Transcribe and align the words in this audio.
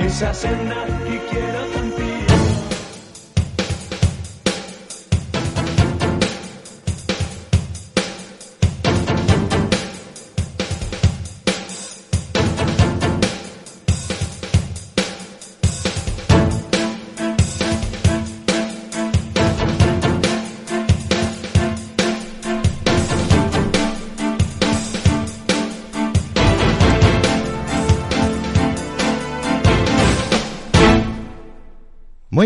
esa 0.00 0.32
senda 0.34 0.86
que 1.06 1.18
quiero 1.30 1.79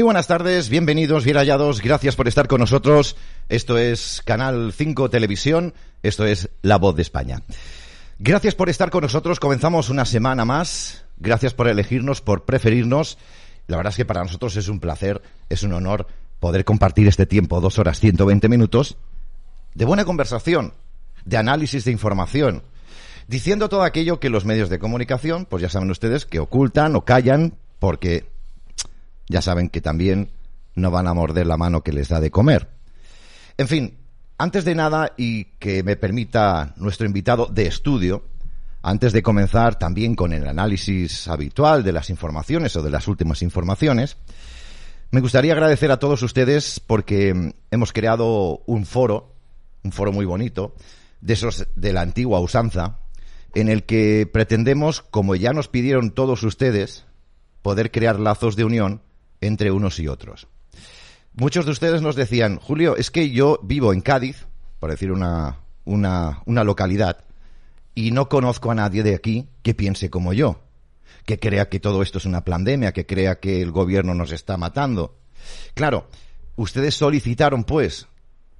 buenas 0.04 0.26
tardes, 0.26 0.68
bienvenidos, 0.68 1.24
bien 1.24 1.38
hallados, 1.38 1.80
gracias 1.80 2.14
por 2.14 2.28
estar 2.28 2.46
con 2.46 2.60
nosotros. 2.60 3.16
Esto 3.48 3.78
es 3.78 4.20
Canal 4.22 4.74
5 4.74 5.08
Televisión, 5.08 5.72
esto 6.02 6.26
es 6.26 6.50
La 6.60 6.76
Voz 6.76 6.94
de 6.94 7.00
España. 7.00 7.40
Gracias 8.18 8.54
por 8.54 8.68
estar 8.68 8.90
con 8.90 9.00
nosotros, 9.00 9.40
comenzamos 9.40 9.88
una 9.88 10.04
semana 10.04 10.44
más, 10.44 11.06
gracias 11.16 11.54
por 11.54 11.68
elegirnos, 11.68 12.20
por 12.20 12.44
preferirnos. 12.44 13.16
La 13.66 13.78
verdad 13.78 13.92
es 13.92 13.96
que 13.96 14.04
para 14.04 14.22
nosotros 14.22 14.54
es 14.56 14.68
un 14.68 14.78
placer, 14.78 15.22
es 15.48 15.62
un 15.62 15.72
honor 15.72 16.06
poder 16.38 16.66
compartir 16.66 17.08
este 17.08 17.24
tiempo, 17.24 17.62
dos 17.62 17.78
horas 17.78 17.98
120 17.98 18.46
minutos, 18.50 18.98
de 19.74 19.86
buena 19.86 20.04
conversación, 20.04 20.74
de 21.24 21.38
análisis 21.38 21.86
de 21.86 21.92
información, 21.92 22.62
diciendo 23.26 23.70
todo 23.70 23.82
aquello 23.82 24.20
que 24.20 24.28
los 24.28 24.44
medios 24.44 24.68
de 24.68 24.78
comunicación, 24.78 25.46
pues 25.46 25.62
ya 25.62 25.70
saben 25.70 25.90
ustedes, 25.90 26.26
que 26.26 26.40
ocultan 26.40 26.94
o 26.94 27.06
callan 27.06 27.54
porque 27.78 28.33
ya 29.28 29.42
saben 29.42 29.68
que 29.68 29.80
también 29.80 30.30
no 30.74 30.90
van 30.90 31.06
a 31.06 31.14
morder 31.14 31.46
la 31.46 31.56
mano 31.56 31.82
que 31.82 31.92
les 31.92 32.08
da 32.08 32.20
de 32.20 32.30
comer. 32.30 32.68
En 33.56 33.68
fin, 33.68 33.96
antes 34.38 34.64
de 34.64 34.74
nada 34.74 35.12
y 35.16 35.44
que 35.58 35.82
me 35.82 35.96
permita 35.96 36.74
nuestro 36.76 37.06
invitado 37.06 37.46
de 37.46 37.66
estudio, 37.66 38.24
antes 38.82 39.12
de 39.12 39.22
comenzar 39.22 39.78
también 39.78 40.14
con 40.14 40.32
el 40.32 40.46
análisis 40.46 41.28
habitual 41.28 41.82
de 41.82 41.92
las 41.92 42.10
informaciones 42.10 42.76
o 42.76 42.82
de 42.82 42.90
las 42.90 43.08
últimas 43.08 43.42
informaciones, 43.42 44.16
me 45.10 45.20
gustaría 45.20 45.52
agradecer 45.52 45.90
a 45.92 45.98
todos 45.98 46.22
ustedes 46.22 46.80
porque 46.80 47.54
hemos 47.70 47.92
creado 47.92 48.62
un 48.66 48.84
foro, 48.84 49.32
un 49.84 49.92
foro 49.92 50.12
muy 50.12 50.26
bonito, 50.26 50.74
de 51.20 51.34
esos 51.34 51.66
de 51.76 51.92
la 51.92 52.02
antigua 52.02 52.40
usanza, 52.40 52.98
en 53.54 53.68
el 53.68 53.84
que 53.84 54.28
pretendemos, 54.30 55.00
como 55.00 55.36
ya 55.36 55.52
nos 55.52 55.68
pidieron 55.68 56.10
todos 56.10 56.42
ustedes, 56.42 57.04
poder 57.62 57.92
crear 57.92 58.18
lazos 58.18 58.56
de 58.56 58.64
unión 58.64 59.00
entre 59.46 59.70
unos 59.70 59.98
y 60.00 60.08
otros. 60.08 60.46
Muchos 61.34 61.64
de 61.64 61.72
ustedes 61.72 62.02
nos 62.02 62.16
decían, 62.16 62.58
Julio, 62.58 62.96
es 62.96 63.10
que 63.10 63.30
yo 63.30 63.58
vivo 63.62 63.92
en 63.92 64.00
Cádiz, 64.00 64.46
por 64.78 64.90
decir 64.90 65.10
una, 65.10 65.60
una, 65.84 66.42
una 66.46 66.64
localidad, 66.64 67.24
y 67.94 68.10
no 68.10 68.28
conozco 68.28 68.70
a 68.70 68.74
nadie 68.74 69.02
de 69.02 69.14
aquí 69.14 69.48
que 69.62 69.74
piense 69.74 70.10
como 70.10 70.32
yo, 70.32 70.60
que 71.26 71.38
crea 71.38 71.68
que 71.68 71.80
todo 71.80 72.02
esto 72.02 72.18
es 72.18 72.24
una 72.24 72.44
pandemia, 72.44 72.92
que 72.92 73.06
crea 73.06 73.40
que 73.40 73.62
el 73.62 73.70
gobierno 73.70 74.14
nos 74.14 74.32
está 74.32 74.56
matando. 74.56 75.16
Claro, 75.74 76.08
ustedes 76.56 76.94
solicitaron, 76.94 77.64
pues, 77.64 78.06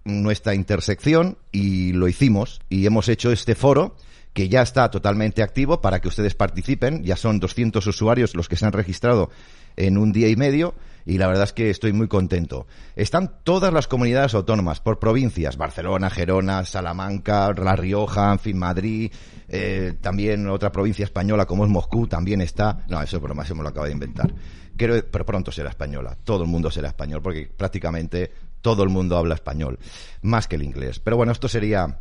nuestra 0.05 0.55
intersección 0.55 1.39
y 1.51 1.93
lo 1.93 2.09
hicimos 2.09 2.61
y 2.69 2.87
hemos 2.87 3.09
hecho 3.09 3.33
este 3.33 3.55
foro 3.55 3.97
que 4.35 4.49
ya 4.49 4.63
está 4.63 4.91
totalmente 4.91 5.43
activo 5.43 5.81
para 5.81 6.01
que 6.01 6.09
ustedes 6.09 6.35
participen. 6.35 7.05
Ya 7.05 7.17
son 7.17 7.41
200 7.41 7.87
usuarios 7.87 8.35
los 8.35 8.49
que 8.49 8.57
se 8.57 8.67
han 8.67 8.73
registrado 8.73 9.31
en 9.77 9.99
un 9.99 10.13
día 10.13 10.29
y 10.29 10.37
medio 10.37 10.75
y 11.07 11.19
la 11.19 11.27
verdad 11.27 11.45
es 11.45 11.53
que 11.53 11.71
estoy 11.71 11.93
muy 11.93 12.09
contento. 12.09 12.67
Están 12.97 13.39
todas 13.45 13.73
las 13.73 13.89
comunidades 13.89 14.35
autónomas 14.35 14.81
por 14.81 14.99
provincias, 14.99 15.57
Barcelona, 15.57 16.11
Gerona, 16.11 16.65
Salamanca, 16.65 17.53
La 17.53 17.77
Rioja, 17.77 18.33
en 18.33 18.39
fin, 18.39 18.59
Madrid, 18.59 19.13
eh, 19.49 19.95
también 20.01 20.49
otra 20.49 20.73
provincia 20.73 21.05
española 21.05 21.47
como 21.47 21.65
es 21.65 21.71
Moscú 21.71 22.07
también 22.07 22.41
está. 22.41 22.85
No, 22.89 23.03
eso 23.03 23.17
es 23.17 23.23
broma, 23.23 23.43
eso 23.43 23.55
me 23.55 23.63
lo 23.63 23.69
acabo 23.69 23.87
de 23.87 23.93
inventar. 23.93 24.33
Quiero, 24.77 24.95
pero 25.11 25.27
pronto 25.27 25.53
será 25.53 25.69
española. 25.69 26.17
Todo 26.25 26.45
el 26.45 26.49
mundo 26.49 26.71
será 26.71 26.89
español 26.89 27.21
porque 27.23 27.51
prácticamente 27.55 28.33
todo 28.61 28.83
el 28.83 28.89
mundo 28.89 29.17
habla 29.17 29.35
español, 29.35 29.79
más 30.23 30.49
que 30.49 30.57
el 30.57 30.63
inglés. 30.63 31.01
Pero 31.01 31.17
bueno, 31.17 31.33
esto 31.33 31.49
sería 31.49 32.01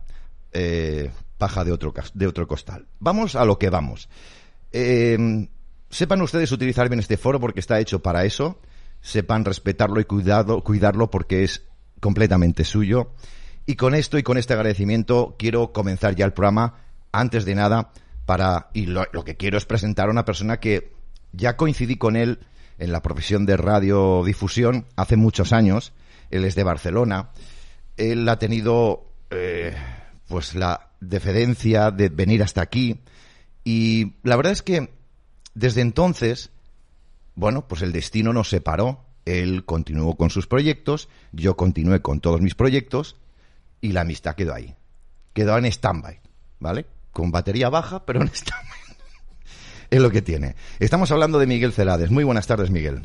eh, 0.54 1.12
paja 1.38 1.66
de 1.66 1.74
otro, 1.74 1.94
de 2.14 2.28
otro 2.28 2.48
costal. 2.48 2.88
Vamos 3.00 3.36
a 3.36 3.44
lo 3.44 3.60
que 3.60 3.70
vamos. 3.70 4.08
Eh, 4.72 5.48
sepan 5.94 6.22
ustedes 6.24 6.52
utilizar 6.52 6.90
bien 6.90 7.00
este 7.00 7.18
foro 7.18 7.40
porque 7.40 7.60
está 7.60 7.80
hecho 7.80 8.02
para 8.02 8.26
eso. 8.26 8.60
Sepan 9.02 9.46
respetarlo 9.46 10.00
y 10.00 10.06
cuidado, 10.06 10.64
cuidarlo 10.64 11.12
porque 11.12 11.44
es 11.44 11.64
completamente 12.00 12.66
suyo. 12.66 13.12
Y 13.66 13.76
con 13.76 13.94
esto 13.94 14.18
y 14.18 14.24
con 14.24 14.38
este 14.38 14.54
agradecimiento 14.54 15.36
quiero 15.38 15.72
comenzar 15.72 16.16
ya 16.16 16.26
el 16.26 16.34
programa. 16.34 16.80
Antes 17.12 17.46
de 17.46 17.54
nada, 17.54 17.92
para 18.26 18.70
y 18.74 18.88
lo, 18.88 19.06
que 19.24 19.38
quiero 19.38 19.58
es 19.58 19.66
presentar 19.66 20.08
a 20.08 20.12
una 20.12 20.26
persona 20.26 20.60
que 20.60 20.94
ya 21.32 21.58
coincidí 21.58 21.98
con 21.98 22.16
él 22.16 22.40
en 22.80 22.92
la 22.92 23.04
profesión 23.04 23.46
de 23.46 23.56
radiodifusión 23.56 24.88
hace 24.96 25.16
muchos 25.16 25.54
años. 25.54 25.94
Él 26.32 26.44
es 26.44 26.56
de 26.56 26.64
Barcelona. 26.64 27.30
Él 27.98 28.28
ha 28.28 28.40
tenido 28.40 29.06
eh, 29.30 29.76
pues 30.28 30.56
la 30.56 30.90
deferencia 31.00 31.92
de 31.92 32.10
venir 32.10 32.42
hasta 32.42 32.62
aquí. 32.62 33.00
Y 33.64 34.14
la 34.24 34.36
verdad 34.36 34.54
es 34.54 34.64
que 34.64 34.90
desde 35.54 35.82
entonces, 35.82 36.52
bueno, 37.36 37.68
pues 37.68 37.82
el 37.82 37.92
destino 37.92 38.34
nos 38.34 38.50
separó. 38.50 39.06
Él 39.26 39.64
continuó 39.66 40.18
con 40.18 40.30
sus 40.30 40.48
proyectos, 40.48 41.08
yo 41.32 41.56
continué 41.56 42.02
con 42.02 42.20
todos 42.20 42.42
mis 42.42 42.56
proyectos 42.56 43.16
y 43.80 43.94
la 43.94 44.02
amistad 44.02 44.36
quedó 44.36 44.54
ahí. 44.54 44.76
Quedó 45.34 45.58
en 45.58 45.66
stand-by, 45.66 46.20
¿vale? 46.60 46.86
Con 47.12 47.32
batería 47.32 47.70
baja, 47.70 48.06
pero 48.06 48.22
en 48.22 48.28
stand-by. 48.28 48.98
es 49.90 50.02
lo 50.02 50.12
que 50.12 50.22
tiene. 50.22 50.56
Estamos 50.80 51.12
hablando 51.12 51.40
de 51.40 51.48
Miguel 51.48 51.72
Celades. 51.72 52.12
Muy 52.12 52.24
buenas 52.24 52.48
tardes, 52.48 52.70
Miguel. 52.70 53.04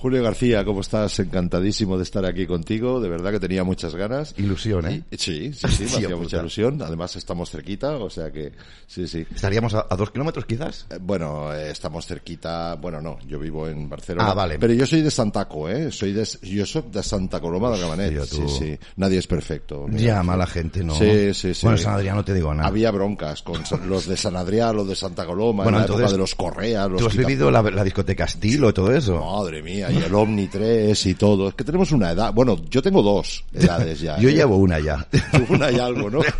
Julio 0.00 0.22
García, 0.22 0.64
¿cómo 0.64 0.80
estás? 0.80 1.18
Encantadísimo 1.18 1.98
de 1.98 2.04
estar 2.04 2.24
aquí 2.24 2.46
contigo. 2.46 3.00
De 3.00 3.10
verdad 3.10 3.32
que 3.32 3.38
tenía 3.38 3.64
muchas 3.64 3.94
ganas. 3.94 4.32
Ilusión, 4.38 4.86
¿eh? 4.88 5.02
Y- 5.10 5.16
sí, 5.18 5.52
sí, 5.52 5.68
sí, 5.68 5.82
me 5.84 5.88
hacía 6.06 6.16
mucha 6.16 6.38
ilusión. 6.38 6.80
Además 6.80 7.16
estamos 7.16 7.50
cerquita, 7.50 7.98
o 7.98 8.08
sea 8.08 8.32
que 8.32 8.50
sí, 8.86 9.06
sí. 9.06 9.26
Estaríamos 9.34 9.74
a, 9.74 9.86
a 9.90 9.96
dos 9.96 10.10
kilómetros, 10.10 10.46
quizás. 10.46 10.86
Eh, 10.88 10.96
Bueno, 10.98 11.52
eh, 11.52 11.70
estamos 11.70 12.06
cerquita. 12.06 12.76
Bueno, 12.76 13.02
no, 13.02 13.18
yo 13.28 13.38
vivo 13.38 13.68
en 13.68 13.90
Barcelona. 13.90 14.30
Ah, 14.30 14.34
vale. 14.34 14.58
Pero 14.58 14.72
yo 14.72 14.86
soy 14.86 15.02
de 15.02 15.10
Santaco, 15.10 15.68
¿eh? 15.68 15.92
Soy 15.92 16.12
de, 16.14 16.26
yo 16.44 16.64
soy 16.64 16.84
de 16.90 17.02
Santa 17.02 17.38
Coloma 17.38 17.70
de 17.76 18.20
tú. 18.20 18.48
Sí, 18.48 18.58
sí. 18.58 18.78
Nadie 18.96 19.18
es 19.18 19.26
perfecto. 19.26 19.84
mira. 19.86 20.00
Ya, 20.00 20.22
mala 20.22 20.46
gente, 20.46 20.82
¿no? 20.82 20.94
Sí, 20.94 21.34
sí, 21.34 21.52
sí. 21.52 21.66
Bueno, 21.66 21.76
San 21.76 21.92
Adrián 21.92 22.16
no 22.16 22.24
te 22.24 22.32
digo 22.32 22.54
nada. 22.54 22.68
Había 22.68 22.90
broncas 22.90 23.42
con 23.42 23.62
los 23.86 24.06
de 24.06 24.16
San 24.16 24.34
Adrián, 24.34 24.74
los 24.76 24.88
de 24.88 24.96
Santa 24.96 25.26
Coloma, 25.26 25.64
Bueno, 25.64 25.76
en 25.76 25.82
la 25.82 25.86
entonces, 25.86 26.04
época 26.04 26.12
de 26.12 26.18
los 26.18 26.34
Correas, 26.34 26.90
los 26.90 27.00
¿Tú 27.02 27.06
has 27.08 27.16
vivido 27.18 27.50
la, 27.50 27.60
la 27.60 27.84
discoteca 27.84 28.24
Estilo 28.24 28.70
y 28.70 28.72
todo 28.72 28.90
eso? 28.94 29.22
Madre 29.22 29.62
mía, 29.62 29.89
y 29.90 29.98
el 29.98 30.14
Omni 30.14 30.48
3 30.48 31.06
y 31.06 31.14
todo. 31.14 31.48
Es 31.48 31.54
que 31.54 31.64
tenemos 31.64 31.92
una 31.92 32.10
edad. 32.10 32.32
Bueno, 32.32 32.58
yo 32.70 32.82
tengo 32.82 33.02
dos 33.02 33.44
edades 33.52 34.00
ya. 34.00 34.18
Yo 34.20 34.28
¿eh? 34.28 34.34
llevo 34.34 34.56
una 34.56 34.78
ya. 34.78 35.06
una 35.48 35.70
y 35.70 35.78
algo, 35.78 36.10
¿no? 36.10 36.20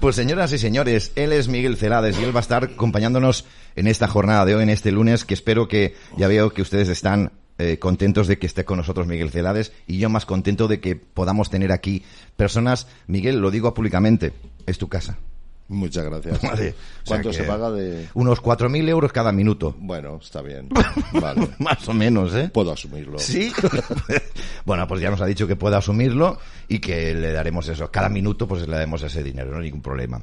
Pues 0.00 0.14
señoras 0.14 0.52
y 0.52 0.58
señores, 0.58 1.12
él 1.16 1.32
es 1.32 1.48
Miguel 1.48 1.78
Celades 1.78 2.18
y 2.18 2.24
él 2.24 2.34
va 2.34 2.40
a 2.40 2.42
estar 2.42 2.64
acompañándonos 2.64 3.46
en 3.76 3.86
esta 3.86 4.06
jornada 4.08 4.44
de 4.44 4.54
hoy, 4.54 4.62
en 4.62 4.68
este 4.68 4.92
lunes, 4.92 5.24
que 5.24 5.32
espero 5.32 5.68
que, 5.68 5.94
ya 6.18 6.28
veo 6.28 6.50
que 6.50 6.60
ustedes 6.60 6.90
están 6.90 7.32
eh, 7.58 7.78
contentos 7.78 8.28
de 8.28 8.38
que 8.38 8.46
esté 8.46 8.66
con 8.66 8.76
nosotros 8.76 9.06
Miguel 9.06 9.30
Celades 9.30 9.72
y 9.86 9.96
yo 9.98 10.10
más 10.10 10.26
contento 10.26 10.68
de 10.68 10.80
que 10.80 10.96
podamos 10.96 11.48
tener 11.48 11.72
aquí 11.72 12.02
personas, 12.36 12.88
Miguel, 13.06 13.38
lo 13.38 13.50
digo 13.50 13.72
públicamente, 13.72 14.34
es 14.66 14.76
tu 14.76 14.88
casa. 14.88 15.16
Muchas 15.68 16.04
gracias. 16.04 16.40
Vale. 16.42 16.68
O 16.70 16.72
sea 16.72 16.74
¿Cuánto 17.06 17.30
que 17.30 17.36
se 17.36 17.44
paga 17.44 17.70
de...? 17.70 18.08
Unos 18.14 18.42
4.000 18.42 18.88
euros 18.88 19.12
cada 19.12 19.32
minuto. 19.32 19.74
Bueno, 19.78 20.18
está 20.22 20.42
bien. 20.42 20.68
Vale. 21.12 21.48
Más 21.58 21.88
o 21.88 21.92
menos, 21.92 22.34
¿eh? 22.34 22.50
Puedo 22.52 22.72
asumirlo. 22.72 23.18
Sí. 23.18 23.52
bueno, 24.64 24.86
pues 24.86 25.00
ya 25.00 25.10
nos 25.10 25.20
ha 25.20 25.26
dicho 25.26 25.46
que 25.46 25.56
puede 25.56 25.76
asumirlo 25.76 26.38
y 26.68 26.78
que 26.78 27.14
le 27.14 27.32
daremos 27.32 27.68
eso. 27.68 27.90
Cada 27.90 28.08
minuto, 28.08 28.46
pues 28.46 28.66
le 28.66 28.74
daremos 28.74 29.02
ese 29.02 29.22
dinero, 29.22 29.50
no 29.50 29.58
hay 29.58 29.64
ningún 29.64 29.82
problema. 29.82 30.22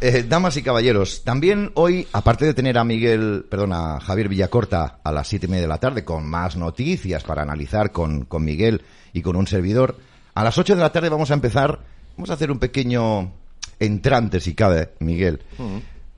Eh, 0.00 0.24
damas 0.28 0.56
y 0.56 0.62
caballeros, 0.62 1.24
también 1.24 1.70
hoy, 1.74 2.06
aparte 2.12 2.44
de 2.44 2.54
tener 2.54 2.78
a 2.78 2.84
Miguel, 2.84 3.46
perdón, 3.48 3.72
a 3.72 4.00
Javier 4.00 4.28
Villacorta 4.28 4.98
a 5.02 5.12
las 5.12 5.28
siete 5.28 5.46
y 5.46 5.48
media 5.48 5.62
de 5.62 5.68
la 5.68 5.78
tarde 5.78 6.04
con 6.04 6.28
más 6.28 6.56
noticias 6.56 7.22
para 7.22 7.42
analizar 7.42 7.92
con, 7.92 8.24
con 8.24 8.44
Miguel 8.44 8.82
y 9.12 9.22
con 9.22 9.36
un 9.36 9.46
servidor, 9.46 9.96
a 10.34 10.44
las 10.44 10.58
ocho 10.58 10.74
de 10.74 10.82
la 10.82 10.92
tarde 10.92 11.08
vamos 11.08 11.30
a 11.30 11.34
empezar, 11.34 11.80
vamos 12.16 12.30
a 12.30 12.34
hacer 12.34 12.50
un 12.50 12.58
pequeño 12.58 13.32
entrante, 13.78 14.40
si 14.40 14.54
cabe, 14.54 14.90
Miguel. 15.00 15.40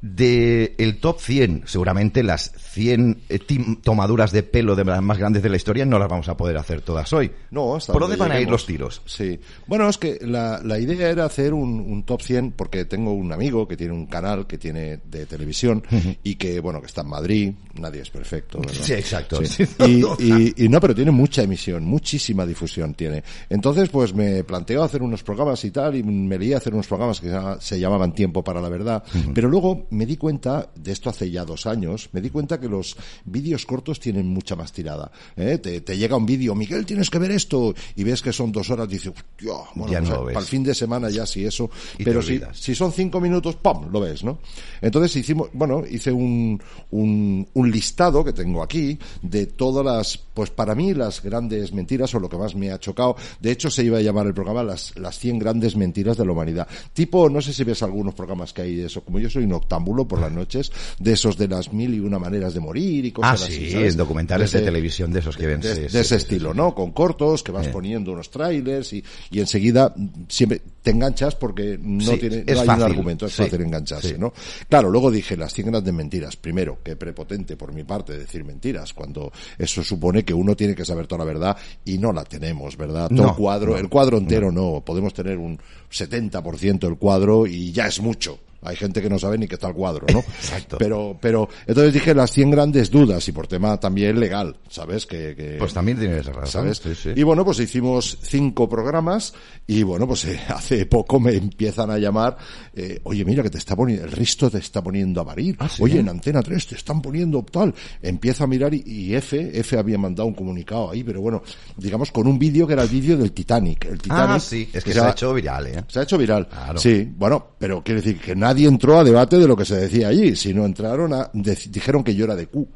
De 0.03 0.75
el 0.79 0.99
top 0.99 1.21
100, 1.21 1.63
seguramente 1.67 2.23
las 2.23 2.53
100 2.57 3.23
eh, 3.29 3.39
tomaduras 3.83 4.31
de 4.31 4.43
pelo 4.43 4.77
de 4.77 4.85
las 4.85 5.03
más 5.03 5.19
grandes 5.19 5.43
de 5.43 5.49
la 5.49 5.57
historia 5.57 5.85
no 5.87 5.99
las 5.99 6.09
vamos 6.09 6.29
a 6.29 6.37
poder 6.37 6.57
hacer 6.59 6.83
todas 6.83 7.13
hoy. 7.13 7.31
No, 7.51 7.75
hasta 7.77 7.93
¿Por 7.93 8.03
dónde 8.03 8.17
van 8.17 8.31
a 8.33 8.41
ir 8.41 8.49
los 8.49 8.67
tiros? 8.67 9.03
Sí. 9.07 9.41
Bueno, 9.67 9.89
es 9.89 9.99
que 9.99 10.19
la, 10.23 10.61
la 10.63 10.79
idea 10.79 11.09
era 11.11 11.25
hacer 11.25 11.55
un, 11.55 11.81
un 11.81 12.03
top 12.05 12.21
100 12.23 12.53
porque 12.53 12.85
tengo 12.85 13.13
un 13.15 13.33
amigo 13.33 13.67
que 13.67 13.77
tiene 13.77 13.95
un 13.95 14.07
canal 14.07 14.47
que 14.47 14.59
tiene 14.59 14.99
de 15.05 15.27
televisión 15.27 15.83
y 16.23 16.35
que, 16.37 16.61
bueno, 16.61 16.81
que 16.81 16.87
está 16.87 17.01
en 17.01 17.09
Madrid. 17.09 17.53
Nadie 17.81 18.03
es 18.03 18.11
perfecto, 18.11 18.59
¿verdad? 18.61 18.75
Sí, 18.83 18.93
exacto. 18.93 19.45
Sí. 19.45 19.65
Y, 19.87 19.97
no, 20.01 20.17
y- 20.19 20.65
y 20.65 20.69
no, 20.69 20.81
pero 20.81 20.95
tiene 20.95 21.11
mucha 21.11 21.43
emisión, 21.43 21.85
muchísima 21.85 22.45
difusión 22.47 22.95
tiene. 22.95 23.23
Entonces, 23.49 23.89
pues 23.89 24.15
me 24.15 24.43
planteo 24.45 24.83
hacer 24.83 25.03
unos 25.03 25.23
programas 25.23 25.65
y 25.65 25.71
tal, 25.71 25.95
y 25.97 26.03
me 26.03 26.39
leí 26.39 26.53
hacer 26.53 26.73
unos 26.75 26.87
programas 26.87 27.21
que 27.21 27.31
se 27.61 27.79
llamaban 27.81 28.13
Tiempo 28.15 28.43
para 28.43 28.61
la 28.61 28.69
Verdad, 28.69 29.03
pero 29.35 29.49
luego 29.49 29.86
me 29.91 30.07
di 30.07 30.17
cuenta, 30.17 30.71
de 30.75 30.93
esto 30.93 31.11
hace 31.11 31.31
ya 31.31 31.45
dos 31.45 31.67
años, 31.67 32.09
me 32.13 32.21
di 32.21 32.31
cuenta 32.31 32.59
que 32.61 32.69
los 32.69 32.97
vídeos 33.25 33.67
cortos 33.67 34.01
tienen 34.01 34.29
mucha 34.29 34.57
más 34.57 34.73
tirada. 34.73 35.11
¿eh? 35.37 35.59
Te, 35.59 35.81
te 35.81 35.97
llega 35.97 36.17
un 36.17 36.27
vídeo, 36.27 36.55
Miguel, 36.55 36.87
tienes 36.87 37.11
que 37.11 37.19
ver 37.19 37.31
esto, 37.31 37.75
y 37.95 38.05
ves 38.05 38.23
que 38.23 38.33
son 38.33 38.53
dos 38.53 38.71
horas, 38.71 38.89
dices, 38.89 39.13
"Hostia, 39.15 39.53
bueno, 39.75 39.93
Ya 39.93 40.01
no 40.01 40.11
lo 40.11 40.25
ves. 40.25 40.35
para 40.35 40.45
el 40.45 40.51
fin 40.51 40.63
de 40.65 40.75
semana 40.75 41.11
ya 41.11 41.27
sí 41.27 41.45
eso, 41.45 41.71
Y 41.99 42.05
pero 42.05 42.23
si, 42.23 42.41
si 42.53 42.75
son 42.75 42.93
cinco 42.93 43.21
minutos, 43.21 43.57
¡pum! 43.57 43.89
lo 43.91 44.01
ves, 44.01 44.25
¿no? 44.25 44.39
Entonces 44.81 45.15
hicimos, 45.17 45.49
bueno, 45.53 45.85
hice 45.89 46.11
un, 46.13 46.61
un, 46.91 47.47
un 47.55 47.71
listado 47.71 48.25
que 48.25 48.33
tengo 48.33 48.63
aquí 48.63 48.99
de 49.23 49.47
todas 49.47 49.85
las, 49.85 50.19
pues 50.19 50.51
para 50.51 50.75
mí 50.75 50.95
las 50.95 51.23
grandes 51.23 51.73
mentiras 51.73 52.15
o 52.15 52.21
lo 52.21 52.29
que 52.29 52.37
más 52.37 52.55
me 52.55 52.71
ha 52.71 52.79
chocado. 52.79 53.17
De 53.41 53.51
hecho 53.51 53.71
se 53.71 53.85
iba 53.85 53.99
a 53.99 54.03
llamar 54.03 54.27
el 54.27 54.35
programa 54.35 54.63
las, 54.63 54.97
las 54.99 55.19
100 55.19 55.39
grandes 55.39 55.77
mentiras 55.77 56.17
de 56.17 56.25
la 56.27 56.33
humanidad. 56.33 56.67
Tipo, 56.93 57.29
no 57.29 57.41
sé 57.41 57.53
si 57.53 57.65
ves 57.65 57.83
algunos 57.83 58.15
programas 58.15 58.53
que 58.53 58.63
hay 58.63 58.75
de 58.77 58.87
eso, 58.87 59.03
como 59.03 59.19
yo 59.19 59.29
soy 59.31 59.45
un 59.45 59.53
octámbulo 59.77 60.09
por 60.09 60.21
las 60.21 60.33
noches, 60.33 60.73
de 60.99 61.13
esos 61.13 61.37
de 61.37 61.49
las 61.49 61.73
mil 61.73 61.95
y 61.95 62.01
una 62.01 62.19
maneras 62.19 62.55
de 62.55 62.61
morir 62.61 63.05
y 63.05 63.09
Ah, 63.09 63.13
cosas 63.33 63.43
así. 63.45 63.71
sí, 63.71 63.89
documentales 63.97 64.51
de 64.53 64.63
televisión 64.63 65.13
de 65.13 65.21
esos 65.21 65.37
que 65.37 65.47
ven. 65.47 65.61
de, 65.61 65.75
de 65.89 66.01
ese 66.01 66.17
estilo. 66.17 66.55
¿no? 66.55 66.75
Con 66.75 66.93
cortos, 66.93 67.43
que 67.43 67.53
vas 67.53 67.67
Eh. 67.67 67.71
poniendo 67.71 68.13
unos 68.13 68.31
trailers 68.31 68.93
y, 68.95 69.05
y 69.31 69.41
enseguida 69.41 69.95
siempre 70.29 70.63
te 70.83 70.91
enganchas 70.93 71.35
porque 71.35 71.79
no 71.81 72.13
Sí, 72.13 72.19
tiene 72.19 72.45
no 72.45 72.61
hay 72.61 72.67
fácil, 72.67 72.85
un 72.85 72.91
argumento, 72.91 73.27
es 73.27 73.33
sí, 73.33 73.43
fácil 73.43 73.61
engancharse, 73.63 74.09
sí. 74.11 74.15
¿no? 74.19 74.33
Claro, 74.69 74.89
luego 74.89 75.11
dije 75.11 75.37
las 75.37 75.53
100 75.53 75.71
grandes 75.71 75.93
mentiras. 75.93 76.37
Primero, 76.37 76.79
que 76.83 76.97
prepotente 76.97 77.57
por 77.57 77.73
mi 77.73 77.85
parte 77.85 78.17
decir 78.17 78.45
mentiras, 78.45 78.95
cuando 78.95 79.31
eso 79.59 79.83
supone 79.83 80.25
que 80.25 80.33
uno 80.33 80.55
tiene 80.57 80.75
que 80.75 80.85
saber 80.85 81.07
toda 81.07 81.19
la 81.21 81.25
verdad 81.25 81.57
y 81.85 81.99
no 81.99 82.13
la 82.13 82.25
tenemos, 82.25 82.77
¿verdad? 82.77 83.09
Todo 83.09 83.23
No, 83.23 83.29
el 83.31 83.35
cuadro, 83.37 83.73
no, 83.73 83.79
el 83.79 83.89
cuadro 83.89 84.19
entero 84.19 84.51
no. 84.53 84.83
Podemos 84.85 85.13
tener 85.13 85.37
un 85.39 85.59
70% 85.91 86.79
del 86.81 86.97
cuadro 86.97 87.47
y 87.47 87.73
ya 87.73 87.87
es 87.87 88.01
mucho. 88.01 88.39
Hay 88.63 88.77
gente 88.77 89.01
que 89.03 89.09
no 89.09 89.19
sabe 89.19 89.39
ni 89.39 89.47
qué 89.47 89.55
está 89.55 89.69
el 89.69 89.75
cuadro, 89.75 90.07
¿no? 90.13 90.19
Exacto. 90.41 90.77
Pero, 90.79 91.17
pero, 91.21 91.49
entonces 91.67 91.93
dije 91.95 92.15
las 92.15 92.31
100 92.33 92.51
grandes 92.51 92.91
dudas 92.91 93.27
y 93.29 93.33
por 93.33 93.47
tema 93.47 93.79
también 93.79 94.19
legal, 94.19 94.57
¿sabes? 94.69 95.07
Que, 95.07 95.35
que 95.37 95.57
Pues 95.59 95.73
también 95.75 95.99
tienes 95.99 96.27
razón. 96.27 96.47
¿sabes? 96.47 96.79
sí, 96.79 96.95
sí. 96.95 97.11
Y 97.15 97.23
bueno, 97.23 97.45
pues 97.45 97.59
hicimos 97.61 98.19
cinco 98.23 98.69
programas 98.69 99.35
y 99.67 99.83
bueno, 99.83 100.07
pues 100.07 100.25
eh, 100.25 100.41
hace 100.49 100.87
poco 100.87 101.21
me 101.21 101.35
empiezan 101.35 101.91
a 101.91 101.99
llamar, 101.99 102.37
eh, 102.75 103.01
oye, 103.05 103.25
mira 103.25 103.43
que 103.43 103.51
te 103.51 103.59
está 103.59 103.77
poniendo, 103.77 104.05
el 104.05 104.13
Risto 104.13 104.51
te 104.51 104.59
está 104.59 104.83
poniendo 104.83 105.21
a 105.21 105.25
parir, 105.25 105.57
Ah, 105.59 105.69
¿sí? 105.69 105.83
oye, 105.83 106.01
en 106.01 106.09
Antena 106.09 106.43
3 106.43 106.67
te 106.67 106.75
están 106.75 107.01
poniendo 107.03 107.43
tal, 107.45 107.75
empieza 108.03 108.45
a 108.45 108.47
mirar 108.47 108.75
y, 108.75 108.83
y 108.87 109.15
F, 109.15 109.51
F 109.61 109.79
había 109.79 109.99
mandado 109.99 110.27
un 110.29 110.35
comunicado 110.35 110.91
ahí, 110.91 111.03
pero 111.05 111.21
bueno, 111.21 111.43
digamos 111.77 112.11
con 112.11 112.27
un 112.27 112.39
vídeo 112.39 112.67
que 112.67 112.73
era 112.73 112.83
el 112.83 112.89
vídeo 112.89 113.17
del 113.17 113.33
Titanic, 113.33 113.85
el 113.87 113.99
Titanic. 114.01 114.31
Ah, 114.37 114.41
sí, 114.41 114.69
es 114.73 114.83
que 114.85 114.93
se 114.93 115.01
se 115.01 115.05
ha 115.07 115.11
hecho 115.11 115.33
viral, 115.35 115.67
¿eh? 115.67 115.85
se 115.89 116.01
ha 116.01 116.03
hecho 116.03 116.19
viral. 116.19 116.49
Claro. 116.49 116.79
Sí, 116.79 117.09
bueno, 117.17 117.47
pero 117.59 117.83
quiere 117.83 118.01
decir 118.01 118.21
que 118.21 118.35
nadie 118.47 118.69
entró 118.69 119.01
a 119.01 119.03
debate 119.03 119.39
de 119.39 119.49
lo 119.49 119.57
que 119.57 119.65
se 119.65 119.75
decía 119.75 120.07
allí, 120.07 120.37
sino 120.37 120.65
entraron 120.65 121.13
a, 121.13 121.31
dijeron 121.33 122.05
que 122.05 122.15
yo 122.15 122.27
era 122.27 122.37
de 122.37 122.47
Q. 122.47 122.69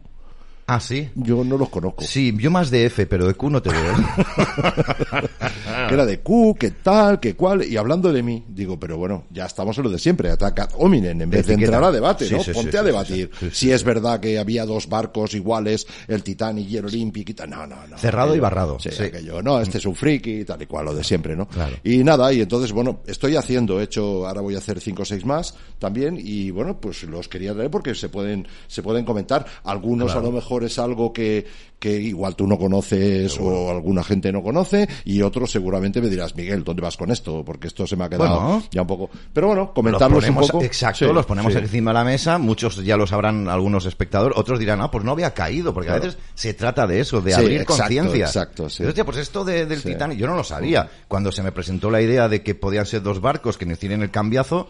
Ah, 0.72 0.78
sí. 0.78 1.08
Yo 1.16 1.42
no 1.42 1.58
los 1.58 1.68
conozco. 1.68 2.04
Sí, 2.04 2.32
yo 2.38 2.48
más 2.48 2.70
de 2.70 2.86
F, 2.86 3.04
pero 3.06 3.26
de 3.26 3.34
Q 3.34 3.50
no 3.50 3.60
te 3.60 3.70
veo. 3.70 3.92
era 5.90 6.06
de 6.06 6.20
Q, 6.20 6.54
que 6.58 6.70
tal, 6.70 7.18
que 7.18 7.34
cual, 7.34 7.64
y 7.64 7.76
hablando 7.76 8.12
de 8.12 8.22
mí, 8.22 8.44
digo, 8.48 8.78
pero 8.78 8.96
bueno, 8.96 9.24
ya 9.30 9.46
estamos 9.46 9.76
en 9.78 9.84
lo 9.84 9.90
de 9.90 9.98
siempre, 9.98 10.30
ataca 10.30 10.68
hominen, 10.76 11.20
en 11.22 11.28
vez 11.28 11.44
de 11.48 11.54
entrar 11.54 11.82
a 11.82 11.90
debate, 11.90 12.26
Sí, 12.26 12.34
¿no? 12.34 12.44
sí, 12.44 12.52
Ponte 12.52 12.70
sí, 12.70 12.76
a 12.76 12.82
debatir 12.84 13.30
si 13.52 13.72
es 13.72 13.82
verdad 13.82 14.20
que 14.20 14.38
había 14.38 14.64
dos 14.64 14.88
barcos 14.88 15.34
iguales, 15.34 15.88
el 16.06 16.22
Titanic 16.22 16.68
y 16.68 16.76
el 16.76 16.84
Olympic 16.84 17.30
y 17.30 17.34
tal, 17.34 17.50
no, 17.50 17.66
no, 17.66 17.76
no. 17.88 17.98
Cerrado 17.98 18.36
y 18.36 18.38
barrado, 18.38 18.78
Sí, 18.78 18.90
sí. 18.92 19.02
aquello, 19.02 19.42
no, 19.42 19.60
este 19.60 19.78
es 19.78 19.86
un 19.86 19.96
friki, 19.96 20.44
tal 20.44 20.62
y 20.62 20.66
cual, 20.66 20.84
lo 20.84 20.94
de 20.94 21.02
siempre, 21.02 21.34
¿no? 21.34 21.48
Claro. 21.48 21.76
Y 21.82 22.04
nada, 22.04 22.32
y 22.32 22.40
entonces, 22.42 22.70
bueno, 22.70 23.00
estoy 23.08 23.34
haciendo, 23.34 23.80
he 23.80 23.84
hecho, 23.84 24.28
ahora 24.28 24.40
voy 24.40 24.54
a 24.54 24.58
hacer 24.58 24.80
cinco 24.80 25.02
o 25.02 25.04
seis 25.04 25.24
más 25.24 25.54
también, 25.80 26.16
y 26.16 26.52
bueno, 26.52 26.80
pues 26.80 27.02
los 27.02 27.26
quería 27.26 27.54
traer 27.54 27.70
porque 27.72 27.94
se 27.96 28.08
pueden, 28.08 28.46
se 28.68 28.82
pueden 28.84 29.04
comentar. 29.04 29.44
Algunos 29.64 30.14
a 30.14 30.20
lo 30.20 30.30
mejor 30.30 30.59
es 30.64 30.78
algo 30.78 31.12
que, 31.12 31.46
que 31.78 31.92
igual 32.00 32.36
tú 32.36 32.46
no 32.46 32.58
conoces 32.58 33.38
o 33.40 33.70
alguna 33.70 34.04
gente 34.04 34.30
no 34.32 34.42
conoce, 34.42 34.88
y 35.04 35.22
otros 35.22 35.50
seguramente 35.50 36.00
me 36.00 36.08
dirás, 36.08 36.36
Miguel, 36.36 36.62
¿dónde 36.64 36.82
vas 36.82 36.96
con 36.96 37.10
esto? 37.10 37.42
Porque 37.44 37.68
esto 37.68 37.86
se 37.86 37.96
me 37.96 38.04
ha 38.04 38.08
quedado 38.08 38.40
Bueno. 38.40 38.62
ya 38.70 38.82
un 38.82 38.86
poco. 38.86 39.10
Pero 39.32 39.46
bueno, 39.48 39.62
Los 39.62 39.70
comentarlos 39.70 40.28
un 40.28 40.34
poco. 40.36 40.62
exacto, 40.62 41.06
Sí, 41.08 41.12
los 41.12 41.24
ponemos 41.26 41.52
sí. 41.52 41.58
encima 41.58 41.90
de 41.90 41.94
la 41.94 42.04
mesa, 42.04 42.38
muchos 42.38 42.76
ya 42.84 42.96
lo 42.96 43.06
sabrán 43.06 43.48
algunos 43.48 43.86
espectadores, 43.86 44.36
otros 44.38 44.58
dirán, 44.58 44.80
ah, 44.82 44.90
pues 44.90 45.04
no 45.04 45.12
había 45.12 45.32
caído, 45.32 45.72
porque 45.72 45.90
a 45.90 45.94
veces 45.98 46.18
se 46.34 46.54
trata 46.54 46.86
de 46.86 47.00
eso, 47.00 47.20
de 47.20 47.32
Sí, 47.32 47.40
abrir 47.40 47.64
conciencia. 47.64 48.26
exacto, 48.26 48.68
sí. 48.68 48.84
Hostia, 48.84 49.04
pues 49.04 49.16
esto 49.18 49.44
de- 49.44 49.66
del. 49.66 49.82
Titanic, 49.82 50.18
yo 50.18 50.26
no 50.26 50.34
lo 50.36 50.44
sabía. 50.44 50.88
Cuando 51.08 51.32
se 51.32 51.42
me 51.42 51.50
presentó 51.52 51.90
la 51.90 52.02
idea 52.02 52.28
de 52.28 52.42
que 52.42 52.54
podían 52.54 52.84
ser 52.86 53.02
dos 53.02 53.20
barcos 53.20 53.56
que 53.56 53.66
tienen 53.76 54.02
el 54.02 54.10
cambiazo, 54.10 54.68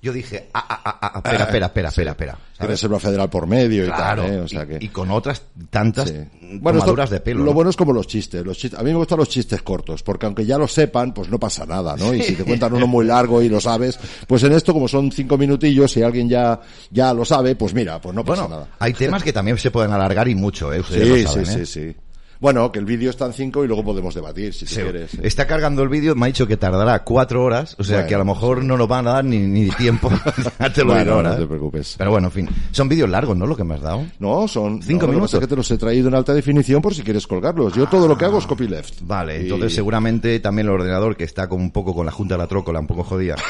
yo 0.00 0.12
dije, 0.12 0.48
ah, 0.54 0.64
ah, 0.68 0.80
ah, 0.84 0.98
ah, 1.02 1.12
espera, 1.18 1.44
espera, 1.44 1.66
espera, 1.66 1.88
espera, 1.88 2.10
espera. 2.12 2.38
¿sabes? 2.56 2.70
Reserva 2.70 3.00
Federal 3.00 3.28
por 3.30 3.46
medio 3.46 3.84
y 3.84 3.86
Claro, 3.88 4.22
tal, 4.22 4.32
¿eh? 4.32 4.40
O 4.40 4.48
sea 4.48 4.62
y, 4.64 4.66
que... 4.66 4.78
y 4.84 4.88
con 4.88 5.10
otras 5.10 5.42
tantas 5.70 6.08
Sí. 6.08 6.14
esto- 6.14 7.06
de 7.10 7.20
pelo. 7.20 7.40
Lo 7.40 7.46
¿no? 7.46 7.52
bueno 7.52 7.70
es 7.70 7.76
como 7.76 7.92
los 7.92 8.06
chistes, 8.06 8.44
los 8.44 8.56
chistes. 8.56 8.78
A 8.78 8.82
mí 8.82 8.90
me 8.90 8.96
gustan 8.96 9.18
los 9.18 9.28
chistes 9.28 9.62
cortos, 9.62 10.02
porque 10.02 10.26
aunque 10.26 10.46
ya 10.46 10.56
lo 10.58 10.68
sepan, 10.68 11.12
pues 11.14 11.28
no 11.28 11.38
pasa 11.38 11.66
nada, 11.66 11.96
¿no? 11.96 12.14
Y 12.14 12.22
si 12.22 12.34
te 12.34 12.44
cuentan 12.44 12.72
uno 12.74 12.86
muy 12.86 13.04
largo 13.06 13.42
y 13.42 13.48
lo 13.48 13.60
sabes, 13.60 13.98
pues 14.26 14.42
en 14.44 14.52
esto, 14.52 14.72
como 14.72 14.86
son 14.88 15.10
cinco 15.12 15.36
minutillos, 15.38 15.90
si 15.92 16.02
alguien 16.02 16.28
ya, 16.28 16.60
ya 16.90 17.12
lo 17.12 17.24
sabe, 17.24 17.56
pues 17.56 17.74
mira, 17.74 18.00
pues 18.00 18.14
no 18.14 18.24
pasa 18.24 18.42
Bueno, 18.42 18.56
nada. 18.56 18.68
hay 18.78 18.92
temas 18.94 19.22
que 19.22 19.32
también 19.32 19.58
se 19.58 19.70
pueden 19.70 19.92
alargar 19.92 20.28
y 20.28 20.34
mucho, 20.34 20.72
¿eh? 20.72 20.80
Ustedes 20.80 21.06
Sí, 21.08 21.22
lo 21.24 21.28
saben, 21.30 21.46
sí, 21.46 21.52
¿eh? 21.60 21.66
sí, 21.66 21.88
sí. 21.90 21.96
Bueno, 22.40 22.70
que 22.70 22.78
el 22.78 22.84
vídeo 22.84 23.10
está 23.10 23.26
en 23.26 23.32
cinco 23.32 23.64
y 23.64 23.66
luego 23.66 23.84
podemos 23.84 24.14
debatir, 24.14 24.54
si 24.54 24.64
Sí. 24.66 24.76
quieres. 24.76 25.14
¿eh? 25.14 25.20
Está 25.24 25.46
cargando 25.46 25.82
el 25.82 25.88
vídeo, 25.88 26.14
me 26.14 26.26
ha 26.26 26.28
dicho 26.28 26.46
que 26.46 26.56
tardará 26.56 27.02
cuatro 27.02 27.42
horas, 27.42 27.74
o 27.78 27.84
sea 27.84 27.96
Bueno, 27.96 28.08
que 28.08 28.14
a 28.14 28.18
lo 28.18 28.24
mejor 28.24 28.64
no 28.64 28.76
nos 28.76 28.86
van 28.86 29.08
a 29.08 29.12
dar 29.14 29.24
ni, 29.24 29.38
ni 29.38 29.68
tiempo. 29.70 30.08
Te 30.74 30.82
lo 30.82 30.88
Bueno, 30.92 31.02
digo 31.04 31.14
ahora. 31.16 31.30
no 31.30 31.34
¿eh? 31.36 31.38
te 31.40 31.46
preocupes. 31.46 31.94
Pero 31.98 32.10
bueno, 32.12 32.28
en 32.28 32.32
fin. 32.32 32.48
Son 32.70 32.88
vídeos 32.88 33.10
largos, 33.10 33.36
¿no? 33.36 33.44
Lo 33.46 33.56
que 33.56 33.64
me 33.64 33.74
has 33.74 33.80
dado. 33.80 34.06
No, 34.20 34.46
son 34.46 34.80
Cinco 34.82 35.02
no, 35.02 35.06
lo 35.06 35.12
que 35.12 35.14
minutos. 35.16 35.30
pasa 35.30 35.36
es 35.38 35.40
que 35.40 35.46
te 35.48 35.56
los 35.56 35.70
he 35.70 35.78
traído 35.78 36.08
en 36.08 36.14
alta 36.14 36.32
definición 36.32 36.80
por 36.80 36.94
si 36.94 37.02
quieres 37.02 37.26
colgarlos. 37.26 37.72
Yo 37.74 37.86
todo 37.86 38.06
lo 38.06 38.16
que 38.16 38.24
hago 38.24 38.38
es 38.38 38.46
copyleft. 38.46 39.00
Vale, 39.02 39.38
Y- 39.38 39.42
entonces 39.42 39.74
seguramente 39.74 40.38
también 40.40 40.68
el 40.68 40.74
ordenador 40.74 41.16
que 41.16 41.24
está 41.24 41.48
como 41.48 41.64
un 41.64 41.70
poco 41.72 41.92
con 41.94 42.06
la 42.06 42.12
junta 42.12 42.34
de 42.34 42.38
la 42.38 42.46
trócola, 42.46 42.78
un 42.78 42.86
poco 42.86 43.02
jodida. 43.04 43.34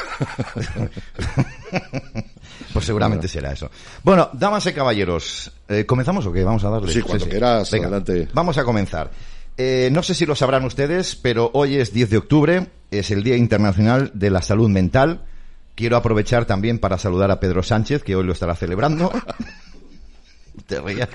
pues 2.72 2.84
seguramente 2.84 3.28
será 3.28 3.52
eso. 3.52 3.70
Bueno, 4.02 4.30
damas 4.32 4.66
y 4.66 4.72
caballeros, 4.72 5.52
eh, 5.68 5.84
¿comenzamos 5.86 6.26
o 6.26 6.32
qué? 6.32 6.44
Vamos 6.44 6.64
a 6.64 6.70
darle. 6.70 6.92
Sí, 6.92 7.02
cuando 7.02 7.28
quieras, 7.28 7.70
Venga, 7.70 7.88
adelante. 7.88 8.28
Vamos 8.32 8.58
a 8.58 8.64
comenzar. 8.64 9.10
Eh, 9.56 9.88
no 9.92 10.02
sé 10.02 10.14
si 10.14 10.24
lo 10.24 10.36
sabrán 10.36 10.64
ustedes, 10.64 11.16
pero 11.16 11.50
hoy 11.52 11.76
es 11.76 11.92
10 11.92 12.10
de 12.10 12.16
octubre, 12.16 12.66
es 12.90 13.10
el 13.10 13.24
Día 13.24 13.36
Internacional 13.36 14.12
de 14.14 14.30
la 14.30 14.42
Salud 14.42 14.68
Mental. 14.68 15.24
Quiero 15.74 15.96
aprovechar 15.96 16.44
también 16.44 16.78
para 16.78 16.98
saludar 16.98 17.30
a 17.30 17.40
Pedro 17.40 17.62
Sánchez, 17.62 18.02
que 18.02 18.14
hoy 18.14 18.24
lo 18.24 18.32
estará 18.32 18.54
celebrando. 18.54 19.12
Te 20.66 20.80
rías. 20.80 21.08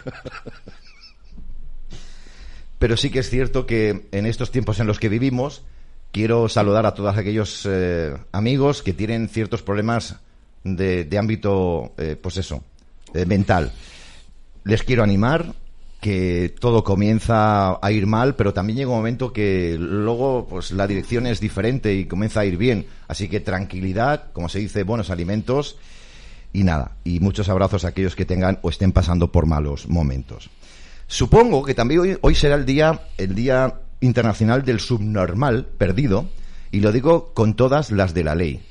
Pero 2.79 2.97
sí 2.97 3.09
que 3.09 3.19
es 3.19 3.29
cierto 3.29 3.65
que 3.65 4.07
en 4.11 4.25
estos 4.25 4.51
tiempos 4.51 4.79
en 4.81 4.87
los 4.87 4.99
que 4.99 5.07
vivimos, 5.07 5.63
quiero 6.11 6.49
saludar 6.49 6.85
a 6.85 6.93
todos 6.93 7.17
aquellos 7.17 7.65
eh, 7.65 8.13
amigos 8.33 8.83
que 8.83 8.91
tienen 8.91 9.29
ciertos 9.29 9.61
problemas 9.61 10.17
de, 10.63 11.17
ámbito, 11.17 11.93
eh, 11.97 12.17
pues 12.21 12.37
eso, 12.37 12.63
eh, 13.13 13.25
mental. 13.25 13.71
Les 14.63 14.83
quiero 14.83 15.03
animar 15.03 15.53
que 15.99 16.53
todo 16.59 16.83
comienza 16.83 17.79
a 17.81 17.91
ir 17.91 18.07
mal, 18.07 18.35
pero 18.35 18.53
también 18.53 18.77
llega 18.77 18.91
un 18.91 18.97
momento 18.97 19.31
que 19.31 19.77
luego 19.79 20.47
pues 20.49 20.71
la 20.71 20.85
dirección 20.85 21.27
es 21.27 21.39
diferente 21.39 21.93
y 21.93 22.05
comienza 22.05 22.41
a 22.41 22.45
ir 22.45 22.57
bien. 22.57 22.87
Así 23.07 23.29
que 23.29 23.39
tranquilidad, 23.39 24.31
como 24.33 24.49
se 24.49 24.59
dice, 24.59 24.83
buenos 24.83 25.09
alimentos 25.09 25.77
y 26.51 26.63
nada. 26.63 26.97
Y 27.05 27.21
muchos 27.21 27.47
abrazos 27.47 27.85
a 27.85 27.89
aquellos 27.89 28.17
que 28.17 28.25
tengan 28.25 28.59
o 28.63 28.69
estén 28.69 28.91
pasando 28.91 29.31
por 29.31 29.45
malos 29.45 29.87
momentos. 29.87 30.49
Supongo 31.07 31.63
que 31.63 31.73
también 31.73 32.01
hoy, 32.01 32.17
hoy 32.19 32.35
será 32.35 32.55
el 32.55 32.65
día, 32.65 33.07
el 33.17 33.33
día 33.33 33.75
internacional 34.01 34.65
del 34.65 34.81
subnormal 34.81 35.65
perdido, 35.65 36.27
y 36.69 36.81
lo 36.81 36.91
digo 36.91 37.33
con 37.33 37.55
todas 37.55 37.91
las 37.91 38.13
de 38.13 38.23
la 38.25 38.35
ley. 38.35 38.61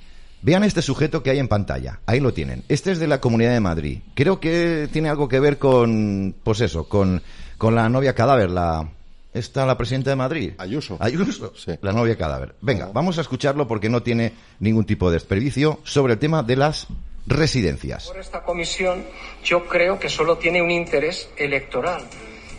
Vean 0.42 0.64
este 0.64 0.82
sujeto 0.82 1.22
que 1.22 1.30
hay 1.30 1.38
en 1.38 1.48
pantalla. 1.48 2.00
Ahí 2.04 2.20
lo 2.20 2.32
tienen. 2.32 2.64
Este 2.68 2.90
es 2.90 2.98
de 2.98 3.06
la 3.06 3.20
Comunidad 3.20 3.52
de 3.52 3.60
Madrid. 3.60 4.00
Creo 4.14 4.40
que 4.40 4.88
tiene 4.92 5.08
algo 5.08 5.28
que 5.28 5.40
ver 5.40 5.58
con, 5.58 6.34
pues 6.42 6.60
eso, 6.60 6.88
con, 6.88 7.22
con 7.58 7.76
la 7.76 7.88
novia 7.88 8.14
cadáver, 8.14 8.50
la, 8.50 8.88
esta, 9.32 9.64
la 9.64 9.78
presidenta 9.78 10.10
de 10.10 10.16
Madrid. 10.16 10.52
Ayuso. 10.58 10.96
Ayuso. 11.00 11.52
Sí. 11.56 11.72
La 11.80 11.92
novia 11.92 12.16
cadáver. 12.16 12.56
Venga, 12.60 12.90
vamos 12.92 13.18
a 13.18 13.20
escucharlo 13.20 13.68
porque 13.68 13.88
no 13.88 14.02
tiene 14.02 14.32
ningún 14.58 14.84
tipo 14.84 15.08
de 15.08 15.14
desperdicio 15.14 15.80
sobre 15.84 16.14
el 16.14 16.18
tema 16.18 16.42
de 16.42 16.56
las 16.56 16.88
residencias. 17.26 18.08
Por 18.08 18.18
esta 18.18 18.42
comisión 18.42 19.04
yo 19.44 19.66
creo 19.66 19.98
que 19.98 20.08
solo 20.08 20.38
tiene 20.38 20.60
un 20.60 20.70
interés 20.70 21.30
electoral 21.36 22.02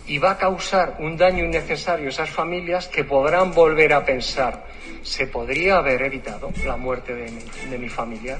y 0.08 0.18
va 0.18 0.32
a 0.32 0.38
causar 0.38 0.98
un 1.00 1.18
daño 1.18 1.46
innecesario 1.46 2.08
a 2.08 2.10
esas 2.10 2.30
familias 2.30 2.88
que 2.88 3.04
podrán 3.04 3.54
volver 3.54 3.94
a 3.94 4.06
pensar, 4.06 4.66
¿se 5.04 5.28
podría 5.28 5.78
haber 5.78 6.02
evitado 6.02 6.50
la 6.66 6.76
muerte 6.78 7.14
de 7.14 7.32
mi, 7.32 7.70
de 7.70 7.78
mi 7.78 7.90
familiar? 7.90 8.40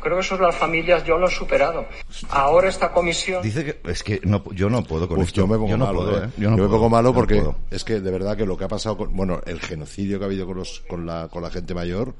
Creo 0.00 0.16
que 0.16 0.22
eso 0.22 0.36
las 0.36 0.56
familias 0.56 1.04
yo 1.04 1.16
lo 1.16 1.28
he 1.28 1.30
superado. 1.30 1.86
Ahora 2.30 2.68
esta 2.68 2.90
comisión... 2.90 3.40
Dice 3.40 3.64
que 3.64 3.90
es 3.90 4.02
que 4.02 4.20
no, 4.24 4.42
yo 4.52 4.68
no 4.68 4.82
puedo 4.82 5.06
con 5.06 5.18
Uf, 5.20 5.28
esto. 5.28 5.42
yo 5.42 5.46
me 5.46 5.56
pongo 5.56 5.76
no 5.76 5.86
malo, 5.86 5.98
puedo, 6.00 6.24
¿eh? 6.24 6.26
¿eh? 6.26 6.30
Yo, 6.38 6.50
no 6.50 6.56
me 6.56 6.62
puedo, 6.64 6.70
pongo 6.72 6.88
malo 6.90 7.14
porque 7.14 7.40
es 7.70 7.84
que 7.84 8.00
de 8.00 8.10
verdad 8.10 8.36
que 8.36 8.44
lo 8.44 8.56
que 8.56 8.64
ha 8.64 8.68
pasado 8.68 8.96
con, 8.96 9.14
bueno, 9.14 9.40
el 9.46 9.60
genocidio 9.60 10.18
que 10.18 10.24
ha 10.24 10.26
habido 10.26 10.44
con 10.44 10.56
los, 10.56 10.80
con 10.88 11.06
la, 11.06 11.28
con 11.28 11.40
la 11.40 11.50
gente 11.50 11.72
mayor, 11.72 12.14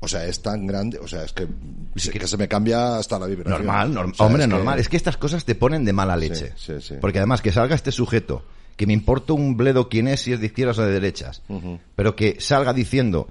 o 0.00 0.08
sea, 0.08 0.24
es 0.24 0.40
tan 0.40 0.66
grande, 0.66 0.98
o 1.00 1.06
sea, 1.06 1.22
es 1.24 1.34
que, 1.34 1.46
se, 1.96 2.12
que 2.12 2.26
se 2.26 2.36
me 2.38 2.48
cambia 2.48 2.96
hasta 2.96 3.18
la 3.18 3.26
vibración. 3.26 3.58
Normal, 3.66 3.92
norm- 3.94 4.12
O 4.12 4.14
sea, 4.14 4.24
hombre, 4.26 4.44
es 4.44 4.48
que- 4.48 4.54
normal. 4.54 4.78
Es 4.78 4.88
que 4.88 4.96
estas 4.96 5.16
cosas 5.18 5.44
te 5.44 5.54
ponen 5.54 5.84
de 5.84 5.92
mala 5.92 6.16
leche. 6.16 6.54
sí, 6.56 6.80
sí. 6.80 6.94
Porque 6.98 7.18
además 7.18 7.42
que 7.42 7.52
salga 7.52 7.74
este 7.74 7.92
sujeto, 7.92 8.42
que 8.78 8.86
me 8.86 8.94
importa 8.94 9.34
un 9.34 9.56
bledo 9.58 9.90
quién 9.90 10.08
es, 10.08 10.20
si 10.20 10.32
es 10.32 10.40
de 10.40 10.46
izquierdas 10.46 10.78
o 10.78 10.82
de 10.86 10.92
derechas, 10.92 11.42
pero 11.94 12.16
que 12.16 12.36
salga 12.40 12.72
diciendo 12.72 13.28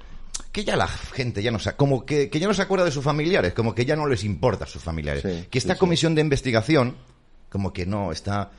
que 0.51 0.63
ya 0.63 0.75
la 0.75 0.88
gente 0.88 1.42
ya 1.42 1.50
no 1.51 1.58
se, 1.58 1.72
como 1.74 2.06
que, 2.06 2.30
que 2.30 2.39
ya 2.39 2.48
no 2.48 2.54
se 2.54 2.62
acuerda 2.62 2.86
de 2.86 2.92
sus 2.92 3.04
familiares, 3.04 3.54
como 3.54 3.74
que 3.74 3.86
ya 3.86 3.96
no 3.96 4.06
les 4.08 4.24
importa 4.24 4.66
a 4.66 4.68
sus 4.68 4.84
familiares. 4.84 5.24
Sí, 5.24 5.48
que 5.50 5.58
esta 5.58 5.74
sí, 5.74 5.77
sí. 5.77 5.80
comisión 5.80 6.13
de 6.16 6.22
investigación, 6.22 6.96
como 7.50 7.72
que 7.74 7.86
no, 7.86 8.12
está, 8.12 8.51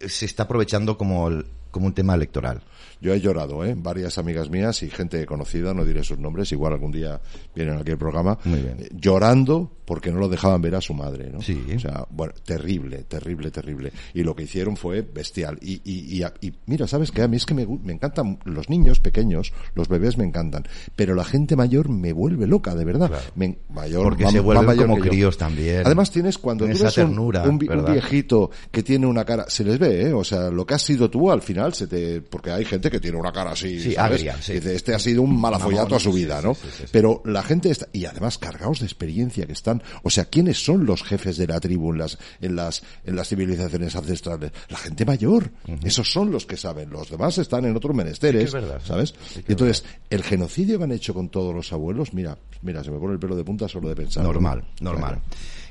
se 0.00 0.24
está 0.24 0.44
aprovechando 0.44 0.96
como, 0.96 1.28
el- 1.28 1.46
como 1.70 1.86
un 1.86 1.92
tema 1.94 2.14
electoral. 2.14 2.62
Yo 3.00 3.12
he 3.14 3.20
llorado, 3.20 3.64
¿eh? 3.64 3.74
Varias 3.76 4.18
amigas 4.18 4.48
mías 4.50 4.82
y 4.82 4.90
gente 4.90 5.24
conocida, 5.26 5.74
no 5.74 5.84
diré 5.84 6.02
sus 6.02 6.18
nombres, 6.18 6.50
igual 6.52 6.72
algún 6.72 6.92
día 6.92 7.20
vienen 7.54 7.76
aquí 7.78 7.90
al 7.92 7.98
programa, 7.98 8.38
eh, 8.46 8.88
llorando 8.94 9.70
porque 9.84 10.10
no 10.10 10.18
lo 10.18 10.28
dejaban 10.28 10.60
ver 10.62 10.74
a 10.74 10.80
su 10.80 10.94
madre, 10.94 11.30
¿no? 11.30 11.40
Sí. 11.40 11.62
O 11.76 11.78
sea, 11.78 12.04
bueno, 12.10 12.32
terrible, 12.44 13.04
terrible, 13.04 13.52
terrible. 13.52 13.92
Y 14.14 14.24
lo 14.24 14.34
que 14.34 14.42
hicieron 14.42 14.76
fue 14.76 15.02
bestial. 15.02 15.58
Y, 15.62 15.74
y, 15.84 16.20
y, 16.20 16.24
y 16.40 16.52
mira, 16.66 16.88
¿sabes 16.88 17.12
qué? 17.12 17.22
A 17.22 17.28
mí 17.28 17.36
es 17.36 17.46
que 17.46 17.54
me, 17.54 17.64
me 17.66 17.92
encantan 17.92 18.40
los 18.44 18.68
niños 18.68 18.98
pequeños, 18.98 19.52
los 19.76 19.86
bebés 19.88 20.18
me 20.18 20.24
encantan, 20.24 20.64
pero 20.96 21.14
la 21.14 21.22
gente 21.24 21.54
mayor 21.54 21.88
me 21.88 22.12
vuelve 22.12 22.48
loca, 22.48 22.74
de 22.74 22.84
verdad. 22.84 23.12
Me- 23.36 23.58
mayor, 23.72 24.02
Porque 24.02 24.24
va- 24.24 24.30
se 24.32 24.40
vuelven 24.40 24.66
mayor 24.66 24.86
como 24.88 24.96
críos 25.02 25.38
también. 25.38 25.82
Además 25.84 26.10
tienes 26.10 26.36
cuando 26.38 26.64
tú 26.64 26.70
ves 26.72 26.80
un- 26.82 26.90
ternura, 27.04 27.42
un, 27.44 27.50
un 27.50 27.58
viejito 27.92 28.50
que 28.72 28.82
tiene 28.82 29.06
una 29.06 29.24
cara, 29.24 29.44
se 29.48 29.62
les 29.62 29.78
ve, 29.78 30.08
¿eh? 30.08 30.12
O 30.12 30.24
sea, 30.24 30.50
lo 30.50 30.66
que 30.66 30.74
has 30.74 30.82
sido 30.82 31.08
tú 31.08 31.30
al 31.30 31.42
final 31.42 31.74
se 31.74 31.86
te, 31.86 32.22
porque 32.22 32.50
hay 32.50 32.64
gente 32.64 32.85
que 32.90 33.00
tiene 33.00 33.16
una 33.18 33.32
cara 33.32 33.52
así, 33.52 33.80
Sí, 33.80 33.92
¿sabes? 33.94 34.18
agria, 34.20 34.36
sí. 34.40 34.54
Dice, 34.54 34.74
este 34.74 34.94
ha 34.94 34.98
sido 34.98 35.22
un 35.22 35.40
malafollato 35.40 35.96
a 35.96 36.00
su 36.00 36.12
sí, 36.12 36.18
vida, 36.18 36.40
sí, 36.40 36.46
¿no? 36.46 36.54
sí, 36.54 36.60
sí, 36.64 36.82
sí. 36.84 36.88
Pero 36.92 37.22
la 37.24 37.42
gente 37.42 37.70
está, 37.70 37.88
y 37.92 38.04
además 38.04 38.38
cargados 38.38 38.80
de 38.80 38.86
experiencia 38.86 39.46
que 39.46 39.52
están, 39.52 39.82
o 40.02 40.10
sea, 40.10 40.26
¿quiénes 40.26 40.64
son 40.64 40.86
los 40.86 41.02
jefes 41.02 41.36
de 41.36 41.46
la 41.46 41.60
tribu 41.60 41.92
en 41.92 41.98
las, 41.98 42.18
en 42.40 42.56
las, 42.56 42.82
en 43.04 43.16
las 43.16 43.28
civilizaciones 43.28 43.94
ancestrales? 43.96 44.52
La 44.68 44.78
gente 44.78 45.04
mayor. 45.04 45.50
Esos 45.84 46.10
son 46.10 46.30
los 46.30 46.46
que 46.46 46.56
saben. 46.56 46.90
Los 46.90 47.10
demás 47.10 47.38
están 47.38 47.64
en 47.64 47.76
otros 47.76 47.94
menesteres, 47.94 48.44
es 48.44 48.52
verdad, 48.52 48.80
sí. 48.82 48.88
¿sabes? 48.88 49.14
Sí 49.32 49.44
y 49.46 49.52
entonces, 49.52 49.84
el 50.10 50.22
genocidio 50.22 50.78
que 50.78 50.84
han 50.84 50.92
hecho 50.92 51.14
con 51.14 51.28
todos 51.28 51.54
los 51.54 51.72
abuelos, 51.72 52.12
mira, 52.14 52.36
mira, 52.62 52.82
se 52.84 52.90
me 52.90 52.98
pone 52.98 53.14
el 53.14 53.18
pelo 53.18 53.36
de 53.36 53.44
punta 53.44 53.68
solo 53.68 53.88
de 53.88 53.96
pensar. 53.96 54.22
Normal, 54.24 54.64
normal. 54.80 55.20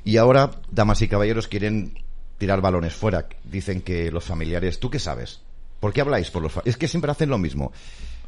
Y 0.03 0.17
ahora, 0.17 0.51
damas 0.71 1.01
y 1.01 1.07
caballeros, 1.07 1.47
quieren 1.47 1.93
tirar 2.37 2.61
balones 2.61 2.93
fuera. 2.93 3.27
Dicen 3.43 3.81
que 3.81 4.11
los 4.11 4.23
familiares, 4.23 4.79
¿tú 4.79 4.89
qué 4.89 4.99
sabes? 4.99 5.41
¿Por 5.79 5.93
qué 5.93 6.01
habláis 6.01 6.29
por 6.31 6.41
los 6.41 6.51
fa- 6.51 6.61
Es 6.65 6.77
que 6.77 6.87
siempre 6.87 7.11
hacen 7.11 7.29
lo 7.29 7.37
mismo. 7.37 7.71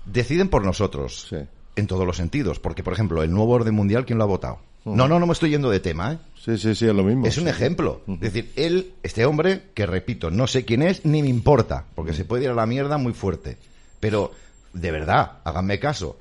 Deciden 0.05 0.49
por 0.49 0.63
nosotros. 0.65 1.27
Sí. 1.29 1.37
En 1.75 1.87
todos 1.87 2.05
los 2.05 2.17
sentidos. 2.17 2.59
Porque, 2.59 2.83
por 2.83 2.93
ejemplo, 2.93 3.23
el 3.23 3.31
nuevo 3.31 3.53
orden 3.53 3.73
mundial, 3.75 4.05
¿quién 4.05 4.17
lo 4.17 4.23
ha 4.23 4.27
votado? 4.27 4.59
No, 4.85 5.07
no, 5.07 5.19
no 5.19 5.27
me 5.27 5.33
estoy 5.33 5.49
yendo 5.49 5.69
de 5.69 5.81
tema, 5.81 6.13
¿eh? 6.13 6.17
Sí, 6.39 6.57
sí, 6.57 6.73
sí, 6.73 6.85
es 6.87 6.93
lo 6.95 7.03
mismo. 7.03 7.25
Es 7.27 7.37
un 7.37 7.49
ejemplo. 7.49 8.01
Es 8.07 8.19
decir, 8.21 8.51
él, 8.55 8.93
este 9.03 9.25
hombre, 9.25 9.63
que 9.73 9.85
repito, 9.85 10.31
no 10.31 10.47
sé 10.47 10.63
quién 10.63 10.81
es 10.81 11.03
ni 11.03 11.21
me 11.21 11.27
importa, 11.27 11.83
porque 11.93 12.13
se 12.13 12.23
puede 12.23 12.45
ir 12.45 12.51
a 12.51 12.53
la 12.53 12.65
mierda 12.65 12.97
muy 12.97 13.11
fuerte. 13.11 13.57
Pero, 13.99 14.31
de 14.71 14.91
verdad, 14.91 15.39
háganme 15.43 15.77
caso. 15.77 16.17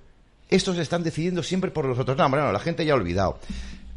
Estos 0.48 0.78
están 0.78 1.04
decidiendo 1.04 1.44
siempre 1.44 1.70
por 1.70 1.84
los 1.84 1.96
otros. 1.98 2.16
No, 2.18 2.24
hombre, 2.26 2.40
no, 2.40 2.50
la 2.50 2.58
gente 2.58 2.84
ya 2.84 2.94
ha 2.94 2.96
olvidado. 2.96 3.38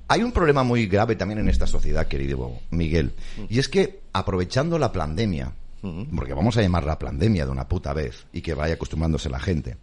Hay 0.08 0.22
un 0.22 0.32
problema 0.32 0.64
muy 0.64 0.86
grave 0.86 1.16
también 1.16 1.40
en 1.40 1.50
esta 1.50 1.66
sociedad, 1.66 2.08
querido 2.08 2.54
Miguel, 2.72 3.14
y 3.50 3.58
es 3.60 3.70
que 3.70 4.00
aprovechando 4.14 4.78
la 4.80 4.92
pandemia, 4.92 5.52
porque 5.82 6.34
vamos 6.34 6.58
a 6.58 6.62
llamar 6.62 6.84
la 6.86 7.00
pandemia 7.00 7.46
de 7.46 7.52
una 7.52 7.68
puta 7.68 7.94
vez 7.94 8.26
y 8.34 8.42
que 8.42 8.54
vaya 8.54 8.76
acostumbrándose 8.76 9.30
la 9.30 9.40
gente, 9.40 9.78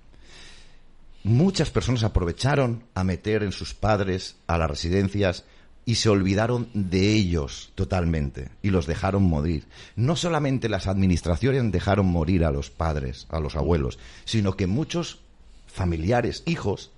muchas 1.25 1.71
personas 1.71 2.05
aprovecharon 2.05 2.85
a 2.95 3.05
meter 3.05 3.43
en 3.43 3.53
sus 3.53 3.75
padres 3.75 4.37
a 4.47 4.59
las 4.59 4.71
residencias 4.71 5.45
y 5.85 5.95
se 5.95 6.09
olvidaron 6.09 6.69
de 6.75 7.15
ellos 7.15 7.73
totalmente 7.77 8.51
y 8.61 8.71
los 8.71 8.87
dejaron 8.87 9.23
morir. 9.23 9.67
No 9.95 10.17
solamente 10.17 10.69
las 10.69 10.89
administraciones 10.89 11.71
dejaron 11.71 12.07
morir 12.07 12.45
a 12.45 12.51
los 12.51 12.71
padres, 12.71 13.27
a 13.31 13.41
los 13.41 13.55
abuelos, 13.55 13.99
sino 14.25 14.57
que 14.57 14.67
muchos 14.67 15.21
familiares, 15.67 16.43
hijos, 16.47 16.91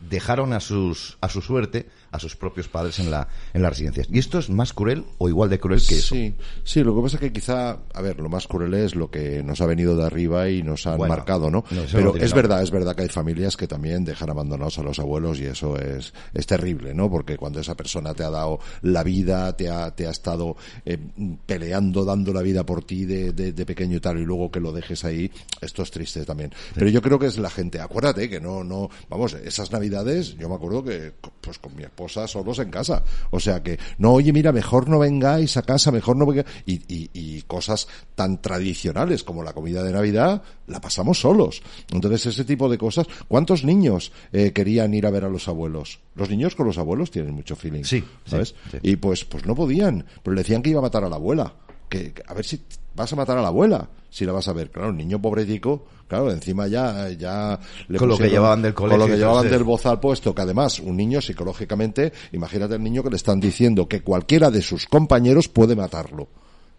dejaron 0.00 0.52
a 0.52 0.60
sus 0.60 1.18
a 1.20 1.28
su 1.28 1.40
suerte 1.40 1.86
a 2.10 2.18
sus 2.18 2.36
propios 2.36 2.68
padres 2.68 2.98
en 3.00 3.10
la 3.10 3.28
en 3.52 3.62
las 3.62 3.70
residencias. 3.70 4.06
Y 4.10 4.18
esto 4.18 4.38
es 4.38 4.48
más 4.48 4.72
cruel 4.72 5.04
o 5.18 5.28
igual 5.28 5.50
de 5.50 5.58
cruel 5.58 5.80
que 5.86 5.98
eso. 5.98 6.14
Sí, 6.14 6.34
sí, 6.64 6.82
lo 6.82 6.94
que 6.96 7.02
pasa 7.02 7.16
es 7.16 7.20
que 7.20 7.32
quizá, 7.32 7.78
a 7.92 8.00
ver, 8.00 8.18
lo 8.20 8.28
más 8.28 8.46
cruel 8.46 8.74
es 8.74 8.94
lo 8.94 9.10
que 9.10 9.42
nos 9.42 9.60
ha 9.60 9.66
venido 9.66 9.96
de 9.96 10.06
arriba 10.06 10.48
y 10.48 10.62
nos 10.62 10.86
han 10.86 10.96
Bueno, 10.96 11.14
marcado, 11.14 11.50
¿no? 11.50 11.64
Pero 11.92 12.14
no 12.14 12.14
es 12.16 12.22
nada. 12.22 12.34
verdad, 12.34 12.62
es 12.62 12.70
verdad 12.70 12.94
que 12.96 13.02
hay 13.02 13.08
familias 13.08 13.56
que 13.56 13.66
también 13.66 14.04
dejan 14.04 14.30
abandonados 14.30 14.78
a 14.78 14.82
los 14.82 14.98
abuelos 14.98 15.38
y 15.40 15.46
eso 15.46 15.76
es, 15.78 16.14
es 16.32 16.46
terrible, 16.46 16.94
¿no? 16.94 17.10
Porque 17.10 17.36
cuando 17.36 17.60
esa 17.60 17.74
persona 17.76 18.14
te 18.14 18.22
ha 18.24 18.30
dado 18.30 18.60
la 18.82 19.02
vida, 19.02 19.54
te 19.56 19.68
ha, 19.68 19.90
te 19.90 20.06
ha 20.06 20.10
estado 20.10 20.56
eh, 20.86 20.98
peleando, 21.44 22.04
dando 22.04 22.32
la 22.32 22.42
vida 22.42 22.64
por 22.64 22.84
ti 22.84 23.04
de, 23.04 23.32
de, 23.32 23.52
de 23.52 23.66
pequeño 23.66 23.96
y 23.96 24.00
tal, 24.00 24.18
y 24.18 24.24
luego 24.24 24.50
que 24.50 24.60
lo 24.60 24.72
dejes 24.72 25.04
ahí, 25.04 25.30
esto 25.60 25.82
es 25.82 25.90
triste 25.90 26.24
también. 26.24 26.52
Pero 26.74 26.88
yo 26.88 27.02
creo 27.02 27.18
que 27.18 27.26
es 27.26 27.36
la 27.36 27.50
gente, 27.50 27.80
acuérdate 27.80 28.30
que 28.30 28.40
no, 28.40 28.64
no, 28.64 28.88
vamos, 29.10 29.34
esas 29.34 29.70
navidades, 29.72 29.87
yo 29.90 30.48
me 30.48 30.54
acuerdo 30.54 30.84
que, 30.84 31.12
pues 31.40 31.58
con 31.58 31.74
mi 31.74 31.82
esposa 31.82 32.26
solos 32.26 32.58
en 32.58 32.70
casa. 32.70 33.02
O 33.30 33.40
sea 33.40 33.62
que, 33.62 33.78
no, 33.98 34.12
oye, 34.12 34.32
mira, 34.32 34.52
mejor 34.52 34.88
no 34.88 34.98
vengáis 34.98 35.56
a 35.56 35.62
casa, 35.62 35.90
mejor 35.90 36.16
no 36.16 36.26
vengáis. 36.26 36.46
Y, 36.66 36.74
y, 36.88 37.10
y 37.12 37.42
cosas 37.42 37.88
tan 38.14 38.40
tradicionales 38.40 39.24
como 39.24 39.42
la 39.42 39.52
comida 39.52 39.82
de 39.82 39.92
Navidad, 39.92 40.42
la 40.66 40.80
pasamos 40.80 41.20
solos. 41.20 41.62
Entonces, 41.92 42.26
ese 42.26 42.44
tipo 42.44 42.68
de 42.68 42.78
cosas. 42.78 43.06
¿Cuántos 43.28 43.64
niños 43.64 44.12
eh, 44.32 44.52
querían 44.52 44.94
ir 44.94 45.06
a 45.06 45.10
ver 45.10 45.24
a 45.24 45.28
los 45.28 45.48
abuelos? 45.48 46.00
Los 46.14 46.30
niños 46.30 46.54
con 46.54 46.66
los 46.66 46.78
abuelos 46.78 47.10
tienen 47.10 47.34
mucho 47.34 47.56
feeling. 47.56 47.84
Sí, 47.84 48.04
¿sabes? 48.24 48.54
sí, 48.70 48.70
sí. 48.72 48.78
Y 48.82 48.96
pues, 48.96 49.24
pues 49.24 49.46
no 49.46 49.54
podían. 49.54 50.04
Pero 50.22 50.34
le 50.34 50.42
decían 50.42 50.62
que 50.62 50.70
iba 50.70 50.80
a 50.80 50.82
matar 50.82 51.04
a 51.04 51.08
la 51.08 51.16
abuela. 51.16 51.54
Que 51.88 52.12
a 52.26 52.34
ver 52.34 52.44
si 52.44 52.60
vas 52.98 53.12
a 53.12 53.16
matar 53.16 53.38
a 53.38 53.42
la 53.42 53.48
abuela. 53.48 53.88
Si 54.10 54.24
la 54.26 54.32
vas 54.32 54.48
a 54.48 54.52
ver. 54.52 54.70
Claro, 54.70 54.88
un 54.90 54.96
niño 54.96 55.20
pobretico, 55.20 55.84
claro, 56.06 56.30
encima 56.30 56.66
ya, 56.66 57.08
ya 57.10 57.58
le 57.88 57.98
Con 57.98 58.08
lo 58.08 58.18
que 58.18 58.28
llevaban 58.28 58.60
del 58.62 58.74
Con 58.74 58.88
colegio 58.88 59.06
lo 59.06 59.12
que 59.12 59.18
llevaban 59.18 59.48
del 59.48 59.64
bozal 59.64 60.00
puesto, 60.00 60.34
que 60.34 60.42
además, 60.42 60.80
un 60.80 60.96
niño 60.96 61.20
psicológicamente, 61.20 62.12
imagínate 62.32 62.74
el 62.74 62.82
niño 62.82 63.02
que 63.02 63.10
le 63.10 63.16
están 63.16 63.38
diciendo 63.40 63.86
que 63.88 64.02
cualquiera 64.02 64.50
de 64.50 64.62
sus 64.62 64.86
compañeros 64.86 65.48
puede 65.48 65.76
matarlo. 65.76 66.28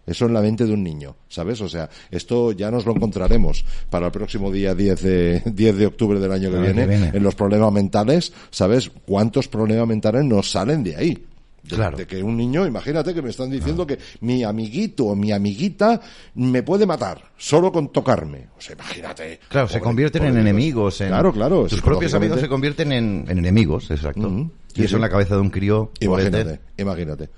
Eso 0.06 0.26
en 0.26 0.34
la 0.34 0.40
mente 0.40 0.64
de 0.66 0.72
un 0.72 0.82
niño, 0.82 1.14
¿sabes? 1.28 1.60
O 1.60 1.68
sea, 1.68 1.88
esto 2.10 2.52
ya 2.52 2.70
nos 2.70 2.84
lo 2.84 2.96
encontraremos 2.96 3.64
para 3.90 4.06
el 4.06 4.12
próximo 4.12 4.50
día 4.50 4.74
10 4.74 5.02
de, 5.02 5.42
10 5.54 5.76
de 5.76 5.86
octubre 5.86 6.18
del 6.18 6.32
año 6.32 6.50
que 6.50 6.56
El 6.56 6.62
viene, 6.62 6.82
que 6.82 6.88
viene. 6.88 7.10
en 7.14 7.22
los 7.22 7.34
problemas 7.34 7.72
mentales, 7.72 8.32
¿sabes? 8.50 8.90
¿Cuántos 9.06 9.48
problemas 9.48 9.86
mentales 9.86 10.24
nos 10.24 10.50
salen 10.50 10.82
de 10.82 10.96
ahí? 10.96 11.26
De, 11.62 11.76
Claro. 11.76 11.96
de 11.96 12.06
que 12.06 12.22
un 12.22 12.36
niño, 12.36 12.66
imagínate 12.66 13.12
que 13.12 13.20
me 13.22 13.30
están 13.30 13.50
diciendo 13.50 13.86
que 13.86 13.98
mi 14.22 14.42
amiguito 14.44 15.06
o 15.06 15.14
mi 15.16 15.30
amiguita 15.30 16.00
me 16.34 16.62
puede 16.62 16.86
matar 16.86 17.22
solo 17.36 17.70
con 17.70 17.92
tocarme. 17.92 18.48
O 18.56 18.60
sea, 18.60 18.74
imagínate. 18.74 19.40
Claro, 19.48 19.68
se 19.68 19.80
convierten 19.80 20.24
en 20.24 20.38
enemigos. 20.38 21.00
En, 21.02 21.08
Claro, 21.08 21.32
claro. 21.32 21.66
Tus 21.66 21.82
propios 21.82 22.14
amigos 22.14 22.40
se 22.40 22.48
convierten 22.48 22.92
en, 22.92 23.24
en 23.28 23.38
enemigos, 23.38 23.90
exacto. 23.90 24.28
Y 24.74 24.80
eso 24.82 24.88
sí. 24.90 24.94
en 24.94 25.00
la 25.02 25.10
cabeza 25.10 25.34
de 25.34 25.40
un 25.40 25.50
crío. 25.50 25.90
Imagínate, 26.00 26.44
pobrete. 26.44 26.60
imagínate. 26.78 27.28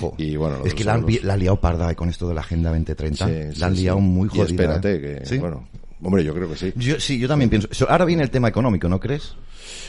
Jo. 0.00 0.14
Y 0.18 0.36
bueno, 0.36 0.58
es 0.64 0.74
que 0.74 0.84
la 0.84 0.94
han, 0.94 1.06
la 1.22 1.34
han 1.34 1.40
liado 1.40 1.60
parda 1.60 1.94
con 1.94 2.08
esto 2.10 2.28
de 2.28 2.34
la 2.34 2.42
Agenda 2.42 2.70
2030. 2.70 3.26
Sí, 3.26 3.32
la 3.32 3.52
sí, 3.54 3.62
han 3.64 3.74
liado 3.74 4.00
muy 4.00 4.26
Y 4.26 4.28
jodida. 4.30 4.44
espérate 4.44 4.94
¿eh? 4.94 5.22
que, 5.28 5.38
bueno, 5.38 5.68
hombre, 6.02 6.24
yo 6.24 6.34
creo 6.34 6.48
que 6.48 6.56
sí. 6.56 6.72
Yo, 6.76 6.98
sí, 7.00 7.18
yo 7.18 7.28
también 7.28 7.50
pienso. 7.50 7.68
so- 7.70 7.88
Ahora 7.90 8.04
viene 8.04 8.22
el 8.22 8.30
tema 8.30 8.48
económico, 8.48 8.88
¿no 8.88 8.98
crees? 9.00 9.34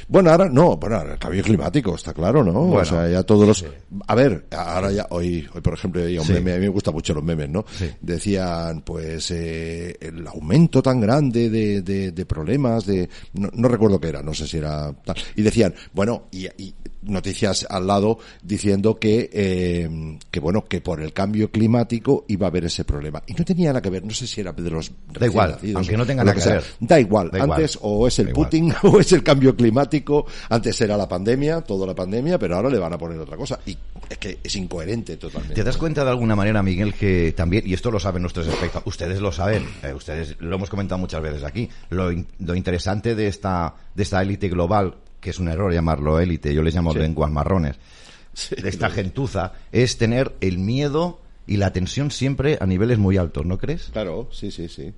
Bueno, 0.08 0.30
ahora 0.30 0.50
no, 0.50 0.78
bueno, 0.78 0.98
ahora 0.98 1.14
el 1.14 1.20
cambio 1.20 1.42
climático, 1.44 1.96
está 1.96 2.14
claro, 2.14 2.44
¿no? 2.44 2.52
Bueno, 2.54 2.82
o 2.82 2.86
sea, 2.86 3.08
ya 3.10 3.24
todos 3.24 3.48
los... 3.48 3.66
A 4.08 4.16
ver, 4.16 4.46
ahora 4.52 4.92
ya, 4.92 5.08
hoy, 5.10 5.48
hoy 5.54 5.62
por 5.62 5.74
ejemplo, 5.74 6.04
hay 6.04 6.18
un 6.20 6.26
Sí. 6.26 6.34
meme, 6.34 6.52
a 6.54 6.56
mí 6.56 6.62
me 6.62 6.68
gustan 6.70 6.94
mucho 6.94 7.14
los 7.14 7.24
memes, 7.24 7.50
¿no? 7.50 7.66
Sí. 7.72 7.90
Decían, 8.02 8.82
pues, 8.82 9.32
eh, 9.32 9.96
el 10.02 10.28
aumento 10.28 10.82
tan 10.84 11.00
grande 11.00 11.50
de, 11.50 11.82
de, 11.82 12.12
de 12.12 12.26
problemas, 12.26 12.86
de... 12.86 13.10
No, 13.34 13.50
no 13.54 13.68
recuerdo 13.68 14.00
qué 14.00 14.10
era, 14.10 14.22
no 14.22 14.34
sé 14.34 14.48
si 14.48 14.58
era 14.58 14.92
tal. 15.06 15.16
Y 15.36 15.42
decían, 15.42 15.74
bueno, 15.94 16.28
y, 16.32 16.46
y 16.62 16.76
noticias 17.04 17.66
al 17.70 17.88
lado 17.88 18.20
diciendo 18.44 19.00
que, 19.00 19.30
eh, 19.34 20.18
que 20.30 20.40
bueno, 20.40 20.66
que 20.66 20.82
por 20.82 21.02
el 21.02 21.14
cambio 21.14 21.52
climático 21.52 22.26
iba 22.28 22.48
a 22.48 22.50
haber 22.50 22.66
ese 22.66 22.86
problema. 22.86 23.22
Y 23.28 23.34
no 23.34 23.44
tenía 23.46 23.70
nada 23.70 23.82
que 23.82 23.90
ver, 23.90 24.04
no 24.06 24.12
sé 24.14 24.28
si 24.28 24.42
era 24.42 24.52
de 24.52 24.70
los 24.70 24.92
Da 25.18 25.26
igual, 25.26 25.52
nacidos 25.52 25.76
aunque 25.78 25.98
no 25.98 26.06
tenga 26.06 26.24
nada 26.24 26.40
que 26.42 26.50
ver. 26.50 26.64
Da 26.80 27.00
igual, 27.00 27.30
Da 27.32 27.40
igual. 27.40 27.52
antes 27.60 27.78
o 27.82 28.08
es 28.08 28.20
el 28.20 28.26
Da 28.26 28.32
igual. 28.32 28.46
Putin 28.48 28.74
o 28.84 29.00
es 29.00 29.12
el 29.14 29.24
cambio 29.24 29.56
climático, 29.56 30.26
antes 30.50 30.80
era 30.82 30.96
la 30.98 31.08
pandemia, 31.08 31.62
toda 31.62 31.88
la 31.88 31.96
pandemia, 31.96 32.38
pero 32.38 32.56
ahora 32.56 32.70
le 32.70 32.78
van 32.80 32.94
a 32.94 32.98
poner 32.98 33.20
otra 33.20 33.38
cosa. 33.38 33.60
Y 33.66 33.78
es 34.10 34.18
que 34.18 34.40
es 34.44 34.56
incoherente 34.56 35.18
totalmente. 35.18 35.56
¿Te 35.56 35.64
das 35.64 35.78
cuenta 35.78 36.04
de 36.04 36.10
alguna 36.12 36.36
manera, 36.36 36.62
Miguel, 36.62 36.94
que 36.94 37.34
también, 37.36 37.64
y 37.66 37.74
esto 37.74 37.90
lo 37.92 38.00
saben 38.00 38.22
nuestros 38.22 38.48
espectadores, 38.48 38.88
ustedes 38.88 39.20
lo 39.22 39.32
saben, 39.32 39.66
eh, 39.84 39.94
ustedes 39.94 40.36
lo 40.40 40.56
hemos 40.56 40.70
comentado 40.70 41.00
muchas 41.00 41.22
veces 41.22 41.44
aquí, 41.44 41.70
lo, 41.90 42.12
in- 42.12 42.28
lo 42.40 42.56
interesante 42.56 43.16
de 43.16 43.28
esta, 43.28 43.74
de 43.96 44.04
esta 44.04 44.22
élite 44.22 44.50
global, 44.50 44.96
que 45.22 45.30
es 45.30 45.40
un 45.40 45.48
error 45.48 45.72
llamarlo 45.74 46.20
élite, 46.20 46.54
yo 46.54 46.62
les 46.64 46.76
llamo 46.76 46.92
Sí. 46.94 47.00
lenguas 47.00 47.32
marrones, 47.32 47.78
Sí. 48.34 48.56
de 48.56 48.68
esta 48.70 48.90
gentuza, 48.90 49.54
es 49.72 49.98
tener 49.98 50.36
el 50.42 50.58
miedo 50.58 51.20
y 51.48 51.58
la 51.58 51.72
tensión 51.74 52.12
siempre 52.12 52.58
a 52.60 52.66
niveles 52.66 52.98
muy 52.98 53.18
altos, 53.18 53.46
¿no 53.46 53.58
crees? 53.58 53.90
Claro, 53.94 54.28
sí, 54.32 54.52
sí, 54.52 54.68
sí. 54.68 54.92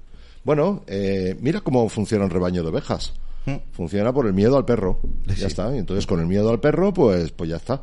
Bueno, 0.44 0.84
eh, 0.88 1.38
mira 1.40 1.62
cómo 1.62 1.88
funciona 1.90 2.26
un 2.26 2.32
rebaño 2.32 2.64
de 2.64 2.70
ovejas. 2.70 3.14
Mm. 3.46 3.56
Funciona 3.72 4.14
por 4.14 4.26
el 4.26 4.34
miedo 4.34 4.58
al 4.58 4.66
perro. 4.66 5.00
Sí. 5.28 5.36
Ya 5.36 5.48
está. 5.48 5.74
Y 5.76 5.80
entonces 5.80 6.06
con 6.08 6.20
el 6.20 6.28
miedo 6.28 6.50
al 6.50 6.60
perro, 6.60 6.94
pues, 6.94 7.32
pues 7.32 7.50
ya 7.50 7.58
está. 7.58 7.82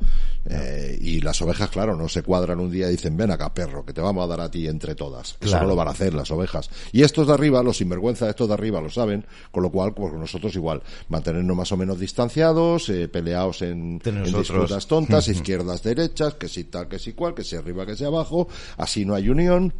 Eh, 0.49 0.99
y 1.01 1.21
las 1.21 1.41
ovejas, 1.43 1.69
claro, 1.69 1.97
no 1.97 2.09
se 2.09 2.23
cuadran 2.23 2.61
un 2.61 2.71
día 2.71 2.89
y 2.89 2.93
dicen, 2.93 3.17
ven 3.17 3.31
acá, 3.31 3.53
perro, 3.53 3.85
que 3.85 3.93
te 3.93 4.01
vamos 4.01 4.25
a 4.25 4.27
dar 4.27 4.41
a 4.41 4.51
ti 4.51 4.67
entre 4.67 4.95
todas. 4.95 5.37
Eso 5.41 5.61
no 5.61 5.67
lo 5.67 5.77
van 5.77 5.89
a 5.89 5.91
hacer 5.91 6.15
las 6.15 6.31
ovejas. 6.31 6.71
Y 6.93 7.03
estos 7.03 7.27
de 7.27 7.35
arriba, 7.35 7.63
los 7.63 7.77
sinvergüenza 7.77 8.25
de 8.25 8.31
estos 8.31 8.49
de 8.49 8.55
arriba, 8.55 8.81
lo 8.81 8.91
saben. 8.91 9.25
Con 9.51 9.63
lo 9.63 9.71
cual, 9.71 9.93
pues 9.95 10.13
nosotros 10.15 10.55
igual, 10.55 10.83
mantenernos 11.09 11.57
más 11.57 11.73
o 11.73 11.77
menos 11.77 11.99
distanciados, 11.99 12.89
eh, 12.89 13.09
peleados 13.09 13.63
en, 13.63 14.01
en 14.05 14.25
disputas 14.25 14.87
tontas, 14.87 15.29
izquierdas, 15.29 15.83
derechas, 15.83 16.35
que 16.35 16.49
si 16.49 16.65
tal, 16.65 16.89
que 16.89 16.99
si 16.99 17.13
cual, 17.13 17.35
que 17.35 17.45
si 17.45 17.57
arriba, 17.57 17.85
que 17.85 17.97
si 17.97 18.05
abajo. 18.05 18.49
Así 18.77 19.05
no 19.05 19.15
hay 19.15 19.29
unión 19.29 19.75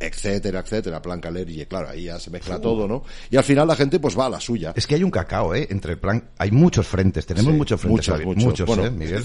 etcétera, 0.00 0.60
etcétera, 0.60 1.02
plan 1.02 1.20
Caleri, 1.20 1.60
y 1.60 1.66
claro, 1.66 1.90
ahí 1.90 2.04
ya 2.04 2.18
se 2.18 2.30
mezcla 2.30 2.58
todo, 2.60 2.88
¿no? 2.88 3.04
Y 3.30 3.36
al 3.36 3.44
final 3.44 3.68
la 3.68 3.76
gente 3.76 4.00
pues 4.00 4.18
va 4.18 4.26
a 4.26 4.30
la 4.30 4.40
suya. 4.40 4.72
Es 4.74 4.86
que 4.86 4.94
hay 4.94 5.04
un 5.04 5.10
cacao, 5.10 5.54
¿eh? 5.54 5.68
Entre 5.70 5.92
el 5.92 5.98
plan, 5.98 6.30
hay 6.38 6.50
muchos 6.50 6.86
frentes, 6.88 7.26
tenemos 7.26 7.52
Sí, 7.52 7.56
muchos 7.58 7.80
frentes, 7.80 8.08
muchos, 8.08 8.24
muchos. 8.26 8.44
muchos, 8.44 8.66
Bueno, 8.66 8.86
¿eh, 8.86 8.90
Miguel? 8.90 9.22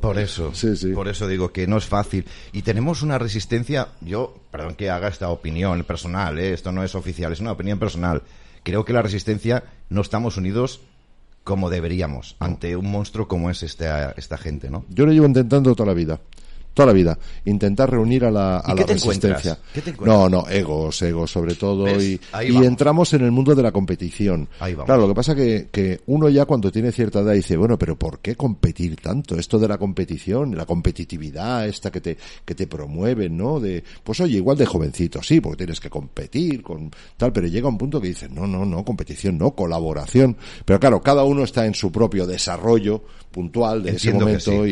Por 0.00 0.18
eso, 0.18 0.54
Sí, 0.54 0.76
sí. 0.76 0.92
por 0.92 1.08
eso 1.08 1.26
digo 1.26 1.52
que 1.52 1.66
no 1.66 1.76
es 1.78 1.84
fácil. 1.86 2.24
Y 2.52 2.62
tenemos 2.62 3.02
una 3.02 3.18
resistencia, 3.18 3.88
yo, 4.00 4.34
perdón 4.50 4.76
que 4.76 4.88
haga 4.88 5.08
esta 5.08 5.28
opinión 5.30 5.82
personal, 5.84 6.38
¿eh? 6.38 6.52
Esto 6.52 6.70
no 6.70 6.84
es 6.84 6.94
oficial, 6.94 7.32
es 7.32 7.40
una 7.40 7.52
opinión 7.52 7.78
personal. 7.80 8.22
Creo 8.62 8.84
que 8.84 8.92
la 8.92 9.02
resistencia 9.02 9.64
no 9.88 10.00
estamos 10.00 10.36
unidos 10.36 10.80
como 11.42 11.68
deberíamos 11.68 12.36
ante 12.38 12.74
un 12.76 12.90
monstruo 12.90 13.28
como 13.28 13.50
es 13.50 13.62
esta, 13.62 14.12
esta 14.12 14.38
gente, 14.38 14.70
¿no? 14.70 14.86
Yo 14.88 15.04
lo 15.04 15.12
llevo 15.12 15.26
intentando 15.26 15.74
toda 15.74 15.88
la 15.88 15.94
vida. 15.94 16.20
Toda 16.74 16.86
la 16.86 16.92
vida. 16.92 17.18
Intentar 17.44 17.90
reunir 17.90 18.24
a 18.24 18.30
la, 18.30 18.58
a 18.58 18.64
¿Y 18.66 18.68
la 18.68 18.74
qué 18.74 18.84
te 18.84 18.92
resistencia. 18.94 19.52
encuentras? 19.52 19.58
¿Qué 19.72 19.80
te 19.80 19.90
encuentras? 19.90 20.18
no, 20.18 20.28
no, 20.28 20.48
egos, 20.48 21.00
egos 21.02 21.30
sobre 21.30 21.54
todo. 21.54 21.84
¿Ves? 21.84 22.02
Y, 22.04 22.20
y 22.48 22.56
entramos 22.64 23.12
en 23.14 23.22
el 23.22 23.30
mundo 23.30 23.54
de 23.54 23.62
la 23.62 23.72
competición. 23.72 24.48
Ahí. 24.58 24.74
Claro, 24.74 25.02
lo 25.02 25.08
que 25.08 25.14
pasa 25.14 25.34
que, 25.34 25.68
que 25.70 26.00
uno 26.06 26.28
ya 26.28 26.44
cuando 26.44 26.70
tiene 26.72 26.92
cierta 26.92 27.20
edad 27.20 27.32
dice, 27.32 27.56
bueno, 27.56 27.78
pero 27.78 27.96
¿por 27.96 28.18
qué 28.18 28.34
competir 28.36 28.96
tanto? 28.96 29.38
Esto 29.38 29.58
de 29.58 29.68
la 29.68 29.78
competición, 29.78 30.56
la 30.56 30.66
competitividad 30.66 31.66
esta 31.66 31.90
que 31.90 32.00
te, 32.00 32.16
que 32.44 32.54
te 32.54 32.66
promueven, 32.66 33.36
¿no? 33.36 33.60
De, 33.60 33.82
pues 34.02 34.20
oye, 34.20 34.36
igual 34.36 34.56
de 34.56 34.66
jovencito, 34.66 35.22
sí, 35.22 35.40
porque 35.40 35.58
tienes 35.58 35.80
que 35.80 35.90
competir 35.90 36.62
con 36.62 36.90
tal, 37.16 37.32
pero 37.32 37.46
llega 37.46 37.68
un 37.68 37.78
punto 37.78 38.00
que 38.00 38.08
dices, 38.08 38.30
no, 38.30 38.46
no, 38.46 38.64
no, 38.64 38.84
competición, 38.84 39.38
no, 39.38 39.52
colaboración. 39.52 40.36
Pero 40.64 40.80
claro, 40.80 41.00
cada 41.00 41.24
uno 41.24 41.44
está 41.44 41.66
en 41.66 41.74
su 41.74 41.92
propio 41.92 42.26
desarrollo 42.26 43.02
puntual 43.30 43.82
de 43.82 43.90
Entiendo 43.90 44.28
ese 44.28 44.50
momento 44.50 44.66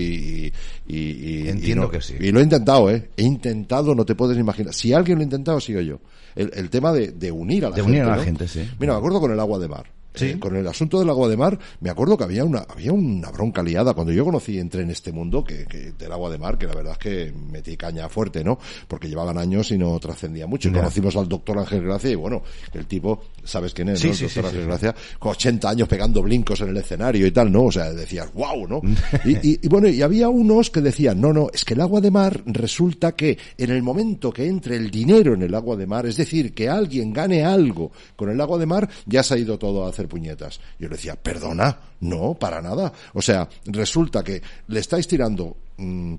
y, 0.92 0.96
y, 0.96 1.00
y- 1.42 1.42
y 1.44 1.49
Entiendo 1.49 1.84
no- 1.84 1.90
que 1.90 2.00
sí. 2.00 2.14
y 2.20 2.30
lo 2.32 2.40
he 2.40 2.42
intentado, 2.42 2.90
¿eh? 2.90 3.08
He 3.16 3.22
intentado, 3.22 3.94
no 3.94 4.04
te 4.04 4.14
puedes 4.14 4.37
imaginar. 4.38 4.75
Si 4.75 4.92
alguien 4.92 5.18
lo 5.18 5.22
ha 5.22 5.25
intentado, 5.25 5.61
sigo 5.61 5.80
yo. 5.80 5.99
El, 6.34 6.50
el 6.54 6.70
tema 6.70 6.92
de, 6.92 7.12
de 7.12 7.30
unir 7.32 7.64
a 7.64 7.70
la 7.70 7.76
De 7.76 7.82
gente. 7.82 7.90
unir 7.99 8.02
a 8.04 8.11
la 8.11 8.16
¿no? 8.16 8.22
gente, 8.22 8.49
sí. 8.49 8.61
Mira, 8.78 8.92
me 8.94 8.99
acuerdo 8.99 9.20
con 9.20 9.30
el 9.32 9.40
agua 9.40 9.58
de 9.58 9.68
mar. 9.68 9.87
Sí. 10.14 10.26
Eh, 10.26 10.38
con 10.38 10.54
el 10.57 10.66
asunto 10.66 10.99
del 11.00 11.09
agua 11.11 11.28
de 11.28 11.37
mar, 11.37 11.59
me 11.81 11.90
acuerdo 11.90 12.16
que 12.19 12.25
había 12.25 12.45
una, 12.45 12.61
había 12.69 12.92
una 12.92 13.31
bronca 13.31 13.62
liada. 13.62 13.95
Cuando 13.95 14.12
yo 14.12 14.25
conocí, 14.25 14.59
entré 14.59 14.83
en 14.83 14.90
este 14.90 15.12
mundo 15.12 15.42
que, 15.42 15.64
que 15.66 15.92
del 15.92 16.12
agua 16.12 16.31
de 16.31 16.38
mar, 16.38 16.59
que 16.59 16.66
la 16.66 16.75
verdad 16.75 16.92
es 16.92 16.99
que 16.99 17.33
metí 17.50 17.76
caña 17.76 18.09
fuerte, 18.09 18.45
¿no? 18.45 18.59
Porque 18.88 19.09
llevaban 19.09 19.38
años 19.38 19.71
y 19.71 19.78
no 19.78 19.99
trascendía 19.99 20.47
mucho. 20.47 20.69
Y 20.69 20.73
conocimos 20.73 21.16
al 21.16 21.28
doctor 21.28 21.59
Ángel 21.59 21.83
Gracia 21.83 22.11
y 22.11 22.14
bueno, 22.14 22.42
el 22.75 22.87
tipo, 22.87 23.23
¿sabes 23.45 23.73
quién 23.75 23.88
es? 23.90 24.00
Sí, 24.00 24.09
no? 24.09 24.12
El 24.12 24.16
sí, 24.19 24.25
doctor 24.26 24.47
Ángel. 24.47 24.66
Gracia, 24.66 24.95
con 25.19 25.33
80 25.33 25.71
años 25.71 25.88
pegando 25.88 26.23
blincos 26.23 26.61
en 26.61 26.69
el 26.69 26.76
escenario 26.76 27.26
y 27.26 27.31
tal, 27.31 27.50
¿no? 27.50 27.64
O 27.64 27.73
sea, 27.73 27.90
decías, 27.92 28.33
wow, 28.35 28.66
¿no? 28.69 28.81
Y, 29.25 29.33
y- 29.52 29.59
y 29.62 29.69
bueno, 29.69 29.88
y 29.88 30.02
había 30.02 30.28
unos 30.28 30.71
que 30.71 30.81
decían, 30.81 31.21
no, 31.21 31.33
no, 31.33 31.49
es 31.52 31.64
que 31.64 31.75
el 31.75 31.81
agua 31.81 32.00
de 32.00 32.11
mar 32.11 32.42
resulta 32.47 33.12
que 33.12 33.38
en 33.57 33.71
el 33.71 33.83
momento 33.83 34.33
que 34.33 34.47
entre 34.47 34.76
el 34.76 34.90
dinero 34.90 35.35
en 35.35 35.42
el 35.42 35.54
agua 35.54 35.76
de 35.76 35.87
mar, 35.87 36.07
es 36.07 36.16
decir, 36.16 36.52
que 36.54 36.69
alguien 36.69 37.12
gane 37.12 37.45
algo 37.45 37.92
con 38.16 38.28
el 38.31 38.40
agua 38.40 38.59
de 38.59 38.66
mar, 38.66 38.88
ya 39.07 39.23
se 39.23 39.35
ha 39.35 39.38
ido 39.38 39.59
todo 39.59 39.85
a 39.87 39.88
hacer 39.90 40.01
puñetas. 40.09 40.60
Yo 40.78 40.88
le 40.88 40.97
decía, 40.97 41.17
perdona, 41.17 41.78
no, 42.00 42.34
para 42.34 42.60
nada. 42.60 42.93
O 43.15 43.23
sea, 43.23 43.49
resulta 43.67 44.23
que 44.23 44.43
le 44.69 44.80
estáis 44.80 45.06
tirando, 45.06 45.56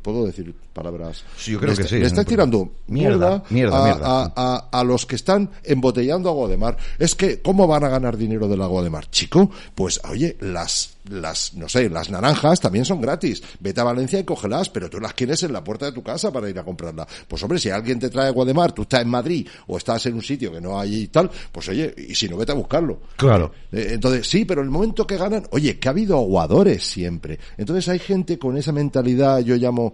¿puedo 0.02 0.26
decir 0.26 0.54
palabras? 0.74 1.24
Sí, 1.38 1.52
yo 1.52 1.60
creo 1.60 1.72
Le 1.72 1.76
que 1.78 1.82
está- 1.84 1.96
sí, 1.96 2.00
Le 2.02 2.08
estáis 2.08 2.26
no, 2.28 2.30
tirando 2.30 2.72
Mierda, 2.88 3.36
a, 3.36 3.44
mierda. 3.54 3.96
a- 4.02 4.34
a, 4.36 4.80
a 4.80 4.84
los 4.84 5.06
que 5.06 5.16
están 5.16 5.50
embotellando 5.64 6.30
agua 6.30 6.48
de 6.50 6.58
mar. 6.58 6.78
Es 7.00 7.16
que, 7.16 7.42
¿cómo 7.42 7.68
van 7.68 7.84
a 7.84 7.90
ganar 7.90 8.18
dinero 8.18 8.48
del 8.48 8.62
agua 8.62 8.82
de 8.84 8.90
mar? 8.90 9.10
Chico, 9.12 9.50
pues, 9.76 10.02
oye, 10.10 10.36
las, 10.42 10.98
las, 11.10 11.54
no 11.54 11.70
sé, 11.70 11.90
las 11.90 12.10
naranjas 12.10 12.60
también 12.60 12.86
son 12.86 13.00
gratis. 13.02 13.42
Vete 13.60 13.82
a 13.82 13.84
Valencia 13.84 14.20
y 14.20 14.24
cógelas, 14.24 14.70
pero 14.70 14.90
tú 14.90 15.00
las 15.00 15.14
quieres 15.14 15.44
en 15.44 15.54
la 15.54 15.64
puerta 15.64 15.86
de 15.86 15.92
tu 15.92 16.02
casa 16.02 16.32
para 16.32 16.50
ir 16.50 16.58
a 16.58 16.64
comprarla. 16.64 17.08
Pues, 17.28 17.42
hombre, 17.44 17.60
si 17.60 17.70
alguien 17.70 18.00
te 18.00 18.10
trae 18.10 18.28
agua 18.28 18.46
de 18.46 18.54
mar, 18.54 18.72
tú 18.72 18.82
estás 18.84 19.02
en 19.02 19.10
Madrid 19.10 19.48
o 19.68 19.78
estás 19.78 20.06
en 20.08 20.16
un 20.16 20.22
sitio 20.24 20.52
que 20.52 20.60
no 20.62 20.80
hay 20.80 20.96
y 21.04 21.08
tal, 21.08 21.30
pues, 21.52 21.70
oye, 21.70 21.94
y 22.10 22.16
si 22.16 22.28
no, 22.28 22.38
vete 22.38 22.52
a 22.52 22.56
buscarlo. 22.56 23.00
Claro. 23.16 23.52
Eh, 23.72 23.90
Entonces, 23.92 24.28
sí, 24.28 24.46
pero 24.46 24.62
el 24.62 24.70
momento 24.70 25.06
que 25.06 25.18
ganan, 25.18 25.44
oye, 25.52 25.78
que 25.80 25.88
ha 25.88 25.92
habido 25.92 26.18
aguadores 26.18 26.84
siempre. 26.84 27.38
Entonces 27.58 27.88
hay 27.90 28.00
gente 28.00 28.38
con 28.40 28.58
esa 28.58 28.72
mentalidad, 28.72 29.40
yo 29.40 29.53
llamo 29.58 29.94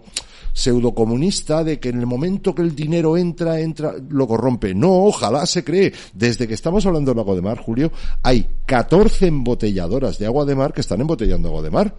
pseudocomunista, 0.52 1.64
de 1.64 1.78
que 1.78 1.88
en 1.90 2.00
el 2.00 2.06
momento 2.06 2.54
que 2.54 2.62
el 2.62 2.74
dinero 2.74 3.16
entra, 3.16 3.60
entra, 3.60 3.94
lo 4.08 4.26
corrompe. 4.26 4.74
No, 4.74 5.04
ojalá 5.04 5.46
se 5.46 5.64
cree. 5.64 5.92
Desde 6.12 6.46
que 6.48 6.54
estamos 6.54 6.84
hablando 6.86 7.12
del 7.12 7.20
agua 7.20 7.34
de 7.34 7.42
mar, 7.42 7.58
Julio, 7.58 7.90
hay 8.22 8.46
14 8.66 9.26
embotelladoras 9.28 10.18
de 10.18 10.26
agua 10.26 10.44
de 10.44 10.54
mar 10.54 10.72
que 10.72 10.80
están 10.80 11.00
embotellando 11.00 11.48
agua 11.48 11.62
de 11.62 11.70
mar. 11.70 11.94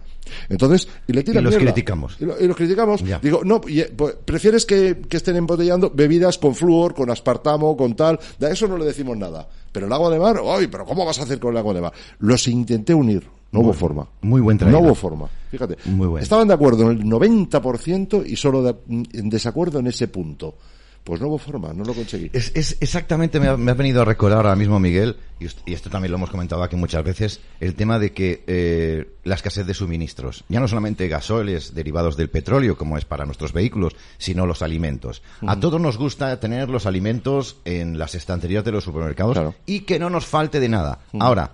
Entonces, 0.48 0.86
y 1.08 1.12
le 1.12 1.22
tiran 1.22 1.42
Y 1.42 1.44
los 1.44 1.54
mierda. 1.54 1.72
criticamos. 1.72 2.16
Y, 2.20 2.24
lo- 2.24 2.40
y 2.40 2.46
los 2.46 2.56
criticamos. 2.56 3.02
Ya. 3.04 3.18
Digo, 3.18 3.40
no, 3.44 3.60
y, 3.66 3.80
eh, 3.80 3.92
pues, 3.94 4.14
prefieres 4.24 4.64
que, 4.66 5.02
que 5.08 5.16
estén 5.16 5.36
embotellando 5.36 5.90
bebidas 5.90 6.38
con 6.38 6.54
flúor, 6.54 6.94
con 6.94 7.10
aspartamo, 7.10 7.76
con 7.76 7.94
tal. 7.96 8.18
De 8.38 8.50
eso 8.52 8.68
no 8.68 8.76
le 8.78 8.84
decimos 8.84 9.16
nada. 9.16 9.48
Pero 9.72 9.86
el 9.86 9.92
agua 9.92 10.10
de 10.10 10.18
mar, 10.18 10.40
¡ay! 10.46 10.66
¿Pero 10.68 10.84
cómo 10.84 11.04
vas 11.04 11.18
a 11.18 11.22
hacer 11.22 11.40
con 11.40 11.52
el 11.52 11.58
agua 11.58 11.74
de 11.74 11.80
mar? 11.80 11.92
Los 12.20 12.46
intenté 12.48 12.94
unir. 12.94 13.26
No 13.52 13.60
hubo 13.60 13.72
forma. 13.72 14.08
muy 14.22 14.40
buen 14.40 14.58
traído. 14.58 14.80
No 14.80 14.86
hubo 14.86 14.94
forma. 14.94 15.28
Fíjate. 15.50 15.76
Muy 15.84 16.06
bueno. 16.08 16.22
Estaban 16.22 16.48
de 16.48 16.54
acuerdo 16.54 16.90
en 16.90 16.98
el 16.98 17.04
90% 17.04 18.24
y 18.26 18.36
solo 18.36 18.62
de- 18.62 18.76
en 18.88 19.28
desacuerdo 19.30 19.78
en 19.78 19.86
ese 19.86 20.08
punto. 20.08 20.56
Pues 21.04 21.20
no 21.20 21.26
hubo 21.26 21.36
forma, 21.38 21.72
no 21.72 21.82
lo 21.84 21.94
conseguí. 21.94 22.30
Es, 22.32 22.52
es 22.54 22.76
exactamente, 22.80 23.40
me 23.40 23.48
ha, 23.48 23.56
me 23.56 23.72
ha 23.72 23.74
venido 23.74 24.02
a 24.02 24.04
recordar 24.04 24.38
ahora 24.38 24.54
mismo, 24.54 24.78
Miguel, 24.78 25.16
y, 25.40 25.72
esto 25.72 25.90
también 25.90 26.12
lo 26.12 26.16
hemos 26.16 26.30
comentado 26.30 26.62
aquí 26.62 26.76
muchas 26.76 27.02
veces, 27.02 27.40
el 27.58 27.74
tema 27.74 27.98
de 27.98 28.12
que 28.12 28.44
eh, 28.46 29.16
la 29.24 29.34
escasez 29.34 29.66
de 29.66 29.74
suministros, 29.74 30.44
ya 30.48 30.60
no 30.60 30.68
solamente 30.68 31.08
gasoles 31.08 31.74
derivados 31.74 32.16
del 32.16 32.30
petróleo, 32.30 32.76
como 32.78 32.96
es 32.98 33.04
para 33.04 33.24
nuestros 33.26 33.52
vehículos, 33.52 33.96
sino 34.16 34.46
los 34.46 34.62
alimentos. 34.62 35.22
A 35.44 35.58
todos 35.58 35.80
nos 35.80 35.98
gusta 35.98 36.38
tener 36.38 36.68
los 36.68 36.86
alimentos 36.86 37.56
en 37.64 37.98
las 37.98 38.14
estanterías 38.14 38.64
de 38.64 38.70
los 38.70 38.84
supermercados 38.84 39.32
Claro. 39.32 39.54
y 39.66 39.80
que 39.80 39.98
no 39.98 40.08
nos 40.08 40.24
falte 40.26 40.60
de 40.60 40.68
nada. 40.68 41.00
Ahora, 41.18 41.50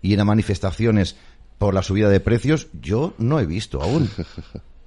y 0.00 0.14
en 0.14 0.24
manifestaciones 0.24 1.16
por 1.62 1.74
la 1.74 1.84
subida 1.84 2.08
de 2.08 2.18
precios, 2.18 2.66
yo 2.72 3.14
no 3.18 3.38
he 3.38 3.46
visto 3.46 3.80
aún. 3.80 4.10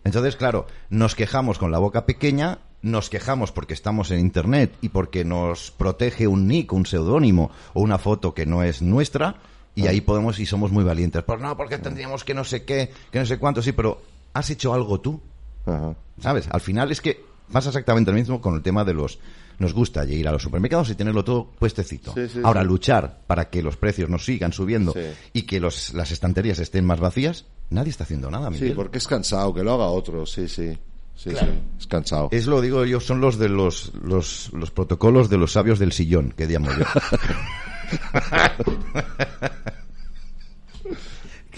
Entonces, 0.04 0.36
claro, 0.36 0.68
nos 0.90 1.16
quejamos 1.16 1.58
con 1.58 1.72
la 1.72 1.80
boca 1.80 2.06
pequeña, 2.06 2.60
nos 2.82 3.10
quejamos 3.10 3.54
porque 3.54 3.74
estamos 3.74 4.12
en 4.12 4.20
Internet 4.20 4.76
y 4.82 4.90
porque 4.90 5.24
nos 5.24 5.72
protege 5.72 6.28
un 6.28 6.50
nick, 6.50 6.74
un 6.74 6.86
seudónimo 6.86 7.50
o 7.74 7.80
una 7.80 7.98
foto 7.98 8.34
que 8.34 8.46
no 8.46 8.62
es 8.62 8.82
nuestra, 8.82 9.38
y 9.74 9.88
ahí 9.88 10.02
podemos 10.02 10.38
y 10.38 10.46
somos 10.46 10.70
muy 10.74 10.84
valientes. 10.84 11.24
Pues 11.24 11.40
no, 11.40 11.56
porque 11.56 11.78
tendríamos 11.78 12.26
que 12.26 12.34
no 12.34 12.44
sé 12.44 12.66
qué, 12.66 12.92
que 13.10 13.20
no 13.20 13.26
sé 13.26 13.40
cuánto, 13.40 13.62
sí, 13.62 13.72
pero 13.72 14.02
¿has 14.34 14.50
hecho 14.50 14.74
algo 14.74 15.00
tú? 15.00 15.22
Ajá. 15.66 15.96
¿Sabes? 16.20 16.50
Al 16.52 16.60
final 16.60 16.92
es 16.92 17.00
que 17.00 17.24
pasa 17.54 17.70
exactamente 17.70 18.12
lo 18.12 18.18
mismo 18.18 18.42
con 18.42 18.56
el 18.56 18.62
tema 18.62 18.84
de 18.84 18.96
los... 18.96 19.18
Nos 19.60 19.74
gusta 19.74 20.06
ir 20.06 20.28
a 20.28 20.32
los 20.32 20.44
supermercados 20.44 20.90
y 20.90 20.96
tenerlo 20.96 21.24
todo 21.24 21.52
puestecito. 21.58 22.14
Sí, 22.14 22.28
sí, 22.28 22.40
Ahora, 22.44 22.62
sí. 22.62 22.68
luchar 22.68 23.22
para 23.28 23.50
que 23.50 23.64
los 23.64 23.78
precios 23.78 24.10
nos 24.10 24.26
sigan 24.26 24.52
subiendo 24.54 24.92
Sí. 24.94 25.00
y 25.34 25.42
que 25.44 25.60
los, 25.60 25.94
las 25.94 26.12
estanterías 26.12 26.60
estén 26.60 26.86
más 26.86 27.00
vacías, 27.00 27.46
nadie 27.70 27.90
está 27.92 28.04
haciendo 28.04 28.30
nada, 28.30 28.50
Sí, 28.52 28.62
Miguel. 28.62 28.76
porque 28.76 28.98
es 28.98 29.08
cansado, 29.08 29.54
que 29.54 29.64
lo 29.64 29.74
haga 29.74 29.86
otro, 29.86 30.26
sí, 30.26 30.48
sí. 30.48 30.78
Sí, 31.18 31.30
sí, 31.30 31.46
es 31.80 31.88
cansado. 31.88 32.28
Es 32.32 32.46
lo 32.46 32.60
digo 32.60 32.84
yo, 32.84 33.00
son 33.00 33.22
los 33.22 33.38
de 33.40 33.48
los, 33.48 33.94
los, 34.04 34.52
los 34.52 34.70
protocolos 34.72 35.30
de 35.30 35.38
los 35.38 35.54
sabios 35.54 35.80
del 35.80 35.94
sillón, 35.94 36.34
que 36.36 36.46
llamo 36.46 36.68
yo. 36.78 36.84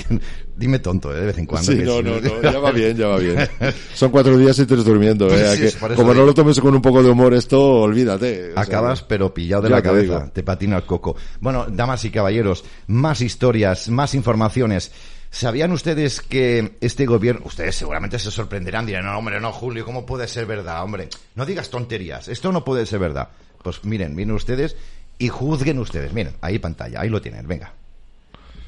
Dime 0.56 0.80
tonto, 0.80 1.16
¿eh? 1.16 1.20
de 1.20 1.26
vez 1.28 1.38
en 1.38 1.46
cuando. 1.46 1.72
Sí, 1.72 1.78
no, 1.80 1.98
sí. 1.98 2.04
no, 2.04 2.20
no, 2.20 2.42
ya 2.42 2.60
va 2.60 2.72
bien, 2.72 2.98
ya 2.98 3.08
va 3.08 3.18
bien. 3.18 3.48
Son 3.94 4.10
cuatro 4.10 4.38
días 4.38 4.58
y 4.60 4.66
tres 4.66 4.84
durmiendo, 4.84 5.28
¿eh? 5.28 5.70
sí, 5.70 5.78
Que 5.78 5.96
como 5.96 6.14
no 6.14 6.26
lo 6.26 6.34
tomes 6.34 6.60
con 6.60 6.74
un 6.74 6.82
poco 6.82 7.04
de 7.04 7.10
humor 7.10 7.34
esto, 7.34 7.62
olvídate. 7.82 8.54
sea, 8.54 8.62
Acabas 8.62 9.04
pero 9.04 9.34
pillado 9.34 9.64
de 9.64 9.70
la 9.70 9.82
cabeza, 9.82 10.20
digo. 10.20 10.32
te 10.34 10.44
patina 10.44 10.78
el 10.78 10.84
coco. 10.84 11.16
Bueno, 11.40 11.68
damas 11.70 12.04
y 12.06 12.12
caballeros, 12.12 12.64
más 12.88 13.22
historias, 13.22 13.90
más 13.90 14.16
informaciones. 14.16 14.92
¿Sabían 15.30 15.72
ustedes 15.72 16.22
que 16.22 16.78
este 16.82 17.06
gobierno, 17.06 17.42
ustedes 17.46 17.76
seguramente 17.76 18.18
se 18.18 18.32
sorprenderán, 18.32 18.86
dirán, 18.86 19.06
no, 19.06 19.18
hombre, 19.18 19.40
no, 19.40 19.52
Julio, 19.52 19.86
¿cómo 19.86 20.06
puede 20.06 20.28
ser 20.28 20.46
verdad? 20.46 20.84
Hombre, 20.84 21.10
no 21.36 21.46
digas 21.46 21.70
tonterías, 21.70 22.28
esto 22.30 22.52
no 22.52 22.64
puede 22.64 22.86
ser 22.86 23.00
verdad. 23.00 23.30
Pues 23.62 23.84
miren, 23.84 24.16
miren 24.16 24.34
ustedes 24.34 24.76
y 25.20 25.28
juzguen 25.28 25.80
ustedes. 25.80 26.14
Miren, 26.14 26.34
ahí 26.42 26.60
pantalla, 26.60 27.02
ahí 27.02 27.10
lo 27.10 27.22
tienen, 27.22 27.48
venga. 27.48 27.74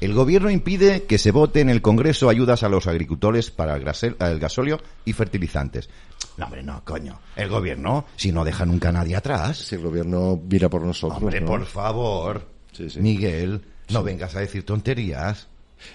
El 0.00 0.14
gobierno 0.14 0.50
impide 0.50 1.02
que 1.04 1.18
se 1.18 1.30
vote 1.30 1.60
en 1.60 1.68
el 1.68 1.82
Congreso 1.82 2.30
ayudas 2.30 2.62
a 2.62 2.70
los 2.70 2.86
agricultores 2.86 3.50
para 3.50 3.76
el, 3.76 3.84
grasel- 3.84 4.16
el 4.26 4.38
gasóleo 4.38 4.80
y 5.04 5.12
fertilizantes. 5.12 5.90
No, 6.38 6.46
hombre, 6.46 6.62
no, 6.62 6.82
coño. 6.84 7.20
El 7.36 7.50
gobierno, 7.50 8.06
si 8.16 8.32
no 8.32 8.42
deja 8.44 8.64
nunca 8.64 8.88
a 8.88 8.92
nadie 8.92 9.14
atrás. 9.16 9.58
Si 9.58 9.74
el 9.74 9.82
gobierno 9.82 10.40
mira 10.48 10.70
por 10.70 10.82
nosotros, 10.82 11.20
Hombre, 11.20 11.40
¿no? 11.42 11.46
por 11.48 11.66
favor. 11.66 12.46
Sí, 12.72 12.88
sí. 12.88 13.00
Miguel, 13.00 13.60
no 13.90 14.02
vengas 14.02 14.34
a 14.36 14.40
decir 14.40 14.64
tonterías. 14.64 15.48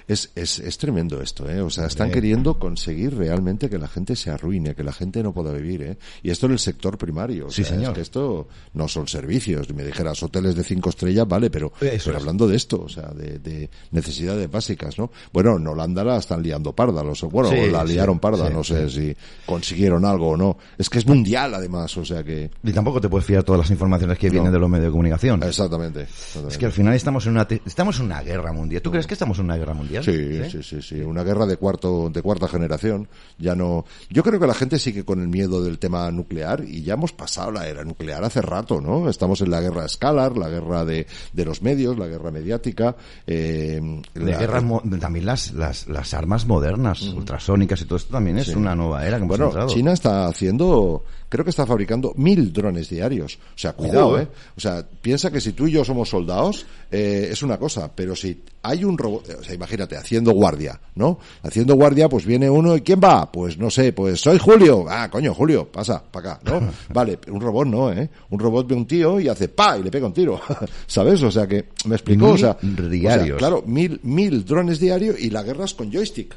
Es, 0.07 0.31
es, 0.35 0.59
es 0.59 0.77
tremendo 0.77 1.21
esto, 1.21 1.49
¿eh? 1.49 1.61
O 1.61 1.69
sea, 1.69 1.85
están 1.85 2.11
queriendo 2.11 2.59
conseguir 2.59 3.15
realmente 3.15 3.69
que 3.69 3.77
la 3.77 3.87
gente 3.87 4.15
se 4.15 4.29
arruine, 4.31 4.75
que 4.75 4.83
la 4.83 4.93
gente 4.93 5.23
no 5.23 5.33
pueda 5.33 5.51
vivir, 5.51 5.81
¿eh? 5.81 5.97
Y 6.23 6.29
esto 6.29 6.45
en 6.45 6.53
el 6.53 6.59
sector 6.59 6.97
primario. 6.97 7.47
o 7.47 7.51
Sí, 7.51 7.63
señor. 7.63 7.91
Es 7.91 7.95
que 7.95 8.01
esto 8.01 8.47
no 8.73 8.87
son 8.87 9.07
servicios. 9.07 9.73
Me 9.73 9.83
dijeras 9.83 10.21
hoteles 10.23 10.55
de 10.55 10.63
cinco 10.63 10.89
estrellas, 10.89 11.27
vale, 11.27 11.49
pero, 11.49 11.71
Eso 11.81 12.05
pero 12.05 12.17
hablando 12.17 12.47
de 12.47 12.55
esto, 12.55 12.83
o 12.83 12.89
sea, 12.89 13.09
de, 13.09 13.39
de 13.39 13.69
necesidades 13.91 14.49
básicas, 14.49 14.97
¿no? 14.97 15.11
Bueno, 15.31 15.57
en 15.57 15.67
Holanda 15.67 16.03
la 16.03 16.17
están 16.17 16.41
liando 16.41 16.73
parda, 16.73 17.03
los, 17.03 17.21
bueno, 17.23 17.49
Sí, 17.49 17.69
la 17.69 17.85
sí, 17.85 17.93
liaron 17.93 18.19
parda, 18.19 18.47
sí, 18.47 18.53
no 18.53 18.63
sé 18.63 18.89
si 18.89 19.15
consiguieron 19.45 20.05
algo 20.05 20.29
o 20.29 20.37
no. 20.37 20.57
Es 20.77 20.89
que 20.89 20.99
es 20.99 21.05
mundial, 21.05 21.53
además, 21.53 21.95
o 21.97 22.05
sea 22.05 22.23
que... 22.23 22.49
Y 22.63 22.71
tampoco 22.71 22.99
te 23.01 23.09
puedes 23.09 23.25
fiar 23.25 23.43
todas 23.43 23.59
las 23.59 23.71
informaciones 23.71 24.17
que 24.17 24.29
vienen 24.29 24.51
de 24.51 24.59
los 24.59 24.69
medios 24.69 24.85
de 24.85 24.91
comunicación. 24.91 25.43
Exactamente. 25.43 26.01
exactamente. 26.01 26.53
Es 26.53 26.57
que 26.57 26.65
al 26.65 26.71
final 26.71 26.93
estamos 26.93 27.25
en 27.25 27.33
una 27.33 27.47
estamos 27.65 27.99
en 27.99 28.05
una 28.05 28.21
guerra 28.21 28.51
mundial. 28.51 28.81
¿Tú 28.81 28.91
crees 28.91 29.07
que 29.07 29.13
estamos 29.13 29.37
en 29.39 29.45
una 29.45 29.57
guerra 29.57 29.73
mundial? 29.75 30.03
Sí, 30.03 30.41
sí, 30.49 30.63
sí, 30.63 30.81
sí, 30.81 31.01
Una 31.01 31.23
guerra 31.23 31.45
de 31.45 31.57
cuarto, 31.57 32.09
de 32.09 32.21
cuarta 32.21 32.47
generación. 32.47 33.07
Ya 33.37 33.55
no. 33.55 33.85
Yo 34.09 34.23
creo 34.23 34.39
que 34.39 34.47
la 34.47 34.53
gente 34.53 34.79
sigue 34.79 35.03
con 35.05 35.21
el 35.21 35.27
miedo 35.27 35.61
del 35.63 35.77
tema 35.77 36.09
nuclear 36.11 36.63
y 36.65 36.81
ya 36.81 36.93
hemos 36.95 37.11
pasado 37.13 37.51
la 37.51 37.67
era 37.67 37.83
nuclear 37.83 38.23
hace 38.23 38.41
rato, 38.41 38.81
¿no? 38.81 39.09
Estamos 39.09 39.41
en 39.41 39.51
la 39.51 39.61
guerra 39.61 39.85
escalar, 39.85 40.37
la 40.37 40.49
guerra 40.49 40.85
de, 40.85 41.05
de 41.33 41.45
los 41.45 41.61
medios, 41.61 41.97
la 41.99 42.07
guerra 42.07 42.31
mediática. 42.31 42.95
Eh, 43.27 43.79
De 44.13 44.31
la- 44.31 44.37
guerras 44.37 44.63
mo- 44.63 44.81
también 44.99 45.25
las, 45.25 45.51
las, 45.53 45.87
las 45.87 46.13
armas 46.13 46.45
modernas, 46.45 47.01
ultrasónicas 47.01 47.81
y 47.81 47.85
todo 47.85 47.97
esto 47.97 48.13
también 48.13 48.37
es 48.37 48.49
una 48.55 48.75
nueva 48.75 49.05
era 49.05 49.17
que 49.17 49.23
hemos 49.23 49.29
Bueno, 49.37 49.45
entrado. 49.47 49.69
China 49.69 49.91
está 49.93 50.27
haciendo, 50.27 51.03
creo 51.29 51.43
que 51.43 51.49
está 51.49 51.65
fabricando 51.65 52.13
mil 52.17 52.51
drones 52.53 52.89
diarios. 52.89 53.35
O 53.55 53.57
sea, 53.57 53.73
cuidado, 53.73 54.09
Joder. 54.09 54.23
¿eh? 54.23 54.31
O 54.57 54.59
sea, 54.61 54.85
piensa 55.01 55.31
que 55.31 55.41
si 55.41 55.53
tú 55.53 55.67
y 55.67 55.71
yo 55.71 55.83
somos 55.85 56.09
soldados, 56.09 56.65
eh, 56.91 57.29
es 57.31 57.41
una 57.43 57.57
cosa, 57.57 57.91
pero 57.93 58.15
si 58.15 58.41
hay 58.61 58.83
un 58.83 58.97
robot, 58.97 59.29
o 59.39 59.43
sea, 59.43 59.53
imagínate, 59.53 59.95
haciendo 59.97 60.31
guardia, 60.31 60.79
¿no? 60.95 61.19
Haciendo 61.43 61.75
guardia, 61.75 62.09
pues 62.09 62.25
viene 62.25 62.49
uno 62.49 62.75
y 62.75 62.81
¿quién 62.81 62.99
va? 63.03 63.31
Pues 63.31 63.57
no 63.57 63.69
sé, 63.69 63.93
pues 63.93 64.21
soy 64.21 64.39
Julio. 64.39 64.85
Ah, 64.89 65.09
coño, 65.11 65.33
Julio, 65.33 65.67
pasa, 65.71 66.01
para 66.03 66.33
acá, 66.33 66.41
¿no? 66.51 66.71
Vale, 66.93 67.19
un 67.29 67.41
robot 67.41 67.67
no, 67.67 67.91
¿eh? 67.91 68.09
Un 68.29 68.39
robot 68.39 68.67
ve 68.67 68.75
un 68.75 68.85
tío 68.85 69.19
y 69.19 69.27
hace 69.27 69.49
pa 69.49 69.77
y 69.77 69.83
le 69.83 69.91
pega 69.91 70.07
un 70.07 70.13
tiro, 70.13 70.39
¿sabes? 70.87 71.21
O 71.23 71.31
sea 71.31 71.45
que, 71.47 71.65
me 71.85 71.95
explicó, 71.95 72.29
o 72.29 72.37
sea, 72.37 72.57
Mil 72.61 72.73
o 72.73 72.81
sea, 72.81 72.89
diarios. 72.89 73.37
claro, 73.37 73.63
mil, 73.65 73.99
mil 74.03 74.45
drones 74.45 74.79
diarios 74.79 75.19
y 75.19 75.29
la 75.29 75.43
guerra 75.43 75.65
es 75.65 75.73
con 75.73 75.91
joystick. 75.91 76.35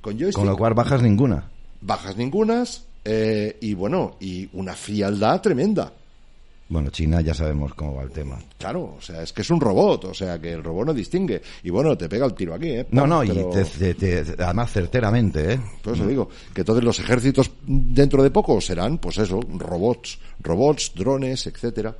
Con 0.00 0.14
joystick 0.18 0.36
Con 0.36 0.46
lo 0.46 0.56
cual 0.56 0.74
bajas 0.74 1.02
ninguna. 1.02 1.50
bajas 1.80 2.16
ningunas 2.16 2.84
eh, 3.04 3.56
y 3.60 3.74
bueno 3.74 4.16
y 4.20 4.48
una 4.54 4.74
frialdad 4.74 5.40
tremenda 5.40 5.92
Bueno, 6.68 6.88
China 6.90 7.20
ya 7.20 7.34
sabemos 7.34 7.74
cómo 7.74 7.96
va 7.96 8.02
el 8.02 8.10
tema. 8.10 8.38
claro 8.58 8.94
o 8.96 9.00
sea 9.00 9.22
es 9.22 9.32
que 9.32 9.42
es 9.42 9.50
un 9.50 9.60
robot 9.60 10.06
o 10.06 10.14
sea 10.14 10.40
que 10.40 10.52
el 10.54 10.62
robot 10.64 10.86
no 10.86 10.94
distingue 10.94 11.42
y 11.62 11.70
bueno 11.70 11.96
te 11.98 12.08
pega 12.08 12.24
el 12.26 12.34
tiro 12.34 12.54
aquí 12.54 12.70
¿eh? 12.70 12.86
No, 12.90 13.06
no, 13.06 13.20
Pero- 13.20 13.50
y 13.50 13.54
te- 13.54 13.94
te- 13.94 14.24
te- 14.24 14.42
además 14.42 14.72
certeramente, 14.72 15.52
¿eh? 15.54 15.60
por 15.82 15.94
eso 15.94 16.06
digo 16.06 16.28
que 16.54 16.62
entonces 16.62 16.82
los 16.84 16.98
ejércitos 16.98 17.50
dentro 17.66 18.22
de 18.22 18.30
poco 18.30 18.60
serán 18.60 18.96
pues 18.98 19.18
eso 19.18 19.40
robots 19.58 20.18
robots 20.40 20.92
drones 20.94 21.46
etcétera 21.46 21.94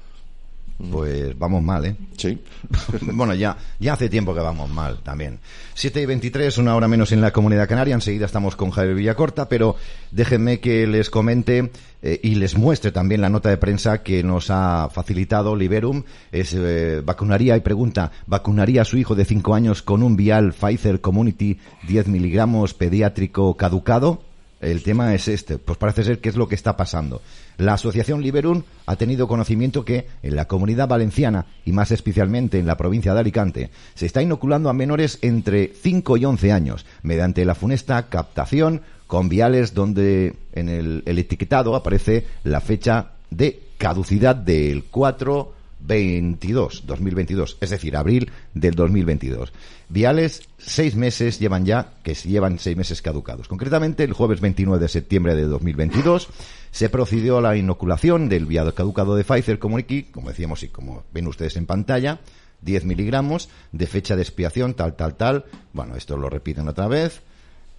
Pues 0.91 1.39
vamos 1.39 1.63
mal, 1.63 1.85
¿eh? 1.85 1.97
sí 2.17 2.37
bueno, 3.01 3.33
ya, 3.35 3.57
ya 3.79 3.93
hace 3.93 4.09
tiempo 4.09 4.35
que 4.35 4.41
vamos 4.41 4.69
mal 4.69 4.99
también. 5.03 5.39
7 5.75 6.03
y 6.03 6.07
23, 6.07 6.59
una 6.59 6.75
hora 6.75 6.89
menos 6.89 7.13
en 7.13 7.21
la 7.21 7.33
comunidad 7.33 7.69
canaria. 7.69 7.95
Enseguida 7.95 8.27
estamos 8.27 8.57
con 8.57 8.71
Javier 8.71 8.97
Villacorta, 8.97 9.49
pero 9.49 9.77
déjenme 10.11 10.59
que 10.59 10.87
les 10.87 11.11
comente 11.11 11.71
eh, 12.03 12.21
y 12.23 12.35
les 12.35 12.57
muestre 12.57 12.91
también 12.91 13.21
la 13.21 13.29
nota 13.29 13.51
de 13.51 13.57
prensa 13.57 14.03
que 14.03 14.25
nos 14.25 14.51
ha 14.51 14.89
facilitado 14.93 15.55
Liberum. 15.55 16.03
Es 16.33 16.55
eh, 16.55 17.03
vacunaría 17.05 17.57
y 17.57 17.61
pregunta, 17.61 18.11
¿vacunaría 18.27 18.83
a 18.83 18.85
su 18.85 18.97
hijo 18.97 19.15
de 19.15 19.25
5 19.25 19.55
años 19.55 19.83
con 19.83 20.03
un 20.03 20.17
vial 20.17 20.53
Pfizer 20.53 21.01
Community 21.01 21.59
10 21.87 22.09
miligramos 22.09 22.75
pediátrico 22.75 23.57
caducado? 23.57 24.23
El 24.61 24.83
tema 24.83 25.15
es 25.15 25.29
este, 25.29 25.59
pues 25.59 25.79
parece 25.79 26.05
ser 26.05 26.21
que 26.21 26.31
es 26.31 26.37
lo 26.37 26.49
que 26.49 26.55
está 26.55 26.77
pasando. 26.77 27.21
La 27.57 27.75
Asociación 27.75 28.23
Liberum 28.23 28.63
ha 28.87 28.97
tenido 28.97 29.29
conocimiento 29.29 29.85
que 29.85 30.07
en 30.23 30.37
la 30.37 30.47
comunidad 30.47 30.89
valenciana 30.89 31.47
y 31.65 31.73
más 31.73 31.91
especialmente 31.91 32.59
en 32.59 32.67
la 32.67 32.77
provincia 32.77 33.15
de 33.15 33.21
Alicante 33.21 33.71
se 33.95 34.07
está 34.07 34.23
inoculando 34.23 34.69
a 34.69 34.75
menores 34.75 35.19
entre 35.23 35.73
5 35.75 36.17
y 36.17 36.25
11 36.25 36.53
años 36.53 36.87
mediante 37.03 37.45
la 37.45 37.55
funesta 37.55 38.09
captación 38.09 38.83
con 39.07 39.29
viales 39.29 39.75
donde 39.75 40.35
en 40.53 40.69
el, 40.69 41.03
etiquetado 41.07 41.77
aparece 41.77 42.27
la 42.43 42.61
fecha 42.61 43.13
de 43.31 43.63
caducidad 43.79 44.35
del 44.35 44.85
4 44.85 45.54
22, 45.87 46.85
2022, 46.87 47.59
es 47.61 47.71
decir, 47.71 47.97
abril 47.97 48.31
del 48.55 48.75
2022. 48.75 49.53
Viales, 49.89 50.43
seis 50.59 50.97
meses 50.97 51.39
llevan 51.39 51.67
ya, 51.67 51.95
que 52.03 52.15
llevan 52.15 52.59
seis 52.59 52.77
meses 52.77 53.03
caducados. 53.03 53.49
Concretamente, 53.49 54.03
el 54.05 54.15
jueves 54.15 54.41
29 54.41 54.81
de 54.83 54.89
septiembre 54.89 55.35
de 55.35 55.45
2022 55.45 56.29
se 56.71 56.89
procedió 56.89 57.39
a 57.39 57.43
la 57.43 57.57
inoculación 57.57 58.29
del 58.29 58.47
vial 58.47 58.73
caducado 58.75 59.15
de 59.15 59.25
Pfizer 59.25 59.59
Community, 59.59 60.05
como 60.05 60.31
decíamos 60.31 60.63
y 60.63 60.69
como 60.69 61.05
ven 61.13 61.27
ustedes 61.27 61.57
en 61.57 61.67
pantalla, 61.67 62.21
10 62.63 62.87
miligramos 62.87 63.51
de 63.73 63.87
fecha 63.87 64.17
de 64.17 64.23
expiación, 64.23 64.75
tal, 64.75 64.97
tal, 64.97 65.17
tal. 65.17 65.45
Bueno, 65.73 65.97
esto 65.97 66.17
lo 66.17 66.31
repiten 66.31 66.67
otra 66.67 66.89
vez. 66.89 67.21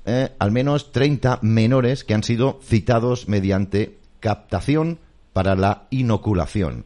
Eh, 0.05 0.29
al 0.37 0.51
menos 0.51 0.91
30 0.91 1.39
menores 1.41 2.03
que 2.03 2.13
han 2.13 2.23
sido 2.23 2.59
citados 2.63 3.27
mediante 3.27 3.97
captación 4.19 4.99
para 5.33 5.55
la 5.55 5.87
inoculación. 5.89 6.85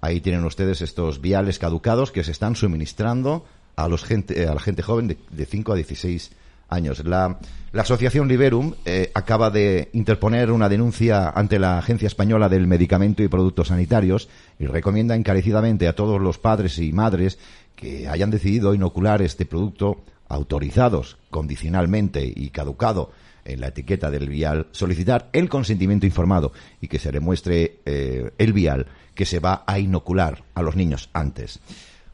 Ahí 0.00 0.20
tienen 0.20 0.44
ustedes 0.44 0.80
estos 0.80 1.20
viales 1.20 1.58
caducados 1.58 2.10
que 2.10 2.24
se 2.24 2.32
están 2.32 2.56
suministrando 2.56 3.44
a, 3.76 3.88
los 3.88 4.04
gente, 4.04 4.42
eh, 4.42 4.46
a 4.46 4.54
la 4.54 4.60
gente 4.60 4.82
joven 4.82 5.08
de, 5.08 5.18
de 5.30 5.46
5 5.46 5.72
a 5.72 5.76
16 5.76 6.30
años. 6.70 7.04
La, 7.04 7.38
la 7.72 7.82
Asociación 7.82 8.28
Liberum 8.28 8.74
eh, 8.84 9.10
acaba 9.14 9.50
de 9.50 9.90
interponer 9.92 10.50
una 10.50 10.68
denuncia 10.68 11.28
ante 11.30 11.58
la 11.58 11.78
Agencia 11.78 12.06
Española 12.06 12.48
del 12.48 12.66
Medicamento 12.66 13.22
y 13.22 13.28
Productos 13.28 13.68
Sanitarios 13.68 14.28
y 14.58 14.66
recomienda 14.66 15.14
encarecidamente 15.14 15.88
a 15.88 15.94
todos 15.94 16.20
los 16.20 16.38
padres 16.38 16.78
y 16.78 16.92
madres 16.92 17.38
que 17.76 18.08
hayan 18.08 18.30
decidido 18.30 18.74
inocular 18.74 19.22
este 19.22 19.46
producto 19.46 20.02
autorizados 20.28 21.18
condicionalmente 21.30 22.32
y 22.34 22.50
caducado 22.50 23.10
en 23.44 23.60
la 23.60 23.68
etiqueta 23.68 24.10
del 24.10 24.28
vial, 24.28 24.66
solicitar 24.70 25.28
el 25.32 25.48
consentimiento 25.48 26.06
informado 26.06 26.52
y 26.80 26.88
que 26.88 26.98
se 26.98 27.10
le 27.10 27.20
muestre 27.20 27.78
eh, 27.84 28.30
el 28.38 28.52
vial 28.52 28.86
que 29.20 29.26
se 29.26 29.38
va 29.38 29.64
a 29.66 29.78
inocular 29.78 30.44
a 30.54 30.62
los 30.62 30.76
niños 30.76 31.10
antes. 31.12 31.58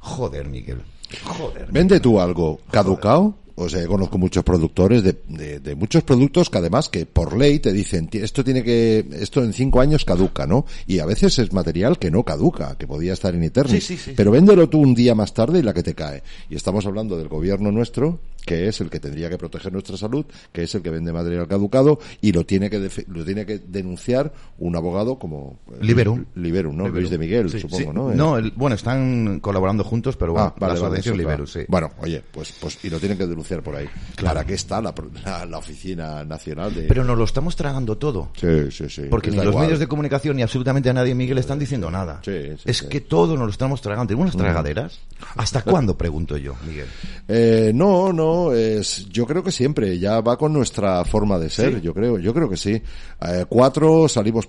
Joder, 0.00 0.48
Miguel. 0.48 0.78
Joder. 1.22 1.68
Vende 1.70 2.00
tú 2.00 2.20
algo 2.20 2.58
caducado. 2.68 3.36
O 3.54 3.68
sea, 3.68 3.86
conozco 3.86 4.18
muchos 4.18 4.42
productores 4.42 5.04
de, 5.04 5.16
de, 5.28 5.60
de 5.60 5.74
muchos 5.76 6.02
productos 6.02 6.50
que 6.50 6.58
además 6.58 6.88
que 6.88 7.06
por 7.06 7.36
ley 7.38 7.58
te 7.60 7.72
dicen 7.72 8.08
"Ti- 8.08 8.18
esto 8.18 8.42
tiene 8.44 8.62
que 8.64 9.06
esto 9.12 9.42
en 9.42 9.52
cinco 9.52 9.80
años 9.80 10.04
caduca, 10.04 10.46
¿no? 10.48 10.66
Y 10.88 10.98
a 10.98 11.06
veces 11.06 11.38
es 11.38 11.52
material 11.52 11.98
que 11.98 12.10
no 12.10 12.24
caduca, 12.24 12.76
que 12.76 12.88
podía 12.88 13.12
estar 13.12 13.34
en 13.36 13.44
eternis. 13.44 13.86
Sí, 13.86 13.96
sí, 13.96 14.02
sí. 14.10 14.14
Pero 14.16 14.32
véndelo 14.32 14.68
tú 14.68 14.80
un 14.80 14.94
día 14.96 15.14
más 15.14 15.32
tarde 15.32 15.60
y 15.60 15.62
la 15.62 15.72
que 15.72 15.84
te 15.84 15.94
cae. 15.94 16.24
Y 16.50 16.56
estamos 16.56 16.84
hablando 16.86 17.16
del 17.16 17.28
gobierno 17.28 17.70
nuestro, 17.70 18.18
que 18.46 18.68
es 18.68 18.80
el 18.80 18.88
que 18.88 18.98
tendría 19.00 19.28
que 19.28 19.36
proteger 19.36 19.70
nuestra 19.72 19.98
salud, 19.98 20.24
que 20.52 20.62
es 20.62 20.74
el 20.74 20.80
que 20.80 20.88
vende 20.88 21.12
material 21.12 21.46
caducado 21.46 21.98
y 22.22 22.32
lo 22.32 22.46
tiene 22.46 22.70
que 22.70 22.78
lo 23.08 23.24
tiene 23.24 23.44
que 23.44 23.58
denunciar 23.58 24.32
un 24.58 24.74
abogado 24.76 25.18
como 25.18 25.58
eh, 25.72 25.78
Liberum. 25.82 26.24
Liberum, 26.36 26.74
¿no? 26.76 26.84
Liberum. 26.84 27.00
Luis 27.00 27.10
de 27.10 27.18
Miguel, 27.18 27.50
Sí, 27.50 27.60
supongo, 27.60 27.82
sí. 27.90 27.90
¿no? 27.92 28.12
Eh, 28.12 28.14
No, 28.14 28.38
el- 28.38 28.52
bueno, 28.52 28.74
están 28.76 29.40
colaborando 29.40 29.84
juntos, 29.84 30.16
pero 30.16 30.32
bueno, 30.32 30.46
Ah, 30.48 30.54
vale, 30.58 30.74
la 30.80 30.88
vale, 30.88 31.00
eso, 31.00 31.10
Liberum, 31.10 31.26
claro. 31.26 31.46
sí. 31.46 31.60
Bueno, 31.68 31.90
oye, 31.98 32.22
pues, 32.32 32.54
pues, 32.60 32.78
y 32.84 32.88
lo 32.88 32.98
tienen 33.00 33.18
que 33.18 33.26
denunciar 33.26 33.62
por 33.62 33.76
ahí. 33.76 33.86
¿Para 34.22 34.44
qué 34.44 34.54
está 34.54 34.80
la, 34.80 34.94
la, 35.24 35.44
la 35.44 35.58
Oficina 35.58 36.24
Nacional 36.24 36.72
de...? 36.74 36.84
Pero 36.84 37.02
nos 37.04 37.18
lo 37.18 37.24
estamos 37.24 37.56
tragando 37.56 37.98
todo. 37.98 38.30
Sí, 38.40 38.70
sí, 38.70 38.88
sí. 38.88 39.02
Porque 39.10 39.30
ni 39.30 39.36
los 39.38 39.46
igual. 39.46 39.64
medios 39.64 39.80
de 39.80 39.88
comunicación 39.88 40.36
ni 40.36 40.42
absolutamente 40.42 40.88
a 40.88 40.92
nadie, 40.92 41.14
Miguel, 41.14 41.38
están 41.38 41.58
diciendo 41.58 41.90
nada. 41.90 42.20
Sí, 42.24 42.32
sí, 42.56 42.62
es 42.64 42.76
sí. 42.78 42.88
que 42.88 43.00
todo 43.00 43.34
nos 43.36 43.46
lo 43.46 43.50
estamos 43.50 43.80
tragando. 43.82 44.16
Unas 44.16 44.36
tragaderas. 44.36 45.00
¿Hasta 45.36 45.62
cuándo, 45.62 45.96
pregunto 45.98 46.36
yo, 46.36 46.54
Miguel? 46.66 46.86
Eh, 47.26 47.72
no, 47.74 48.12
no, 48.12 48.35
es, 48.54 49.06
yo 49.10 49.26
creo 49.26 49.42
que 49.42 49.50
siempre, 49.52 49.98
ya 49.98 50.20
va 50.20 50.36
con 50.36 50.52
nuestra 50.52 51.04
forma 51.04 51.38
de 51.38 51.50
ser, 51.50 51.74
¿Sí? 51.76 51.80
yo 51.80 51.92
creo, 51.94 52.18
yo 52.18 52.32
creo 52.34 52.48
que 52.48 52.56
sí. 52.56 52.80
Eh, 53.20 53.44
cuatro, 53.48 54.08
salimos, 54.08 54.48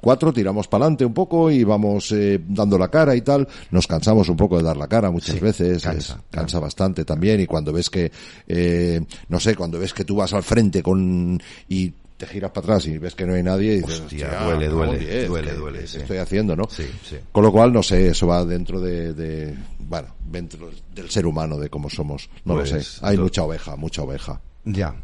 cuatro, 0.00 0.32
tiramos 0.32 0.68
para 0.68 0.84
adelante 0.84 1.04
un 1.04 1.14
poco 1.14 1.50
y 1.50 1.64
vamos 1.64 2.12
eh, 2.12 2.40
dando 2.48 2.78
la 2.78 2.88
cara 2.88 3.14
y 3.16 3.20
tal. 3.22 3.46
Nos 3.70 3.86
cansamos 3.86 4.28
un 4.28 4.36
poco 4.36 4.56
de 4.58 4.64
dar 4.64 4.76
la 4.76 4.86
cara 4.88 5.10
muchas 5.10 5.36
Sí, 5.36 5.40
veces, 5.40 5.82
cansa, 5.82 6.14
es- 6.14 6.20
cansa 6.30 6.58
bastante 6.60 7.04
también 7.04 7.40
y 7.40 7.46
cuando 7.46 7.72
ves 7.72 7.90
que, 7.90 8.10
eh, 8.46 9.00
no 9.28 9.40
sé, 9.40 9.54
cuando 9.54 9.78
ves 9.78 9.92
que 9.94 10.04
tú 10.04 10.16
vas 10.16 10.32
al 10.32 10.42
frente 10.42 10.82
con, 10.82 11.40
y 11.68 11.92
te 12.18 12.26
giras 12.26 12.50
para 12.50 12.64
atrás 12.64 12.86
y 12.86 12.98
ves 12.98 13.14
que 13.14 13.24
no 13.24 13.34
hay 13.34 13.44
nadie 13.44 13.74
y 13.74 13.76
dices, 13.76 14.00
Hostia, 14.00 14.26
"Hostia, 14.26 14.44
duele, 14.44 14.68
duele, 14.68 15.26
duele, 15.28 15.50
¿qué- 15.50 15.54
duele, 15.56 15.86
sí. 15.86 15.98
estoy 15.98 16.16
haciendo, 16.18 16.56
¿no? 16.56 16.64
Sí, 16.68 16.82
sí. 17.08 17.14
Con 17.30 17.44
lo 17.44 17.52
cual, 17.52 17.72
no 17.72 17.80
sé, 17.80 18.08
eso 18.08 18.26
va 18.26 18.44
dentro 18.44 18.80
de, 18.80 19.12
de 19.14 19.54
bueno, 19.88 20.08
dentro 20.26 20.70
del 20.94 21.10
ser 21.10 21.26
humano, 21.26 21.56
de 21.58 21.70
cómo 21.70 21.88
somos. 21.88 22.28
No 22.44 22.54
Pues, 22.54 22.72
lo 22.72 22.80
sé. 22.80 22.98
Hay 23.06 23.16
mucha 23.16 23.42
oveja, 23.42 23.74
mucha 23.76 24.02
oveja. 24.02 24.40
Ya. 24.64 24.94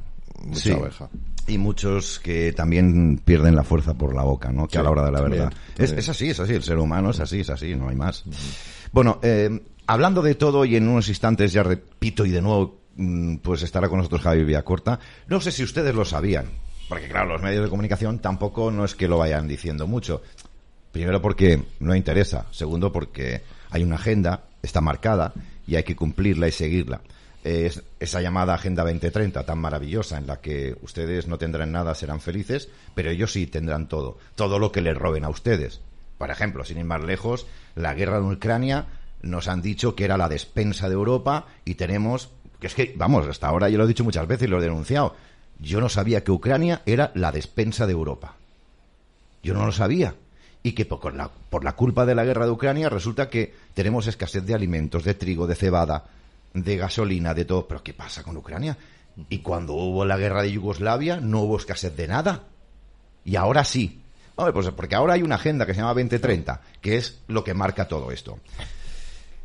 Mucha 0.43 0.61
Sí. 0.61 0.71
oveja. 0.73 1.09
Y 1.47 1.59
muchos 1.59 2.21
que 2.21 2.53
también 2.53 3.21
pierden 3.25 3.55
la 3.57 3.65
fuerza 3.65 3.95
por 3.95 4.15
la 4.15 4.23
boca, 4.23 4.51
¿no? 4.53 4.67
Que 4.69 4.79
a 4.79 4.83
la 4.83 4.91
hora 4.91 5.05
de 5.05 5.13
la 5.13 5.19
también, 5.21 5.43
verdad. 5.45 5.57
También. 5.77 5.99
es 5.99 6.09
así, 6.09 6.31
es 6.31 6.41
así. 6.41 6.53
El 6.55 6.63
ser 6.63 6.79
humano 6.79 7.11
es 7.11 7.21
así, 7.21 7.41
es 7.41 7.51
así, 7.51 7.75
no 7.75 7.89
hay 7.89 7.97
más. 7.97 8.25
Bueno, 8.93 9.19
eh, 9.23 9.61
hablando 9.87 10.23
de 10.23 10.35
todo 10.35 10.65
y 10.65 10.77
en 10.77 10.89
unos 10.89 11.09
instantes 11.09 11.53
ya 11.53 11.63
repito 11.63 12.25
y 12.25 12.31
de 12.31 12.41
nuevo 12.43 12.81
mm, 12.97 13.37
pues 13.39 13.63
estará 13.63 13.89
con 13.89 13.99
nosotros 13.99 14.23
Javi 14.23 14.45
Villacorta. 14.45 14.99
No 15.29 15.41
sé 15.41 15.51
si 15.51 15.63
ustedes 15.65 15.95
lo 15.95 16.05
sabían, 16.05 16.47
porque 16.89 17.09
claro, 17.09 17.33
los 17.33 17.43
medios 17.43 17.65
de 17.65 17.71
comunicación 17.71 18.19
tampoco 18.21 18.71
no 18.71 18.85
es 18.85 18.95
que 18.95 19.09
lo 19.09 19.19
vayan 19.19 19.47
diciendo 19.49 19.87
mucho. 19.87 20.23
Primero 20.93 21.21
porque 21.21 21.61
no 21.81 21.95
interesa, 21.97 22.47
segundo 22.53 22.93
porque 22.93 23.43
hay 23.71 23.83
una 23.83 23.97
agenda, 23.97 24.45
está 24.65 24.81
marcada 24.81 25.33
y 25.67 25.77
hay 25.77 25.85
que 25.85 25.97
cumplirla 25.97 26.49
y 26.49 26.53
seguirla. 26.53 27.01
Es 27.43 27.83
esa 28.01 28.23
llamada 28.23 28.55
Agenda 28.55 28.85
2030 28.85 29.45
tan 29.45 29.59
maravillosa 29.59 30.17
en 30.17 30.27
la 30.27 30.41
que 30.41 30.77
ustedes 30.83 31.27
no 31.27 31.37
tendrán 31.37 31.73
nada, 31.73 31.95
serán 31.95 32.21
felices, 32.21 32.69
pero 32.95 33.11
ellos 33.11 33.33
sí 33.33 33.47
tendrán 33.47 33.87
todo, 33.87 34.19
todo 34.35 34.59
lo 34.59 34.73
que 34.73 34.81
les 34.81 34.97
roben 34.97 35.25
a 35.25 35.29
ustedes. 35.29 35.81
Por 36.17 36.31
ejemplo, 36.31 36.65
sin 36.65 36.79
ir 36.79 36.85
más 36.85 37.03
lejos, 37.03 37.47
la 37.75 37.93
guerra 37.93 38.19
en 38.19 38.33
Ucrania 38.33 38.87
nos 39.21 39.49
han 39.49 39.63
dicho 39.63 39.95
que 39.95 40.05
era 40.05 40.17
la 40.17 40.29
despensa 40.29 40.89
de 40.89 40.95
Europa 40.95 41.47
y 41.65 41.75
tenemos, 41.75 42.31
que 42.61 42.67
es 42.67 42.75
que, 42.75 42.95
vamos, 42.97 43.27
hasta 43.27 43.49
ahora 43.49 43.69
yo 43.69 43.79
lo 43.79 43.85
he 43.85 43.89
dicho 43.89 44.05
muchas 44.05 44.27
veces 44.27 44.47
y 44.47 44.51
lo 44.51 44.59
he 44.59 44.63
denunciado, 44.63 45.15
yo 45.59 45.81
no 45.81 45.89
sabía 45.89 46.25
que 46.25 46.33
Ucrania 46.33 46.83
era 46.87 47.11
la 47.15 47.33
despensa 47.33 47.87
de 47.87 47.93
Europa. 47.93 48.37
Yo 49.43 49.55
no 49.55 49.67
lo 49.67 49.73
sabía. 49.73 50.15
Y 50.65 50.73
que 50.73 50.87
por 50.87 51.15
la, 51.15 51.29
por 51.29 51.63
la 51.63 51.77
culpa 51.77 52.07
de 52.07 52.15
la 52.15 52.25
guerra 52.25 52.47
de 52.47 52.51
Ucrania 52.51 52.89
resulta 52.89 53.29
que 53.29 53.55
tenemos 53.75 54.07
escasez 54.07 54.45
de 54.45 54.55
alimentos, 54.55 55.05
de 55.05 55.15
trigo, 55.15 55.47
de 55.47 55.55
cebada, 55.55 56.07
de 56.55 56.77
gasolina, 56.77 57.35
de 57.35 57.45
todo. 57.45 57.69
Pero 57.69 57.83
¿qué 57.83 57.93
pasa 57.93 58.23
con 58.23 58.37
Ucrania? 58.37 58.77
Y 59.29 59.39
cuando 59.41 59.75
hubo 59.75 60.05
la 60.05 60.17
guerra 60.17 60.43
de 60.43 60.53
Yugoslavia 60.53 61.21
no 61.21 61.43
hubo 61.43 61.59
escasez 61.59 61.95
de 61.95 62.09
nada. 62.09 62.45
Y 63.25 63.37
ahora 63.37 63.63
sí. 63.65 64.01
Hombre, 64.37 64.53
pues 64.53 64.69
porque 64.71 64.95
ahora 64.95 65.15
hay 65.15 65.23
una 65.23 65.37
agenda 65.37 65.67
que 65.67 65.75
se 65.75 65.81
llama 65.81 65.95
2030, 65.95 66.61
que 66.81 66.97
es 66.97 67.21
lo 67.29 67.45
que 67.45 67.55
marca 67.55 67.87
todo 67.87 68.11
esto. 68.11 68.39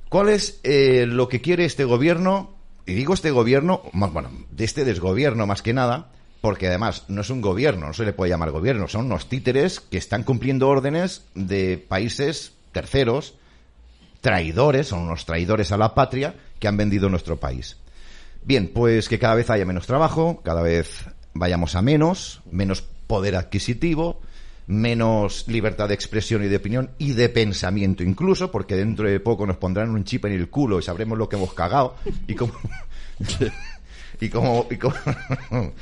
¿Cuál 0.10 0.30
es 0.30 0.60
eh, 0.64 1.06
lo 1.06 1.28
que 1.28 1.42
quiere 1.42 1.66
este 1.66 1.84
gobierno? 1.84 2.56
Y 2.86 2.94
digo 2.94 3.14
este 3.14 3.30
gobierno, 3.30 3.84
más 3.94 4.12
bueno, 4.12 4.32
de 4.50 4.66
este 4.66 4.84
desgobierno 4.86 5.46
más 5.46 5.62
que 5.62 5.74
nada, 5.74 6.12
porque 6.41 6.67
además 6.67 7.06
no 7.08 7.21
es 7.21 7.30
un 7.30 7.41
gobierno, 7.41 7.88
no 7.88 7.93
se 7.93 8.06
le 8.06 8.13
puede 8.13 8.30
llamar 8.30 8.52
gobierno, 8.52 8.88
son 8.88 9.06
unos 9.08 9.28
títeres 9.28 9.80
que 9.80 9.97
están 9.97 10.23
cumpliendo 10.23 10.69
órdenes 10.69 11.25
de 11.36 11.78
países 11.78 12.54
terceros, 12.71 13.36
traidores, 14.21 14.88
son 14.88 15.02
unos 15.02 15.25
traidores 15.25 15.71
a 15.71 15.78
la 15.78 15.93
patria 15.93 16.36
que 16.60 16.67
han 16.67 16.78
vendido 16.78 17.10
nuestro 17.10 17.38
país. 17.38 17.78
Bien, 18.43 18.71
pues 18.73 19.10
que 19.10 19.19
cada 19.19 19.36
vez 19.36 19.49
haya 19.49 19.65
menos 19.65 19.86
trabajo, 19.86 20.41
cada 20.43 20.62
vez 20.62 21.06
vayamos 21.34 21.75
a 21.75 21.82
menos, 21.82 22.41
menos 22.49 22.84
poder 23.08 23.36
adquisitivo, 23.36 24.21
menos 24.67 25.47
libertad 25.47 25.88
de 25.88 25.95
expresión 25.95 26.43
y 26.43 26.47
de 26.47 26.58
opinión 26.58 26.91
y 26.97 27.13
de 27.13 27.28
pensamiento 27.30 28.04
incluso, 28.04 28.52
porque 28.52 28.75
dentro 28.75 29.10
de 29.10 29.19
poco 29.19 29.45
nos 29.45 29.58
pondrán 29.58 29.89
un 29.89 30.04
chip 30.04 30.25
en 30.25 30.34
el 30.34 30.49
culo 30.49 30.80
y 30.80 30.84
sabremos 30.84 31.17
lo 31.17 31.28
que 31.28 31.36
hemos 31.36 31.54
cagado 31.54 31.95
y 32.28 32.36
cómo... 32.36 32.54
y 34.21 34.30
cómo... 34.30 34.67
Y 34.69 34.78
cómo 34.78 34.95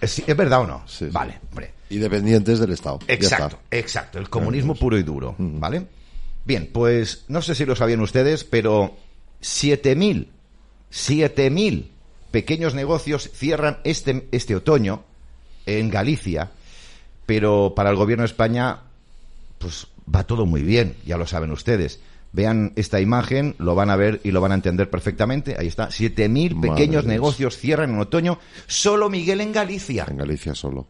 ¿Es, 0.00 0.18
¿Es 0.18 0.36
verdad 0.36 0.60
o 0.60 0.66
no? 0.66 0.82
Sí, 0.86 1.06
sí. 1.06 1.10
Vale, 1.10 1.40
hombre. 1.50 1.72
Y 1.90 1.98
dependientes 1.98 2.58
del 2.58 2.72
Estado. 2.72 2.98
Exacto, 3.08 3.58
exacto, 3.70 4.18
el 4.18 4.28
comunismo 4.28 4.74
puro 4.74 4.98
y 4.98 5.02
duro, 5.02 5.34
¿vale? 5.38 5.86
Bien, 6.44 6.68
pues 6.72 7.24
no 7.28 7.42
sé 7.42 7.54
si 7.54 7.64
lo 7.64 7.76
sabían 7.76 8.00
ustedes, 8.00 8.44
pero 8.44 8.96
7.000, 9.42 10.26
7.000 10.92 11.88
pequeños 12.30 12.74
negocios 12.74 13.30
cierran 13.32 13.78
este, 13.84 14.28
este 14.32 14.54
otoño 14.56 15.04
en 15.66 15.90
Galicia, 15.90 16.50
pero 17.26 17.72
para 17.74 17.90
el 17.90 17.96
gobierno 17.96 18.22
de 18.22 18.28
España, 18.28 18.80
pues 19.58 19.86
va 20.14 20.24
todo 20.24 20.46
muy 20.46 20.62
bien, 20.62 20.96
ya 21.04 21.16
lo 21.16 21.26
saben 21.26 21.52
ustedes. 21.52 22.00
Vean 22.32 22.72
esta 22.76 23.00
imagen, 23.00 23.54
lo 23.58 23.74
van 23.74 23.90
a 23.90 23.96
ver 23.96 24.20
y 24.24 24.30
lo 24.30 24.40
van 24.40 24.52
a 24.52 24.56
entender 24.56 24.90
perfectamente. 24.90 25.56
Ahí 25.58 25.66
está, 25.66 25.88
7.000 25.88 26.54
Madre 26.54 26.68
pequeños 26.70 27.04
Dios. 27.04 27.06
negocios 27.06 27.56
cierran 27.56 27.90
en 27.90 28.00
otoño, 28.00 28.38
solo 28.66 29.08
Miguel 29.08 29.40
en 29.40 29.52
Galicia. 29.52 30.06
En 30.08 30.18
Galicia 30.18 30.54
solo. 30.54 30.86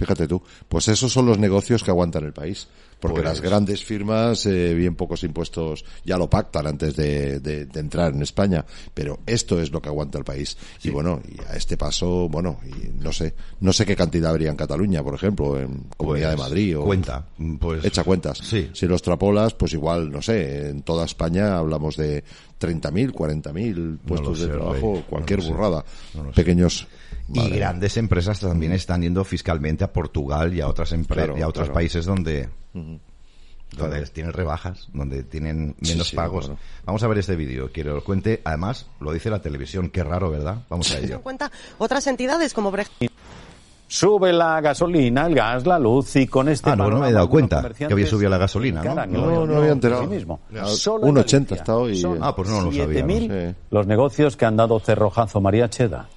Fíjate 0.00 0.26
tú. 0.26 0.42
Pues 0.66 0.88
esos 0.88 1.12
son 1.12 1.26
los 1.26 1.38
negocios 1.38 1.84
que 1.84 1.90
aguantan 1.90 2.24
el 2.24 2.32
país. 2.32 2.66
Porque 3.00 3.20
Pues- 3.22 3.28
las 3.28 3.40
grandes 3.40 3.82
firmas, 3.84 4.44
eh, 4.44 4.74
bien 4.74 4.94
pocos 4.94 5.24
impuestos, 5.24 5.84
ya 6.04 6.18
lo 6.18 6.28
pactan 6.28 6.66
antes 6.66 6.96
de, 6.96 7.40
de- 7.40 7.64
de 7.66 7.80
entrar 7.80 8.12
en 8.14 8.20
España. 8.22 8.64
Pero 8.92 9.20
esto 9.26 9.58
es 9.60 9.70
lo 9.72 9.80
que 9.80 9.88
aguanta 9.88 10.18
el 10.18 10.24
país. 10.24 10.56
Y 10.82 10.90
bueno, 10.90 11.20
y 11.26 11.40
a 11.50 11.56
este 11.56 11.76
paso, 11.78 12.28
bueno, 12.28 12.60
y 12.66 13.02
no 13.02 13.10
sé, 13.12 13.34
no 13.60 13.72
sé 13.72 13.84
qué 13.86 13.96
cantidad 13.96 14.30
habría 14.30 14.50
en 14.50 14.56
Cataluña, 14.56 15.02
por 15.02 15.14
ejemplo, 15.14 15.58
en 15.58 15.84
Comunidad 15.96 16.30
de 16.32 16.36
Pues, 16.36 16.48
Madrid. 16.48 16.78
O, 16.78 16.84
Cuenta, 16.84 17.24
pues 17.58 17.84
Echa 17.86 18.04
cuentas. 18.04 18.38
Sí. 18.38 18.70
Si 18.74 18.86
los 18.86 19.00
trapolas, 19.02 19.54
pues 19.54 19.72
igual, 19.74 20.10
no 20.10 20.20
sé, 20.20 20.68
en 20.70 20.82
toda 20.82 21.04
España 21.06 21.56
hablamos 21.56 21.96
de 21.96 22.22
30.000, 22.58 23.12
40.000 23.12 23.98
puestos 23.98 24.28
lo 24.28 24.36
sé, 24.36 24.46
de 24.46 24.58
trabajo, 24.58 24.92
Rey, 24.94 25.04
cualquier 25.08 25.38
no 25.42 25.48
burrada. 25.48 25.84
no 26.14 26.24
lo 26.24 26.32
Pequeños. 27.32 27.50
Y 27.52 27.58
grandes 27.58 27.96
empresas 27.96 28.40
también 28.40 28.72
están 28.72 29.02
yendo 29.02 29.24
fiscalmente 29.24 29.84
a 29.84 29.92
Portugal 29.92 30.52
y 30.54 30.60
a 30.60 30.68
otras 30.68 30.92
Claro, 31.08 31.38
y 31.38 31.42
a 31.42 31.48
otros 31.48 31.64
claro. 31.66 31.74
países 31.74 32.04
donde 32.06 32.48
donde 33.76 34.04
tienen 34.06 34.32
rebajas, 34.32 34.88
donde 34.92 35.22
tienen 35.22 35.76
Sí, 35.80 35.92
menos 35.92 36.08
sí, 36.08 36.16
pagos. 36.16 36.46
bueno. 36.48 36.60
Vamos 36.84 37.02
a 37.04 37.08
ver 37.08 37.18
este 37.18 37.36
vídeo, 37.36 37.70
quiero 37.72 37.90
que 37.90 37.94
lo 37.96 38.04
cuente. 38.04 38.40
Además, 38.44 38.86
lo 38.98 39.12
dice 39.12 39.30
la 39.30 39.40
televisión, 39.40 39.90
qué 39.90 40.02
raro, 40.02 40.28
¿verdad? 40.30 40.56
Vamos 40.68 40.90
a 40.90 40.98
en 40.98 41.04
ello. 41.04 41.20
cuenta 41.20 41.50
otras 41.78 42.04
entidades 42.08 42.52
como 42.52 42.76
ejemplo 42.76 43.08
Sube 43.86 44.32
la 44.32 44.60
gasolina, 44.60 45.26
el 45.26 45.34
gas, 45.34 45.66
la 45.66 45.76
luz 45.78 46.14
y 46.14 46.26
con 46.28 46.48
este 46.48 46.70
Ah, 46.70 46.76
no, 46.76 46.88
no 46.90 47.00
me 47.00 47.08
he 47.08 47.12
dado 47.12 47.28
cuenta 47.28 47.70
que 47.76 47.84
había 47.86 48.06
subido 48.06 48.30
la 48.30 48.38
gasolina, 48.38 48.82
¿no? 48.84 48.94
No, 49.06 49.46
no, 49.46 49.56
había 49.58 49.72
enterado. 49.72 50.02
sí 50.02 50.08
mismo. 50.08 50.40
Solo 50.66 51.08
en 51.08 51.14
1,80 51.16 51.32
Galicia 51.32 51.56
está 51.56 51.76
hoy. 51.76 51.96
son 51.96 52.18
Ah, 52.22 52.34
pues 52.34 52.48
no 52.48 52.60
lo 52.60 52.72
sabía, 52.72 52.86
7.000 53.04 53.26
no 53.28 53.34
sé. 53.34 53.54
los 53.70 53.86
negocios 53.88 54.36
que 54.36 54.44
han 54.46 54.56
dado 54.56 54.78
cerrojazo 54.78 55.40
María 55.40 55.68
Cheda. 55.70 56.08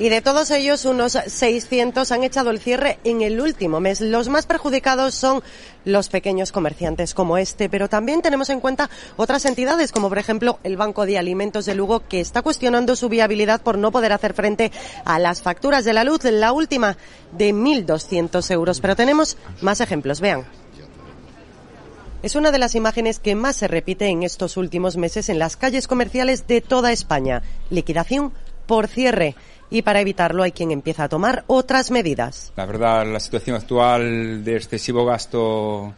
Y 0.00 0.08
de 0.08 0.22
todos 0.22 0.50
ellos, 0.50 0.86
unos 0.86 1.12
600 1.12 2.10
han 2.10 2.24
echado 2.24 2.48
el 2.48 2.58
cierre 2.58 2.98
en 3.04 3.20
el 3.20 3.38
último 3.38 3.80
mes. 3.80 4.00
Los 4.00 4.30
más 4.30 4.46
perjudicados 4.46 5.14
son 5.14 5.42
los 5.84 6.08
pequeños 6.08 6.52
comerciantes 6.52 7.12
como 7.12 7.36
este, 7.36 7.68
pero 7.68 7.86
también 7.86 8.22
tenemos 8.22 8.48
en 8.48 8.60
cuenta 8.60 8.88
otras 9.18 9.44
entidades, 9.44 9.92
como 9.92 10.08
por 10.08 10.16
ejemplo 10.16 10.58
el 10.64 10.78
Banco 10.78 11.04
de 11.04 11.18
Alimentos 11.18 11.66
de 11.66 11.74
Lugo, 11.74 12.08
que 12.08 12.20
está 12.20 12.40
cuestionando 12.40 12.96
su 12.96 13.10
viabilidad 13.10 13.60
por 13.60 13.76
no 13.76 13.92
poder 13.92 14.14
hacer 14.14 14.32
frente 14.32 14.72
a 15.04 15.18
las 15.18 15.42
facturas 15.42 15.84
de 15.84 15.92
la 15.92 16.02
luz, 16.02 16.24
la 16.24 16.52
última 16.52 16.96
de 17.36 17.52
1.200 17.52 18.50
euros. 18.52 18.80
Pero 18.80 18.96
tenemos 18.96 19.36
más 19.60 19.82
ejemplos, 19.82 20.22
vean. 20.22 20.46
Es 22.22 22.36
una 22.36 22.52
de 22.52 22.58
las 22.58 22.74
imágenes 22.74 23.18
que 23.18 23.34
más 23.34 23.54
se 23.54 23.68
repite 23.68 24.06
en 24.06 24.22
estos 24.22 24.56
últimos 24.56 24.96
meses 24.96 25.28
en 25.28 25.38
las 25.38 25.58
calles 25.58 25.86
comerciales 25.86 26.46
de 26.46 26.62
toda 26.62 26.90
España. 26.90 27.42
Liquidación 27.68 28.32
por 28.66 28.86
cierre. 28.86 29.34
Y 29.70 29.82
para 29.82 30.00
evitarlo 30.00 30.42
hay 30.42 30.52
quien 30.52 30.70
empieza 30.70 31.04
a 31.04 31.08
tomar 31.08 31.44
otras 31.46 31.90
medidas. 31.90 32.52
La 32.56 32.66
verdad, 32.66 33.06
la 33.06 33.20
situación 33.20 33.56
actual 33.56 34.44
de 34.44 34.56
excesivo 34.56 35.04
gasto 35.04 35.94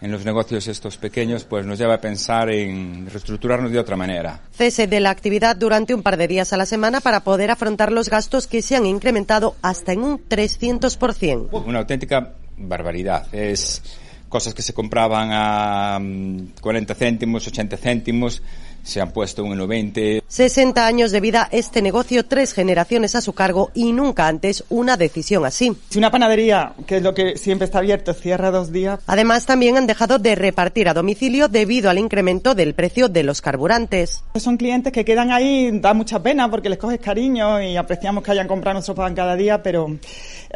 en 0.00 0.12
los 0.12 0.24
negocios 0.24 0.68
estos 0.68 0.98
pequeños, 0.98 1.44
pues 1.44 1.64
nos 1.64 1.78
lleva 1.78 1.94
a 1.94 2.00
pensar 2.00 2.50
en 2.50 3.08
reestructurarnos 3.10 3.70
de 3.72 3.78
otra 3.78 3.96
manera. 3.96 4.40
Cese 4.52 4.86
de 4.86 5.00
la 5.00 5.10
actividad 5.10 5.56
durante 5.56 5.94
un 5.94 6.02
par 6.02 6.16
de 6.16 6.28
días 6.28 6.52
a 6.52 6.56
la 6.56 6.66
semana 6.66 7.00
para 7.00 7.20
poder 7.20 7.50
afrontar 7.50 7.92
los 7.92 8.10
gastos 8.10 8.46
que 8.46 8.60
se 8.62 8.76
han 8.76 8.86
incrementado 8.86 9.56
hasta 9.62 9.92
en 9.92 10.02
un 10.02 10.28
300%. 10.28 11.48
Una 11.64 11.78
auténtica 11.78 12.34
barbaridad. 12.58 13.26
Es 13.34 13.82
cosas 14.28 14.54
que 14.54 14.62
se 14.62 14.74
compraban 14.74 15.30
a 15.32 15.98
mm, 16.00 16.60
40 16.60 16.94
céntimos, 16.94 17.46
80 17.46 17.76
céntimos, 17.76 18.42
se 18.86 19.00
han 19.00 19.10
puesto 19.10 19.44
un 19.44 19.58
1,20. 19.58 20.22
60 20.26 20.86
años 20.86 21.10
de 21.10 21.20
vida, 21.20 21.48
este 21.50 21.82
negocio, 21.82 22.24
tres 22.24 22.52
generaciones 22.52 23.14
a 23.14 23.20
su 23.20 23.32
cargo 23.32 23.70
y 23.74 23.92
nunca 23.92 24.28
antes 24.28 24.64
una 24.68 24.96
decisión 24.96 25.44
así. 25.44 25.76
Si 25.90 25.98
una 25.98 26.10
panadería, 26.10 26.74
que 26.86 26.98
es 26.98 27.02
lo 27.02 27.12
que 27.12 27.36
siempre 27.36 27.64
está 27.64 27.78
abierto, 27.78 28.14
cierra 28.14 28.50
dos 28.50 28.72
días. 28.72 29.00
Además, 29.06 29.44
también 29.44 29.76
han 29.76 29.86
dejado 29.86 30.18
de 30.18 30.34
repartir 30.34 30.88
a 30.88 30.94
domicilio 30.94 31.48
debido 31.48 31.90
al 31.90 31.98
incremento 31.98 32.54
del 32.54 32.74
precio 32.74 33.08
de 33.08 33.24
los 33.24 33.42
carburantes. 33.42 34.22
Son 34.36 34.56
clientes 34.56 34.92
que 34.92 35.04
quedan 35.04 35.32
ahí, 35.32 35.70
da 35.80 35.92
mucha 35.92 36.22
pena 36.22 36.50
porque 36.50 36.68
les 36.68 36.78
coges 36.78 37.00
cariño 37.00 37.60
y 37.60 37.76
apreciamos 37.76 38.22
que 38.22 38.30
hayan 38.30 38.46
comprado 38.46 38.74
nuestro 38.74 38.94
pan 38.94 39.14
cada 39.14 39.34
día, 39.34 39.62
pero 39.62 39.98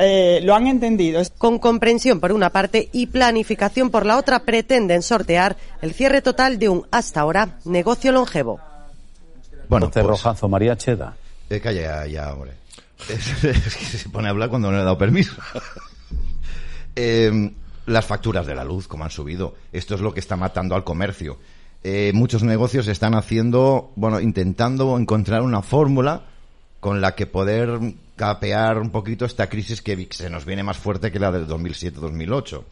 eh, 0.01 0.41
lo 0.43 0.55
han 0.55 0.67
entendido. 0.67 1.21
Con 1.39 1.59
comprensión 1.59 2.21
por 2.21 2.33
una 2.33 2.51
parte 2.51 2.89
y 2.93 3.07
planificación 3.07 3.91
por 3.91 4.07
la 4.07 4.17
otra, 4.17 4.41
pretenden 4.41 5.03
sortear 5.03 5.57
el 5.83 5.93
cierre 5.93 6.23
total 6.23 6.59
de 6.59 6.69
un 6.69 6.87
hasta 6.91 7.21
ahora 7.21 7.59
negocio 7.65 8.11
longevo. 8.13 8.61
Bueno, 9.69 9.87
Este 9.87 10.01
pues, 10.01 10.11
rojazo, 10.11 10.49
María 10.49 10.77
Cheda. 10.77 11.17
eh, 11.49 11.61
calla 11.61 12.07
ya, 12.07 12.33
hombre. 12.33 12.53
Es, 13.09 13.45
es 13.45 13.77
que 13.77 13.85
se 13.99 14.09
pone 14.09 14.29
a 14.29 14.31
hablar 14.31 14.49
cuando 14.51 14.71
no 14.71 14.77
le 14.77 14.83
he 14.83 14.85
dado 14.85 14.99
permiso. 14.99 15.33
Eh, 16.97 17.53
las 17.87 18.05
facturas 18.05 18.47
de 18.47 18.55
la 18.55 18.65
luz, 18.65 18.89
como 18.89 19.05
han 19.05 19.11
subido. 19.11 19.55
Esto 19.73 19.95
es 19.95 20.01
lo 20.01 20.13
que 20.13 20.21
está 20.21 20.37
matando 20.37 20.75
al 20.75 20.85
comercio. 20.85 21.39
Eh, 21.83 22.11
muchos 22.15 22.43
negocios 22.43 22.89
están 22.89 23.15
haciendo, 23.15 23.93
bueno, 23.97 24.21
intentando 24.21 24.99
encontrar 24.99 25.43
una 25.43 25.63
fórmula 25.63 26.25
con 26.79 27.01
la 27.01 27.15
que 27.15 27.27
poder 27.27 27.79
capear 28.21 28.79
un 28.79 28.91
poquito 28.91 29.25
esta 29.25 29.49
crisis 29.49 29.81
que 29.81 30.09
se 30.11 30.29
nos 30.29 30.45
viene 30.45 30.63
más 30.63 30.77
fuerte 30.77 31.11
que 31.11 31.19
la 31.19 31.33
del 31.33 31.47
2007-2008. 31.47 32.65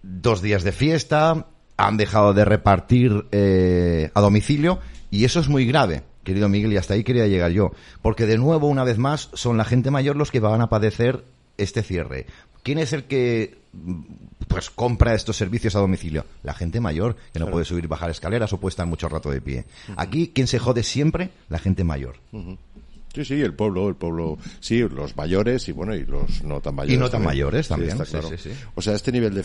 Dos 0.00 0.42
días 0.42 0.62
de 0.62 0.70
fiesta, 0.70 1.48
han 1.76 1.96
dejado 1.96 2.34
de 2.34 2.44
repartir 2.44 3.26
eh, 3.32 4.12
a 4.14 4.20
domicilio 4.20 4.78
y 5.10 5.24
eso 5.24 5.40
es 5.40 5.48
muy 5.48 5.66
grave, 5.66 6.04
querido 6.22 6.48
Miguel, 6.48 6.72
y 6.72 6.76
hasta 6.76 6.94
ahí 6.94 7.02
quería 7.02 7.26
llegar 7.26 7.50
yo. 7.50 7.72
Porque 8.00 8.26
de 8.26 8.38
nuevo, 8.38 8.68
una 8.68 8.84
vez 8.84 8.96
más, 8.96 9.30
son 9.32 9.56
la 9.56 9.64
gente 9.64 9.90
mayor 9.90 10.14
los 10.14 10.30
que 10.30 10.38
van 10.38 10.60
a 10.60 10.68
padecer 10.68 11.24
este 11.58 11.82
cierre. 11.82 12.26
¿Quién 12.62 12.78
es 12.78 12.92
el 12.92 13.04
que 13.04 13.58
mm, 13.72 14.02
pues 14.46 14.70
compra 14.70 15.14
estos 15.14 15.36
servicios 15.36 15.74
a 15.74 15.80
domicilio? 15.80 16.26
La 16.44 16.54
gente 16.54 16.78
mayor, 16.78 17.16
que 17.32 17.40
no 17.40 17.50
puede 17.50 17.64
subir 17.64 17.84
y 17.84 17.88
bajar 17.88 18.10
escaleras 18.10 18.52
o 18.52 18.60
puede 18.60 18.70
estar 18.70 18.86
mucho 18.86 19.08
rato 19.08 19.32
de 19.32 19.40
pie. 19.40 19.64
Aquí, 19.96 20.30
quien 20.32 20.46
se 20.46 20.60
jode 20.60 20.84
siempre? 20.84 21.30
La 21.48 21.58
gente 21.58 21.82
mayor. 21.82 22.18
Sí, 23.14 23.24
sí, 23.24 23.40
el 23.40 23.54
pueblo, 23.54 23.88
el 23.88 23.96
pueblo, 23.96 24.38
sí, 24.60 24.78
los 24.88 25.16
mayores 25.16 25.68
y 25.68 25.72
bueno, 25.72 25.94
y 25.94 26.04
los 26.04 26.44
no 26.44 26.60
tan 26.60 26.76
mayores. 26.76 26.96
Y 26.96 26.98
no 26.98 27.10
tan 27.10 27.24
mayores 27.24 27.68
también, 27.68 27.92
está 27.92 28.04
sí, 28.04 28.10
claro. 28.12 28.28
sí, 28.28 28.36
sí. 28.38 28.50
O 28.74 28.82
sea, 28.82 28.94
este 28.94 29.10
nivel 29.10 29.34
de 29.34 29.44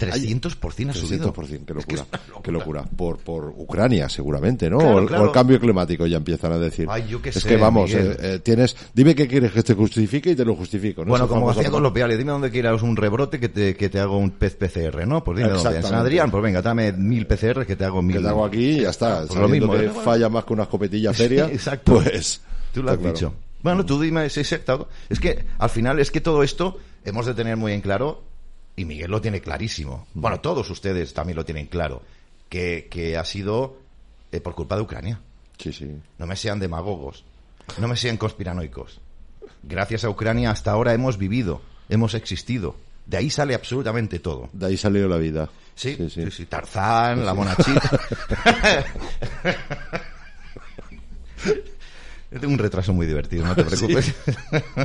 300% 0.00 0.90
ha 0.90 0.94
subido. 0.94 1.32
300%, 1.32 1.48
qué 1.48 1.64
que 1.64 1.74
locura, 1.74 2.06
es 2.12 2.28
locura. 2.28 2.42
qué 2.42 2.52
locura. 2.52 2.84
Por, 2.96 3.18
por 3.18 3.54
Ucrania, 3.56 4.08
seguramente, 4.08 4.70
¿no? 4.70 4.78
Claro, 4.78 4.96
o, 4.96 4.98
el, 5.00 5.06
claro. 5.06 5.22
o 5.22 5.26
el 5.26 5.32
cambio 5.32 5.60
climático, 5.60 6.06
ya 6.06 6.16
empiezan 6.16 6.52
a 6.52 6.58
decir. 6.58 6.86
Ay, 6.90 7.06
yo 7.08 7.20
qué 7.20 7.28
es 7.28 7.36
sé, 7.36 7.48
que 7.48 7.56
vamos, 7.56 7.92
eh, 7.92 8.16
eh, 8.18 8.38
tienes, 8.42 8.76
dime 8.94 9.14
qué 9.14 9.28
quieres 9.28 9.52
que 9.52 9.62
te 9.62 9.74
justifique 9.74 10.30
y 10.30 10.34
te 10.34 10.44
lo 10.44 10.54
justifico. 10.56 11.04
¿no? 11.04 11.10
Bueno, 11.10 11.26
Esa 11.26 11.34
como 11.34 11.50
hacía 11.50 11.70
con 11.70 11.82
los 11.82 11.92
viales, 11.92 12.18
dime 12.18 12.32
dónde 12.32 12.50
quieras 12.50 12.82
un 12.82 12.96
rebrote 12.96 13.38
que 13.38 13.48
te, 13.48 13.76
que 13.76 13.88
te 13.88 14.00
hago 14.00 14.18
un 14.18 14.30
pez 14.30 14.56
PCR, 14.56 15.06
¿no? 15.06 15.22
Pues 15.22 15.38
dime 15.38 15.50
dónde. 15.50 15.76
En 15.76 15.82
San. 15.82 15.94
Adrián, 15.94 16.30
pues 16.30 16.42
venga, 16.42 16.62
dame 16.62 16.92
mil 16.92 17.26
PCR 17.26 17.66
que 17.66 17.76
te 17.76 17.84
hago 17.84 18.02
mil. 18.02 18.16
que 18.16 18.22
te 18.22 18.28
hago 18.28 18.44
aquí 18.44 18.70
y 18.70 18.80
ya 18.82 18.90
está. 18.90 19.26
Pues 19.26 19.38
lo 19.38 19.48
mismo, 19.48 19.72
que 19.72 19.86
¿eh? 19.86 19.90
falla 19.90 20.28
más 20.28 20.44
que 20.44 20.52
una 20.52 20.62
escopetilla 20.64 21.12
feria, 21.14 21.46
Exacto. 21.46 21.94
pues... 21.94 22.40
Tú 22.72 22.82
lo 22.82 22.92
has 22.92 22.98
claro. 22.98 23.12
dicho. 23.12 23.34
Bueno, 23.62 23.84
tú 23.84 24.00
dime, 24.00 24.26
es 24.26 24.38
exacto. 24.38 24.88
Es 25.08 25.20
que 25.20 25.44
al 25.58 25.70
final 25.70 25.98
es 25.98 26.10
que 26.10 26.20
todo 26.20 26.42
esto 26.42 26.78
hemos 27.04 27.26
de 27.26 27.34
tener 27.34 27.56
muy 27.56 27.72
en 27.72 27.80
claro, 27.80 28.22
y 28.80 28.84
Miguel 28.86 29.10
lo 29.10 29.20
tiene 29.20 29.42
clarísimo. 29.42 30.06
Bueno, 30.14 30.40
todos 30.40 30.70
ustedes 30.70 31.12
también 31.12 31.36
lo 31.36 31.44
tienen 31.44 31.66
claro, 31.66 32.02
que, 32.48 32.88
que 32.90 33.18
ha 33.18 33.24
sido 33.26 33.76
eh, 34.32 34.40
por 34.40 34.54
culpa 34.54 34.76
de 34.76 34.82
Ucrania. 34.82 35.20
Sí, 35.58 35.70
sí. 35.72 36.00
No 36.18 36.26
me 36.26 36.34
sean 36.34 36.58
demagogos, 36.58 37.24
no 37.78 37.88
me 37.88 37.96
sean 37.96 38.16
conspiranoicos. 38.16 39.00
Gracias 39.62 40.04
a 40.04 40.10
Ucrania 40.10 40.50
hasta 40.50 40.70
ahora 40.70 40.94
hemos 40.94 41.18
vivido, 41.18 41.60
hemos 41.90 42.14
existido. 42.14 42.74
De 43.04 43.18
ahí 43.18 43.28
sale 43.28 43.54
absolutamente 43.54 44.18
todo. 44.18 44.48
De 44.52 44.66
ahí 44.66 44.78
salió 44.78 45.06
la 45.08 45.18
vida. 45.18 45.50
Sí, 45.74 45.96
sí, 45.96 46.08
sí, 46.08 46.24
sí. 46.24 46.30
sí, 46.30 46.46
Tarzán, 46.46 47.26
la 47.26 47.34
monachita. 47.34 48.00
Tengo 52.30 52.52
un 52.52 52.58
retraso 52.58 52.92
muy 52.92 53.06
divertido, 53.06 53.44
no 53.44 53.56
te 53.56 53.64
preocupes. 53.64 54.14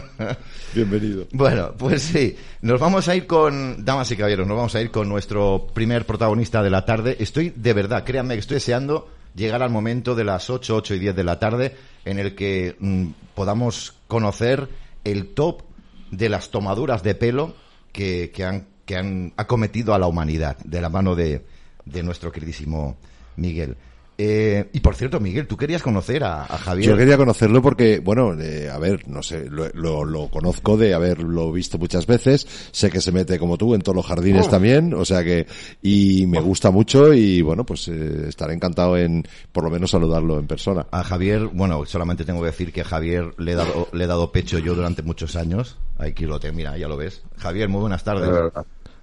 Bienvenido. 0.74 1.28
Bueno, 1.32 1.74
pues 1.78 2.02
sí, 2.02 2.36
nos 2.62 2.80
vamos 2.80 3.08
a 3.08 3.16
ir 3.16 3.28
con, 3.28 3.86
damas 3.86 4.10
y 4.12 4.18
caballeros, 4.18 4.48
nos 4.48 4.58
vamos 4.58 4.74
a 4.74 4.82
ir 4.82 4.90
con 4.90 5.08
nuestro 5.08 5.68
primer 5.72 6.08
protagonista 6.08 6.64
de 6.64 6.72
la 6.72 6.86
tarde. 6.86 7.18
Estoy, 7.20 7.54
de 7.56 7.74
verdad, 7.74 8.04
créanme 8.04 8.34
que 8.34 8.40
estoy 8.40 8.56
deseando 8.56 9.10
llegar 9.36 9.62
al 9.62 9.70
momento 9.70 10.16
de 10.16 10.24
las 10.24 10.50
8, 10.50 10.76
8 10.76 10.96
y 10.96 11.00
10 11.00 11.16
de 11.16 11.24
la 11.24 11.38
tarde 11.38 11.76
en 12.04 12.18
el 12.18 12.34
que 12.34 12.78
mm, 12.80 13.08
podamos 13.36 13.94
conocer 14.08 14.68
el 15.04 15.34
top 15.36 15.62
de 16.10 16.30
las 16.30 16.50
tomaduras 16.50 17.04
de 17.04 17.14
pelo 17.14 17.56
que, 17.92 18.32
que 18.34 18.44
han, 18.44 18.68
que 18.86 18.96
han 18.96 19.34
acometido 19.38 19.94
a 19.94 20.00
la 20.00 20.08
humanidad 20.08 20.58
de 20.64 20.82
la 20.82 20.90
mano 20.90 21.14
de, 21.14 21.46
de 21.86 22.02
nuestro 22.02 22.32
queridísimo 22.32 22.98
Miguel. 23.36 23.78
Eh, 24.18 24.70
y 24.72 24.80
por 24.80 24.96
cierto, 24.96 25.20
Miguel, 25.20 25.46
tú 25.46 25.58
querías 25.58 25.84
conocer 25.84 26.24
a, 26.24 26.44
a 26.44 26.58
Javier. 26.58 26.90
Yo 26.90 26.98
quería 26.98 27.18
conocerlo 27.18 27.62
porque, 27.62 28.00
bueno, 28.00 28.34
eh, 28.40 28.70
a 28.70 28.80
ver, 28.80 29.08
no 29.10 29.22
sé, 29.22 29.50
lo, 29.50 29.68
lo, 29.74 30.06
lo 30.06 30.30
conozco 30.30 30.78
de 30.78 30.94
haberlo 30.94 31.52
visto 31.52 31.78
muchas 31.78 32.06
veces, 32.06 32.48
sé 32.72 32.90
que 32.90 33.02
se 33.02 33.12
mete 33.12 33.38
como 33.38 33.58
tú 33.58 33.76
en 33.76 33.82
todos 33.82 33.96
los 33.96 34.06
jardines 34.06 34.50
también, 34.50 34.94
o 34.94 35.04
sea 35.04 35.24
que, 35.24 35.48
y 35.82 36.26
me 36.28 36.40
gusta 36.40 36.72
mucho 36.72 37.14
y 37.14 37.42
bueno, 37.42 37.66
pues 37.66 37.90
eh, 37.90 38.30
estaré 38.30 38.54
encantado 38.54 38.98
en 38.98 39.28
por 39.52 39.66
lo 39.66 39.70
menos 39.70 39.92
saludarlo 39.92 40.40
en 40.40 40.48
persona. 40.48 40.88
A 40.92 41.04
Javier, 41.04 41.48
bueno, 41.52 41.86
solamente 41.86 42.24
tengo 42.24 42.40
que 42.40 42.48
decir 42.48 42.72
que 42.72 42.82
a 42.82 42.86
Javier 42.86 43.34
le 43.38 43.52
he 43.52 43.56
dado, 43.56 43.90
le 43.92 44.04
he 44.06 44.08
dado 44.08 44.32
pecho 44.32 44.60
yo 44.60 44.76
durante 44.76 45.02
muchos 45.02 45.36
años. 45.36 45.78
Aquí 45.98 46.26
lo 46.26 46.40
tengo, 46.40 46.56
mira, 46.56 46.78
ya 46.78 46.88
lo 46.88 46.96
ves. 46.96 47.22
Javier, 47.38 47.68
muy 47.68 47.82
buenas 47.82 48.04
tardes. 48.04 48.30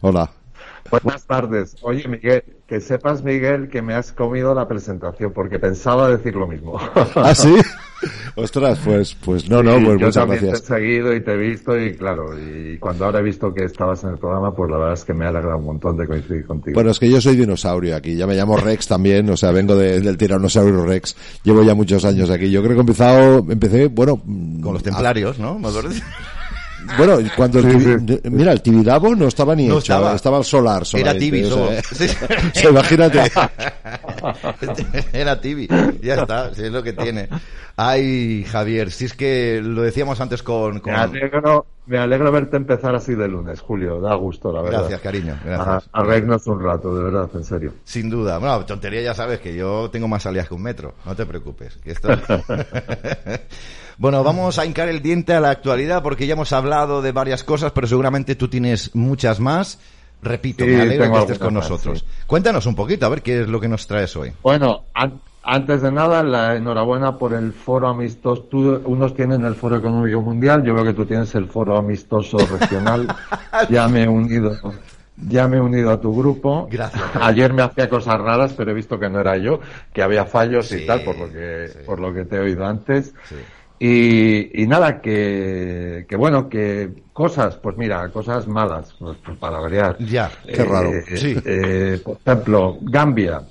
Hola. 0.00 0.30
Buenas 0.90 1.26
tardes. 1.26 1.76
Oye, 1.82 2.06
Miguel, 2.08 2.42
que 2.66 2.80
sepas, 2.80 3.22
Miguel, 3.24 3.68
que 3.68 3.80
me 3.82 3.94
has 3.94 4.12
comido 4.12 4.54
la 4.54 4.68
presentación 4.68 5.32
porque 5.32 5.58
pensaba 5.58 6.08
decir 6.10 6.34
lo 6.36 6.46
mismo. 6.46 6.78
¿Ah, 7.16 7.34
sí? 7.34 7.54
Ostras, 8.34 8.80
pues, 8.84 9.14
pues 9.24 9.48
no, 9.48 9.62
no, 9.62 9.78
Sí, 9.78 9.84
pues 9.84 10.00
yo 10.00 10.06
muchas 10.06 10.14
también 10.14 10.40
gracias. 10.42 10.66
te 10.68 10.74
he 10.74 10.78
seguido 10.78 11.14
y 11.14 11.20
te 11.22 11.32
he 11.32 11.36
visto 11.36 11.78
y 11.78 11.94
claro, 11.94 12.36
y 12.38 12.76
cuando 12.78 13.04
ahora 13.04 13.20
he 13.20 13.22
visto 13.22 13.54
que 13.54 13.64
estabas 13.64 14.02
en 14.04 14.10
el 14.10 14.18
programa, 14.18 14.54
pues 14.54 14.70
la 14.70 14.78
verdad 14.78 14.94
es 14.94 15.04
que 15.04 15.14
me 15.14 15.24
ha 15.24 15.28
alegrado 15.28 15.58
un 15.58 15.66
montón 15.66 15.96
de 15.96 16.06
coincidir 16.06 16.44
contigo. 16.46 16.74
Bueno, 16.74 16.90
es 16.90 16.98
que 16.98 17.08
yo 17.08 17.20
soy 17.20 17.36
dinosaurio 17.36 17.94
aquí, 17.94 18.16
ya 18.16 18.26
me 18.26 18.34
llamo 18.34 18.56
Rex 18.56 18.88
también, 18.88 19.28
o 19.30 19.36
sea, 19.36 19.52
vengo 19.52 19.76
de- 19.76 20.00
del 20.00 20.16
tiranosaurio 20.16 20.84
Rex, 20.84 21.14
llevo 21.44 21.62
ya 21.62 21.74
muchos 21.74 22.04
años 22.04 22.28
aquí. 22.30 22.50
Yo 22.50 22.60
creo 22.62 22.72
que 22.72 22.78
he 22.78 22.80
empezado, 22.80 23.38
empecé, 23.48 23.86
bueno, 23.88 24.20
Con 24.20 24.72
los 24.74 24.82
templarios, 24.82 25.38
¿no? 25.38 25.58
¿Me 25.58 25.68
acuerdas? 25.68 26.02
Bueno, 26.98 27.18
cuando 27.36 27.58
el 27.60 27.70
Sí, 27.70 27.78
Tibi- 27.78 28.30
mira, 28.30 28.52
el 28.52 28.62
Tibidabo 28.62 29.14
no 29.14 29.28
estaba 29.28 29.54
ni 29.54 29.66
No 29.66 29.74
hecho, 29.74 29.94
estaba. 29.94 30.14
estaba 30.14 30.38
el 30.38 30.44
solar 30.44 30.76
Era 30.78 30.84
solamente, 30.84 31.18
Tibi 31.20 31.44
o 31.44 31.68
sea, 31.68 31.82
Sí. 32.54 32.66
imagínate. 32.70 33.20
Era 35.12 35.40
Tibi. 35.40 35.68
Ya 36.02 36.14
está, 36.16 36.54
si 36.54 36.62
es 36.64 36.72
lo 36.72 36.82
que 36.82 36.92
tiene. 36.92 37.28
Ay, 37.76 38.44
Javier, 38.50 38.90
si 38.90 39.06
es 39.06 39.14
que 39.14 39.60
lo 39.62 39.82
decíamos 39.82 40.20
antes 40.20 40.42
con... 40.42 40.80
con- 40.80 40.92
Me 41.84 41.98
alegro 41.98 42.30
verte 42.30 42.56
empezar 42.56 42.94
así 42.94 43.14
de 43.14 43.26
lunes, 43.26 43.60
Julio. 43.60 44.00
Da 44.00 44.14
gusto, 44.14 44.52
la 44.52 44.62
verdad. 44.62 44.80
Gracias, 44.80 45.00
cariño. 45.00 45.36
Gracias. 45.44 45.88
A, 45.92 46.00
a 46.00 46.04
reírnos 46.04 46.46
un 46.46 46.62
rato, 46.62 46.94
de 46.96 47.02
verdad, 47.04 47.28
en 47.34 47.44
serio. 47.44 47.72
Sin 47.84 48.08
duda. 48.08 48.38
Bueno, 48.38 48.64
tontería 48.64 49.02
ya 49.02 49.14
sabes 49.14 49.40
que 49.40 49.54
yo 49.56 49.90
tengo 49.90 50.06
más 50.06 50.22
salidas 50.22 50.46
que 50.48 50.54
un 50.54 50.62
metro. 50.62 50.94
No 51.04 51.16
te 51.16 51.26
preocupes. 51.26 51.76
Que 51.82 51.90
esto... 51.90 52.08
bueno, 53.98 54.22
vamos 54.22 54.58
a 54.58 54.66
hincar 54.66 54.88
el 54.88 55.02
diente 55.02 55.34
a 55.34 55.40
la 55.40 55.50
actualidad 55.50 56.02
porque 56.02 56.26
ya 56.26 56.34
hemos 56.34 56.52
hablado 56.52 57.02
de 57.02 57.12
varias 57.12 57.44
cosas, 57.44 57.72
pero 57.72 57.86
seguramente 57.86 58.34
tú 58.36 58.48
tienes 58.48 58.94
muchas 58.94 59.40
más. 59.40 59.80
Repito, 60.22 60.64
Sí, 60.64 60.70
me 60.70 60.82
alegro 60.82 61.04
tengo 61.04 61.16
que 61.16 61.22
estés 61.22 61.38
con 61.38 61.54
más, 61.54 61.68
nosotros. 61.68 61.98
sí. 61.98 62.22
Cuéntanos 62.28 62.64
un 62.66 62.76
poquito, 62.76 63.06
a 63.06 63.08
ver 63.08 63.22
qué 63.22 63.40
es 63.42 63.48
lo 63.48 63.60
que 63.60 63.66
nos 63.68 63.86
traes 63.88 64.14
hoy. 64.14 64.32
Bueno, 64.40 64.84
antes 65.42 65.82
de 65.82 65.90
nada, 65.92 66.22
la 66.22 66.56
enhorabuena 66.56 67.18
por 67.18 67.32
el 67.34 67.52
foro 67.52 67.88
amistoso. 67.88 68.42
Tú, 68.44 68.80
unos 68.84 69.14
tienen 69.14 69.44
el 69.44 69.54
foro 69.54 69.76
económico 69.76 70.20
mundial, 70.20 70.62
yo 70.62 70.74
veo 70.74 70.84
que 70.84 70.94
tú 70.94 71.04
tienes 71.04 71.34
el 71.34 71.46
foro 71.48 71.76
amistoso 71.76 72.38
regional. 72.38 73.08
ya 73.70 73.88
me 73.88 74.04
he 74.04 74.08
unido. 74.08 74.56
Ya 75.28 75.46
me 75.46 75.58
he 75.58 75.60
unido 75.60 75.90
a 75.90 76.00
tu 76.00 76.14
grupo. 76.16 76.68
Gracias. 76.70 77.02
Ayer 77.20 77.52
me 77.52 77.62
hacía 77.62 77.88
cosas 77.88 78.20
raras, 78.20 78.54
pero 78.56 78.70
he 78.70 78.74
visto 78.74 78.98
que 78.98 79.08
no 79.10 79.20
era 79.20 79.36
yo, 79.36 79.60
que 79.92 80.02
había 80.02 80.24
fallos 80.24 80.66
Sí, 80.68 80.78
y 80.82 80.86
tal, 80.86 81.02
por 81.04 81.16
lo 81.18 81.30
que, 81.30 81.68
sí. 81.72 81.78
por 81.84 82.00
lo 82.00 82.12
que 82.14 82.24
te 82.24 82.36
he 82.36 82.40
oído 82.40 82.64
antes. 82.64 83.14
Sí. 83.28 83.36
Y, 83.84 84.62
y 84.62 84.66
nada, 84.68 85.00
que, 85.00 86.06
que 86.08 86.16
bueno, 86.16 86.48
que 86.48 86.88
cosas, 87.12 87.56
pues 87.56 87.76
mira, 87.76 88.08
cosas 88.10 88.46
malas, 88.46 88.94
pues, 88.98 89.16
para 89.40 89.58
variar. 89.58 89.98
Ya, 89.98 90.30
qué 90.46 90.64
raro. 90.64 90.90
Sí. 91.16 91.36
eh, 91.44 92.00
por 92.04 92.16
ejemplo, 92.24 92.78
Gambia, 92.80 93.42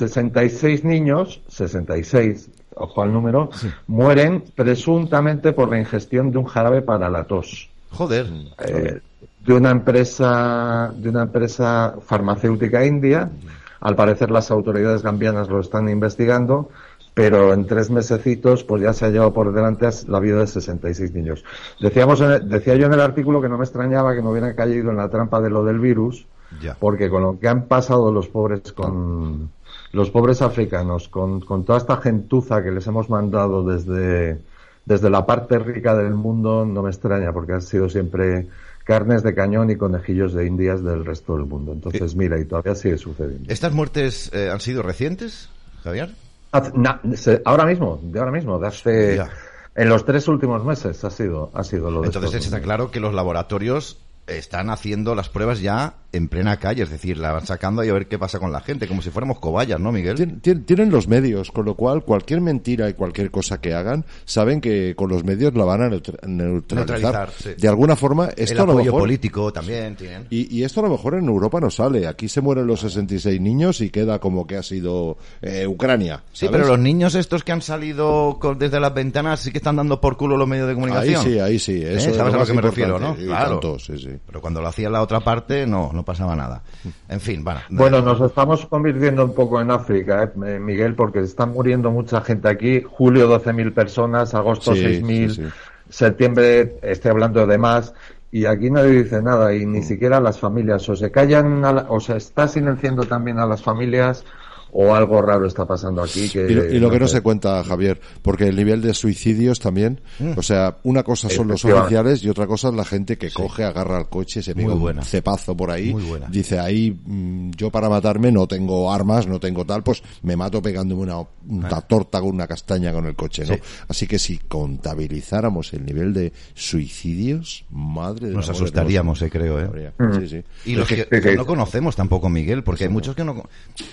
66 0.00 0.84
niños, 0.84 1.40
66, 1.48 2.50
ojo 2.74 3.02
al 3.02 3.12
número, 3.14 3.48
mueren 3.86 4.44
presuntamente 4.54 5.54
por 5.54 5.70
la 5.70 5.78
ingestión 5.78 6.30
de 6.32 6.36
un 6.38 6.44
jarabe 6.44 6.82
para 6.82 7.08
la 7.08 7.24
tos. 7.24 7.70
Joder. 7.92 8.26
Eh, 8.58 9.00
de 9.46 9.54
una 9.54 9.70
empresa, 9.70 10.92
de 10.94 11.08
una 11.08 11.22
empresa 11.22 11.94
farmacéutica 12.04 12.84
india, 12.84 13.30
Al 13.78 13.94
parecer 13.94 14.30
las 14.30 14.50
autoridades 14.50 15.02
gambianas 15.02 15.48
lo 15.48 15.60
están 15.60 15.88
investigando, 15.88 16.70
pero 17.14 17.52
en 17.52 17.66
tres 17.66 17.88
mesecitos 17.90 18.64
pues 18.64 18.82
ya 18.82 18.92
se 18.94 19.04
ha 19.04 19.10
llevado 19.10 19.32
por 19.34 19.52
delante 19.52 19.86
la 20.08 20.18
vida 20.18 20.38
de 20.40 20.46
66 20.46 21.12
niños. 21.12 21.44
Decíamos, 21.80 22.20
en 22.22 22.30
el- 22.32 22.48
decía 22.48 22.74
yo 22.74 22.86
en 22.86 22.94
el 22.94 23.00
artículo 23.00 23.40
que 23.40 23.48
no 23.50 23.58
me 23.58 23.64
extrañaba 23.64 24.14
que 24.14 24.22
no 24.22 24.30
hubieran 24.30 24.54
caído 24.54 24.90
en 24.90 24.96
la 24.96 25.08
trampa 25.10 25.40
de 25.42 25.50
lo 25.50 25.62
del 25.62 25.78
virus, 25.78 26.26
Ya. 26.60 26.74
porque 26.80 27.08
con 27.10 27.22
lo 27.22 27.38
que 27.38 27.48
han 27.48 27.66
pasado 27.66 28.10
los 28.10 28.28
pobres 28.28 28.72
con 28.72 29.50
los 29.96 30.10
pobres 30.10 30.42
africanos, 30.42 31.08
con, 31.08 31.40
con 31.40 31.64
toda 31.64 31.78
esta 31.78 31.96
gentuza 31.96 32.62
que 32.62 32.70
les 32.70 32.86
hemos 32.86 33.08
mandado 33.10 33.64
desde, 33.64 34.38
desde 34.84 35.10
la 35.10 35.24
parte 35.26 35.58
rica 35.58 35.96
del 35.96 36.14
mundo, 36.14 36.64
no 36.64 36.82
me 36.82 36.90
extraña, 36.90 37.32
porque 37.32 37.54
han 37.54 37.62
sido 37.62 37.88
siempre 37.88 38.46
carnes 38.84 39.22
de 39.24 39.34
cañón 39.34 39.70
y 39.70 39.76
conejillos 39.76 40.32
de 40.34 40.46
indias 40.46 40.84
del 40.84 41.04
resto 41.04 41.36
del 41.36 41.46
mundo. 41.46 41.72
Entonces, 41.72 42.14
mira, 42.14 42.38
y 42.38 42.44
todavía 42.44 42.74
sigue 42.76 42.98
sucediendo. 42.98 43.52
¿Estas 43.52 43.72
muertes 43.72 44.30
eh, 44.32 44.50
han 44.52 44.60
sido 44.60 44.82
recientes, 44.82 45.48
Javier? 45.82 46.10
Hace- 46.52 46.72
na- 46.76 47.00
se- 47.16 47.42
ahora 47.44 47.64
mismo, 47.64 47.98
de 48.02 48.18
ahora 48.20 48.30
mismo, 48.32 48.58
de 48.60 48.66
hace... 48.68 49.16
Ya. 49.16 49.30
En 49.74 49.90
los 49.90 50.06
tres 50.06 50.26
últimos 50.28 50.64
meses 50.64 51.04
ha 51.04 51.10
sido, 51.10 51.50
ha 51.52 51.62
sido 51.62 51.90
lo 51.90 52.00
de 52.00 52.06
Entonces 52.06 52.44
está 52.46 52.60
claro 52.62 52.90
que 52.90 52.98
los 52.98 53.12
laboratorios 53.12 53.98
están 54.26 54.70
haciendo 54.70 55.14
las 55.14 55.28
pruebas 55.28 55.60
ya 55.60 55.94
en 56.12 56.28
plena 56.28 56.56
calle, 56.58 56.82
es 56.82 56.90
decir, 56.90 57.18
la 57.18 57.30
van 57.32 57.46
sacando 57.46 57.84
y 57.84 57.90
a 57.90 57.92
ver 57.92 58.08
qué 58.08 58.18
pasa 58.18 58.38
con 58.38 58.50
la 58.50 58.60
gente, 58.60 58.88
como 58.88 59.02
si 59.02 59.10
fuéramos 59.10 59.38
cobayas, 59.38 59.78
¿no, 59.78 59.92
Miguel? 59.92 60.16
Tien- 60.16 60.40
tien- 60.40 60.64
Tienen 60.64 60.90
los 60.90 61.08
medios, 61.08 61.50
con 61.52 61.66
lo 61.66 61.74
cual 61.74 62.04
cualquier 62.04 62.40
mentira 62.40 62.88
y 62.88 62.94
cualquier 62.94 63.30
cosa 63.30 63.60
que 63.60 63.74
hagan, 63.74 64.06
saben 64.24 64.62
que 64.62 64.94
con 64.96 65.10
los 65.10 65.24
medios 65.24 65.54
la 65.54 65.64
van 65.66 65.82
a 65.82 65.88
neutra- 65.90 66.26
neutralizar. 66.26 66.86
Neutralizar, 67.12 67.30
sí. 67.30 67.50
De 67.60 67.68
alguna 67.68 67.96
forma, 67.96 68.28
El 68.28 68.44
esto 68.44 68.62
a 68.62 68.66
lo 68.66 68.72
apoyo 68.72 68.84
mejor... 68.86 69.00
político 69.02 69.52
también 69.52 69.94
tienen. 69.94 70.26
Y, 70.30 70.56
y 70.56 70.64
esto 70.64 70.80
a 70.80 70.84
lo 70.84 70.88
mejor 70.90 71.16
en 71.16 71.26
Europa 71.26 71.60
no 71.60 71.70
sale. 71.70 72.06
Aquí 72.06 72.28
se 72.28 72.40
mueren 72.40 72.66
los 72.66 72.80
66 72.80 73.38
niños 73.40 73.82
y 73.82 73.90
queda 73.90 74.18
como 74.18 74.46
que 74.46 74.56
ha 74.56 74.62
sido 74.62 75.18
eh, 75.42 75.66
Ucrania. 75.66 76.22
Sí, 76.32 76.48
pero 76.50 76.66
los 76.66 76.78
niños 76.78 77.14
estos 77.14 77.44
que 77.44 77.52
han 77.52 77.60
salido 77.62 78.38
con- 78.40 78.58
desde 78.58 78.80
las 78.80 78.94
ventanas 78.94 79.40
sí 79.40 79.50
que 79.52 79.58
están 79.58 79.76
dando 79.76 80.00
por 80.00 80.16
culo 80.16 80.38
los 80.38 80.48
medios 80.48 80.66
de 80.66 80.72
Ahí 80.72 80.74
comunicación. 80.76 81.22
sí, 81.24 81.38
ahí 81.38 81.58
sí. 81.58 81.72
¿Eh? 81.82 81.96
Eso 81.96 82.10
es 82.10 82.16
¿Sabes 82.16 82.32
a 82.32 82.38
lo 82.38 82.46
que 82.46 82.54
me 82.54 82.62
refiero, 82.62 82.98
no? 82.98 83.14
Claro. 83.16 83.50
tanto, 83.60 83.78
sí, 83.78 83.98
sí. 83.98 84.08
Pero 84.24 84.40
cuando 84.40 84.60
lo 84.62 84.68
hacía 84.68 84.88
la 84.90 85.02
otra 85.02 85.20
parte, 85.20 85.66
no, 85.66 85.90
no 85.92 86.04
pasaba 86.04 86.36
nada. 86.36 86.62
En 87.08 87.20
fin, 87.20 87.42
bueno. 87.44 87.60
Bueno, 87.70 88.00
nos 88.02 88.20
estamos 88.20 88.64
convirtiendo 88.66 89.24
un 89.24 89.34
poco 89.34 89.60
en 89.60 89.70
África, 89.70 90.32
¿eh, 90.44 90.58
Miguel, 90.58 90.94
porque 90.94 91.20
están 91.20 91.50
muriendo 91.52 91.90
mucha 91.90 92.20
gente 92.20 92.48
aquí. 92.48 92.82
Julio 92.82 93.28
12.000 93.28 93.72
personas, 93.74 94.34
agosto 94.34 94.74
Sí, 94.74 94.82
6.000, 94.82 95.28
sí, 95.30 95.42
sí. 95.44 95.48
septiembre 95.88 96.76
estoy 96.82 97.10
hablando 97.10 97.46
de 97.46 97.58
más. 97.58 97.94
Y 98.32 98.44
aquí 98.44 98.70
nadie 98.70 99.02
dice 99.04 99.22
nada 99.22 99.54
y 99.54 99.64
ni 99.64 99.82
siquiera 99.82 100.20
las 100.20 100.38
familias. 100.38 100.86
O 100.88 100.96
se 100.96 101.10
callan, 101.10 101.64
a 101.64 101.72
la- 101.72 101.86
o 101.88 102.00
se 102.00 102.16
está 102.16 102.48
silenciando 102.48 103.04
también 103.04 103.38
a 103.38 103.46
las 103.46 103.62
familias 103.62 104.24
o 104.72 104.94
algo 104.94 105.22
raro 105.22 105.46
está 105.46 105.64
pasando 105.66 106.02
aquí. 106.02 106.28
Que, 106.28 106.46
Y 106.50 106.54
lo, 106.54 106.64
y 106.66 106.78
lo 106.78 106.90
que 106.90 106.98
no 107.00 107.06
sé. 107.08 107.16
se 107.16 107.20
cuenta, 107.22 107.62
Javier, 107.64 108.00
porque 108.22 108.44
el 108.48 108.56
nivel 108.56 108.82
de 108.82 108.92
suicidios 108.94 109.58
también, 109.58 110.00
Mm. 110.18 110.32
o 110.36 110.42
sea, 110.42 110.76
una 110.84 111.02
cosa 111.02 111.28
son 111.30 111.48
los 111.48 111.64
oficiales 111.64 112.22
y 112.24 112.28
otra 112.28 112.46
cosa 112.46 112.68
es 112.68 112.74
la 112.74 112.84
gente 112.84 113.16
que 113.18 113.30
coge, 113.30 113.64
agarra 113.64 113.98
el 113.98 114.06
coche, 114.08 114.42
se 114.42 114.54
pega 114.54 114.66
Muy 114.68 114.74
un 114.74 114.80
buena. 114.80 115.02
cepazo 115.02 115.56
por 115.56 115.70
ahí, 115.70 115.92
Muy 115.92 116.02
buena. 116.04 116.26
dice 116.28 116.58
ahí, 116.58 116.90
mm, 116.90 117.50
yo 117.56 117.70
para 117.70 117.88
matarme 117.88 118.30
no 118.32 118.46
tengo 118.46 118.92
armas, 118.92 119.26
no 119.26 119.38
tengo 119.40 119.64
tal, 119.64 119.82
pues 119.82 120.02
me 120.22 120.36
mato 120.36 120.60
pegándome 120.62 121.02
una, 121.02 121.16
una 121.48 121.80
torta 121.82 122.20
con 122.20 122.30
una 122.30 122.46
castaña 122.46 122.92
con 122.92 123.06
el 123.06 123.14
coche, 123.14 123.44
¿no? 123.46 123.54
Sí. 123.54 123.60
Así 123.88 124.06
que 124.06 124.18
si 124.18 124.38
contabilizáramos 124.38 125.72
el 125.72 125.84
nivel 125.84 126.12
de 126.12 126.32
suicidios, 126.54 127.64
madre 127.70 128.28
de 128.28 128.34
Nos 128.34 128.48
asustaríamos, 128.48 129.20
eh, 129.22 129.30
creo, 129.30 129.60
¿eh? 129.60 129.92
Sí, 130.20 130.28
sí. 130.28 130.42
Y 130.70 130.74
los 130.74 130.86
que, 130.88 131.06
que 131.06 131.36
no 131.36 131.46
conocemos 131.46 131.96
tampoco, 131.96 132.28
Miguel, 132.28 132.62
porque 132.62 132.84
hay 132.84 132.90
muchos 132.90 133.14
que 133.14 133.24
no... 133.24 133.44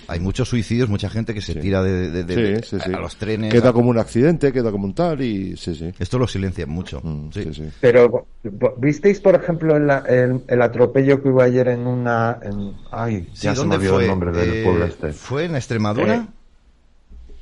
Hay 0.08 0.20
muchos 0.20 0.48
suicidios, 0.48 0.63
mucha 0.88 1.08
gente 1.10 1.32
que 1.34 1.40
se 1.40 1.54
tira 1.54 1.82
de, 1.82 2.10
de- 2.10 2.24
de- 2.24 2.36
de- 2.36 2.62
Sí, 2.62 2.76
sí, 2.78 2.84
sí. 2.84 2.92
a 2.92 2.98
los 3.00 3.16
trenes. 3.16 3.52
Queda 3.52 3.70
a- 3.70 3.72
como 3.72 3.90
un 3.90 3.98
accidente, 3.98 4.52
queda 4.52 4.70
como 4.70 4.84
un 4.86 4.94
tal 4.94 5.20
y 5.22 5.56
sí, 5.56 5.74
sí. 5.74 5.92
Esto 5.98 6.18
lo 6.18 6.26
silencian 6.26 6.68
mucho. 6.70 7.00
Mm, 7.02 7.30
sí. 7.32 7.42
sí, 7.44 7.54
sí. 7.54 7.70
Pero, 7.80 8.26
¿visteis, 8.78 9.20
por 9.20 9.34
ejemplo, 9.34 9.76
el, 9.76 9.90
el, 10.08 10.42
el 10.46 10.62
atropello 10.62 11.22
que 11.22 11.28
hubo 11.28 11.42
ayer 11.42 11.68
en 11.68 11.86
una... 11.86 12.38
En, 12.42 12.72
ay, 12.90 13.28
Sí, 13.32 13.46
ya 13.46 13.54
se 13.54 13.60
me 13.64 13.68
¿dónde 13.70 13.76
olvidó 13.76 13.94
fue? 13.94 14.02
el 14.04 14.08
nombre 14.10 14.32
del 14.32 14.52
Eh, 14.52 14.64
pueblo 14.64 14.84
este. 14.86 15.12
¿Fue 15.12 15.44
en 15.44 15.56
Extremadura? 15.56 16.14
Eh, 16.14 16.26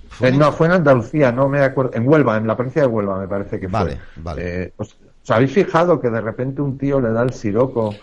¿Fue 0.08 0.28
Eh, 0.28 0.32
en- 0.32 0.38
no, 0.38 0.52
fue 0.52 0.66
en 0.66 0.72
Andalucía, 0.74 1.32
no 1.32 1.48
me 1.48 1.60
acuerdo. 1.60 1.92
En 1.94 2.06
Huelva, 2.08 2.36
en 2.36 2.46
la 2.46 2.56
provincia 2.56 2.82
de 2.82 2.88
Huelva, 2.88 3.18
me 3.18 3.28
parece 3.28 3.58
que 3.58 3.66
Vale, 3.66 3.98
fue. 4.14 4.22
vale. 4.22 4.62
Eh, 4.64 4.72
¿os, 4.76 4.96
os 5.22 5.30
habéis 5.30 5.52
fijado 5.52 6.00
que 6.00 6.10
de 6.10 6.20
repente 6.20 6.60
un 6.60 6.76
tío 6.76 7.00
le 7.00 7.10
da 7.12 7.22
el 7.22 7.32
siroco 7.32 7.94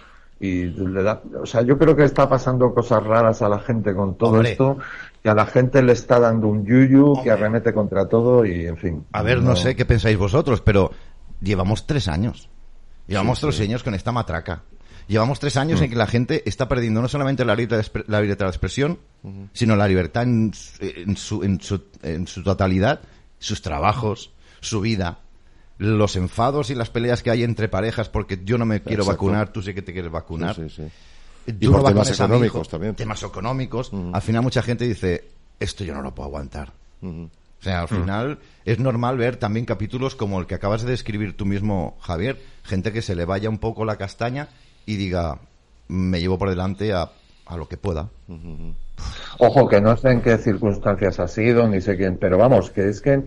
y 0.41 0.63
le 0.63 1.03
da. 1.03 1.21
O 1.41 1.45
sea, 1.45 1.61
yo 1.63 1.77
creo 1.77 1.95
que 1.95 2.05
está 2.05 2.29
pasando 2.29 2.73
cosas 2.73 3.03
raras 3.03 3.41
a 3.41 3.49
la 3.49 3.59
gente 3.59 3.93
con 3.93 4.15
todo 4.17 4.35
Hombre. 4.35 4.51
esto, 4.51 4.77
que 5.21 5.29
a 5.29 5.33
la 5.33 5.45
gente 5.45 5.81
le 5.81 5.93
está 5.93 6.19
dando 6.19 6.47
un 6.47 6.65
yuyu 6.65 7.07
Hombre. 7.07 7.23
que 7.23 7.31
arremete 7.31 7.73
contra 7.73 8.07
todo 8.07 8.45
y, 8.45 8.65
en 8.65 8.77
fin. 8.77 9.05
A 9.11 9.21
ver, 9.21 9.41
no 9.41 9.55
sé 9.55 9.75
qué 9.75 9.85
pensáis 9.85 10.17
vosotros, 10.17 10.61
pero 10.61 10.91
llevamos 11.41 11.85
tres 11.85 12.07
años. 12.07 12.49
Llevamos 13.07 13.39
tres 13.39 13.59
años 13.61 13.83
con 13.83 13.95
esta 13.95 14.11
matraca. 14.11 14.63
Llevamos 15.07 15.39
tres 15.39 15.57
años 15.57 15.81
en 15.81 15.89
que 15.89 15.95
la 15.95 16.05
gente 16.05 16.43
está 16.45 16.67
perdiendo 16.67 17.01
no 17.01 17.07
solamente 17.07 17.43
la 17.43 17.55
libertad 17.55 17.77
de, 17.77 18.03
la 18.07 18.21
libertad 18.21 18.45
de 18.45 18.49
expresión, 18.51 18.99
sino 19.53 19.75
la 19.75 19.87
libertad 19.87 20.23
en 20.23 20.53
su, 20.53 20.83
en, 20.83 21.17
su, 21.17 21.43
en, 21.43 21.59
su, 21.59 21.81
en 22.03 22.27
su 22.27 22.43
totalidad, 22.43 23.01
sus 23.39 23.63
trabajos, 23.63 24.31
su 24.59 24.81
vida, 24.81 25.19
los 25.79 26.15
enfados 26.15 26.69
y 26.69 26.75
las 26.75 26.91
peleas 26.91 27.23
que 27.23 27.31
hay 27.31 27.43
entre 27.43 27.69
parejas 27.69 28.07
porque 28.07 28.39
yo 28.43 28.59
no 28.59 28.65
me 28.65 28.83
quiero 28.83 29.01
Exacto. 29.01 29.25
vacunar, 29.25 29.51
tú 29.51 29.63
sí 29.63 29.73
que 29.73 29.81
te 29.81 29.93
quieres 29.93 30.11
vacunar. 30.11 30.55
Sí, 30.55 30.69
sí, 30.69 30.83
sí. 30.83 30.91
Y 31.59 31.67
por 31.67 31.83
temas 31.83 32.11
económicos 32.11 32.61
hijo, 32.61 32.71
también. 32.71 32.95
Temas 32.95 33.23
económicos. 33.23 33.91
Al 34.13 34.21
final 34.21 34.43
mucha 34.43 34.61
gente 34.61 34.85
dice, 34.85 35.25
esto 35.59 35.83
yo 35.83 35.93
no 35.93 36.01
lo 36.01 36.13
puedo 36.13 36.27
aguantar. 36.27 36.73
O 37.01 37.61
sea, 37.61 37.81
al 37.81 37.87
final 37.87 38.39
es 38.65 38.79
normal 38.79 39.17
ver 39.17 39.35
también 39.37 39.65
capítulos 39.65 40.15
como 40.15 40.39
el 40.39 40.47
que 40.47 40.55
acabas 40.55 40.83
de 40.83 40.91
describir 40.91 41.35
tú 41.35 41.45
mismo, 41.45 41.97
Javier. 42.01 42.39
Gente 42.63 42.93
que 42.93 43.01
se 43.01 43.15
le 43.15 43.25
vaya 43.25 43.49
un 43.49 43.57
poco 43.57 43.83
la 43.83 43.97
castaña 43.97 44.49
y 44.85 44.95
diga, 44.95 45.39
me 45.87 46.19
llevo 46.19 46.37
por 46.37 46.49
delante 46.49 46.93
a, 46.93 47.11
a 47.45 47.57
lo 47.57 47.67
que 47.67 47.77
pueda. 47.77 48.09
Ojo, 49.39 49.67
que 49.67 49.81
no 49.81 49.97
sé 49.97 50.11
en 50.11 50.21
qué 50.21 50.37
circunstancias 50.37 51.19
ha 51.19 51.27
sido, 51.27 51.67
ni 51.67 51.81
sé 51.81 51.97
quién, 51.97 52.17
pero 52.17 52.37
vamos, 52.37 52.69
que 52.69 52.89
es 52.89 53.01
que, 53.01 53.23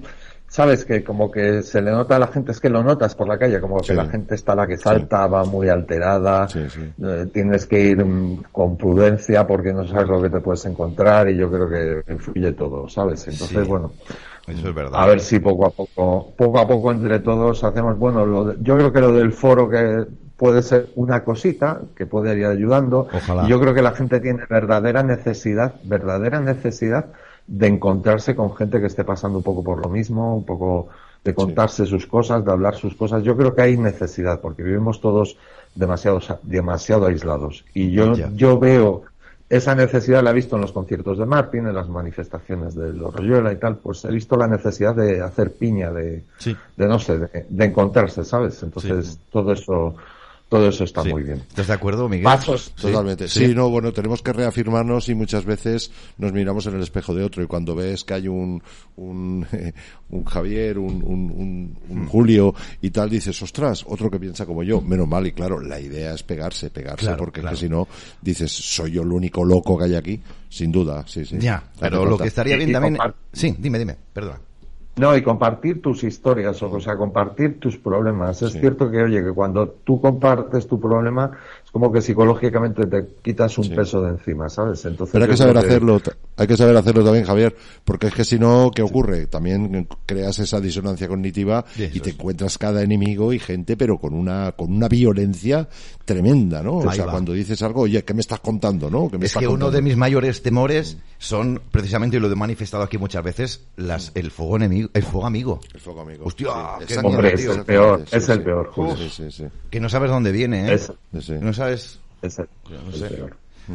sabes 0.53 0.85
que 0.85 1.03
como 1.03 1.31
que 1.31 1.63
se 1.63 1.81
le 1.81 1.91
nota 1.91 2.17
a 2.17 2.19
la 2.19 2.27
gente, 2.29 2.53
es 2.53 2.61
que 2.61 2.69
lo 2.69 2.83
notas 2.83 3.15
por 3.15 3.27
la 3.27 3.39
calle, 3.39 3.61
como 3.61 3.81
que 3.81 3.93
Sí. 3.93 3.95
la 3.95 4.05
gente 4.05 4.35
está 4.35 4.55
la 4.55 4.67
que 4.67 4.77
salta, 4.77 5.27
va 5.27 5.45
muy 5.47 5.69
alterada, 5.69 6.47
Sí, 6.47 6.61
eh, 7.03 7.27
tienes 7.33 7.67
que 7.67 7.81
ir 7.81 8.05
mm, 8.05 8.43
con 8.53 8.77
prudencia 8.77 9.47
porque 9.47 9.73
no 9.73 9.87
sabes 9.87 10.09
lo 10.09 10.21
que 10.23 10.31
te 10.31 10.41
puedes 10.41 10.65
encontrar 10.67 11.29
y 11.31 11.37
yo 11.37 11.51
creo 11.51 11.69
que 11.69 12.13
influye 12.13 12.53
todo, 12.53 12.89
¿sabes? 12.89 13.27
Entonces, 13.29 13.67
bueno, 13.67 13.93
Eso 14.47 14.69
es 14.69 14.75
verdad. 14.75 15.01
a 15.03 15.07
ver 15.07 15.21
si 15.21 15.39
poco 15.41 15.67
a 15.67 15.71
poco, 15.71 16.35
poco 16.37 16.59
a 16.59 16.67
poco 16.69 16.93
entre 16.93 17.21
todos 17.21 17.65
hacemos, 17.65 17.99
bueno, 17.99 18.27
lo 18.27 18.45
de- 18.45 18.57
yo 18.61 18.77
creo 18.77 18.93
que 18.93 19.01
lo 19.01 19.13
del 19.13 19.33
foro 19.33 19.69
que 19.69 20.07
puede 20.37 20.63
ser 20.63 20.91
una 20.97 21.25
cosita 21.25 21.81
que 21.97 22.07
puede 22.07 22.37
ir 22.39 22.47
ayudando. 22.47 23.07
Ojalá. 23.13 23.47
Yo 23.49 23.61
creo 23.61 23.75
que 23.75 23.83
la 23.83 23.93
gente 23.93 24.21
tiene 24.21 24.45
verdadera 24.51 25.03
necesidad, 25.03 25.77
verdadera 25.85 26.41
necesidad 26.41 27.13
de 27.47 27.67
encontrarse 27.67 28.35
con 28.37 28.55
gente 28.55 28.81
que 28.81 28.87
esté 28.87 29.05
pasando 29.05 29.39
un 29.39 29.45
poco 29.45 29.63
por 29.65 29.79
lo 29.81 29.89
mismo, 29.89 30.37
un 30.37 30.45
poco 30.45 30.89
de 31.25 31.35
contarse 31.35 31.87
sus 31.87 32.07
cosas, 32.07 32.45
de 32.45 32.51
hablar 32.51 32.75
sus 32.77 32.95
cosas. 32.95 33.23
Yo 33.23 33.37
creo 33.37 33.55
que 33.55 33.63
hay 33.63 33.77
necesidad 33.77 34.41
porque 34.41 34.63
vivimos 34.63 35.01
todos 35.01 35.37
demasiado, 35.75 36.21
demasiado 36.43 37.07
aislados. 37.07 37.65
Y 37.75 37.91
yo, 37.93 38.15
Ya. 38.15 38.31
yo 38.35 38.59
veo 38.59 39.03
esa 39.49 39.75
necesidad 39.75 40.23
la 40.23 40.31
he 40.31 40.35
visto 40.35 40.57
en 40.57 40.63
los 40.63 40.73
conciertos 40.73 41.19
de 41.19 41.27
Martin, 41.27 41.67
en 41.67 41.75
las 41.75 41.87
manifestaciones 41.89 42.75
de 42.75 42.95
los 42.95 43.15
Royuela 43.15 43.53
y 43.53 43.57
tal, 43.57 43.77
pues 43.77 44.03
he 44.07 44.11
visto 44.11 44.35
la 44.37 44.49
necesidad 44.49 44.95
de 44.97 45.21
hacer 45.21 45.53
piña, 45.53 45.91
de, 45.93 46.25
Sí. 46.39 46.57
de 46.77 46.87
no 46.89 46.99
sé, 46.99 47.19
de, 47.19 47.47
de 47.49 47.65
encontrarse, 47.67 48.25
¿sabes? 48.25 48.63
Entonces 48.63 49.19
todo 49.31 49.53
eso, 49.53 49.95
todo 50.59 50.69
eso 50.69 50.85
está 50.85 51.03
Sí. 51.03 51.09
muy 51.11 51.23
bien. 51.23 51.39
¿Estás 51.49 51.67
de 51.67 51.73
acuerdo, 51.73 52.09
Miguel? 52.09 52.25
Pasos. 52.25 52.73
Sí, 52.77 52.83
Totalmente. 52.83 53.27
Sí, 53.29 53.55
no, 53.55 53.71
bueno, 53.71 53.93
tenemos 53.93 54.23
que 54.23 54.33
reafirmarnos 54.33 55.09
y 55.09 55.15
muchas 55.15 55.45
veces 55.45 55.91
nos 56.19 56.33
miramos 56.33 56.67
en 56.67 56.75
el 56.75 56.83
espejo 56.83 57.15
de 57.15 57.25
otro 57.25 57.43
y 57.43 57.47
cuando 57.47 57.75
ves 57.75 58.05
que 58.05 58.15
hay 58.15 58.29
un, 58.29 58.63
un, 58.97 59.47
un 60.11 60.25
Javier, 60.25 60.79
un, 60.79 61.03
un, 61.03 61.31
un- 61.31 61.63
Mm. 61.89 61.93
un 61.93 62.07
Julio 62.07 62.55
y 62.81 62.91
tal, 62.91 63.09
dices, 63.11 63.41
ostras, 63.43 63.85
otro 63.87 64.11
que 64.11 64.19
piensa 64.19 64.47
como 64.47 64.63
yo. 64.63 64.81
Menos 64.81 65.09
mal, 65.09 65.27
y 65.27 65.33
claro, 65.33 65.61
la 65.61 65.81
idea 65.81 66.15
es 66.15 66.23
pegarse, 66.23 66.71
pegarse, 66.71 67.07
Claro, 67.07 67.19
porque 67.19 67.41
es 67.41 67.43
claro. 67.43 67.57
que 67.57 67.61
si 67.61 67.69
no, 67.69 67.89
dices, 68.21 68.51
soy 68.53 68.93
yo 68.93 69.03
el 69.03 69.13
único 69.13 69.45
loco 69.45 69.79
que 69.79 69.85
hay 69.85 69.95
aquí. 69.95 70.21
Sin 70.49 70.71
duda, 70.71 71.05
sí, 71.07 71.25
sí. 71.25 71.39
Ya, 71.39 71.63
pero 71.81 72.05
lo 72.05 72.19
que 72.19 72.29
estaría 72.29 72.57
bien 72.57 72.73
también... 72.73 72.99
Sí, 73.33 73.55
dime, 73.59 73.79
dime, 73.79 73.97
perdona. 74.13 74.39
No, 74.97 75.17
y 75.17 75.23
compartir 75.23 75.81
tus 75.81 76.05
historias, 76.05 76.63
o 76.63 76.81
sea, 76.81 76.97
compartir 76.99 77.59
tus 77.59 77.79
problemas. 77.79 78.43
Es 78.43 78.53
cierto 78.53 78.91
que, 78.91 79.03
oye, 79.03 79.25
que 79.25 79.33
cuando 79.33 79.69
tú 79.69 80.01
compartes 80.01 80.67
tu 80.67 80.79
problema, 80.79 81.31
como 81.73 81.91
que 81.91 82.03
psicológicamente 82.03 82.87
te 82.87 83.07
quitas 83.23 83.57
un 83.57 83.71
peso 83.71 84.03
de 84.03 84.11
encima, 84.11 84.49
¿sabes? 84.51 84.85
Entonces, 84.85 85.13
Pero 85.15 85.25
hay 85.25 85.31
que 85.31 85.37
saber 85.39 85.55
que- 85.55 85.67
hacerlo, 85.67 86.01
hay 86.37 86.47
que 86.47 86.57
saber 86.57 86.77
hacerlo 86.77 87.03
también, 87.03 87.25
Javier, 87.25 87.57
porque 87.85 88.09
es 88.09 88.15
que 88.15 88.25
si 88.25 88.39
no, 88.39 88.71
¿qué 88.75 88.83
ocurre? 88.83 89.27
También 89.27 89.89
creas 90.05 90.39
esa 90.39 90.61
disonancia 90.61 91.09
cognitiva 91.09 91.65
y 91.77 92.01
te 92.01 92.11
encuentras 92.11 92.59
cada 92.59 92.83
enemigo 92.83 93.33
y 93.33 93.39
gente, 93.39 93.77
pero 93.79 93.97
con 93.99 94.13
una, 94.13 94.53
con 94.53 94.71
una 94.71 94.87
violencia 94.87 95.67
tremenda, 96.05 96.63
¿no? 96.63 96.77
O 96.77 96.93
sea, 96.93 97.07
va. 97.07 97.13
cuando 97.13 97.33
dices 97.33 97.63
algo, 97.63 97.83
oye, 97.83 98.05
¿qué 98.05 98.13
me 98.13 98.21
estás 98.21 98.41
contando, 98.41 98.91
no? 98.91 99.09
¿Qué 99.11 99.17
me 99.19 99.25
Es 99.25 99.31
estás 99.31 99.41
que 99.43 99.49
uno 99.49 99.71
de 99.71 99.81
mis 99.81 99.97
mayores 99.97 100.43
temores 100.43 100.99
son 101.19 101.61
precisamente, 101.71 102.19
y 102.19 102.21
lo 102.21 102.31
he 102.31 102.35
manifestado 102.35 102.83
aquí 102.83 102.99
muchas 102.99 103.25
veces, 103.25 103.65
las, 103.77 104.13
el 104.15 104.31
fuego 104.31 104.57
enemigo, 104.57 104.91
el 104.93 105.03
fuego 105.05 105.27
amigo. 105.27 105.61
El 105.73 105.81
fuego 105.81 106.01
amigo. 106.03 106.25
Hostia, 106.27 106.49
Sí, 106.81 106.87
qué 106.89 106.95
miedo, 106.97 107.09
Hombre, 107.09 107.33
es 107.35 107.47
el 107.47 107.65
peor, 107.65 108.01
Sí, 108.07 108.17
es 108.17 108.29
el 108.29 108.39
sí. 108.39 108.45
peor, 108.45 108.71
Julio. 108.73 108.97
Sí, 108.97 109.09
sí, 109.11 109.31
sí. 109.31 109.45
Que 109.71 109.81
no 109.81 109.89
sabes 109.89 110.11
dónde 110.11 110.33
viene, 110.33 110.69
¿eh? 110.69 110.75
Es. 110.75 110.93
No 111.13 111.23
sabes. 111.23 111.43
Es 111.71 111.99
no 112.23 112.31
sé. 112.93 113.23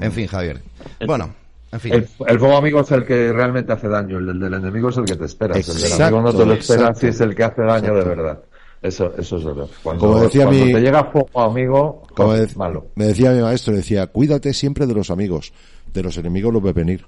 En 0.02 0.12
fin, 0.12 0.28
Javier. 0.28 0.62
Bueno, 1.06 1.34
en 1.72 1.80
fin. 1.80 1.94
El, 1.94 2.08
el 2.28 2.40
fuego 2.40 2.58
amigo 2.58 2.82
es 2.82 2.92
el 2.92 3.06
que 3.06 3.32
realmente 3.34 3.74
hace 3.74 3.88
daño, 3.88 4.18
el 4.20 4.40
del 4.40 4.54
enemigo 4.54 4.90
es 4.90 4.98
el 4.98 5.06
que 5.06 5.16
te 5.16 5.26
esperas, 5.26 5.68
el 5.70 5.82
del 5.82 6.02
amigo 6.02 6.22
no 6.22 6.34
te 6.34 6.46
lo 6.46 6.54
esperas 6.54 6.82
exacto. 6.82 7.00
si 7.02 7.08
es 7.08 7.22
el 7.22 7.36
que 7.36 7.44
hace 7.44 7.62
daño 7.62 7.94
de 7.96 8.04
verdad. 8.04 8.40
Eso, 8.82 9.12
eso 9.18 9.38
es 9.38 9.44
verdad. 9.44 9.66
Cuando, 9.82 10.08
Como 10.08 10.22
decía 10.22 10.46
cuando 10.46 10.66
mi- 10.66 10.74
te 10.74 10.82
llega 10.82 11.04
fuego 11.06 11.42
amigo, 11.42 12.04
Como 12.16 12.34
de- 12.34 12.48
malo. 12.56 12.88
me 12.96 13.06
decía 13.08 13.32
mi 13.32 13.42
maestro, 13.42 13.76
decía, 13.76 14.06
cuídate 14.08 14.54
siempre 14.54 14.86
de 14.86 14.94
los 14.94 15.10
amigos, 15.10 15.52
de 15.94 16.04
los 16.04 16.16
enemigos 16.18 16.54
los 16.54 16.62
ve 16.62 16.74
venir. 16.74 17.06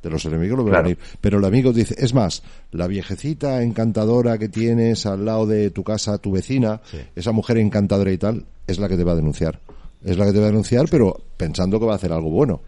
De 0.00 0.10
los 0.10 0.24
enemigos 0.26 0.56
los 0.58 0.64
ve 0.66 0.70
Claro. 0.70 0.84
venir. 0.84 0.98
Pero 1.20 1.38
el 1.38 1.44
amigo 1.44 1.72
dice, 1.72 1.96
es 1.98 2.14
más, 2.14 2.44
la 2.70 2.86
viejecita 2.86 3.62
encantadora 3.64 4.38
que 4.38 4.48
tienes 4.48 5.06
al 5.06 5.24
lado 5.24 5.44
de 5.46 5.70
tu 5.70 5.82
casa, 5.82 6.18
tu 6.18 6.30
vecina, 6.30 6.80
esa 7.16 7.32
mujer 7.32 7.58
encantadora 7.58 8.12
y 8.12 8.18
tal, 8.18 8.44
es 8.68 8.78
la 8.78 8.88
que 8.88 8.96
te 8.96 9.02
va 9.02 9.12
a 9.12 9.16
denunciar. 9.16 9.58
Es 10.04 10.16
la 10.16 10.26
que 10.26 10.32
te 10.32 10.38
va 10.38 10.44
a 10.44 10.48
denunciar, 10.48 10.86
pero 10.90 11.14
pensando 11.36 11.78
que 11.80 11.86
va 11.86 11.92
a 11.92 11.96
hacer 11.96 12.12
algo 12.12 12.30
bueno. 12.30 12.60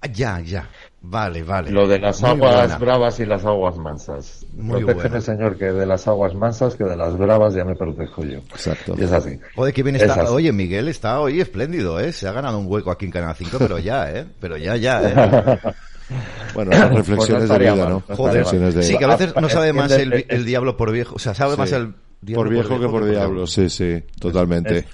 Ah, 0.00 0.08
Ya, 0.12 0.40
ya. 0.40 0.68
Vale, 1.04 1.42
vale. 1.42 1.70
Lo 1.72 1.86
de 1.88 1.98
las 1.98 2.20
Muy 2.22 2.30
aguas 2.30 2.54
buena. 2.56 2.78
bravas 2.78 3.18
y 3.20 3.26
las 3.26 3.44
aguas 3.44 3.76
mansas. 3.76 4.46
Muy 4.54 4.78
Protégeme, 4.84 5.08
buena. 5.08 5.20
señor, 5.20 5.58
que 5.58 5.64
de 5.72 5.84
las 5.86 6.06
aguas 6.06 6.34
mansas, 6.34 6.76
que 6.76 6.84
de 6.84 6.96
las 6.96 7.16
bravas 7.18 7.54
ya 7.54 7.64
me 7.64 7.74
protejo 7.74 8.22
yo. 8.24 8.38
Exacto. 8.38 8.94
Y 8.96 9.02
es 9.04 9.12
así. 9.12 9.38
Joder, 9.56 9.74
que 9.74 9.82
bien 9.82 9.96
Es 9.96 10.02
está. 10.02 10.30
Oye, 10.30 10.52
Miguel 10.52 10.86
está 10.88 11.20
hoy 11.20 11.40
espléndido, 11.40 11.98
¿eh? 11.98 12.12
Se 12.12 12.28
ha 12.28 12.32
ganado 12.32 12.58
un 12.58 12.66
hueco 12.68 12.90
aquí 12.92 13.04
en 13.06 13.10
Canal 13.10 13.34
5, 13.36 13.56
pero 13.58 13.78
ya, 13.80 14.10
¿eh? 14.12 14.26
Pero 14.40 14.56
ya, 14.56 14.76
ya, 14.76 15.02
¿eh? 15.02 15.58
Bueno, 16.54 16.72
las 16.72 16.92
reflexiones 16.92 17.48
Pues 17.48 17.48
no 17.48 17.54
de 17.54 17.58
vida, 17.72 17.74
mal, 17.84 17.88
¿no? 18.08 18.16
Joder, 18.16 18.34
Reflexiones 18.44 18.74
de 18.74 18.82
sí, 18.82 18.98
que 18.98 19.04
a 19.04 19.08
veces 19.08 19.34
no 19.40 19.48
sabe 19.48 19.72
más 19.72 19.90
el, 19.92 20.26
el 20.28 20.44
diablo 20.44 20.76
por 20.76 20.92
viejo. 20.92 21.14
O 21.16 21.18
sea, 21.18 21.32
sabe 21.34 21.56
más 21.56 21.72
el 21.72 21.94
diablo 22.22 22.44
por 22.44 22.52
viejo 22.52 22.80
que 22.80 22.88
por 22.88 23.04
diablo, 23.04 23.46
sí, 23.46 23.68
sí, 23.68 24.02
totalmente. 24.18 24.86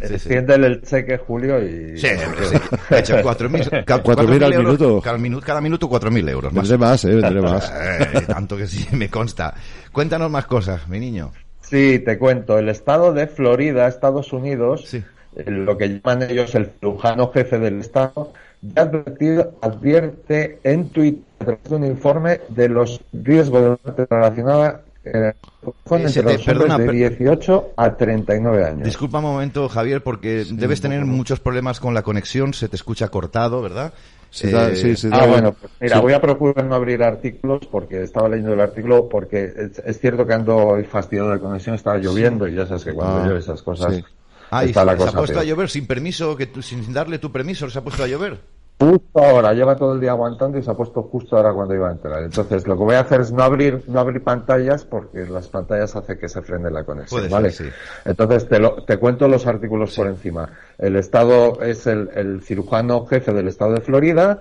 Extiéndele 0.00 0.66
el 0.68 0.82
cheque, 0.82 1.18
Julio, 1.18 1.58
y... 1.62 1.98
Sí, 1.98 2.06
hombre, 2.24 2.46
sí. 2.46 2.56
Hecho 2.94 3.16
4.000 3.18 3.84
ca- 3.84 4.02
4.000 4.02 4.44
al 4.44 4.52
euros, 4.52 4.58
minuto. 4.78 5.00
Cada 5.02 5.18
minuto, 5.18 5.46
cada 5.46 5.60
minuto 5.60 5.88
4.000 5.90 6.30
euros. 6.30 6.52
Más. 6.52 6.68
Vendré 6.68 6.78
más, 6.86 7.04
eh, 7.04 7.14
vendré 7.14 7.42
más. 7.42 7.72
Eh, 7.74 8.20
tanto 8.26 8.56
que 8.56 8.66
sí, 8.66 8.86
me 8.96 9.10
consta. 9.10 9.54
Cuéntanos 9.92 10.30
más 10.30 10.46
cosas, 10.46 10.88
mi 10.88 10.98
niño. 11.00 11.32
Sí, 11.60 11.98
te 11.98 12.18
cuento. 12.18 12.58
El 12.58 12.68
estado 12.68 13.12
de 13.12 13.26
Florida, 13.26 13.88
Estados 13.88 14.32
Unidos, 14.32 14.84
Sí. 14.86 15.02
eh, 15.36 15.50
lo 15.50 15.76
que 15.76 15.88
llaman 15.88 16.22
ellos 16.22 16.54
el 16.54 16.70
cirujano 16.78 17.32
jefe 17.32 17.58
del 17.58 17.80
estado, 17.80 18.32
ya 18.62 18.82
advertido- 18.82 19.52
advierte 19.60 20.60
en 20.62 20.88
Twitter 20.90 21.22
a 21.40 21.44
través 21.44 21.64
de 21.68 21.74
un 21.76 21.84
informe 21.84 22.40
de 22.48 22.68
los 22.68 23.00
riesgos 23.12 23.62
de 23.62 23.68
muerte 23.84 24.06
relacionada 24.08 24.80
eh, 25.06 25.32
Eh, 25.32 25.72
entre 25.90 26.22
te- 26.22 26.32
los 26.34 26.42
perdona, 26.44 26.78
de 26.78 26.86
per- 26.86 26.94
18 26.94 27.72
a 27.76 27.96
39 27.96 28.64
años. 28.64 28.84
Disculpa 28.84 29.18
un 29.18 29.24
momento, 29.24 29.68
Javier, 29.68 30.02
porque 30.02 30.44
debes 30.50 30.80
tener 30.80 31.04
muchos 31.04 31.40
problemas 31.40 31.80
con 31.80 31.94
la 31.94 32.02
conexión, 32.02 32.54
se 32.54 32.68
te 32.68 32.76
escucha 32.76 33.08
cortado, 33.08 33.62
¿verdad? 33.62 33.92
Sí, 34.30 34.50
Eh, 34.52 34.76
sí, 34.76 34.96
sí, 34.96 35.08
Ah, 35.12 35.24
bueno, 35.26 35.52
pues 35.54 35.72
mira, 35.80 35.96
sí. 35.96 36.02
voy 36.02 36.12
a 36.12 36.20
procurar 36.20 36.64
no 36.64 36.74
abrir 36.74 37.02
artículos 37.02 37.60
porque 37.70 38.02
estaba 38.02 38.28
leyendo 38.28 38.52
el 38.52 38.60
artículo 38.60 39.08
porque 39.08 39.44
es, 39.44 39.78
es 39.78 39.98
cierto 40.00 40.26
que 40.26 40.34
ando 40.34 40.56
hoy 40.56 40.84
fastidiado 40.84 41.30
de 41.30 41.38
conexión, 41.40 41.74
estaba 41.76 41.96
lloviendo 41.98 42.46
y 42.46 42.54
ya 42.54 42.66
sabes 42.66 42.84
que 42.84 42.92
cuando 42.92 43.20
Ah, 43.20 43.24
llueve 43.24 43.38
esas 43.40 43.62
cosas 43.62 43.94
sí. 43.94 44.04
Ah, 44.50 44.64
y 44.64 44.68
está 44.68 44.80
se, 44.80 44.86
la 44.86 44.92
se 44.92 45.02
ha 45.02 45.06
cosa 45.06 45.18
puesto 45.18 45.38
a 45.38 45.42
peor. 45.42 45.46
llover 45.54 45.70
sin 45.70 45.86
permiso, 45.86 46.36
que 46.36 46.46
tú- 46.46 46.62
sin 46.62 46.92
darle 46.92 47.18
tu 47.18 47.32
permiso, 47.32 47.68
se 47.70 47.78
ha 47.78 47.82
puesto 47.82 48.02
a 48.04 48.06
llover. 48.08 48.38
Justo 48.78 49.24
ahora, 49.24 49.54
lleva 49.54 49.74
todo 49.74 49.94
el 49.94 50.00
día 50.00 50.10
aguantando 50.10 50.58
y 50.58 50.62
se 50.62 50.70
ha 50.70 50.74
puesto 50.74 51.02
justo 51.04 51.34
ahora 51.38 51.54
cuando 51.54 51.74
iba 51.74 51.88
a 51.88 51.92
entrar. 51.92 52.22
Entonces, 52.22 52.66
lo 52.66 52.76
que 52.76 52.84
voy 52.84 52.94
a 52.96 53.00
hacer 53.00 53.22
es 53.22 53.32
no 53.32 53.42
abrir, 53.42 53.82
no 53.88 54.00
abrir 54.00 54.22
pantallas 54.22 54.84
porque 54.84 55.24
las 55.24 55.48
pantallas 55.48 55.96
hace 55.96 56.18
que 56.18 56.28
se 56.28 56.42
frene 56.42 56.70
la 56.70 56.84
conexión, 56.84 57.20
Puede 57.22 57.32
¿vale? 57.32 57.50
ser, 57.52 57.68
sí. 57.68 57.72
Entonces, 58.04 58.46
te, 58.48 58.58
lo, 58.58 58.84
te 58.84 58.98
cuento 58.98 59.28
los 59.28 59.46
artículos 59.46 59.96
por 59.96 60.08
encima. 60.08 60.50
El 60.76 60.96
Estado 60.96 61.62
es 61.62 61.86
el, 61.86 62.10
el 62.14 62.42
cirujano 62.42 63.06
jefe 63.06 63.32
del 63.32 63.48
Estado 63.48 63.72
de 63.72 63.80
Florida, 63.80 64.40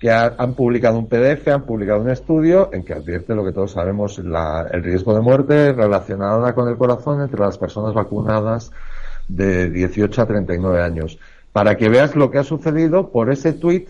que 0.00 0.10
ha- 0.10 0.34
han 0.36 0.54
publicado 0.54 0.98
un 0.98 1.06
PDF, 1.08 1.46
han 1.52 1.62
publicado 1.62 2.00
un 2.00 2.10
estudio 2.10 2.70
en 2.72 2.84
que 2.84 2.92
advierte 2.92 3.36
lo 3.36 3.44
que 3.44 3.52
todos 3.52 3.70
sabemos, 3.70 4.18
la- 4.18 4.66
el 4.72 4.82
riesgo 4.82 5.14
de 5.14 5.20
muerte 5.20 5.72
relacionada 5.72 6.56
con 6.56 6.68
el 6.68 6.76
corazón 6.76 7.20
entre 7.20 7.38
las 7.38 7.56
personas 7.56 7.94
vacunadas 7.94 8.72
de 9.28 9.70
18 9.70 10.22
a 10.22 10.26
39 10.26 10.82
años. 10.82 11.18
Para 11.56 11.78
que 11.78 11.88
veas 11.88 12.14
lo 12.14 12.30
que 12.30 12.36
ha 12.38 12.44
sucedido, 12.44 13.08
por 13.08 13.30
ese 13.30 13.54
tuit, 13.54 13.88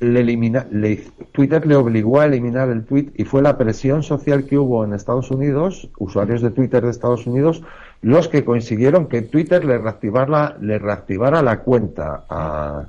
le 0.00 0.20
elimina, 0.20 0.66
le- 0.70 1.02
Twitter 1.32 1.66
le 1.66 1.74
obligó 1.76 2.20
a 2.20 2.26
eliminar 2.26 2.68
el 2.68 2.84
tuit 2.84 3.18
y 3.18 3.24
fue 3.24 3.40
la 3.40 3.56
presión 3.56 4.02
social 4.02 4.44
que 4.44 4.58
hubo 4.58 4.84
en 4.84 4.92
Estados 4.92 5.30
Unidos, 5.30 5.88
usuarios 5.96 6.42
de 6.42 6.50
Twitter 6.50 6.82
de 6.84 6.90
Estados 6.90 7.26
Unidos, 7.26 7.62
los 8.02 8.28
que 8.28 8.44
consiguieron 8.44 9.06
que 9.06 9.22
Twitter 9.22 9.64
le 9.64 9.78
reactivara, 9.78 10.58
le 10.60 10.78
reactivara 10.78 11.40
la 11.40 11.60
cuenta 11.60 12.24
a, 12.28 12.84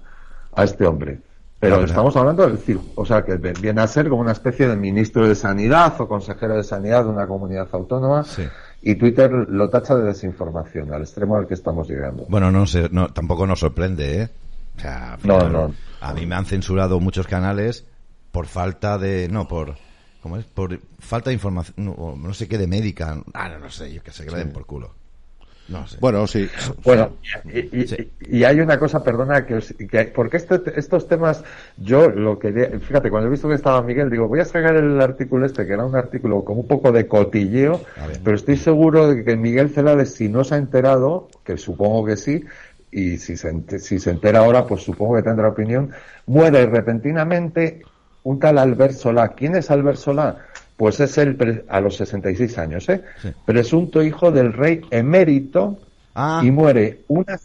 a 0.53 0.63
este 0.65 0.85
hombre. 0.85 1.19
Pero 1.61 1.75
estamos 1.85 2.13
hablando 2.17 2.45
del 2.45 2.57
cir- 2.59 2.81
o 2.95 3.05
sea, 3.05 3.23
que 3.23 3.37
viene 3.37 3.79
a 3.79 3.87
ser 3.87 4.09
como 4.09 4.21
una 4.21 4.33
especie 4.33 4.67
de 4.67 4.75
ministro 4.75 5.25
de 5.25 5.35
sanidad 5.35 5.93
o 6.01 6.09
consejero 6.09 6.55
de 6.57 6.63
sanidad 6.65 7.05
de 7.05 7.09
una 7.11 7.25
comunidad 7.25 7.69
autónoma. 7.71 8.25
Sí. 8.25 8.43
Y 8.85 8.95
Twitter 8.95 9.31
lo 9.31 9.69
tacha 9.69 9.95
de 9.95 10.03
desinformación, 10.03 10.93
al 10.93 11.01
extremo 11.03 11.37
al 11.37 11.47
que 11.47 11.53
estamos 11.53 11.87
llegando. 11.87 12.25
Bueno, 12.27 12.51
no 12.51 12.67
sé, 12.67 12.89
no, 12.91 13.07
tampoco 13.07 13.47
nos 13.47 13.61
sorprende, 13.61 14.21
¿eh? 14.21 14.29
O 14.75 14.79
sea, 14.81 15.13
al 15.13 15.19
No, 15.23 15.49
no. 15.49 15.73
A 16.01 16.13
mí 16.13 16.25
me 16.25 16.35
han 16.35 16.45
censurado 16.45 16.99
muchos 16.99 17.25
canales 17.25 17.85
por 18.31 18.45
falta 18.45 18.97
de, 18.97 19.29
no, 19.29 19.47
por, 19.47 19.75
¿cómo 20.21 20.35
es? 20.35 20.43
Por 20.43 20.81
falta 20.99 21.29
de 21.29 21.35
información, 21.35 21.75
no, 21.77 21.91
o 21.93 22.17
no 22.17 22.33
sé 22.33 22.49
qué 22.49 22.57
de 22.57 22.67
médica. 22.67 23.23
Ah, 23.33 23.47
no, 23.47 23.59
no 23.59 23.69
sé, 23.69 23.93
yo 23.93 24.03
que 24.03 24.11
le 24.11 24.37
den 24.37 24.51
por 24.51 24.65
culo. 24.65 24.93
No 25.69 25.87
sé. 25.87 25.97
Bueno, 26.01 26.27
sí. 26.27 26.49
Bueno, 26.83 27.11
y, 27.45 27.81
y- 27.81 27.87
Sí. 27.87 28.11
y 28.19 28.43
hay 28.43 28.59
una 28.59 28.77
cosa, 28.77 29.03
perdona, 29.03 29.45
que, 29.45 29.55
os- 29.55 29.73
que 29.89 30.05
porque 30.13 30.37
este- 30.37 30.77
estos 30.77 31.07
temas, 31.07 31.43
yo 31.77 32.09
lo 32.09 32.37
quería, 32.37 32.69
fíjate, 32.79 33.09
cuando 33.09 33.27
he 33.27 33.31
visto 33.31 33.47
que 33.47 33.55
estaba 33.55 33.81
Miguel, 33.81 34.09
digo, 34.09 34.27
voy 34.27 34.41
a 34.41 34.45
sacar 34.45 34.75
el 34.75 34.99
artículo 34.99 35.45
este, 35.45 35.65
que 35.65 35.73
era 35.73 35.85
un 35.85 35.95
artículo 35.95 36.43
como 36.43 36.61
un 36.61 36.67
poco 36.67 36.91
de 36.91 37.07
cotilleo, 37.07 37.81
A 37.97 38.07
ver. 38.07 38.19
pero 38.23 38.35
estoy 38.35 38.57
seguro 38.57 39.07
de 39.09 39.23
que 39.23 39.35
Miguel 39.37 39.69
Celades, 39.69 40.13
si 40.13 40.27
no 40.29 40.43
se 40.43 40.55
ha 40.55 40.57
enterado, 40.57 41.29
que 41.45 41.57
supongo 41.57 42.05
que 42.05 42.17
sí, 42.17 42.43
y 42.91 43.17
si 43.17 43.37
se, 43.37 43.79
si 43.79 43.99
se 43.99 44.11
entera 44.11 44.39
ahora, 44.39 44.67
pues 44.67 44.83
supongo 44.83 45.15
que 45.15 45.23
tendrá 45.23 45.47
opinión, 45.47 45.91
muere 46.27 46.65
repentinamente 46.67 47.81
un 48.23 48.39
tal 48.39 48.57
Albert 48.57 48.93
Solá. 48.93 49.29
¿Quién 49.29 49.55
es 49.55 49.71
Albert 49.71 49.97
Solá? 49.97 50.37
Pues 50.77 50.99
es 50.99 51.17
el, 51.17 51.35
pre- 51.35 51.65
a 51.69 51.79
los 51.81 51.95
66 51.97 52.57
años, 52.57 52.89
¿eh? 52.89 53.03
Sí. 53.21 53.29
Presunto 53.45 54.01
hijo 54.01 54.31
del 54.31 54.53
rey 54.53 54.81
emérito 54.91 55.77
Ah, 56.15 56.41
y 56.43 56.51
muere 56.51 57.01
una, 57.07 57.39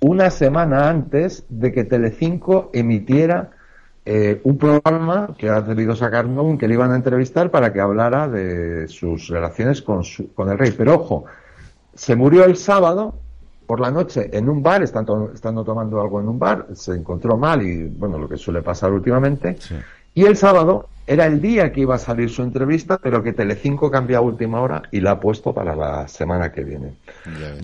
una 0.00 0.30
semana 0.30 0.88
antes 0.88 1.44
de 1.50 1.72
que 1.72 1.84
Telecinco 1.84 2.70
emitiera 2.72 3.50
eh, 4.06 4.40
un 4.44 4.56
programa 4.56 5.34
que 5.36 5.50
ha 5.50 5.60
debido 5.60 5.94
sacar 5.94 6.24
en 6.24 6.56
que 6.58 6.66
le 6.66 6.72
iban 6.74 6.90
a 6.92 6.96
entrevistar 6.96 7.50
para 7.50 7.70
que 7.72 7.80
hablara 7.80 8.26
de 8.28 8.88
sus 8.88 9.28
relaciones 9.28 9.82
con, 9.82 10.04
su- 10.04 10.32
con 10.32 10.48
el 10.50 10.58
rey. 10.58 10.72
Pero 10.76 10.94
ojo, 10.94 11.24
se 11.94 12.16
murió 12.16 12.44
el 12.44 12.56
sábado 12.56 13.14
por 13.66 13.80
la 13.80 13.90
noche 13.90 14.30
en 14.32 14.48
un 14.48 14.62
bar, 14.62 14.82
estando, 14.82 15.30
estando 15.34 15.62
tomando 15.64 16.00
algo 16.00 16.20
en 16.20 16.28
un 16.28 16.38
bar, 16.38 16.66
se 16.74 16.92
encontró 16.92 17.36
mal 17.36 17.60
y 17.62 17.84
bueno, 17.88 18.18
lo 18.18 18.28
que 18.28 18.36
suele 18.38 18.62
pasar 18.62 18.90
últimamente. 18.92 19.56
Sí. 19.60 19.74
Y 20.14 20.24
el 20.24 20.36
sábado 20.36 20.88
era 21.06 21.26
el 21.26 21.40
día 21.40 21.70
que 21.72 21.82
iba 21.82 21.96
a 21.96 21.98
salir 21.98 22.30
su 22.30 22.42
entrevista, 22.42 22.98
pero 23.02 23.22
que 23.22 23.32
Telecinco 23.32 23.90
cambia 23.90 24.18
a 24.18 24.20
última 24.22 24.60
hora 24.60 24.82
y 24.90 25.00
la 25.00 25.12
ha 25.12 25.20
puesto 25.20 25.52
para 25.52 25.76
la 25.76 26.08
semana 26.08 26.50
que 26.50 26.64
viene. 26.64 26.94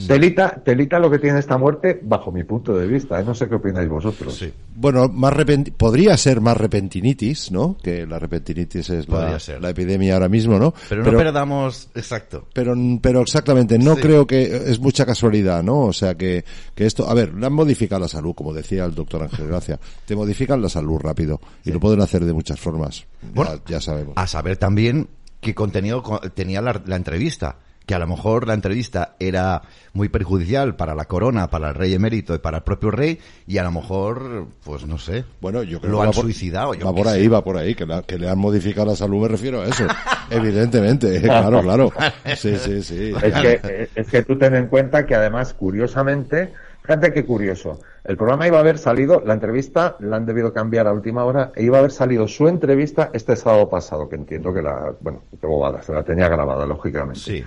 Telita, 0.07 0.61
telita 0.65 0.99
lo 0.99 1.11
que 1.11 1.19
tiene 1.19 1.39
esta 1.39 1.57
muerte, 1.57 1.99
bajo 2.03 2.31
mi 2.33 2.45
punto 2.45 2.77
de 2.77 2.87
vista. 2.87 3.21
¿eh? 3.21 3.25
No 3.25 3.35
sé 3.35 3.49
qué 3.49 3.55
opináis 3.55 3.89
vosotros. 3.89 4.35
sí. 4.37 4.53
Bueno, 4.75 5.09
más 5.09 5.35
podría 5.77 6.17
ser 6.17 6.41
más 6.41 6.57
repentinitis, 6.57 7.51
¿no? 7.53 7.77
Que 7.83 8.07
la 8.07 8.19
repentinitis 8.19 8.89
es 8.91 9.09
la, 9.09 9.39
ser. 9.39 9.61
la 9.61 9.71
epidemia 9.71 10.15
ahora 10.15 10.29
mismo, 10.29 10.59
¿no? 10.59 10.73
Pero 10.89 11.05
no 11.05 11.11
perdamos, 11.19 11.91
exacto. 11.95 12.47
pero, 12.55 12.75
pero 13.03 13.21
exactamente, 13.21 13.79
no 13.79 13.95
Sí. 13.97 14.01
creo 14.03 14.27
que 14.27 14.43
es 14.43 14.81
mucha 14.81 15.05
casualidad, 15.05 15.63
¿no? 15.63 15.81
O 15.81 15.93
sea 15.93 16.15
que, 16.15 16.45
que 16.75 16.87
esto, 16.87 17.09
a 17.11 17.15
ver, 17.15 17.35
le 17.35 17.45
han 17.47 17.53
modificado 17.53 18.01
la 18.01 18.09
salud, 18.09 18.35
como 18.35 18.55
decía 18.55 18.85
el 18.87 18.95
doctor 18.95 19.23
Ángel 19.23 19.49
Gracia. 19.49 19.79
Te 20.07 20.17
modifican 20.17 20.63
la 20.63 20.69
salud 20.69 20.99
rápido 20.99 21.41
y 21.65 21.73
lo 21.73 21.81
pueden 21.81 22.01
hacer 22.01 22.25
de 22.25 22.33
muchas 22.33 22.59
formas. 22.59 23.05
Bueno, 23.35 23.61
ya 23.67 23.81
sabemos. 23.81 24.15
A 24.17 24.27
saber 24.27 24.57
también 24.57 25.09
qué 25.41 25.55
contenido 25.55 26.03
co- 26.03 26.21
tenía 26.21 26.61
la, 26.63 26.81
la 26.87 26.97
entrevista. 26.97 27.57
Que 27.87 27.95
a 27.95 27.99
lo 27.99 28.07
mejor 28.07 28.47
la 28.47 28.55
entrevista 28.55 29.17
era 29.19 29.63
muy 29.95 30.09
perjudicial 30.09 30.77
para 30.77 30.95
la 30.95 31.07
corona, 31.07 31.51
para 31.51 31.71
el 31.71 31.75
rey 31.75 31.93
emérito 31.93 32.37
y 32.37 32.39
para 32.39 32.59
el 32.59 32.63
propio 32.63 32.93
rey, 32.93 33.19
y 33.49 33.59
a 33.59 33.65
lo 33.65 33.73
mejor, 33.73 34.47
pues 34.63 34.87
no 34.87 34.97
sé. 34.97 35.25
Bueno, 35.41 35.65
yo 35.65 35.81
creo 35.81 35.93
lo 35.95 35.99
que 35.99 36.05
han 36.07 36.13
por- 36.13 36.23
suicidado. 36.23 36.75
yo 36.75 36.87
va 36.87 36.95
por 36.95 37.09
sé. 37.09 37.15
ahí, 37.15 37.27
va 37.27 37.43
por 37.43 37.57
ahí, 37.57 37.75
que, 37.75 37.87
la- 37.87 38.03
que 38.03 38.17
le 38.17 38.29
han 38.29 38.39
modificado 38.39 38.87
la 38.87 38.95
salud, 38.97 39.23
me 39.23 39.29
refiero 39.29 39.63
a 39.63 39.67
eso. 39.67 39.87
Evidentemente, 40.31 41.21
claro, 41.23 41.63
claro. 41.63 41.93
Sí, 42.37 42.57
sí, 42.59 42.83
sí. 42.83 43.13
Es 43.23 43.35
que, 43.35 43.89
es 43.97 44.09
que 44.09 44.23
tú 44.23 44.39
ten 44.39 44.55
en 44.55 44.67
cuenta 44.69 45.05
que 45.05 45.17
además, 45.17 45.53
curiosamente, 45.55 46.53
fíjate 46.91 47.13
qué 47.13 47.25
curioso, 47.25 47.79
el 48.03 48.17
programa 48.17 48.49
iba 48.49 48.57
a 48.57 48.61
haber 48.61 48.77
salido, 48.77 49.23
la 49.25 49.35
entrevista 49.35 49.97
la 50.01 50.17
han 50.17 50.27
debido 50.27 50.53
cambiar 50.53 50.89
a 50.89 50.93
última 50.93 51.25
hora, 51.25 51.53
e 51.55 51.63
iba 51.63 51.77
a 51.77 51.79
haber 51.79 51.93
salido 51.93 52.27
su 52.27 52.49
entrevista 52.49 53.11
este 53.13 53.37
sábado 53.37 53.69
pasado, 53.69 54.09
que 54.09 54.17
entiendo 54.17 54.53
que 54.53 54.61
la, 54.61 54.93
bueno, 55.01 55.23
qué 55.41 55.47
bobada, 55.47 55.83
se 55.83 55.93
la 55.93 56.03
tenía 56.03 56.29
grabada, 56.29 56.67
lógicamente. 56.67 57.21
Sí. 57.21 57.45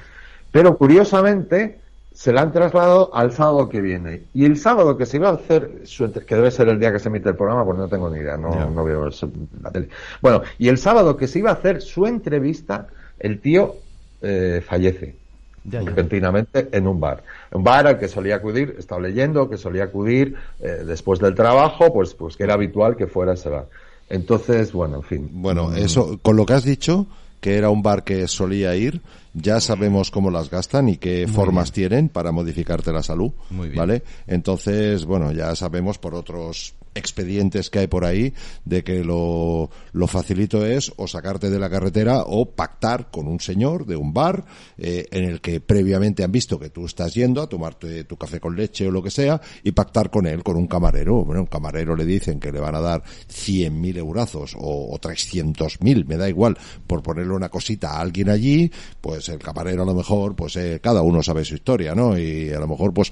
Pero 0.49 0.77
curiosamente, 0.77 1.81
se 2.13 2.31
la 2.31 2.41
han 2.41 2.53
trasladado 2.53 3.13
al 3.13 3.33
sábado 3.33 3.67
que 3.67 3.81
viene. 3.81 4.23
Y 4.33 4.45
el 4.45 4.55
sábado 4.55 4.95
que 4.95 5.05
se 5.05 5.17
iba 5.17 5.27
a 5.27 5.33
hacer, 5.33 5.81
su 5.83 6.09
que 6.13 6.35
debe 6.35 6.49
ser 6.49 6.69
el 6.69 6.79
día 6.79 6.93
que 6.93 6.99
se 6.99 7.09
emite 7.09 7.27
el 7.27 7.35
programa, 7.35 7.65
pues 7.65 7.77
no 7.77 7.89
tengo 7.89 8.09
ni 8.09 8.19
idea, 8.19 8.37
no, 8.37 8.69
no 8.69 8.85
veo 8.85 9.09
la 9.61 9.71
tele. 9.71 9.89
Bueno, 10.21 10.41
y 10.57 10.69
el 10.69 10.77
sábado 10.77 11.17
que 11.17 11.27
se 11.27 11.39
iba 11.39 11.49
a 11.49 11.53
hacer 11.53 11.81
su 11.81 12.05
entrevista, 12.05 12.87
el 13.19 13.41
tío 13.41 13.75
eh, 14.21 14.63
fallece 14.65 15.22
Ya, 15.65 15.81
ya. 15.81 15.89
repentinamente 15.89 16.67
en 16.71 16.87
un 16.87 16.99
bar. 16.99 17.23
Un 17.51 17.63
bar 17.63 17.87
al 17.87 17.97
que 17.99 18.07
solía 18.07 18.35
acudir, 18.35 18.75
estaba 18.77 19.01
leyendo, 19.01 19.49
que 19.49 19.57
solía 19.57 19.85
acudir 19.85 20.35
eh, 20.59 20.83
después 20.85 21.19
del 21.19 21.35
trabajo, 21.35 21.93
pues, 21.93 22.13
pues 22.13 22.35
que 22.35 22.43
era 22.43 22.55
habitual 22.55 22.97
que 22.97 23.07
fuera 23.07 23.31
a 23.31 23.35
ese 23.35 23.49
bar. 23.49 23.67
Entonces, 24.09 24.73
bueno, 24.73 24.97
en 24.97 25.03
fin. 25.03 25.29
Bueno, 25.31 25.73
eso, 25.73 26.19
con 26.21 26.35
lo 26.35 26.45
que 26.45 26.53
has 26.53 26.63
dicho, 26.65 27.07
que 27.39 27.57
era 27.57 27.69
un 27.69 27.81
bar 27.81 28.03
que 28.03 28.27
solía 28.27 28.75
ir, 28.75 29.01
ya 29.33 29.59
sabemos 29.59 30.11
cómo 30.11 30.29
las 30.29 30.49
gastan 30.49 30.89
y 30.89 30.97
qué 30.97 31.27
formas 31.27 31.71
tienen 31.71 32.09
para 32.09 32.31
modificarte 32.31 32.91
la 32.91 33.03
salud, 33.03 33.31
Muy 33.49 33.69
bien. 33.69 33.79
¿vale? 33.79 34.03
Entonces, 34.27 35.05
bueno, 35.05 35.31
ya 35.31 35.55
sabemos 35.55 35.97
por 35.97 36.13
otros 36.13 36.75
expedientes 36.95 37.69
que 37.69 37.79
hay 37.79 37.87
por 37.87 38.05
ahí 38.05 38.33
de 38.65 38.83
que 38.83 39.03
lo, 39.03 39.69
lo 39.91 40.07
facilito 40.07 40.65
es 40.65 40.91
o 40.97 41.07
sacarte 41.07 41.49
de 41.49 41.59
la 41.59 41.69
carretera 41.69 42.23
o 42.25 42.51
pactar 42.51 43.09
con 43.09 43.27
un 43.27 43.39
señor 43.39 43.85
de 43.85 43.95
un 43.95 44.13
bar 44.13 44.45
eh, 44.77 45.05
en 45.11 45.23
el 45.25 45.41
que 45.41 45.59
previamente 45.59 46.23
han 46.23 46.31
visto 46.31 46.59
que 46.59 46.69
tú 46.69 46.85
estás 46.85 47.13
yendo 47.13 47.41
a 47.41 47.47
tomarte 47.47 48.03
tu 48.03 48.17
café 48.17 48.39
con 48.39 48.55
leche 48.55 48.87
o 48.87 48.91
lo 48.91 49.01
que 49.01 49.11
sea 49.11 49.41
y 49.63 49.71
pactar 49.71 50.09
con 50.09 50.25
él, 50.27 50.43
con 50.43 50.55
un 50.57 50.67
camarero. 50.67 51.23
Bueno, 51.25 51.41
un 51.41 51.47
camarero 51.47 51.95
le 51.95 52.05
dicen 52.05 52.39
que 52.39 52.51
le 52.51 52.59
van 52.59 52.75
a 52.75 52.81
dar 52.81 53.03
100.000 53.03 53.97
eurazos 53.97 54.55
o, 54.55 54.93
o 54.93 54.99
300.000, 54.99 56.05
me 56.05 56.17
da 56.17 56.29
igual, 56.29 56.57
por 56.87 57.01
ponerle 57.01 57.33
una 57.33 57.49
cosita 57.49 57.91
a 57.91 58.01
alguien 58.01 58.29
allí, 58.29 58.71
pues 59.01 59.29
el 59.29 59.39
camarero 59.39 59.83
a 59.83 59.85
lo 59.85 59.93
mejor, 59.93 60.35
pues 60.35 60.55
eh, 60.55 60.79
cada 60.81 61.01
uno 61.01 61.21
sabe 61.23 61.43
su 61.45 61.55
historia, 61.55 61.95
¿no? 61.95 62.17
Y 62.17 62.51
a 62.51 62.59
lo 62.59 62.67
mejor 62.67 62.93
pues 62.93 63.11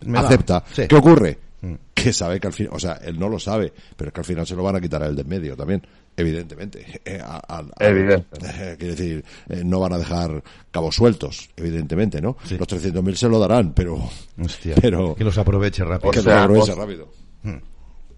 Me 0.00 0.18
acepta. 0.18 0.64
sí. 0.72 0.86
¿Qué 0.88 0.96
ocurre? 0.96 1.38
Que 1.94 2.12
sabe 2.12 2.38
que 2.38 2.46
al 2.48 2.52
final, 2.52 2.72
o 2.74 2.78
sea, 2.78 2.98
él 3.04 3.18
no 3.18 3.28
lo 3.30 3.38
sabe, 3.38 3.72
pero 3.96 4.08
es 4.08 4.12
que 4.14 4.20
al 4.20 4.24
final 4.26 4.46
se 4.46 4.54
lo 4.54 4.62
van 4.62 4.76
a 4.76 4.80
quitar 4.80 5.02
a 5.02 5.06
él 5.06 5.16
de 5.16 5.22
en 5.22 5.28
medio 5.28 5.56
también, 5.56 5.82
evidentemente. 6.16 6.84
Eh, 7.04 7.18
a- 7.22 7.40
a- 7.48 7.58
a- 7.60 7.86
Evidente. 7.86 8.26
eh, 8.42 8.76
quiero 8.78 8.94
decir, 8.94 9.24
eh, 9.48 9.62
no 9.64 9.80
van 9.80 9.92
a 9.94 9.98
dejar 9.98 10.42
cabos 10.70 10.94
sueltos, 10.96 11.48
evidentemente, 11.56 12.20
¿no? 12.20 12.36
Los 12.58 12.68
300.000 12.68 13.14
se 13.14 13.28
lo 13.28 13.38
darán, 13.38 13.72
pero, 13.72 13.96
Hostia, 14.42 14.74
pero 14.82 15.14
que 15.14 15.24
los 15.24 15.38
aproveche 15.38 15.82
rápido. 15.84 16.10
que 16.10 16.18
O 16.18 16.22
se 16.22 16.28
sea, 16.28 16.42
aproveche 16.44 16.74
rápido. 16.74 17.08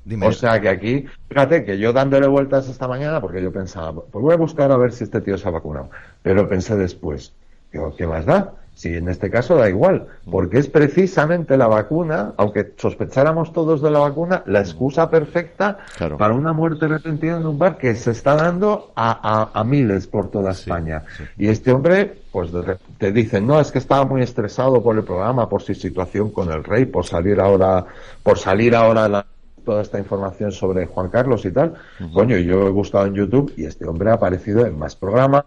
Dime. 0.04 0.26
O 0.28 0.32
sea 0.32 0.60
que 0.60 0.68
aquí, 0.68 1.04
fíjate 1.28 1.64
que 1.64 1.78
yo 1.78 1.92
dándole 1.92 2.28
vueltas 2.28 2.68
esta 2.68 2.86
mañana, 2.86 3.20
porque 3.20 3.42
yo 3.42 3.52
pensaba, 3.52 3.92
pues 3.92 4.22
voy 4.22 4.34
a 4.34 4.36
buscar 4.36 4.70
a 4.70 4.76
ver 4.76 4.92
si 4.92 5.02
este 5.02 5.20
tío 5.20 5.36
se 5.36 5.48
ha 5.48 5.50
vacunado. 5.50 5.90
Pero 6.22 6.48
pensé 6.48 6.76
después, 6.76 7.32
digo, 7.72 7.92
¿qué 7.96 8.06
más 8.06 8.24
da? 8.24 8.54
Si 8.76 8.94
en 8.94 9.08
este 9.08 9.30
caso 9.30 9.56
da 9.56 9.70
igual, 9.70 10.06
porque 10.30 10.58
es 10.58 10.68
precisamente 10.68 11.56
la 11.56 11.66
vacuna, 11.66 12.34
aunque 12.36 12.74
sospecháramos 12.76 13.50
todos 13.54 13.80
de 13.80 13.90
la 13.90 14.00
vacuna, 14.00 14.42
la 14.44 14.60
excusa 14.60 15.08
perfecta 15.08 15.78
Claro. 15.96 16.18
para 16.18 16.34
una 16.34 16.52
muerte 16.52 16.86
repentina 16.86 17.38
en 17.38 17.46
un 17.46 17.58
bar 17.58 17.78
que 17.78 17.94
se 17.94 18.10
está 18.10 18.36
dando 18.36 18.92
a, 18.94 19.12
a- 19.52 19.58
a 19.58 19.64
miles 19.64 20.06
por 20.06 20.30
toda 20.30 20.50
España. 20.52 21.04
Y 21.38 21.48
este 21.48 21.72
hombre, 21.72 22.18
pues 22.30 22.50
te 22.98 23.12
dicen, 23.12 23.46
no, 23.46 23.58
es 23.60 23.72
que 23.72 23.78
estaba 23.78 24.04
muy 24.04 24.20
estresado 24.20 24.82
por 24.82 24.94
el 24.94 25.04
programa, 25.04 25.48
por 25.48 25.62
su 25.62 25.72
situación 25.74 26.30
con 26.30 26.52
el 26.52 26.62
rey, 26.62 26.84
por 26.84 27.06
salir 27.06 27.40
ahora, 27.40 27.86
por 28.22 28.38
salir 28.38 28.76
ahora 28.76 29.08
la- 29.08 29.24
toda 29.64 29.80
esta 29.82 29.98
información 29.98 30.52
sobre 30.52 30.84
Juan 30.86 31.08
Carlos 31.08 31.46
y 31.46 31.50
tal. 31.50 31.72
Coño, 32.12 32.36
yo 32.36 32.66
he 32.68 32.70
buscado 32.70 33.06
en 33.06 33.14
YouTube 33.14 33.52
y 33.56 33.64
este 33.64 33.84
hombre 33.88 34.10
ha 34.10 34.14
aparecido 34.14 34.64
en 34.66 34.78
más 34.78 34.94
programas, 34.94 35.44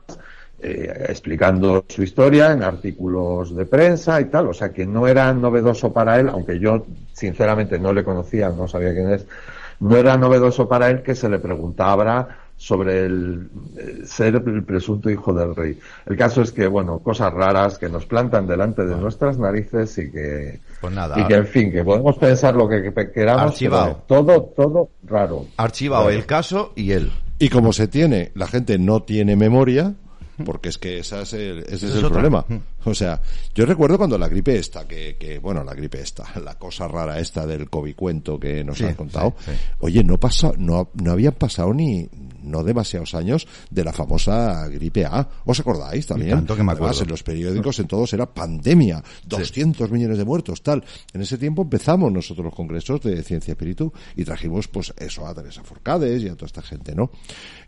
eh, 0.62 1.06
explicando 1.10 1.86
su 1.88 2.04
historia 2.04 2.52
en 2.54 2.64
artículos 2.64 3.56
de 3.56 3.66
prensa 3.66 4.20
y 4.22 4.26
tal. 4.26 4.48
O 4.48 4.54
sea 4.54 4.70
que 4.72 4.86
no 4.86 5.08
era 5.08 5.34
novedoso 5.34 5.92
para 5.94 6.20
él, 6.20 6.30
aunque 6.30 6.60
yo 6.60 6.86
sinceramente 7.14 7.80
no 7.80 7.94
le 7.94 8.04
conocía, 8.04 8.50
no 8.50 8.68
sabía 8.68 8.94
quién 8.94 9.12
es, 9.12 9.26
no 9.80 9.96
era 9.96 10.18
novedoso 10.18 10.68
para 10.68 10.90
él 10.90 11.02
que 11.02 11.16
se 11.16 11.30
le 11.30 11.40
preguntara 11.40 12.40
sobre 12.58 13.06
el 13.06 13.50
eh, 13.78 14.02
ser 14.04 14.36
el 14.36 14.64
presunto 14.66 15.10
hijo 15.10 15.34
del 15.34 15.56
rey. 15.56 15.80
El 16.06 16.18
caso 16.18 16.42
es 16.42 16.52
que, 16.52 16.68
bueno, 16.68 17.00
cosas 17.00 17.34
raras 17.34 17.78
que 17.78 17.88
nos 17.88 18.06
plantan 18.06 18.48
delante 18.48 18.86
de 18.86 18.98
nuestras 18.98 19.38
narices 19.38 19.98
y 19.98 20.12
que, 20.12 20.60
Pues 20.82 20.94
nada. 20.94 21.18
y 21.18 21.24
que 21.26 21.36
en 21.36 21.48
fin, 21.48 21.72
que 21.72 21.86
podemos 21.86 22.18
pensar 22.18 22.56
lo 22.56 22.68
que, 22.68 22.92
que 22.94 23.12
queramos, 23.12 23.54
Archivado. 23.54 24.04
pero 24.06 24.24
todo, 24.26 24.42
todo 24.58 24.90
raro. 25.06 25.46
Archivado 25.56 26.04
Raro. 26.08 26.16
el 26.18 26.26
caso 26.26 26.74
y 26.76 26.92
él. 26.92 27.10
Y 27.40 27.48
como 27.48 27.72
se 27.72 27.88
tiene, 27.88 28.34
la 28.36 28.48
gente 28.48 28.78
no 28.78 29.04
tiene 29.04 29.38
memoria, 29.38 29.94
porque 30.46 30.70
es 30.70 30.78
que 30.78 31.00
esa 31.00 31.22
es 31.22 31.34
el, 31.34 31.60
ese 31.60 31.76
es 31.76 31.84
es 31.84 31.92
el 31.96 32.06
otra. 32.06 32.10
problema. 32.22 32.46
O 32.86 32.94
sea, 32.94 33.22
yo 33.54 33.66
recuerdo 33.66 33.98
cuando 33.98 34.18
la 34.18 34.28
gripe 34.28 34.58
esta, 34.58 34.88
que, 34.88 35.18
que 35.18 35.40
bueno, 35.40 35.64
la 35.64 35.74
gripe 35.74 36.02
esta, 36.02 36.26
la 36.44 36.56
cosa 36.58 36.88
rara 36.88 37.20
esta 37.20 37.46
del 37.46 37.70
COVID 37.70 37.96
cuento 37.96 38.40
que 38.40 38.64
nos 38.64 38.78
Sí, 38.78 38.86
han 38.86 38.96
contado, 38.96 39.36
sí, 39.40 39.52
sí. 39.52 39.58
oye, 39.80 40.04
no 40.04 40.18
pasa, 40.20 40.52
no, 40.58 40.90
no 40.94 41.12
habían 41.12 41.34
pasado 41.34 41.74
ni, 41.74 42.08
no 42.42 42.64
demasiados 42.64 43.14
años 43.16 43.48
de 43.70 43.84
la 43.84 43.92
famosa 43.94 44.68
gripe 44.70 45.06
A. 45.06 45.28
¿Os 45.46 45.60
acordáis 45.60 46.08
también? 46.08 46.32
tanto 46.32 46.56
que 46.56 46.64
me 46.64 46.72
Además, 46.72 46.90
acuerdo. 46.92 47.04
en 47.04 47.10
los 47.10 47.24
periódicos, 47.24 47.80
en 47.80 47.88
todos 47.88 48.14
era 48.14 48.26
pandemia, 48.34 49.04
200 49.26 49.92
millones 49.92 50.18
de 50.18 50.26
muertos, 50.26 50.62
tal. 50.64 50.84
En 51.14 51.22
ese 51.22 51.38
tiempo 51.38 51.64
empezamos 51.64 52.12
nosotros 52.12 52.46
los 52.46 52.56
congresos 52.56 53.02
de 53.02 53.22
Ciencia 53.24 53.52
Espíritu 53.52 53.92
y 54.16 54.24
trajimos, 54.24 54.68
pues, 54.68 54.94
eso 54.98 55.28
a 55.28 55.34
Teresa 55.36 55.64
Forcades 55.64 56.24
y 56.24 56.30
a 56.30 56.36
toda 56.36 56.48
esta 56.48 56.62
gente, 56.62 56.96
¿no? 56.96 57.12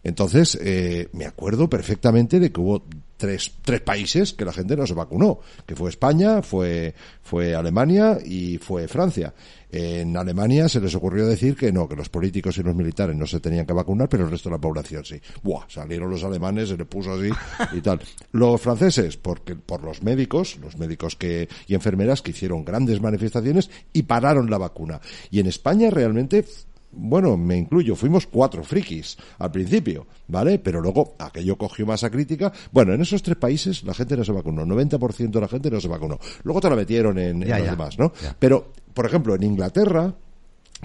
Entonces, 0.03 0.57
eh, 0.61 1.09
me 1.13 1.25
acuerdo 1.25 1.69
perfectamente 1.69 2.39
de 2.39 2.51
que 2.51 2.59
hubo 2.59 2.83
tres, 3.17 3.51
tres 3.61 3.81
países 3.81 4.33
que 4.33 4.45
la 4.45 4.51
gente 4.51 4.75
no 4.75 4.87
se 4.87 4.95
vacunó, 4.95 5.39
que 5.67 5.75
fue 5.75 5.91
España, 5.91 6.41
fue, 6.41 6.95
fue 7.21 7.53
Alemania 7.53 8.17
y 8.25 8.57
fue 8.57 8.87
Francia. 8.87 9.31
En 9.71 10.17
Alemania 10.17 10.67
se 10.67 10.81
les 10.81 10.95
ocurrió 10.95 11.27
decir 11.27 11.55
que 11.55 11.71
no, 11.71 11.87
que 11.87 11.95
los 11.95 12.09
políticos 12.09 12.57
y 12.57 12.63
los 12.63 12.75
militares 12.75 13.15
no 13.15 13.27
se 13.27 13.39
tenían 13.39 13.67
que 13.67 13.73
vacunar, 13.73 14.09
pero 14.09 14.25
el 14.25 14.31
resto 14.31 14.49
de 14.49 14.55
la 14.55 14.61
población 14.61 15.05
sí. 15.05 15.21
Buah, 15.43 15.65
salieron 15.69 16.09
los 16.09 16.23
alemanes, 16.23 16.69
se 16.69 16.77
les 16.77 16.87
puso 16.87 17.13
así 17.13 17.29
y 17.73 17.81
tal. 17.81 18.01
Los 18.31 18.59
franceses, 18.59 19.17
porque, 19.17 19.55
por 19.55 19.83
los 19.83 20.01
médicos, 20.03 20.57
los 20.61 20.77
médicos 20.77 21.15
que, 21.15 21.47
y 21.67 21.75
enfermeras 21.75 22.21
que 22.21 22.31
hicieron 22.31 22.65
grandes 22.65 23.01
manifestaciones 23.01 23.69
y 23.93 24.03
pararon 24.03 24.49
la 24.49 24.57
vacuna. 24.57 24.99
Y 25.29 25.39
en 25.39 25.47
España 25.47 25.89
realmente 25.89 26.45
bueno, 26.93 27.37
me 27.37 27.57
incluyo, 27.57 27.95
fuimos 27.95 28.27
cuatro 28.27 28.63
frikis 28.63 29.17
al 29.39 29.51
principio, 29.51 30.07
¿vale? 30.27 30.59
Pero 30.59 30.81
luego 30.81 31.15
aquello 31.19 31.57
cogió 31.57 31.85
masa 31.85 32.09
crítica. 32.09 32.51
Bueno, 32.71 32.93
en 32.93 33.01
esos 33.01 33.23
tres 33.23 33.37
países 33.37 33.83
la 33.83 33.93
gente 33.93 34.17
no 34.17 34.23
se 34.23 34.31
vacunó, 34.31 34.65
90% 34.65 35.29
de 35.31 35.41
la 35.41 35.47
gente 35.47 35.71
no 35.71 35.79
se 35.79 35.87
vacunó. 35.87 36.19
Luego 36.43 36.61
te 36.61 36.69
la 36.69 36.75
metieron 36.75 37.17
en, 37.17 37.41
en 37.43 37.47
Ya, 37.47 37.57
los 37.57 37.65
ya, 37.65 37.71
demás, 37.71 37.97
¿no? 37.99 38.11
ya. 38.21 38.35
Pero, 38.37 38.71
por 38.93 39.05
ejemplo, 39.05 39.35
en 39.35 39.43
Inglaterra, 39.43 40.13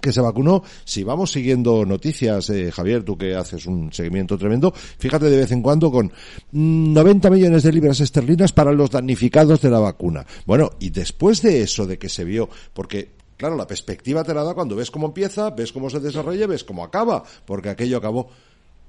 que 0.01 0.13
se 0.13 0.21
vacunó, 0.21 0.63
si 0.85 1.03
vamos 1.03 1.33
siguiendo 1.33 1.85
noticias, 1.87 2.51
eh, 2.51 2.71
Javier, 2.71 3.03
tú 3.03 3.17
que 3.17 3.35
haces 3.35 3.67
un 3.67 3.93
seguimiento 3.93 4.37
tremendo, 4.37 4.73
fíjate 4.73 5.27
de 5.31 5.39
vez 5.39 5.53
en 5.53 5.63
cuando 5.63 5.91
con 5.91 6.13
mm, 6.53 6.93
90 6.93 7.31
millones 7.31 7.63
de 7.63 7.73
libras 7.73 8.01
esterlinas 8.01 8.53
para 8.53 8.73
los 8.73 8.91
damnificados 8.91 9.61
de 9.63 9.71
la 9.71 9.79
vacuna. 9.79 10.27
Bueno, 10.45 10.71
y 10.79 10.91
después 10.91 11.43
de 11.43 11.63
eso, 11.63 11.87
de 11.87 11.99
que 11.99 12.09
se 12.09 12.25
vio, 12.25 12.49
porque 12.75 13.16
Claro, 13.37 13.57
la 13.57 13.67
perspectiva 13.67 14.25
te 14.25 14.33
la 14.35 14.43
da 14.45 14.55
cuando 14.55 14.77
ves 14.77 14.91
cómo 14.91 15.07
empieza, 15.09 15.51
ves 15.51 15.73
cómo 15.73 15.91
se 15.91 16.01
desarrolla, 16.01 16.47
ves 16.47 16.65
cómo 16.65 16.83
acaba, 16.85 17.23
porque 17.45 17.69
aquello 17.71 17.99
acabó. 17.99 18.29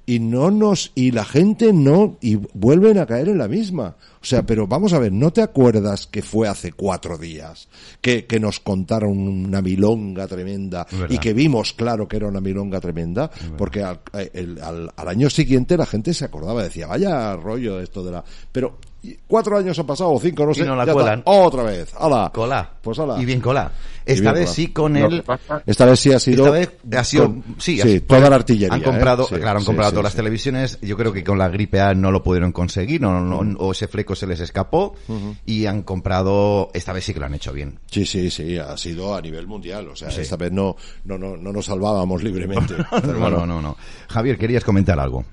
Y 0.09 0.19
no 0.21 0.51
nos, 0.51 0.93
y 0.95 1.11
la 1.11 1.25
gente 1.25 1.73
no, 1.73 2.15
y 2.21 2.35
vuelven 2.53 2.97
a 2.97 3.05
caer 3.05 3.27
en 3.27 3.37
la 3.39 3.49
misma. 3.49 3.97
O 4.21 4.25
sea, 4.25 4.45
pero 4.45 4.65
vamos 4.65 4.93
a 4.93 4.99
ver, 4.99 5.11
¿no 5.11 5.33
te 5.33 5.41
acuerdas 5.41 6.07
que 6.07 6.21
fue 6.21 6.47
hace 6.47 6.71
cuatro 6.71 7.17
días 7.17 7.67
que, 7.99 8.25
que 8.25 8.39
nos 8.39 8.61
contaron 8.61 9.17
una 9.17 9.61
milonga 9.61 10.25
tremenda 10.27 10.87
y 11.09 11.17
que 11.17 11.33
vimos 11.33 11.73
claro 11.73 12.07
que 12.07 12.15
era 12.15 12.27
una 12.27 12.39
milonga 12.39 12.79
tremenda? 12.79 13.29
Porque 13.57 13.83
al, 13.83 13.99
el- 14.31 14.61
al- 14.61 14.93
al 14.95 15.07
año 15.09 15.29
siguiente 15.29 15.75
la 15.75 15.85
gente 15.85 16.13
se 16.13 16.23
acordaba, 16.23 16.63
decía, 16.63 16.87
vaya 16.87 17.35
rollo 17.35 17.81
esto 17.81 18.01
de 18.01 18.11
la... 18.11 18.23
Pero 18.49 18.77
cuatro 19.27 19.57
años 19.57 19.77
han 19.79 19.85
pasado, 19.85 20.11
o 20.11 20.19
cinco, 20.19 20.45
no 20.45 20.53
sé. 20.53 20.65
no 20.65 20.75
la 20.75 20.85
ya 20.85 20.91
está. 20.91 21.21
Otra 21.25 21.63
vez. 21.63 21.93
¡Hala! 21.97 22.31
Cola. 22.33 22.69
Pues 22.81 22.97
hala. 22.99 23.21
Y 23.21 23.25
bien 23.25 23.39
cola. 23.41 23.71
Y 24.05 24.11
Esta 24.13 24.31
bien 24.31 24.33
vez 24.35 24.43
cola. 24.45 24.55
sí 24.55 24.67
con 24.69 24.93
Lo 24.99 25.05
el... 25.07 25.23
Esta 25.65 25.85
vez 25.85 25.99
sí 25.99 26.13
ha 26.13 26.19
sido. 26.19 26.45
Esta 26.55 26.57
vez 26.83 26.97
ha 26.99 27.03
sido, 27.03 27.23
con- 27.25 27.43
sí, 27.57 27.79
sí, 27.81 27.95
ha- 27.97 28.07
toda 28.07 28.29
la 28.29 28.35
artillería. 28.37 28.73
Han 28.75 28.81
comprado, 28.81 29.23
¿eh? 29.23 29.27
Sí, 29.29 29.35
claro, 29.35 29.57
han 29.57 29.61
sí, 29.61 29.65
comprado 29.65 29.89
sí, 29.91 29.93
todas 29.95 30.03
las 30.05 30.13
sí. 30.13 30.17
televisiones. 30.17 30.79
Yo 30.81 30.95
creo 30.97 31.11
que 31.13 31.23
con 31.23 31.37
la 31.37 31.49
gripe 31.49 31.79
A 31.81 31.93
no 31.93 32.11
lo 32.11 32.23
pudieron 32.23 32.51
conseguir, 32.51 33.01
no, 33.01 33.19
no- 33.21 33.57
o 33.59 33.71
ese 33.71 33.87
fleco 33.87 34.15
se 34.15 34.27
les 34.27 34.39
escapó 34.39 34.95
y 35.45 35.65
han 35.65 35.83
comprado. 35.83 36.69
Esta 36.73 36.93
vez 36.93 37.03
sí 37.05 37.13
que 37.13 37.19
lo 37.19 37.25
han 37.25 37.33
hecho 37.35 37.51
bien. 37.53 37.79
Sí, 37.91 38.05
sí, 38.05 38.29
sí, 38.29 38.57
ha 38.57 38.75
sido 38.77 39.15
a 39.15 39.21
nivel 39.21 39.47
mundial. 39.47 39.87
O 39.89 39.95
sea, 39.95 40.09
esta 40.09 40.35
vez 40.37 40.51
no, 40.51 40.75
no, 41.05 41.17
no, 41.17 41.35
no 41.37 41.51
nos 41.51 41.65
salvábamos 41.65 42.23
libremente. 42.23 42.75
Pero 42.91 43.13
No, 43.13 43.19
bueno, 43.19 43.37
no, 43.39 43.45
no, 43.45 43.61
no. 43.61 43.77
Javier, 44.09 44.37
querías 44.37 44.63
comentar 44.63 44.99
algo. 44.99 45.23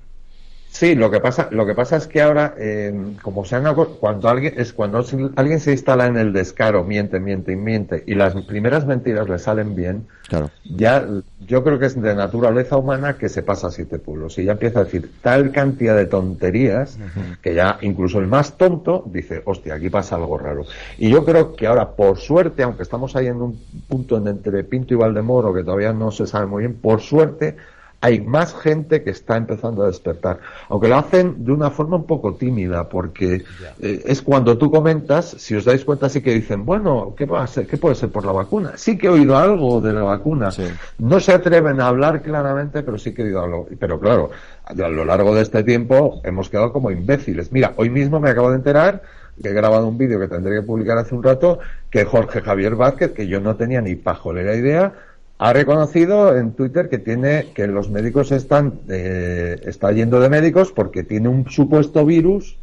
Sí, 0.74 0.96
lo 0.96 1.08
que 1.08 1.20
pasa, 1.20 1.46
lo 1.52 1.66
que 1.66 1.74
pasa 1.74 1.96
es 1.96 2.08
que 2.08 2.20
ahora, 2.20 2.56
eh, 2.58 2.92
como 3.22 3.44
se 3.44 3.54
han 3.54 3.62
cuando 4.00 4.28
alguien 4.28 4.54
es 4.56 4.72
cuando 4.72 5.04
alguien 5.36 5.60
se 5.60 5.70
instala 5.70 6.06
en 6.06 6.16
el 6.16 6.32
descaro, 6.32 6.82
miente, 6.82 7.20
miente 7.20 7.52
y 7.52 7.56
miente, 7.56 8.02
y 8.08 8.16
las 8.16 8.34
primeras 8.42 8.84
mentiras 8.84 9.28
le 9.28 9.38
salen 9.38 9.76
bien, 9.76 10.08
Claro. 10.28 10.50
ya 10.64 11.06
yo 11.46 11.62
creo 11.62 11.78
que 11.78 11.86
es 11.86 12.00
de 12.00 12.14
naturaleza 12.16 12.76
humana 12.76 13.16
que 13.18 13.28
se 13.28 13.42
pasa 13.44 13.68
a 13.68 13.70
siete 13.70 14.00
pueblos 14.00 14.36
y 14.38 14.44
ya 14.44 14.52
empieza 14.52 14.80
a 14.80 14.84
decir 14.84 15.12
tal 15.22 15.52
cantidad 15.52 15.94
de 15.94 16.06
tonterías 16.06 16.98
que 17.40 17.54
ya 17.54 17.78
incluso 17.82 18.18
el 18.18 18.26
más 18.26 18.56
tonto 18.56 19.04
dice, 19.06 19.42
hostia, 19.44 19.74
aquí 19.74 19.90
pasa 19.90 20.16
algo 20.16 20.38
raro. 20.38 20.64
Y 20.98 21.08
yo 21.08 21.24
creo 21.24 21.54
que 21.54 21.68
ahora, 21.68 21.90
por 21.90 22.18
suerte, 22.18 22.64
aunque 22.64 22.82
estamos 22.82 23.14
ahí 23.14 23.28
en 23.28 23.40
un 23.40 23.60
punto 23.86 24.16
en 24.16 24.26
entre 24.26 24.64
Pinto 24.64 24.92
y 24.92 24.96
Valdemoro 24.96 25.54
que 25.54 25.62
todavía 25.62 25.92
no 25.92 26.10
se 26.10 26.26
sabe 26.26 26.46
muy 26.46 26.64
bien, 26.64 26.74
por 26.74 27.00
suerte 27.00 27.56
hay 28.04 28.20
más 28.20 28.54
gente 28.54 29.02
que 29.02 29.08
está 29.08 29.38
empezando 29.38 29.82
a 29.82 29.86
despertar, 29.86 30.38
aunque 30.68 30.88
lo 30.88 30.96
hacen 30.96 31.42
de 31.42 31.52
una 31.52 31.70
forma 31.70 31.96
un 31.96 32.04
poco 32.04 32.34
tímida, 32.34 32.86
porque 32.86 33.44
eh, 33.80 34.02
es 34.04 34.20
cuando 34.20 34.58
tú 34.58 34.70
comentas, 34.70 35.30
si 35.38 35.54
os 35.54 35.64
dais 35.64 35.86
cuenta, 35.86 36.10
sí 36.10 36.20
que 36.20 36.34
dicen, 36.34 36.66
bueno, 36.66 37.14
¿qué, 37.16 37.24
va 37.24 37.42
a 37.42 37.46
ser, 37.46 37.66
¿qué 37.66 37.78
puede 37.78 37.94
ser 37.94 38.10
por 38.10 38.26
la 38.26 38.32
vacuna? 38.32 38.72
Sí 38.76 38.98
que 38.98 39.06
he 39.06 39.08
oído 39.08 39.38
algo 39.38 39.80
de 39.80 39.94
la 39.94 40.02
vacuna. 40.02 40.50
Sí. 40.50 40.64
No 40.98 41.18
se 41.18 41.32
atreven 41.32 41.80
a 41.80 41.86
hablar 41.88 42.20
claramente, 42.20 42.82
pero 42.82 42.98
sí 42.98 43.14
que 43.14 43.22
he 43.22 43.24
oído 43.24 43.42
algo. 43.42 43.68
Pero 43.78 43.98
claro, 43.98 44.30
a 44.66 44.74
lo 44.74 45.06
largo 45.06 45.34
de 45.34 45.40
este 45.40 45.62
tiempo 45.62 46.20
hemos 46.24 46.50
quedado 46.50 46.74
como 46.74 46.90
imbéciles. 46.90 47.52
Mira, 47.52 47.72
hoy 47.76 47.88
mismo 47.88 48.20
me 48.20 48.28
acabo 48.28 48.50
de 48.50 48.56
enterar 48.56 49.00
que 49.42 49.48
he 49.48 49.54
grabado 49.54 49.88
un 49.88 49.96
vídeo 49.96 50.20
que 50.20 50.28
tendré 50.28 50.56
que 50.56 50.62
publicar 50.62 50.98
hace 50.98 51.14
un 51.14 51.22
rato, 51.22 51.58
que 51.88 52.04
Jorge 52.04 52.42
Javier 52.42 52.76
Vázquez, 52.76 53.12
que 53.12 53.28
yo 53.28 53.40
no 53.40 53.56
tenía 53.56 53.80
ni 53.80 53.94
pajolera 53.94 54.54
idea, 54.54 54.92
ha 55.38 55.52
reconocido 55.52 56.36
en 56.36 56.52
Twitter 56.52 56.88
que 56.88 56.98
tiene 56.98 57.48
que 57.54 57.66
los 57.66 57.90
médicos 57.90 58.32
están 58.32 58.80
eh, 58.88 59.60
está 59.64 59.92
yendo 59.92 60.20
de 60.20 60.28
médicos 60.28 60.72
porque 60.72 61.02
tiene 61.02 61.28
un 61.28 61.50
supuesto 61.50 62.04
virus 62.06 62.56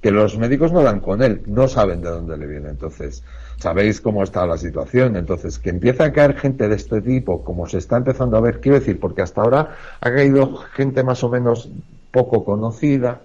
que 0.00 0.10
los 0.10 0.36
médicos 0.36 0.70
no 0.70 0.82
dan 0.82 1.00
con 1.00 1.22
él, 1.22 1.40
no 1.46 1.66
saben 1.66 2.02
de 2.02 2.10
dónde 2.10 2.36
le 2.36 2.46
viene. 2.46 2.68
Entonces, 2.68 3.24
sabéis 3.56 4.02
cómo 4.02 4.22
está 4.22 4.46
la 4.46 4.58
situación. 4.58 5.16
Entonces, 5.16 5.58
que 5.58 5.70
empiece 5.70 6.02
a 6.02 6.12
caer 6.12 6.36
gente 6.36 6.68
de 6.68 6.74
este 6.74 7.00
tipo, 7.00 7.42
como 7.42 7.66
se 7.66 7.78
está 7.78 7.96
empezando 7.96 8.36
a 8.36 8.42
ver, 8.42 8.60
quiero 8.60 8.78
decir, 8.78 9.00
porque 9.00 9.22
hasta 9.22 9.40
ahora 9.40 9.76
ha 10.02 10.10
caído 10.10 10.56
gente 10.74 11.02
más 11.04 11.24
o 11.24 11.30
menos 11.30 11.70
poco 12.10 12.44
conocida, 12.44 13.22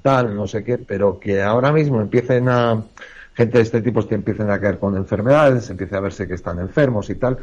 tal, 0.00 0.34
no 0.34 0.46
sé 0.46 0.64
qué, 0.64 0.78
pero 0.78 1.20
que 1.20 1.42
ahora 1.42 1.70
mismo 1.70 2.00
empiecen 2.00 2.48
a, 2.48 2.82
gente 3.34 3.58
de 3.58 3.62
este 3.62 3.80
tipo 3.80 4.06
que 4.06 4.14
empiecen 4.14 4.50
a 4.50 4.60
caer 4.60 4.78
con 4.78 4.96
enfermedades, 4.96 5.70
empiece 5.70 5.96
a 5.96 6.00
verse 6.00 6.28
que 6.28 6.34
están 6.34 6.58
enfermos 6.58 7.08
y 7.10 7.14
tal, 7.14 7.38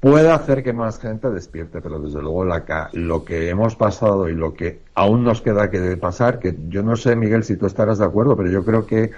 puede 0.00 0.30
hacer 0.30 0.62
que 0.62 0.72
más 0.72 0.98
gente 1.00 1.30
despierte, 1.30 1.80
pero 1.80 1.98
desde 1.98 2.20
luego 2.22 2.44
la, 2.44 2.90
lo 2.92 3.24
que 3.24 3.48
hemos 3.48 3.74
pasado 3.76 4.28
y 4.28 4.34
lo 4.34 4.54
que 4.54 4.80
aún 4.94 5.24
nos 5.24 5.40
queda 5.42 5.70
que 5.70 5.96
pasar, 5.96 6.38
que 6.38 6.56
yo 6.68 6.82
no 6.82 6.96
sé, 6.96 7.16
Miguel, 7.16 7.44
si 7.44 7.56
tú 7.56 7.66
estarás 7.66 7.98
de 7.98 8.04
acuerdo, 8.04 8.36
pero 8.36 8.50
yo 8.50 8.64
creo 8.64 8.86
que 8.86 9.10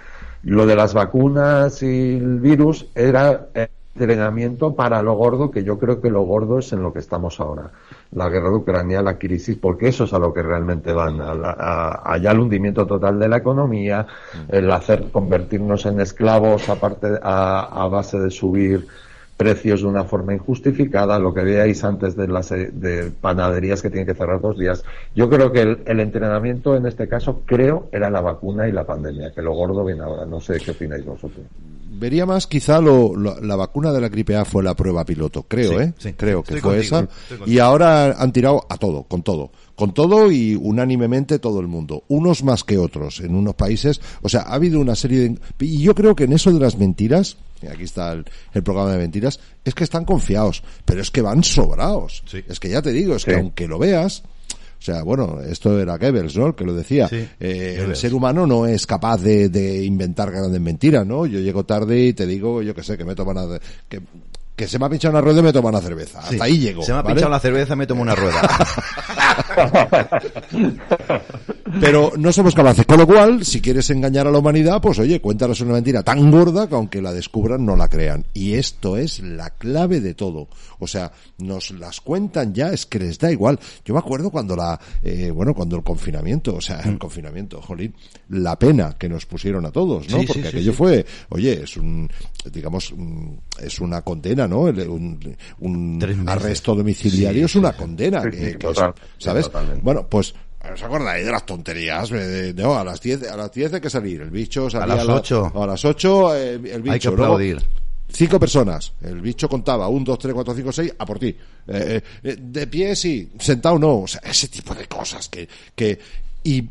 lo 0.42 0.66
de 0.66 0.76
las 0.76 0.94
vacunas 0.94 1.82
y 1.82 2.16
el 2.16 2.40
virus 2.40 2.90
era 2.94 3.48
entrenamiento 3.94 4.74
para 4.74 5.02
lo 5.02 5.14
gordo, 5.14 5.50
que 5.50 5.64
yo 5.64 5.78
creo 5.78 6.00
que 6.00 6.08
lo 6.10 6.22
gordo 6.22 6.58
es 6.58 6.72
en 6.72 6.82
lo 6.82 6.92
que 6.92 7.00
estamos 7.00 7.40
ahora. 7.40 7.72
La 8.12 8.28
guerra 8.30 8.48
de 8.48 8.56
Ucrania, 8.56 9.02
la 9.02 9.18
crisis, 9.18 9.56
porque 9.58 9.88
eso 9.88 10.04
es 10.04 10.12
a 10.14 10.18
lo 10.18 10.32
que 10.32 10.42
realmente 10.42 10.92
van, 10.92 11.20
a 11.20 11.32
a- 11.32 12.12
allá 12.14 12.30
el 12.32 12.40
hundimiento 12.40 12.86
total 12.86 13.18
de 13.18 13.28
la 13.28 13.36
economía, 13.38 14.06
el 14.48 14.70
hacer 14.70 15.10
convertirnos 15.10 15.84
en 15.86 16.00
esclavos 16.00 16.68
aparte 16.68 17.08
a, 17.22 17.84
a 17.84 17.88
base 17.88 18.18
de 18.18 18.30
subir 18.30 18.86
precios 19.40 19.80
de 19.80 19.86
una 19.86 20.04
forma 20.04 20.34
injustificada, 20.34 21.18
lo 21.18 21.32
que 21.32 21.40
veíais 21.40 21.82
antes 21.82 22.14
de 22.14 22.28
las 22.28 22.52
eh, 22.52 22.68
de 22.70 23.10
panaderías 23.10 23.80
que 23.80 23.88
tienen 23.88 24.06
que 24.06 24.12
cerrar 24.12 24.38
dos 24.38 24.58
días. 24.58 24.84
Yo 25.14 25.30
creo 25.30 25.50
que 25.50 25.62
el, 25.62 25.78
el 25.86 26.00
entrenamiento 26.00 26.76
en 26.76 26.84
este 26.84 27.08
caso, 27.08 27.40
creo, 27.46 27.88
era 27.90 28.10
la 28.10 28.20
vacuna 28.20 28.68
y 28.68 28.72
la 28.72 28.84
pandemia, 28.84 29.32
que 29.32 29.40
lo 29.40 29.54
gordo 29.54 29.82
viene 29.82 30.02
ahora. 30.02 30.26
No 30.26 30.42
sé 30.42 30.58
qué 30.62 30.72
opináis 30.72 31.06
vosotros. 31.06 31.46
Vería 32.00 32.24
más 32.26 32.46
quizá 32.46 32.80
lo, 32.80 33.14
lo- 33.14 33.38
la 33.40 33.54
vacuna 33.56 33.92
de 33.92 34.00
la 34.00 34.08
gripe 34.08 34.34
A 34.34 34.44
fue 34.44 34.62
la 34.62 34.74
prueba 34.74 35.04
piloto, 35.04 35.44
creo, 35.44 35.72
Sí, 35.78 35.84
¿eh? 35.84 35.92
sí. 35.98 36.12
creo 36.14 36.42
que 36.42 36.54
fue 36.54 36.60
contigo, 36.62 36.98
esa. 36.98 37.08
Y 37.46 37.58
ahora 37.58 38.12
han 38.18 38.32
tirado 38.32 38.66
a 38.68 38.76
todo, 38.78 39.04
con 39.04 39.22
todo. 39.22 39.52
Con 39.76 39.94
todo 39.94 40.30
y 40.32 40.54
unánimemente 40.56 41.38
todo 41.38 41.60
el 41.60 41.66
mundo. 41.68 42.04
Unos 42.08 42.42
más 42.42 42.64
que 42.64 42.76
otros 42.78 43.20
en 43.20 43.34
unos 43.34 43.54
países. 43.54 44.00
O 44.22 44.28
sea, 44.28 44.40
ha 44.42 44.54
habido 44.54 44.80
una 44.80 44.94
serie 44.96 45.20
de... 45.20 45.38
Y 45.60 45.82
yo 45.82 45.94
creo 45.94 46.16
que 46.16 46.24
en 46.24 46.32
eso 46.32 46.50
de 46.52 46.60
las 46.60 46.76
mentiras, 46.76 47.36
aquí 47.70 47.84
está 47.84 48.12
el, 48.12 48.24
el 48.52 48.62
programa 48.62 48.92
de 48.92 48.98
mentiras, 48.98 49.38
es 49.64 49.74
que 49.74 49.84
están 49.84 50.04
confiados. 50.04 50.62
Pero 50.84 51.00
es 51.00 51.10
que 51.10 51.22
van 51.22 51.44
sobrados. 51.44 52.22
Sí. 52.26 52.42
Es 52.48 52.58
que 52.60 52.68
ya 52.70 52.82
te 52.82 52.92
digo, 52.92 53.14
es 53.16 53.24
que 53.24 53.34
aunque 53.36 53.68
lo 53.68 53.78
veas... 53.78 54.22
O 54.80 54.82
sea, 54.82 55.02
bueno, 55.02 55.40
esto 55.42 55.78
era 55.78 55.98
Goebbels, 55.98 56.34
¿no? 56.38 56.46
El 56.46 56.54
que 56.54 56.64
lo 56.64 56.72
decía. 56.72 57.06
Sí, 57.06 57.28
Eh, 57.38 57.84
el 57.84 57.94
ser 57.96 58.14
humano 58.14 58.46
no 58.46 58.66
es 58.66 58.86
capaz 58.86 59.18
de, 59.18 59.50
de 59.50 59.84
inventar 59.84 60.30
grandes 60.30 60.60
mentiras, 60.60 61.06
¿no? 61.06 61.26
Yo 61.26 61.38
llego 61.38 61.64
tarde 61.64 62.06
y 62.06 62.12
te 62.14 62.26
digo, 62.26 62.62
yo 62.62 62.74
que 62.74 62.82
sé, 62.82 62.96
que 62.96 63.04
me 63.04 63.14
toman 63.14 63.36
a, 63.36 63.60
que, 63.90 64.00
que 64.60 64.68
se 64.68 64.78
me 64.78 64.84
ha 64.84 64.90
pinchado 64.90 65.12
una 65.12 65.22
rueda 65.22 65.40
y 65.40 65.42
me 65.44 65.52
toman 65.54 65.74
a 65.74 65.80
cerveza. 65.80 66.20
Sí. 66.20 66.28
Hasta 66.34 66.44
ahí 66.44 66.58
llego. 66.58 66.82
Se 66.82 66.92
me 66.92 66.98
ha 66.98 67.02
¿vale? 67.02 67.14
pinchado 67.14 67.30
la 67.30 67.40
cerveza, 67.40 67.74
me 67.76 67.86
tomo 67.86 68.02
una 68.02 68.14
rueda. 68.14 68.42
Pero 71.80 72.12
no 72.18 72.30
somos 72.32 72.54
capaces. 72.54 72.84
Con 72.84 72.98
lo 72.98 73.06
cual, 73.06 73.44
si 73.44 73.60
quieres 73.62 73.88
engañar 73.90 74.26
a 74.26 74.30
la 74.30 74.38
humanidad, 74.38 74.80
pues 74.82 74.98
oye, 74.98 75.20
cuéntanos 75.20 75.60
una 75.62 75.72
mentira 75.74 76.02
tan 76.02 76.30
gorda 76.30 76.68
que 76.68 76.74
aunque 76.74 77.00
la 77.00 77.12
descubran 77.12 77.64
no 77.64 77.74
la 77.76 77.88
crean. 77.88 78.26
Y 78.34 78.54
esto 78.54 78.96
es 78.98 79.20
la 79.20 79.50
clave 79.50 80.00
de 80.00 80.12
todo. 80.14 80.48
O 80.78 80.86
sea, 80.86 81.12
nos 81.38 81.70
las 81.70 82.00
cuentan 82.02 82.52
ya, 82.52 82.70
es 82.72 82.84
que 82.86 82.98
les 82.98 83.18
da 83.18 83.30
igual. 83.32 83.58
Yo 83.84 83.94
me 83.94 84.00
acuerdo 84.00 84.30
cuando 84.30 84.56
la, 84.56 84.78
eh, 85.02 85.30
bueno, 85.30 85.54
cuando 85.54 85.76
el 85.76 85.82
confinamiento, 85.82 86.56
o 86.56 86.60
sea, 86.60 86.80
el 86.80 86.98
confinamiento, 86.98 87.62
jolín, 87.62 87.94
la 88.28 88.58
pena 88.58 88.96
que 88.98 89.08
nos 89.08 89.24
pusieron 89.26 89.64
a 89.64 89.70
todos, 89.70 90.08
¿no? 90.10 90.20
Sí, 90.20 90.26
Porque 90.26 90.42
sí, 90.42 90.48
aquello 90.48 90.72
fue, 90.72 91.06
oye, 91.30 91.62
es 91.62 91.76
un, 91.76 92.10
digamos, 92.52 92.90
un- 92.92 93.40
es 93.62 93.80
una 93.80 94.02
condena, 94.02 94.46
¿no? 94.48 94.68
El- 94.68 94.88
Un, 94.88 95.36
un 95.60 96.24
arresto 96.28 96.74
domiciliario 96.74 97.46
Sí, 97.48 97.52
es 97.52 97.56
una 97.56 97.72
condena. 97.72 98.22
Sí, 98.22 98.30
que- 98.30 98.36
sí, 98.36 98.42
que 98.44 98.48
es- 98.50 98.58
total, 98.58 98.94
sí, 98.96 99.02
¿Sabes? 99.24 99.46
totalmente. 99.46 99.80
Bueno, 99.82 100.06
pues 100.08 100.34
¿Os 100.74 100.82
acordáis 100.82 101.24
de 101.24 101.32
las 101.32 101.46
tonterías? 101.46 102.10
De- 102.10 102.52
de- 102.52 102.62
no, 102.62 102.78
a 102.78 102.84
las 102.84 103.00
10, 103.00 103.22
a 103.30 103.34
las 103.36 103.50
10 103.50 103.72
hay 103.72 103.80
que 103.80 103.88
salir. 103.88 104.20
El 104.20 104.30
bicho 104.30 104.68
salía 104.68 104.94
las 104.96 105.06
la- 105.06 105.14
8. 105.14 105.52
a 105.54 105.66
las 105.66 105.82
8 105.86 106.36
eh, 106.36 106.54
el 106.56 106.82
bicho. 106.82 106.92
Hay 106.92 106.98
que 107.00 107.08
Luego, 107.08 107.22
aplaudir. 107.24 107.62
Cinco 108.12 108.38
personas. 108.38 108.92
El 109.00 109.22
bicho 109.22 109.48
contaba. 109.48 109.88
Un, 109.88 110.04
dos, 110.04 110.18
tres, 110.18 110.34
cuatro, 110.34 110.52
cinco, 110.54 110.70
seis. 110.70 110.92
A 110.98 111.06
por 111.06 111.18
ti. 111.18 111.28
Eh, 111.28 111.36
eh, 111.66 112.02
eh, 112.24 112.36
de 112.38 112.66
pie 112.66 112.94
sí. 112.94 113.30
Sentado 113.38 113.78
no. 113.78 114.00
O 114.00 114.06
sea, 114.06 114.20
ese 114.22 114.48
tipo 114.48 114.74
de 114.74 114.86
cosas 114.86 115.28
que, 115.30 115.48
que, 115.74 115.98
y 116.44 116.68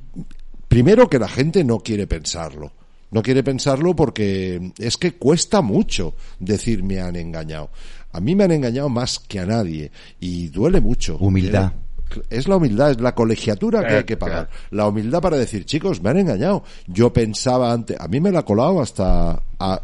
primero 0.68 1.10
que 1.10 1.18
la 1.18 1.28
gente 1.28 1.64
no 1.64 1.80
quiere 1.80 2.06
pensarlo. 2.06 2.72
No 3.12 3.22
quiere 3.24 3.44
pensarlo 3.44 3.96
porque 3.96 4.72
es 4.78 4.98
que 4.98 5.14
cuesta 5.16 5.62
mucho 5.62 6.14
decir 6.40 6.84
me 6.84 7.00
han 7.02 7.16
engañado. 7.16 7.70
A 8.12 8.20
mí 8.20 8.36
me 8.36 8.44
han 8.44 8.52
engañado 8.52 8.90
más 8.90 9.20
que 9.20 9.40
a 9.40 9.46
nadie 9.46 9.92
y 10.20 10.48
duele 10.50 10.80
mucho. 10.82 11.18
Humildad. 11.20 11.74
Es 12.32 12.48
la 12.48 12.56
humildad, 12.56 12.90
es 12.90 13.00
la 13.02 13.14
colegiatura 13.14 13.88
que 13.88 13.94
hay 13.98 14.04
que 14.04 14.18
pagar. 14.18 14.50
La 14.72 14.88
humildad 14.88 15.22
para 15.22 15.38
decir, 15.38 15.64
chicos, 15.66 16.02
me 16.02 16.10
han 16.10 16.18
engañado. 16.18 16.64
Yo 16.88 17.14
pensaba 17.14 17.72
antes, 17.72 18.00
a 18.00 18.08
mí 18.08 18.20
me 18.20 18.32
la 18.32 18.40
ha 18.40 18.46
colado 18.46 18.82
hasta, 18.82 19.40
a, 19.60 19.82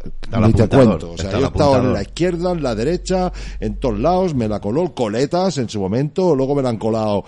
ni 0.48 0.52
te 0.52 0.68
cuento. 0.68 1.12
O 1.12 1.16
sea, 1.16 1.30
yo 1.30 1.38
he 1.38 1.44
estado 1.44 1.76
en 1.78 1.92
la 1.92 2.02
izquierda, 2.02 2.50
en 2.50 2.62
la 2.64 2.74
derecha, 2.74 3.32
en 3.60 3.76
todos 3.76 4.00
lados, 4.00 4.34
me 4.34 4.48
la 4.48 4.60
coló 4.60 4.92
coletas 4.92 5.58
en 5.58 5.68
su 5.68 5.78
momento, 5.78 6.34
luego 6.34 6.56
me 6.56 6.62
la 6.62 6.70
han 6.70 6.78
colado 6.78 7.24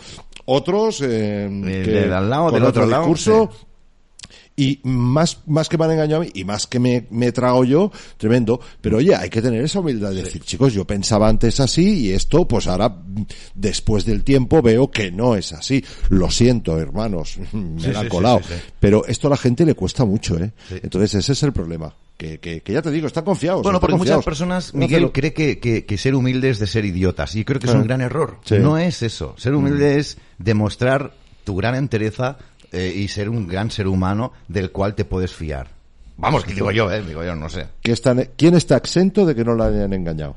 otros, 0.46 1.00
eh, 1.02 1.48
Del- 1.48 1.84
que- 1.84 1.90
del 1.92 2.12
al 2.12 2.28
lado, 2.28 2.50
del 2.50 2.64
otro 2.64 2.84
lado, 2.86 3.02
discurso. 3.04 3.50
sí. 3.52 3.66
Y 4.60 4.80
más, 4.82 5.38
más 5.46 5.68
que 5.68 5.78
me 5.78 5.84
han 5.84 5.92
engañado 5.92 6.22
a 6.22 6.24
mí, 6.24 6.30
y 6.34 6.44
más 6.44 6.66
que 6.66 6.80
me, 6.80 7.06
me 7.10 7.28
he 7.28 7.32
tragado 7.32 7.62
yo, 7.62 7.92
tremendo. 8.16 8.60
Pero 8.80 8.96
oye, 8.98 9.14
hay 9.14 9.30
que 9.30 9.40
tener 9.40 9.62
esa 9.64 9.78
humildad 9.78 10.10
de 10.10 10.24
decir, 10.24 10.42
chicos, 10.42 10.72
yo 10.74 10.84
pensaba 10.84 11.28
antes 11.28 11.60
así 11.60 12.06
y 12.06 12.12
esto, 12.12 12.48
pues 12.48 12.66
ahora, 12.66 12.88
mm, 12.88 13.22
después 13.54 14.04
del 14.04 14.24
tiempo, 14.24 14.60
veo 14.60 14.90
que 14.90 15.12
no 15.12 15.36
es 15.36 15.52
así. 15.52 15.84
Lo 16.08 16.28
siento, 16.30 16.76
hermanos, 16.78 17.38
me 17.52 17.80
Sí, 17.80 17.92
la 17.92 18.00
han 18.00 18.08
colado. 18.08 18.38
sí, 18.40 18.46
sí, 18.48 18.54
sí. 18.54 18.72
Pero 18.80 19.06
esto 19.06 19.28
a 19.28 19.30
la 19.30 19.36
gente 19.36 19.64
le 19.64 19.74
cuesta 19.74 20.04
mucho, 20.04 20.36
¿eh? 20.38 20.50
Entonces 20.82 21.14
ese 21.14 21.32
es 21.34 21.42
el 21.44 21.52
problema. 21.52 21.94
Que, 22.16 22.40
que, 22.40 22.62
que 22.62 22.72
ya 22.72 22.82
te 22.82 22.90
digo, 22.90 23.06
están 23.06 23.24
confiados. 23.24 23.62
Bueno, 23.62 23.76
están 23.78 23.90
porque 23.90 23.96
muchas 23.96 24.24
personas, 24.24 24.74
No 24.74 24.80
Miguel, 24.80 25.12
cree 25.12 25.32
que, 25.32 25.60
que- 25.60 25.98
ser 25.98 26.16
humilde 26.16 26.50
es 26.50 26.58
de 26.58 26.66
ser 26.66 26.84
idiotas. 26.84 27.36
Y 27.36 27.44
creo 27.44 27.60
que 27.60 27.68
es 27.68 27.74
Ah. 27.74 27.78
un 27.78 27.84
gran 27.84 28.00
error. 28.00 28.38
No 28.58 28.76
es 28.76 29.02
eso. 29.04 29.34
Ser 29.38 29.54
humilde 29.54 30.00
es 30.00 30.18
demostrar 30.36 31.14
tu 31.44 31.54
gran 31.54 31.76
entereza 31.76 32.38
eh, 32.72 32.92
y 32.94 33.08
ser 33.08 33.28
un 33.28 33.46
gran 33.46 33.70
ser 33.70 33.86
humano 33.86 34.32
del 34.48 34.70
cual 34.70 34.94
te 34.94 35.04
puedes 35.04 35.32
fiar. 35.34 35.68
Vamos, 36.16 36.44
que 36.44 36.52
digo 36.52 36.70
yo, 36.72 36.90
eh, 36.90 37.02
digo 37.02 37.22
yo, 37.22 37.36
no 37.36 37.48
sé. 37.48 37.68
¿quién 38.36 38.54
está 38.54 38.76
exento 38.76 39.24
de 39.24 39.34
que 39.34 39.44
no 39.44 39.54
la 39.54 39.66
hayan 39.66 39.92
engañado? 39.92 40.36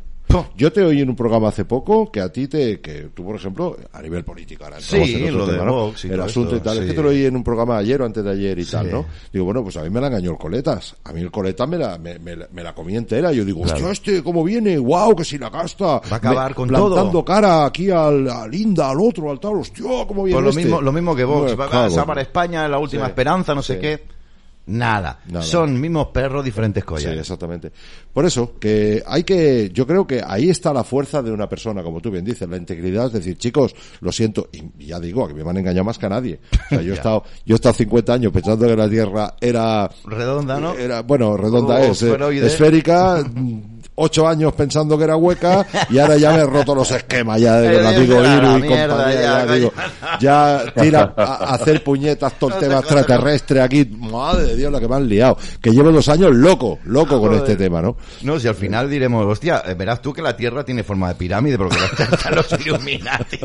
Yo 0.56 0.72
te 0.72 0.84
oí 0.84 1.02
en 1.02 1.10
un 1.10 1.16
programa 1.16 1.50
hace 1.50 1.66
poco 1.66 2.12
que 2.12 2.22
a 2.22 2.32
ti 2.32 2.48
te, 2.48 2.80
que 2.82 3.10
tú, 3.14 3.24
por 3.26 3.36
ejemplo, 3.36 3.78
a 3.94 4.02
nivel 4.02 4.24
político, 4.24 4.64
ahora 4.64 4.80
Sí, 4.80 4.98
en 5.26 5.38
lo 5.38 5.46
de 5.46 5.54
tema, 5.54 5.66
¿no? 5.66 5.74
Vox 5.74 6.06
y 6.06 6.10
el 6.10 6.22
asunto 6.22 6.56
esto, 6.56 6.58
y 6.58 6.60
tal, 6.70 6.78
es 6.78 6.84
sí. 6.84 6.90
que 6.90 6.96
te 6.96 7.04
lo 7.04 7.10
oí 7.10 7.26
en 7.26 7.36
un 7.36 7.44
programa 7.44 7.78
ayer 7.78 8.02
o 8.02 8.06
antes 8.06 8.24
de 8.24 8.32
ayer 8.32 8.58
y 8.60 8.64
Sí. 8.66 8.72
tal, 8.72 8.92
¿no? 8.92 9.06
Digo, 9.32 9.46
bueno, 9.46 9.64
pues 9.64 9.78
a 9.78 9.84
mí 9.84 9.90
me 9.90 10.00
la 10.02 10.08
engañó 10.08 10.32
el 10.32 10.38
Coletas. 10.38 10.96
A 11.04 11.14
mí 11.14 11.22
el 11.22 11.32
Coletas 11.32 11.68
me 11.68 11.78
la, 11.78 11.98
me, 11.98 12.20
me 12.20 12.36
me 12.52 12.64
la 12.64 12.74
comí 12.74 12.96
entera. 12.96 13.32
Yo 13.32 13.44
digo, 13.46 13.62
hostia, 13.62 13.90
este, 13.92 14.22
¿cómo 14.24 14.44
viene? 14.44 14.78
¡Wow! 14.78 15.16
Que 15.16 15.24
si 15.26 15.38
la 15.38 15.50
gasta. 15.50 15.86
Va 15.86 16.02
a 16.12 16.16
acabar 16.16 16.50
Me- 16.52 16.56
con 16.56 16.68
plantando 16.70 17.12
todo. 17.12 17.26
cara 17.26 17.66
aquí 17.66 17.90
al, 17.90 18.30
al 18.30 18.50
Linda, 18.52 18.90
al 18.90 19.00
otro, 19.02 19.32
al 19.32 19.40
tal, 19.40 19.56
hostia, 19.58 19.84
¿cómo 20.08 20.24
viene 20.24 20.42
Pues 20.42 20.44
lo 20.44 20.50
este? 20.52 20.62
mismo, 20.64 20.82
lo 20.82 20.92
mismo 20.92 21.16
que 21.16 21.24
Vox. 21.24 21.52
Me 21.52 21.56
Va 21.56 21.66
a 21.66 21.70
cago 21.70 21.86
en- 21.86 21.92
salvar 21.92 22.20
a 22.20 22.22
España, 22.22 22.68
la 22.68 22.78
última 22.80 23.08
esperanza, 23.08 23.54
no 23.56 23.62
sé 23.62 23.80
qué. 23.80 24.21
Nada. 24.68 25.20
Nada. 25.28 25.44
Son 25.44 25.80
mismos 25.80 26.08
perros, 26.08 26.46
diferentes 26.46 26.84
Sí, 26.84 26.88
collares. 26.88 27.20
exactamente. 27.20 27.72
Por 28.14 28.26
eso, 28.26 28.54
que 28.60 29.04
hay 29.06 29.24
que, 29.24 29.70
yo 29.74 29.88
creo 29.88 30.06
que 30.06 30.22
ahí 30.26 30.50
está 30.50 30.72
la 30.74 30.84
fuerza 30.84 31.22
de 31.22 31.32
una 31.32 31.50
persona, 31.50 31.82
como 31.84 32.00
tú 32.00 32.12
bien 32.12 32.24
dices, 32.24 32.48
la 32.48 32.58
integridad, 32.58 33.08
es 33.08 33.14
decir, 33.14 33.38
chicos, 33.38 33.74
lo 34.02 34.12
siento, 34.12 34.50
y 34.52 34.86
ya 34.86 35.00
digo, 35.00 35.28
que 35.28 35.34
me 35.34 35.50
han 35.50 35.58
engañado 35.58 35.84
más 35.86 35.98
que 35.98 36.06
a 36.06 36.10
nadie. 36.10 36.40
O 36.66 36.70
sea, 36.70 36.82
yo 36.82 36.94
he 36.94 36.96
estado, 36.98 37.24
yo 37.46 37.56
he 37.56 37.58
estado 37.58 37.74
50 37.74 38.14
años 38.14 38.32
pensando 38.32 38.68
que 38.68 38.76
la 38.76 38.90
Tierra 38.90 39.36
era, 39.42 39.90
Redonda, 40.06 40.60
¿no? 40.60 40.74
era, 40.74 41.02
bueno, 41.02 41.36
redonda 41.38 41.82
es, 41.84 42.02
eh, 42.04 42.18
esférica, 42.46 43.24
ocho 44.02 44.28
años 44.28 44.54
pensando 44.54 44.98
que 44.98 45.04
era 45.04 45.16
hueca, 45.16 45.66
y 45.90 46.00
ahora 46.00 46.18
ya 46.18 46.32
me 46.34 46.40
he 46.40 46.46
roto 46.46 46.76
los 46.76 46.90
esquemas 46.92 47.40
ya 47.40 47.56
de 47.58 47.76
Eh, 47.76 47.80
el 47.80 47.86
amigo 47.86 48.20
la 48.20 48.36
Iru 48.36 48.58
y 48.58 48.62
mierda, 48.62 48.88
compañía, 48.96 49.22
ya, 49.22 49.46
ya, 49.46 49.54
digo, 49.54 49.74
ya 50.20 50.64
tira 50.82 51.14
a, 51.16 51.24
a 51.24 51.54
hacer 51.56 51.84
puñetas 51.84 52.34
todo 52.40 52.54
el 52.56 52.60
tema 52.60 52.80
extraterrestre 52.80 53.62
aquí, 53.62 53.86
madre 53.86 54.44
de 54.44 54.56
Dios, 54.56 54.72
la 54.72 54.80
que 54.80 54.88
me 54.88 54.96
han 54.96 55.08
liado, 55.08 55.38
que 55.62 55.72
llevo 55.72 55.92
dos 55.92 56.08
años 56.10 56.34
loco, 56.34 56.80
loco 56.86 57.20
con 57.20 57.34
este 57.34 57.56
tema, 57.56 57.82
¿no? 57.82 57.98
No, 58.24 58.40
si 58.40 58.48
al 58.48 58.56
final 58.56 58.90
diremos, 58.90 59.26
hostia, 59.26 59.64
eh, 59.66 59.74
verás 59.74 60.02
tú 60.02 60.14
que 60.14 60.22
la 60.22 60.36
Tierra 60.36 60.64
tiene 60.64 60.84
forma 60.84 61.10
de 61.10 61.16
pirámide 61.16 61.58
porque 61.58 61.78
están 62.12 62.36
los 62.36 62.52
Illuminati. 62.60 63.40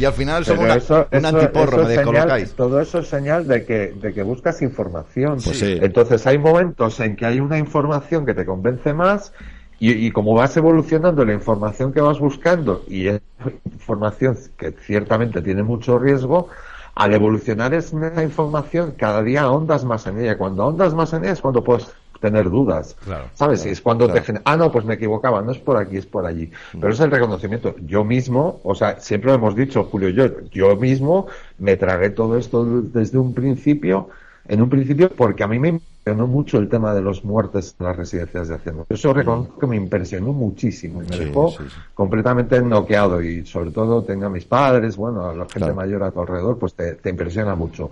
Y 0.00 0.04
al 0.06 0.12
final 0.14 0.44
somos 0.44 0.64
una- 0.64 0.74
eso, 0.76 1.06
un 1.12 1.18
eso- 1.18 1.28
antiporro, 1.28 1.76
eso 1.76 1.76
me 1.76 1.82
es 1.82 1.88
señal- 2.00 2.04
descolocáis. 2.14 2.52
todo 2.54 2.80
eso 2.80 2.98
es 3.00 3.08
señal 3.08 3.46
de 3.46 3.64
que, 3.66 3.92
de 4.00 4.12
que 4.14 4.22
buscas 4.22 4.62
información. 4.62 5.38
Pues 5.44 5.58
sí. 5.58 5.78
Entonces 5.80 6.26
hay 6.26 6.38
momentos 6.38 6.98
en 7.00 7.16
que 7.16 7.26
hay 7.26 7.38
una 7.40 7.58
información 7.58 8.24
que 8.24 8.32
te 8.34 8.46
convence 8.46 8.94
más 8.94 9.32
y, 9.78 9.92
y 9.92 10.10
como 10.10 10.34
vas 10.34 10.56
evolucionando 10.56 11.24
la 11.24 11.34
información 11.34 11.92
que 11.92 12.00
vas 12.00 12.18
buscando 12.18 12.82
y 12.88 13.08
es 13.08 13.20
información 13.72 14.36
que 14.56 14.72
ciertamente 14.72 15.42
tiene 15.42 15.62
mucho 15.62 15.98
riesgo, 15.98 16.48
al 16.94 17.14
evolucionar 17.14 17.72
esa 17.74 18.22
información 18.22 18.94
cada 18.96 19.22
día 19.22 19.42
ahondas 19.42 19.84
más 19.84 20.06
en 20.06 20.18
ella. 20.20 20.36
Cuando 20.36 20.62
ahondas 20.64 20.92
más 20.94 21.12
en 21.12 21.24
ella 21.24 21.32
es 21.34 21.40
cuando 21.40 21.62
puedes 21.62 21.88
tener 22.20 22.50
dudas. 22.50 22.96
Claro, 23.04 23.30
¿Sabes? 23.34 23.64
Es 23.66 23.80
cuando 23.80 24.06
claro. 24.06 24.20
te 24.20 24.26
genera, 24.26 24.42
ah, 24.46 24.56
no, 24.56 24.70
pues 24.70 24.84
me 24.84 24.94
equivocaba, 24.94 25.42
no 25.42 25.52
es 25.52 25.58
por 25.58 25.76
aquí, 25.76 25.96
es 25.96 26.06
por 26.06 26.26
allí. 26.26 26.50
Pero 26.72 26.92
es 26.92 27.00
el 27.00 27.10
reconocimiento. 27.10 27.74
Yo 27.86 28.04
mismo, 28.04 28.60
o 28.62 28.74
sea, 28.74 29.00
siempre 29.00 29.30
lo 29.30 29.36
hemos 29.36 29.56
dicho, 29.56 29.84
Julio 29.84 30.08
y 30.10 30.14
yo, 30.14 30.26
yo 30.50 30.76
mismo 30.76 31.26
me 31.58 31.76
tragué 31.76 32.10
todo 32.10 32.36
esto 32.38 32.64
desde 32.82 33.18
un 33.18 33.34
principio, 33.34 34.08
en 34.46 34.62
un 34.62 34.68
principio, 34.70 35.10
porque 35.14 35.42
a 35.44 35.48
mí 35.48 35.58
me 35.58 35.68
impresionó 35.68 36.26
mucho 36.26 36.58
el 36.58 36.68
tema 36.68 36.92
de 36.94 37.02
los 37.02 37.24
muertes 37.24 37.76
en 37.78 37.86
las 37.86 37.96
residencias 37.96 38.48
de 38.48 38.54
ancianos. 38.54 38.86
Eso 38.88 39.12
reconozco 39.12 39.58
que 39.58 39.66
me 39.66 39.76
impresionó 39.76 40.32
muchísimo 40.32 41.02
y 41.02 41.06
me 41.06 41.16
Sí, 41.16 41.24
dejó 41.26 41.50
sí, 41.50 41.64
sí. 41.68 41.76
completamente 41.94 42.60
noqueado 42.62 43.22
y 43.22 43.46
sobre 43.46 43.70
todo 43.70 44.02
tenga 44.02 44.28
mis 44.28 44.44
padres, 44.46 44.96
bueno, 44.96 45.26
a 45.28 45.34
la 45.34 45.46
gente 45.48 45.72
mayor 45.72 46.02
a 46.02 46.10
tu 46.10 46.20
alrededor, 46.20 46.58
pues 46.58 46.74
te, 46.74 46.94
te 46.94 47.10
impresiona 47.10 47.54
mucho. 47.54 47.90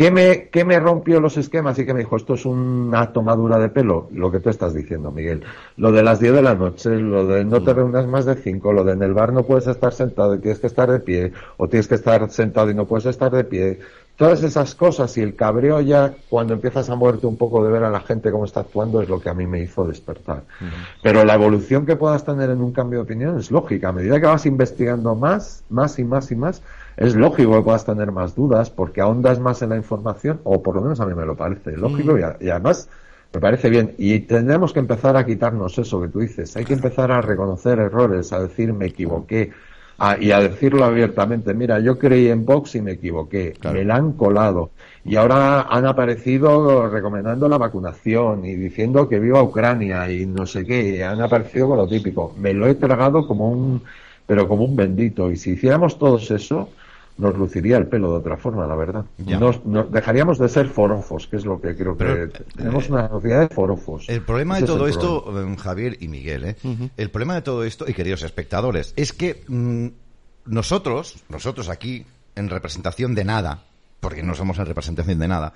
¿Qué 0.00 0.10
me, 0.10 0.48
¿Qué 0.48 0.64
me 0.64 0.80
rompió 0.80 1.20
los 1.20 1.36
esquemas 1.36 1.78
y 1.78 1.84
que 1.84 1.92
me 1.92 2.00
dijo 2.00 2.16
esto 2.16 2.32
es 2.32 2.46
una 2.46 3.12
tomadura 3.12 3.58
de 3.58 3.68
pelo? 3.68 4.08
Lo 4.12 4.32
que 4.32 4.40
tú 4.40 4.48
estás 4.48 4.72
diciendo, 4.72 5.10
Miguel. 5.10 5.44
Lo 5.76 5.92
de 5.92 6.02
las 6.02 6.20
10 6.20 6.32
de 6.32 6.40
la 6.40 6.54
noche, 6.54 6.88
lo 6.96 7.26
de 7.26 7.44
no 7.44 7.62
te 7.62 7.74
reúnas 7.74 8.06
más 8.06 8.24
de 8.24 8.34
5, 8.34 8.72
lo 8.72 8.82
de 8.82 8.94
en 8.94 9.02
el 9.02 9.12
bar 9.12 9.34
no 9.34 9.42
puedes 9.42 9.66
estar 9.66 9.92
sentado 9.92 10.34
y 10.34 10.38
tienes 10.38 10.58
que 10.58 10.68
estar 10.68 10.90
de 10.90 11.00
pie, 11.00 11.34
o 11.58 11.68
tienes 11.68 11.86
que 11.86 11.96
estar 11.96 12.30
sentado 12.30 12.70
y 12.70 12.74
no 12.74 12.86
puedes 12.86 13.04
estar 13.04 13.30
de 13.30 13.44
pie. 13.44 13.80
Todas 14.16 14.42
esas 14.42 14.74
cosas 14.74 15.14
y 15.18 15.20
el 15.20 15.36
cabreo 15.36 15.82
ya 15.82 16.14
cuando 16.30 16.54
empiezas 16.54 16.88
a 16.88 16.96
moverte 16.96 17.26
un 17.26 17.36
poco 17.36 17.62
de 17.62 17.70
ver 17.70 17.84
a 17.84 17.90
la 17.90 18.00
gente 18.00 18.30
cómo 18.30 18.46
está 18.46 18.60
actuando 18.60 19.02
es 19.02 19.08
lo 19.10 19.20
que 19.20 19.28
a 19.28 19.34
mí 19.34 19.46
me 19.46 19.60
hizo 19.60 19.84
despertar. 19.84 20.44
Pero 21.02 21.24
la 21.24 21.34
evolución 21.34 21.84
que 21.84 21.96
puedas 21.96 22.24
tener 22.24 22.48
en 22.48 22.62
un 22.62 22.72
cambio 22.72 23.00
de 23.00 23.02
opinión 23.02 23.38
es 23.38 23.50
lógica. 23.50 23.90
A 23.90 23.92
medida 23.92 24.18
que 24.18 24.26
vas 24.26 24.46
investigando 24.46 25.14
más, 25.14 25.62
más 25.68 25.98
y 25.98 26.04
más 26.04 26.30
y 26.30 26.36
más, 26.36 26.62
es 27.00 27.16
lógico 27.16 27.54
que 27.56 27.62
puedas 27.62 27.84
tener 27.84 28.12
más 28.12 28.36
dudas 28.36 28.70
porque 28.70 29.00
ahondas 29.02 29.40
más 29.40 29.62
en 29.62 29.70
la 29.70 29.76
información, 29.76 30.40
o 30.44 30.62
por 30.62 30.76
lo 30.76 30.82
menos 30.82 31.00
a 31.00 31.06
mí 31.06 31.14
me 31.16 31.26
lo 31.26 31.36
parece 31.36 31.76
lógico 31.76 32.18
y, 32.18 32.22
a- 32.22 32.36
y 32.40 32.50
además 32.50 32.90
me 33.32 33.40
parece 33.40 33.70
bien. 33.70 33.94
Y 33.98 34.20
tendremos 34.20 34.72
que 34.72 34.80
empezar 34.80 35.16
a 35.16 35.26
quitarnos 35.26 35.78
eso 35.78 36.00
que 36.02 36.08
tú 36.08 36.20
dices. 36.20 36.56
Hay 36.56 36.66
que 36.66 36.74
empezar 36.74 37.10
a 37.12 37.22
reconocer 37.22 37.78
errores, 37.80 38.32
a 38.32 38.40
decir 38.42 38.72
me 38.74 38.86
equivoqué. 38.86 39.52
a- 40.02 40.16
y 40.18 40.32
a 40.32 40.40
decirlo 40.40 40.84
abiertamente, 40.84 41.52
mira, 41.54 41.78
yo 41.80 41.98
creí 41.98 42.28
en 42.28 42.46
Vox 42.46 42.74
y 42.74 42.80
me 42.82 42.92
equivoqué, 42.92 43.58
me 43.62 43.84
la 43.84 43.96
han 43.96 44.14
colado 44.14 44.72
y 45.04 45.16
ahora 45.16 45.62
han 45.62 45.84
aparecido 45.86 46.88
recomendando 46.88 47.48
la 47.50 47.58
vacunación 47.58 48.44
y 48.46 48.54
diciendo 48.56 49.08
que 49.10 49.18
viva 49.20 49.42
Ucrania 49.42 50.10
y 50.10 50.24
no 50.26 50.46
sé 50.46 50.64
qué, 50.64 50.96
y 50.96 51.02
han 51.02 51.20
aparecido 51.20 51.68
con 51.68 51.76
lo 51.78 51.88
típico. 51.88 52.34
Me 52.38 52.54
lo 52.54 52.66
he 52.66 52.74
tragado 52.76 53.26
como 53.26 53.50
un, 53.50 53.84
pero 54.26 54.48
como 54.48 54.64
un 54.64 54.76
bendito 54.76 55.30
y 55.30 55.36
si 55.36 55.52
hiciéramos 55.52 55.98
todos 55.98 56.30
eso, 56.30 56.72
nos 57.20 57.36
luciría 57.36 57.76
el 57.76 57.86
pelo 57.86 58.10
de 58.12 58.16
otra 58.18 58.36
forma, 58.36 58.66
la 58.66 58.74
verdad. 58.74 59.04
Nos, 59.18 59.64
nos- 59.66 59.90
dejaríamos 59.92 60.38
de 60.38 60.48
ser 60.48 60.68
forofos, 60.68 61.26
que 61.28 61.36
es 61.36 61.44
lo 61.44 61.60
que 61.60 61.76
creo 61.76 61.96
Pero, 61.96 62.32
que 62.32 62.44
tenemos 62.56 62.88
una 62.88 63.08
sociedad 63.08 63.48
de 63.48 63.54
forofos. 63.54 64.08
El 64.08 64.22
problema 64.22 64.56
de 64.56 64.64
Ese 64.64 64.72
todo 64.72 64.86
esto, 64.88 65.24
problema. 65.24 65.52
eh, 65.52 65.56
Javier 65.58 65.96
y 66.00 66.08
Miguel, 66.08 66.44
¿eh? 66.44 66.56
el 66.96 67.10
problema 67.10 67.34
de 67.34 67.42
todo 67.42 67.64
esto, 67.64 67.84
y 67.88 67.94
queridos 67.94 68.22
espectadores, 68.22 68.92
es 68.96 69.12
que 69.12 69.44
mm, 69.46 69.86
nosotros, 70.46 71.22
nosotros 71.28 71.68
aquí, 71.68 72.04
en 72.34 72.48
representación 72.48 73.14
de 73.14 73.24
nada, 73.24 73.64
porque 74.00 74.22
no 74.22 74.34
somos 74.34 74.58
en 74.58 74.66
representación 74.66 75.18
de 75.18 75.28
nada, 75.28 75.52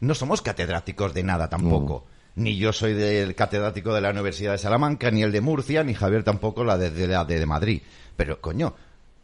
no 0.00 0.14
somos 0.14 0.42
catedráticos 0.42 1.12
de 1.14 1.22
nada 1.24 1.48
tampoco. 1.48 2.06
Ni 2.36 2.56
yo 2.56 2.72
soy 2.72 2.94
del 2.94 3.34
catedrático 3.34 3.92
de 3.92 4.00
la 4.00 4.10
Universidad 4.10 4.52
de 4.52 4.58
Salamanca, 4.58 5.10
ni 5.10 5.22
el 5.24 5.32
de 5.32 5.40
Murcia, 5.40 5.82
ni 5.82 5.92
Javier 5.94 6.22
tampoco 6.22 6.62
la 6.62 6.78
de, 6.78 6.90
de 6.92 7.08
la 7.08 7.24
de, 7.24 7.40
de 7.40 7.46
Madrid. 7.46 7.82
Pero, 8.16 8.40
coño, 8.40 8.74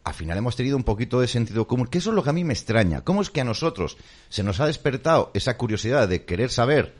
al 0.05 0.13
final 0.13 0.37
hemos 0.37 0.55
tenido 0.55 0.77
un 0.77 0.83
poquito 0.83 1.19
de 1.19 1.27
sentido 1.27 1.67
común, 1.67 1.87
que 1.87 1.97
eso 1.97 2.11
es 2.11 2.15
lo 2.15 2.23
que 2.23 2.29
a 2.29 2.33
mí 2.33 2.43
me 2.43 2.53
extraña. 2.53 3.01
¿Cómo 3.01 3.23
es 3.23 3.31
que 3.31 3.41
a 3.41 3.43
nosotros 3.43 3.97
se 4.29 4.43
nos 4.43 4.59
ha 4.59 4.67
despertado 4.67 5.31
esa 5.33 5.57
curiosidad 5.57 6.07
de 6.07 6.25
querer 6.25 6.51
saber 6.51 6.93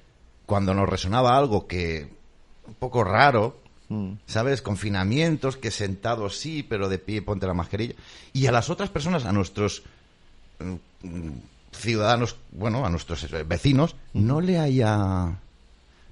cuando 0.48 0.74
nos 0.74 0.90
resonaba 0.90 1.38
algo 1.38 1.68
que 1.68 2.10
un 2.68 2.74
poco 2.74 3.04
raro, 3.04 3.60
¿sabes? 4.26 4.64
Confinamientos, 4.64 5.56
que 5.56 5.70
sentado 5.70 6.32
sí, 6.32 6.64
pero 6.64 6.90
de 6.90 6.98
pie 6.98 7.22
ponte 7.22 7.46
la 7.46 7.54
mascarilla. 7.54 7.94
Y 8.34 8.48
a 8.48 8.52
las 8.52 8.72
otras 8.72 8.90
personas, 8.90 9.26
a 9.26 9.32
nuestros 9.32 9.84
mm, 10.58 11.08
mm, 11.08 11.32
ciudadanos, 11.74 12.38
bueno, 12.52 12.88
a 12.88 12.90
nuestros 12.90 13.28
vecinos, 13.48 13.96
no 14.14 14.42
le 14.42 14.58
haya 14.58 15.38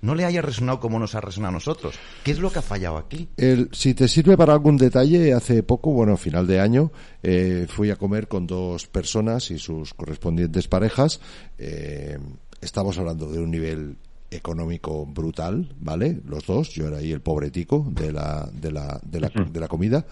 no 0.04 0.16
le 0.16 0.26
haya 0.26 0.42
resonado 0.42 0.82
como 0.82 1.00
nos 1.00 1.16
ha 1.16 1.22
resonado 1.22 1.50
a 1.50 1.54
nosotros. 1.54 1.96
¿Qué 2.26 2.32
es 2.32 2.40
lo 2.40 2.52
que 2.52 2.60
ha 2.60 2.62
fallado 2.62 2.98
aquí? 2.98 3.30
El, 3.38 3.70
si 3.72 3.94
te 3.94 4.10
sirve 4.10 4.36
para 4.36 4.52
algún 4.52 4.76
detalle, 4.76 5.34
hace 5.34 5.64
poco, 5.64 5.92
bueno, 5.92 6.14
a 6.14 6.18
final 6.18 6.46
de 6.46 6.60
año, 6.60 6.92
eh, 7.24 7.68
fui 7.70 7.90
a 7.90 7.96
comer 7.96 8.28
con 8.28 8.46
dos 8.46 8.86
personas 8.86 9.50
y 9.50 9.58
sus 9.58 9.94
correspondientes 9.94 10.68
parejas. 10.68 11.22
Eh, 11.58 12.20
estamos 12.62 12.98
hablando 12.98 13.32
de 13.32 13.40
un 13.40 13.50
nivel 13.50 13.96
económico 14.30 15.06
brutal, 15.06 15.74
¿vale? 15.80 16.20
Los 16.28 16.46
dos, 16.48 16.72
yo 16.72 16.88
era 16.88 16.98
ahí 16.98 17.14
el 17.14 17.22
pobretico 17.22 17.88
de 17.90 18.12
la, 18.12 18.50
de 18.52 18.72
la, 18.74 19.00
de 19.04 19.22
la, 19.22 19.30
de 19.30 19.60
la 19.60 19.70
comida. 19.70 20.06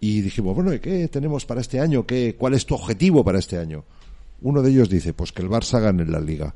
Y 0.00 0.22
dijimos, 0.22 0.56
bueno, 0.56 0.74
¿y 0.74 0.80
qué 0.80 1.06
tenemos 1.06 1.46
para 1.46 1.60
este 1.60 1.78
año? 1.78 2.04
¿Qué, 2.04 2.34
¿Cuál 2.36 2.54
es 2.54 2.66
tu 2.66 2.74
objetivo 2.74 3.22
para 3.22 3.38
este 3.38 3.58
año? 3.58 3.84
Uno 4.42 4.60
de 4.60 4.72
ellos 4.72 4.88
dice, 4.88 5.12
pues 5.12 5.30
que 5.30 5.42
el 5.42 5.48
Barça 5.48 5.80
gane 5.80 6.04
la 6.04 6.20
liga. 6.20 6.52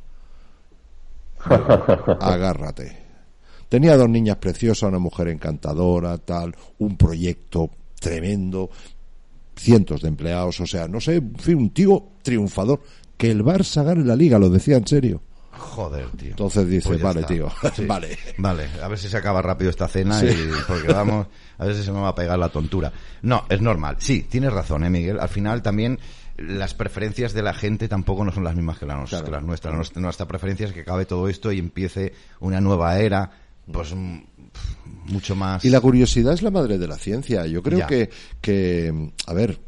Agárrate. 2.21 2.97
Tenía 3.69 3.97
dos 3.97 4.09
niñas 4.09 4.37
preciosas, 4.37 4.89
una 4.89 4.99
mujer 4.99 5.29
encantadora, 5.29 6.19
tal, 6.19 6.55
un 6.79 6.97
proyecto 6.97 7.71
tremendo, 8.01 8.71
cientos 9.57 10.03
de 10.03 10.09
empleados, 10.09 10.59
o 10.61 10.67
sea, 10.67 10.89
no 10.89 11.01
sé, 11.01 11.23
fin, 11.39 11.57
un 11.59 11.71
tío 11.71 12.05
triunfador. 12.23 12.81
Que 13.17 13.31
el 13.31 13.45
Barça 13.45 13.85
gane 13.85 14.03
la 14.05 14.17
liga, 14.17 14.39
lo 14.39 14.49
decía 14.49 14.77
en 14.79 14.87
serio. 14.87 15.23
Joder, 15.53 16.09
tío. 16.17 16.31
Entonces 16.31 16.67
dice, 16.67 16.89
Pues 16.89 17.03
vale, 17.03 17.21
está. 17.21 17.35
tío, 17.35 17.49
Sí. 17.77 17.85
vale. 17.85 18.17
Vale, 18.39 18.67
a 18.83 18.89
ver 18.89 18.99
si 18.99 19.09
se 19.09 19.17
acaba 19.19 19.43
rápido 19.43 19.69
esta 19.71 19.87
cena 19.89 20.19
Sí. 20.19 20.27
y 20.29 20.49
porque 20.67 20.89
vamos, 20.91 21.27
a 21.59 21.67
ver 21.67 21.75
si 21.77 21.83
se 21.85 21.93
me 21.93 22.01
va 22.01 22.09
a 22.09 22.15
pegar 22.15 22.39
la 22.39 22.49
tontura. 22.49 22.91
No, 23.23 23.45
es 23.51 23.61
normal. 23.61 23.97
Sí, 23.99 24.23
tienes 24.23 24.53
razón, 24.55 24.85
eh, 24.85 24.91
Miguel. 24.91 25.21
Al 25.21 25.29
final 25.29 25.61
también 25.61 25.99
las 26.41 26.75
preferencias 26.75 27.33
de 27.33 27.43
la 27.43 27.53
gente 27.55 27.87
tampoco 27.89 28.25
no 28.25 28.33
son 28.33 28.45
las 28.45 28.55
mismas 28.57 28.79
que, 28.79 28.87
la 28.87 28.97
nos- 28.97 29.11
Claro. 29.11 29.25
que 29.27 29.31
las 29.31 29.43
nuestras. 29.43 29.75
Nuestra, 29.75 30.01
nuestra 30.03 30.27
preferencia 30.27 30.67
es 30.67 30.73
que 30.73 30.81
acabe 30.81 31.05
todo 31.07 31.29
esto 31.29 31.53
y 31.53 31.59
empiece 31.59 32.13
una 32.41 32.61
nueva 32.61 32.99
era, 32.99 33.31
pues 33.71 33.95
mm, 33.95 34.19
mucho 35.07 35.37
más. 35.37 35.65
Y 35.65 35.71
la 35.71 35.81
curiosidad 35.81 36.33
es 36.35 36.43
la 36.43 36.51
madre 36.51 36.79
de 36.79 36.89
la 36.89 36.97
ciencia. 36.97 37.47
Yo 37.47 37.63
creo 37.63 37.81
Ya. 37.81 37.87
que, 37.87 38.11
que, 38.41 39.13
a 39.27 39.33
ver, 39.35 39.59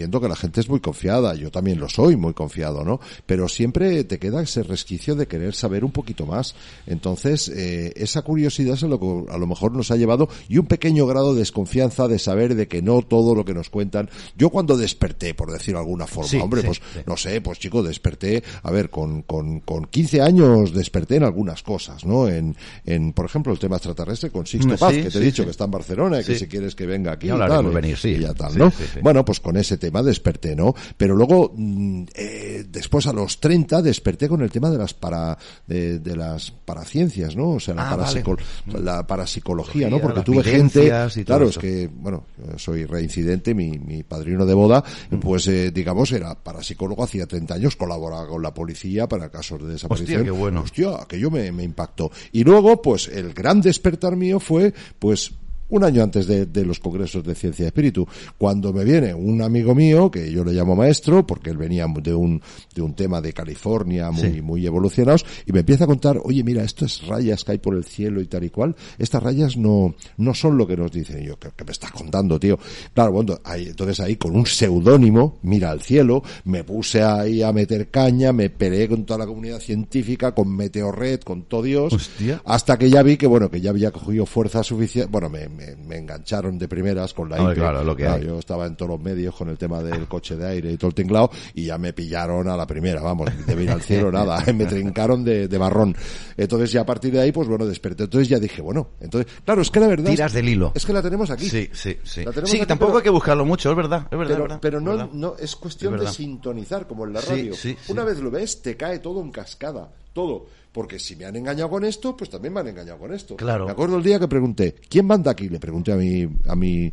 entiendo 0.00 0.20
que 0.22 0.28
la 0.28 0.36
gente 0.36 0.60
es 0.60 0.68
muy 0.70 0.80
confiada, 0.80 1.34
yo 1.34 1.50
también 1.50 1.78
lo 1.78 1.86
soy 1.86 2.16
muy 2.16 2.32
confiado, 2.32 2.84
¿no? 2.84 3.00
Pero 3.26 3.48
siempre 3.48 4.02
te 4.04 4.18
queda 4.18 4.40
ese 4.40 4.62
resquicio 4.62 5.14
de 5.14 5.26
querer 5.26 5.54
saber 5.54 5.84
un 5.84 5.92
poquito 5.92 6.24
más. 6.24 6.54
Entonces, 6.86 7.48
eh, 7.50 7.92
esa 7.96 8.22
curiosidad 8.22 8.74
es 8.76 8.82
lo 8.82 8.98
que 8.98 9.30
a 9.30 9.36
lo 9.36 9.46
mejor 9.46 9.72
nos 9.72 9.90
ha 9.90 9.96
llevado 9.96 10.30
y 10.48 10.56
un 10.56 10.64
pequeño 10.64 11.06
grado 11.06 11.34
de 11.34 11.40
desconfianza 11.40 12.08
de 12.08 12.18
saber 12.18 12.54
de 12.54 12.66
que 12.66 12.80
no 12.80 13.02
todo 13.02 13.34
lo 13.34 13.44
que 13.44 13.52
nos 13.52 13.68
cuentan. 13.68 14.08
Yo 14.38 14.48
cuando 14.48 14.78
desperté, 14.78 15.34
por 15.34 15.52
decirlo 15.52 15.80
de 15.80 15.84
alguna 15.84 16.06
forma, 16.06 16.30
Sí, 16.30 16.38
hombre, 16.38 16.62
sí, 16.62 16.66
pues 16.68 16.80
sí. 16.94 17.00
no 17.06 17.16
sé, 17.18 17.40
pues 17.42 17.58
chico, 17.58 17.82
desperté, 17.82 18.42
a 18.62 18.70
ver, 18.70 18.88
con, 18.88 19.20
con, 19.22 19.60
con 19.60 19.84
15 19.84 20.22
años 20.22 20.72
desperté 20.72 21.16
en 21.16 21.24
algunas 21.24 21.62
cosas, 21.62 22.06
¿no? 22.06 22.26
En, 22.26 22.56
en 22.86 23.12
por 23.12 23.26
ejemplo, 23.26 23.52
el 23.52 23.58
tema 23.58 23.76
extraterrestre 23.76 24.30
con 24.30 24.46
Sixto 24.46 24.74
Mm, 24.74 24.78
Paz, 24.78 24.92
que 24.94 25.10
te 25.10 25.18
he 25.18 25.20
dicho 25.20 25.44
que 25.44 25.50
está 25.50 25.64
en 25.64 25.70
Barcelona 25.72 26.20
y 26.20 26.24
que 26.24 26.36
si 26.38 26.46
quieres 26.46 26.74
que 26.74 26.86
venga 26.86 27.12
aquí 27.12 27.26
y 27.26 27.30
tal, 27.30 27.66
venir, 27.70 27.96
sí. 27.98 28.10
y 28.10 28.20
ya 28.20 28.32
tal, 28.32 28.56
¿no? 28.56 28.72
Bueno, 29.02 29.24
pues 29.24 29.40
con 29.40 29.56
ese 29.56 29.76
tema 29.78 29.89
desperté, 30.02 30.54
¿no? 30.54 30.74
Pero 30.96 31.16
luego, 31.16 31.52
mm, 31.54 32.04
eh, 32.14 32.64
después 32.68 33.06
a 33.06 33.12
los 33.12 33.40
30 33.40 33.82
desperté 33.82 34.28
con 34.28 34.40
el 34.42 34.50
tema 34.50 34.70
de 34.70 34.78
las 34.78 34.94
para, 34.94 35.36
de, 35.66 35.98
de 35.98 36.16
las 36.16 36.50
paraciencias, 36.50 37.34
¿no? 37.36 37.50
O 37.50 37.60
sea, 37.60 37.74
la, 37.74 37.90
Ah, 37.90 37.96
parapsico- 37.96 38.38
vale. 38.66 38.84
la 38.84 39.06
parapsicología, 39.06 39.90
¿no? 39.90 40.00
Porque 40.00 40.22
tuve 40.22 40.42
gente, 40.44 40.88
claro, 41.24 41.44
es 41.46 41.50
eso. 41.50 41.60
que, 41.60 41.88
bueno, 41.92 42.24
soy 42.56 42.84
reincidente, 42.84 43.54
mi, 43.54 43.78
mi 43.78 44.02
padrino 44.02 44.46
de 44.46 44.54
boda, 44.54 44.82
pues, 45.20 45.46
eh, 45.48 45.70
digamos, 45.72 46.12
era 46.12 46.34
parapsicólogo 46.34 47.02
hacía 47.04 47.26
30 47.26 47.54
años, 47.54 47.76
colaboraba 47.76 48.26
con 48.28 48.42
la 48.42 48.54
policía 48.54 49.08
para 49.08 49.28
casos 49.30 49.62
de 49.62 49.72
desaparición. 49.72 50.20
Hostia, 50.20 50.32
qué 50.32 50.38
bueno. 50.38 50.60
Hostia, 50.62 51.02
aquello 51.02 51.30
me, 51.30 51.50
me 51.52 51.64
impactó. 51.64 52.10
Y 52.32 52.44
luego, 52.44 52.80
pues, 52.80 53.08
el 53.08 53.32
gran 53.34 53.60
despertar 53.60 54.16
mío 54.16 54.38
fue, 54.40 54.72
pues, 54.98 55.32
un 55.70 55.84
año 55.84 56.02
antes 56.02 56.26
de, 56.26 56.46
de 56.46 56.64
los 56.64 56.78
congresos 56.80 57.24
de 57.24 57.34
ciencia 57.34 57.64
y 57.64 57.66
espíritu, 57.66 58.06
cuando 58.38 58.72
me 58.72 58.84
viene 58.84 59.14
un 59.14 59.42
amigo 59.42 59.74
mío, 59.74 60.10
que 60.10 60.30
yo 60.30 60.44
le 60.44 60.52
llamo 60.52 60.76
maestro, 60.76 61.26
porque 61.26 61.50
él 61.50 61.56
venía 61.56 61.86
de 62.02 62.14
un, 62.14 62.40
de 62.74 62.82
un 62.82 62.94
tema 62.94 63.20
de 63.20 63.32
California 63.32 64.10
muy, 64.10 64.20
Sí. 64.20 64.42
muy 64.42 64.66
evolucionados, 64.66 65.24
y 65.46 65.52
me 65.52 65.60
empieza 65.60 65.84
a 65.84 65.86
contar, 65.86 66.20
oye, 66.22 66.44
mira, 66.44 66.62
estas 66.62 67.06
rayas 67.06 67.44
que 67.44 67.52
hay 67.52 67.58
por 67.58 67.74
el 67.74 67.84
cielo 67.84 68.20
y 68.20 68.26
tal 68.26 68.44
y 68.44 68.50
cual, 68.50 68.76
estas 68.98 69.22
rayas 69.22 69.56
no, 69.56 69.94
no 70.18 70.34
son 70.34 70.58
lo 70.58 70.66
que 70.66 70.76
nos 70.76 70.90
dicen. 70.92 71.22
Y 71.22 71.26
yo, 71.26 71.38
¿qué, 71.38 71.48
qué 71.56 71.64
me 71.64 71.72
estás 71.72 71.90
contando, 71.92 72.38
tío? 72.38 72.58
Claro, 72.94 73.12
bueno, 73.12 73.38
ahí, 73.44 73.66
entonces 73.68 74.00
ahí 74.00 74.16
con 74.16 74.36
un 74.36 74.46
seudónimo, 74.46 75.38
mira 75.42 75.70
al 75.70 75.80
cielo, 75.82 76.22
me 76.44 76.64
puse 76.64 77.02
ahí 77.02 77.42
a 77.42 77.52
meter 77.52 77.88
caña, 77.90 78.32
me 78.32 78.50
peleé 78.50 78.88
con 78.88 79.04
toda 79.04 79.18
la 79.18 79.26
comunidad 79.26 79.60
científica, 79.60 80.34
con 80.34 80.54
Meteorred, 80.54 81.20
con 81.20 81.42
todo 81.42 81.62
Dios, 81.62 81.92
Hostia. 81.92 82.42
hasta 82.44 82.78
que 82.78 82.90
ya 82.90 83.02
vi 83.02 83.16
que, 83.16 83.26
bueno, 83.26 83.50
que 83.50 83.60
ya 83.60 83.70
había 83.70 83.90
cogido 83.90 84.26
fuerza 84.26 84.62
suficiente, 84.62 85.10
bueno, 85.10 85.28
me, 85.30 85.48
me, 85.60 85.76
me 85.76 85.96
engancharon 85.98 86.58
de 86.58 86.68
primeras 86.68 87.12
con 87.14 87.28
la 87.28 87.36
Hombre, 87.36 87.52
IP. 87.54 87.58
claro, 87.60 87.84
lo 87.84 87.94
que 87.96 88.06
hay. 88.06 88.24
Yo 88.24 88.38
estaba 88.38 88.66
en 88.66 88.76
todos 88.76 88.90
los 88.92 89.00
medios 89.00 89.34
con 89.34 89.48
el 89.48 89.58
tema 89.58 89.82
del 89.82 90.06
coche 90.08 90.36
de 90.36 90.46
aire 90.48 90.72
y 90.72 90.76
todo 90.76 90.88
el 90.88 90.94
tinglado 90.94 91.30
y 91.54 91.66
ya 91.66 91.78
me 91.78 91.92
pillaron 91.92 92.48
a 92.48 92.56
la 92.56 92.66
primera, 92.66 93.00
vamos, 93.02 93.28
de 93.46 93.62
ir 93.62 93.70
al 93.70 93.82
cielo 93.82 94.10
nada, 94.12 94.42
me 94.54 94.66
trincaron 94.66 95.24
de, 95.24 95.48
de 95.48 95.58
marrón. 95.58 95.94
Entonces 96.36 96.72
ya 96.72 96.82
a 96.82 96.86
partir 96.86 97.12
de 97.12 97.20
ahí, 97.20 97.32
pues 97.32 97.48
bueno, 97.48 97.66
desperté. 97.66 98.04
Entonces 98.04 98.28
ya 98.28 98.38
dije, 98.38 98.62
bueno, 98.62 98.88
entonces, 99.00 99.30
claro, 99.44 99.62
es 99.62 99.70
que 99.70 99.80
la 99.80 99.88
verdad... 99.88 100.10
Tiras 100.10 100.30
es, 100.30 100.34
del 100.34 100.48
hilo. 100.48 100.72
Es 100.74 100.86
que 100.86 100.92
la 100.92 101.02
tenemos 101.02 101.30
aquí. 101.30 101.48
Sí, 101.48 101.68
sí, 101.72 101.96
sí. 102.02 102.24
La 102.24 102.30
tenemos 102.30 102.50
Sí, 102.50 102.56
aquí, 102.58 102.66
tampoco 102.66 102.92
pero- 102.92 102.98
hay 102.98 103.04
que 103.04 103.10
buscarlo 103.10 103.44
mucho, 103.44 103.70
es 103.70 103.76
verdad, 103.76 104.06
es 104.10 104.18
verdad. 104.18 104.24
pero, 104.26 104.32
es 104.34 104.38
verdad, 104.42 104.58
pero 104.60 104.80
no, 104.80 104.90
verdad. 104.92 105.08
no 105.12 105.36
es 105.38 105.56
cuestión 105.56 105.94
Es 105.96 106.00
de 106.00 106.06
sintonizar 106.08 106.86
como 106.86 107.06
en 107.06 107.12
la 107.12 107.20
radio. 107.20 107.54
sí, 107.54 107.76
sí. 107.80 107.92
Una 107.92 108.04
vez 108.04 108.18
lo 108.20 108.30
ves, 108.30 108.62
te 108.62 108.76
cae 108.76 108.98
todo 109.00 109.20
en 109.20 109.30
cascada, 109.30 109.90
todo. 110.12 110.46
Porque 110.72 110.98
si 110.98 111.16
me 111.16 111.24
han 111.24 111.36
engañado 111.36 111.68
con 111.68 111.84
esto, 111.84 112.16
pues 112.16 112.30
también 112.30 112.54
me 112.54 112.60
han 112.60 112.68
engañado 112.68 112.98
con 112.98 113.12
esto. 113.12 113.36
Claro. 113.36 113.66
Me 113.66 113.72
acuerdo 113.72 113.96
el 113.96 114.04
día 114.04 114.18
que 114.20 114.28
pregunté, 114.28 114.76
¿quién 114.88 115.06
manda 115.06 115.32
aquí? 115.32 115.48
Le 115.48 115.58
pregunté 115.58 115.92
a 115.92 115.96
mi, 115.96 116.28
a 116.46 116.54
mi, 116.54 116.92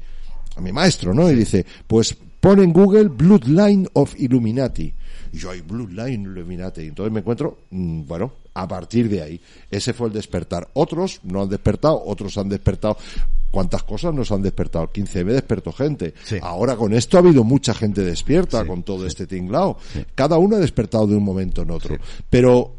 a 0.56 0.62
mi 0.62 0.72
maestro, 0.72 1.14
¿no? 1.14 1.30
Y 1.32 1.36
dice, 1.36 1.66
pues 1.86 2.18
pon 2.40 2.60
en 2.60 2.74
Google 2.74 3.10
Bloodline 3.10 3.88
of 3.94 4.14
Illuminati. 4.18 4.94
Y 5.32 5.38
yo, 5.38 5.52
hay 5.52 5.62
Bloodline 5.62 6.24
Illuminati. 6.24 6.82
Y 6.82 6.88
entonces 6.88 7.14
me 7.14 7.20
encuentro, 7.20 7.60
mm, 7.70 8.08
bueno, 8.08 8.34
a 8.58 8.68
partir 8.68 9.08
de 9.08 9.22
ahí. 9.22 9.42
Ese 9.70 9.94
fue 9.94 10.08
el 10.08 10.14
despertar. 10.14 10.68
Otros 10.74 11.20
no 11.24 11.44
han 11.44 11.50
despertado, 11.50 12.02
otros 12.04 12.38
han 12.38 12.50
despertado. 12.50 12.98
¿Cuántas 13.52 13.84
cosas 13.84 14.14
nos 14.14 14.32
han 14.32 14.42
despertado? 14.42 14.92
15B 14.92 15.26
despertó 15.26 15.72
gente. 15.72 16.14
Sí. 16.24 16.38
Ahora 16.42 16.76
con 16.76 16.94
esto 16.94 17.18
ha 17.18 17.22
habido 17.22 17.44
mucha 17.44 17.74
gente 17.74 18.04
despierta 18.04 18.62
Sí, 18.62 18.68
con 18.68 18.84
todo 18.84 19.06
este 19.06 19.28
tinglao. 19.28 19.78
Cada 20.16 20.38
uno 20.38 20.58
ha 20.58 20.60
despertado 20.60 21.08
de 21.08 21.16
un 21.16 21.24
momento 21.24 21.62
en 21.62 21.72
otro. 21.72 21.98
Pero, 22.30 22.74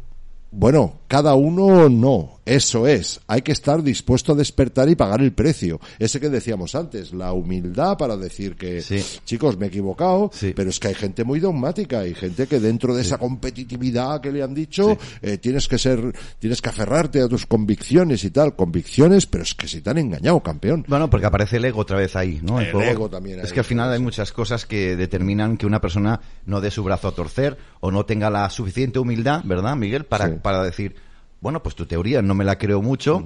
bueno, 0.51 0.93
cada 1.07 1.35
uno 1.35 1.89
no. 1.89 2.38
Eso 2.49 2.87
es. 2.87 3.19
Hay 3.27 3.41
que 3.43 3.51
estar 3.51 3.83
dispuesto 3.83 4.31
a 4.31 4.35
despertar 4.35 4.89
y 4.89 4.95
pagar 4.95 5.21
el 5.21 5.33
precio. 5.33 5.79
Ese 5.99 6.19
que 6.19 6.29
decíamos 6.29 6.73
antes, 6.73 7.13
la 7.13 7.31
humildad 7.31 7.95
para 7.97 8.17
decir 8.17 8.55
que, 8.55 8.81
Sí. 8.81 9.03
chicos, 9.23 9.57
me 9.57 9.65
he 9.67 9.69
equivocado, 9.69 10.31
Sí. 10.33 10.53
pero 10.55 10.69
es 10.71 10.79
que 10.79 10.87
hay 10.87 10.95
gente 10.95 11.23
muy 11.23 11.39
dogmática, 11.39 11.99
hay 11.99 12.15
gente 12.15 12.47
que 12.47 12.59
dentro 12.59 12.95
de 12.95 13.03
esa 13.03 13.17
competitividad 13.19 14.19
que 14.21 14.31
le 14.31 14.41
han 14.41 14.53
dicho, 14.53 14.97
eh, 15.21 15.37
tienes 15.37 15.67
que 15.67 15.77
ser, 15.77 16.13
tienes 16.39 16.61
que 16.61 16.69
aferrarte 16.69 17.21
a 17.21 17.27
tus 17.27 17.45
convicciones 17.45 18.23
y 18.23 18.31
tal. 18.31 18.55
Convicciones, 18.55 19.25
pero 19.27 19.43
es 19.43 19.53
que 19.53 19.67
si 19.67 19.81
te 19.81 19.89
han 19.91 19.97
engañado, 19.99 20.39
campeón. 20.41 20.85
Bueno, 20.87 21.09
porque 21.09 21.27
aparece 21.27 21.57
el 21.57 21.65
ego 21.65 21.81
otra 21.81 21.97
vez 21.97 22.15
ahí, 22.15 22.39
¿no? 22.41 22.59
El 22.59 22.71
juego. 22.71 22.89
ego 22.91 23.09
también 23.09 23.39
Es 23.41 23.53
que 23.53 23.59
al 23.59 23.65
final 23.65 23.91
hay 23.91 23.99
muchas 23.99 24.31
cosas 24.31 24.65
que 24.65 24.95
determinan 24.95 25.57
que 25.57 25.65
una 25.65 25.79
persona 25.81 26.19
no 26.45 26.61
dé 26.61 26.71
su 26.71 26.83
brazo 26.83 27.07
a 27.09 27.11
torcer 27.11 27.57
o 27.79 27.91
no 27.91 28.05
tenga 28.05 28.29
la 28.29 28.49
suficiente 28.49 28.97
humildad, 28.99 29.41
¿verdad, 29.45 29.75
Miguel? 29.75 30.05
Para, 30.05 30.41
para 30.41 30.63
decir, 30.63 30.95
bueno, 31.41 31.61
pues 31.63 31.75
tu 31.75 31.85
teoría 31.85 32.21
no 32.21 32.33
me 32.33 32.43
la 32.43 32.57
creo 32.57 32.81
mucho, 32.81 33.23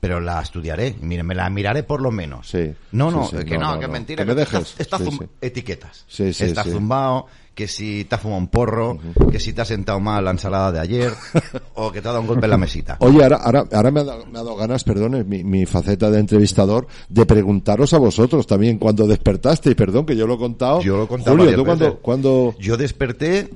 pero 0.00 0.20
la 0.20 0.40
estudiaré. 0.40 0.96
Mire, 1.00 1.22
me 1.22 1.34
la 1.34 1.48
miraré 1.48 1.82
por 1.84 2.00
lo 2.02 2.10
menos. 2.10 2.48
Sí. 2.48 2.72
No, 2.92 3.10
no, 3.10 3.26
sí. 3.28 3.36
que 3.44 3.56
No, 3.56 3.60
no, 3.66 3.72
no, 3.74 3.78
que 3.78 3.84
es 3.84 3.88
no. 3.88 3.92
mentira. 3.92 4.24
Que 4.26 4.34
me 4.34 4.42
está- 4.42 4.58
dejes. 4.58 4.74
Está, 4.80 4.98
sí. 4.98 5.18
etiquetas. 5.40 6.04
Sí, 6.08 6.32
sí, 6.32 6.44
está 6.44 6.64
zumbado, 6.64 7.26
que 7.54 7.68
si 7.68 8.04
te 8.06 8.14
ha 8.16 8.18
fumado 8.18 8.40
un 8.40 8.48
porro, 8.48 8.98
que 9.30 9.38
si 9.38 9.52
te 9.52 9.60
has 9.60 9.68
sentado 9.68 10.00
mal 10.00 10.24
la 10.24 10.32
ensalada 10.32 10.72
de 10.72 10.80
ayer, 10.80 11.12
o 11.74 11.92
que 11.92 12.02
te 12.02 12.08
ha 12.08 12.10
dado 12.10 12.22
un 12.22 12.26
golpe 12.26 12.46
en 12.46 12.50
la 12.50 12.56
mesita. 12.58 12.96
Oye, 12.98 13.22
ahora, 13.22 13.36
ahora, 13.36 13.64
ahora 13.72 13.90
me, 13.92 14.00
ha 14.00 14.04
dado, 14.04 14.26
me 14.26 14.38
ha 14.38 14.42
dado 14.42 14.56
ganas, 14.56 14.82
perdón, 14.82 15.24
mi, 15.28 15.44
mi 15.44 15.66
faceta 15.66 16.10
de 16.10 16.18
entrevistador, 16.18 16.88
de 17.08 17.24
preguntaros 17.26 17.92
a 17.94 17.98
vosotros 17.98 18.46
también 18.46 18.78
cuando 18.78 19.06
despertasteis, 19.06 19.76
perdón, 19.76 20.04
que 20.06 20.16
yo 20.16 20.26
lo 20.26 20.34
he 20.34 20.38
contado. 20.38 20.80
Yo 20.80 20.96
lo 20.96 21.04
he 21.04 21.08
contado 21.08 21.36
Julio, 21.36 21.44
varias 21.44 21.58
¿tú 21.58 21.64
cuando, 21.64 21.98
cuando, 21.98 22.54
Yo 22.58 22.76
desperté, 22.76 23.50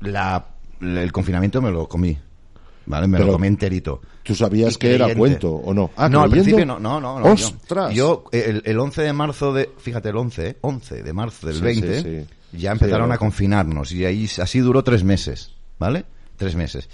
la, 0.00 0.46
el 0.80 1.12
confinamiento 1.12 1.60
me 1.60 1.70
lo 1.70 1.88
comí. 1.88 2.16
¿Vale? 2.86 3.06
Me 3.08 3.16
Pero- 3.18 3.26
lo 3.26 3.32
comí 3.34 3.48
enterito. 3.48 4.00
tú 4.22 4.34
sabías 4.34 4.78
que 4.78 4.94
era 4.94 5.12
cuento 5.14 5.52
o 5.52 5.74
no? 5.74 5.90
Ah, 5.96 6.08
no, 6.08 6.22
al 6.22 6.30
principio 6.30 6.64
no, 6.64 6.78
no, 6.78 7.00
no. 7.00 7.16
¡Ostras! 7.16 7.92
Yo, 7.94 8.24
el, 8.32 8.62
el 8.64 8.78
11 8.78 9.02
de 9.02 9.12
marzo 9.12 9.52
de, 9.52 9.70
fíjate, 9.78 10.08
el 10.10 10.16
11, 10.16 10.48
¿eh? 10.48 10.56
11 10.60 11.02
de 11.02 11.12
marzo 11.12 11.46
del 11.48 11.56
Sí, 11.56 11.62
20, 11.62 12.02
sí, 12.02 12.26
sí. 12.52 12.58
ya 12.58 12.72
empezaron 12.72 13.10
a 13.12 13.18
confinarnos 13.18 13.90
y 13.92 14.04
ahí 14.04 14.28
así 14.40 14.60
duró 14.60 14.82
tres 14.84 15.02
meses, 15.04 15.54
¿vale? 15.78 16.04
Tres 16.36 16.54
meses. 16.54 16.88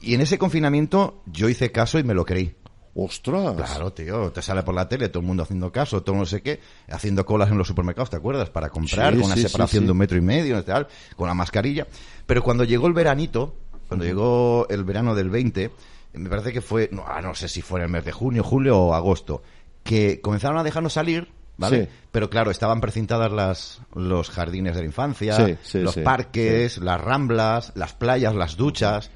Y 0.00 0.14
en 0.14 0.20
ese 0.20 0.36
confinamiento 0.38 1.22
yo 1.26 1.48
hice 1.48 1.70
caso 1.72 1.98
y 1.98 2.04
me 2.04 2.12
lo 2.14 2.24
creí. 2.24 2.54
¡Ostras! 2.98 3.54
Claro, 3.56 3.92
tío, 3.92 4.32
te 4.32 4.40
sale 4.40 4.62
por 4.62 4.74
la 4.74 4.88
tele 4.88 5.10
todo 5.10 5.20
el 5.20 5.26
mundo 5.26 5.42
haciendo 5.42 5.70
caso, 5.70 6.02
todo 6.02 6.16
no 6.16 6.24
sé 6.24 6.40
qué, 6.40 6.60
haciendo 6.88 7.26
colas 7.26 7.50
en 7.50 7.58
los 7.58 7.68
supermercados, 7.68 8.08
¿te 8.08 8.16
acuerdas? 8.16 8.48
Para 8.48 8.70
comprar, 8.70 9.14
Sí, 9.14 9.20
con 9.20 9.32
sí, 9.34 9.42
separación 9.42 9.82
sí. 9.82 9.84
de 9.86 9.92
un 9.92 9.98
metro 9.98 10.16
y 10.16 10.22
medio, 10.22 10.64
tal, 10.64 10.88
con 11.14 11.28
la 11.28 11.34
mascarilla. 11.34 11.86
Pero 12.24 12.42
cuando 12.42 12.64
llegó 12.64 12.86
el 12.86 12.94
veranito, 12.94 13.54
cuando 13.88 14.04
llegó 14.04 14.66
el 14.68 14.84
verano 14.84 15.14
del 15.14 15.30
20, 15.30 15.70
me 16.14 16.28
parece 16.30 16.52
que 16.52 16.60
fue, 16.60 16.88
no, 16.92 17.04
ah, 17.06 17.20
no 17.20 17.34
sé 17.34 17.48
si 17.48 17.62
fue 17.62 17.80
en 17.80 17.84
el 17.84 17.90
mes 17.90 18.04
de 18.04 18.12
junio, 18.12 18.42
julio 18.42 18.78
o 18.78 18.94
agosto, 18.94 19.42
que 19.82 20.20
comenzaron 20.20 20.58
a 20.58 20.64
dejarnos 20.64 20.94
salir, 20.94 21.28
¿vale? 21.56 21.84
Sí. 21.84 21.90
Pero 22.10 22.30
claro, 22.30 22.50
estaban 22.50 22.80
precintadas 22.80 23.30
las, 23.30 23.80
los 23.94 24.30
jardines 24.30 24.74
de 24.74 24.80
la 24.80 24.86
infancia, 24.86 25.34
Sí, 25.34 25.56
sí, 25.62 25.78
los 25.80 25.96
parques, 25.96 26.78
las 26.78 27.00
ramblas, 27.00 27.72
las 27.74 27.94
playas, 27.94 28.34
las 28.34 28.56
duchas, 28.56 29.10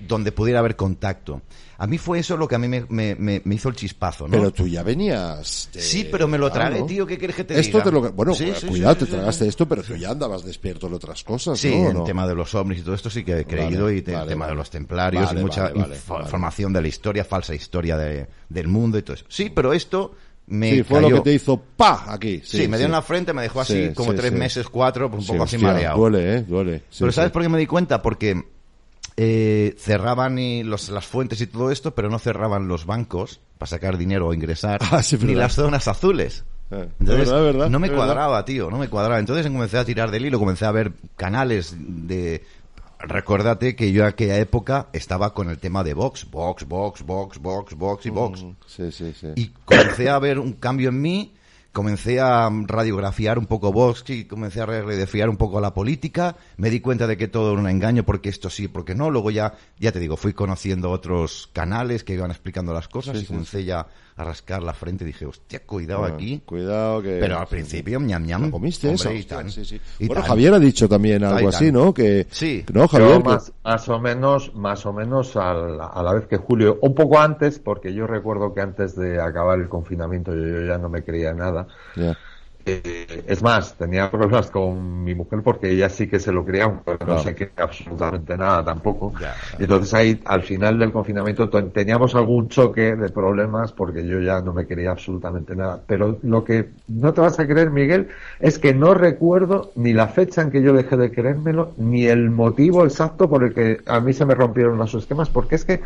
donde 0.00 0.32
pudiera 0.32 0.60
haber 0.60 0.76
contacto. 0.76 1.42
A 1.80 1.86
mí 1.86 1.96
fue 1.96 2.18
eso 2.18 2.36
lo 2.36 2.48
que 2.48 2.56
a 2.56 2.58
mí 2.58 2.66
me, 2.66 2.84
me- 2.88 3.14
me- 3.16 3.54
hizo 3.54 3.68
el 3.68 3.76
chispazo, 3.76 4.26
¿no? 4.26 4.32
Pero 4.32 4.52
tú 4.52 4.66
ya 4.66 4.82
venías. 4.82 5.68
de- 5.72 5.80
Sí, 5.80 6.08
pero 6.10 6.26
me 6.26 6.36
lo 6.36 6.50
tragué, 6.50 6.82
tío, 6.82 7.06
¿qué 7.06 7.16
quieres 7.16 7.36
que 7.36 7.44
te 7.44 7.58
Esto 7.58 7.78
diga? 7.78 7.84
te 7.84 7.92
lo. 7.92 8.12
Bueno, 8.12 8.34
Sí, 8.34 8.52
sí, 8.58 8.66
cuidado, 8.66 8.94
sí, 8.98 9.04
te 9.06 9.12
tragaste 9.12 9.46
esto, 9.46 9.68
pero 9.68 9.82
tú 9.82 9.94
ya 9.94 10.10
andabas 10.10 10.44
despierto 10.44 10.88
en 10.88 10.94
otras 10.94 11.22
cosas, 11.22 11.58
Sí, 11.58 11.70
¿no? 11.70 11.86
¿O 11.86 11.90
el 11.90 11.96
no? 11.98 12.04
tema 12.04 12.26
de 12.26 12.34
los 12.34 12.52
ovnis 12.54 12.80
y 12.80 12.82
todo 12.82 12.94
esto 12.94 13.08
sí 13.10 13.22
que 13.24 13.38
he 13.40 13.44
creído 13.44 13.84
Vale, 13.84 13.96
y 13.98 14.02
te- 14.02 14.12
el 14.14 14.26
tema 14.26 14.46
vale. 14.46 14.52
de 14.52 14.56
los 14.56 14.70
templarios 14.70 15.32
y 15.32 15.36
mucha 15.36 15.70
información 16.20 16.72
de 16.72 16.82
la 16.82 16.88
historia, 16.88 17.24
falsa 17.24 17.54
historia 17.54 17.96
de- 17.96 18.26
del 18.48 18.66
mundo 18.68 18.98
y 18.98 19.02
todo 19.02 19.14
eso. 19.14 19.24
Sí, 19.28 19.50
pero 19.50 19.72
esto 19.72 20.14
me 20.48 20.70
Sí, 20.76 20.82
fue 20.82 20.96
cayó. 21.00 21.10
lo 21.10 21.16
que 21.22 21.30
te 21.30 21.34
hizo 21.34 21.62
¡pa! 21.76 22.06
aquí. 22.12 22.40
Sí, 22.44 22.66
me 22.66 22.76
dio 22.78 22.86
en 22.86 22.92
la 22.92 23.02
frente, 23.02 23.32
me 23.32 23.42
dejó 23.42 23.60
así 23.60 23.88
Sí, 23.88 23.94
como 23.94 24.14
tres 24.14 24.32
meses, 24.32 24.66
cuatro, 24.68 25.10
pues 25.10 25.20
un 25.22 25.26
poco 25.36 25.44
así 25.44 25.56
hostia, 25.56 25.68
mareado. 25.72 25.98
Duele, 25.98 26.34
¿eh? 26.36 26.40
Duele. 26.42 26.82
Pero 26.98 27.12
¿sabes 27.12 27.30
por 27.30 27.42
qué 27.42 27.48
me 27.48 27.58
di 27.58 27.66
cuenta? 27.66 28.00
Porque 28.02 28.42
eh, 29.20 29.74
cerraban 29.76 30.38
y 30.38 30.62
los, 30.62 30.88
las 30.90 31.04
fuentes 31.04 31.40
y 31.40 31.48
todo 31.48 31.72
esto, 31.72 31.92
pero 31.92 32.08
no 32.08 32.20
cerraban 32.20 32.68
los 32.68 32.86
bancos 32.86 33.40
para 33.58 33.68
sacar 33.68 33.98
dinero 33.98 34.28
o 34.28 34.32
ingresar, 34.34 34.80
Ah, 34.92 35.02
sí, 35.02 35.18
ni 35.20 35.34
las 35.34 35.54
zonas 35.56 35.88
azules. 35.88 36.44
Eh, 36.70 36.82
es 36.82 37.00
Entonces, 37.00 37.26
verdad, 37.26 37.38
es 37.48 37.52
verdad, 37.54 37.70
no 37.70 37.80
me 37.80 37.88
verdad. 37.88 38.04
cuadraba, 38.04 38.44
tío, 38.44 38.70
no 38.70 38.78
me 38.78 38.88
cuadraba. 38.88 39.18
Entonces 39.18 39.44
comencé 39.46 39.76
a 39.76 39.84
tirar 39.84 40.12
del 40.12 40.24
hilo, 40.24 40.38
comencé 40.38 40.64
a 40.66 40.70
ver 40.70 40.92
canales 41.16 41.74
de... 41.78 42.44
Recuérdate 43.00 43.74
que 43.74 43.90
yo 43.92 44.02
en 44.02 44.08
aquella 44.08 44.38
época 44.38 44.86
estaba 44.92 45.32
con 45.34 45.50
el 45.50 45.58
tema 45.58 45.82
de 45.82 45.94
Vox, 45.94 46.28
Vox, 46.30 46.64
Vox, 46.66 47.02
Vox, 47.02 47.38
Vox, 47.38 47.74
Vox 47.74 48.06
y 48.06 48.10
Vox. 48.10 48.44
Sí, 48.66 48.90
sí, 48.92 49.12
sí. 49.18 49.28
Y 49.36 49.48
comencé 49.64 50.08
a 50.10 50.18
ver 50.18 50.38
un 50.38 50.52
cambio 50.52 50.88
en 50.90 51.00
mí, 51.00 51.32
comencé 51.78 52.18
a 52.18 52.50
radiografiar 52.66 53.38
un 53.38 53.46
poco 53.46 53.70
Vox 53.70 54.02
y 54.10 54.24
comencé 54.24 54.60
a 54.60 54.66
radiografiar 54.66 55.28
un 55.28 55.36
poco 55.36 55.60
la 55.60 55.72
política. 55.72 56.34
Me 56.56 56.70
di 56.70 56.80
cuenta 56.80 57.06
de 57.06 57.16
que 57.16 57.28
todo 57.28 57.52
era 57.52 57.60
un 57.60 57.68
engaño 57.68 58.02
porque 58.02 58.30
esto 58.30 58.50
sí, 58.50 58.66
porque 58.66 58.96
no. 58.96 59.12
Luego 59.12 59.30
ya, 59.30 59.54
ya 59.78 59.92
te 59.92 60.00
digo, 60.00 60.16
fui 60.16 60.32
conociendo 60.32 60.90
otros 60.90 61.48
canales 61.52 62.02
que 62.02 62.14
iban 62.14 62.32
explicando 62.32 62.74
las 62.74 62.88
cosas 62.88 63.14
Sí, 63.14 63.22
y 63.22 63.26
sí, 63.26 63.28
comencé 63.28 63.64
ya 63.64 63.86
a 64.18 64.24
rascar 64.24 64.62
la 64.62 64.74
frente 64.74 65.04
dije, 65.04 65.24
hostia, 65.24 65.60
cuidado 65.64 66.00
Bueno, 66.00 66.16
aquí. 66.16 66.42
Cuidado 66.44 67.00
que... 67.00 67.18
Pero 67.20 67.38
al 67.38 67.46
principio, 67.46 68.00
ñam 68.00 68.26
ñam. 68.26 68.42
¿Lo 68.46 68.50
comiste 68.50 68.88
hombre, 68.88 69.00
eso? 69.00 69.12
y 69.12 69.22
tan, 69.24 69.48
sí, 69.50 69.64
sí. 69.64 69.80
y 70.00 70.06
Bueno, 70.08 70.22
tan. 70.22 70.28
Javier 70.30 70.54
ha 70.54 70.58
dicho 70.58 70.88
también 70.88 71.22
algo 71.24 71.48
así, 71.48 71.70
¿no? 71.72 71.94
Que, 71.94 72.26
Sí. 72.30 72.64
¿No, 72.72 72.82
Yo 72.82 72.88
Javier? 72.88 73.18
Que- 73.22 73.28
más, 73.28 73.52
más 73.64 73.88
o 73.88 74.00
menos, 74.00 74.54
más 74.54 74.84
o 74.86 74.92
menos 74.92 75.36
al- 75.36 75.80
a 75.80 76.02
la 76.02 76.12
vez 76.14 76.26
que 76.26 76.36
Julio, 76.36 76.78
un 76.82 76.94
poco 76.94 77.18
antes, 77.18 77.58
porque 77.60 77.94
yo 77.94 78.06
recuerdo 78.08 78.52
que 78.52 78.60
antes 78.60 78.96
de 78.96 79.20
acabar 79.20 79.58
el 79.60 79.68
confinamiento 79.68 80.34
yo, 80.34 80.46
yo 80.46 80.66
ya 80.66 80.78
no 80.78 80.88
me 80.88 81.04
creía 81.04 81.32
nada. 81.32 81.68
Ya. 81.94 82.18
Eh, 82.70 83.24
es 83.26 83.42
más, 83.42 83.76
tenía 83.76 84.10
problemas 84.10 84.50
con 84.50 85.02
mi 85.04 85.14
mujer 85.14 85.42
porque 85.42 85.70
ella 85.70 85.88
sí 85.88 86.06
que 86.08 86.18
se 86.20 86.32
lo 86.32 86.44
creía, 86.44 86.82
pero 86.84 86.98
Claro. 86.98 87.14
no 87.14 87.18
se 87.18 87.34
creía 87.34 87.52
absolutamente 87.56 88.36
nada 88.36 88.64
tampoco. 88.64 89.14
Ya. 89.18 89.34
Entonces 89.58 89.94
ahí, 89.94 90.20
al 90.26 90.42
final 90.42 90.78
del 90.78 90.92
confinamiento, 90.92 91.48
to- 91.48 91.70
teníamos 91.70 92.14
algún 92.14 92.48
choque 92.48 92.94
de 92.96 93.08
problemas 93.10 93.72
porque 93.72 94.06
yo 94.06 94.20
ya 94.20 94.40
no 94.42 94.52
me 94.52 94.66
creía 94.66 94.90
absolutamente 94.90 95.56
nada. 95.56 95.82
Pero 95.86 96.18
lo 96.22 96.44
que 96.44 96.74
no 96.88 97.14
te 97.14 97.20
vas 97.22 97.38
a 97.40 97.46
creer, 97.46 97.70
Miguel, 97.70 98.08
es 98.40 98.58
que 98.58 98.74
no 98.74 98.92
recuerdo 98.94 99.72
ni 99.76 99.92
la 99.92 100.08
fecha 100.08 100.42
en 100.42 100.50
que 100.50 100.62
yo 100.62 100.72
dejé 100.74 100.96
de 100.96 101.10
creérmelo, 101.12 101.74
ni 101.78 102.06
el 102.06 102.30
motivo 102.30 102.84
exacto 102.84 103.28
por 103.30 103.44
el 103.44 103.54
que 103.54 103.78
a 103.86 104.00
mí 104.00 104.12
se 104.12 104.26
me 104.26 104.34
rompieron 104.34 104.76
los 104.78 104.94
esquemas, 104.94 105.30
porque 105.30 105.54
es 105.56 105.64
que 105.64 105.80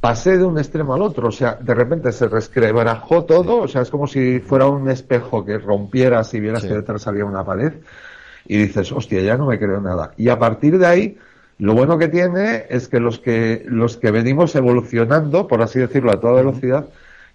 pasé 0.00 0.38
de 0.38 0.44
un 0.44 0.58
extremo 0.58 0.94
al 0.94 1.02
otro, 1.02 1.28
o 1.28 1.32
sea, 1.32 1.54
de 1.60 1.74
repente 1.74 2.12
se 2.12 2.28
resquebrajó 2.28 3.24
todo, 3.24 3.62
o 3.62 3.68
sea, 3.68 3.82
es 3.82 3.90
como 3.90 4.06
si 4.06 4.40
fuera 4.40 4.66
un 4.66 4.88
espejo 4.88 5.44
que 5.44 5.58
rompieras 5.58 6.32
y 6.34 6.40
vieras 6.40 6.62
Sí. 6.62 6.68
que 6.68 6.74
detrás 6.74 7.06
había 7.06 7.24
una 7.24 7.44
pared 7.44 7.72
y 8.46 8.58
dices, 8.58 8.92
hostia, 8.92 9.20
ya 9.22 9.36
no 9.36 9.46
me 9.46 9.58
creo 9.58 9.80
nada. 9.80 10.12
Y 10.16 10.28
a 10.28 10.38
partir 10.38 10.78
de 10.78 10.86
ahí, 10.86 11.18
lo 11.58 11.74
bueno 11.74 11.98
que 11.98 12.08
tiene 12.08 12.66
es 12.68 12.86
que 12.88 13.00
los 13.00 13.18
que, 13.18 13.64
los 13.66 13.96
que 13.96 14.10
venimos 14.10 14.54
evolucionando, 14.54 15.48
por 15.48 15.62
así 15.62 15.80
decirlo, 15.80 16.12
a 16.12 16.20
toda 16.20 16.34
velocidad, 16.34 16.86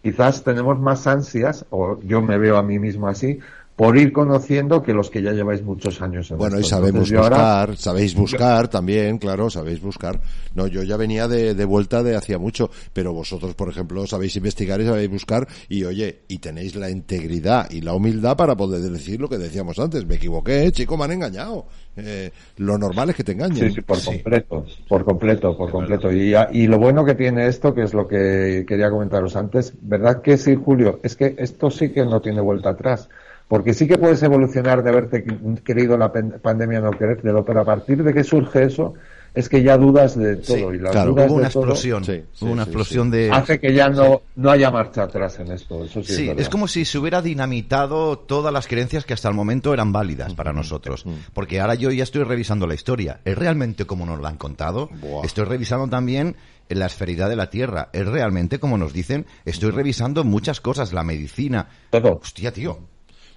quizás 0.04 0.44
tenemos 0.44 0.80
más 0.80 1.08
ansias, 1.08 1.66
o 1.72 2.00
yo 2.04 2.22
me 2.22 2.38
veo 2.38 2.58
a 2.58 2.64
mí 2.64 2.80
mismo 2.80 3.08
así, 3.08 3.40
por 3.82 3.98
ir 3.98 4.14
conociendo 4.14 4.84
que 4.84 4.94
los 4.94 5.10
que 5.10 5.24
ya 5.24 5.32
lleváis 5.32 5.64
muchos 5.64 6.00
años 6.04 6.30
en 6.30 6.38
Bueno, 6.38 6.60
y 6.60 6.64
sabemos 6.64 7.10
Entonces, 7.10 7.14
yo 7.14 7.24
ahora- 7.24 7.66
buscar, 7.66 7.78
sabéis 7.78 8.14
buscar 8.14 8.68
también, 8.68 9.18
claro, 9.18 9.50
sabéis 9.50 9.82
buscar. 9.82 10.22
No, 10.54 10.68
yo 10.68 10.84
ya 10.84 10.98
venía 10.98 11.28
de, 11.28 11.56
de 11.56 11.66
vuelta 11.66 12.04
de 12.04 12.16
hacía 12.16 12.38
mucho, 12.38 12.70
pero 12.94 13.12
vosotros, 13.12 13.56
por 13.56 13.70
ejemplo, 13.70 14.06
sabéis 14.06 14.36
investigar 14.36 14.80
y 14.82 14.86
sabéis 14.86 15.10
buscar, 15.10 15.48
y 15.68 15.84
oye, 15.84 16.20
y 16.28 16.38
tenéis 16.38 16.76
la 16.76 16.92
integridad 16.92 17.72
y 17.72 17.82
la 17.82 17.96
humildad 17.96 18.38
para 18.38 18.56
poder 18.56 18.82
decir 18.84 19.20
lo 19.20 19.28
que 19.28 19.40
decíamos 19.40 19.80
antes. 19.80 20.06
Me 20.06 20.14
equivoqué, 20.18 20.72
chico, 20.72 20.96
me 20.96 21.06
han 21.06 21.14
engañado. 21.14 21.66
Eh, 21.98 22.30
lo 22.58 22.78
normal 22.78 23.10
es 23.10 23.16
que 23.16 23.24
te 23.24 23.32
engañen. 23.32 23.68
Sí, 23.70 23.76
sí, 23.78 23.82
por 23.82 24.04
completo, 24.04 24.66
por 24.88 25.04
completo, 25.04 25.58
por 25.58 25.72
completo. 25.72 26.12
Y, 26.12 26.36
y 26.52 26.68
lo 26.68 26.78
bueno 26.78 27.04
que 27.04 27.16
tiene 27.16 27.48
esto, 27.48 27.74
que 27.74 27.82
es 27.82 27.96
lo 27.96 28.08
que 28.08 28.64
quería 28.68 28.92
comentaros 28.92 29.36
antes, 29.36 29.74
¿verdad 29.82 30.22
que 30.22 30.38
sí, 30.38 30.56
Julio? 30.56 31.00
Es 31.02 31.16
que 31.16 31.34
esto 31.40 31.72
sí 31.72 31.90
que 31.90 32.06
no 32.06 32.22
tiene 32.22 32.42
vuelta 32.42 32.70
atrás. 32.70 33.10
Porque 33.52 33.74
sí 33.74 33.86
que 33.86 33.98
puedes 33.98 34.24
evolucionar 34.24 34.82
de 34.82 34.92
haberte 34.92 35.26
querido 35.66 35.98
la 35.98 36.10
pandemia 36.10 36.80
no 36.80 36.92
querértelo, 36.92 37.44
pero 37.44 37.60
a 37.60 37.66
partir 37.66 38.02
de 38.02 38.14
que 38.14 38.24
surge 38.24 38.64
eso, 38.64 38.94
es 39.34 39.50
que 39.50 39.62
ya 39.62 39.76
dudas 39.76 40.18
de 40.18 40.38
todo. 40.38 40.56
Sí, 40.56 40.76
y 40.76 40.78
las 40.78 40.94
claro, 40.94 41.12
dudas 41.12 41.26
Hubo 41.30 41.36
de 41.36 41.42
una 41.42 41.50
todo 41.50 41.64
explosión. 41.64 42.06
Sí, 42.06 42.24
sí, 42.32 42.46
hubo 42.46 42.54
una 42.54 42.64
sí, 42.64 42.70
explosión 42.70 43.12
sí. 43.12 43.18
de... 43.18 43.30
hace 43.30 43.60
que 43.60 43.74
ya 43.74 43.90
no, 43.90 44.22
no 44.38 44.52
haya 44.52 44.72
marcha 44.72 45.04
atrás 45.04 45.38
en 45.40 45.52
esto. 45.52 45.84
Eso 45.84 46.02
sí, 46.02 46.14
Sí, 46.14 46.32
es, 46.34 46.48
como 46.48 46.70
si 46.70 46.86
se 46.86 46.98
hubiera 46.98 47.22
dinamitado 47.22 48.20
todas 48.20 48.54
las 48.54 48.68
creencias 48.68 49.04
que 49.04 49.14
hasta 49.14 49.28
el 49.28 49.36
momento 49.36 49.74
eran 49.74 49.92
válidas 49.92 50.34
para 50.34 50.54
nosotros. 50.54 51.04
Porque 51.34 51.60
ahora 51.60 51.76
yo 51.76 51.92
ya 51.92 52.04
estoy 52.04 52.24
revisando 52.24 52.68
la 52.68 52.76
historia. 52.76 53.20
¿Es 53.26 53.38
realmente 53.38 53.84
como 53.84 54.06
nos 54.06 54.22
la 54.22 54.30
han 54.30 54.38
contado? 54.38 54.88
Buah. 55.02 55.26
Estoy 55.26 55.44
revisando 55.44 55.90
también 55.90 56.38
la 56.70 56.86
esferidad 56.86 57.28
de 57.28 57.36
la 57.36 57.50
Tierra. 57.50 57.90
¿Es 57.92 58.08
realmente 58.08 58.60
como 58.60 58.78
nos 58.78 58.94
dicen? 58.94 59.26
Estoy 59.44 59.72
revisando 59.72 60.24
muchas 60.24 60.62
cosas, 60.62 60.94
la 60.94 61.04
medicina. 61.04 61.68
Todo. 61.90 62.22
Hostia, 62.22 62.54
tío. 62.54 62.91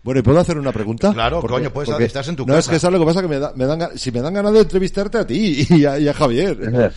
Bueno, 0.04 0.20
¿y 0.20 0.22
puedo 0.22 0.38
hacer 0.38 0.58
una 0.58 0.70
pregunta? 0.70 1.12
Claro, 1.12 1.40
coño, 1.40 1.72
puedes- 1.72 1.88
estás 2.00 2.28
en 2.28 2.36
tu 2.36 2.42
no, 2.44 2.48
casa. 2.54 2.58
es 2.60 2.68
que 2.68 2.78
sabes 2.78 2.98
lo 3.00 3.04
que 3.04 3.08
pasa, 3.10 3.22
que 3.22 3.28
me, 3.28 3.38
da- 3.38 3.52
me 3.56 3.64
dan, 3.64 3.96
si 3.98 4.12
me 4.12 4.20
dan 4.20 4.34
ganas 4.34 4.52
de 4.52 4.60
entrevistarte 4.60 5.18
a 5.18 5.26
ti 5.26 5.66
y 5.70 5.84
a, 5.86 5.98
y 5.98 6.06
a 6.06 6.12
Javier. 6.14 6.92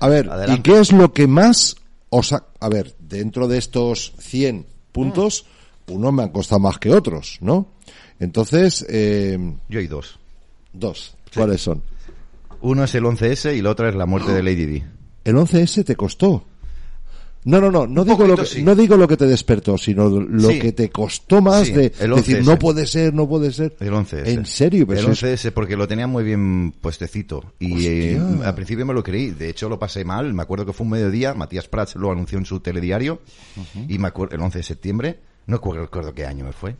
A 0.00 0.08
ver, 0.08 0.30
Adelante. 0.30 0.60
¿y 0.60 0.62
qué 0.62 0.78
es 0.80 0.92
lo 0.92 1.12
que 1.12 1.26
más 1.26 1.74
os 2.10 2.32
ha... 2.32 2.44
A 2.60 2.68
ver, 2.68 2.94
dentro 3.00 3.48
de 3.48 3.58
estos 3.58 4.12
100 4.20 4.66
puntos, 4.92 5.46
unos 5.88 6.12
me 6.12 6.22
han 6.22 6.28
costado 6.30 6.60
más 6.60 6.78
que 6.78 6.92
otros, 6.92 7.38
¿no? 7.40 7.72
Entonces, 8.20 8.86
eh, 8.88 9.36
Yo 9.68 9.80
hay 9.80 9.88
dos. 9.88 10.18
dos. 10.72 11.16
¿Cuáles 11.34 11.60
son? 11.60 11.82
Uno 12.60 12.84
es 12.84 12.94
el 12.94 13.02
11S 13.04 13.56
y 13.56 13.62
la 13.62 13.70
otra 13.70 13.88
es 13.88 13.96
la 13.96 14.06
muerte 14.06 14.30
de 14.32 14.42
Lady 14.44 14.64
Di. 14.66 14.82
El 15.24 15.34
11S 15.34 15.84
te 15.84 15.96
costó. 15.96 16.44
No, 17.46 17.60
no, 17.60 17.70
no, 17.70 17.86
no 17.86 18.04
digo, 18.04 18.26
lo 18.26 18.36
que, 18.36 18.42
poquito 18.42 18.56
sí. 18.56 18.62
no 18.62 18.74
digo 18.74 18.96
lo 18.96 19.06
que 19.06 19.18
te 19.18 19.26
despertó, 19.26 19.76
sino 19.76 20.08
lo 20.08 20.48
Sí. 20.48 20.58
que 20.60 20.72
te 20.72 20.88
costó 20.88 21.42
más 21.42 21.66
Sí, 21.66 21.72
de 21.74 21.92
el 22.00 22.14
decir, 22.14 22.38
11S. 22.38 22.44
no 22.46 22.58
puede 22.58 22.86
ser, 22.86 23.12
no 23.12 23.28
puede 23.28 23.52
ser. 23.52 23.76
El 23.80 23.92
11S. 23.92 24.26
En 24.30 24.46
serio, 24.46 24.86
pero 24.86 25.00
el 25.00 25.04
si 25.04 25.10
es- 25.12 25.18
11S 25.44 25.52
porque 25.52 25.76
lo 25.76 25.86
tenía 25.86 26.06
muy 26.06 26.24
bien 26.24 26.72
puestecito. 26.80 27.52
Y 27.58 27.86
eh, 27.86 28.20
al 28.44 28.54
principio 28.54 28.86
me 28.86 28.94
lo 28.94 29.02
creí. 29.02 29.30
De 29.30 29.50
hecho, 29.50 29.68
lo 29.68 29.78
pasé 29.78 30.04
mal. 30.06 30.32
Me 30.32 30.42
acuerdo 30.42 30.64
que 30.64 30.72
fue 30.72 30.84
un 30.84 30.92
mediodía. 30.92 31.34
Matías 31.34 31.68
Prats 31.68 31.96
lo 31.96 32.10
anunció 32.10 32.38
en 32.38 32.46
su 32.46 32.60
telediario. 32.60 33.20
Y 33.88 33.98
me 33.98 34.08
acuerdo, 34.08 34.34
el 34.36 34.40
11 34.40 34.58
de 34.60 34.64
septiembre. 34.64 35.18
No 35.46 35.58
recuerdo 35.62 36.14
qué 36.14 36.24
año 36.24 36.46
me 36.46 36.52
fue. 36.52 36.74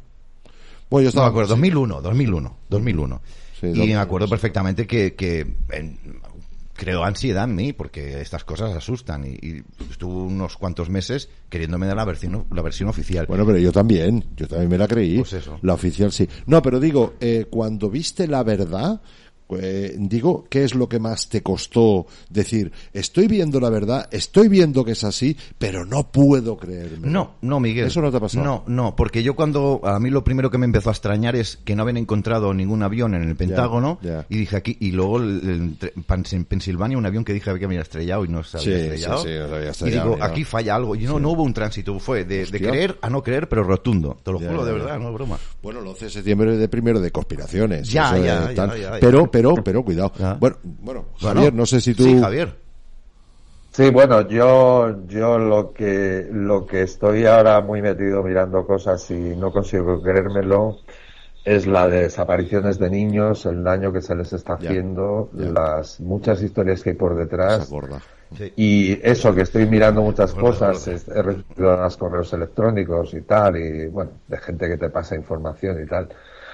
Bueno, 0.89 1.03
yo 1.03 1.07
No 1.07 1.09
estaba 1.11 1.27
me 1.27 1.31
acuerdo, 1.31 1.49
2001, 1.51 2.01
2001, 2.01 2.57
2001. 2.71 3.21
Sí, 3.61 3.67
y 3.67 3.69
2001, 3.71 3.95
me 3.99 4.03
acuerdo 4.03 4.29
perfectamente 4.29 4.87
que, 4.87 5.15
que 5.15 5.41
en- 5.73 5.99
creó 6.75 7.05
ansiedad 7.05 7.45
en 7.45 7.55
mí 7.55 7.73
porque 7.73 8.21
estas 8.21 8.45
cosas 8.45 8.75
asustan. 8.77 9.25
Y, 9.25 9.47
y 9.47 9.63
estuve 9.91 10.15
unos 10.15 10.57
cuantos 10.57 10.91
meses 10.91 11.29
queriéndome 11.49 11.87
dar 11.87 11.97
la 11.97 12.05
versión, 12.05 12.47
la 12.51 12.63
versión 12.63 12.89
oficial. 12.89 13.27
Bueno, 13.27 13.47
pero 13.47 13.59
yo 13.59 13.73
también, 13.73 14.25
yo 14.37 14.47
también 14.49 14.71
me 14.71 14.79
la 14.79 14.89
creí. 14.89 15.19
Pues 15.19 15.33
eso. 15.35 15.59
La 15.63 15.75
oficial 15.75 16.13
sí. 16.13 16.29
No, 16.47 16.61
pero 16.63 16.81
digo, 16.81 17.15
eh, 17.21 17.47
cuando 17.49 17.89
viste 17.89 18.27
la 18.27 18.43
verdad, 18.43 19.01
eh, 19.51 19.95
digo, 19.99 20.45
¿qué 20.49 20.65
es 20.65 20.75
lo 20.75 20.89
que 20.89 20.99
más 20.99 21.29
te 21.29 21.43
costó 21.43 22.07
decir, 22.29 22.73
estoy 22.93 23.29
viendo 23.29 23.61
la 23.61 23.71
verdad, 23.71 24.09
estoy 24.11 24.49
viendo 24.49 24.85
que 24.85 24.93
es 24.93 25.05
así, 25.05 25.37
pero 25.59 25.85
no 25.85 26.11
puedo 26.11 26.57
creerme? 26.57 27.09
No, 27.09 27.35
no, 27.43 27.61
Miguel. 27.61 27.87
¿Eso 27.87 28.01
no 28.01 28.11
te 28.11 28.17
ha 28.17 28.21
pasado? 28.21 28.45
No, 28.45 28.65
no, 28.67 28.97
porque 28.97 29.23
yo 29.23 29.35
cuando, 29.37 29.81
a 29.85 29.99
mí 30.01 30.11
lo 30.11 30.25
primero 30.25 30.51
que 30.51 30.59
me 30.59 30.67
empezó 30.67 30.89
a 30.91 30.93
extrañar 30.93 31.37
es 31.37 31.59
que 31.65 31.77
no 31.77 31.83
habían 31.83 31.99
encontrado 31.99 32.53
ningún 32.55 32.83
avión 32.83 33.15
en 33.15 33.23
el 33.29 33.37
Pentágono, 33.37 33.99
y 34.29 34.37
dije 34.37 34.57
aquí, 34.57 34.77
y 34.81 34.93
luego 34.93 35.19
el- 35.19 35.77
el- 35.81 35.93
en 36.33 36.45
Pensilvania 36.45 36.97
un 36.99 37.07
avión 37.07 37.25
que 37.25 37.33
dije 37.33 37.57
que 37.59 37.65
había 37.65 37.83
estrellado 37.83 38.25
y 38.25 38.29
no 38.29 38.43
se 38.43 38.57
había 38.59 38.65
Sí, 38.79 38.83
estrellado. 38.83 39.19
sí, 39.23 39.29
sí, 39.29 39.35
no 39.39 39.49
se 39.49 39.55
había 39.55 39.67
y 39.67 39.71
estrellado, 39.71 40.05
digo, 40.11 40.19
ya. 40.19 40.25
aquí 40.25 40.45
falla 40.45 40.75
algo. 40.75 40.95
Y 40.97 41.05
no, 41.05 41.21
no 41.21 41.31
hubo 41.31 41.43
un 41.43 41.53
tránsito, 41.55 41.99
fue 41.99 42.25
de, 42.25 42.45
creer 42.47 42.99
a 43.03 43.11
no 43.11 43.23
creer, 43.23 43.49
pero 43.49 43.63
rotundo. 43.65 44.17
Te 44.23 44.33
lo 44.33 44.39
juro, 44.39 44.65
de 44.65 44.73
verdad, 44.73 44.99
no 44.99 45.09
es 45.09 45.15
broma. 45.15 45.39
Bueno, 45.63 45.81
el 45.81 45.87
11 45.87 46.07
de 46.07 46.11
septiembre 46.11 46.53
es 46.55 46.59
de 46.59 46.69
primero 46.69 47.01
de 47.01 47.11
conspiraciones. 47.11 47.89
Ya, 47.89 48.17
ya, 48.19 48.53
ya, 48.53 48.77
ya. 48.77 48.99
Pero, 49.01 49.31
pero, 49.35 49.55
pero, 49.63 49.85
cuidado. 49.85 50.13
Ya. 50.19 50.35
Bueno, 50.35 50.57
bueno, 50.63 51.05
Bueno, 51.21 51.35
Javier, 51.35 51.55
no 51.55 51.67
sé 51.67 51.81
si 51.81 51.95
tú... 51.95 52.05
Sí, 52.05 52.19
Javier. 52.19 52.65
Sí, 53.73 53.91
bueno, 53.91 54.29
yo, 54.29 55.05
yo 55.09 55.37
lo 55.37 55.73
que, 55.73 56.29
lo 56.31 56.65
que 56.65 56.83
estoy 56.83 57.27
ahora 57.27 57.61
muy 57.61 57.83
metido 57.83 58.23
mirando 58.23 58.65
cosas 58.65 59.11
y 59.11 59.15
no 59.15 59.51
consigo 59.51 60.01
creérmelo 60.01 60.79
es 61.45 61.67
la 61.67 61.89
de 61.89 62.03
desapariciones 62.03 62.79
de 62.79 62.89
niños, 62.89 63.45
el 63.47 63.65
daño 63.65 63.93
que 63.93 64.01
se 64.01 64.15
les 64.15 64.33
está 64.33 64.55
haciendo, 64.55 65.29
ya. 65.33 65.47
las 65.47 66.01
muchas 66.01 66.41
historias 66.41 66.85
que 66.85 66.91
hay 66.91 66.97
por 66.97 67.17
detrás. 67.17 67.69
Sí. 68.39 68.53
Y 68.57 69.01
eso, 69.03 69.35
que 69.35 69.43
estoy 69.43 69.67
mirando 69.67 70.03
muchas 70.03 70.33
cosas, 70.35 70.87
he 70.87 71.23
recibido 71.23 71.77
los 71.77 71.97
correos 71.97 72.33
electrónicos 72.33 73.13
y 73.15 73.23
tal, 73.23 73.57
y 73.57 73.89
bueno, 73.89 74.13
de 74.29 74.39
gente 74.39 74.69
que 74.69 74.79
te 74.79 74.89
pasa 74.89 75.17
información 75.17 75.83
y 75.83 75.87
tal. 75.87 76.09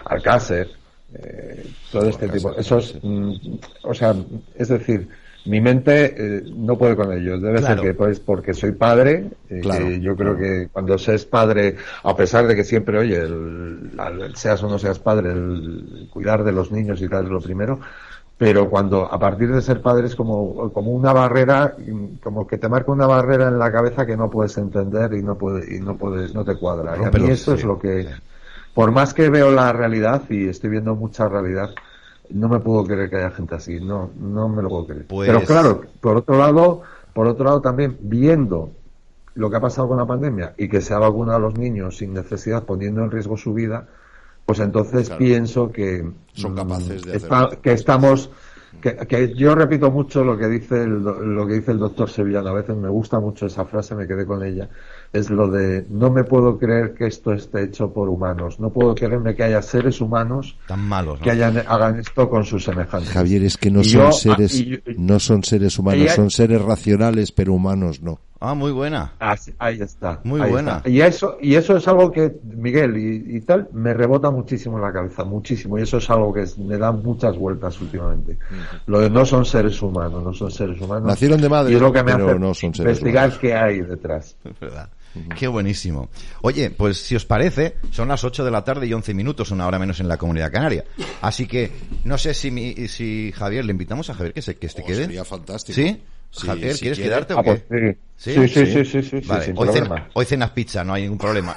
Alcácer, 0.06 0.70
eh, 1.14 1.64
todo 1.92 2.08
este 2.08 2.28
tipo. 2.28 2.54
Eso 2.56 2.78
es, 2.78 2.98
mm, 3.02 3.32
o 3.82 3.94
sea, 3.94 4.14
es 4.54 4.68
decir, 4.68 5.08
mi 5.46 5.60
mente 5.60 6.14
eh, 6.16 6.42
no 6.54 6.76
puede 6.76 6.94
con 6.96 7.12
ello. 7.12 7.38
Debe 7.40 7.58
Claro. 7.58 7.82
ser 7.82 7.90
que 7.92 7.94
pues 7.94 8.20
porque 8.20 8.52
soy 8.54 8.72
padre, 8.72 9.30
y 9.48 9.60
Claro, 9.60 9.86
que 9.86 10.00
yo 10.00 10.14
creo 10.16 10.36
que 10.36 10.68
cuando 10.70 10.98
se 10.98 11.14
es 11.14 11.24
padre, 11.24 11.76
a 12.02 12.14
pesar 12.14 12.46
de 12.46 12.54
que 12.54 12.64
siempre, 12.64 12.98
oye, 12.98 13.18
el- 13.18 13.90
seas 14.34 14.62
o 14.62 14.68
no 14.68 14.78
seas 14.78 14.98
padre, 14.98 15.32
el 15.32 16.08
cuidar 16.12 16.44
de 16.44 16.52
los 16.52 16.70
niños 16.70 17.00
y 17.02 17.08
tal 17.08 17.24
es 17.24 17.30
lo 17.30 17.40
primero, 17.40 17.80
pero 18.36 18.70
cuando 18.70 19.04
a 19.12 19.18
partir 19.18 19.52
de 19.52 19.60
ser 19.60 19.82
padre 19.82 20.06
es 20.06 20.14
como, 20.14 20.72
como 20.72 20.92
una 20.92 21.12
barrera, 21.12 21.74
mm, 21.78 22.16
como 22.22 22.46
que 22.46 22.58
te 22.58 22.68
marca 22.68 22.90
una 22.92 23.06
barrera 23.06 23.48
en 23.48 23.58
la 23.58 23.70
cabeza 23.70 24.06
que 24.06 24.16
no 24.16 24.30
puedes 24.30 24.56
entender 24.58 25.12
y 25.14 25.22
no 25.22 25.36
puede, 25.36 25.76
y 25.76 25.80
no 25.80 25.96
puedes, 25.96 26.34
no 26.34 26.44
te 26.44 26.56
cuadra. 26.56 26.92
Y 26.92 26.94
a 26.94 26.96
mí 26.96 27.04
Rómpelo, 27.04 27.26
eso 27.28 27.54
es 27.54 27.64
lo 27.64 27.78
que, 27.78 28.06
por 28.80 28.92
más 28.92 29.12
que 29.12 29.28
veo 29.28 29.50
la 29.50 29.72
realidad 29.72 30.22
y 30.30 30.48
estoy 30.48 30.70
viendo 30.70 30.94
mucha 30.94 31.28
realidad, 31.28 31.70
no 32.30 32.48
me 32.48 32.60
puedo 32.60 32.84
creer 32.84 33.10
que 33.10 33.16
haya 33.16 33.30
gente 33.30 33.54
así, 33.54 33.78
no, 33.80 34.10
no 34.18 34.48
me 34.48 34.62
lo 34.62 34.68
puedo 34.70 34.86
creer. 34.86 35.06
Pues- 35.06 35.28
Pero 35.28 35.42
claro, 35.44 35.82
por 36.00 36.16
otro 36.16 36.38
lado, 36.38 36.80
por 37.12 37.26
otro 37.26 37.44
lado 37.44 37.60
también 37.60 37.98
viendo 38.00 38.70
lo 39.34 39.50
que 39.50 39.56
ha 39.56 39.60
pasado 39.60 39.88
con 39.88 39.98
la 39.98 40.06
pandemia 40.06 40.54
y 40.56 40.68
que 40.68 40.80
se 40.80 40.94
ha 40.94 40.98
vacunado 40.98 41.36
a 41.36 41.40
los 41.40 41.58
niños 41.58 41.98
sin 41.98 42.14
necesidad, 42.14 42.64
poniendo 42.64 43.02
en 43.04 43.10
riesgo 43.10 43.36
su 43.36 43.52
vida, 43.52 43.86
pues 44.46 44.60
entonces 44.60 45.08
Claro. 45.08 45.18
pienso 45.18 45.70
que 45.70 46.10
Son 46.32 46.52
mm, 46.52 46.56
capaces 46.56 47.04
de 47.04 47.16
está- 47.16 47.50
que 47.60 47.72
estamos 47.72 48.30
que, 48.80 48.96
que 48.96 49.34
yo 49.34 49.54
repito 49.54 49.90
mucho 49.90 50.24
lo 50.24 50.38
que 50.38 50.46
dice 50.48 50.84
el, 50.84 51.02
lo 51.02 51.46
que 51.46 51.54
dice 51.54 51.72
el 51.72 51.78
doctor 51.80 52.08
Sevillano 52.08 52.48
a 52.48 52.52
veces 52.54 52.76
me 52.76 52.88
gusta 52.88 53.18
mucho 53.20 53.44
esa 53.46 53.64
frase 53.66 53.94
me 53.96 54.06
quedé 54.06 54.24
con 54.24 54.42
ella 54.44 54.68
es 55.12 55.28
lo 55.28 55.48
de 55.50 55.84
no 55.90 56.10
me 56.10 56.22
puedo 56.24 56.56
creer 56.58 56.94
que 56.94 57.06
esto 57.06 57.32
esté 57.32 57.64
hecho 57.64 57.92
por 57.92 58.08
humanos 58.08 58.60
no 58.60 58.70
puedo 58.70 58.94
creerme 58.94 59.34
que 59.34 59.42
haya 59.42 59.60
seres 59.60 60.00
humanos 60.00 60.56
Tan 60.68 60.80
malos, 60.80 61.18
¿no? 61.18 61.24
que 61.24 61.30
hayan, 61.32 61.58
hagan 61.66 61.98
esto 61.98 62.28
con 62.30 62.44
sus 62.44 62.62
semejantes 62.64 63.10
Javier, 63.10 63.42
es 63.42 63.56
que 63.56 63.70
no 63.70 63.80
Y 63.80 63.84
son 63.84 64.02
yo- 64.06 64.12
seres, 64.12 64.60
ah, 64.60 64.64
yo- 64.64 64.92
no 64.98 65.18
son 65.18 65.42
seres 65.42 65.78
humanos, 65.78 66.12
son 66.12 66.30
seres 66.30 66.62
racionales, 66.62 67.32
pero 67.32 67.52
humanos 67.54 68.00
no. 68.02 68.20
Ah, 68.42 68.54
muy 68.54 68.72
buena. 68.72 69.12
Así- 69.18 69.52
ahí 69.58 69.80
está. 69.82 70.20
Muy 70.24 70.40
ahí 70.40 70.50
buena. 70.50 70.78
está. 70.78 70.88
Y 70.88 71.02
eso, 71.02 71.36
y 71.42 71.54
eso 71.56 71.76
es 71.76 71.86
algo 71.86 72.10
que, 72.10 72.32
Miguel, 72.42 72.96
y, 72.96 73.36
y 73.36 73.40
tal, 73.42 73.68
me 73.74 73.92
rebota 73.92 74.30
muchísimo 74.30 74.76
en 74.78 74.82
la 74.84 74.92
cabeza, 74.92 75.24
muchísimo. 75.24 75.78
Y 75.78 75.82
eso 75.82 75.98
es 75.98 76.08
algo 76.08 76.32
que 76.32 76.42
es- 76.42 76.56
me 76.56 76.78
da 76.78 76.90
muchas 76.90 77.36
vueltas 77.36 77.78
últimamente. 77.82 78.38
Lo 78.86 79.00
de 79.00 79.10
no 79.10 79.26
son 79.26 79.44
seres 79.44 79.80
humanos, 79.82 80.22
no 80.24 80.32
son 80.32 80.50
seres 80.50 80.80
humanos. 80.80 81.06
Nacieron 81.06 81.40
de 81.40 81.48
madre, 81.50 81.72
y 81.72 81.76
es 81.76 81.82
lo 81.82 81.92
que 81.92 82.02
me 82.02 82.12
pero 82.14 82.30
hace 82.30 82.38
no 82.38 82.54
son 82.54 82.74
seres 82.74 82.92
investigar 82.98 83.24
humanos. 83.26 83.38
qué 83.40 83.54
hay 83.54 83.80
detrás. 83.82 84.36
Es 84.42 84.58
verdad. 84.58 84.88
Qué 85.36 85.48
buenísimo. 85.48 86.08
Oye, 86.40 86.70
pues 86.70 86.96
si 86.98 87.16
os 87.16 87.26
parece, 87.26 87.74
son 87.90 88.08
las 88.08 88.22
8 88.24 88.44
de 88.44 88.50
la 88.52 88.62
tarde 88.64 88.86
y 88.86 88.92
11 88.94 89.12
minutos, 89.12 89.50
una 89.50 89.66
hora 89.66 89.78
menos 89.78 89.98
en 90.00 90.06
la 90.08 90.16
comunidad 90.16 90.52
canaria. 90.52 90.84
Así 91.20 91.46
que 91.46 91.72
no 92.04 92.16
sé 92.16 92.32
si, 92.32 92.50
mi, 92.52 92.72
si 92.88 93.32
Javier, 93.36 93.64
le 93.64 93.72
invitamos 93.72 94.08
a 94.08 94.14
Javier 94.14 94.32
que 94.32 94.40
se, 94.40 94.54
que 94.54 94.68
se 94.68 94.80
Oh, 94.82 94.86
quede. 94.86 95.02
sería 95.06 95.24
fantástico. 95.24 95.74
¿Sí? 95.74 96.00
Sí, 96.30 96.46
Javier, 96.46 96.74
si 96.74 96.80
¿quieres 96.80 96.98
quiere. 96.98 97.10
quedarte 97.10 97.34
o 97.34 97.38
Ah, 97.38 97.42
pues 97.42 97.62
qué? 97.68 97.98
sí. 98.16 98.34
Sí, 98.34 98.48
sí, 98.48 98.66
sí, 98.66 98.84
sí, 98.84 99.02
sí, 99.02 99.20
sí, 99.22 99.28
Vale, 99.28 99.44
sin 99.46 99.58
hoy, 99.58 99.68
cena- 99.68 100.08
hoy 100.12 100.24
cenas 100.26 100.50
pizza, 100.50 100.84
no 100.84 100.92
hay 100.94 101.02
ningún 101.02 101.18
problema. 101.18 101.56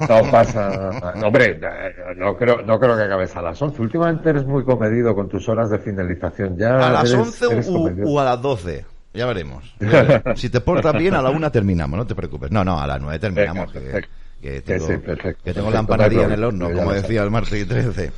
No 0.00 0.30
pasa 0.30 0.68
nada. 0.68 1.14
No, 1.16 1.28
hombre, 1.28 1.58
eh, 1.62 1.94
no 2.16 2.36
creo, 2.36 2.60
no 2.62 2.78
creo 2.78 2.96
que 2.96 3.02
acabes 3.04 3.34
a 3.36 3.40
las 3.40 3.62
11. 3.62 3.80
Últimamente 3.80 4.28
eres 4.28 4.44
muy 4.44 4.62
comedido 4.64 5.14
con 5.14 5.28
tus 5.28 5.48
horas 5.48 5.70
de 5.70 5.78
finalización. 5.78 6.58
Ya 6.58 6.76
¿A 6.86 6.90
las 6.90 7.10
eres- 7.10 7.20
11 7.26 7.52
eres 7.52 7.68
u, 7.68 7.88
u 8.04 8.18
a 8.20 8.24
las 8.24 8.42
12? 8.42 8.84
Ya 9.14 9.24
veremos. 9.26 9.74
Ya 9.80 9.86
veremos. 10.02 10.22
Si 10.40 10.50
te 10.50 10.60
portas 10.60 10.92
bien, 10.98 11.14
a 11.14 11.22
la 11.22 11.30
una 11.30 11.50
terminamos, 11.50 11.96
no 11.96 12.06
te 12.06 12.14
preocupes. 12.14 12.50
No, 12.50 12.62
no, 12.64 12.78
a 12.78 12.86
las 12.86 13.00
9 13.00 13.18
terminamos. 13.18 13.72
Venga, 13.72 13.86
que, 13.86 13.92
perfecto. 13.92 14.10
que 14.42 14.50
Que 14.50 14.60
tengo, 14.60 14.86
sí, 14.86 14.92
perfecto, 14.98 15.44
que 15.44 15.54
tengo 15.54 15.70
perfecto, 15.70 15.70
la 15.70 15.78
empanadilla 15.80 16.20
no 16.22 16.26
en 16.26 16.32
el 16.32 16.44
horno, 16.44 16.70
como 16.72 16.92
decía 16.92 17.22
el 17.22 17.30
martes 17.30 17.62
y 17.62 17.64
13. 17.64 18.12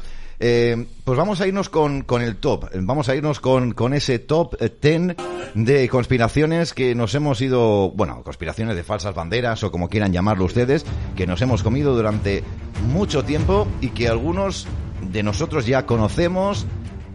Eh, 0.44 0.86
pues 1.05 1.16
vamos 1.16 1.40
a 1.40 1.47
irnos 1.47 1.69
con, 1.69 2.02
con 2.02 2.20
el 2.20 2.35
top. 2.35 2.69
Vamos 2.74 3.09
a 3.09 3.14
irnos 3.14 3.39
con, 3.39 3.74
con 3.74 3.94
ese 3.94 4.19
top 4.19 4.56
eh, 4.59 4.73
10 4.82 5.16
de 5.55 5.89
conspiraciones 5.89 6.74
que 6.74 6.97
nos 6.97 7.14
hemos 7.14 7.40
ido, 7.40 7.93
bueno, 7.93 8.24
conspiraciones 8.24 8.74
de 8.74 8.82
falsas 8.82 9.14
banderas 9.14 9.62
o 9.62 9.70
como 9.70 9.89
quieran 9.89 10.12
llamarlo 10.12 10.44
ustedes, 10.44 10.85
que 11.14 11.28
nos 11.28 11.40
hemos 11.43 11.62
comido 11.62 11.94
durante 11.94 12.43
mucho 12.89 13.23
tiempo 13.23 13.69
y 13.81 13.90
que 13.90 14.09
algunos 14.09 14.66
de 15.12 15.23
nosotros 15.23 15.64
ya 15.64 15.86
conocemos 15.86 16.66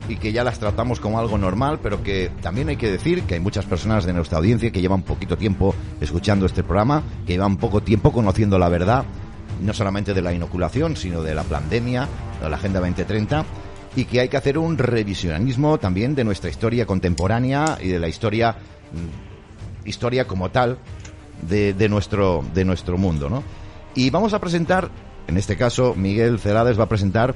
y 0.07 0.15
que 0.15 0.31
ya 0.31 0.45
las 0.45 0.59
tratamos 0.59 1.01
como 1.01 1.19
algo 1.19 1.37
normal, 1.37 1.79
pero 1.83 2.01
que 2.03 2.31
también 2.41 2.69
hay 2.69 2.77
que 2.77 2.89
decir 2.89 3.23
que 3.23 3.33
hay 3.33 3.41
muchas 3.41 3.65
personas 3.65 4.05
de 4.05 4.13
nuestra 4.13 4.37
audiencia 4.37 4.71
que 4.71 4.79
llevan 4.79 5.01
poquito 5.01 5.37
tiempo 5.37 5.75
escuchando 5.99 6.45
este 6.45 6.63
programa, 6.63 7.03
que 7.25 7.33
llevan 7.33 7.57
poco 7.57 7.83
tiempo 7.83 8.13
conociendo 8.13 8.57
la 8.57 8.69
verdad, 8.69 9.03
no 9.61 9.73
solamente 9.73 10.13
de 10.13 10.21
la 10.21 10.33
inoculación, 10.33 10.95
sino 10.95 11.21
de 11.23 11.35
la 11.35 11.43
pandemia, 11.43 12.07
de 12.41 12.49
la 12.49 12.57
Agenda 12.57 12.79
2030, 12.79 13.45
y 13.95 14.05
que 14.05 14.19
hay 14.19 14.29
que 14.29 14.37
hacer 14.37 14.57
un 14.57 14.77
revisionismo 14.77 15.77
también 15.77 16.15
de 16.15 16.23
nuestra 16.23 16.49
historia 16.49 16.85
contemporánea 16.85 17.77
y 17.81 17.87
de 17.89 17.99
la 17.99 18.07
historia, 18.07 18.51
mm, 18.51 19.87
historia 19.87 20.25
como 20.25 20.49
tal 20.49 20.77
de, 21.41 21.73
de 21.73 21.89
nuestro, 21.89 22.43
de 22.53 22.65
nuestro 22.65 22.97
mundo, 22.97 23.29
¿no? 23.29 23.43
Y 23.95 24.09
vamos 24.09 24.33
a 24.33 24.39
presentar, 24.39 24.89
en 25.27 25.37
este 25.37 25.57
caso, 25.57 25.95
Miguel 25.95 26.39
Cerades 26.39 26.79
va 26.79 26.83
a 26.83 26.89
presentar 26.89 27.35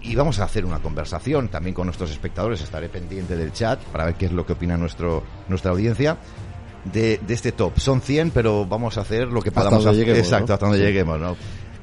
y 0.00 0.14
vamos 0.14 0.38
a 0.38 0.44
hacer 0.44 0.64
una 0.64 0.78
conversación 0.78 1.48
también 1.48 1.74
con 1.74 1.86
nuestros 1.86 2.10
espectadores. 2.10 2.60
Estaré 2.60 2.88
pendiente 2.88 3.36
del 3.36 3.52
chat 3.52 3.82
para 3.86 4.04
ver 4.06 4.14
qué 4.14 4.26
es 4.26 4.32
lo 4.32 4.46
que 4.46 4.52
opina 4.52 4.76
nuestro, 4.76 5.24
nuestra 5.48 5.72
audiencia 5.72 6.18
de, 6.84 7.20
de 7.26 7.34
este 7.34 7.52
top. 7.52 7.78
Son 7.78 8.00
100, 8.00 8.30
pero 8.30 8.66
vamos 8.66 8.98
a 8.98 9.02
hacer 9.02 9.28
lo 9.28 9.42
que 9.42 9.52
podamos 9.52 9.84
hacer. 9.84 9.98
lleguemos, 9.98 10.18
Exacto, 10.20 10.48
¿no? 10.48 10.54
hasta 10.54 10.66
donde 10.66 10.80
lleguemos, 10.84 11.20
¿no? 11.20 11.36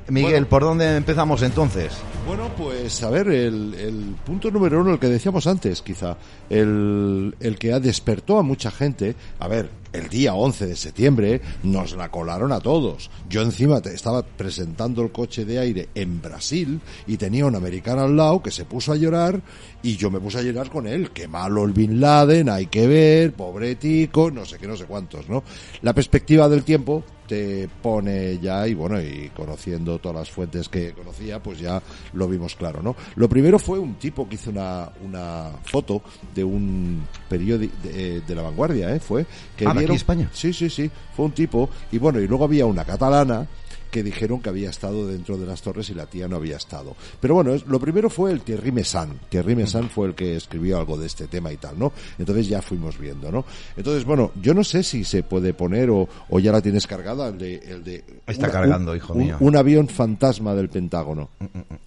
Miguel, 0.07 0.32
Bueno. 0.32 0.48
¿por 0.49 0.64
dónde 0.64 0.98
empezamos 0.98 1.41
entonces? 1.41 1.91
Bueno, 2.27 2.49
pues 2.57 3.02
a 3.03 3.10
ver, 3.10 3.27
el, 3.27 3.73
el 3.73 4.15
punto 4.26 4.52
número 4.52 4.82
uno, 4.82 4.94
el 4.94 4.99
que 4.99 5.07
decíamos 5.07 5.48
antes, 5.48 5.82
quizá, 5.82 6.18
el, 6.49 7.36
el 7.40 7.57
que 7.57 7.73
ha 7.73 7.80
despertó 7.80 8.38
a 8.38 8.44
mucha 8.44 8.69
gente, 8.72 9.15
a 9.40 9.48
ver, 9.48 9.69
el 9.94 10.10
día 10.10 10.34
11 10.34 10.68
de 10.68 10.76
septiembre 10.76 11.41
nos 11.64 11.95
la 11.95 12.10
colaron 12.10 12.52
a 12.52 12.60
todos. 12.60 13.10
Yo 13.30 13.41
encima 13.41 13.82
te 13.82 13.94
estaba 13.94 14.23
presentando 14.23 15.02
el 15.02 15.11
coche 15.11 15.45
de 15.45 15.57
aire 15.60 15.90
en 15.95 16.22
Brasil 16.22 16.82
y 17.07 17.18
tenía 17.18 17.45
un 17.45 17.56
americano 17.56 18.02
al 18.02 18.15
lado 18.18 18.44
que 18.44 18.52
se 18.52 18.65
puso 18.65 18.91
a 18.91 18.98
llorar 18.98 19.41
y 19.82 19.95
yo 19.95 20.11
me 20.11 20.19
puse 20.19 20.40
a 20.40 20.41
llorar 20.41 20.69
con 20.69 20.86
él. 20.88 21.11
Qué 21.11 21.27
malo 21.27 21.64
el 21.64 21.72
Bin 21.73 22.02
Laden, 22.02 22.49
hay 22.49 22.65
que 22.68 22.88
ver, 22.88 23.34
pobre 23.34 23.76
tico, 23.76 24.30
no 24.32 24.45
sé 24.45 24.57
qué, 24.57 24.68
no 24.68 24.76
sé 24.76 24.86
cuántos, 24.86 25.30
¿no? 25.30 25.44
La 25.82 25.94
perspectiva 25.94 26.49
del 26.49 26.64
tiempo 26.64 27.03
te 27.27 27.68
pone 27.81 28.38
ya, 28.39 28.68
y 28.68 28.73
bueno, 28.73 29.02
y 29.02 29.31
conociendo 29.35 29.99
todas 29.99 30.18
las 30.18 30.30
fuentes 30.31 30.69
que 30.69 30.93
conocía, 30.93 31.41
pues 31.41 31.60
ya 31.60 31.81
lo 32.14 32.27
vimos 32.27 32.56
claro, 32.56 32.81
¿no? 32.81 32.95
Lo 33.15 33.27
primero 33.30 33.57
fue 33.60 33.80
un 33.80 33.95
tipo 33.95 34.27
que 34.30 34.35
hizo 34.35 34.49
una, 34.52 34.89
una 35.03 35.52
foto 35.64 36.02
de 36.34 36.43
un 36.43 37.06
periódico 37.27 37.76
de, 37.84 38.22
de 38.22 38.35
la 38.35 38.41
vanguardia, 38.43 38.93
¿eh? 38.95 38.99
Fue 38.99 39.26
que 39.56 39.65
Ah, 39.65 39.69
¿de 39.69 39.72
aquí 39.72 39.80
vieron- 39.80 39.95
España? 39.95 40.30
Sí, 40.34 40.53
sí, 40.53 40.69
sí, 40.69 40.89
fue 41.15 41.26
un 41.26 41.31
tipo, 41.31 41.69
y 41.91 41.97
bueno, 41.97 42.19
y 42.19 42.27
luego 42.27 42.45
había 42.45 42.65
una 42.65 42.85
catalana 42.85 43.47
que 43.95 44.03
dijeron 44.03 44.41
que 44.41 44.49
había 44.49 44.69
estado 44.69 45.07
dentro 45.07 45.38
de 45.38 45.45
las 45.45 45.61
torres 45.61 45.89
y 45.89 45.93
la 45.93 46.05
tía 46.05 46.27
no 46.27 46.35
había 46.35 46.57
estado. 46.57 46.97
Pero 47.22 47.35
bueno, 47.35 47.53
es- 47.53 47.65
lo 47.65 47.80
primero 47.80 48.09
fue 48.09 48.30
el 48.34 48.41
Thierry 48.41 48.73
Messan. 48.73 49.22
Thierry 49.30 49.55
Messan 49.55 49.89
fue 49.89 50.07
el 50.07 50.15
que 50.15 50.35
escribió 50.35 50.77
algo 50.77 50.97
de 50.97 51.07
este 51.07 51.27
tema 51.27 51.49
y 51.53 51.55
tal, 51.55 51.80
¿no? 51.80 51.93
Entonces 52.19 52.49
ya 52.49 52.61
fuimos 52.61 52.97
viendo, 52.99 53.31
¿no? 53.31 53.45
Entonces, 53.77 54.03
bueno, 54.03 54.34
yo 54.41 54.53
no 54.53 54.65
sé 54.65 54.84
si 54.84 55.05
se 55.05 55.23
puede 55.23 55.53
poner 55.53 55.89
o, 55.91 56.09
o 56.30 56.39
ya 56.39 56.51
la 56.51 56.61
tienes 56.61 56.88
cargada, 56.88 57.30
el 57.30 57.38
de... 57.38 57.55
El 57.55 57.84
de 57.85 58.03
Está 58.27 58.47
una- 58.47 58.51
cargando, 58.51 58.91
un- 58.91 58.97
hijo 58.97 59.13
un- 59.13 59.19
mío. 59.19 59.38
Un 59.39 59.55
avión 59.55 59.88
fantasma 59.88 60.53
del 60.55 60.67
Pentágono. 60.67 61.30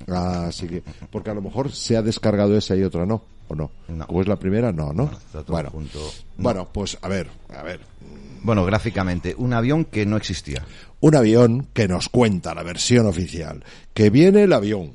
Así 0.06 0.66
que, 0.66 0.82
porque 1.10 1.28
a 1.28 1.35
lo 1.35 1.43
mejor 1.43 1.70
se 1.70 1.98
ha 1.98 2.01
descargado 2.02 2.56
esa 2.56 2.74
y 2.74 2.85
otra 2.85 3.05
no, 3.05 3.22
¿o 3.48 3.55
no? 3.55 3.70
No. 3.89 4.06
Como 4.06 4.22
es 4.22 4.28
la 4.28 4.36
primera, 4.36 4.72
no, 4.72 4.94
¿no? 4.94 5.10
bueno, 5.47 5.68
junto. 5.70 5.98
Bueno, 6.39 6.66
pues 6.72 6.97
a 7.02 7.09
ver, 7.09 7.28
a 7.55 7.62
ver. 7.62 7.80
Bueno, 8.43 8.65
gráficamente, 8.65 9.35
un 9.36 9.52
avión 9.52 9.85
que 9.85 10.06
no 10.06 10.16
existía. 10.16 10.65
un 11.01 11.15
avión 11.15 11.69
que 11.73 11.86
nos 11.86 12.09
cuenta 12.09 12.55
la 12.55 12.62
versión 12.62 13.06
oficial, 13.06 13.65
que 13.94 14.10
viene 14.10 14.43
el 14.44 14.52
avión, 14.52 14.93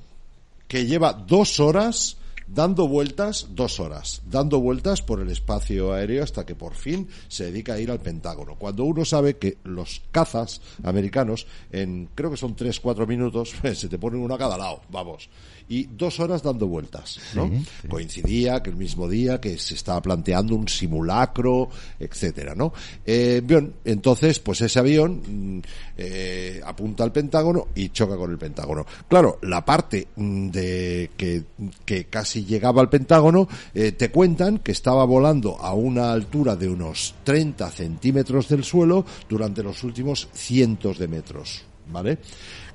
que 0.68 0.86
lleva 0.86 1.14
dos 1.14 1.60
horas 1.60 2.18
dando 2.48 2.88
vueltas, 2.88 3.48
dos 3.52 3.80
horas, 3.80 4.22
dando 4.30 4.60
vueltas 4.60 5.02
por 5.02 5.20
el 5.20 5.30
espacio 5.30 5.94
aéreo 5.94 6.24
hasta 6.24 6.46
que 6.46 6.56
por 6.56 6.76
fin 6.76 7.08
se 7.28 7.46
dedica 7.46 7.74
a 7.74 7.80
ir 7.80 7.90
al 7.90 8.00
Pentágono. 8.00 8.56
Cuando 8.56 8.84
uno 8.84 9.06
sabe 9.06 9.38
que 9.38 9.58
los 9.64 10.02
cazas 10.12 10.62
americanos, 10.84 11.48
en 11.72 12.10
creo 12.14 12.32
que 12.32 12.38
son 12.38 12.56
tres, 12.56 12.80
cuatro 12.80 13.08
minutos, 13.08 13.54
se 13.74 13.90
te 13.90 13.98
ponen 13.98 14.22
uno 14.22 14.36
a 14.36 14.40
cada 14.40 14.58
lado, 14.58 14.82
vamos. 14.90 15.30
Y 15.70 15.86
dos 15.86 16.20
horas 16.20 16.44
dando 16.44 16.68
vueltas, 16.68 17.20
¿no? 17.34 17.50
Coincidía 17.88 18.62
que 18.62 18.70
el 18.70 18.76
mismo 18.76 19.08
día 19.08 19.40
que 19.40 19.58
se 19.58 19.76
estaba 19.76 20.02
planteando 20.02 20.56
un 20.56 20.68
simulacro, 20.68 21.70
etcétera, 22.00 22.54
¿no? 22.56 22.74
Eh, 23.06 23.42
bien, 23.44 23.74
entonces, 23.86 24.40
pues 24.40 24.62
ese 24.62 24.80
avión 24.80 25.22
mm, 25.58 25.62
eh, 25.98 26.62
apunta 26.66 27.04
al 27.04 27.12
Pentágono 27.12 27.68
y 27.76 27.90
choca 27.90 28.18
con 28.18 28.32
el 28.32 28.38
Pentágono. 28.38 28.86
Claro, 29.08 29.40
la 29.44 29.64
parte 29.64 30.08
mm, 30.16 30.50
de 30.50 31.12
que, 31.16 31.44
que 31.86 32.06
casi 32.06 32.46
llegaba 32.46 32.82
al 32.82 32.90
Pentágono, 32.90 33.48
eh, 33.74 33.94
te 33.94 34.12
cuentan 34.12 34.60
que 34.60 34.72
estaba 34.72 35.06
volando 35.06 35.58
a 35.58 35.74
una 35.74 36.12
altura 36.12 36.56
de 36.56 36.70
unos 36.70 37.16
30 37.24 37.70
centímetros 37.72 38.50
del 38.50 38.64
suelo 38.64 39.06
durante 39.28 39.64
los 39.64 39.84
últimos 39.84 40.30
cientos 40.34 40.98
de 40.98 41.08
metros, 41.08 41.64
¿vale? 41.92 42.20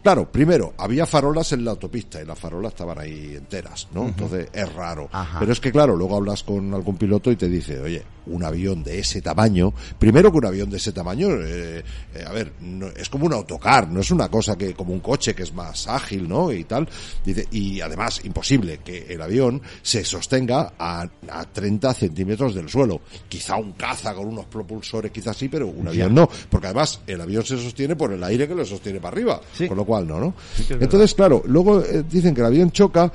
Claro, 0.09 0.33
primero, 0.33 0.73
había 0.79 1.05
farolas 1.05 1.53
en 1.53 1.67
la 1.67 1.73
autopista 1.73 2.19
y 2.19 2.25
las 2.25 2.39
farolas 2.39 2.73
estaban 2.73 2.99
ahí 2.99 3.35
enteras, 3.37 3.89
¿no? 3.93 4.07
Entonces 4.07 4.49
es 4.55 4.73
raro. 4.73 5.07
Ajá. 5.13 5.39
Pero 5.39 5.53
es 5.53 5.61
que, 5.61 5.71
claro, 5.71 5.95
luego 5.97 6.17
hablas 6.17 6.43
con 6.45 6.73
algún 6.73 6.97
piloto 6.97 7.31
y 7.31 7.37
te 7.37 7.47
dice, 7.47 7.79
oye, 7.79 8.03
un 8.29 8.45
avión 8.45 8.83
de 8.83 8.99
ese 9.01 9.21
tamaño, 9.23 9.73
primero 9.99 10.31
que 10.31 10.39
un 10.39 10.47
avión 10.47 10.71
de 10.71 10.77
ese 10.77 10.93
tamaño, 10.93 11.29
eh, 11.41 11.83
eh, 12.15 12.25
a 12.27 12.33
ver, 12.33 12.53
no- 12.61 12.89
es 12.89 13.09
como 13.09 13.27
un 13.27 13.33
autocar, 13.33 13.89
no 13.91 14.01
es 14.01 14.11
una 14.11 14.29
cosa 14.29 14.57
que, 14.57 14.75
como 14.75 14.93
un 14.93 15.01
coche 15.01 15.35
que 15.35 15.43
es 15.43 15.53
más 15.53 15.87
ágil, 15.89 16.29
¿no? 16.29 16.53
Y 16.53 16.65
tal. 16.65 16.89
Dice, 17.25 17.47
y 17.51 17.81
además, 17.81 18.21
imposible 18.25 18.79
que 18.85 19.07
el 19.09 19.21
avión 19.23 19.61
se 19.83 20.05
sostenga 20.05 20.73
a, 20.79 21.09
a 21.31 21.45
30 21.45 21.95
centímetros 21.95 22.55
del 22.55 22.69
suelo. 22.69 23.01
Quizá 23.29 23.57
un 23.57 23.73
caza 23.73 24.15
con 24.15 24.27
unos 24.27 24.47
propulsores, 24.47 25.11
quizás 25.11 25.37
sí, 25.37 25.49
pero 25.49 25.67
un 25.69 25.89
avión 25.89 26.15
no. 26.15 26.29
Porque 26.51 26.67
además, 26.69 27.01
el 27.07 27.21
avión 27.21 27.45
se 27.45 27.57
sostiene 27.57 27.97
por 27.97 28.13
el 28.13 28.23
aire 28.25 28.47
que 28.49 28.55
lo 28.55 28.65
sostiene 28.65 29.01
para 29.01 29.15
arriba. 29.15 29.41
Sí. 29.57 29.67
Con 29.69 29.77
lo 29.77 29.85
cual, 29.85 30.07
no, 30.07 30.19
¿no? 30.21 30.35
Entonces, 30.71 31.15
claro, 31.15 31.43
luego 31.47 31.83
eh, 31.83 32.05
dicen 32.09 32.35
que 32.35 32.41
el 32.41 32.47
avión 32.47 32.71
choca 32.71 33.11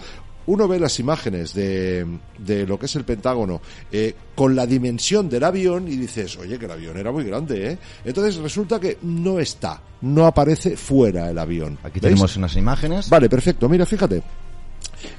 uno 0.48 0.68
ve 0.68 0.80
las 0.80 0.99
imágenes 0.99 1.53
de, 1.53 2.06
de 2.38 2.65
lo 2.65 2.78
que 2.78 2.86
es 2.88 2.95
el 2.95 3.03
Pentágono 3.06 3.61
eh, 3.91 4.14
con 4.36 4.56
la 4.56 4.65
dimensión 4.65 5.30
del 5.30 5.44
avión 5.44 5.88
y 5.88 5.95
dices, 5.95 6.38
oye, 6.38 6.57
que 6.60 6.65
el 6.65 6.72
avión 6.72 6.98
era 6.98 7.11
muy 7.11 7.24
grande, 7.24 7.72
¿eh? 7.72 7.78
Entonces 8.03 8.38
resulta 8.38 8.80
que 8.80 8.98
no 9.03 9.40
está, 9.40 9.82
no 10.02 10.26
aparece 10.26 10.76
fuera 10.78 11.30
el 11.30 11.40
avión. 11.40 11.78
Aquí 11.84 11.99
¿Veis? 11.99 12.14
tenemos 12.14 12.36
unas 12.38 12.56
imágenes. 12.56 13.10
Vale, 13.10 13.30
perfecto. 13.30 13.70
Mira, 13.70 13.86
fíjate. 13.86 14.22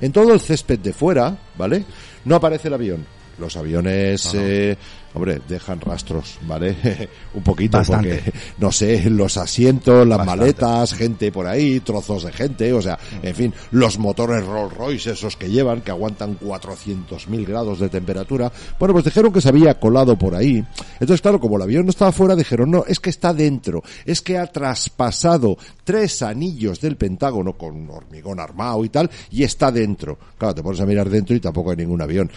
En 0.00 0.12
todo 0.12 0.32
el 0.32 0.40
césped 0.40 0.78
de 0.78 0.92
fuera, 0.92 1.36
¿vale? 1.56 1.84
No 2.24 2.36
aparece 2.36 2.68
el 2.68 2.74
avión. 2.74 3.06
Los 3.38 3.56
aviones, 3.56 4.32
eh, 4.34 4.76
hombre, 5.14 5.40
dejan 5.48 5.80
rastros, 5.80 6.38
¿vale? 6.46 6.76
Un 7.34 7.42
poquito, 7.42 7.78
Bastante. 7.78 8.16
porque, 8.16 8.38
no 8.58 8.70
sé, 8.72 9.08
los 9.10 9.36
asientos, 9.36 10.06
las 10.06 10.18
Bastante. 10.18 10.40
maletas, 10.40 10.94
gente 10.94 11.32
por 11.32 11.46
ahí, 11.46 11.80
trozos 11.80 12.24
de 12.24 12.32
gente, 12.32 12.72
o 12.72 12.82
sea, 12.82 12.98
en 13.22 13.34
fin, 13.34 13.54
los 13.70 13.98
motores 13.98 14.44
Rolls 14.44 14.74
Royce, 14.74 15.12
esos 15.12 15.36
que 15.36 15.50
llevan, 15.50 15.80
que 15.80 15.90
aguantan 15.90 16.38
400.000 16.38 17.46
grados 17.46 17.78
de 17.78 17.88
temperatura. 17.88 18.50
Bueno, 18.78 18.92
pues 18.92 19.04
dijeron 19.04 19.32
que 19.32 19.40
se 19.40 19.48
había 19.48 19.78
colado 19.78 20.16
por 20.18 20.34
ahí. 20.34 20.64
Entonces, 20.94 21.20
claro, 21.20 21.40
como 21.40 21.56
el 21.56 21.62
avión 21.62 21.84
no 21.84 21.90
estaba 21.90 22.12
fuera, 22.12 22.36
dijeron, 22.36 22.70
no, 22.70 22.84
es 22.86 23.00
que 23.00 23.10
está 23.10 23.32
dentro, 23.32 23.82
es 24.04 24.20
que 24.20 24.36
ha 24.38 24.46
traspasado 24.46 25.56
tres 25.84 26.22
anillos 26.22 26.80
del 26.80 26.96
Pentágono 26.96 27.52
con 27.52 27.88
hormigón 27.90 28.40
armado 28.40 28.84
y 28.84 28.88
tal, 28.88 29.10
y 29.30 29.44
está 29.44 29.70
dentro. 29.70 30.18
Claro, 30.38 30.54
te 30.54 30.62
pones 30.62 30.80
a 30.80 30.86
mirar 30.86 31.08
dentro 31.08 31.36
y 31.36 31.40
tampoco 31.40 31.70
hay 31.70 31.76
ningún 31.76 32.02
avión. 32.02 32.30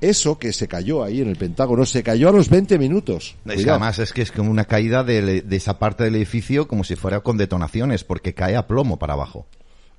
Eso 0.00 0.38
que 0.38 0.52
se 0.52 0.66
cayó 0.66 1.04
ahí 1.04 1.20
en 1.20 1.28
el 1.28 1.36
Pentágono, 1.36 1.86
se 1.86 2.02
cayó 2.02 2.28
a 2.28 2.32
los 2.32 2.48
20 2.48 2.78
minutos. 2.78 3.36
Es 3.46 3.64
que 3.64 3.70
además 3.70 3.98
es 3.98 4.12
que 4.12 4.22
es 4.22 4.32
como 4.32 4.50
una 4.50 4.64
caída 4.64 5.04
de, 5.04 5.42
de 5.42 5.56
esa 5.56 5.78
parte 5.78 6.04
del 6.04 6.16
edificio 6.16 6.66
como 6.66 6.84
si 6.84 6.96
fuera 6.96 7.20
con 7.20 7.36
detonaciones, 7.36 8.04
porque 8.04 8.34
cae 8.34 8.56
a 8.56 8.66
plomo 8.66 8.98
para 8.98 9.14
abajo. 9.14 9.46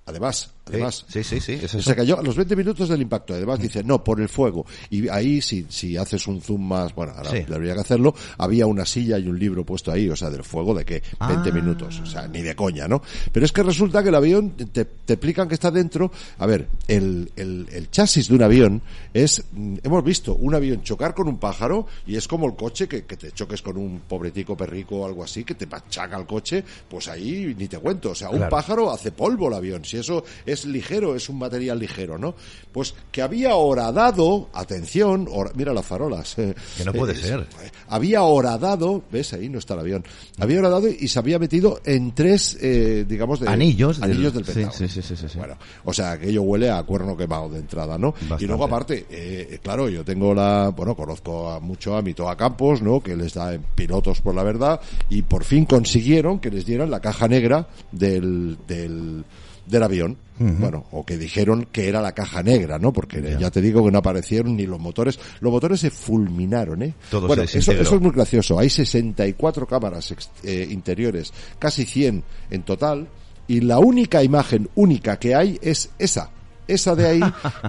Además, 0.08 0.52
además. 0.66 1.06
Sí, 1.08 1.24
sí, 1.24 1.40
sí. 1.40 1.54
es. 1.62 1.72
Se 1.72 1.96
cayó 1.96 2.20
a 2.20 2.24
los 2.24 2.36
20 2.36 2.56
minutos 2.56 2.90
del 2.90 3.02
impacto. 3.02 3.34
Además 3.34 3.60
dice, 3.60 3.84
no, 3.84 4.04
por 4.04 4.20
el 4.22 4.30
fuego. 4.30 4.66
Y 4.90 5.08
ahí, 5.10 5.42
si, 5.42 5.66
si 5.70 5.98
haces 5.98 6.28
un 6.28 6.42
zoom 6.42 6.68
más, 6.68 6.94
bueno, 6.96 7.14
ahora 7.16 7.32
Sí. 7.32 7.40
debería 7.48 7.74
que 7.76 7.82
hacerlo, 7.82 8.14
había 8.38 8.66
una 8.68 8.86
silla 8.86 9.18
y 9.20 9.28
un 9.28 9.38
libro 9.40 9.66
puesto 9.66 9.92
ahí, 9.92 10.10
o 10.10 10.16
sea, 10.16 10.30
del 10.30 10.44
fuego 10.44 10.74
de 10.74 10.86
que 10.86 11.04
20 11.28 11.50
Ah. 11.50 11.54
minutos. 11.54 12.00
O 12.00 12.06
sea, 12.06 12.28
ni 12.28 12.42
de 12.42 12.56
coña, 12.56 12.88
¿no? 12.88 13.02
Pero 13.32 13.46
es 13.46 13.52
que 13.52 13.64
resulta 13.64 14.02
que 14.04 14.10
el 14.10 14.16
avión, 14.16 14.52
te, 14.52 14.86
te 14.86 15.14
explican 15.14 15.48
que 15.48 15.54
está 15.56 15.72
dentro. 15.72 16.12
A 16.40 16.46
ver, 16.46 16.68
el, 16.88 17.32
el, 17.36 17.68
el 17.72 17.90
chasis 17.92 18.28
de 18.30 18.36
un 18.36 18.44
avión 18.44 18.82
es, 19.14 19.44
mm, 19.52 19.78
hemos 19.84 20.04
visto 20.04 20.36
un 20.36 20.56
avión 20.56 20.82
chocar 20.84 21.14
con 21.14 21.28
un 21.28 21.38
pájaro 21.38 21.88
y 22.08 22.16
es 22.16 22.28
como 22.28 22.48
el 22.48 22.56
coche 22.56 22.88
que, 22.88 23.06
que 23.06 23.18
te 23.18 23.32
choques 23.32 23.62
con 23.62 23.78
un 23.78 24.02
pobretico 24.08 24.56
perrico 24.58 24.98
o 25.02 25.06
algo 25.06 25.24
así, 25.24 25.44
que 25.44 25.56
te 25.56 25.66
machaca 25.68 26.18
el 26.18 26.26
coche, 26.26 26.64
pues 26.90 27.08
ahí 27.08 27.54
ni 27.58 27.68
te 27.68 27.78
cuento. 27.80 28.12
O 28.12 28.16
sea, 28.16 28.30
un 28.30 28.38
Claro. 28.38 28.50
pájaro 28.50 28.92
hace 28.92 29.12
polvo 29.12 29.48
el 29.48 29.54
avión. 29.56 29.84
Si 29.86 29.98
eso 29.98 30.24
es 30.46 30.55
ligero, 30.64 31.16
es 31.16 31.28
un 31.28 31.40
material 31.40 31.78
ligero, 31.80 32.18
¿no? 32.18 32.36
Pues 32.72 32.94
que 33.12 33.22
había 33.22 33.56
horadado, 33.56 34.48
atención, 34.54 35.28
mira 35.56 35.74
las 35.74 35.86
farolas. 35.86 36.38
eh, 36.40 36.56
Que 36.78 36.86
no 36.86 36.94
puede 36.94 37.14
eh, 37.14 37.18
ser. 37.18 37.40
eh, 37.42 37.72
Había 37.90 38.24
horadado, 38.24 39.04
ves 39.12 39.34
ahí 39.34 39.50
no 39.50 39.60
está 39.60 39.74
el 39.74 39.82
avión, 39.82 40.04
había 40.40 40.60
horadado 40.60 40.88
y 40.88 41.08
se 41.08 41.20
había 41.20 41.40
metido 41.40 41.82
en 41.84 42.14
tres, 42.16 42.58
eh, 42.62 43.06
digamos, 43.08 43.40
de, 43.40 43.50
Anillos 43.50 44.00
del- 44.00 44.12
anillos 44.12 44.34
del 44.34 44.44
Pentágono. 44.46 44.72
sí, 44.72 44.88
sí, 44.88 45.02
sí, 45.02 45.16
sí, 45.16 45.28
sí. 45.28 45.38
Bueno, 45.38 45.58
o 45.84 45.92
sea, 45.92 46.12
aquello 46.14 46.44
huele 46.44 46.70
a 46.70 46.82
cuerno 46.84 47.18
quemado 47.18 47.50
de 47.50 47.60
entrada, 47.60 47.98
¿no? 47.98 48.12
Bastante. 48.14 48.44
Y 48.44 48.48
luego 48.48 48.64
aparte, 48.66 49.06
eh, 49.10 49.60
claro, 49.62 49.90
yo 49.90 50.06
tengo 50.06 50.34
la, 50.34 50.70
bueno, 50.76 50.96
conozco 50.96 51.50
a 51.50 51.60
mucho 51.60 51.96
a 51.98 52.02
Mitoa 52.02 52.36
Campos, 52.38 52.82
¿no? 52.82 53.02
Que 53.02 53.16
les 53.16 53.34
da 53.34 53.54
en 53.54 53.64
pilotos 53.76 54.22
por 54.22 54.36
la 54.36 54.44
verdad 54.44 54.80
y 55.10 55.22
por 55.24 55.44
fin 55.44 55.66
consiguieron 55.66 56.40
que 56.40 56.52
les 56.52 56.66
dieran 56.66 56.92
la 56.92 57.00
caja 57.00 57.28
negra 57.28 57.68
del, 57.92 58.58
del, 58.68 59.24
del 59.66 59.84
avión. 59.84 60.18
Bueno, 60.38 60.86
o 60.92 61.06
que 61.06 61.18
dijeron 61.18 61.66
que 61.72 61.88
era 61.88 62.02
la 62.02 62.12
caja 62.12 62.44
negra, 62.44 62.78
¿no? 62.78 62.92
Porque 62.92 63.38
ya 63.40 63.50
te 63.52 63.62
digo 63.62 63.86
que 63.86 63.92
no 63.92 64.00
aparecieron 64.00 64.58
ni 64.58 64.66
los 64.66 64.82
motores. 64.82 65.18
Los 65.40 65.52
motores 65.52 65.80
se 65.80 65.90
fulminaron, 65.90 66.84
¿eh? 66.84 66.94
Todo 67.10 67.28
bueno, 67.28 67.48
se 67.48 67.60
eso, 67.60 67.72
eso 67.72 67.96
es 67.96 68.02
muy 68.02 68.12
gracioso. 68.12 68.60
Hay 68.60 68.70
64 68.70 69.66
cámaras 69.66 70.14
eh, 70.44 70.68
interiores, 70.70 71.32
casi 71.58 71.86
100 71.86 72.24
en 72.50 72.64
total, 72.64 73.08
y 73.48 73.62
la 73.62 73.80
única 73.80 74.24
imagen 74.24 74.70
única 74.76 75.18
que 75.18 75.36
hay 75.36 75.58
es 75.62 75.90
esa. 76.00 76.32
Esa 76.68 76.96
de 76.96 77.08
ahí, 77.08 77.20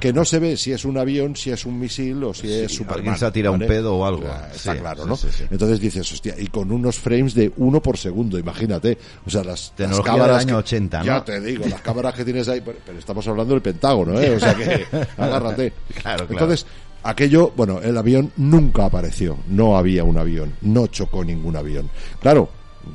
que 0.00 0.12
no 0.12 0.24
se 0.24 0.38
ve 0.38 0.56
si 0.56 0.72
es 0.72 0.84
un 0.84 0.96
avión, 0.98 1.36
si 1.36 1.50
es 1.50 1.66
un 1.66 1.78
misil 1.78 2.22
o 2.24 2.32
si 2.34 2.50
es 2.52 2.72
Superman. 2.72 2.98
alguien 2.98 3.18
se 3.18 3.26
ha 3.26 3.30
tirado 3.30 3.54
un 3.54 3.60
pedo 3.60 3.94
o 3.96 4.06
algo. 4.06 4.24
está 4.54 4.72
Sí, 4.74 4.78
claro, 4.80 5.02
sí, 5.02 5.08
¿no? 5.08 5.16
sí, 5.16 5.28
sí. 5.36 5.44
Entonces 5.50 5.80
dices, 5.80 6.10
hostia, 6.12 6.34
y 6.38 6.46
con 6.46 6.70
unos 6.72 6.98
frames 6.98 7.34
de 7.34 7.52
uno 7.58 7.80
por 7.82 7.98
segundo, 7.98 8.38
imagínate. 8.38 8.96
O 9.26 9.30
sea, 9.30 9.44
las, 9.44 9.72
las 9.76 10.00
cámaras. 10.00 10.38
del 10.38 10.48
año 10.48 10.56
que- 10.56 10.76
80, 10.76 10.98
¿no? 11.00 11.04
Ya 11.04 11.24
te 11.24 11.40
digo, 11.40 11.66
las 11.68 11.80
cámaras 11.82 12.14
que 12.14 12.24
tienes 12.24 12.48
ahí, 12.48 12.60
pero, 12.64 12.78
pero 12.86 12.98
estamos 12.98 13.26
hablando 13.28 13.52
del 13.54 13.62
Pentágono, 13.62 14.18
¿eh? 14.20 14.34
O 14.36 14.40
sea 14.40 14.54
que, 14.54 14.86
agárrate. 15.16 15.72
Claro, 16.00 16.26
claro. 16.26 16.26
Entonces, 16.30 16.66
aquello, 17.02 17.52
bueno, 17.56 17.80
el 17.82 17.96
avión 17.96 18.32
nunca 18.36 18.86
apareció, 18.86 19.36
no 19.48 19.76
había 19.76 20.04
un 20.04 20.18
avión, 20.18 20.54
no 20.62 20.86
chocó 20.86 21.22
ningún 21.24 21.54
avión. 21.56 21.88
Claro, 22.20 22.48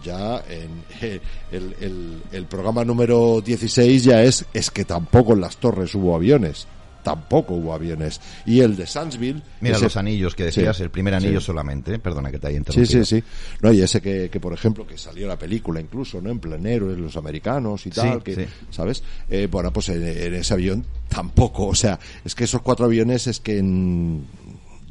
ya 0.03 0.43
en 0.49 0.83
eh, 1.01 1.19
el, 1.51 1.75
el, 1.81 2.21
el 2.31 2.45
programa 2.45 2.83
número 2.85 3.41
16 3.41 4.03
ya 4.03 4.23
es, 4.23 4.45
es 4.53 4.71
que 4.71 4.85
tampoco 4.85 5.33
en 5.33 5.41
las 5.41 5.57
torres 5.57 5.93
hubo 5.95 6.15
aviones. 6.15 6.67
Tampoco 7.03 7.55
hubo 7.55 7.73
aviones. 7.73 8.21
Y 8.45 8.59
el 8.59 8.75
de 8.75 8.85
Sandsville. 8.85 9.41
Mira 9.59 9.75
ese- 9.75 9.85
los 9.85 9.97
anillos 9.97 10.35
que 10.35 10.43
decías, 10.43 10.77
Sí, 10.77 10.83
el 10.83 10.91
primer 10.91 11.15
anillo 11.15 11.39
sí. 11.39 11.47
solamente, 11.47 11.97
perdona 11.97 12.29
que 12.29 12.37
te 12.37 12.45
haya 12.45 12.53
Sí, 12.53 12.57
interrumpido. 12.59 13.05
sí, 13.05 13.15
sí. 13.21 13.23
No, 13.59 13.73
y 13.73 13.81
ese 13.81 13.99
que, 14.01 14.29
que, 14.29 14.39
por 14.39 14.53
ejemplo, 14.53 14.85
que 14.85 14.99
salió 14.99 15.27
la 15.27 15.35
película 15.35 15.81
incluso, 15.81 16.21
¿no? 16.21 16.29
En 16.29 16.37
plenero, 16.39 16.93
en 16.93 17.01
los 17.01 17.17
americanos 17.17 17.87
y 17.87 17.89
Sí, 17.89 17.95
tal, 17.95 18.21
que, 18.21 18.35
sí. 18.35 18.45
¿sabes? 18.69 19.03
Eh, 19.31 19.47
bueno, 19.49 19.73
pues 19.73 19.89
en, 19.89 20.03
en 20.07 20.35
ese 20.35 20.53
avión 20.53 20.85
tampoco. 21.09 21.65
O 21.69 21.75
sea, 21.75 21.99
es 22.23 22.35
que 22.35 22.43
esos 22.43 22.61
cuatro 22.61 22.85
aviones 22.85 23.25
es 23.25 23.39
que 23.39 23.57
en... 23.57 24.23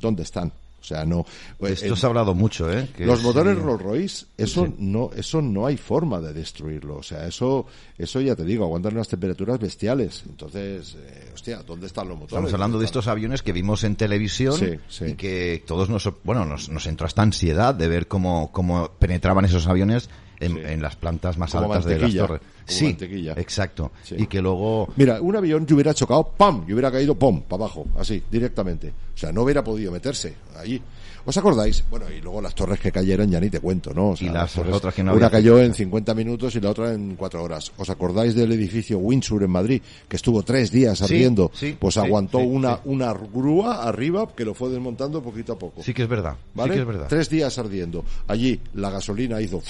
¿Dónde 0.00 0.24
están? 0.24 0.52
Sea, 0.90 1.04
no... 1.04 1.24
De 1.60 1.72
Esto 1.72 1.86
en- 1.86 1.96
se 1.96 2.04
ha 2.06 2.08
hablado 2.08 2.34
mucho, 2.34 2.68
¿eh? 2.72 2.88
Que 2.96 3.06
los 3.06 3.20
es- 3.20 3.24
motores 3.24 3.56
Rolls 3.56 3.80
Royce, 3.82 4.26
eso 4.36 4.66
Sí. 4.66 4.74
no, 4.78 5.10
eso 5.16 5.40
no 5.40 5.66
hay 5.66 5.76
forma 5.76 6.20
de 6.20 6.32
destruirlo. 6.32 6.96
O 6.96 7.02
sea, 7.04 7.26
eso, 7.28 7.66
eso 7.96 8.20
ya 8.20 8.34
te 8.34 8.44
digo, 8.44 8.64
aguantan 8.64 8.94
unas 8.94 9.06
temperaturas 9.06 9.60
bestiales. 9.60 10.24
Entonces, 10.28 10.96
eh, 10.98 11.30
hostia, 11.32 11.62
¿dónde 11.62 11.86
están 11.86 12.08
los 12.08 12.16
motores? 12.18 12.32
Estamos 12.32 12.52
hablando 12.54 12.78
de 12.80 12.86
estos 12.86 13.06
aviones 13.06 13.42
que 13.42 13.52
vimos 13.52 13.84
en 13.84 13.94
televisión 13.94 14.54
Sí, 14.58 14.70
sí. 14.88 15.04
y 15.10 15.14
que 15.14 15.62
todos 15.64 15.88
nos, 15.88 16.08
bueno, 16.24 16.44
nos, 16.44 16.68
nos 16.70 16.86
entró 16.88 17.06
esta 17.06 17.22
ansiedad 17.22 17.72
de 17.74 17.86
ver 17.86 18.08
cómo, 18.08 18.50
cómo 18.50 18.90
penetraban 18.98 19.44
esos 19.44 19.68
aviones 19.68 20.10
en, 20.40 20.54
Sí. 20.54 20.60
en 20.64 20.82
las 20.82 20.96
plantas 20.96 21.36
más 21.38 21.52
Como 21.52 21.66
altas 21.72 21.84
de 21.84 21.98
las 21.98 22.14
torres. 22.14 22.40
sí, 22.66 22.96
exacto. 23.36 23.92
Sí. 24.02 24.16
Y 24.18 24.26
que 24.26 24.40
luego 24.40 24.88
Mira, 24.96 25.20
un 25.20 25.36
avión 25.36 25.66
yo 25.66 25.74
hubiera 25.76 25.94
chocado, 25.94 26.24
¡pam! 26.36 26.64
y 26.66 26.72
hubiera 26.72 26.90
caído, 26.90 27.14
¡pum! 27.14 27.42
para 27.42 27.64
abajo, 27.64 27.86
así, 27.98 28.22
directamente. 28.30 28.88
O 29.14 29.18
sea, 29.18 29.32
no 29.32 29.42
hubiera 29.42 29.62
podido 29.62 29.92
meterse 29.92 30.34
allí. 30.58 30.80
¿Os 31.22 31.36
acordáis? 31.36 31.84
Bueno, 31.90 32.06
y 32.10 32.18
luego 32.22 32.40
las 32.40 32.54
torres 32.54 32.80
que 32.80 32.90
cayeron 32.90 33.30
ya 33.30 33.38
ni 33.38 33.50
te 33.50 33.60
cuento, 33.60 33.92
¿no? 33.92 34.10
O 34.10 34.16
sea, 34.16 34.26
Y 34.26 34.30
las 34.32 34.54
torres- 34.54 34.74
otras 34.74 34.94
que 34.94 35.02
no 35.02 35.12
Una 35.12 35.26
había 35.26 35.30
cayó 35.38 35.58
en 35.60 35.74
50 35.74 36.14
minutos 36.14 36.56
y 36.56 36.60
la 36.60 36.70
otra 36.70 36.94
en 36.94 37.14
4 37.14 37.44
horas. 37.44 37.70
¿Os 37.76 37.90
acordáis 37.90 38.34
del 38.34 38.50
edificio 38.52 38.96
Windsor 38.96 39.42
en 39.42 39.50
Madrid? 39.50 39.82
Que 40.08 40.16
estuvo 40.16 40.42
tres 40.42 40.70
días 40.72 40.96
Sí, 40.96 41.04
ardiendo. 41.04 41.50
sí, 41.52 41.76
pues 41.78 41.98
aguantó 41.98 42.38
una, 42.38 42.80
una 42.86 43.12
grúa 43.12 43.82
arriba 43.86 44.28
que 44.34 44.46
lo 44.46 44.54
fue 44.54 44.70
desmontando 44.70 45.22
poquito 45.22 45.52
a 45.52 45.58
poco. 45.58 45.82
sí 45.82 45.92
que 45.92 46.04
es 46.04 46.08
verdad. 46.08 46.36
¿Vale? 46.54 46.72
Sí 46.72 46.76
que 46.78 46.80
es 46.80 46.86
verdad. 46.88 47.06
Tres 47.10 47.28
días 47.28 47.58
ardiendo. 47.58 48.02
Allí 48.26 48.58
la 48.74 48.88
gasolina 48.88 49.42
hizo 49.42 49.60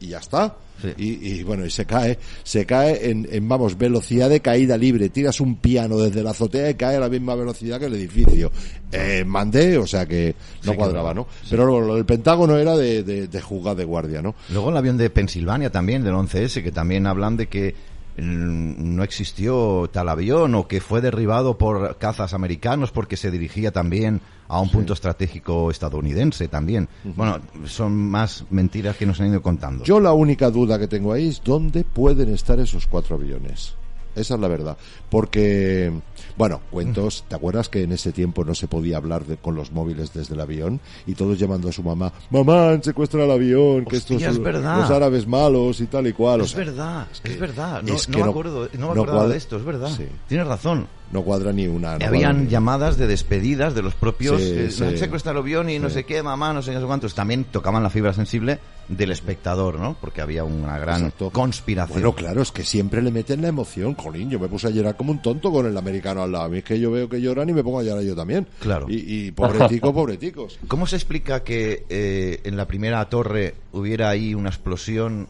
y 0.00 0.08
ya 0.08 0.18
está. 0.18 0.56
Sí. 0.80 0.88
Y, 0.98 1.28
y, 1.32 1.42
bueno, 1.42 1.64
y 1.64 1.70
se 1.70 1.86
cae, 1.86 2.18
se 2.42 2.66
cae 2.66 3.10
en, 3.10 3.26
en, 3.30 3.48
vamos, 3.48 3.78
velocidad 3.78 4.28
de 4.28 4.40
caída 4.40 4.76
libre. 4.76 5.08
Tiras 5.08 5.40
un 5.40 5.56
piano 5.56 5.96
desde 5.96 6.22
la 6.22 6.30
azotea 6.30 6.68
y 6.68 6.74
cae 6.74 6.96
a 6.96 7.00
la 7.00 7.08
misma 7.08 7.34
velocidad 7.34 7.80
que 7.80 7.86
el 7.86 7.94
edificio. 7.94 8.52
Eh, 8.92 9.24
mandé, 9.26 9.78
o 9.78 9.86
sea 9.86 10.06
que 10.06 10.34
no 10.64 10.72
Sí, 10.72 10.78
cuadraba. 10.78 11.14
¿no? 11.14 11.26
Pero 11.48 11.64
lo, 11.64 11.80
lo 11.80 11.94
del 11.94 12.04
Pentágono 12.04 12.58
era 12.58 12.76
de, 12.76 13.02
de, 13.02 13.26
de 13.26 13.40
jugar 13.40 13.74
de 13.74 13.84
guardia, 13.84 14.20
¿no? 14.20 14.34
Luego 14.50 14.70
el 14.70 14.76
avión 14.76 14.98
de 14.98 15.08
Pensilvania 15.08 15.70
también, 15.70 16.04
del 16.04 16.14
11S, 16.14 16.62
que 16.62 16.72
también 16.72 17.06
hablan 17.06 17.38
de 17.38 17.46
que 17.46 17.74
mm, 18.18 18.94
no 18.96 19.02
existió 19.02 19.88
tal 19.90 20.10
avión 20.10 20.54
o 20.54 20.68
que 20.68 20.82
fue 20.82 21.00
derribado 21.00 21.56
por 21.56 21.96
cazas 21.96 22.34
americanos 22.34 22.90
porque 22.92 23.16
se 23.16 23.30
dirigía 23.30 23.70
también 23.72 24.20
a 24.48 24.60
un 24.60 24.68
punto 24.70 24.92
estratégico 24.92 25.70
estadounidense 25.70 26.48
también. 26.48 26.88
Bueno, 27.04 27.40
son 27.66 27.94
más 27.94 28.44
mentiras 28.50 28.96
que 28.96 29.06
nos 29.06 29.20
han 29.20 29.28
ido 29.28 29.42
contando. 29.42 29.84
Yo 29.84 30.00
la 30.00 30.12
única 30.12 30.50
duda 30.50 30.78
que 30.78 30.88
tengo 30.88 31.12
ahí 31.12 31.28
es 31.28 31.42
dónde 31.42 31.84
pueden 31.84 32.32
estar 32.32 32.58
esos 32.60 32.86
cuatro 32.86 33.16
aviones. 33.16 33.74
Esa 34.14 34.34
es 34.34 34.40
la 34.40 34.48
verdad. 34.48 34.76
Porque, 35.10 35.92
bueno, 36.36 36.60
cuentos, 36.70 37.24
¿te 37.28 37.34
acuerdas 37.34 37.68
que 37.68 37.82
en 37.82 37.92
ese 37.92 38.12
tiempo 38.12 38.44
no 38.44 38.54
se 38.54 38.68
podía 38.68 38.96
hablar 38.98 39.24
de- 39.24 39.36
con 39.36 39.54
los 39.54 39.72
móviles 39.72 40.12
desde 40.12 40.34
el 40.34 40.40
avión? 40.40 40.80
Y 41.06 41.14
todos 41.14 41.38
llamando 41.38 41.68
a 41.68 41.72
su 41.72 41.82
mamá, 41.82 42.12
mamá, 42.30 42.70
han 42.70 42.82
secuestrado 42.82 43.26
el 43.26 43.32
avión, 43.32 43.84
que 43.86 43.96
estos 43.96 44.16
Hostia, 44.16 44.30
es 44.30 44.38
verdad. 44.38 44.80
los 44.80 44.90
árabes 44.90 45.26
malos 45.26 45.80
y 45.80 45.86
tal 45.86 46.06
y 46.06 46.12
cual. 46.12 46.40
o 46.40 46.44
es 46.44 46.50
sea, 46.50 46.64
verdad, 46.64 47.06
es, 47.12 47.20
que- 47.20 47.36
verdad. 47.36 47.82
No, 47.82 47.94
es 47.94 48.08
no 48.08 48.16
que 48.18 48.22
me 48.24 48.28
acuerdo, 48.30 48.68
no 48.74 48.88
me 48.90 48.94
no 48.94 49.02
acordaba 49.02 49.28
de 49.28 49.36
esto, 49.36 49.56
es 49.56 49.64
verdad. 49.64 49.90
Sí. 49.96 50.06
Tienes 50.28 50.46
razón. 50.46 50.86
no 51.12 51.22
cuadra 51.22 51.52
ni 51.52 51.68
una. 51.68 51.98
no 51.98 52.04
Habían 52.06 52.44
ni- 52.44 52.50
llamadas 52.50 52.96
de 52.98 53.06
despedidas 53.06 53.74
de 53.76 53.82
los 53.82 53.94
propios. 53.94 54.40
Sí, 54.42 54.50
eh, 54.50 54.70
sí. 54.72 54.80
"Me 54.82 54.88
han 54.88 54.98
secuestrado 54.98 55.38
el 55.38 55.44
avión 55.44 55.70
y 55.70 55.78
no 55.78 55.88
sé 55.88 56.04
qué, 56.04 56.20
mamá, 56.22 56.52
no 56.52 56.62
sé 56.62 56.70
qué, 56.70 56.74
no 56.74 56.80
sé 56.80 56.86
cuántos. 56.88 57.14
También 57.14 57.44
tocaban 57.44 57.82
la 57.82 57.90
fibra 57.90 58.12
sensible 58.12 58.58
del 58.88 59.10
espectador, 59.10 59.78
¿no? 59.78 59.96
Porque 60.00 60.20
había 60.20 60.44
una 60.44 60.78
gran 60.78 61.02
Exacto. 61.04 61.30
conspiración. 61.30 62.00
Bueno, 62.00 62.14
claro, 62.14 62.42
es 62.42 62.52
que 62.52 62.64
siempre 62.64 63.02
le 63.02 63.10
meten 63.10 63.42
la 63.42 63.48
emoción, 63.48 63.94
colín. 63.94 64.30
Yo 64.30 64.38
me 64.38 64.48
puse 64.48 64.68
a 64.68 64.70
llorar 64.70 64.96
como 64.96 65.12
un 65.12 65.20
tonto 65.20 65.50
con 65.50 65.66
el 65.66 65.76
americano 65.76 66.22
al 66.22 66.32
lado. 66.32 66.44
A 66.44 66.48
mí 66.48 66.58
es 66.58 66.64
que 66.64 66.78
yo 66.78 66.90
veo 66.90 67.08
que 67.08 67.20
lloran 67.20 67.48
y 67.48 67.52
me 67.52 67.62
pongo 67.62 67.80
a 67.80 67.82
llorar 67.82 68.04
yo 68.04 68.14
también. 68.14 68.46
Claro. 68.60 68.86
Y, 68.88 69.26
y 69.26 69.30
pobretico, 69.32 69.92
pobreticos. 69.94 70.58
¿Cómo 70.68 70.86
se 70.86 70.96
explica 70.96 71.42
que 71.42 71.84
eh, 71.88 72.40
en 72.44 72.56
la 72.56 72.66
primera 72.66 73.04
torre 73.08 73.54
hubiera 73.72 74.08
ahí 74.08 74.34
una 74.34 74.50
explosión 74.50 75.28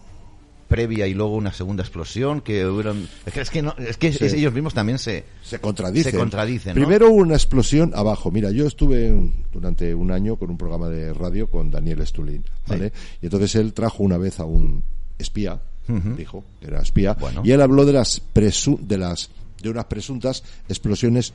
previa 0.68 1.06
y 1.06 1.14
luego 1.14 1.34
una 1.36 1.52
segunda 1.52 1.82
explosión? 1.82 2.40
Que 2.40 2.66
hubieron... 2.66 3.09
Es 3.24 3.32
que, 3.32 3.40
es 3.40 3.51
que, 3.51 3.62
no- 3.62 3.74
es 3.78 3.97
que 3.97 4.12
Sí. 4.12 4.24
es- 4.24 4.32
ellos 4.34 4.52
mismos 4.52 4.74
también 4.74 4.98
se, 4.98 5.24
Se 5.43 5.59
contradicen. 5.60 6.12
Se 6.12 6.18
contradicen, 6.18 6.70
¿no? 6.70 6.74
Primero 6.74 7.09
hubo 7.10 7.16
una 7.22 7.34
explosión 7.34 7.93
abajo. 7.94 8.30
Mira, 8.30 8.51
yo 8.51 8.66
estuve 8.66 9.32
durante 9.52 9.94
un 9.94 10.10
año 10.10 10.36
con 10.36 10.51
un 10.51 10.59
programa 10.59 10.88
de 10.88 11.12
radio 11.14 11.48
con 11.48 11.70
Daniel 11.70 12.06
Stulin, 12.06 12.44
¿vale? 12.66 12.93
Y 13.22 13.26
entonces 13.26 13.55
él 13.55 13.72
trajo 13.72 14.02
una 14.02 14.18
vez 14.18 14.40
a 14.40 14.44
un 14.44 14.82
espía, 15.18 15.60
dijo 16.16 16.44
que 16.60 16.66
era 16.66 16.80
espía, 16.82 17.14
Bueno. 17.14 17.43
y 17.44 17.52
él 17.52 17.60
habló 17.62 17.84
de 17.86 17.93
las 17.93 18.20
presu- 18.34 18.78
de 18.80 18.98
las 18.98 19.30
de 19.62 19.70
unas 19.70 19.84
presuntas 19.86 20.43
explosiones 20.68 21.32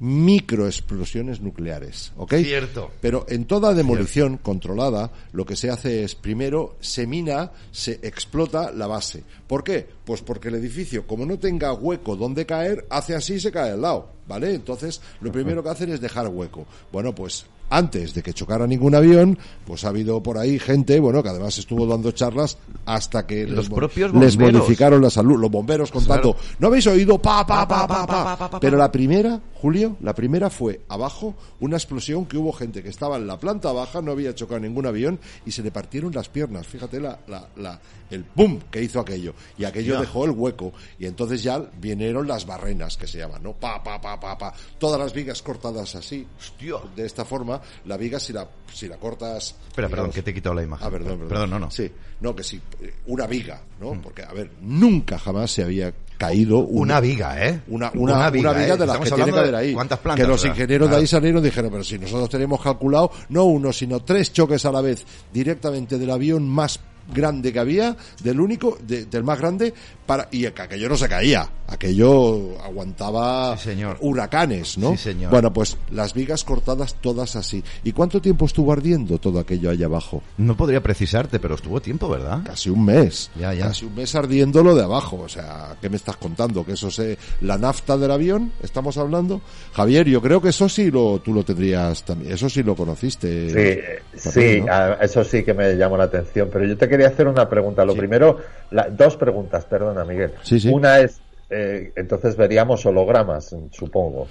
microexplosiones 0.00 1.40
nucleares, 1.40 2.12
¿ok? 2.16 2.34
Cierto. 2.36 2.90
Pero 3.00 3.26
en 3.28 3.46
toda 3.46 3.74
demolición 3.74 4.38
controlada, 4.38 5.10
lo 5.32 5.44
que 5.44 5.56
se 5.56 5.70
hace 5.70 6.04
es 6.04 6.14
primero 6.14 6.76
se 6.80 7.06
mina, 7.06 7.52
se 7.72 7.98
explota 8.02 8.70
la 8.72 8.86
base. 8.86 9.24
¿Por 9.46 9.64
qué? 9.64 9.86
Pues 10.04 10.22
porque 10.22 10.48
el 10.48 10.54
edificio, 10.54 11.06
como 11.06 11.26
no 11.26 11.38
tenga 11.38 11.72
hueco 11.72 12.16
donde 12.16 12.46
caer, 12.46 12.86
hace 12.90 13.14
así 13.14 13.34
y 13.34 13.40
se 13.40 13.52
cae 13.52 13.72
al 13.72 13.82
lado, 13.82 14.10
¿vale? 14.26 14.54
Entonces, 14.54 15.00
lo 15.20 15.32
primero 15.32 15.62
que 15.62 15.70
hacen 15.70 15.90
es 15.90 16.00
dejar 16.00 16.28
hueco. 16.28 16.66
Bueno, 16.92 17.14
pues 17.14 17.46
antes 17.70 18.14
de 18.14 18.22
que 18.22 18.32
chocara 18.32 18.66
ningún 18.66 18.94
avión, 18.94 19.38
pues 19.66 19.84
ha 19.84 19.88
habido 19.88 20.22
por 20.22 20.38
ahí 20.38 20.58
gente, 20.58 20.98
bueno, 21.00 21.22
que 21.22 21.28
además 21.28 21.58
estuvo 21.58 21.86
dando 21.86 22.10
charlas 22.12 22.56
hasta 22.86 23.26
que 23.26 23.46
Los 23.46 23.68
les, 23.68 23.68
propios 23.74 24.12
les 24.14 24.36
bomberos. 24.36 24.62
modificaron 24.62 25.02
la 25.02 25.10
salud, 25.10 25.38
los 25.38 25.50
bomberos 25.50 25.90
contando, 25.90 26.34
Claro. 26.34 26.48
¿no 26.58 26.66
habéis 26.68 26.86
oído? 26.86 27.18
Pa, 27.20 27.46
pa, 27.46 27.66
pa, 27.68 27.86
Pa, 27.86 28.06
pa, 28.06 28.36
pa, 28.38 28.50
pa, 28.50 28.60
Pero 28.60 28.76
la 28.76 28.90
primera, 28.90 29.40
Julio, 29.60 29.96
la 30.00 30.14
primera 30.14 30.50
fue 30.50 30.80
abajo, 30.88 31.34
una 31.60 31.76
explosión 31.76 32.26
que 32.26 32.36
hubo 32.38 32.52
gente 32.52 32.82
que 32.82 32.88
estaba 32.88 33.16
en 33.16 33.26
la 33.26 33.38
planta 33.38 33.72
baja, 33.72 34.00
no 34.00 34.12
había 34.12 34.34
chocado 34.34 34.60
ningún 34.60 34.86
avión 34.86 35.18
y 35.44 35.50
se 35.50 35.62
le 35.62 35.70
partieron 35.70 36.12
las 36.14 36.28
piernas. 36.28 36.66
Fíjate 36.66 37.00
la, 37.00 37.18
la, 37.26 37.48
la- 37.56 37.80
el 38.10 38.24
boom 38.34 38.58
que 38.70 38.82
hizo 38.82 39.00
aquello. 39.00 39.34
Y 39.58 39.64
aquello 39.64 39.94
Ya. 39.94 40.00
dejó 40.00 40.24
el 40.24 40.30
hueco. 40.30 40.72
Y 40.98 41.04
entonces 41.04 41.42
ya 41.42 41.58
vinieron 41.78 42.26
las 42.26 42.46
barrenas 42.46 42.96
que 42.96 43.06
se 43.06 43.18
llaman, 43.18 43.42
¿no? 43.42 43.52
Pa, 43.52 43.82
pa, 43.82 44.00
pa, 44.00 44.18
pa, 44.18 44.38
pa. 44.38 44.54
Todas 44.78 44.98
las 44.98 45.12
vigas 45.12 45.42
cortadas 45.42 45.94
así. 45.94 46.26
Hostia. 46.38 46.76
De 46.96 47.04
esta 47.04 47.26
forma, 47.26 47.57
la 47.86 47.96
viga 47.96 48.18
si 48.18 48.32
la, 48.32 48.48
si 48.72 48.88
la 48.88 48.96
cortas. 48.96 49.54
Espera, 49.68 49.88
perdón, 49.88 50.10
que 50.10 50.22
te 50.22 50.30
he 50.30 50.34
quitado 50.34 50.54
la 50.54 50.62
imagen. 50.62 50.86
Ah, 50.86 50.90
perdón, 50.90 51.12
perdón. 51.12 51.28
Perdón, 51.28 51.50
no, 51.50 51.58
no. 51.58 51.70
Sí, 51.70 51.90
no, 52.20 52.34
que 52.34 52.42
sí, 52.42 52.60
eh, 52.80 52.94
una 53.06 53.26
viga, 53.26 53.62
¿no? 53.80 54.00
Porque, 54.00 54.22
a 54.22 54.32
ver, 54.32 54.50
nunca 54.60 55.18
jamás 55.18 55.50
se 55.50 55.62
había 55.62 55.92
caído 56.18 56.58
Una 56.58 57.00
viga, 57.00 57.46
¿eh? 57.46 57.62
una, 57.68 57.90
una, 57.94 58.12
una 58.14 58.30
viga, 58.30 58.50
¿eh? 58.50 58.76
de 58.76 58.86
las 58.86 58.98
que 58.98 59.10
tiene 59.10 59.32
que 59.32 59.38
haber 59.38 59.54
ahí. 59.54 59.72
¿Cuántas 59.72 60.00
plantas? 60.00 60.26
que 60.26 60.30
los 60.30 60.44
ingenieros 60.44 60.90
de 60.90 60.96
ahí 60.96 61.06
salieron 61.06 61.40
y 61.40 61.44
dijeron, 61.44 61.70
pero 61.70 61.84
si 61.84 61.98
nosotros 61.98 62.28
tenemos 62.28 62.60
calculado 62.60 63.12
no 63.28 63.44
uno, 63.44 63.72
sino 63.72 64.00
tres 64.00 64.32
choques 64.32 64.64
a 64.64 64.72
la 64.72 64.80
vez 64.80 65.06
directamente 65.32 65.96
del 65.96 66.10
avión 66.10 66.46
más 66.48 66.80
grande 67.12 67.52
que 67.52 67.58
había, 67.58 67.96
del 68.22 68.40
único, 68.40 68.78
de- 68.86 69.06
del 69.06 69.24
más 69.24 69.38
grande, 69.38 69.72
para 70.06 70.28
y 70.30 70.46
que 70.50 70.62
aquello 70.62 70.88
no 70.88 70.96
se 70.96 71.08
caía, 71.08 71.48
aquello 71.66 72.58
aguantaba 72.62 73.56
Sí, 73.56 73.70
señor. 73.70 73.96
huracanes, 74.00 74.78
¿no? 74.78 74.92
Sí, 74.92 74.96
señor. 74.98 75.30
Bueno, 75.30 75.52
pues 75.52 75.76
las 75.90 76.14
vigas 76.14 76.44
cortadas 76.44 76.94
todas 77.00 77.36
así. 77.36 77.62
¿Y 77.84 77.92
cuánto 77.92 78.20
tiempo 78.20 78.46
estuvo 78.46 78.72
ardiendo 78.72 79.18
todo 79.18 79.38
aquello 79.38 79.70
allá 79.70 79.86
abajo? 79.86 80.22
No 80.38 80.56
podría 80.56 80.82
precisarte, 80.82 81.38
pero 81.38 81.54
estuvo 81.54 81.80
tiempo, 81.80 82.08
¿verdad? 82.08 82.40
Casi 82.44 82.70
un 82.70 82.84
mes. 82.84 83.30
Ya, 83.38 83.52
ya. 83.54 83.66
Casi 83.68 83.84
un 83.86 83.94
mes 83.94 84.14
ardiendo 84.14 84.62
lo 84.62 84.74
de 84.74 84.82
abajo. 84.84 85.20
O 85.20 85.28
sea, 85.28 85.76
¿qué 85.80 85.88
me 85.90 85.96
estás 85.96 86.16
contando? 86.16 86.64
¿Que 86.64 86.72
eso 86.72 86.90
se... 86.90 87.18
la 87.42 87.58
nafta 87.58 87.96
del 87.96 88.10
avión? 88.10 88.52
¿Estamos 88.62 88.96
hablando? 88.98 89.40
Javier, 89.72 90.06
yo 90.08 90.20
creo 90.22 90.40
que 90.40 90.48
eso 90.50 90.68
sí 90.68 90.90
lo, 90.90 91.20
tú 91.20 91.32
lo 91.32 91.44
tendrías 91.44 92.04
también. 92.04 92.32
Eso 92.32 92.48
sí 92.48 92.62
lo 92.62 92.74
conociste. 92.74 93.48
Sí, 93.48 94.20
también, 94.22 94.60
sí, 94.60 94.66
¿no? 94.66 94.72
a- 94.72 94.94
eso 94.94 95.22
sí 95.24 95.42
que 95.44 95.54
me 95.54 95.74
llamó 95.74 95.96
la 95.96 96.04
atención. 96.04 96.48
Pero 96.52 96.66
yo 96.66 96.76
te 96.76 96.88
quería 96.88 96.97
hacer 97.06 97.28
una 97.28 97.48
pregunta. 97.48 97.84
Lo 97.84 97.92
Sí. 97.92 97.98
primero, 97.98 98.38
la- 98.70 98.88
dos 98.90 99.16
preguntas, 99.16 99.64
perdona, 99.64 100.04
Miguel. 100.04 100.32
Sí, 100.42 100.58
sí. 100.58 100.68
Una 100.68 100.98
es, 101.00 101.20
eh, 101.50 101.92
entonces 101.96 102.36
veríamos 102.36 102.84
hologramas, 102.86 103.54
supongo. 103.72 104.28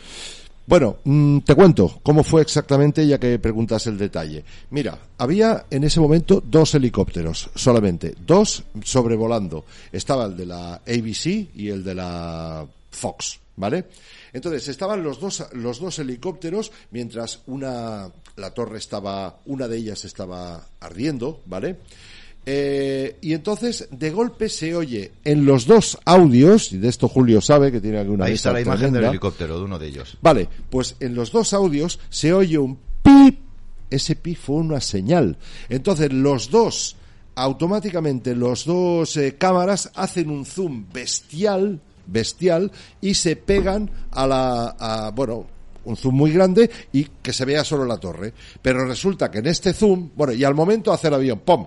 Bueno, 0.66 0.98
mm, 1.06 1.40
te 1.40 1.56
cuento 1.56 2.00
cómo 2.04 2.24
fue 2.26 2.42
exactamente, 2.42 3.08
ya 3.08 3.18
que 3.18 3.40
preguntas 3.40 3.88
el 3.88 3.98
detalle. 3.98 4.44
Mira, 4.72 4.98
había 5.18 5.66
en 5.72 5.86
ese 5.86 6.02
momento 6.02 6.44
dos 6.46 6.76
helicópteros, 6.76 7.50
solamente, 7.56 8.14
dos 8.26 8.64
sobrevolando. 8.84 9.64
Estaba 9.94 10.26
el 10.26 10.36
de 10.36 10.46
la 10.46 10.74
ABC 10.86 11.48
y 11.56 11.70
el 11.70 11.86
de 11.86 11.96
la 11.96 12.66
Fox, 12.92 13.40
¿vale? 13.56 13.86
Entonces 14.34 14.68
estaban 14.68 15.02
los 15.04 15.22
dos, 15.22 15.46
los 15.54 15.80
dos 15.80 16.00
helicópteros 16.00 16.74
mientras 16.92 17.40
una, 17.48 18.10
la 18.36 18.52
torre 18.52 18.78
estaba, 18.80 19.38
una 19.46 19.70
de 19.70 19.78
ellas 19.78 20.04
estaba 20.04 20.66
ardiendo, 20.82 21.40
¿vale? 21.46 21.78
Eh, 22.50 23.18
y 23.20 23.34
entonces, 23.34 23.90
de 23.92 24.10
golpe 24.10 24.48
se 24.48 24.74
oye 24.74 25.12
en 25.26 25.46
los 25.46 25.66
dos 25.66 26.00
audios, 26.06 26.72
y 26.72 26.78
de 26.78 26.88
esto 26.88 27.10
Julio 27.10 27.42
sabe 27.42 27.74
que 27.74 27.82
tiene 27.82 28.00
aquí 28.00 28.08
una 28.08 28.24
Ahí 28.24 28.36
está 28.36 28.54
la 28.54 28.62
imagen 28.62 28.94
del 28.94 29.04
helicóptero, 29.04 29.58
de 29.58 29.66
uno 29.66 29.78
de 29.78 29.88
ellos. 29.88 30.18
Vale, 30.22 30.48
pues 30.70 30.96
en 31.02 31.14
los 31.14 31.34
dos 31.34 31.52
audios 31.52 32.00
se 32.10 32.32
oye 32.32 32.58
un 32.58 32.80
pip. 33.04 33.42
Ese 33.90 34.16
pip 34.16 34.38
fue 34.38 34.56
una 34.56 34.80
señal. 34.80 35.38
Entonces 35.68 36.14
los 36.14 36.50
dos, 36.50 36.96
automáticamente 37.36 38.34
los 38.34 38.64
dos 38.64 39.18
eh, 39.18 39.36
cámaras 39.38 39.92
hacen 39.94 40.30
un 40.30 40.46
zoom 40.46 40.86
bestial, 40.94 41.82
bestial, 42.06 42.72
y 43.02 43.16
se 43.16 43.36
pegan 43.36 43.92
a 44.12 44.26
la, 44.26 44.68
a, 44.80 45.12
bueno, 45.12 45.48
un 45.84 45.98
zoom 45.98 46.16
muy 46.16 46.32
grande 46.32 46.72
y 46.94 47.04
que 47.22 47.34
se 47.34 47.44
vea 47.44 47.66
solo 47.66 47.84
la 47.84 47.98
torre. 47.98 48.34
Pero 48.62 48.86
resulta 48.86 49.30
que 49.30 49.40
en 49.40 49.48
este 49.48 49.74
zoom, 49.74 50.12
bueno, 50.16 50.32
y 50.32 50.46
al 50.46 50.56
momento 50.56 50.94
hace 50.94 51.10
el 51.10 51.14
avión, 51.16 51.40
¡pum! 51.40 51.66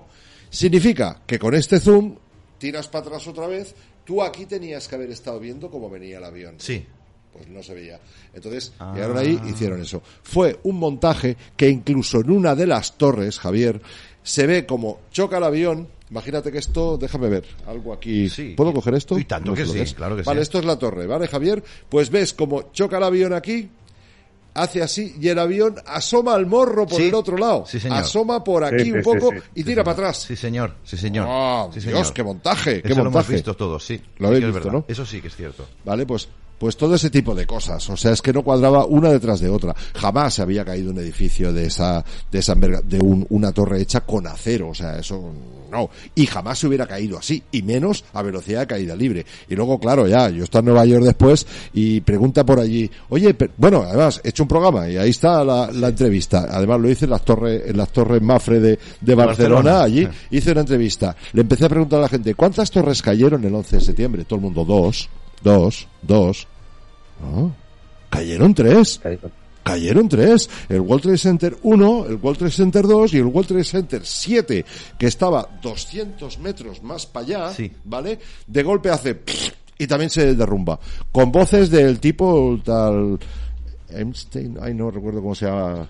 Significa 0.51 1.23
que 1.27 1.39
con 1.39 1.55
este 1.55 1.81
zoom 1.81 2.17
tiras 2.59 2.89
para 2.89 3.07
atrás 3.07 3.27
otra 3.27 3.47
vez. 3.47 3.75
Tú 4.05 4.23
aquí 4.23 4.47
tenías 4.47 4.89
que 4.89 4.95
haber 4.97 5.11
estado 5.11 5.39
viendo 5.39 5.71
cómo 5.71 5.89
venía 5.89 6.19
el 6.19 6.25
avión 6.25 6.57
Sí. 6.59 6.85
pues 7.33 7.47
no 7.49 7.63
se 7.63 7.75
veía. 7.75 8.01
Entonces, 8.35 8.73
Ah. 8.81 8.93
llegaron 8.93 9.17
ahí 9.17 9.41
hicieron 9.49 9.81
eso. 9.81 10.03
Fue 10.25 10.59
un 10.65 10.77
montaje 10.81 11.37
que 11.57 11.69
incluso 11.69 12.21
en 12.21 12.31
una 12.33 12.57
de 12.57 12.67
las 12.67 12.99
torres, 12.99 13.39
Javier, 13.39 13.81
se 14.25 14.47
ve 14.49 14.67
como 14.67 14.99
choca 15.13 15.39
el 15.39 15.45
avión. 15.45 15.87
Imagínate 16.11 16.51
que 16.51 16.59
esto, 16.59 16.99
déjame 16.99 17.29
ver, 17.29 17.45
algo 17.69 17.93
aquí. 17.93 18.29
Sí. 18.29 18.55
¿Puedo 18.57 18.73
coger 18.75 18.95
esto? 18.95 19.17
Y 19.17 19.25
tanto 19.27 19.53
No 19.53 19.57
que 19.57 19.65
sí, 19.65 19.95
claro 19.95 20.17
que 20.17 20.23
Vale, 20.23 20.41
sí. 20.41 20.43
esto 20.43 20.59
es 20.59 20.65
la 20.65 20.77
torre, 20.77 21.07
¿vale, 21.07 21.29
Javier? 21.29 21.63
Pues 21.89 22.11
ves 22.11 22.35
como 22.35 22.73
choca 22.73 22.97
el 22.97 23.05
avión 23.05 23.33
aquí, 23.33 23.69
hace 24.55 24.83
así, 24.83 25.15
y 25.21 25.29
el 25.29 25.39
avión 25.39 25.77
asoma 25.87 26.35
al 26.35 26.47
morro 26.47 26.87
por 26.87 26.99
Sí. 27.01 27.09
el 27.09 27.15
otro 27.15 27.37
lado. 27.37 27.65
Sí, 27.67 27.79
señor. 27.81 27.99
Asoma 27.99 28.43
por 28.45 28.65
aquí 28.65 28.85
Sí, 28.85 28.93
un 28.93 28.99
sí, 28.99 29.05
poco 29.05 29.31
sí, 29.33 29.39
sí. 29.39 29.51
y 29.55 29.65
tira 29.65 29.85
para 29.85 29.93
atrás. 29.95 30.19
Sí, 30.23 30.37
señor. 30.37 30.75
Sí, 30.85 30.97
señor. 30.97 31.27
Ah, 31.29 31.69
sí, 31.73 31.81
Dios, 31.81 31.93
señor. 31.99 32.13
qué 32.15 32.23
montaje, 32.23 32.83
qué 32.83 32.89
Eso 32.89 32.97
lo 32.97 33.01
hemos 33.03 33.15
montaje. 33.15 33.33
visto 33.35 33.55
todos, 33.55 33.85
sí. 33.85 33.97
Lo 33.97 34.03
Sí 34.03 34.25
habéis 34.27 34.41
que 34.45 34.49
es 34.49 34.55
visto, 34.55 34.69
verdad. 34.69 34.85
¿no? 34.89 34.93
Eso 34.93 35.07
sí 35.07 35.21
que 35.21 35.29
es 35.29 35.37
cierto. 35.37 35.67
¿Vale? 35.85 36.07
Pues, 36.07 36.29
pues 36.61 36.77
todo 36.77 36.95
ese 36.95 37.09
tipo 37.11 37.35
de 37.35 37.47
cosas. 37.47 37.89
O 37.89 37.97
sea, 37.97 38.13
es 38.13 38.21
que 38.21 38.33
no 38.35 38.43
cuadraba 38.43 38.85
una 38.85 39.09
detrás 39.11 39.41
de 39.41 39.49
otra. 39.49 39.75
Jamás 39.95 40.35
se 40.35 40.43
había 40.43 40.63
caído 40.65 40.91
un 40.91 40.99
edificio 40.99 41.53
de 41.55 41.65
esa, 41.67 42.05
de 42.31 42.39
esa 42.39 42.55
de 42.55 43.01
un- 43.01 43.27
una 43.31 43.51
torre 43.51 43.81
hecha 43.81 44.03
con 44.03 44.27
acero. 44.27 44.69
O 44.69 44.75
sea, 44.75 44.99
eso 44.99 45.33
no. 45.73 45.89
Y 46.15 46.27
jamás 46.27 46.59
se 46.59 46.67
hubiera 46.67 46.87
caído 46.87 47.17
así. 47.17 47.43
Y 47.51 47.63
menos 47.63 48.05
a 48.13 48.21
velocidad 48.23 48.61
de 48.61 48.67
caída 48.67 48.95
libre. 48.95 49.25
Y 49.49 49.55
luego, 49.57 49.81
claro, 49.81 50.07
ya, 50.07 50.29
yo 50.29 50.45
estoy 50.45 50.59
en 50.59 50.65
Nueva 50.67 50.85
York 50.85 51.03
después 51.05 51.47
y 51.73 52.03
pregunta 52.03 52.45
por 52.45 52.61
allí, 52.61 52.91
oye, 53.09 53.33
pe- 53.33 53.51
bueno, 53.57 53.83
además, 53.89 54.21
he 54.23 54.29
hecho 54.29 54.43
un 54.43 54.49
programa 54.51 54.87
y 54.87 54.99
ahí 54.99 55.11
está 55.11 55.43
la, 55.43 55.71
la 55.73 55.89
entrevista. 55.89 56.47
Además, 56.51 56.79
lo 56.79 56.91
hice 56.91 57.07
en 57.07 57.13
las 57.13 57.25
torres, 57.25 57.63
en 57.67 57.77
las 57.79 57.89
torres 57.91 58.21
Mafre 58.21 58.61
de, 58.61 58.79
de 59.01 59.15
Barcelona, 59.15 59.55
Barcelona. 59.73 59.83
allí 59.83 60.09
hice 60.31 60.53
una 60.53 60.61
entrevista. 60.61 61.17
Le 61.33 61.41
empecé 61.41 61.65
a 61.65 61.69
preguntar 61.71 62.01
a 62.01 62.03
la 62.03 62.09
gente, 62.11 62.35
¿cuántas 62.35 62.71
torres 62.71 63.01
cayeron 63.01 63.43
el 63.45 63.55
11 63.55 63.77
de 63.77 63.83
septiembre? 63.83 64.25
Todo 64.25 64.37
el 64.37 64.43
mundo, 64.43 64.65
dos, 64.65 65.09
dos, 65.43 65.89
dos. 66.03 66.47
No, 67.21 67.55
cayeron 68.09 68.55
tres. 68.55 69.01
Cayeron 69.63 70.09
tres. 70.09 70.49
El 70.69 70.81
World 70.81 71.03
Trade 71.03 71.19
Center 71.19 71.57
1, 71.63 72.07
el 72.07 72.15
World 72.17 72.39
Trade 72.39 72.51
Center 72.53 72.87
2 72.87 73.15
y 73.15 73.19
el 73.19 73.25
World 73.27 73.47
Trade 73.49 73.65
Center 73.65 74.01
7, 74.05 74.65
que 74.99 75.07
estaba 75.07 75.47
200 75.63 76.39
metros 76.39 76.83
más 76.83 77.07
para 77.07 77.27
allá, 77.27 77.53
Sí. 77.55 77.71
¿vale? 77.85 78.19
De 78.47 78.63
golpe 78.63 78.91
hace... 78.91 79.21
Y 79.79 79.87
también 79.87 80.11
se 80.11 80.35
derrumba. 80.35 80.79
Con 81.13 81.31
voces 81.31 81.71
del 81.71 82.01
tipo 82.01 82.59
tal... 82.65 83.19
Einstein, 83.91 84.57
ay 84.63 84.73
no 84.73 84.91
recuerdo 84.91 85.21
cómo 85.21 85.35
se 85.35 85.47
llama 85.47 85.89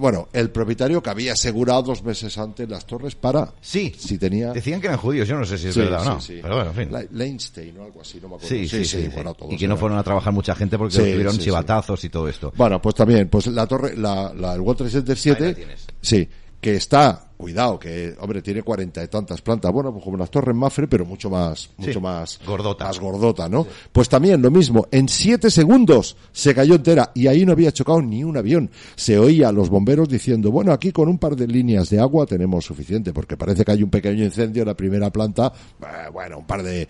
Bueno, 0.00 0.28
el 0.32 0.50
propietario 0.50 1.02
que 1.02 1.10
había 1.10 1.34
asegurado 1.34 1.82
dos 1.82 2.02
meses 2.02 2.38
antes 2.38 2.66
las 2.68 2.86
torres 2.86 3.14
para 3.14 3.52
Sí. 3.60 3.92
si 3.98 4.16
tenía 4.18 4.52
Decían 4.52 4.80
que 4.80 4.86
eran 4.86 4.98
judíos, 4.98 5.28
yo 5.28 5.36
no 5.38 5.44
sé 5.44 5.58
si 5.58 5.68
es 5.68 5.74
Sí, 5.74 5.80
verdad 5.80 6.00
o 6.00 6.04
no. 6.14 6.20
sí, 6.20 6.34
sí. 6.36 6.40
Pero 6.42 6.54
bueno, 6.56 6.70
en 6.70 6.76
fin. 6.76 6.88
La- 6.92 7.04
Leinstein 7.10 7.78
o 7.78 7.84
algo 7.84 8.00
así, 8.00 8.18
no 8.20 8.28
me 8.28 8.36
acuerdo. 8.36 8.48
Sí, 8.48 8.66
sí, 8.66 8.84
sí. 8.84 9.08
bueno, 9.14 9.36
y 9.50 9.56
que 9.58 9.68
no 9.68 9.76
fueron 9.76 9.98
a 9.98 10.02
trabajar 10.02 10.32
mucha 10.32 10.54
gente 10.54 10.78
porque 10.78 10.96
tuvieron 10.96 11.36
chivatazos 11.38 12.02
y 12.04 12.08
todo 12.08 12.28
esto. 12.28 12.52
Bueno, 12.56 12.80
pues 12.80 12.94
también, 12.94 13.28
pues 13.28 13.46
la 13.48 13.66
torre, 13.66 13.96
la, 13.96 14.32
la, 14.34 14.54
el 14.54 14.60
World 14.60 14.78
Trade 14.78 14.90
Center 14.92 15.16
7, 15.18 15.42
Ahí 15.44 15.50
la 15.50 15.56
tienes. 15.56 15.86
sí, 16.00 16.28
que 16.64 16.76
está, 16.76 17.26
cuidado, 17.36 17.78
que, 17.78 18.14
hombre, 18.20 18.40
tiene 18.40 18.62
cuarenta 18.62 19.04
y 19.04 19.08
tantas 19.08 19.42
plantas, 19.42 19.70
bueno, 19.70 19.92
pues 19.92 20.02
como 20.02 20.16
las 20.16 20.30
torres 20.30 20.56
Mafre, 20.56 20.88
pero 20.88 21.04
mucho 21.04 21.28
más, 21.28 21.68
mucho 21.76 22.00
más, 22.00 22.40
Gordota. 22.46 22.86
más 22.86 22.98
gordota, 22.98 23.50
¿no? 23.50 23.66
Pues 23.92 24.08
también 24.08 24.40
lo 24.40 24.50
mismo, 24.50 24.86
en 24.90 25.06
siete 25.06 25.50
segundos 25.50 26.16
se 26.32 26.54
cayó 26.54 26.76
entera 26.76 27.10
y 27.14 27.26
ahí 27.26 27.44
no 27.44 27.52
había 27.52 27.70
chocado 27.70 28.00
ni 28.00 28.24
un 28.24 28.38
avión. 28.38 28.70
Se 28.96 29.18
oía 29.18 29.48
a 29.48 29.52
los 29.52 29.68
bomberos 29.68 30.08
diciendo, 30.08 30.50
bueno, 30.50 30.72
aquí 30.72 30.90
con 30.90 31.06
un 31.06 31.18
par 31.18 31.36
de 31.36 31.46
líneas 31.46 31.90
de 31.90 32.00
agua 32.00 32.24
tenemos 32.24 32.64
suficiente, 32.64 33.12
porque 33.12 33.36
parece 33.36 33.62
que 33.62 33.72
hay 33.72 33.82
un 33.82 33.90
pequeño 33.90 34.24
incendio 34.24 34.62
en 34.62 34.68
la 34.68 34.74
primera 34.74 35.10
planta, 35.10 35.52
eh, 35.82 36.08
bueno, 36.10 36.38
un 36.38 36.46
par 36.46 36.62
de, 36.62 36.88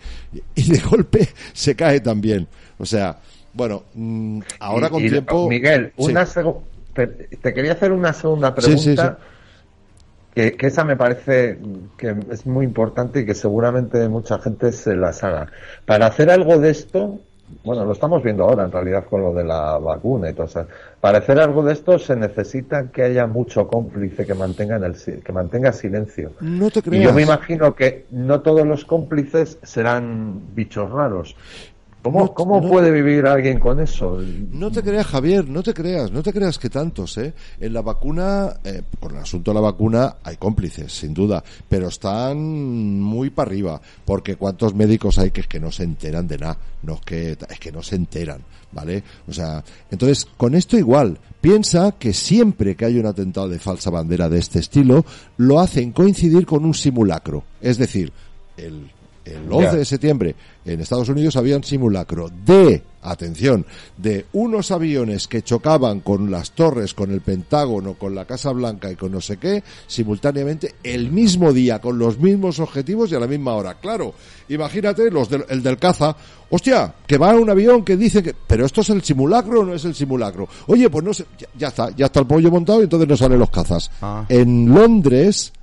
y 0.55 0.63
de 0.71 0.79
golpe 0.79 1.27
se 1.51 1.75
cae 1.75 1.99
también. 1.99 2.47
O 2.77 2.85
sea, 2.85 3.19
bueno, 3.53 3.83
mm, 3.93 4.39
ahora 4.61 4.87
Y- 4.87 4.89
con 4.89 5.03
y, 5.05 5.09
tiempo. 5.09 5.49
Miguel, 5.49 5.91
una 5.97 6.25
te, 6.95 7.53
quería 7.53 7.73
hacer 7.73 7.91
una 7.91 8.13
segunda 8.13 8.55
Sí, 8.57 8.77
sí, 8.77 8.83
pregunta. 8.95 9.19
Que, 10.35 10.53
que 10.57 10.67
esa 10.67 10.83
me 10.83 10.97
parece 10.97 11.57
que 11.97 12.15
es 12.29 12.45
muy 12.45 12.65
importante 12.65 13.21
y 13.21 13.25
que 13.25 13.33
seguramente 13.33 14.07
mucha 14.09 14.37
gente 14.37 14.71
se 14.73 14.95
las 14.95 15.23
haga. 15.23 15.47
Para 15.85 16.07
hacer 16.07 16.29
algo 16.29 16.59
de 16.59 16.71
esto, 16.71 17.19
bueno, 17.63 17.85
lo 17.85 17.93
estamos 17.93 18.23
viendo 18.23 18.43
ahora 18.43 18.65
en 18.65 18.71
realidad 18.71 19.05
con 19.05 19.21
lo 19.21 19.33
de 19.33 19.43
la 19.43 19.77
vacuna 19.77 20.29
y 20.29 20.33
todo 20.33 20.45
eso. 20.45 20.67
Para 20.99 21.19
hacer 21.19 21.39
algo 21.39 21.63
de 21.63 21.73
esto 21.73 21.99
se 21.99 22.15
necesita 22.15 22.87
que 22.91 23.03
haya 23.03 23.27
mucho 23.27 23.67
cómplice 23.67 24.25
que 24.25 24.33
mantenga, 24.33 24.77
en 24.77 24.83
el, 24.83 24.95
que 24.95 25.31
mantenga 25.31 25.71
silencio. 25.71 26.31
No 26.41 26.69
te 26.71 26.81
Y 26.91 27.01
yo 27.01 27.13
me 27.13 27.21
imagino 27.21 27.75
que 27.75 28.05
no 28.11 28.41
todos 28.41 28.65
los 28.65 28.85
cómplices 28.85 29.59
serán 29.63 30.55
bichos 30.55 30.91
raros. 30.91 31.35
¿Cómo, 32.05 32.19
No- 32.19 32.33
cómo 32.35 32.61
no- 32.61 32.69
puede 32.69 32.91
vivir 32.91 33.25
alguien 33.25 33.59
con 33.59 33.79
eso? 33.79 34.19
No 34.51 34.69
te 34.69 34.83
creas, 34.83 35.07
Javier, 35.07 35.49
no 35.49 35.63
te 35.63 35.73
creas, 35.73 36.11
no 36.11 36.21
te 36.21 36.31
creas 36.31 36.59
que 36.59 36.69
tantos, 36.69 37.17
¿eh? 37.17 37.33
En 37.59 37.73
la 37.73 37.81
vacuna, 37.81 38.57
eh, 38.63 38.83
con 38.99 39.13
el 39.15 39.17
asunto 39.23 39.49
de 39.49 39.55
la 39.55 39.61
vacuna, 39.61 40.17
hay 40.23 40.37
cómplices, 40.37 40.93
sin 40.93 41.15
duda, 41.15 41.43
pero 41.67 41.87
están 41.87 42.37
muy 43.01 43.31
para 43.31 43.49
arriba, 43.49 43.81
porque 44.05 44.35
cuántos 44.35 44.75
médicos 44.75 45.17
hay 45.17 45.31
que 45.31 45.41
es 45.41 45.47
que 45.47 45.59
no 45.59 45.71
se 45.71 45.81
enteran 45.81 46.27
de 46.27 46.37
nada, 46.37 46.59
no 46.83 46.93
es 46.93 47.01
que, 47.01 47.31
es 47.31 47.59
que 47.59 47.71
no 47.71 47.81
se 47.81 47.95
enteran, 47.95 48.41
¿vale? 48.71 49.03
O 49.27 49.33
sea, 49.33 49.63
entonces, 49.89 50.25
con 50.37 50.53
esto 50.53 50.77
igual, 50.77 51.17
piensa 51.41 51.93
que 51.97 52.13
siempre 52.13 52.75
que 52.75 52.85
hay 52.85 52.99
un 52.99 53.07
atentado 53.07 53.49
de 53.49 53.57
falsa 53.57 53.89
bandera 53.89 54.29
de 54.29 54.37
este 54.37 54.59
estilo, 54.59 55.03
lo 55.37 55.59
hacen 55.59 55.91
coincidir 55.91 56.45
con 56.45 56.65
un 56.65 56.75
simulacro, 56.75 57.45
es 57.61 57.79
decir, 57.79 58.13
el 58.57 58.91
el 59.25 59.51
11 59.51 59.63
Ya. 59.63 59.73
de 59.73 59.85
septiembre 59.85 60.35
en 60.65 60.79
Estados 60.81 61.09
Unidos 61.09 61.35
había 61.35 61.57
un 61.57 61.63
simulacro 61.63 62.29
de, 62.45 62.81
atención, 63.01 63.65
de 63.97 64.25
unos 64.33 64.71
aviones 64.71 65.27
que 65.27 65.43
chocaban 65.43 65.99
con 65.99 66.31
las 66.31 66.51
torres, 66.51 66.93
con 66.93 67.11
el 67.11 67.21
Pentágono, 67.21 67.93
con 67.95 68.15
la 68.15 68.25
Casa 68.25 68.51
Blanca 68.51 68.91
y 68.91 68.95
con 68.95 69.11
no 69.11 69.21
sé 69.21 69.37
qué, 69.37 69.63
simultáneamente 69.87 70.75
el 70.83 71.11
mismo 71.11 71.53
día, 71.53 71.79
con 71.79 71.99
los 71.99 72.17
mismos 72.19 72.59
objetivos 72.59 73.11
y 73.11 73.15
a 73.15 73.19
la 73.19 73.27
misma 73.27 73.53
hora. 73.53 73.75
Claro, 73.75 74.13
imagínate 74.49 75.11
los 75.11 75.29
del, 75.29 75.45
el 75.49 75.61
del 75.61 75.77
caza, 75.77 76.15
hostia, 76.49 76.93
que 77.05 77.17
va 77.17 77.35
un 77.35 77.49
avión 77.49 77.83
que 77.83 77.95
dice 77.97 78.23
que, 78.23 78.33
pero 78.47 78.65
esto 78.65 78.81
es 78.81 78.89
el 78.89 79.03
simulacro 79.03 79.61
o 79.61 79.65
no 79.65 79.73
es 79.75 79.85
el 79.85 79.93
simulacro. 79.93 80.47
Oye, 80.67 80.89
pues 80.89 81.03
no 81.03 81.13
sé, 81.13 81.25
ya, 81.37 81.47
ya 81.57 81.67
está, 81.67 81.89
ya 81.95 82.05
está 82.07 82.19
el 82.21 82.27
pollo 82.27 82.49
montado 82.49 82.81
y 82.81 82.83
entonces 82.85 83.07
no 83.07 83.17
salen 83.17 83.39
los 83.39 83.49
cazas. 83.51 83.91
Ah. 84.01 84.25
En 84.29 84.73
Londres, 84.73 85.53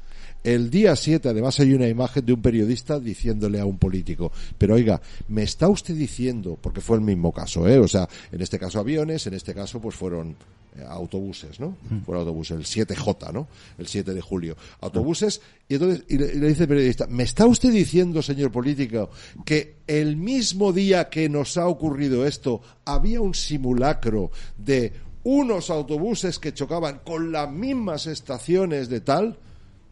el 0.44 0.70
día 0.70 0.96
7, 0.96 1.28
además, 1.28 1.60
hay 1.60 1.72
una 1.72 1.88
imagen 1.88 2.26
de 2.26 2.32
un 2.32 2.42
periodista 2.42 2.98
diciéndole 2.98 3.60
a 3.60 3.64
un 3.64 3.78
político, 3.78 4.32
pero 4.58 4.74
oiga, 4.74 5.00
me 5.28 5.44
está 5.44 5.68
usted 5.68 5.94
diciendo, 5.94 6.58
porque 6.60 6.80
fue 6.80 6.96
el 6.96 7.02
mismo 7.02 7.32
caso, 7.32 7.68
¿eh? 7.68 7.78
O 7.78 7.86
sea, 7.86 8.08
en 8.30 8.40
este 8.40 8.58
caso 8.58 8.80
aviones, 8.80 9.26
en 9.26 9.34
este 9.34 9.54
caso 9.54 9.80
pues 9.80 9.94
fueron 9.94 10.36
eh, 10.76 10.84
autobuses, 10.88 11.60
¿no? 11.60 11.76
Fueron 12.04 12.22
autobuses, 12.26 12.56
el 12.56 12.86
7J, 12.86 13.32
¿no? 13.32 13.46
El 13.78 13.86
7 13.86 14.14
de 14.14 14.20
julio. 14.20 14.56
Autobuses, 14.80 15.40
y 15.68 15.74
entonces, 15.74 16.04
y 16.08 16.18
le, 16.18 16.32
y 16.32 16.38
le 16.38 16.48
dice 16.48 16.64
el 16.64 16.68
periodista, 16.68 17.06
¿me 17.06 17.22
está 17.22 17.46
usted 17.46 17.70
diciendo, 17.70 18.20
señor 18.20 18.50
político, 18.50 19.10
que 19.44 19.76
el 19.86 20.16
mismo 20.16 20.72
día 20.72 21.08
que 21.08 21.28
nos 21.28 21.56
ha 21.56 21.68
ocurrido 21.68 22.26
esto, 22.26 22.62
había 22.84 23.20
un 23.20 23.34
simulacro 23.34 24.32
de 24.58 24.92
unos 25.24 25.70
autobuses 25.70 26.40
que 26.40 26.52
chocaban 26.52 27.00
con 27.04 27.30
las 27.30 27.48
mismas 27.48 28.06
estaciones 28.06 28.88
de 28.88 29.00
tal? 29.02 29.38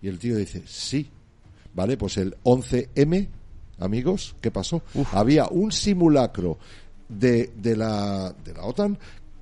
Y 0.03 0.09
el 0.09 0.19
tío 0.19 0.37
dice, 0.37 0.63
sí. 0.67 1.09
Vale, 1.75 1.97
pues 1.97 2.17
el 2.17 2.37
11M, 2.43 3.29
amigos, 3.79 4.35
¿qué 4.41 4.51
pasó? 4.51 4.83
Había 5.13 5.47
un 5.49 5.71
simulacro 5.71 6.59
de, 7.09 7.53
de, 7.57 7.77
la, 7.77 8.35
de 8.45 8.55
la 8.55 8.65
OTAN 8.65 8.99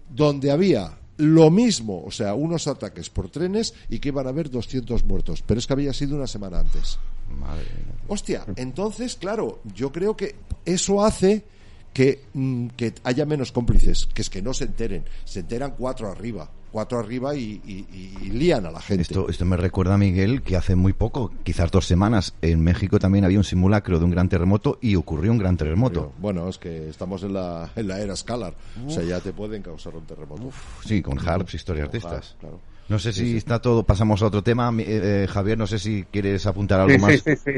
donde 0.09 0.51
había 0.51 0.99
lo 1.19 1.51
mismo, 1.51 2.03
o 2.05 2.11
sea, 2.11 2.35
unos 2.35 2.69
ataques 2.69 3.11
por 3.11 3.29
trenes 3.29 3.75
y 3.89 3.99
que 3.99 4.09
iban 4.09 4.27
a 4.27 4.31
haber 4.31 4.51
200 4.51 5.05
muertos. 5.05 5.43
Pero 5.43 5.59
es 5.59 5.67
que 5.67 5.73
había 5.73 5.93
sido 5.93 6.17
una 6.17 6.27
semana 6.27 6.61
antes. 6.61 6.99
Madre 7.39 7.65
mía. 7.65 7.95
Hostia, 8.07 8.45
entonces, 8.57 9.17
claro, 9.17 9.61
yo 9.75 9.93
creo 9.93 10.17
que 10.17 10.37
eso 10.65 11.05
hace 11.05 11.45
que, 11.93 12.23
mm, 12.33 12.69
que 12.69 12.95
haya 13.03 13.27
menos 13.27 13.53
cómplices, 13.53 14.07
que 14.07 14.23
es 14.23 14.31
que 14.31 14.41
no 14.41 14.55
se 14.55 14.65
enteren. 14.65 15.05
Se 15.25 15.41
enteran 15.41 15.75
cuatro 15.77 16.09
arriba, 16.09 16.51
cuatro 16.70 16.99
arriba 16.99 17.35
y, 17.35 17.61
y- 17.65 17.86
y- 17.93 18.27
y 18.27 18.31
lían 18.31 18.66
a 18.66 18.70
la 18.70 18.81
gente. 18.81 19.03
Esto, 19.03 19.28
esto 19.28 19.45
me 19.45 19.57
recuerda, 19.57 19.97
Miguel, 19.99 20.43
que 20.43 20.57
hace 20.57 20.77
muy 20.77 20.93
poco, 20.93 21.32
quizás 21.43 21.70
dos 21.70 21.86
semanas, 21.86 22.35
en 22.43 22.61
México 22.62 22.99
también 22.99 23.24
había 23.24 23.39
un 23.39 23.45
simulacro 23.45 23.99
de 23.99 24.05
un 24.05 24.11
gran 24.11 24.28
terremoto 24.28 24.78
y 24.81 24.95
ocurrió 24.97 25.32
un 25.32 25.39
gran 25.39 25.57
terremoto. 25.57 26.12
Bueno, 26.19 26.49
es 26.49 26.59
que 26.59 26.89
estamos 26.89 27.23
en 27.23 27.32
la, 27.35 27.70
en 27.77 27.89
la 27.89 28.01
era 28.01 28.15
Scalar. 28.16 28.55
O 28.86 28.90
sea, 28.90 29.03
ya 29.03 29.20
te 29.20 29.32
pueden 29.32 29.62
causar 29.62 29.95
un 29.97 30.05
terremoto. 30.07 30.51
Sí, 30.85 31.03
con 31.03 31.19
harps, 31.19 31.55
historias 31.55 31.90
de 31.90 31.99
estas. 31.99 32.12
harps, 32.12 32.36
claro. 32.40 32.61
No 32.89 32.99
sé 32.99 33.12
si 33.12 33.36
está 33.36 33.61
todo, 33.61 33.82
pasamos 33.82 34.23
a 34.23 34.27
otro 34.27 34.43
tema. 34.43 34.73
Eh, 34.78 34.85
eh, 35.24 35.27
Javier, 35.28 35.59
no 35.59 35.66
sé 35.66 35.78
si 35.78 36.05
quieres 36.11 36.47
apuntar 36.47 36.81
algo 36.81 36.95
Sí, 36.95 36.99
más. 36.99 37.12
sí, 37.15 37.20
sí, 37.24 37.36
sí. 37.45 37.51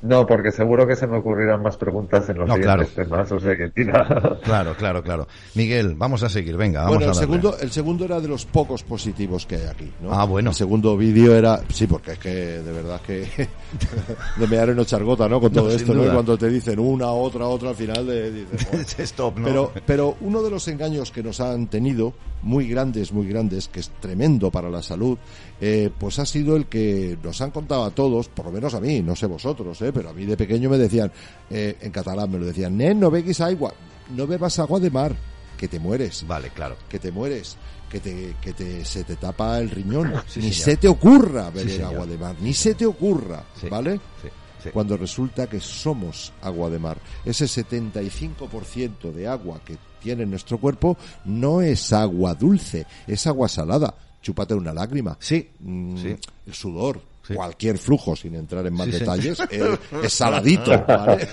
No, 0.00 0.26
porque 0.26 0.52
seguro 0.52 0.86
que 0.86 0.94
se 0.94 1.08
me 1.08 1.18
ocurrirán 1.18 1.60
más 1.60 1.76
preguntas 1.76 2.28
en 2.28 2.38
los 2.38 2.48
No, 2.48 2.54
siguientes 2.54 2.90
claro. 2.90 3.08
temas, 3.08 3.32
o 3.32 3.40
sea 3.40 3.56
que 3.56 3.68
tira. 3.70 4.38
Claro, 4.44 4.74
claro, 4.76 5.02
claro. 5.02 5.26
Miguel, 5.54 5.94
vamos 5.96 6.22
a 6.22 6.28
seguir, 6.28 6.56
venga, 6.56 6.82
vamos 6.82 6.96
Bueno, 6.98 7.10
a 7.10 7.12
el 7.12 7.16
darle. 7.16 7.26
segundo, 7.36 7.56
el 7.60 7.70
segundo 7.72 8.04
era 8.04 8.20
de 8.20 8.28
los 8.28 8.44
pocos 8.46 8.84
positivos 8.84 9.44
que 9.46 9.56
hay 9.56 9.66
aquí, 9.66 9.90
¿no? 10.00 10.12
Ah, 10.12 10.24
bueno. 10.24 10.50
El 10.50 10.56
segundo 10.56 10.96
vídeo 10.96 11.34
era, 11.34 11.60
sí, 11.72 11.86
porque 11.88 12.12
es 12.12 12.18
que 12.18 12.30
de 12.30 12.72
verdad 12.72 13.00
que 13.04 13.26
de 14.36 14.46
mear 14.46 14.70
en 14.70 14.84
chargota, 14.84 15.28
¿no? 15.28 15.40
Con 15.40 15.52
todo 15.52 15.68
No, 15.68 15.70
esto, 15.74 15.92
¿no? 15.94 16.12
Cuando 16.12 16.38
te 16.38 16.48
dicen 16.48 16.78
una, 16.78 17.10
otra, 17.10 17.46
otra, 17.46 17.70
al 17.70 17.74
final 17.74 18.06
de, 18.06 18.30
dices. 18.32 18.98
Stop, 19.00 19.38
¿no? 19.38 19.44
Pero, 19.46 19.72
pero 19.84 20.16
uno 20.20 20.42
de 20.42 20.50
los 20.50 20.66
engaños 20.68 21.10
que 21.10 21.22
nos 21.22 21.40
han 21.40 21.66
tenido, 21.66 22.12
muy 22.42 22.68
grandes, 22.68 23.12
muy 23.12 23.26
grandes, 23.26 23.66
que 23.68 23.80
es 23.80 23.90
tremendo 24.00 24.50
para 24.50 24.70
la 24.70 24.80
salud, 24.82 25.18
eh, 25.60 25.90
pues 25.98 26.18
ha 26.18 26.26
sido 26.26 26.56
el 26.56 26.66
que 26.66 27.18
nos 27.22 27.40
han 27.40 27.50
contado 27.50 27.84
a 27.84 27.90
todos, 27.90 28.28
por 28.28 28.46
lo 28.46 28.52
menos 28.52 28.74
a 28.74 28.80
mí, 28.80 29.00
no 29.02 29.16
sé 29.16 29.26
vosotros, 29.26 29.80
eh, 29.82 29.92
pero 29.92 30.10
a 30.10 30.12
mí 30.12 30.24
de 30.24 30.36
pequeño 30.36 30.70
me 30.70 30.78
decían, 30.78 31.10
eh, 31.50 31.76
en 31.80 31.90
catalán 31.90 32.30
me 32.30 32.38
lo 32.38 32.46
decían, 32.46 32.76
nen, 32.76 33.00
no 33.00 33.10
beguis 33.10 33.40
agua, 33.40 33.72
no 34.14 34.26
bebas 34.26 34.58
agua 34.58 34.78
de 34.80 34.90
mar, 34.90 35.16
que 35.56 35.66
te 35.68 35.80
mueres 35.80 36.24
Vale, 36.26 36.50
claro. 36.50 36.76
que 36.88 36.98
te 36.98 37.10
mueres, 37.10 37.56
que 37.90 37.98
te, 38.00 38.36
que 38.40 38.52
te, 38.52 38.84
se 38.84 39.02
te 39.04 39.16
tapa 39.16 39.58
el 39.58 39.70
riñón. 39.70 40.12
Sí, 40.28 40.40
ni 40.40 40.52
señor. 40.52 40.64
se 40.64 40.76
te 40.76 40.88
ocurra 40.88 41.50
beber 41.50 41.82
agua 41.84 42.06
de 42.06 42.18
mar, 42.18 42.36
ni 42.40 42.54
se 42.54 42.74
te 42.74 42.86
ocurra, 42.86 43.44
Sí, 43.60 43.68
¿vale? 43.68 44.00
Cuando 44.72 44.96
resulta 44.96 45.46
que 45.46 45.60
somos 45.60 46.32
agua 46.42 46.68
de 46.68 46.78
mar. 46.80 46.98
Ese 47.24 47.46
75% 47.46 49.12
de 49.12 49.26
agua 49.26 49.60
que 49.64 49.76
tiene 50.02 50.26
nuestro 50.26 50.58
cuerpo 50.58 50.96
no 51.24 51.62
es 51.62 51.92
agua 51.92 52.34
dulce, 52.34 52.86
es 53.06 53.26
agua 53.26 53.48
salada. 53.48 53.94
Chúpate 54.28 54.52
una 54.52 54.74
lágrima. 54.74 55.16
Sí, 55.18 55.48
Mm, 55.60 55.96
sí. 55.96 56.14
El 56.46 56.52
sudor. 56.52 57.00
Sí. 57.28 57.34
Cualquier 57.34 57.76
flujo, 57.78 58.16
sin 58.16 58.34
entrar 58.36 58.66
en 58.66 58.72
más 58.72 58.86
Sí, 58.86 58.92
detalles, 58.92 59.38
eh, 59.50 59.76
es 60.02 60.12
saladito, 60.14 60.70
¿vale? 60.88 61.28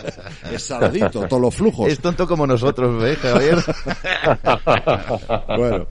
Es 0.52 0.62
saladito, 0.64 1.26
todos 1.26 1.42
los 1.42 1.56
flujos. 1.56 1.88
Es 1.90 2.00
tonto 2.00 2.28
como 2.28 2.46
nosotros, 2.46 3.02
¿ves, 3.02 3.18
Javier? 3.20 3.58
Bueno, 5.58 5.88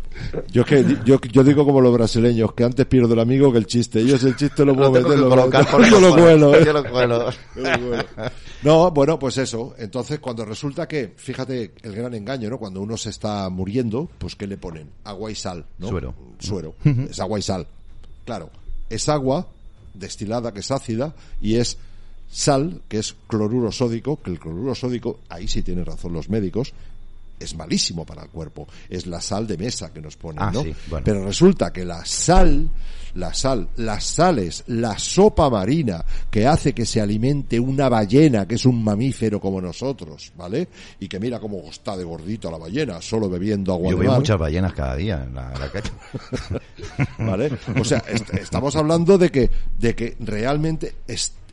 yo 0.53 0.63
es 0.63 0.69
que 0.69 0.97
yo, 1.05 1.19
yo 1.21 1.43
digo 1.45 1.65
como 1.65 1.81
los 1.81 1.93
brasileños, 1.93 2.53
que 2.55 2.65
antes 2.65 2.87
pierdo 2.87 3.15
el 3.15 3.21
amigo 3.21 3.51
que 3.53 3.59
el 3.59 3.67
chiste. 3.67 4.01
Ellos 4.01 4.23
el 4.25 4.37
chiste 4.37 4.65
lo 4.65 4.75
puedo 4.75 4.93
tengo 4.93 5.09
meter, 5.09 5.21
lo- 5.23 5.29
colocar 5.31 5.65
yo 5.91 6.01
lo 6.01 6.09
cojones. 6.11 6.23
cuelo, 6.25 6.55
¿eh? 6.55 6.63
Yo 6.65 6.73
lo 6.73 6.91
cuelo. 6.91 7.31
Yo 7.57 7.63
lo 7.63 7.89
cuelo. 7.89 8.05
No, 8.63 8.91
bueno, 8.91 9.19
pues 9.19 9.39
eso. 9.39 9.75
Entonces, 9.79 10.19
cuando 10.21 10.45
resulta 10.45 10.87
que, 10.87 11.13
fíjate, 11.17 11.73
el 11.83 11.95
gran 11.95 12.15
engaño, 12.15 12.51
¿no? 12.51 12.59
Cuando 12.59 12.81
uno 12.81 12.97
se 12.97 13.11
está 13.11 13.49
muriendo, 13.51 14.09
pues 14.19 14.37
¿qué 14.37 14.47
le 14.47 14.57
ponen? 14.57 14.91
Agua 15.05 15.31
y 15.31 15.35
sal, 15.35 15.65
¿no? 15.79 15.89
Suero. 15.89 16.15
Suero. 16.39 16.75
Es 17.11 17.19
agua 17.21 17.39
y 17.39 17.43
sal. 17.43 17.67
Claro, 18.25 18.51
es 18.89 19.09
agua 19.09 19.47
destilada, 19.95 20.53
que 20.53 20.61
es 20.61 20.71
ácida, 20.71 21.15
y 21.41 21.55
es 21.57 21.79
sal, 22.31 22.83
que 22.89 22.99
es 22.99 23.15
cloruro 23.29 23.71
sódico, 23.73 24.21
que 24.21 24.31
el 24.31 24.39
cloruro 24.39 24.75
sódico, 24.75 25.21
ahí 25.29 25.49
sí 25.49 25.63
tienen 25.63 25.85
razón 25.87 26.13
los 26.13 26.29
médicos, 26.29 26.73
es 27.39 27.55
malísimo 27.57 28.05
para 28.07 28.23
el 28.23 28.29
cuerpo. 28.29 28.67
Es 28.89 29.07
la 29.07 29.21
sal 29.21 29.47
de 29.47 29.57
mesa 29.59 29.93
que 29.93 30.01
nos 30.01 30.17
ponen, 30.17 30.43
Ah, 30.43 30.51
¿no? 30.53 30.63
sí, 30.63 30.75
bueno. 30.89 31.05
Pero 31.05 31.25
resulta 31.25 31.73
que 31.73 31.85
la 31.85 32.05
sal, 32.05 32.69
la 33.15 33.33
sal, 33.33 33.69
las 33.77 34.05
sales, 34.05 34.65
la 34.67 34.99
sopa 34.99 35.49
marina 35.51 36.05
que 36.31 36.47
hace 36.47 36.73
que 36.73 36.85
se 36.85 37.01
alimente 37.01 37.59
una 37.61 37.89
ballena, 37.89 38.47
que 38.47 38.57
es 38.57 38.65
un 38.67 38.83
mamífero 38.83 39.41
como 39.41 39.61
nosotros, 39.61 40.33
¿vale? 40.37 40.69
Y 41.01 41.09
que 41.09 41.21
mira 41.21 41.39
cómo 41.41 41.59
está 41.71 41.97
de 41.97 42.05
gordito 42.05 42.51
la 42.51 42.59
ballena, 42.59 43.01
solo 43.01 43.29
bebiendo 43.31 43.73
agua 43.73 43.91
Yo 43.91 43.97
de 43.97 44.01
veo 44.03 44.11
mar. 44.11 44.21
muchas 44.21 44.39
ballenas 44.39 44.73
cada 44.73 44.97
día 44.97 45.25
en 45.27 45.35
la, 45.35 45.53
en 45.53 45.61
la 45.61 45.71
calle. 45.71 45.91
¿vale? 47.19 47.51
O 47.81 47.85
sea, 47.85 47.99
est- 48.09 48.35
estamos 48.35 48.75
hablando 48.77 49.17
de 49.19 49.31
que, 49.31 49.51
de 49.79 49.95
que 49.95 50.17
realmente 50.21 50.95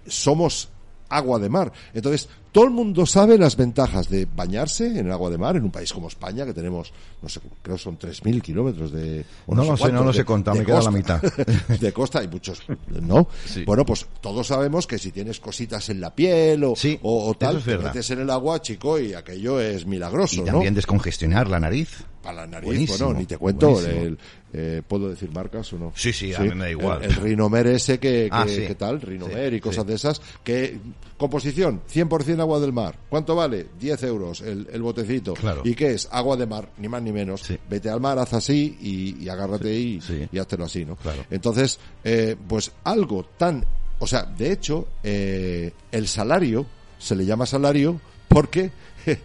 somos 0.07 0.69
agua 1.11 1.37
de 1.39 1.49
mar. 1.49 1.71
Entonces, 1.93 2.27
todo 2.51 2.65
el 2.65 2.71
mundo 2.71 3.05
sabe 3.05 3.37
las 3.37 3.55
ventajas 3.55 4.09
de 4.09 4.25
bañarse 4.25 4.87
en 4.87 5.05
el 5.05 5.11
agua 5.11 5.29
de 5.29 5.37
mar 5.37 5.55
en 5.55 5.63
un 5.63 5.71
país 5.71 5.93
como 5.93 6.07
España, 6.09 6.45
que 6.45 6.53
tenemos, 6.53 6.91
no 7.21 7.29
sé, 7.29 7.39
creo 7.61 7.77
que 7.77 7.81
son 7.81 7.97
3.000 7.97 8.41
kilómetros 8.41 8.91
de... 8.91 9.23
o 9.45 9.55
No 9.55 9.63
lo 9.63 9.77
sé, 9.77 9.91
no 9.91 10.01
lo 10.03 10.11
de- 10.11 10.17
sé 10.17 10.25
contar, 10.25 10.53
de 10.55 10.59
me 10.61 10.65
queda 10.65 10.81
la 10.81 10.91
mitad. 10.91 11.21
de 11.79 11.93
costa 11.93 12.19
hay 12.19 12.27
muchos, 12.27 12.61
¿no? 13.01 13.27
Sí. 13.45 13.63
Bueno, 13.65 13.85
pues 13.85 14.05
todos 14.19 14.47
sabemos 14.47 14.85
que 14.87 14.97
si 14.97 15.11
tienes 15.11 15.39
cositas 15.39 15.87
en 15.89 16.01
la 16.01 16.13
piel 16.13 16.63
o, 16.65 16.75
Sí, 16.75 16.99
o, 17.03 17.29
o 17.29 17.33
tal, 17.35 17.57
es 17.57 17.63
te 17.63 17.77
metes 17.77 18.09
en 18.11 18.19
el 18.19 18.29
agua, 18.29 18.61
chico, 18.61 18.99
y 18.99 19.13
aquello 19.13 19.59
es 19.61 19.85
milagroso, 19.85 20.35
Y 20.35 20.39
¿no? 20.39 20.45
también 20.47 20.73
descongestionar 20.73 21.47
la 21.49 21.59
nariz. 21.59 22.03
Para 22.21 22.41
la 22.41 22.47
nariz, 22.47 22.67
Buenísimo, 22.67 23.05
bueno, 23.05 23.19
ni 23.21 23.25
te 23.25 23.37
cuento, 23.37 23.79
el, 23.79 24.17
eh, 24.53 24.81
¿puedo 24.87 25.09
decir 25.09 25.31
marcas 25.31 25.71
o 25.73 25.77
no? 25.77 25.93
Sí, 25.95 26.11
sí, 26.13 26.33
a 26.33 26.39
mí 26.39 26.49
me 26.49 26.65
da 26.65 26.71
igual. 26.71 27.03
El, 27.03 27.11
el 27.11 27.15
Rinomer 27.17 27.67
ese 27.67 27.99
que, 27.99 28.23
que, 28.25 28.29
Ah, 28.31 28.45
sí. 28.47 28.67
que 28.67 28.75
tal, 28.75 28.99
Rinomer 29.01 29.49
Sí, 29.51 29.55
y 29.57 29.59
cosas 29.59 29.85
de 29.85 29.93
esas, 29.95 30.21
que 30.43 30.77
composición, 31.17 31.81
100% 31.91 32.39
agua 32.39 32.59
del 32.59 32.73
mar. 32.73 32.95
¿Cuánto 33.09 33.35
vale? 33.35 33.67
10 33.79 34.03
euros 34.03 34.41
el, 34.41 34.67
el 34.71 34.81
botecito. 34.81 35.33
Claro. 35.35 35.61
¿Y 35.63 35.75
qué 35.75 35.91
es? 35.93 36.07
Agua 36.11 36.35
de 36.35 36.45
mar, 36.47 36.69
ni 36.77 36.87
más 36.87 37.01
ni 37.01 37.11
menos. 37.11 37.43
Vete 37.69 37.89
al 37.89 38.01
mar, 38.01 38.17
haz 38.19 38.33
así 38.33 38.77
y, 38.81 39.23
y 39.23 39.29
agárrate 39.29 39.73
y, 39.73 39.99
y 40.31 40.37
háztelo 40.37 40.65
así, 40.65 40.83
¿no? 40.85 40.95
Claro. 40.95 41.23
Entonces, 41.29 41.79
eh, 42.03 42.35
pues 42.47 42.71
algo 42.83 43.25
tan... 43.37 43.63
O 43.99 44.07
sea, 44.07 44.23
de 44.23 44.51
hecho, 44.51 44.87
eh, 45.03 45.71
el 45.91 46.07
salario 46.07 46.65
se 46.97 47.15
le 47.15 47.23
llama 47.25 47.45
salario 47.45 48.01
porque 48.27 48.71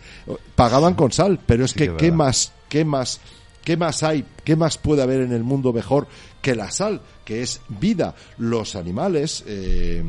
pagaban 0.55 0.95
con 0.95 1.13
sal, 1.13 1.41
pero 1.47 1.65
es 1.65 1.73
que 1.73 1.95
qué 1.97 2.13
más, 2.13 2.53
qué 2.69 2.85
más, 2.85 3.21
qué 3.65 3.77
más 3.77 4.03
hay, 4.03 4.25
qué 4.47 4.55
más 4.55 4.79
puede 4.79 5.03
haber 5.03 5.23
en 5.23 5.33
el 5.33 5.43
mundo 5.43 5.73
mejor 5.73 6.07
que 6.41 6.55
la 6.55 6.71
sal, 6.71 7.01
que 7.25 7.43
es 7.43 7.61
vida. 7.81 8.15
Los 8.39 8.77
animales, 8.77 9.43
eh, 9.45 10.01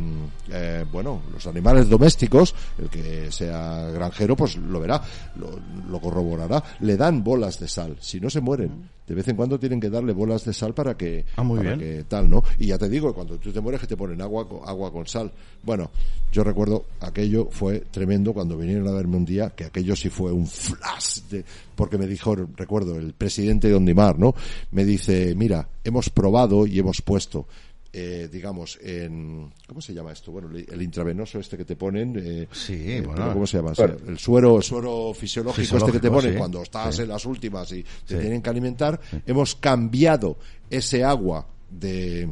eh, 0.52 0.86
bueno, 0.92 1.24
los 1.34 1.48
animales 1.48 1.90
domésticos, 1.90 2.54
el 2.78 2.88
que 2.88 3.32
sea 3.32 3.90
granjero, 3.90 4.36
pues 4.36 4.56
lo 4.56 4.80
verá, 4.80 5.02
lo, 5.38 5.60
lo 5.90 6.00
corroborará. 6.00 6.64
Le 6.82 6.96
dan 6.96 7.24
bolas 7.24 7.60
de 7.60 7.68
sal, 7.68 7.98
si 8.00 8.20
no 8.20 8.30
se 8.30 8.40
mueren. 8.40 8.88
De 9.08 9.16
vez 9.16 9.28
en 9.30 9.38
cuando 9.38 9.58
tienen 9.58 9.80
que 9.80 9.90
darle 9.90 10.12
bolas 10.14 10.44
de 10.46 10.54
sal 10.54 10.74
para 10.76 10.96
que, 10.96 11.26
Ah, 11.38 11.44
muy 11.44 11.58
para 11.60 11.76
bien. 11.76 11.80
que 11.80 12.04
tal, 12.04 12.30
¿no? 12.30 12.44
Y 12.60 12.68
ya 12.68 12.78
te 12.78 12.90
digo, 12.90 13.14
cuando 13.16 13.38
tú 13.40 13.52
te 13.52 13.62
mueres 13.62 13.82
que 13.82 13.88
te 13.88 13.98
ponen 13.98 14.22
agua, 14.22 14.46
agua 14.66 14.92
con 14.92 15.08
sal. 15.08 15.32
Bueno, 15.64 15.90
yo 16.32 16.44
recuerdo 16.44 16.86
aquello 17.00 17.48
fue 17.50 17.80
tremendo 17.90 18.34
cuando 18.34 18.58
vinieron 18.58 18.88
a 18.88 18.92
verme 18.92 19.16
un 19.18 19.26
día, 19.26 19.50
que 19.52 19.64
aquello 19.64 19.96
sí 19.96 20.10
fue 20.10 20.32
un 20.34 20.46
flash, 20.46 21.22
de, 21.32 21.44
porque 21.74 21.98
me 21.98 22.06
dijo, 22.06 22.36
recuerdo, 22.36 22.98
el 22.98 23.14
presidente 23.14 23.70
de 23.70 23.76
Ondimar, 23.76 24.20
¿no? 24.20 24.27
Me 24.72 24.86
dice, 24.86 25.34
mira, 25.36 25.68
hemos 25.84 26.10
probado 26.10 26.66
y 26.68 26.80
hemos 26.80 27.02
puesto, 27.02 27.48
eh, 27.94 28.30
digamos, 28.32 28.78
en, 28.82 29.52
¿cómo 29.68 29.82
se 29.82 29.94
llama 29.94 30.12
esto? 30.12 30.32
Bueno, 30.32 30.50
el 30.56 30.82
intravenoso 30.82 31.40
este 31.40 31.58
que 31.58 31.66
te 31.66 31.76
ponen, 31.76 32.16
eh, 32.18 32.48
Sí, 32.52 32.74
eh, 32.92 33.02
bueno. 33.02 33.34
¿cómo 33.34 33.48
se 33.48 33.58
llama? 33.58 33.74
Bueno. 33.76 33.96
El 34.08 34.20
suero, 34.20 34.58
el 34.58 34.64
suero 34.64 35.14
fisiológico, 35.14 35.78
este 35.78 35.92
que 35.94 36.00
te 36.00 36.12
ponen 36.12 36.34
sí. 36.34 36.38
cuando 36.38 36.62
estás 36.62 36.96
Sí. 36.96 37.02
en 37.04 37.08
las 37.10 37.26
últimas 37.26 37.72
y 37.72 37.84
te 37.84 38.16
Sí. 38.16 38.20
tienen 38.20 38.42
que 38.42 38.50
alimentar, 38.50 39.00
hemos 39.26 39.56
cambiado 39.56 40.38
ese 40.70 41.04
agua 41.04 41.48
de, 41.70 42.30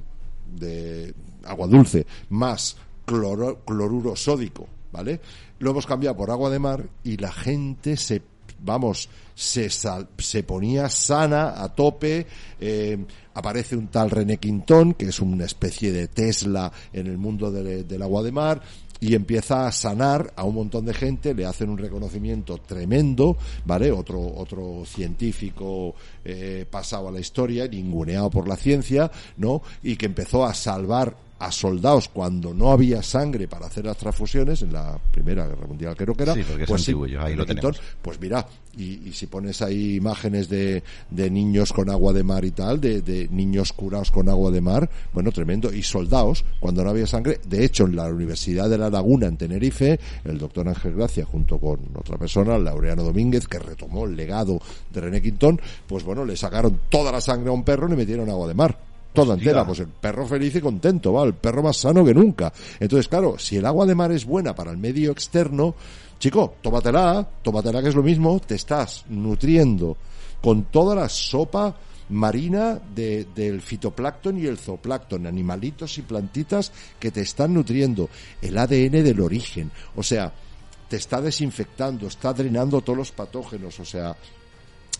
de 0.55 1.13
agua 1.45 1.67
dulce 1.67 2.05
más 2.29 2.77
cloro- 3.05 3.59
cloruro 3.65 4.15
sódico, 4.15 4.67
¿vale? 4.91 5.19
Lo 5.59 5.71
hemos 5.71 5.85
cambiado 5.85 6.15
por 6.17 6.29
agua 6.31 6.49
de 6.49 6.59
mar 6.59 6.85
y 7.03 7.17
la 7.17 7.31
gente 7.31 7.97
se, 7.97 8.21
vamos, 8.59 9.09
se, 9.33 9.69
sal- 9.69 10.07
se 10.17 10.43
ponía 10.43 10.89
sana 10.89 11.61
a 11.63 11.69
tope. 11.73 12.25
eh, 12.59 12.97
aparece 13.33 13.75
un 13.75 13.87
tal 13.87 14.09
René 14.11 14.37
Quintón, 14.37 14.93
que 14.93 15.07
es 15.07 15.19
una 15.19 15.43
especie 15.45 15.91
de 15.91 16.07
Tesla 16.07 16.71
en 16.93 17.07
el 17.07 17.17
mundo 17.17 17.51
de- 17.51 17.83
del 17.83 18.01
agua 18.01 18.23
de 18.23 18.31
mar 18.31 18.61
y 19.01 19.13
empieza 19.13 19.67
a 19.67 19.73
sanar 19.73 20.31
a 20.37 20.45
un 20.45 20.55
montón 20.55 20.85
de 20.85 20.93
gente, 20.93 21.33
le 21.33 21.45
hacen 21.45 21.69
un 21.69 21.77
reconocimiento 21.77 22.57
tremendo, 22.59 23.35
¿vale? 23.65 23.91
Otro, 23.91 24.21
otro 24.37 24.83
científico 24.85 25.93
eh, 26.23 26.65
pasado 26.69 27.09
a 27.09 27.11
la 27.11 27.19
historia, 27.19 27.67
ninguneado 27.67 28.29
por 28.29 28.47
la 28.47 28.55
ciencia, 28.55 29.11
¿no? 29.37 29.61
Y 29.83 29.97
que 29.97 30.05
empezó 30.05 30.45
a 30.45 30.53
salvar 30.53 31.17
a 31.39 31.51
soldados 31.51 32.07
cuando 32.09 32.53
no 32.53 32.71
había 32.71 33.03
sangre 33.03 33.47
para 33.47 33.67
hacer 33.67 33.85
las 33.85 33.97
transfusiones 33.97 34.61
en 34.61 34.71
la 34.71 34.97
Primera 35.11 35.45
Guerra 35.45 35.67
Mundial 35.67 35.95
creo 35.95 36.15
que 36.15 36.23
era 36.23 36.33
Sí, 36.33 36.43
porque 36.47 36.63
es 36.63 36.69
pues 36.69 36.83
sí, 36.83 36.91
antiguo, 36.91 37.21
ahí 37.21 37.35
lo 37.35 37.45
tenemos. 37.45 37.81
Pues 38.01 38.19
mira, 38.19 38.45
y, 38.77 39.07
y 39.07 39.13
si 39.13 39.27
pones 39.27 39.61
ahí 39.61 39.95
imágenes 39.95 40.49
de, 40.49 40.83
de 41.09 41.29
niños 41.29 41.73
con 41.73 41.89
agua 41.89 42.13
de 42.13 42.23
mar 42.23 42.45
y 42.45 42.51
tal, 42.51 42.79
de, 42.79 43.01
de 43.01 43.27
niños 43.29 43.73
curados 43.73 44.11
con 44.11 44.29
agua 44.29 44.51
de 44.51 44.61
mar, 44.61 44.89
bueno, 45.13 45.31
tremendo. 45.31 45.73
Y 45.73 45.83
soldados, 45.83 46.43
cuando 46.59 46.83
no 46.83 46.89
había 46.89 47.07
sangre, 47.07 47.39
de 47.47 47.65
hecho, 47.65 47.85
en 47.85 47.95
la 47.95 48.05
Universidad 48.05 48.69
de 48.69 48.77
La 48.77 48.89
Laguna, 48.89 49.27
en 49.27 49.37
Tenerife, 49.37 49.99
el 50.23 50.37
doctor 50.37 50.67
Ángel 50.67 50.95
Gracia, 50.95 51.25
junto 51.25 51.59
con 51.59 51.79
otra 51.95 52.17
persona, 52.17 52.57
Laureano 52.57 53.03
Domínguez, 53.03 53.47
que 53.47 53.59
retomó 53.59 54.05
el 54.05 54.15
legado 54.15 54.59
de 54.91 55.01
René 55.01 55.21
Quintón, 55.21 55.59
pues 55.87 56.03
bueno, 56.03 56.25
le 56.25 56.35
sacaron 56.37 56.81
toda 56.89 57.11
la 57.11 57.21
sangre 57.21 57.49
a 57.49 57.53
un 57.53 57.63
perro 57.63 57.87
y 57.87 57.91
le 57.91 57.97
metieron 57.97 58.29
agua 58.29 58.47
de 58.47 58.53
mar 58.53 58.94
toda 59.15 59.33
entera, 59.35 59.65
pues 59.65 59.79
el 59.79 59.87
perro 59.87 60.27
feliz 60.27 60.55
y 60.55 60.61
contento, 60.61 61.13
va, 61.13 61.23
el 61.23 61.33
perro 61.33 61.63
más 61.63 61.77
sano 61.77 62.05
que 62.05 62.13
nunca. 62.13 62.53
Entonces, 62.79 63.07
claro, 63.07 63.37
si 63.39 63.57
el 63.57 63.65
agua 63.65 63.85
de 63.85 63.95
mar 63.95 64.11
es 64.11 64.25
buena 64.25 64.53
para 64.53 64.71
el 64.71 64.77
medio 64.77 65.11
externo, 65.11 65.73
chico, 66.19 66.55
tómatela, 66.61 67.27
tómatela 67.41 67.81
que 67.81 67.89
es 67.89 67.95
lo 67.95 68.03
mismo, 68.03 68.39
te 68.39 68.55
estás 68.55 69.05
nutriendo 69.09 69.97
con 70.41 70.65
toda 70.65 70.93
la 70.95 71.09
sopa 71.09 71.75
marina 72.09 72.79
de- 72.95 73.25
del 73.35 73.61
fitoplancton 73.61 74.37
y 74.37 74.45
el 74.45 74.59
zooplancton, 74.59 75.25
animalitos 75.25 75.97
y 75.97 76.03
plantitas 76.03 76.71
que 76.99 77.09
te 77.09 77.21
están 77.21 77.53
nutriendo, 77.53 78.09
el 78.43 78.55
ADN 78.57 79.01
del 79.03 79.19
origen, 79.21 79.71
o 79.95 80.03
sea, 80.03 80.31
te 80.87 80.97
está 80.97 81.19
desinfectando, 81.19 82.05
está 82.07 82.31
drenando 82.31 82.79
todos 82.81 82.97
los 82.97 83.11
patógenos, 83.11 83.79
o 83.79 83.85
sea, 83.85 84.15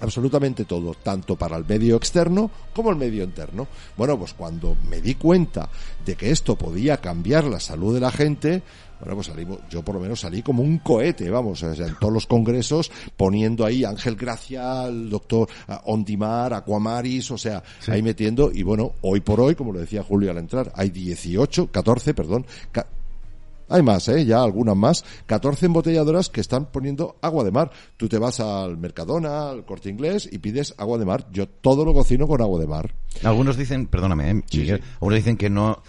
absolutamente 0.01 0.65
todo, 0.65 0.93
tanto 0.93 1.35
para 1.35 1.57
el 1.57 1.65
medio 1.65 1.95
externo 1.95 2.49
como 2.73 2.89
el 2.89 2.95
medio 2.95 3.23
interno. 3.23 3.67
Bueno, 3.97 4.17
pues 4.17 4.34
cuando 4.34 4.76
me 4.89 5.01
di 5.01 5.15
cuenta 5.15 5.69
de 6.05 6.15
que 6.15 6.31
esto 6.31 6.55
podía 6.55 6.97
cambiar 6.97 7.45
la 7.45 7.59
salud 7.59 7.93
de 7.93 7.99
la 7.99 8.11
gente, 8.11 8.63
bueno, 8.99 9.15
pues 9.15 9.27
salimos, 9.27 9.59
yo 9.69 9.84
por 9.84 9.95
lo 9.95 10.01
menos 10.01 10.22
salí 10.22 10.41
como 10.41 10.63
un 10.63 10.80
cohete, 10.80 11.30
vamos, 11.30 11.61
o 11.61 11.76
sea, 11.76 11.88
en 11.88 11.95
todos 11.95 12.13
los 12.13 12.27
congresos 12.27 12.91
poniendo 13.17 13.65
ahí 13.65 13.84
Ángel 13.84 14.15
Gracia, 14.15 14.85
el 14.85 15.09
doctor 15.09 15.49
ah, 15.67 15.81
Ondimar, 15.85 16.53
Aquamaris, 16.53 17.31
o 17.31 17.38
sea, 17.38 17.61
ahí 17.88 18.01
metiendo, 18.01 18.51
y 18.51 18.63
bueno, 18.63 18.93
hoy 19.01 19.19
por 19.19 19.41
hoy, 19.41 19.55
como 19.55 19.73
lo 19.73 19.80
decía 19.80 20.03
Julio 20.03 20.31
al 20.31 20.38
entrar, 20.38 20.72
hay 20.76 20.89
18, 20.89 21.72
14, 21.72 22.13
perdón, 22.13 22.45
hay 23.70 23.82
más, 23.82 24.08
¿eh? 24.10 24.26
Ya 24.26 24.42
algunas 24.44 24.76
más. 24.76 25.04
14 25.26 25.66
embotelladoras 25.68 26.30
que 26.30 26.42
están 26.42 26.66
poniendo 26.72 27.18
agua 27.22 27.44
de 27.44 27.52
mar. 27.52 27.72
Tú 27.98 28.08
te 28.08 28.18
vas 28.18 28.40
al 28.40 28.78
Mercadona, 28.78 29.50
al 29.50 29.66
Corte 29.66 29.90
Inglés 29.90 30.28
y 30.32 30.38
pides 30.40 30.74
agua 30.78 30.98
de 30.98 31.06
mar. 31.06 31.28
Yo 31.32 31.48
todo 31.48 31.86
lo 31.86 31.94
cocino 31.94 32.28
con 32.28 32.42
agua 32.42 32.60
de 32.60 32.68
mar. 32.68 32.94
Algunos 33.24 33.58
dicen, 33.58 33.88
perdóname, 33.88 34.30
¿eh, 34.32 34.44
Sí, 34.50 34.60
Miguel, 34.60 34.80
sí. 34.80 34.90
algunos 34.94 35.16
dicen 35.18 35.38
que 35.38 35.50
no 35.50 35.82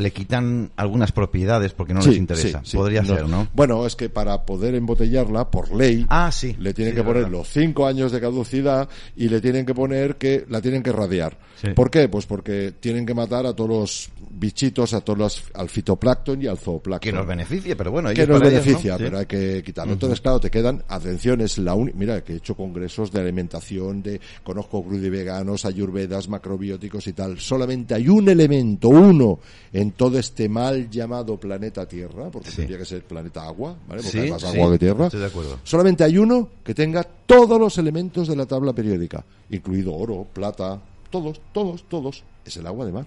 le 0.00 0.12
quitan 0.12 0.70
algunas 0.76 1.12
propiedades 1.12 1.72
porque 1.72 1.94
no 1.94 2.02
Sí, 2.02 2.10
les 2.10 2.18
interesa. 2.18 2.60
sí, 2.64 2.72
sí. 2.72 2.76
Podría 2.76 3.04
ser, 3.04 3.28
¿no? 3.28 3.48
Bueno, 3.54 3.86
es 3.86 3.94
que 3.96 4.08
para 4.08 4.44
poder 4.44 4.74
embotellarla, 4.74 5.50
por 5.50 5.74
ley, 5.74 6.06
Ah, 6.08 6.30
sí. 6.32 6.56
le 6.58 6.74
tienen 6.74 6.94
que 6.94 7.02
poner 7.02 7.22
verdad. 7.24 7.30
los 7.38 7.48
cinco 7.48 7.86
años 7.86 8.12
de 8.12 8.20
caducidad 8.20 8.88
y 9.16 9.28
le 9.28 9.40
tienen 9.40 9.64
que 9.66 9.74
poner 9.74 10.16
que 10.16 10.44
la 10.48 10.60
tienen 10.60 10.82
que 10.82 10.92
radiar. 10.92 11.36
¿Por 11.74 11.90
qué? 11.90 12.08
Pues 12.08 12.24
porque 12.24 12.72
tienen 12.80 13.04
que 13.04 13.12
matar 13.12 13.44
a 13.44 13.54
todos 13.54 13.68
los 13.68 14.10
bichitos, 14.30 14.94
a 14.94 15.02
todos 15.02 15.18
los, 15.18 15.42
al 15.54 15.68
fitoplancton 15.68 16.40
y 16.42 16.46
al 16.46 16.56
zooplancton. 16.56 17.00
Que 17.10 17.12
nos 17.12 17.26
beneficie, 17.26 17.76
pero 17.76 17.90
bueno, 17.90 18.08
que 18.14 18.26
nos 18.26 18.40
ellos, 18.40 18.50
beneficia, 18.50 18.96
pero 18.96 19.18
hay 19.18 19.26
que 19.26 19.62
quitarlo. 19.62 19.92
Entonces, 19.92 20.20
claro, 20.22 20.40
te 20.40 20.50
quedan, 20.50 20.82
atención, 20.88 21.42
es 21.42 21.58
la 21.58 21.74
única, 21.74 21.98
mira, 21.98 22.24
que 22.24 22.32
he 22.32 22.36
hecho 22.36 22.54
congresos 22.56 23.12
de 23.12 23.20
alimentación, 23.20 24.02
de, 24.02 24.20
conozco 24.42 24.82
veganos, 25.10 25.64
ayurvedas, 25.66 26.28
macrobióticos 26.28 27.06
y 27.08 27.12
tal. 27.12 27.38
Solamente 27.38 27.94
hay 27.94 28.08
un 28.08 28.28
elemento, 28.28 28.88
uno, 28.88 29.40
en 29.72 29.89
todo 29.90 30.18
este 30.18 30.48
mal 30.48 30.88
llamado 30.90 31.38
planeta 31.38 31.86
Tierra, 31.86 32.30
porque 32.30 32.50
Sí. 32.50 32.56
tendría 32.58 32.78
que 32.78 32.84
ser 32.84 33.02
planeta 33.04 33.44
agua, 33.46 33.76
¿vale? 33.88 34.02
Porque 34.02 34.10
Sí, 34.10 34.18
hay 34.18 34.30
más 34.30 34.42
sí, 34.42 34.46
agua 34.48 34.72
que 34.72 34.78
tierra. 34.78 35.04
estoy 35.06 35.20
de 35.20 35.26
acuerdo. 35.26 35.58
Solamente 35.64 36.04
hay 36.04 36.18
uno 36.18 36.48
que 36.64 36.74
tenga 36.74 37.02
todos 37.04 37.58
los 37.60 37.78
elementos 37.78 38.28
de 38.28 38.36
la 38.36 38.46
tabla 38.46 38.72
periódica, 38.72 39.24
incluido 39.50 39.94
oro, 39.94 40.26
plata, 40.32 40.80
todos, 41.10 41.40
todos, 41.52 41.84
todos, 41.88 42.22
es 42.44 42.56
el 42.56 42.66
agua 42.66 42.86
de 42.86 42.92
mar. 42.92 43.06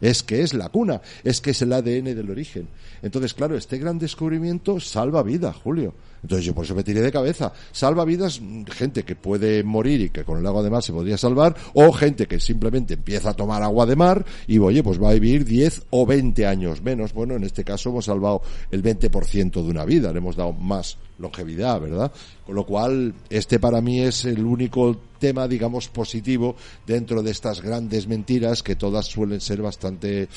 es 0.00 0.24
que 0.24 0.42
es 0.42 0.52
la 0.52 0.68
cuna, 0.68 1.00
es 1.22 1.40
que 1.40 1.50
es 1.52 1.62
el 1.62 1.72
ADN 1.72 2.14
del 2.16 2.28
origen. 2.28 2.66
Entonces, 3.02 3.34
claro, 3.34 3.56
este 3.56 3.78
gran 3.78 4.00
descubrimiento 4.00 4.80
salva 4.80 5.22
vida, 5.22 5.52
Julio. 5.52 5.94
Entonces 6.22 6.46
yo 6.46 6.54
por 6.54 6.64
eso 6.64 6.74
me 6.74 6.84
tiré 6.84 7.00
de 7.00 7.12
cabeza. 7.12 7.52
Salva 7.72 8.04
vidas, 8.04 8.40
mm, 8.40 8.64
gente 8.64 9.02
que 9.02 9.16
puede 9.16 9.64
morir 9.64 10.00
y 10.00 10.10
que 10.10 10.24
con 10.24 10.38
el 10.38 10.46
agua 10.46 10.62
de 10.62 10.70
mar 10.70 10.82
se 10.82 10.92
podría 10.92 11.18
salvar, 11.18 11.56
o 11.74 11.92
gente 11.92 12.26
que 12.26 12.38
simplemente 12.40 12.94
empieza 12.94 13.30
a 13.30 13.34
tomar 13.34 13.62
agua 13.62 13.86
de 13.86 13.96
mar 13.96 14.24
y, 14.46 14.58
oye, 14.58 14.82
pues 14.82 15.02
va 15.02 15.10
a 15.10 15.14
vivir 15.14 15.44
10 15.44 15.86
o 15.90 16.06
20 16.06 16.46
años 16.46 16.82
menos. 16.82 17.12
Bueno, 17.12 17.34
en 17.34 17.44
este 17.44 17.64
caso 17.64 17.90
hemos 17.90 18.04
salvado 18.04 18.42
el 18.70 18.82
20% 18.82 19.62
de 19.62 19.70
una 19.70 19.84
vida, 19.84 20.12
le 20.12 20.18
hemos 20.18 20.36
dado 20.36 20.52
más 20.52 20.96
longevidad, 21.22 21.80
¿verdad? 21.80 22.12
Con 22.44 22.54
lo 22.56 22.66
cual, 22.66 23.14
este 23.30 23.58
para 23.58 23.80
mí 23.80 24.00
es 24.00 24.24
el 24.24 24.44
único 24.44 24.96
tema, 25.18 25.46
digamos, 25.46 25.88
positivo 25.88 26.56
dentro 26.84 27.22
de 27.22 27.30
estas 27.30 27.62
grandes 27.62 28.08
mentiras 28.08 28.64
que 28.64 28.74
todas 28.74 29.06
suelen 29.06 29.40
ser 29.40 29.62
bastante, 29.62 30.28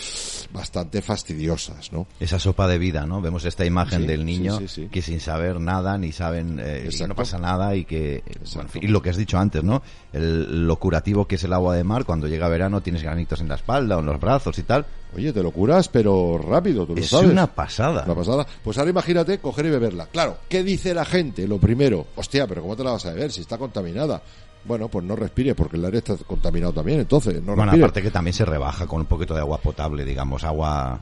bastante 0.54 1.02
fastidiosas, 1.02 1.92
¿no? 1.92 2.06
Esa 2.20 2.38
sopa 2.38 2.68
de 2.68 2.78
vida, 2.78 3.08
¿no? 3.08 3.20
Vemos 3.20 3.44
esta 3.46 3.66
imagen 3.66 4.02
Sí, 4.02 4.08
del 4.08 4.24
niño 4.24 4.60
sí, 4.60 4.68
sí. 4.68 4.88
que 4.92 5.02
sin 5.02 5.20
saber 5.20 5.60
nada 5.60 5.98
ni 5.98 6.12
saben 6.12 6.60
eh, 6.64 6.88
y 6.92 7.04
no 7.06 7.16
pasa 7.16 7.40
nada 7.40 7.76
y 7.76 7.86
que 7.86 8.24
bueno, 8.54 8.70
y 8.80 8.88
lo 8.88 9.02
que 9.02 9.10
has 9.10 9.18
dicho 9.18 9.40
antes, 9.40 9.64
¿no? 9.64 9.82
El, 10.14 10.68
lo 10.68 10.76
curativo 10.78 11.28
que 11.28 11.36
es 11.36 11.44
el 11.44 11.54
agua 11.54 11.76
de 11.76 11.84
mar 11.84 12.06
cuando 12.06 12.28
llega 12.28 12.48
verano 12.48 12.82
tienes 12.82 13.02
granitos 13.02 13.42
en 13.42 13.48
la 13.48 13.56
espalda 13.56 13.98
o 13.98 14.02
en 14.02 14.06
los 14.06 14.20
brazos 14.20 14.60
y 14.60 14.64
tal. 14.64 14.86
Oye, 15.16 15.32
te 15.32 15.42
lo 15.44 15.52
curas, 15.52 15.88
pero 15.90 16.38
rápido, 16.38 16.86
tú 16.86 16.96
lo 16.96 17.02
Es 17.02 17.10
sabes. 17.10 17.30
una 17.32 17.48
pasada. 17.48 18.04
Una 18.06 18.16
pasada. 18.16 18.46
Pues 18.64 18.78
ahora 18.78 18.90
imagínate 18.92 19.40
coger 19.40 19.66
y 19.68 19.70
beberla. 19.70 20.08
Claro, 20.08 20.38
¿qué 20.50 20.64
dice 20.64 20.94
la 20.94 21.06
gente? 21.06 21.48
Lo 21.48 21.58
primero, 21.60 22.08
hostia, 22.16 22.48
pero 22.48 22.62
¿cómo 22.62 22.76
te 22.76 22.84
la 22.84 22.92
vas 22.92 23.06
a 23.06 23.14
beber 23.14 23.32
si 23.32 23.42
está 23.42 23.58
contaminada? 23.58 24.22
Bueno, 24.66 24.88
pues 24.90 25.06
no 25.06 25.16
respire 25.16 25.54
porque 25.56 25.78
el 25.78 25.86
aire 25.86 26.00
está 26.00 26.16
contaminado 26.18 26.74
también, 26.74 27.00
entonces 27.00 27.36
no 27.36 27.56
Bueno, 27.56 27.66
respire. 27.66 27.84
aparte 27.86 28.02
que 28.02 28.12
también 28.12 28.34
se 28.34 28.46
rebaja 28.46 28.88
con 28.88 29.02
un 29.02 29.06
poquito 29.06 29.34
de 29.36 29.40
agua 29.42 29.60
potable, 29.60 30.04
digamos, 30.04 30.44
agua 30.44 31.00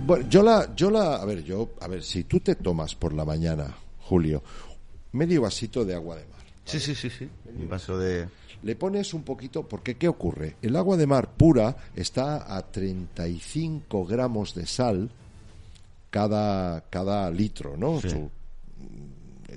Bueno, 0.00 0.26
yo 0.28 0.42
la, 0.42 0.74
yo 0.74 0.90
la, 0.90 1.16
a 1.16 1.24
ver, 1.26 1.44
yo, 1.44 1.70
a 1.80 1.86
ver, 1.88 2.02
si 2.02 2.24
tú 2.24 2.40
te 2.40 2.54
tomas 2.54 2.94
por 2.94 3.12
la 3.12 3.24
mañana, 3.26 3.76
Julio, 4.00 4.42
medio 5.12 5.42
vasito 5.42 5.84
de 5.84 5.94
agua 5.94 6.16
de 6.16 6.22
mar, 6.26 6.40
Sí, 6.64 6.80
sí, 6.80 6.94
sí, 6.94 7.10
sí. 7.10 7.28
Un 7.60 7.68
vaso 7.68 7.98
de 7.98 8.26
le 8.62 8.76
pones 8.76 9.12
un 9.14 9.22
poquito, 9.22 9.66
porque 9.68 9.96
¿qué 9.96 10.08
ocurre? 10.08 10.56
El 10.62 10.76
agua 10.76 10.96
de 10.96 11.06
mar 11.06 11.30
pura 11.36 11.76
está 11.96 12.56
a 12.56 12.62
35 12.62 14.04
gramos 14.06 14.54
de 14.54 14.66
sal 14.66 15.10
cada, 16.10 16.82
cada 16.90 17.30
litro, 17.30 17.76
¿no? 17.76 18.00
Su- 18.00 18.30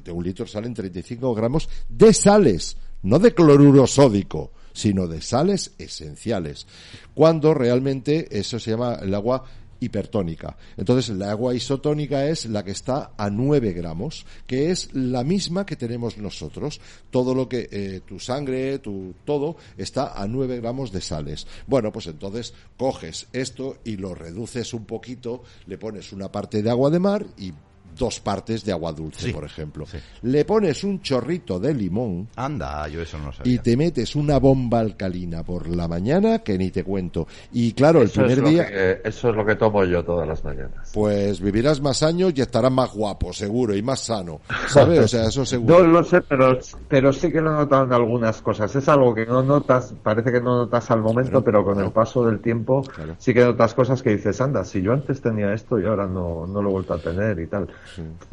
de 0.04 0.12
un 0.12 0.24
litro 0.24 0.46
salen 0.46 0.74
35 0.74 1.34
gramos 1.34 1.68
de 1.90 2.14
sales, 2.14 2.78
no 3.04 3.18
de 3.20 3.34
cloruro 3.34 3.88
sódico, 3.88 4.52
sino 4.74 5.08
de 5.08 5.22
sales 5.22 5.72
esenciales. 5.78 6.68
Cuando 7.14 7.54
realmente 7.54 8.28
eso 8.38 8.60
se 8.60 8.72
llama 8.72 8.96
el 9.02 9.14
agua 9.16 9.44
hipertónica. 9.86 10.58
Entonces, 10.78 11.16
la 11.16 11.32
agua 11.32 11.56
isotónica 11.56 12.28
es 12.28 12.46
la 12.46 12.64
que 12.64 12.72
está 12.72 13.12
a 13.18 13.30
9 13.30 13.74
gramos, 13.74 14.26
que 14.48 14.72
es 14.72 14.94
la 14.94 15.24
misma 15.24 15.66
que 15.66 15.76
tenemos 15.76 16.18
nosotros. 16.18 16.82
Todo 17.10 17.34
lo 17.34 17.48
que, 17.48 17.70
eh, 17.72 18.02
tu 18.06 18.20
sangre, 18.20 18.80
tu, 18.80 19.16
todo, 19.24 19.58
está 19.78 20.14
a 20.22 20.28
9 20.28 20.58
gramos 20.58 20.92
de 20.92 21.02
sales. 21.02 21.48
Bueno, 21.68 21.92
pues 21.92 22.08
entonces 22.08 22.54
coges 22.78 23.28
esto 23.34 23.78
y 23.84 23.98
lo 23.98 24.16
reduces 24.16 24.74
un 24.74 24.86
poquito, 24.86 25.44
le 25.68 25.78
pones 25.78 26.12
una 26.12 26.32
parte 26.32 26.62
de 26.62 26.70
agua 26.70 26.90
de 26.90 27.00
mar 27.00 27.26
y 27.38 27.54
dos 27.96 28.20
partes 28.20 28.64
de 28.66 28.72
agua 28.72 28.92
dulce, 28.94 29.28
Sí, 29.28 29.32
por 29.34 29.44
ejemplo. 29.46 29.86
sí. 29.86 29.98
Le 30.24 30.46
pones 30.46 30.84
un 30.84 31.02
chorrito 31.02 31.60
de 31.60 31.74
limón 31.74 32.28
Anda, 32.36 32.88
yo 32.88 33.02
eso 33.02 33.18
no 33.18 33.26
lo 33.28 33.34
y 33.44 33.60
te 33.60 33.76
metes 33.78 34.16
una 34.16 34.38
bomba 34.40 34.80
alcalina 34.80 35.44
por 35.44 35.68
la 35.68 35.88
mañana 35.88 36.40
que 36.40 36.58
ni 36.58 36.72
te 36.72 36.84
cuento. 36.84 37.28
Y 37.54 37.74
claro, 37.74 38.00
el 38.02 38.06
Eso 38.08 38.22
primer 38.24 38.44
día, 38.44 38.68
que, 38.68 39.02
eso 39.04 39.30
es 39.30 39.36
lo 39.36 39.46
que 39.46 39.56
tomo 39.56 39.84
yo 39.86 40.04
todas 40.04 40.28
las 40.28 40.44
mañanas. 40.44 40.92
pues 40.94 41.40
vivirás 41.42 41.82
más 41.82 42.04
años 42.04 42.34
y 42.36 42.42
estarás 42.42 42.72
más 42.72 42.94
guapo, 42.94 43.34
seguro, 43.34 43.76
y 43.76 43.82
más 43.82 44.02
sano. 44.02 44.42
¿Sabes? 44.68 45.00
O 45.00 45.08
sea, 45.08 45.28
eso 45.28 45.46
seguro. 45.46 45.80
No 45.80 45.88
lo 45.88 46.04
sé, 46.04 46.22
pero, 46.22 46.58
pero 46.88 47.14
sí 47.14 47.32
que 47.32 47.42
lo 47.42 47.52
he 47.52 47.56
notado 47.56 47.86
en 47.86 47.94
algunas 47.94 48.42
cosas. 48.42 48.76
Es 48.76 48.88
algo 48.90 49.14
que 49.14 49.26
no 49.26 49.42
notas, 49.44 49.94
parece 50.04 50.32
que 50.32 50.42
no 50.42 50.58
notas 50.58 50.90
al 50.92 51.02
momento, 51.02 51.32
Claro, 51.32 51.44
pero 51.46 51.64
con 51.64 51.74
claro. 51.74 51.88
el 51.88 51.94
paso 51.94 52.26
del 52.26 52.40
tiempo 52.40 52.82
Claro. 52.84 53.16
sí 53.20 53.34
que 53.34 53.42
notas 53.44 53.74
cosas 53.74 54.02
que 54.04 54.12
dices, 54.16 54.40
anda, 54.42 54.64
si 54.66 54.82
yo 54.82 54.94
antes 54.94 55.22
tenía 55.22 55.54
esto 55.54 55.80
y 55.80 55.86
ahora 55.86 56.08
no, 56.08 56.46
no 56.48 56.62
lo 56.62 56.70
he 56.70 56.74
vuelto 56.74 56.94
a 56.94 57.00
tener 57.00 57.40
y 57.40 57.48
tal. 57.48 57.68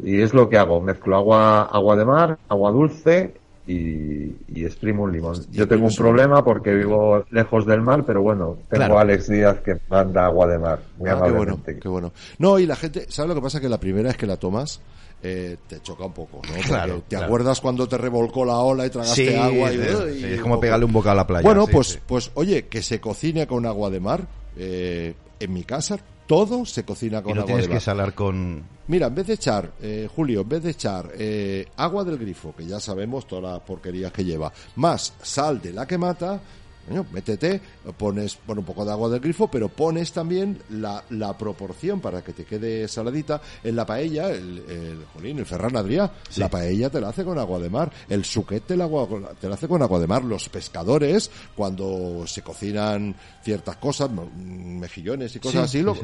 Y 0.03 0.21
es 0.21 0.33
lo 0.33 0.49
que 0.49 0.57
hago, 0.57 0.81
mezclo 0.81 1.15
agua, 1.17 1.63
agua 1.63 1.95
de 1.95 2.05
mar, 2.05 2.37
agua 2.49 2.71
dulce 2.71 3.33
y, 3.65 4.35
y 4.47 4.65
exprimo 4.65 5.03
un 5.03 5.11
limón. 5.13 5.35
Yo 5.51 5.67
tengo 5.67 5.85
un 5.87 5.95
problema 5.95 6.43
porque 6.43 6.73
vivo 6.73 7.23
lejos 7.31 7.65
del 7.65 7.81
mar, 7.81 8.03
pero 8.05 8.21
bueno, 8.21 8.57
tengo 8.69 8.85
Claro. 8.85 8.97
a 8.97 9.01
Alex 9.01 9.29
Díaz 9.29 9.59
que 9.61 9.77
manda 9.89 10.25
agua 10.25 10.47
de 10.47 10.59
mar. 10.59 10.79
Muy 10.97 11.09
Ah, 11.09 11.21
qué 11.23 11.31
bueno, 11.31 11.59
qué 11.81 11.87
bueno. 11.87 12.11
No, 12.39 12.59
y 12.59 12.65
la 12.65 12.75
gente, 12.75 13.05
¿sabes 13.09 13.29
lo 13.29 13.35
que 13.35 13.41
pasa? 13.41 13.61
Que 13.61 13.69
la 13.69 13.79
primera 13.79 14.09
vez 14.09 14.17
que 14.17 14.27
la 14.27 14.35
tomas, 14.37 14.81
eh, 15.21 15.55
te 15.69 15.79
choca 15.81 16.03
un 16.03 16.11
poco, 16.13 16.37
¿no? 16.43 16.53
Porque 16.55 16.67
Claro, 16.67 16.95
te 17.07 17.15
claro. 17.15 17.25
acuerdas 17.25 17.61
cuando 17.61 17.87
te 17.87 17.97
revolcó 17.97 18.43
la 18.43 18.57
ola 18.57 18.85
y 18.85 18.89
tragaste 18.89 19.29
Sí, 19.31 19.35
agua 19.35 19.71
y, 19.71 19.77
sí, 19.77 19.83
y 19.83 20.19
sí, 20.19 20.25
es 20.33 20.41
como 20.41 20.59
pegarle 20.59 20.83
un 20.83 20.91
bocado 20.91 21.13
a 21.13 21.15
la 21.15 21.27
playa. 21.27 21.43
Bueno, 21.43 21.65
sí, 21.65 21.71
pues, 21.71 21.87
sí. 21.87 21.99
pues, 22.05 22.31
oye, 22.33 22.67
que 22.67 22.81
se 22.81 22.99
cocine 22.99 23.47
con 23.47 23.65
agua 23.65 23.89
de 23.89 23.99
mar. 24.01 24.27
eh, 24.57 25.13
en 25.39 25.51
mi 25.53 25.63
casa 25.63 25.97
todo 26.27 26.65
se 26.65 26.83
cocina 26.83 27.21
con 27.21 27.31
Y 27.31 27.35
no 27.35 27.41
agua 27.41 27.47
tienes 27.47 27.67
de 27.67 27.73
que 27.73 27.79
salar 27.79 28.13
con... 28.13 28.63
Mira, 28.87 29.07
en 29.07 29.15
vez 29.15 29.27
de 29.27 29.33
echar, 29.33 29.71
eh, 29.81 30.09
Julio, 30.13 30.41
en 30.41 30.49
vez 30.49 30.63
de 30.63 30.71
echar 30.71 31.09
eh, 31.17 31.67
agua 31.77 32.03
del 32.03 32.17
grifo, 32.17 32.53
que 32.55 32.65
ya 32.65 32.79
sabemos 32.79 33.27
todas 33.27 33.53
las 33.53 33.61
porquerías 33.61 34.11
que 34.11 34.25
lleva, 34.25 34.51
más 34.75 35.13
sal 35.21 35.61
de 35.61 35.71
la 35.71 35.85
que 35.85 35.97
mata, 35.97 36.41
coño, 36.87 37.05
métete, 37.11 37.61
pones 37.97 38.37
bueno, 38.45 38.61
un 38.61 38.65
poco 38.65 38.83
de 38.85 38.91
agua 38.91 39.09
del 39.09 39.19
grifo, 39.19 39.49
pero 39.49 39.69
pones 39.69 40.11
también 40.11 40.59
la, 40.69 41.03
la 41.11 41.37
proporción 41.37 41.99
para 42.01 42.23
que 42.23 42.33
te 42.33 42.45
quede 42.45 42.87
saladita. 42.87 43.41
En 43.63 43.75
la 43.75 43.85
paella, 43.85 44.29
el, 44.31 44.59
el 44.67 45.05
jolín, 45.13 45.39
el 45.39 45.45
Ferran 45.45 45.75
Adrià, 45.75 46.11
la 46.37 46.49
paella 46.49 46.89
te 46.89 46.99
la 47.01 47.09
hace 47.09 47.23
con 47.23 47.37
agua 47.39 47.59
de 47.59 47.69
mar, 47.69 47.91
el 48.09 48.25
suquet 48.25 48.65
te 48.65 48.75
la, 48.77 48.83
agua- 48.85 49.07
te 49.39 49.47
la 49.47 49.55
hace 49.55 49.67
con 49.67 49.81
agua 49.81 49.99
de 49.99 50.07
mar. 50.07 50.23
Los 50.23 50.49
pescadores, 50.49 51.31
cuando 51.55 52.25
se 52.27 52.41
cocinan 52.41 53.15
ciertas 53.43 53.77
cosas, 53.77 54.09
mejillones 54.11 55.35
y 55.35 55.39
cosas 55.39 55.69
Sí, 55.71 55.79
así, 55.79 55.81
lo- 55.83 55.95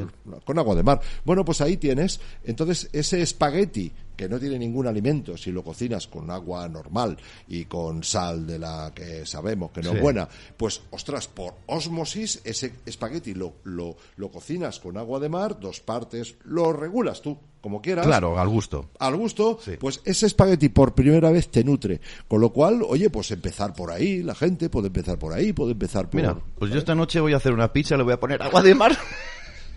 con 0.46 0.58
agua 0.60 0.76
de 0.76 0.84
mar. 0.84 1.02
Bueno, 1.26 1.44
pues 1.46 1.62
ahí 1.62 1.78
tienes, 1.78 2.20
entonces 2.44 2.90
ese 2.94 3.22
espagueti 3.22 3.92
que 4.20 4.28
no 4.28 4.38
tiene 4.38 4.60
ningún 4.60 4.86
alimento, 4.86 5.38
si 5.38 5.50
lo 5.50 5.64
cocinas 5.64 6.08
con 6.08 6.30
agua 6.30 6.68
normal 6.68 7.16
y 7.48 7.64
con 7.64 8.04
sal 8.04 8.46
de 8.46 8.60
la 8.60 8.92
que 8.94 9.26
sabemos 9.26 9.72
que 9.72 9.82
no 9.82 9.92
Sí. 9.92 9.96
es 9.96 10.02
buena, 10.02 10.28
pues 10.58 10.82
ostras, 10.92 11.30
por 11.30 11.54
osmosis 11.68 12.42
ese 12.44 12.74
espagueti 12.86 13.34
lo, 13.34 13.54
lo, 13.64 13.96
lo 14.18 14.30
cocinas 14.30 14.82
con 14.82 14.98
agua 14.98 15.22
de 15.22 15.30
mar, 15.30 15.58
dos 15.58 15.80
partes, 15.80 16.36
lo 16.44 16.74
regulas 16.74 17.22
tú, 17.22 17.38
como 17.62 17.82
quieras 17.82 18.06
Claro, 18.06 18.38
al 18.38 18.50
gusto. 18.50 18.90
al 19.00 19.16
gusto, 19.16 19.58
Sí. 19.64 19.78
pues 19.80 20.02
ese 20.04 20.26
espagueti 20.26 20.68
por 20.68 20.94
primera 20.94 21.32
vez 21.32 21.48
te 21.50 21.64
nutre. 21.64 22.02
Con 22.28 22.42
lo 22.42 22.52
cual, 22.52 22.82
oye, 22.86 23.10
pues 23.10 23.32
empezar 23.32 23.74
por 23.74 23.90
ahí, 23.90 24.22
la 24.22 24.36
gente 24.36 24.70
puede 24.70 24.88
empezar 24.88 25.18
por 25.18 25.32
ahí, 25.32 25.54
puede 25.54 25.72
empezar 25.72 26.10
por... 26.10 26.20
Mira, 26.20 26.38
pues 26.58 26.74
yo 26.74 26.78
esta 26.78 26.94
noche 26.94 27.22
voy 27.22 27.32
a 27.32 27.38
hacer 27.38 27.54
una 27.54 27.72
pizza, 27.72 27.96
le 27.96 28.04
voy 28.04 28.12
a 28.14 28.20
poner 28.20 28.42
agua 28.42 28.62
de 28.62 28.76
mar. 28.76 28.98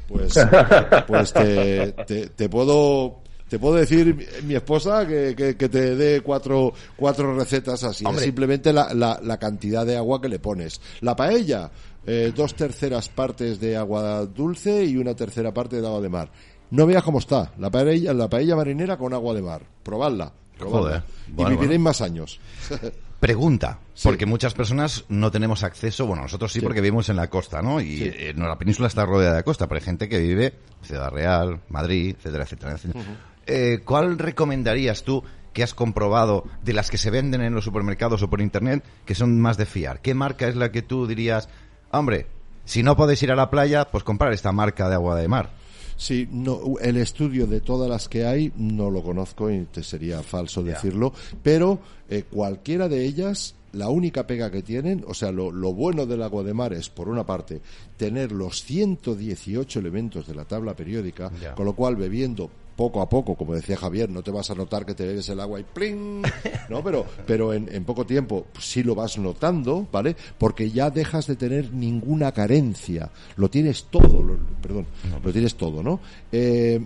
Pues, 0.08 0.34
pues 1.06 1.32
te, 1.32 1.92
te, 1.92 2.26
te 2.26 2.48
puedo... 2.48 3.20
Te 3.52 3.58
puedo 3.58 3.74
decir, 3.74 4.16
mi 4.44 4.54
esposa, 4.54 5.06
que, 5.06 5.34
que, 5.36 5.58
que 5.58 5.68
te 5.68 5.94
dé 5.94 6.22
cuatro, 6.22 6.72
cuatro 6.96 7.36
recetas 7.36 7.84
así. 7.84 8.02
Es 8.10 8.20
simplemente 8.22 8.72
la, 8.72 8.94
la, 8.94 9.20
la 9.22 9.36
cantidad 9.36 9.84
de 9.84 9.94
agua 9.94 10.22
que 10.22 10.30
le 10.30 10.38
pones. 10.38 10.80
La 11.02 11.14
paella, 11.14 11.70
eh, 12.06 12.32
dos 12.34 12.54
terceras 12.54 13.10
partes 13.10 13.60
de 13.60 13.76
agua 13.76 14.24
dulce 14.24 14.82
y 14.86 14.96
una 14.96 15.14
tercera 15.14 15.52
parte 15.52 15.82
de 15.82 15.86
agua 15.86 16.00
de 16.00 16.08
mar. 16.08 16.32
No 16.70 16.86
veas 16.86 17.02
cómo 17.02 17.18
está. 17.18 17.52
La 17.58 17.70
paella, 17.70 18.14
la 18.14 18.26
paella 18.30 18.56
marinera 18.56 18.96
con 18.96 19.12
agua 19.12 19.34
de 19.34 19.42
mar. 19.42 19.60
Probadla. 19.82 20.32
probadla. 20.56 20.88
Joder. 20.88 21.02
y 21.28 21.32
Bueno, 21.32 21.50
viviréis 21.50 21.68
bueno. 21.78 21.84
más 21.84 22.00
años. 22.00 22.40
Pregunta, 23.20 23.80
Sí. 23.92 24.08
porque 24.08 24.24
muchas 24.24 24.54
personas 24.54 25.04
no 25.10 25.30
tenemos 25.30 25.62
acceso, 25.62 26.06
bueno, 26.06 26.22
nosotros 26.22 26.50
sí, 26.50 26.60
Sí. 26.60 26.64
porque 26.64 26.80
vivimos 26.80 27.10
en 27.10 27.16
la 27.16 27.28
costa, 27.28 27.60
¿no? 27.60 27.82
Y 27.82 28.02
eh, 28.02 28.32
no, 28.34 28.48
la 28.48 28.56
península 28.56 28.88
está 28.88 29.04
rodeada 29.04 29.36
de 29.36 29.44
costa, 29.44 29.68
pero 29.68 29.78
hay 29.78 29.84
gente 29.84 30.08
que 30.08 30.18
vive 30.18 30.46
en 30.80 30.86
Ciudad 30.88 31.10
Real, 31.10 31.60
Madrid, 31.68 32.16
etcétera, 32.18 32.44
etcétera. 32.44 32.72
etcétera. 32.72 33.04
Eh, 33.46 33.80
¿Cuál 33.84 34.18
recomendarías 34.18 35.02
tú 35.02 35.22
que 35.52 35.62
has 35.62 35.74
comprobado 35.74 36.44
de 36.62 36.72
las 36.72 36.90
que 36.90 36.98
se 36.98 37.10
venden 37.10 37.42
en 37.42 37.54
los 37.54 37.64
supermercados 37.64 38.22
o 38.22 38.30
por 38.30 38.40
internet 38.40 38.84
que 39.04 39.14
son 39.14 39.40
más 39.40 39.56
de 39.56 39.66
fiar? 39.66 40.00
¿Qué 40.00 40.14
marca 40.14 40.48
es 40.48 40.56
la 40.56 40.72
que 40.72 40.82
tú 40.82 41.06
dirías, 41.06 41.48
hombre, 41.90 42.26
si 42.64 42.82
no 42.82 42.96
podéis 42.96 43.22
ir 43.22 43.32
a 43.32 43.36
la 43.36 43.50
playa, 43.50 43.90
pues 43.90 44.04
comprar 44.04 44.32
esta 44.32 44.52
marca 44.52 44.88
de 44.88 44.94
agua 44.94 45.16
de 45.16 45.28
mar? 45.28 45.50
Sí, 45.96 46.28
no, 46.30 46.78
el 46.80 46.96
estudio 46.96 47.46
de 47.46 47.60
todas 47.60 47.88
las 47.88 48.08
que 48.08 48.24
hay 48.24 48.52
no 48.56 48.90
lo 48.90 49.02
conozco 49.02 49.50
y 49.50 49.66
te 49.66 49.82
sería 49.82 50.22
falso 50.22 50.62
decirlo, 50.62 51.12
pero 51.42 51.78
eh, 52.08 52.24
cualquiera 52.28 52.88
de 52.88 53.04
ellas, 53.04 53.54
la 53.72 53.88
única 53.88 54.26
pega 54.26 54.50
que 54.50 54.62
tienen, 54.62 55.04
o 55.06 55.14
sea, 55.14 55.30
lo, 55.30 55.52
lo 55.52 55.72
bueno 55.72 56.06
del 56.06 56.22
agua 56.22 56.42
de 56.42 56.54
mar 56.54 56.72
es, 56.72 56.88
por 56.88 57.08
una 57.08 57.24
parte, 57.24 57.60
tener 57.96 58.32
los 58.32 58.62
118 58.64 59.78
elementos 59.78 60.26
de 60.26 60.34
la 60.34 60.44
tabla 60.44 60.74
periódica, 60.74 61.30
con 61.54 61.66
lo 61.66 61.74
cual 61.74 61.96
bebiendo 61.96 62.50
poco 62.76 63.00
a 63.00 63.08
poco, 63.08 63.34
como 63.34 63.54
decía 63.54 63.76
Javier, 63.76 64.08
no 64.10 64.22
te 64.22 64.30
vas 64.30 64.50
a 64.50 64.54
notar 64.54 64.84
que 64.86 64.94
te 64.94 65.06
bebes 65.06 65.28
el 65.28 65.40
agua 65.40 65.60
y 65.60 65.64
¡pling! 65.64 66.22
¿no? 66.68 66.82
Pero, 66.82 67.04
pero 67.26 67.52
en, 67.52 67.68
en 67.74 67.84
poco 67.84 68.04
tiempo 68.06 68.46
sí 68.58 68.82
lo 68.82 68.94
vas 68.94 69.18
notando, 69.18 69.86
¿vale? 69.92 70.16
Porque 70.38 70.70
ya 70.70 70.90
dejas 70.90 71.26
de 71.26 71.36
tener 71.36 71.72
ninguna 71.72 72.32
carencia. 72.32 73.10
Lo 73.36 73.48
tienes 73.50 73.84
todo, 73.90 74.22
lo- 74.22 74.38
perdón, 74.60 74.86
lo 75.22 75.32
tienes 75.32 75.54
todo, 75.56 75.82
¿no? 75.82 76.00
Eh, 76.30 76.80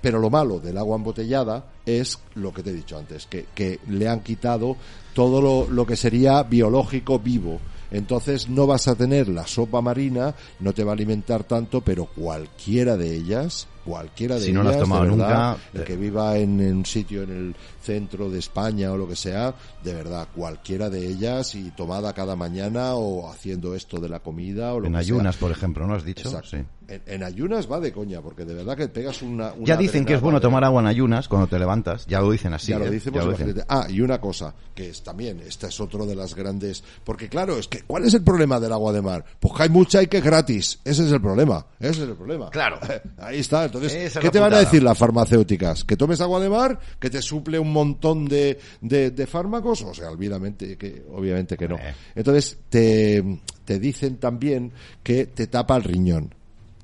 pero 0.00 0.18
lo 0.20 0.30
malo 0.30 0.60
del 0.60 0.78
agua 0.78 0.96
embotellada 0.96 1.64
es 1.84 2.18
lo 2.34 2.52
que 2.52 2.62
te 2.62 2.70
he 2.70 2.74
dicho 2.74 2.96
antes, 2.96 3.26
que, 3.26 3.46
que 3.54 3.80
le 3.88 4.08
han 4.08 4.20
quitado 4.20 4.76
todo 5.14 5.40
lo, 5.40 5.68
lo 5.68 5.84
que 5.86 5.96
sería 5.96 6.42
biológico 6.44 7.18
vivo. 7.18 7.58
Entonces 7.90 8.48
no 8.48 8.66
vas 8.66 8.88
a 8.88 8.94
tener 8.94 9.28
la 9.28 9.46
sopa 9.46 9.80
marina, 9.80 10.34
no 10.60 10.72
te 10.72 10.84
va 10.84 10.92
a 10.92 10.94
alimentar 10.94 11.44
tanto, 11.44 11.80
pero 11.80 12.06
cualquiera 12.06 12.96
de 12.96 13.14
ellas, 13.16 13.66
cualquiera 13.86 14.34
de 14.34 14.40
Si 14.42 14.52
no 14.52 14.60
ellas, 14.62 14.72
la 14.72 14.76
has 14.78 14.82
tomado 14.82 15.04
de 15.04 15.10
verdad, 15.10 15.50
nunca, 15.52 15.56
el 15.74 15.80
eh. 15.80 15.84
que 15.84 15.96
viva 15.96 16.36
en, 16.36 16.60
en 16.60 16.76
un 16.78 16.86
sitio 16.86 17.22
en 17.22 17.30
el 17.30 17.54
centro 17.82 18.28
de 18.28 18.38
España 18.40 18.92
o 18.92 18.96
lo 18.96 19.08
que 19.08 19.16
sea, 19.16 19.54
de 19.84 19.94
verdad, 19.94 20.28
cualquiera 20.34 20.90
de 20.90 21.06
ellas 21.06 21.54
y 21.54 21.70
tomada 21.70 22.12
cada 22.12 22.34
mañana 22.36 22.94
o 22.96 23.30
haciendo 23.30 23.74
esto 23.74 24.00
de 24.00 24.08
la 24.08 24.18
comida 24.20 24.74
o 24.74 24.80
lo 24.80 24.88
En 24.88 24.92
que 24.94 25.04
sea. 25.04 25.14
ayunas, 25.14 25.36
por 25.36 25.50
ejemplo, 25.52 25.86
¿no 25.86 25.94
has 25.94 26.04
dicho? 26.04 26.28
Exacto. 26.28 26.56
Sí. 26.56 26.64
En, 26.88 27.02
en 27.06 27.22
ayunas 27.24 27.70
va 27.70 27.80
de 27.80 27.92
coña, 27.92 28.20
porque 28.22 28.44
de 28.44 28.54
verdad 28.54 28.76
que 28.76 28.88
pegas 28.88 29.20
una. 29.22 29.52
una 29.52 29.64
Ya 29.66 29.76
dicen 29.76 30.04
que 30.04 30.14
es 30.14 30.20
bueno 30.20 30.40
tomar 30.40 30.62
agua 30.64 30.80
en 30.80 30.86
ayunas 30.86 31.26
cuando 31.28 31.48
te 31.48 31.58
levantas. 31.58 32.06
Ya 32.06 32.20
lo 32.20 32.30
dicen 32.30 32.52
así. 32.54 32.70
ya 32.70 32.78
lo 32.78 32.86
¿eh? 32.86 32.90
dicen, 32.90 33.12
Ya 33.12 33.20
pues 33.20 33.26
lo 33.26 33.32
dicen. 33.32 33.48
imagínate. 33.50 33.66
Ah, 33.74 33.86
y 33.90 34.00
una 34.00 34.20
cosa, 34.20 34.54
que 34.74 34.90
es 34.90 35.02
también, 35.02 35.40
esta 35.40 35.66
es 35.66 35.80
otro 35.80 36.06
de 36.06 36.14
las 36.14 36.34
grandes, 36.34 36.84
porque 37.02 37.28
claro, 37.28 37.58
es 37.58 37.66
que, 37.66 37.82
¿cuál 37.82 38.04
es 38.04 38.14
el 38.14 38.22
problema 38.22 38.60
del 38.60 38.72
agua 38.72 38.92
de 38.92 39.02
mar? 39.02 39.24
Pues 39.40 39.54
que 39.54 39.62
hay 39.64 39.68
mucha 39.68 40.02
y 40.02 40.06
que 40.06 40.18
es 40.18 40.24
gratis. 40.24 40.78
Ese 40.84 41.04
es 41.06 41.12
el 41.12 41.20
problema. 41.20 41.66
Ese 41.80 42.04
es 42.04 42.08
el 42.08 42.14
problema. 42.14 42.50
Claro. 42.50 42.78
Ahí 43.18 43.40
está. 43.40 43.64
Entonces, 43.64 43.92
Esa 43.92 44.20
¿qué 44.20 44.30
te 44.30 44.38
van 44.38 44.54
a 44.54 44.58
decir 44.58 44.82
las 44.82 44.96
farmacéuticas? 44.96 45.84
¿Que 45.84 45.96
tomes 45.96 46.20
agua 46.20 46.38
de 46.40 46.48
mar? 46.48 46.78
¿Que 47.00 47.10
te 47.10 47.20
suple 47.20 47.58
un 47.58 47.72
montón 47.72 48.26
de, 48.26 48.58
de, 48.80 49.10
de 49.10 49.26
fármacos? 49.26 49.82
O 49.82 49.92
sea, 49.92 50.10
obviamente 50.10 50.76
que, 50.76 51.04
obviamente 51.12 51.56
que 51.56 51.66
no. 51.68 51.76
Eh. 51.76 51.94
Entonces, 52.14 52.58
te, 52.68 53.40
te 53.64 53.80
dicen 53.80 54.18
también 54.18 54.72
que 55.02 55.26
te 55.26 55.48
tapa 55.48 55.76
el 55.76 55.82
riñón 55.82 56.35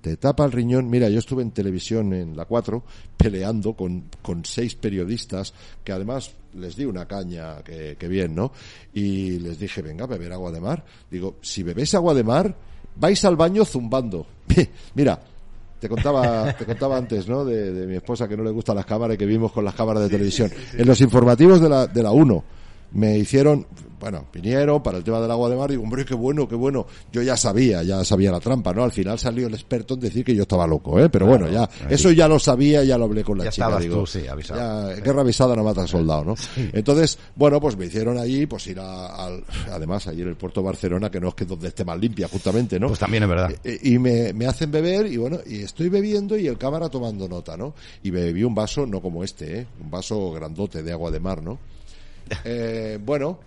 te 0.02 0.16
tapa 0.16 0.44
el 0.44 0.52
riñón. 0.52 0.90
Mira, 0.90 1.08
yo 1.08 1.20
estuve 1.20 1.42
en 1.42 1.52
televisión 1.52 2.12
en 2.12 2.36
la 2.36 2.44
4 2.44 2.82
peleando 3.16 3.74
con, 3.74 4.04
con 4.20 4.44
seis 4.44 4.74
periodistas 4.74 5.54
que 5.82 5.92
además 5.92 6.32
les 6.54 6.76
di 6.76 6.84
una 6.84 7.06
caña 7.06 7.62
que, 7.62 7.96
que 7.98 8.08
bien, 8.08 8.34
¿no? 8.34 8.52
Y 8.92 9.38
les 9.38 9.58
dije, 9.58 9.80
venga, 9.80 10.06
beber 10.06 10.32
agua 10.32 10.50
de 10.50 10.60
mar. 10.60 10.84
Digo, 11.10 11.36
si 11.40 11.62
bebéis 11.62 11.94
agua 11.94 12.14
de 12.14 12.24
mar, 12.24 12.54
vais 12.96 13.24
al 13.24 13.36
baño 13.36 13.64
zumbando. 13.64 14.26
Mira, 14.94 15.18
te 15.78 15.88
contaba, 15.88 16.52
te 16.52 16.66
contaba 16.66 16.96
antes, 16.96 17.28
¿no? 17.28 17.44
De, 17.44 17.72
de 17.72 17.86
mi 17.86 17.94
esposa 17.94 18.26
que 18.28 18.36
no 18.36 18.42
le 18.42 18.50
gustan 18.50 18.76
las 18.76 18.86
cámaras 18.86 19.14
y 19.14 19.18
que 19.18 19.26
vimos 19.26 19.52
con 19.52 19.64
las 19.64 19.74
cámaras 19.74 20.02
de 20.02 20.08
televisión. 20.08 20.50
En 20.74 20.86
los 20.86 21.00
informativos 21.00 21.60
de 21.60 21.68
la, 21.68 21.86
de 21.86 22.02
la 22.02 22.10
1 22.10 22.44
me 22.94 23.16
hicieron, 23.18 23.66
bueno, 24.00 24.26
vinieron 24.32 24.82
para 24.82 24.98
el 24.98 25.04
tema 25.04 25.20
del 25.20 25.30
agua 25.30 25.48
de 25.48 25.56
mar 25.56 25.70
y 25.70 25.74
digo, 25.74 25.84
hombre, 25.84 26.04
qué 26.04 26.14
bueno, 26.14 26.48
qué 26.48 26.54
bueno. 26.56 26.86
Yo 27.12 27.22
ya 27.22 27.36
sabía, 27.36 27.82
ya 27.84 28.04
sabía 28.04 28.32
la 28.32 28.40
trampa, 28.40 28.72
¿no? 28.74 28.82
Al 28.82 28.90
final 28.92 29.18
salió 29.18 29.46
el 29.46 29.54
experto 29.54 29.94
en 29.94 30.00
decir 30.00 30.24
que 30.24 30.34
yo 30.34 30.42
estaba 30.42 30.66
loco, 30.66 30.98
¿eh? 30.98 31.08
Pero 31.08 31.26
bueno, 31.26 31.48
ya, 31.48 31.68
eso 31.88 32.10
ya 32.10 32.26
lo 32.28 32.38
sabía, 32.38 32.82
ya 32.84 32.98
lo 32.98 33.04
hablé 33.04 33.22
con 33.24 33.38
la 33.38 33.44
Ya 33.44 33.50
chica. 33.50 33.66
estabas 33.66 33.82
digo, 33.84 34.00
tú, 34.00 34.06
sí, 34.06 34.26
avisado. 34.26 34.90
ya, 34.90 35.00
guerra 35.00 35.20
avisada 35.20 35.54
no 35.54 35.62
mata 35.64 35.82
al 35.82 35.88
soldado, 35.88 36.24
¿no? 36.24 36.34
Entonces, 36.72 37.18
bueno, 37.36 37.60
pues 37.60 37.76
me 37.76 37.86
hicieron 37.86 38.18
allí, 38.18 38.46
pues 38.46 38.66
ir 38.66 38.80
a- 38.80 39.06
al, 39.26 39.44
además 39.70 40.06
allí 40.08 40.22
en 40.22 40.28
el 40.28 40.36
puerto 40.36 40.60
de 40.60 40.66
Barcelona, 40.66 41.10
que 41.10 41.20
no 41.20 41.28
es 41.28 41.34
que 41.34 41.44
donde 41.44 41.68
esté 41.68 41.84
más 41.84 41.98
limpia, 41.98 42.26
justamente, 42.28 42.80
¿no? 42.80 42.88
Pues 42.88 42.98
también 42.98 43.22
es 43.22 43.28
verdad. 43.28 43.50
Y 43.82 43.98
me, 43.98 44.32
me 44.32 44.46
hacen 44.46 44.70
beber 44.70 45.06
y 45.06 45.16
bueno, 45.16 45.38
y 45.46 45.62
estoy 45.62 45.88
bebiendo 45.88 46.36
y 46.36 46.46
el 46.48 46.58
cámara 46.58 46.88
tomando 46.88 47.28
nota, 47.28 47.56
¿no? 47.56 47.74
Y 48.02 48.10
me 48.10 48.20
bebí 48.22 48.42
un 48.42 48.54
vaso, 48.54 48.84
no 48.84 49.00
como 49.00 49.22
este, 49.22 49.60
¿eh? 49.60 49.66
Un 49.80 49.90
vaso 49.90 50.32
grandote 50.32 50.82
de 50.82 50.90
agua 50.92 51.10
de 51.12 51.20
mar, 51.20 51.40
¿no? 51.42 51.58
Eh, 52.44 52.98
bueno, 53.04 53.38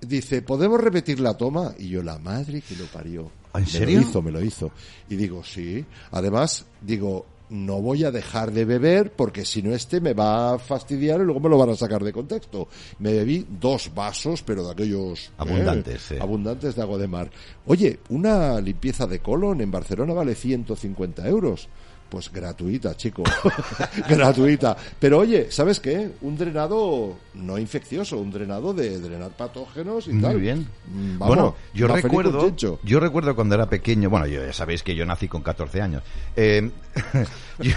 dice, 0.00 0.42
¿podemos 0.42 0.80
repetir 0.80 1.20
la 1.20 1.36
toma? 1.36 1.74
Y 1.78 1.88
yo, 1.88 2.02
la 2.02 2.18
madre 2.18 2.60
que 2.62 2.76
lo 2.76 2.84
parió. 2.86 3.30
¿En 3.54 3.62
Me 3.62 3.66
serio? 3.66 4.00
lo 4.00 4.06
hizo, 4.06 4.22
me 4.22 4.30
lo 4.30 4.42
hizo. 4.42 4.70
Y 5.08 5.16
digo, 5.16 5.42
sí. 5.42 5.84
Además, 6.12 6.66
digo, 6.80 7.26
no 7.50 7.80
voy 7.80 8.04
a 8.04 8.10
dejar 8.10 8.52
de 8.52 8.64
beber 8.66 9.12
porque 9.12 9.44
si 9.44 9.62
no 9.62 9.74
este 9.74 10.00
me 10.00 10.12
va 10.12 10.54
a 10.54 10.58
fastidiar 10.58 11.20
y 11.20 11.24
luego 11.24 11.40
me 11.40 11.48
lo 11.48 11.56
van 11.58 11.70
a 11.70 11.76
sacar 11.76 12.04
de 12.04 12.12
contexto. 12.12 12.68
Me 12.98 13.12
bebí 13.12 13.46
dos 13.48 13.92
vasos, 13.94 14.42
pero 14.42 14.64
de 14.64 14.72
aquellos... 14.72 15.28
¿eh? 15.28 15.32
Abundantes. 15.38 16.12
Abundantes 16.20 16.74
de 16.76 16.82
agua 16.82 16.98
de 16.98 17.08
mar. 17.08 17.30
Oye, 17.66 18.00
una 18.10 18.60
limpieza 18.60 19.06
de 19.06 19.20
colon 19.20 19.60
en 19.62 19.70
Barcelona 19.70 20.12
vale 20.12 20.34
150 20.34 21.26
euros. 21.26 21.68
Pues 22.08 22.32
gratuita, 22.32 22.96
chico. 22.96 23.22
gratuita. 24.08 24.76
Pero 24.98 25.18
oye, 25.18 25.48
¿sabes 25.50 25.78
qué? 25.78 26.10
Un 26.22 26.38
drenado 26.38 27.16
no 27.34 27.58
infeccioso, 27.58 28.16
un 28.18 28.30
drenado 28.30 28.72
de 28.72 28.98
drenar 28.98 29.30
patógenos 29.32 30.06
y 30.08 30.12
Muy 30.14 30.22
tal. 30.22 30.40
bien. 30.40 30.66
Mm, 30.86 31.18
vamos, 31.18 31.26
bueno, 31.36 31.56
yo 31.74 31.86
recuerdo, 31.86 32.50
yo 32.82 33.00
recuerdo 33.00 33.34
cuando 33.36 33.54
era 33.56 33.68
pequeño, 33.68 34.08
bueno, 34.08 34.26
ya 34.26 34.50
sabéis 34.54 34.82
que 34.82 34.94
yo 34.94 35.04
nací 35.04 35.28
con 35.28 35.42
14 35.42 35.82
años. 35.82 36.02
Eh, 36.34 36.70
yo- 37.58 37.72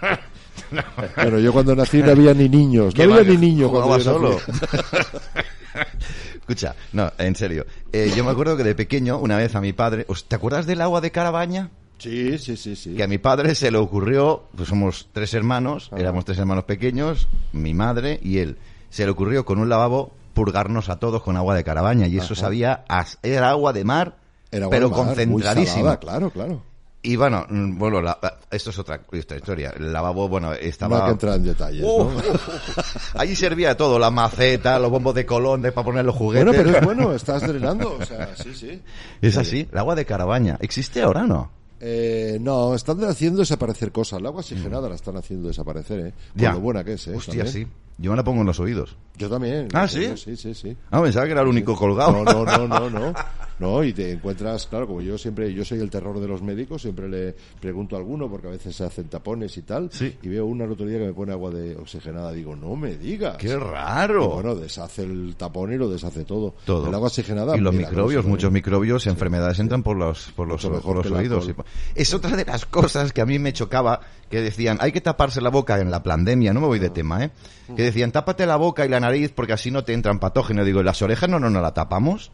Bueno, 1.16 1.38
yo 1.38 1.52
cuando 1.52 1.74
nací 1.74 2.02
no 2.02 2.10
había 2.10 2.34
ni 2.34 2.48
niños, 2.48 2.86
no 2.86 2.92
¿Qué 2.92 3.02
había 3.02 3.22
ni 3.22 3.36
niños 3.36 3.70
cuando 3.70 3.98
yo 3.98 4.04
solo. 4.04 4.38
Escucha, 6.40 6.74
no, 6.92 7.12
en 7.18 7.34
serio. 7.36 7.64
Eh, 7.92 8.12
yo 8.16 8.24
me 8.24 8.30
acuerdo 8.30 8.56
que 8.56 8.64
de 8.64 8.74
pequeño, 8.74 9.18
una 9.18 9.36
vez 9.36 9.54
a 9.54 9.60
mi 9.60 9.72
padre, 9.72 10.04
¿os- 10.08 10.24
¿te 10.28 10.36
acuerdas 10.36 10.66
del 10.66 10.80
agua 10.80 11.00
de 11.00 11.10
Carabaña? 11.12 11.70
Sí, 12.00 12.38
sí, 12.38 12.56
sí, 12.56 12.74
sí. 12.74 12.94
Que 12.94 13.02
a 13.04 13.06
mi 13.06 13.18
padre 13.18 13.54
se 13.54 13.70
le 13.70 13.78
ocurrió, 13.78 14.44
pues 14.56 14.68
somos 14.68 15.08
tres 15.12 15.32
hermanos, 15.34 15.90
éramos 15.96 16.24
tres 16.24 16.38
hermanos 16.38 16.64
pequeños, 16.64 17.28
mi 17.52 17.74
madre 17.74 18.18
y 18.22 18.38
él. 18.38 18.56
Se 18.88 19.04
le 19.04 19.10
ocurrió 19.12 19.44
con 19.44 19.58
un 19.60 19.68
lavabo 19.68 20.12
purgarnos 20.34 20.88
a 20.88 20.96
todos 20.98 21.22
con 21.22 21.36
agua 21.36 21.54
de 21.54 21.62
Carabaña 21.62 22.06
y 22.06 22.16
eso 22.18 22.34
sabía, 22.34 22.84
era 23.22 23.50
agua 23.50 23.72
de 23.72 23.84
mar, 23.84 24.16
Era 24.50 24.64
agua 24.64 24.76
pero 24.76 24.88
de 24.88 24.96
mar, 24.96 25.06
concentradísima. 25.06 25.74
salada, 25.76 26.00
claro, 26.00 26.30
claro. 26.30 26.62
Y 27.02 27.16
bueno, 27.16 27.46
mm, 27.48 27.78
bueno, 27.78 28.02
la- 28.02 28.18
esto 28.50 28.70
es 28.70 28.78
otra, 28.78 29.00
historia. 29.12 29.72
El 29.74 29.90
lavabo, 29.92 30.28
bueno, 30.28 30.52
estaba... 30.52 30.96
No 30.98 31.02
hay 31.04 31.08
que 31.08 31.12
entrar 31.12 31.36
en 31.36 31.44
detalles, 31.44 31.82
Uf, 31.86 32.12
¿no? 33.14 33.20
Allí 33.20 33.34
servía 33.36 33.74
todo, 33.76 33.98
la 33.98 34.10
maceta, 34.10 34.78
los 34.78 34.90
bombos 34.90 35.14
de 35.14 35.24
colón 35.24 35.62
de, 35.62 35.72
para 35.72 35.84
poner 35.86 36.04
los 36.04 36.14
juguetes. 36.14 36.44
Bueno, 36.46 36.62
pero 36.62 36.78
es 36.78 36.84
bueno, 36.84 37.12
estás 37.14 37.46
drenando, 37.46 37.96
o 37.98 38.04
sea, 38.04 38.34
sí, 38.36 38.54
sí. 38.54 38.82
Es 39.22 39.36
así, 39.38 39.66
el 39.72 39.78
agua 39.78 39.94
de 39.94 40.04
Carabaña. 40.04 40.58
¿Existe 40.60 41.00
ahora 41.02 41.22
o 41.22 41.26
no? 41.26 41.59
Eh, 41.80 42.38
no, 42.40 42.74
están 42.74 43.02
haciendo 43.04 43.40
desaparecer 43.40 43.90
cosas. 43.90 44.20
El 44.20 44.26
agua 44.26 44.40
oxigenada 44.40 44.88
la 44.88 44.94
están 44.96 45.16
haciendo 45.16 45.48
desaparecer, 45.48 46.00
¿eh? 46.08 46.14
Por 46.34 46.42
Ya. 46.42 46.52
lo 46.52 46.60
buena 46.60 46.84
que 46.84 46.92
es, 46.94 47.08
¿eh? 47.08 47.14
Hostia, 47.16 47.44
También. 47.44 47.66
sí. 47.68 47.72
Yo 48.00 48.10
me 48.10 48.16
la 48.16 48.24
pongo 48.24 48.40
en 48.40 48.46
los 48.46 48.58
oídos. 48.58 48.96
Yo 49.18 49.28
también. 49.28 49.68
Ah, 49.74 49.86
¿sí? 49.86 50.02
yo 50.02 50.16
Sí, 50.16 50.34
sí, 50.36 50.54
sí. 50.54 50.74
Ah, 50.90 51.02
pensaba 51.02 51.26
que 51.26 51.32
era 51.32 51.42
el 51.42 51.48
único 51.48 51.76
colgado. 51.76 52.24
No, 52.24 52.24
no, 52.24 52.44
no, 52.44 52.66
no, 52.66 52.90
no. 52.90 53.14
No, 53.60 53.84
y 53.84 53.92
te 53.92 54.10
encuentras, 54.10 54.66
claro, 54.66 54.86
como 54.86 55.02
yo 55.02 55.18
siempre, 55.18 55.52
yo 55.52 55.66
soy 55.66 55.80
el 55.80 55.90
terror 55.90 56.18
de 56.18 56.26
los 56.26 56.40
médicos, 56.40 56.80
siempre 56.80 57.10
le 57.10 57.34
pregunto 57.60 57.94
a 57.94 57.98
alguno, 57.98 58.26
porque 58.30 58.46
a 58.48 58.50
veces 58.52 58.74
se 58.74 58.84
hacen 58.84 59.08
tapones 59.08 59.54
y 59.58 59.62
tal, 59.62 59.90
Sí. 59.92 60.16
y 60.22 60.28
veo 60.28 60.46
una 60.46 60.66
día 60.66 60.76
que 60.98 61.04
me 61.04 61.12
pone 61.12 61.32
agua 61.32 61.50
de 61.50 61.76
oxigenada, 61.76 62.32
digo, 62.32 62.56
no 62.56 62.74
me 62.74 62.96
digas. 62.96 63.36
¡Qué 63.36 63.58
raro! 63.58 64.24
Y 64.24 64.28
bueno, 64.28 64.54
deshace 64.54 65.02
el 65.02 65.34
tapón 65.36 65.74
y 65.74 65.76
lo 65.76 65.90
deshace 65.90 66.24
todo. 66.24 66.54
Todo. 66.64 66.88
El 66.88 66.94
agua 66.94 67.08
oxigenada. 67.08 67.54
y 67.54 67.60
los 67.60 67.74
microbios, 67.74 68.24
muchos 68.24 68.50
microbios, 68.50 69.06
enfermedades 69.06 69.58
entran 69.58 69.82
por 69.82 69.98
los, 69.98 70.32
por 70.32 70.48
los, 70.48 70.64
por 70.64 70.96
los 70.96 71.10
oídos. 71.10 71.50
Es 71.94 72.14
otra 72.14 72.36
de 72.38 72.46
las 72.46 72.64
cosas 72.64 73.12
que 73.12 73.20
a 73.20 73.26
mí 73.26 73.38
me 73.38 73.52
chocaba, 73.52 74.00
que 74.30 74.40
decían, 74.40 74.78
hay 74.80 74.92
que 74.92 75.02
taparse 75.02 75.42
la 75.42 75.50
boca 75.50 75.78
en 75.80 75.90
la 75.90 76.02
pandemia, 76.02 76.54
no 76.54 76.62
me 76.62 76.66
voy 76.66 76.78
de 76.78 76.88
tema, 76.88 77.24
¿eh? 77.24 77.30
Que 77.76 77.82
decían, 77.90 78.12
tápate 78.12 78.46
la 78.46 78.56
boca 78.56 78.84
y 78.84 78.88
la 78.88 79.00
nariz 79.00 79.32
porque 79.34 79.52
así 79.52 79.70
no 79.70 79.84
te 79.84 79.92
entran 79.92 80.18
patógenos. 80.18 80.64
Digo, 80.66 80.80
¿y 80.80 80.84
las 80.84 81.00
orejas 81.02 81.28
no, 81.28 81.38
no 81.38 81.50
nos 81.50 81.62
la 81.62 81.72
tapamos? 81.74 82.30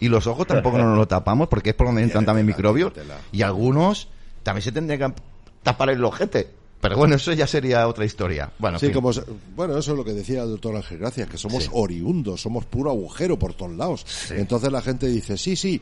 Y 0.00 0.08
los 0.08 0.26
ojos 0.26 0.46
tampoco 0.46 0.78
no 0.78 0.84
nos 0.84 0.96
lo 0.96 1.08
tapamos 1.08 1.48
porque 1.48 1.70
es 1.70 1.76
por 1.76 1.86
donde 1.88 2.02
entran 2.04 2.24
también 2.24 2.46
microbios. 2.46 2.92
Y 3.32 3.42
algunos 3.42 4.08
también 4.42 4.62
se 4.62 4.72
tendrían 4.72 5.12
que 5.14 5.20
tapar 5.62 5.90
el 5.90 6.04
ojete. 6.04 6.48
Pero 6.80 6.96
bueno, 6.96 7.16
eso 7.16 7.32
ya 7.32 7.48
sería 7.48 7.88
otra 7.88 8.04
historia. 8.04 8.52
Bueno, 8.60 8.76
en 8.76 8.80
Sí, 8.80 8.86
fin. 8.86 8.94
como, 8.94 9.12
se- 9.12 9.24
bueno, 9.56 9.76
eso 9.76 9.90
es 9.90 9.96
lo 9.98 10.04
que 10.04 10.12
decía 10.12 10.44
el 10.44 10.50
doctor 10.50 10.76
Ángel 10.76 10.98
Gracias, 10.98 11.28
que 11.28 11.36
somos 11.36 11.68
oriundos, 11.72 12.40
somos 12.40 12.64
puro 12.66 12.90
agujero 12.92 13.36
por 13.36 13.52
todos 13.54 13.72
lados. 13.72 14.06
Entonces 14.30 14.70
la 14.70 14.80
gente 14.80 15.08
dice, 15.08 15.36
sí, 15.36 15.56
sí, 15.56 15.80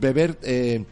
beber, 0.00 0.38
eh, 0.42 0.84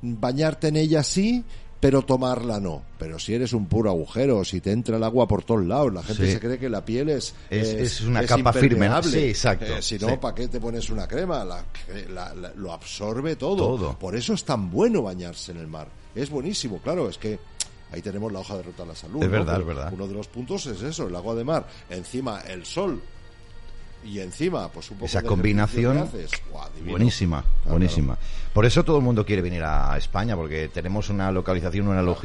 bañarte 0.00 0.68
en 0.68 0.76
ella 0.76 1.02
sí, 1.02 1.44
pero 1.80 2.02
tomarla 2.02 2.58
no. 2.58 2.82
Pero 2.98 3.18
si 3.18 3.34
eres 3.34 3.52
un 3.52 3.66
puro 3.66 3.90
agujero, 3.90 4.44
si 4.44 4.60
te 4.60 4.72
entra 4.72 4.96
el 4.96 5.04
agua 5.04 5.28
por 5.28 5.44
todos 5.44 5.64
lados, 5.64 5.92
la 5.92 6.02
gente 6.02 6.26
Sí. 6.26 6.32
se 6.32 6.40
cree 6.40 6.58
que 6.58 6.68
la 6.68 6.84
piel 6.84 7.10
es... 7.10 7.34
Es- 7.50 7.68
es 7.68 8.00
una 8.00 8.24
capa 8.24 8.52
firme, 8.52 8.88
¿no? 8.88 9.02
Sí, 9.02 9.18
exacto, 9.18 9.66
Eh, 9.76 9.82
si 9.82 9.98
no, 9.98 10.08
sí. 10.08 10.16
¿para 10.20 10.34
qué 10.34 10.48
te 10.48 10.58
pones 10.60 10.88
una 10.90 11.06
crema? 11.06 11.44
La- 11.44 11.64
la- 12.10 12.34
la- 12.34 12.52
lo 12.56 12.72
absorbe 12.72 13.36
todo. 13.36 13.56
Todo. 13.56 13.98
Por 13.98 14.16
eso 14.16 14.32
es 14.34 14.44
tan 14.44 14.70
bueno 14.70 15.02
bañarse 15.02 15.52
en 15.52 15.58
el 15.58 15.66
mar. 15.66 15.88
Es 16.14 16.30
buenísimo, 16.30 16.78
claro, 16.78 17.08
es 17.08 17.18
que... 17.18 17.38
Ahí 17.92 18.02
tenemos 18.02 18.32
la 18.32 18.40
hoja 18.40 18.56
de 18.56 18.64
ruta 18.64 18.82
a 18.82 18.86
la 18.86 18.96
salud. 18.96 19.22
Es 19.22 19.26
¿no? 19.28 19.32
verdad, 19.32 19.60
es 19.60 19.66
verdad. 19.66 19.92
Uno 19.92 20.08
de 20.08 20.14
los 20.14 20.26
puntos 20.26 20.66
es 20.66 20.82
eso, 20.82 21.06
el 21.06 21.14
agua 21.14 21.36
de 21.36 21.44
mar. 21.44 21.68
Encima 21.88 22.40
el 22.40 22.66
sol. 22.66 23.00
Y 24.06 24.20
encima, 24.20 24.68
pues 24.68 24.90
un 24.90 24.98
poco 24.98 25.06
Esa 25.06 25.20
de 25.20 25.26
combinación 25.26 25.98
haces. 25.98 26.30
Guau, 26.50 26.68
buenísima, 26.86 27.42
Claro, 27.42 27.70
buenísima. 27.70 28.16
Por 28.52 28.64
eso 28.64 28.84
todo 28.84 28.98
el 28.98 29.02
mundo 29.02 29.26
quiere 29.26 29.42
venir 29.42 29.62
a 29.64 29.96
España, 29.98 30.36
porque 30.36 30.68
tenemos 30.68 31.10
una 31.10 31.30
localización, 31.32 31.88
unas 31.88 32.16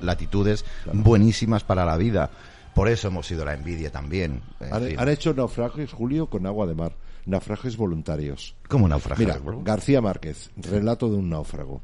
latitudes 0.00 0.64
buenísimas 0.92 1.62
para 1.62 1.84
la 1.84 1.96
vida. 1.96 2.30
Por 2.74 2.88
eso 2.88 3.08
hemos 3.08 3.26
sido 3.26 3.44
la 3.44 3.54
envidia 3.54 3.90
también. 3.90 4.42
En 4.60 4.98
Han, 4.98 5.08
hecho 5.08 5.34
naufragios, 5.34 5.92
Julio, 5.92 6.28
con 6.28 6.46
agua 6.46 6.66
de 6.66 6.74
mar. 6.74 6.92
Naufragios 7.26 7.76
voluntarios. 7.76 8.54
¿Cómo 8.68 8.88
naufragar? 8.88 9.18
Mira, 9.18 9.62
García 9.62 10.00
Márquez, 10.00 10.50
relato 10.56 11.08
de 11.08 11.16
un 11.16 11.30
náufrago. 11.30 11.80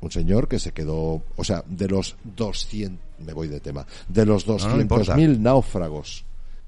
Un 0.00 0.10
señor 0.10 0.48
que 0.48 0.58
se 0.58 0.72
quedó, 0.72 1.22
o 1.36 1.44
sea, 1.44 1.64
de 1.66 1.88
los 1.88 2.16
200, 2.24 2.98
me 3.20 3.32
voy 3.32 3.48
de 3.48 3.60
tema, 3.60 3.86
de 4.08 4.26
los 4.26 4.46
no 4.46 4.80
importa. 4.80 5.16
200.000 5.16 5.38
náufragos 5.38 6.24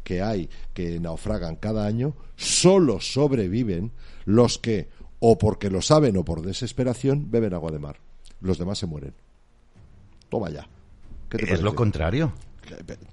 que 0.07 0.23
hay, 0.23 0.49
que 0.73 1.01
naufragan 1.01 1.57
cada 1.57 1.85
año, 1.85 2.15
solo 2.37 3.01
sobreviven 3.01 3.91
los 4.25 4.57
que, 4.57 4.89
o 5.19 5.37
porque 5.37 5.69
lo 5.69 5.83
saben 5.83 6.17
o 6.17 6.25
por 6.25 6.43
desesperación, 6.43 7.29
beben 7.29 7.55
agua 7.55 7.73
de 7.73 7.81
mar. 7.81 7.97
Los 8.41 8.57
demás 8.57 8.79
se 8.79 8.87
mueren. 8.87 9.15
Toma 10.29 10.49
ya. 10.51 10.69
¿Qué 11.29 11.39
te 11.39 11.53
es 11.53 11.61
lo 11.61 11.75
contrario. 11.75 12.33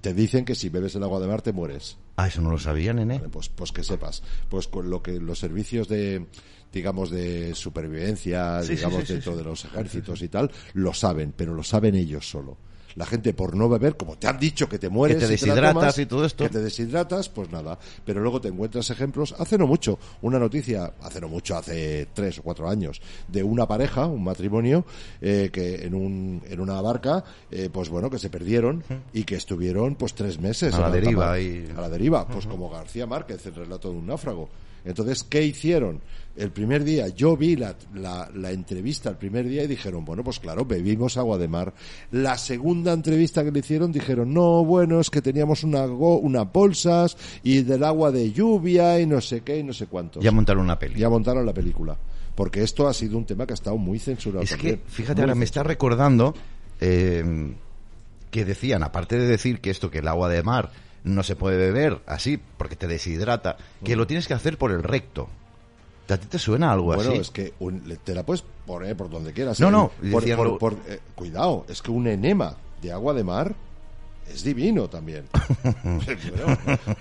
Te 0.00 0.14
dicen 0.14 0.44
que 0.44 0.54
si 0.54 0.68
bebes 0.68 0.94
el 0.94 1.02
agua 1.02 1.18
de 1.18 1.26
mar 1.26 1.42
te 1.42 1.52
mueres. 1.52 1.96
Ah, 2.14 2.28
eso 2.28 2.40
no 2.40 2.50
lo 2.50 2.58
sabía, 2.58 2.92
nene. 2.92 3.18
Vale, 3.18 3.28
pues, 3.28 3.48
pues 3.48 3.72
que 3.72 3.82
sepas, 3.82 4.22
pues 4.48 4.68
con 4.68 4.88
lo 4.88 5.02
que 5.02 5.18
los 5.18 5.40
servicios 5.40 5.88
de, 5.88 6.26
digamos, 6.72 7.10
de 7.10 7.56
supervivencia, 7.56 8.62
Sí, 8.62 8.76
digamos, 8.76 9.00
sí, 9.00 9.06
sí, 9.06 9.12
dentro 9.14 9.32
sí. 9.32 9.38
de 9.38 9.44
los 9.44 9.64
ejércitos 9.64 10.22
y 10.22 10.28
tal, 10.28 10.48
lo 10.74 10.94
saben, 10.94 11.34
pero 11.36 11.54
lo 11.54 11.64
saben 11.64 11.96
ellos 11.96 12.28
solo. 12.30 12.56
La 12.96 13.06
gente 13.06 13.34
por 13.34 13.56
no 13.56 13.68
beber, 13.68 13.96
como 13.96 14.16
te 14.16 14.26
han 14.28 14.38
dicho 14.38 14.68
que 14.68 14.78
te 14.78 14.88
mueres, 14.88 15.16
Que 15.18 15.24
te 15.24 15.30
deshidratas 15.32 15.72
tomas, 15.74 15.98
y 15.98 16.06
todo 16.06 16.24
esto. 16.24 16.44
que 16.44 16.50
te 16.50 16.60
deshidratas, 16.60 17.28
pues 17.28 17.50
nada. 17.50 17.78
Pero 18.04 18.20
luego 18.20 18.40
te 18.40 18.48
encuentras 18.48 18.88
ejemplos, 18.90 19.34
hace 19.38 19.58
no 19.58 19.66
mucho, 19.66 19.98
una 20.22 20.38
noticia, 20.38 20.92
hace 21.02 21.20
no 21.20 21.28
mucho, 21.28 21.56
hace 21.56 22.06
tres 22.14 22.38
o 22.38 22.42
cuatro 22.42 22.68
años, 22.68 23.00
de 23.28 23.42
una 23.42 23.66
pareja, 23.66 24.06
un 24.06 24.22
matrimonio, 24.24 24.84
eh, 25.20 25.50
que 25.52 25.84
en 25.86 25.94
un, 25.94 26.42
en 26.48 26.60
una 26.60 26.80
barca, 26.80 27.24
eh, 27.50 27.68
pues 27.72 27.88
bueno, 27.88 28.08
que 28.10 28.18
se 28.18 28.30
perdieron 28.30 28.84
y 29.12 29.24
que 29.24 29.36
estuvieron 29.36 29.96
pues 29.96 30.14
tres 30.14 30.38
meses 30.38 30.72
A 30.74 30.80
la 30.80 30.90
deriva 30.90 31.38
y- 31.40 31.68
a 31.76 31.80
la 31.80 31.88
deriva, 31.88 32.26
pues 32.28 32.46
como 32.46 32.70
García 32.70 33.06
Márquez, 33.06 33.44
el 33.46 33.54
relato 33.54 33.90
de 33.90 33.96
un 33.98 34.06
náufrago. 34.06 34.48
Entonces, 34.84 35.24
¿qué 35.24 35.42
hicieron? 35.42 36.00
El 36.36 36.50
primer 36.50 36.82
día, 36.82 37.08
yo 37.08 37.36
vi 37.36 37.54
la, 37.54 37.76
la, 37.94 38.28
la 38.34 38.50
entrevista 38.50 39.08
el 39.08 39.16
primer 39.16 39.48
día 39.48 39.62
y 39.62 39.66
dijeron, 39.68 40.04
bueno, 40.04 40.24
pues 40.24 40.40
claro, 40.40 40.64
bebimos 40.64 41.16
agua 41.16 41.38
de 41.38 41.46
mar. 41.46 41.72
La 42.10 42.36
segunda 42.36 42.92
entrevista 42.92 43.44
que 43.44 43.52
le 43.52 43.60
hicieron 43.60 43.92
dijeron, 43.92 44.34
no, 44.34 44.64
bueno, 44.64 45.00
es 45.00 45.10
que 45.10 45.22
teníamos 45.22 45.62
una 45.62 45.84
unas 45.84 46.52
bolsas 46.52 47.16
y 47.44 47.62
del 47.62 47.84
agua 47.84 48.10
de 48.10 48.32
lluvia 48.32 48.98
y 48.98 49.06
no 49.06 49.20
sé 49.20 49.42
qué 49.42 49.58
y 49.58 49.62
no 49.62 49.72
sé 49.72 49.86
cuánto. 49.86 50.20
Ya 50.20 50.32
montaron 50.32 50.64
una 50.64 50.78
peli. 50.78 50.98
Ya 50.98 51.08
montaron 51.08 51.46
la 51.46 51.54
película. 51.54 51.96
Porque 52.34 52.64
esto 52.64 52.88
ha 52.88 52.94
sido 52.94 53.16
un 53.16 53.26
tema 53.26 53.46
que 53.46 53.52
ha 53.52 53.54
estado 53.54 53.76
muy 53.76 54.00
censurado. 54.00 54.42
Es 54.42 54.56
que, 54.56 54.80
fíjate, 54.88 55.20
Muy 55.20 55.22
ahora 55.22 55.34
me 55.36 55.44
está 55.44 55.62
recordando 55.62 56.34
eh, 56.80 57.54
que 58.32 58.44
decían, 58.44 58.82
aparte 58.82 59.16
de 59.16 59.26
decir 59.26 59.60
que 59.60 59.70
esto, 59.70 59.88
que 59.88 59.98
el 59.98 60.08
agua 60.08 60.28
de 60.28 60.42
mar 60.42 60.72
no 61.04 61.22
se 61.22 61.36
puede 61.36 61.56
beber 61.56 62.00
así 62.06 62.40
porque 62.58 62.76
te 62.76 62.86
deshidrata, 62.86 63.56
que 63.84 63.94
lo 63.96 64.06
tienes 64.06 64.26
que 64.26 64.34
hacer 64.34 64.58
por 64.58 64.70
el 64.72 64.82
recto. 64.82 65.28
¿A 66.08 66.16
ti 66.18 66.26
te 66.26 66.38
suena 66.38 66.70
algo 66.72 66.86
Bueno, 66.94 67.12
así? 67.12 67.20
es 67.20 67.30
que 67.30 67.54
un- 67.60 67.80
te 68.04 68.14
la 68.14 68.24
puedes 68.24 68.44
poner 68.66 68.94
por 68.96 69.08
donde 69.08 69.32
quieras. 69.32 69.58
No, 69.60 69.68
¿eh? 69.68 69.70
no, 69.70 69.88
Por- 70.10 70.20
decían 70.22 70.36
por- 70.36 70.46
lo- 70.48 70.58
por- 70.58 70.76
eh, 70.86 71.00
cuidado, 71.14 71.64
es 71.68 71.80
que 71.80 71.90
un 71.90 72.06
enema 72.06 72.56
de 72.82 72.92
agua 72.92 73.14
de 73.14 73.24
mar 73.24 73.54
es 74.28 74.42
divino 74.44 74.88
también. 74.88 75.24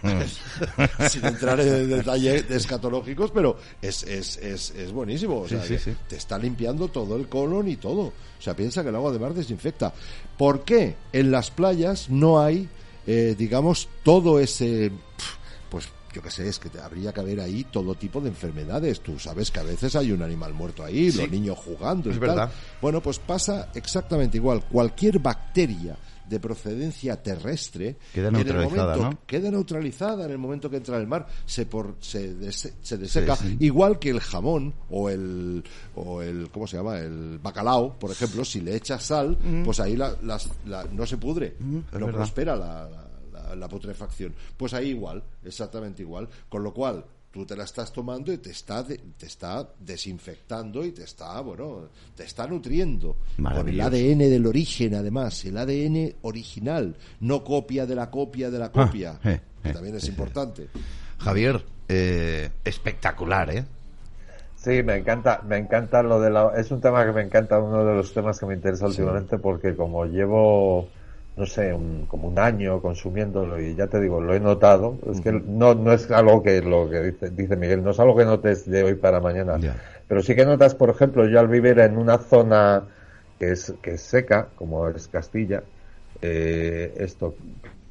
Bueno, 0.03 0.25
sin 1.09 1.25
entrar 1.25 1.59
en 1.59 1.89
detalles 1.89 2.49
escatológicos, 2.49 3.31
pero 3.31 3.57
es, 3.81 4.03
es, 4.03 4.37
es, 4.37 4.71
es 4.71 4.91
buenísimo. 4.91 5.39
O 5.41 5.47
sea, 5.47 5.61
sí, 5.63 5.69
que 5.75 5.79
sí. 5.79 5.95
te 6.07 6.15
está 6.15 6.37
limpiando 6.37 6.87
todo 6.89 7.15
el 7.15 7.27
colon 7.27 7.67
y 7.67 7.77
todo. 7.77 8.01
O 8.07 8.41
sea, 8.41 8.55
piensa 8.55 8.83
que 8.83 8.89
el 8.89 8.95
agua 8.95 9.11
de 9.11 9.19
mar 9.19 9.33
desinfecta. 9.33 9.93
¿Por 10.37 10.63
qué 10.63 10.95
en 11.13 11.31
las 11.31 11.51
playas 11.51 12.09
no 12.09 12.39
hay, 12.41 12.67
eh, 13.07 13.35
digamos, 13.37 13.87
todo 14.03 14.39
ese... 14.39 14.91
Pues 15.69 15.87
yo 16.13 16.21
qué 16.21 16.29
sé, 16.29 16.47
es 16.47 16.59
que 16.59 16.69
te- 16.69 16.79
habría 16.79 17.11
que 17.11 17.19
haber 17.21 17.39
ahí 17.39 17.63
todo 17.65 17.95
tipo 17.95 18.21
de 18.21 18.29
enfermedades. 18.29 18.99
Tú 19.01 19.17
sabes 19.17 19.49
que 19.49 19.59
a 19.59 19.63
veces 19.63 19.95
hay 19.95 20.11
un 20.11 20.21
animal 20.21 20.53
muerto 20.53 20.83
ahí, 20.83 21.11
Sí. 21.11 21.17
los 21.19 21.31
niños 21.31 21.57
jugando 21.57 22.09
Es 22.11 22.17
y 22.17 22.19
tal. 22.19 22.29
verdad. 22.29 22.51
Bueno, 22.81 23.01
pues 23.01 23.17
pasa 23.19 23.69
exactamente 23.73 24.37
igual. 24.37 24.63
Cualquier 24.65 25.17
bacteria 25.19 25.97
de 26.33 26.39
procedencia 26.39 27.21
terrestre 27.21 27.97
Queda 28.13 28.29
en 28.29 28.35
el 28.35 28.43
neutralizada, 28.45 28.95
momento- 28.97 29.11
¿no? 29.21 29.27
queda 29.27 29.51
neutralizada 29.51 30.25
en 30.25 30.31
el 30.31 30.37
momento 30.37 30.69
que 30.69 30.77
entra 30.77 30.97
al 30.97 31.07
mar 31.07 31.27
se 31.45 31.65
por, 31.65 31.95
se, 31.99 32.33
des- 32.35 32.73
se 32.81 32.97
deseca 32.97 33.35
Sí, 33.35 33.49
sí. 33.49 33.57
igual 33.65 33.99
que 33.99 34.09
el 34.09 34.19
jamón 34.19 34.73
o 34.89 35.09
el 35.09 35.63
o 35.95 36.21
el 36.21 36.49
cómo 36.51 36.67
se 36.67 36.77
llama 36.77 36.97
el 36.99 37.39
bacalao 37.41 37.93
por 37.99 38.11
ejemplo 38.11 38.43
si 38.43 38.61
le 38.61 38.75
echas 38.75 39.03
sal 39.03 39.37
pues 39.63 39.79
ahí 39.79 39.95
la, 39.95 40.15
no 40.91 41.05
se 41.05 41.17
pudre 41.17 41.55
Mm, 41.59 41.75
no 41.75 41.83
verdad. 42.07 42.13
prospera 42.13 42.55
la- 42.55 42.89
la 43.55 43.67
putrefacción 43.69 44.33
pues 44.57 44.73
ahí 44.73 44.89
igual 44.89 45.21
exactamente 45.43 46.01
igual 46.01 46.27
con 46.49 46.63
lo 46.63 46.73
cual 46.73 47.05
tú 47.33 47.45
te 47.47 47.55
la 47.55 47.63
estás 47.63 47.91
tomando 47.91 48.31
y 48.31 48.37
te 48.37 48.51
está 48.51 48.83
de- 48.83 48.99
te 49.17 49.25
está 49.25 49.67
desinfectando 49.79 50.85
y 50.85 50.91
te 50.91 51.03
está 51.03 51.41
bueno 51.41 51.89
te 52.15 52.23
está 52.25 52.45
nutriendo 52.45 53.17
con 53.55 53.67
el. 53.67 53.81
ADN 53.81 54.19
del 54.29 54.45
origen 54.45 54.93
además 54.93 55.43
el 55.45 55.57
ADN 55.57 56.13
original 56.21 56.95
no 57.21 57.43
copia 57.43 57.87
de 57.87 57.95
la 57.95 58.11
copia 58.11 58.51
de 58.51 58.59
la 58.59 58.71
copia 58.71 59.19
eh, 59.23 59.41
que 59.63 59.69
eh, 59.69 59.73
también 59.73 59.95
es 59.95 60.03
sí. 60.03 60.09
importante 60.09 60.67
Javier, 61.17 61.63
eh, 61.87 62.49
espectacular, 62.65 63.49
¿eh? 63.49 63.63
Sí, 64.57 64.83
me 64.83 64.95
encanta, 64.97 65.41
me 65.47 65.57
encanta 65.57 66.03
lo 66.03 66.19
de 66.21 66.29
la, 66.29 66.51
es 66.57 66.69
un 66.71 66.79
tema 66.81 67.05
que 67.05 67.11
me 67.13 67.21
encanta, 67.21 67.59
uno 67.59 67.83
de 67.85 67.95
los 67.95 68.13
temas 68.13 68.39
que 68.39 68.45
me 68.45 68.53
interesa 68.55 68.85
últimamente 68.87 69.37
porque 69.37 69.75
como 69.75 70.05
llevo, 70.05 70.87
no 71.35 71.45
sé, 71.45 71.73
un- 71.73 72.05
como 72.07 72.27
un 72.27 72.37
año 72.39 72.81
consumiéndolo 72.81 73.59
y 73.59 73.75
ya 73.75 73.87
te 73.87 73.99
digo, 73.99 74.21
lo 74.21 74.33
he 74.35 74.39
notado, 74.39 74.99
es 75.11 75.19
que 75.21 75.31
no, 75.31 75.73
no 75.75 75.91
es 75.93 76.09
algo 76.11 76.43
que 76.43 76.61
lo 76.61 76.89
que 76.89 77.01
dice, 77.01 77.29
dice 77.31 77.55
Miguel, 77.57 77.83
no 77.83 77.91
es 77.91 77.99
algo 77.99 78.15
que 78.15 78.25
notes 78.25 78.65
de 78.69 78.83
hoy 78.83 78.95
para 78.95 79.19
mañana, 79.19 79.57
pero 80.07 80.21
sí 80.21 80.35
que 80.35 80.45
notas, 80.45 80.75
por 80.75 80.89
ejemplo, 80.89 81.27
yo 81.27 81.39
al 81.39 81.47
vivir 81.47 81.79
en 81.79 81.97
una 81.97 82.17
zona 82.19 82.87
que 83.39 83.51
es, 83.51 83.73
que 83.81 83.91
es 83.93 84.01
seca, 84.03 84.51
como 84.55 84.87
es 84.89 85.07
Castilla, 85.07 85.63
eh, 86.21 86.93
esto, 86.97 87.35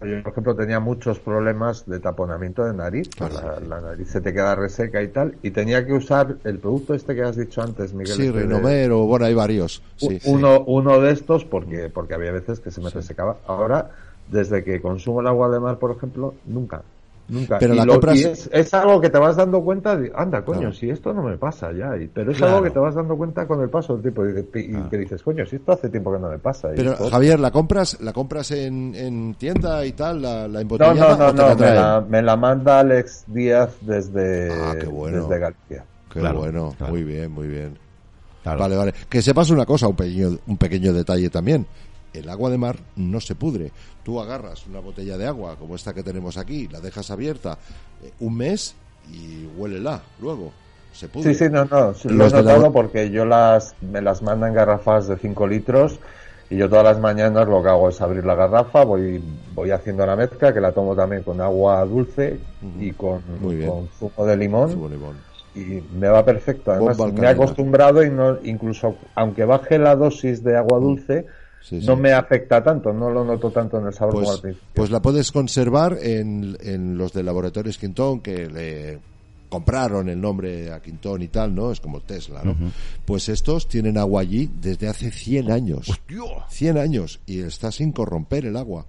yo, 0.05 0.23
por 0.23 0.33
ejemplo, 0.33 0.57
tenía 0.57 0.81
muchos 0.81 1.21
problemas 1.21 1.87
de 1.87 2.01
taponamiento 2.01 2.65
de 2.65 2.75
nariz, 2.75 3.11
Claro, 3.17 3.61
la, 3.61 3.81
nariz 3.81 4.09
se 4.11 4.21
te 4.21 4.33
queda 4.33 4.55
reseca 4.55 5.03
y 5.03 5.13
tal, 5.13 5.39
y 5.43 5.51
tenía 5.53 5.87
que 5.87 5.93
usar 5.95 6.39
el 6.45 6.61
producto 6.61 6.95
este 6.95 7.15
que 7.15 7.23
has 7.23 7.37
dicho 7.37 7.63
antes, 7.63 7.93
Miguel. 7.95 8.19
sí 8.19 8.23
este 8.23 8.39
de- 8.41 8.43
Rinomero 8.43 9.05
bueno 9.07 9.25
hay 9.27 9.35
varios 9.35 9.83
sí, 9.97 10.19
u- 10.19 10.21
sí. 10.21 10.31
uno, 10.33 10.65
uno 10.67 11.01
de 11.01 11.13
estos, 11.13 11.45
porque, 11.45 11.89
porque 11.91 12.15
había 12.15 12.33
veces 12.33 12.61
que 12.61 12.71
se 12.71 12.81
me 12.81 12.91
resecaba. 12.91 13.41
Ahora, 13.47 13.91
desde 14.27 14.65
que 14.65 14.81
consumo 14.83 15.21
el 15.21 15.27
agua 15.27 15.49
de 15.51 15.61
mar, 15.61 15.79
por 15.79 15.93
ejemplo, 15.97 16.41
nunca. 16.45 16.85
Nunca. 17.29 17.59
Pero 17.59 17.73
y 17.75 17.77
la 17.77 17.85
lo- 17.85 17.93
compras- 17.95 18.17
y 18.19 18.25
es, 18.25 18.51
es 18.53 18.75
algo 18.75 19.01
que 19.01 19.09
te 19.09 19.19
vas 19.19 19.37
dando 19.37 19.63
cuenta, 19.63 19.97
de, 19.97 20.13
anda, 20.15 20.45
coño, 20.45 20.59
Claro. 20.61 20.75
si 20.75 20.91
esto 20.91 21.15
no 21.15 21.23
me 21.23 21.39
pasa 21.39 21.71
ya. 21.73 21.97
y- 21.97 22.09
pero 22.09 22.33
es 22.33 22.37
Claro. 22.39 22.55
algo 22.55 22.65
que 22.65 22.71
te 22.71 22.79
vas 22.79 22.95
dando 22.95 23.17
cuenta 23.17 23.47
con 23.47 23.61
el 23.63 23.71
paso 23.71 23.95
del 23.97 24.03
tiempo. 24.03 24.27
Y, 24.27 24.59
y 24.61 24.89
que 24.91 24.99
dices, 24.99 25.23
coño, 25.23 25.47
si 25.47 25.57
esto 25.57 25.73
hace 25.73 25.89
tiempo 25.89 26.13
que 26.13 26.19
no 26.19 26.29
me 26.29 26.39
pasa. 26.39 26.69
Pero 26.75 26.93
esto- 26.93 27.09
Javier, 27.11 27.41
¿la 27.41 27.51
compras, 27.51 27.99
la 28.01 28.13
compras 28.13 28.51
en, 28.51 28.95
en 28.95 29.35
tienda 29.35 29.85
y 29.87 29.93
tal, 29.93 30.21
la, 30.21 30.43
la 30.43 30.49
no, 30.49 30.59
embotellada 30.61 31.17
no, 31.17 31.33
no, 31.33 31.33
no, 31.33 31.49
la 31.49 31.55
me 31.55 31.75
la, 31.75 32.05
me 32.09 32.23
la 32.23 32.37
manda 32.37 32.81
Alex 32.81 33.25
Díaz 33.29 33.71
desde, 33.81 34.51
Ah, 34.53 34.75
qué 34.79 34.87
bueno. 34.87 35.23
desde 35.27 35.39
Galicia. 35.39 35.85
Qué 36.13 36.21
Claro, 36.21 36.41
bueno, 36.41 36.75
claro. 36.77 36.93
muy 36.93 37.05
bien, 37.05 37.31
muy 37.33 37.47
bien. 37.49 37.79
Claro. 38.43 38.59
Vale, 38.59 38.77
vale. 38.77 38.95
Que 39.09 39.23
sepas 39.23 39.49
una 39.51 39.65
cosa, 39.65 39.87
un 39.89 39.95
pequeño, 39.97 40.37
un 40.49 40.57
pequeño 40.59 40.93
detalle 40.93 41.31
también. 41.31 41.65
El 42.13 42.29
agua 42.29 42.51
de 42.51 42.59
mar 42.59 42.77
no 42.97 43.21
se 43.21 43.35
pudre. 43.35 43.71
Tú 44.05 44.21
agarras 44.21 44.67
una 44.67 44.81
botella 44.81 45.17
de 45.17 45.27
agua 45.27 45.57
como 45.59 45.75
esta 45.77 45.95
que 45.95 46.03
tenemos 46.03 46.37
aquí, 46.37 46.69
la 46.69 46.81
dejas 46.81 47.11
abierta 47.11 47.57
eh, 48.03 48.11
un 48.21 48.37
mes 48.37 48.75
y 49.11 49.47
huélela 49.57 50.03
luego. 50.21 50.53
Se 50.93 51.09
pudre. 51.09 51.33
Sí, 51.33 51.45
sí, 51.47 51.51
no, 51.51 51.65
no, 51.65 51.95
sí, 51.95 52.09
lo 52.11 52.27
he 52.27 52.31
la- 52.31 52.43
notado 52.43 52.71
porque 52.73 53.11
yo 53.11 53.25
las, 53.25 53.75
me 53.81 54.03
las 54.03 54.21
mandan 54.23 54.53
garrafas 54.53 55.09
de 55.09 55.17
5 55.17 55.47
litros 55.47 55.99
y 56.51 56.59
yo 56.59 56.69
todas 56.69 56.85
las 56.85 57.01
mañanas 57.01 57.49
lo 57.49 57.63
que 57.63 57.71
hago 57.71 57.89
es 57.89 57.99
abrir 58.03 58.27
la 58.27 58.35
garrafa, 58.35 58.85
voy, 58.85 59.23
voy 59.55 59.71
haciendo 59.71 60.05
la 60.05 60.17
mezcla, 60.17 60.53
que 60.53 60.61
la 60.61 60.73
tomo 60.73 60.95
también 60.95 61.23
con 61.23 61.41
agua 61.41 61.83
dulce 61.87 62.39
y 62.79 62.93
con, 62.93 63.23
con 63.67 63.89
zumo 63.99 64.27
de 64.27 64.37
limón 64.37 64.71
Zumo 64.71 64.89
de 64.91 64.97
limón. 64.97 65.17
y 65.55 65.83
me 65.97 66.09
va 66.09 66.23
perfecto. 66.23 66.73
Además, 66.73 66.99
me 66.99 67.27
he 67.27 67.29
acostumbrado 67.29 68.05
y 68.05 68.11
no, 68.11 68.37
incluso 68.45 68.97
aunque 69.15 69.47
baje 69.47 69.79
la 69.79 69.97
dosis 69.97 70.45
de 70.45 70.59
agua 70.59 70.79
dulce, 70.79 71.25
sí. 71.63 71.81
no 71.87 71.97
me 71.97 72.13
afecta 72.13 72.63
tanto, 72.63 72.93
no 72.93 73.11
lo 73.11 73.25
noto 73.25 73.51
tanto 73.51 73.79
en 73.79 73.87
el 73.87 73.93
sabor 73.93 74.15
como 74.15 74.31
al 74.31 74.33
Pues, 74.33 74.41
principio. 74.43 74.69
pues 74.75 74.91
la 74.91 75.01
puedes 75.03 75.33
conservar 75.33 75.99
en, 76.01 76.57
en 76.61 76.97
los 76.99 77.13
de 77.13 77.23
Laboratorios 77.23 77.79
Quintón 77.79 78.21
que 78.21 78.47
le 78.49 78.99
compraron 79.49 80.09
el 80.09 80.19
nombre 80.21 80.73
a 80.73 80.81
Quintón 80.81 81.21
y 81.23 81.29
tal, 81.29 81.55
¿no? 81.55 81.71
Es 81.73 81.81
como 81.81 82.01
Tesla, 82.01 82.43
¿no? 82.43 82.57
Pues 83.05 83.29
estos 83.29 83.69
tienen 83.69 83.99
agua 83.99 84.23
allí 84.23 84.51
desde 84.61 84.89
hace 84.89 85.11
100 85.11 85.51
años. 85.51 85.91
100 86.49 86.79
años 86.79 87.21
y 87.27 87.41
está 87.41 87.71
sin 87.71 87.93
corromper 87.93 88.47
el 88.47 88.57
agua. 88.57 88.87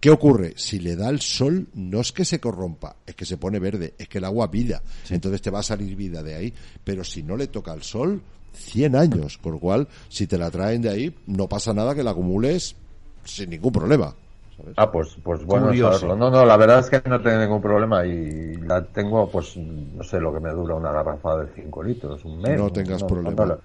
¿Qué 0.00 0.10
ocurre? 0.10 0.54
Si 0.56 0.78
le 0.80 0.96
da 0.96 1.10
el 1.10 1.20
sol, 1.20 1.68
no 1.74 2.00
es 2.00 2.10
que 2.10 2.24
se 2.24 2.40
corrompa, 2.40 2.96
es 3.06 3.14
que 3.14 3.24
se 3.26 3.36
pone 3.36 3.60
verde, 3.60 3.94
es 3.98 4.08
que 4.08 4.18
el 4.18 4.24
agua 4.24 4.48
vida. 4.48 4.82
Entonces 5.10 5.40
te 5.42 5.50
va 5.50 5.60
a 5.60 5.62
salir 5.62 5.94
vida 5.94 6.22
de 6.24 6.34
ahí. 6.34 6.54
Pero 6.82 7.04
si 7.04 7.22
no 7.22 7.36
le 7.36 7.46
toca 7.48 7.72
el 7.74 7.82
sol, 7.82 8.20
100 8.52 8.96
años. 8.96 9.38
Con 9.38 9.52
lo 9.52 9.58
cual, 9.58 9.88
si 10.08 10.26
te 10.26 10.38
la 10.38 10.50
traen 10.50 10.82
de 10.82 10.90
ahí, 10.90 11.14
no 11.26 11.48
pasa 11.48 11.72
nada 11.74 11.94
que 11.94 12.02
la 12.02 12.10
acumules 12.12 12.76
sin 13.24 13.50
ningún 13.50 13.72
problema. 13.72 14.14
¿sabes? 14.56 14.74
Ah, 14.76 14.90
pues, 14.90 15.16
pues 15.22 15.44
bueno 15.44 15.72
saberlo. 15.74 16.16
No, 16.16 16.30
no, 16.30 16.44
la 16.44 16.56
verdad 16.56 16.80
es 16.80 16.90
que 16.90 17.08
no 17.08 17.20
tengo 17.20 17.38
ningún 17.40 17.62
problema 17.62 18.04
y 18.06 18.56
la 18.56 18.82
tengo, 18.84 19.28
pues, 19.30 19.56
no 19.56 20.02
sé 20.04 20.20
lo 20.20 20.32
que 20.32 20.40
me 20.40 20.50
dura 20.50 20.74
una 20.74 20.92
garrafa 20.92 21.38
de 21.38 21.48
5 21.54 21.82
litros, 21.82 22.24
un 22.24 22.40
mes. 22.40 22.58
No 22.58 22.70
tengas 22.70 23.02
problema. 23.04 23.44
No, 23.44 23.46
lo- 23.46 23.60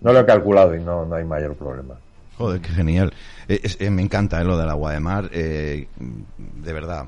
no 0.00 0.12
lo 0.12 0.20
he 0.20 0.26
calculado 0.26 0.74
y 0.74 0.80
no, 0.82 1.04
no 1.04 1.14
hay 1.14 1.24
mayor 1.24 1.54
problema. 1.54 1.94
Joder, 2.36 2.60
qué 2.60 2.68
genial. 2.70 3.12
Eh, 3.46 3.60
eh, 3.78 3.90
me 3.90 4.02
encanta 4.02 4.40
eh, 4.40 4.44
lo 4.44 4.56
del 4.58 4.68
agua 4.68 4.92
de 4.92 5.00
mar. 5.00 5.30
eh, 5.32 5.86
de 5.98 6.72
verdad. 6.72 7.06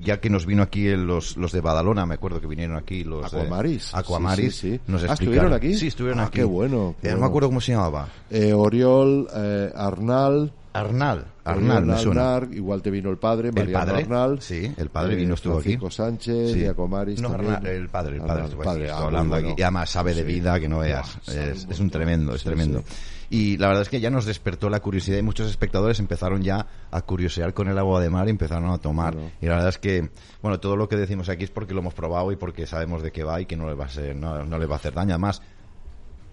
Ya 0.00 0.20
que 0.20 0.30
nos 0.30 0.46
vino 0.46 0.62
aquí 0.62 0.86
el- 0.86 1.04
los, 1.06 1.36
los 1.36 1.52
de 1.52 1.60
Badalona, 1.60 2.06
me 2.06 2.14
acuerdo 2.14 2.40
que 2.40 2.46
vinieron 2.46 2.76
aquí 2.76 3.02
los 3.02 3.24
Aquamaris. 3.26 3.94
Aquamaris. 3.94 4.54
Sí, 4.54 4.70
sí, 4.70 4.74
sí. 4.76 4.80
Nos 4.86 5.02
Ah. 5.04 5.14
¿estuvieron 5.14 5.52
aquí? 5.52 5.74
Sí, 5.74 5.86
estuvieron 5.88 6.20
Ah, 6.20 6.24
aquí. 6.24 6.38
qué 6.38 6.44
bueno, 6.44 6.94
qué 7.00 7.08
no 7.08 7.14
bueno. 7.14 7.20
me 7.20 7.26
acuerdo 7.26 7.48
cómo 7.48 7.60
se 7.60 7.72
llamaba. 7.72 8.08
Eh, 8.30 8.52
Oriol, 8.52 9.26
eh, 9.34 9.72
Arnal. 9.74 10.52
Arnal. 10.72 11.26
Arnal, 11.42 11.84
me 11.84 11.98
suena. 11.98 12.36
Arnar, 12.36 12.54
igual 12.54 12.80
te 12.80 12.92
vino 12.92 13.10
el 13.10 13.16
padre, 13.18 13.48
El 13.48 13.54
Mariano 13.54 13.86
padre, 13.86 14.02
Arnal. 14.04 14.40
sí, 14.40 14.72
el 14.76 14.88
padre 14.88 15.16
vino, 15.16 15.34
estuvo 15.34 15.54
aquí. 15.58 15.76
Francisco 15.76 15.90
Sánchez, 15.90 16.52
Sí. 16.52 16.64
Acomaris 16.64 17.20
No. 17.20 17.30
Arnal, 17.30 17.66
el 17.66 17.88
padre, 17.88 18.16
el 18.16 18.20
padre, 18.20 18.32
Arnal, 18.34 18.44
estuvo 18.50 18.62
padre, 18.62 18.84
aquí, 18.84 18.92
ah, 18.92 19.04
hablando 19.04 19.34
bueno. 19.34 19.48
aquí. 19.48 19.60
Y 19.60 19.62
además 19.64 19.90
sabe 19.90 20.14
de 20.14 20.22
vida 20.22 20.60
que 20.60 20.68
no 20.68 20.78
veas. 20.78 21.18
Es, 21.26 21.64
un 21.64 21.72
es 21.72 21.80
un 21.80 21.90
tremendo, 21.90 22.34
es 22.36 22.44
tremendo. 22.44 22.84
Y 23.32 23.56
la 23.58 23.68
verdad 23.68 23.82
es 23.82 23.88
que 23.88 24.00
ya 24.00 24.10
nos 24.10 24.24
despertó 24.26 24.68
la 24.68 24.80
curiosidad 24.80 25.16
y 25.16 25.22
muchos 25.22 25.48
espectadores 25.48 26.00
empezaron 26.00 26.42
ya 26.42 26.66
a 26.90 27.02
curiosear 27.02 27.54
con 27.54 27.68
el 27.68 27.78
agua 27.78 28.00
de 28.00 28.10
mar 28.10 28.26
y 28.26 28.30
empezaron 28.30 28.70
a 28.70 28.78
tomar. 28.78 29.12
Claro. 29.12 29.30
Y 29.40 29.46
la 29.46 29.52
verdad 29.52 29.68
es 29.68 29.78
que, 29.78 30.10
bueno, 30.42 30.58
todo 30.58 30.74
lo 30.74 30.88
que 30.88 30.96
decimos 30.96 31.28
aquí 31.28 31.44
es 31.44 31.50
porque 31.50 31.72
lo 31.72 31.78
hemos 31.78 31.94
probado 31.94 32.32
y 32.32 32.36
porque 32.36 32.66
sabemos 32.66 33.02
de 33.02 33.12
qué 33.12 33.22
va 33.22 33.40
y 33.40 33.46
que 33.46 33.56
no 33.56 33.68
le 33.68 33.74
va 33.74 33.84
a 33.84 33.88
ser, 33.88 34.16
no, 34.16 34.44
no 34.44 34.58
le 34.58 34.66
va 34.66 34.74
a 34.74 34.78
hacer 34.78 34.94
daño. 34.94 35.10
Además, 35.10 35.42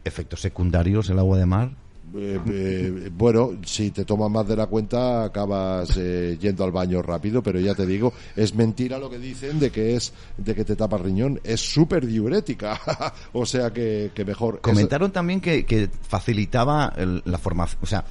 efectos 0.03 0.41
secundarios 0.41 1.09
el 1.11 1.19
agua 1.19 1.37
de 1.37 1.45
mar. 1.45 1.69
Eh, 2.15 2.39
eh, 2.49 3.09
bueno, 3.13 3.51
si 3.65 3.91
te 3.91 4.05
tomas 4.05 4.31
más 4.31 4.47
de 4.47 4.55
la 4.55 4.67
cuenta 4.67 5.25
acabas 5.25 5.89
eh, 5.97 6.37
yendo 6.39 6.63
al 6.63 6.71
baño 6.71 7.01
rápido, 7.01 7.43
pero 7.43 7.59
ya 7.59 7.75
te 7.75 7.85
digo, 7.85 8.13
es 8.35 8.55
mentira 8.55 8.97
lo 8.97 9.09
que 9.09 9.19
dicen 9.19 9.59
de 9.59 9.71
que 9.71 9.95
es 9.95 10.13
de 10.37 10.55
que 10.55 10.63
te 10.63 10.75
tapa 10.75 10.97
riñón, 10.97 11.39
es 11.43 11.59
súper 11.59 12.07
diurética, 12.07 12.79
o 13.33 13.45
sea 13.45 13.71
que, 13.73 14.11
que 14.15 14.23
mejor. 14.25 14.61
Comentaron 14.61 15.11
también 15.11 15.41
que, 15.41 15.65
que 15.65 15.89
facilitaba 16.07 16.93
el- 16.95 17.21
la 17.25 17.37
formación, 17.37 17.79
o 17.83 17.85
sea, 17.85 18.05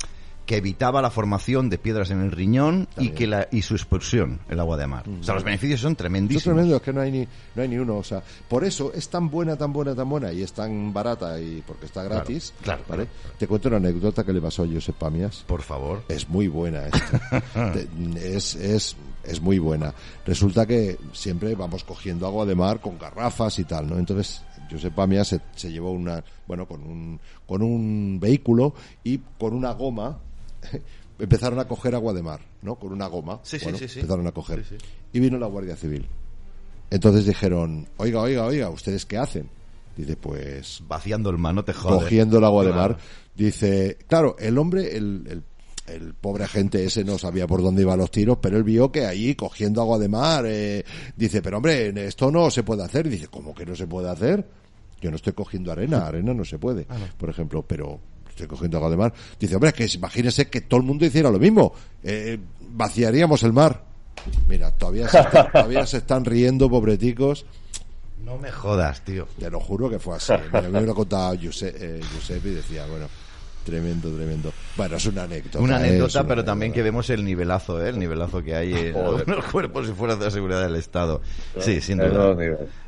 que 0.47 0.56
evitaba 0.56 1.02
la 1.02 1.10
formación 1.10 1.68
de 1.68 1.77
piedras 1.77 2.10
en 2.10 2.20
el 2.20 2.31
riñón 2.31 2.89
y 2.97 3.10
que 3.10 3.27
la 3.27 3.48
y 3.51 3.62
su 3.62 3.74
expulsión, 3.74 4.39
el 4.48 4.60
agua 4.60 4.77
de 4.77 4.86
mar. 4.86 5.05
O 5.09 5.23
sea, 5.23 5.35
los 5.35 5.43
beneficios 5.43 5.81
son 5.81 5.97
tremendísimos. 5.97 6.44
tremendo, 6.44 6.77
es 6.77 6.82
que 6.82 6.93
no 6.93 7.01
hay 7.01 7.10
ni 7.10 7.28
no 7.55 7.62
hay 7.62 7.68
ni 7.68 7.77
uno, 7.77 7.97
o 7.97 8.05
sea, 8.05 8.23
por 8.48 8.64
eso 8.64 8.93
es 8.94 9.09
tan 9.09 9.28
buena, 9.28 9.56
tan 9.56 9.73
buena, 9.73 9.94
tan 9.94 10.09
buena 10.09 10.32
y 10.32 10.43
es 10.43 10.52
tan 10.52 10.93
barata 10.93 11.40
y 11.40 11.62
porque 11.66 11.86
está 11.86 12.05
gratis, 12.05 12.55
claro, 12.62 12.85
¿vale? 12.89 13.09
Te 13.39 13.48
cuento 13.48 13.68
una 13.68 13.78
anécdota 13.78 14.24
que 14.24 14.32
le 14.32 14.40
pasó 14.40 14.62
a 14.62 14.66
Josep 14.66 14.94
Pamias. 14.94 15.44
Por 15.47 15.62
favor. 15.62 16.05
Es 16.09 16.28
muy 16.28 16.48
buena 16.48 16.86
esta. 16.86 17.43
Es, 18.16 18.55
es, 18.55 18.97
es 19.24 19.40
muy 19.40 19.59
buena. 19.59 19.93
Resulta 20.24 20.66
que 20.66 20.98
siempre 21.12 21.55
vamos 21.55 21.85
cogiendo 21.85 22.27
agua 22.27 22.47
de 22.47 22.55
mar 22.55 22.81
con 22.81 22.98
garrafas 22.98 23.59
y 23.59 23.64
tal, 23.64 23.89
¿no? 23.89 23.98
Entonces, 23.98 24.43
Josep 24.70 24.94
Pamias 24.94 25.28
se, 25.28 25.40
se 25.55 25.70
llevó 25.70 25.90
una, 25.90 26.23
bueno, 26.47 26.66
con 26.66 26.82
un, 26.82 27.20
con 27.47 27.62
un 27.62 28.18
vehículo 28.20 28.74
y 29.05 29.18
con 29.39 29.55
una 29.55 29.73
goma 29.73 30.18
empezaron 31.18 31.59
a 31.59 31.66
coger 31.66 31.94
agua 31.94 32.12
de 32.12 32.22
mar, 32.22 32.40
¿no? 32.62 32.76
Con 32.76 32.93
una 32.93 33.06
goma. 33.06 33.40
Sí, 33.43 33.59
sí, 33.59 33.64
Bueno, 33.64 33.78
sí, 33.78 33.88
sí. 33.88 34.01
Empezaron 34.01 34.26
a 34.26 34.32
coger. 34.32 34.64
Y 35.12 35.20
vino 35.20 35.38
la 35.38 35.47
Guardia 35.47 35.76
Civil. 35.76 36.06
Entonces 36.90 37.26
dijeron, 37.26 37.88
oiga, 37.97 38.20
oiga, 38.20 38.44
oiga, 38.44 38.70
¿ustedes 38.70 39.06
qué 39.06 39.18
hacen? 39.18 39.48
Dice, 39.97 40.16
pues 40.16 40.82
Vaciando 40.86 41.30
el 41.30 41.38
mar, 41.38 41.55
no 41.55 41.64
te 41.64 41.72
cogiendo 41.72 42.38
el 42.38 42.44
agua 42.44 42.64
de 42.64 42.72
mar. 42.72 42.98
Dice, 43.34 43.98
claro, 44.06 44.36
el 44.38 44.56
hombre, 44.59 44.97
el, 44.97 45.24
el, 45.28 45.43
el 45.86 46.14
pobre 46.14 46.44
agente 46.44 46.84
ese 46.84 47.05
no 47.05 47.18
sabía 47.18 47.47
por 47.47 47.62
dónde 47.62 47.82
iban 47.82 47.98
los 47.98 48.10
tiros, 48.10 48.38
pero 48.40 48.56
él 48.56 48.62
vio 48.62 48.93
que 48.93 49.06
ahí 49.06 49.34
cogiendo 49.34 49.80
agua 49.80 49.98
de 49.98 50.09
mar, 50.09 50.44
eh, 50.47 50.84
dice, 51.16 51.43
pero 51.43 51.56
hombre, 51.56 51.93
esto 52.06 52.30
no 52.30 52.51
se 52.51 52.62
puede 52.62 52.84
hacer. 52.84 53.09
Dice, 53.09 53.28
¿cómo 53.28 53.55
que 53.55 53.66
no 53.66 53.74
se 53.74 53.86
puede 53.86 54.10
hacer? 54.10 54.47
Yo 55.01 55.10
no 55.10 55.16
estoy 55.16 55.32
cogiendo 55.32 55.72
arena, 55.72 56.06
arena 56.06 56.32
no 56.32 56.44
se 56.44 56.59
puede, 56.59 56.86
por 57.18 57.28
ejemplo, 57.28 57.62
pero 57.66 58.01
estoy 58.37 58.47
cogiendo 58.47 58.77
agua 58.77 58.91
de 58.91 58.97
mar. 58.99 59.15
Dice, 59.41 59.55
hombre, 59.57 59.73
que 59.73 59.87
imagínese 59.93 60.49
que 60.49 60.61
todo 60.61 60.79
el 60.81 60.87
mundo 60.87 61.07
hiciera 61.07 61.31
lo 61.31 61.39
mismo, 61.39 61.73
eh, 62.03 62.39
vaciaríamos 62.71 63.43
el 63.43 63.53
mar. 63.55 63.83
Mira, 64.49 64.71
todavía 64.73 65.09
se, 65.09 65.19
está- 65.21 65.51
todavía 65.53 65.87
se 65.87 65.97
están 65.99 66.25
riendo, 66.25 66.69
pobreticos. 66.69 67.47
No 68.25 68.37
me 68.39 68.51
jodas, 68.53 69.03
tío. 69.05 69.27
Te 69.39 69.49
lo 69.51 69.61
juro 69.61 69.89
que 69.89 69.99
fue 69.99 70.17
así. 70.17 70.33
Mira, 70.53 70.59
a 70.67 70.69
mí 70.69 70.71
me 70.73 70.81
lo 70.83 70.95
contaba 70.95 71.35
Giuseppe, 71.35 71.79
eh, 71.81 72.01
Giuseppe 72.13 72.49
y 72.49 72.55
decía, 72.55 72.85
bueno, 72.87 73.07
tremendo, 73.66 74.10
tremendo. 74.10 74.52
Bueno, 74.76 74.97
es 74.97 75.06
una 75.06 75.24
anécdota. 75.24 75.59
Una 75.59 75.76
anécdota, 75.76 76.20
una 76.20 76.28
pero 76.28 76.44
también 76.44 76.72
que 76.72 76.82
vemos 76.82 77.10
el 77.10 77.24
nivelazo, 77.24 77.84
¿eh? 77.84 77.88
El 77.88 77.98
nivelazo 77.98 78.43
que 78.43 78.55
hay 78.55 78.72
en 78.72 78.94
los 79.26 79.44
cuerpos 79.52 79.88
y 79.88 79.93
fuerzas 79.93 80.20
de 80.20 80.30
seguridad 80.30 80.62
del 80.62 80.76
Estado. 80.76 81.20
Sí, 81.59 81.80
sin 81.80 81.98
duda. 81.98 82.36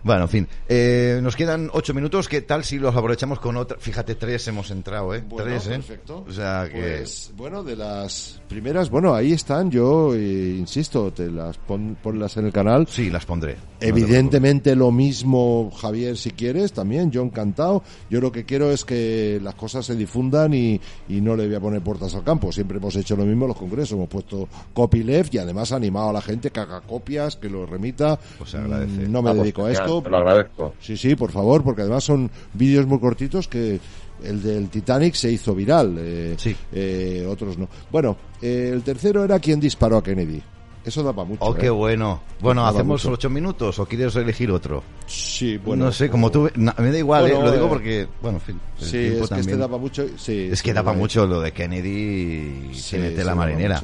Bueno, 0.05 0.23
en 0.23 0.29
fin. 0.29 0.49
Eh, 0.69 1.19
nos 1.23 1.35
quedan 1.35 1.69
ocho 1.73 1.93
minutos. 1.93 2.29
¿Qué 2.29 2.43
tal 2.43 2.65
si 2.65 2.79
los 2.79 2.95
aprovechamos 2.95 3.41
con 3.41 3.57
otra? 3.57 3.77
Fíjate, 3.81 4.15
tres 4.15 4.47
hemos 4.49 4.71
entrado, 4.71 5.15
¿eh? 5.15 5.25
Bueno, 5.29 5.45
tres, 5.45 5.67
¿eh? 5.67 5.71
perfecto. 5.71 6.25
O 6.27 6.33
sea 6.33 6.69
que... 6.73 6.99
Pues, 6.99 7.33
bueno, 7.35 7.65
de 7.65 7.77
las 7.77 8.41
primeras, 8.49 8.89
bueno, 8.89 9.15
ahí 9.15 9.33
están, 9.33 9.71
yo 9.71 10.15
eh, 10.15 10.57
insisto, 10.59 11.13
te 11.13 11.29
las 11.29 11.59
pon, 11.59 11.97
ponlas 12.01 12.37
en 12.37 12.47
el 12.47 12.53
canal. 12.53 12.87
Sí, 12.89 13.11
las 13.11 13.27
pondré. 13.27 13.55
No 13.55 13.61
Evidentemente 13.81 14.77
lo 14.77 14.93
mismo, 14.93 15.71
Javier, 15.77 16.17
si 16.17 16.31
quieres, 16.31 16.73
también, 16.73 17.11
yo 17.11 17.23
encantado. 17.23 17.83
Yo 18.09 18.21
lo 18.21 18.31
que 18.31 18.45
quiero 18.45 18.71
es 18.71 18.85
que 18.85 19.41
las 19.43 19.55
cosas 19.57 19.87
se 19.87 19.97
difundan 19.97 20.55
y, 20.55 20.68
y 21.09 21.21
no 21.21 21.37
le 21.37 21.47
voy 21.47 21.55
a 21.57 21.61
poner 21.61 21.81
puertas 21.83 22.15
al 22.15 22.25
campo. 22.25 22.51
Siempre 22.53 22.79
hemos 22.79 22.95
hecho 22.97 23.17
lo 23.17 23.25
mismo 23.25 23.45
en 23.45 23.49
los 23.49 23.57
congresos, 23.57 23.93
hemos 23.93 24.09
puesto 24.09 24.49
copyleft 24.75 25.35
y 25.35 25.39
además 25.39 25.73
animado 25.73 26.11
a 26.11 26.13
la 26.15 26.21
gente 26.21 26.51
que 26.51 26.61
haga 26.61 26.81
copias, 26.81 27.37
que 27.37 27.49
lo 27.49 27.67
remita. 27.67 28.19
Pues 28.39 28.55
agradece. 28.55 29.09
Mm, 29.09 29.13
No 29.13 29.23
me 29.23 29.31
Ah, 29.31 29.33
pues 29.33 29.43
dedico 29.43 29.65
a 29.65 29.73
esto. 29.73 30.03
Te 30.03 30.11
lo 30.11 30.17
agradezco. 30.19 30.75
Sí, 30.81 30.97
sí, 30.97 31.15
por 31.15 31.31
favor, 31.31 31.63
porque 31.63 31.83
además 31.83 32.05
son 32.05 32.31
vídeos 32.55 32.87
muy 32.87 32.99
cortitos 32.99 33.47
que 33.49 33.79
el 34.25 34.43
del 34.43 34.69
Titanic 34.69 35.15
se 35.15 35.31
hizo 35.31 35.55
viral, 35.55 35.97
eh, 35.99 36.35
Sí. 36.37 36.57
eh, 36.73 37.25
otros 37.29 37.57
no. 37.57 37.69
Bueno, 37.91 38.17
eh, 38.43 38.71
el 38.73 38.83
tercero 38.83 39.23
era 39.25 39.39
quien 39.39 39.61
disparó 39.61 39.97
a 39.99 40.03
Kennedy. 40.03 40.43
Eso 40.89 41.03
da 41.03 41.13
para 41.13 41.29
mucho. 41.29 41.45
Oh, 41.45 41.55
¿eh? 41.55 41.59
qué 41.61 41.71
bueno. 41.71 42.21
Bueno, 42.41 42.63
Daba 42.63 42.77
¿hacemos 42.79 43.05
mucho. 43.05 43.15
ocho 43.15 43.31
minutos 43.31 43.79
o 43.79 43.87
quieres 43.87 44.17
elegir 44.17 44.51
otro? 44.51 44.83
Sí, 45.07 45.57
bueno. 45.59 45.85
no 45.87 45.93
sé, 45.93 46.09
como 46.11 46.31
tú... 46.31 46.51
na- 46.57 46.75
me 46.79 46.91
da 46.91 46.99
igual, 46.99 47.23
Bueno, 47.23 47.41
¿eh? 47.41 47.45
Lo 47.45 47.53
digo 47.53 47.67
eh, 47.67 47.69
porque... 47.69 48.09
Bueno, 48.23 48.39
en 48.39 48.43
fin. 48.45 48.61
el 48.81 48.87
Sí, 48.87 48.97
es 48.97 49.29
que 49.29 49.41
este 49.41 49.57
mucho. 49.79 50.07
Sí, 50.17 50.49
Es 50.51 50.63
que 50.63 50.73
da 50.73 50.81
para 50.83 50.93
vale. 50.93 51.01
mucho 51.01 51.27
lo 51.27 51.41
de 51.41 51.53
Kennedy 51.53 52.71
y 52.71 52.75
Sí, 52.75 52.97
la 52.99 53.35
marinera. 53.35 53.83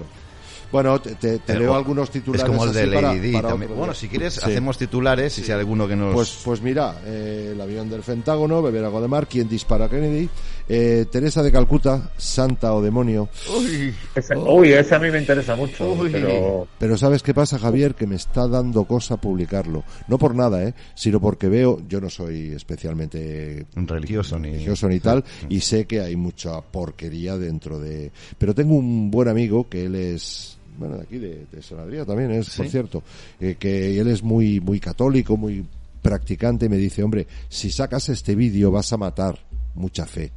Bueno, 0.72 1.00
te, 1.00 1.14
te- 1.38 1.56
leo 1.56 1.76
algunos 1.76 2.10
titulares. 2.10 2.42
Es 2.42 2.50
como 2.50 2.64
el 2.64 2.72
de 2.72 2.88
para- 2.88 3.14
Lady 3.14 3.32
para 3.32 3.54
Bueno, 3.54 3.94
si 3.94 4.08
quieres, 4.08 4.34
Sí. 4.34 4.40
hacemos 4.42 4.76
titulares 4.76 5.38
y 5.38 5.44
si 5.44 5.52
hay 5.52 5.60
alguno 5.60 5.86
que 5.86 5.94
nos... 5.94 6.12
Pues, 6.12 6.38
pues 6.44 6.62
mira, 6.62 6.96
eh, 7.06 7.50
el 7.52 7.60
avión 7.60 7.88
del 7.88 8.00
Pentágono, 8.00 8.60
beber 8.60 8.84
agua 8.84 9.00
de 9.00 9.06
mar, 9.06 9.28
quien 9.28 9.48
dispara 9.48 9.84
a 9.84 9.88
Kennedy, 9.88 10.28
eh, 10.68 11.06
Teresa 11.10 11.42
de 11.42 11.52
Calcuta, 11.52 12.10
santa 12.16 12.72
o 12.74 12.82
demonio. 12.82 13.28
Uy, 13.56 13.94
Ese- 14.14 14.36
uy, 14.36 14.72
ese 14.72 14.94
a 14.94 14.98
mí 14.98 15.10
me 15.10 15.18
interesa 15.18 15.54
mucho, 15.56 15.92
Uy. 15.92 16.10
pero 16.10 16.66
Pero 16.78 16.96
¿sabes 16.96 17.22
qué 17.22 17.34
pasa, 17.34 17.58
Javier? 17.58 17.94
Que 17.94 18.06
me 18.06 18.16
está 18.16 18.48
dando 18.48 18.84
cosa 18.84 19.16
publicarlo. 19.16 19.84
No 20.08 20.18
por 20.18 20.34
nada, 20.34 20.62
¿eh? 20.64 20.74
Sino 20.94 21.20
porque 21.20 21.48
veo, 21.48 21.80
yo 21.88 22.00
no 22.00 22.08
soy 22.10 22.52
especialmente 22.52 23.66
religioso 23.74 24.38
ni... 24.38 24.50
religioso 24.52 24.88
ni 24.88 25.00
tal, 25.00 25.24
y 25.48 25.60
sé 25.60 25.86
que 25.86 26.00
hay 26.00 26.16
mucha 26.16 26.60
porquería 26.60 27.36
dentro 27.36 27.78
de... 27.78 28.10
Pero 28.38 28.54
tengo 28.54 28.74
un 28.74 29.10
buen 29.10 29.28
amigo 29.28 29.68
que 29.68 29.86
él 29.86 29.94
es... 29.94 30.58
Bueno, 30.76 30.96
de 30.96 31.02
aquí, 31.04 31.18
de, 31.18 31.46
de 31.52 31.62
San 31.62 31.78
Adrià 31.78 32.04
también 32.04 32.32
es, 32.32 32.50
por 32.50 32.66
cierto, 32.68 33.02
eh, 33.38 33.54
que 33.58 33.96
él 34.00 34.08
es 34.08 34.24
muy, 34.24 34.58
muy 34.58 34.80
católico, 34.80 35.36
muy 35.36 35.64
practicante, 36.02 36.66
y 36.66 36.68
me 36.68 36.76
dice, 36.76 37.02
hombre, 37.04 37.26
si 37.48 37.70
sacas 37.70 38.08
este 38.08 38.34
vídeo 38.34 38.70
vas 38.72 38.92
a 38.92 38.96
matar 38.96 39.38
mucha 39.74 40.06
fe. 40.06 40.32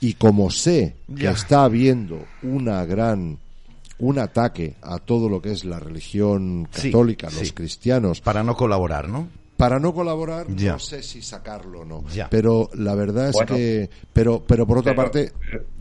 Y 0.00 0.14
como 0.14 0.50
sé 0.50 0.94
que 1.14 1.22
Ya. 1.24 1.30
está 1.32 1.64
habiendo 1.64 2.24
una 2.42 2.84
gran 2.84 3.38
un 4.00 4.18
ataque 4.20 4.74
a 4.80 4.98
todo 4.98 5.28
lo 5.28 5.42
que 5.42 5.50
es 5.50 5.64
la 5.64 5.80
religión 5.80 6.68
Sí, 6.70 6.90
católica, 6.92 7.26
los 7.30 7.48
sí. 7.48 7.50
cristianos, 7.52 8.20
Para 8.20 8.44
no 8.44 8.54
colaborar, 8.56 9.08
¿no? 9.08 9.26
para 9.56 9.80
no 9.80 9.92
colaborar, 9.92 10.46
Ya. 10.54 10.74
no 10.74 10.78
sé 10.78 11.02
si 11.02 11.20
sacarlo 11.20 11.80
o 11.80 11.84
no. 11.84 12.04
Ya. 12.14 12.28
Pero 12.30 12.70
la 12.74 12.94
verdad 12.94 13.30
es 13.30 13.32
Bueno. 13.32 13.56
que, 13.56 13.90
pero, 14.12 14.44
pero 14.46 14.68
por 14.68 14.78
otra 14.78 14.92
Pero- 14.94 15.02
parte, 15.02 15.32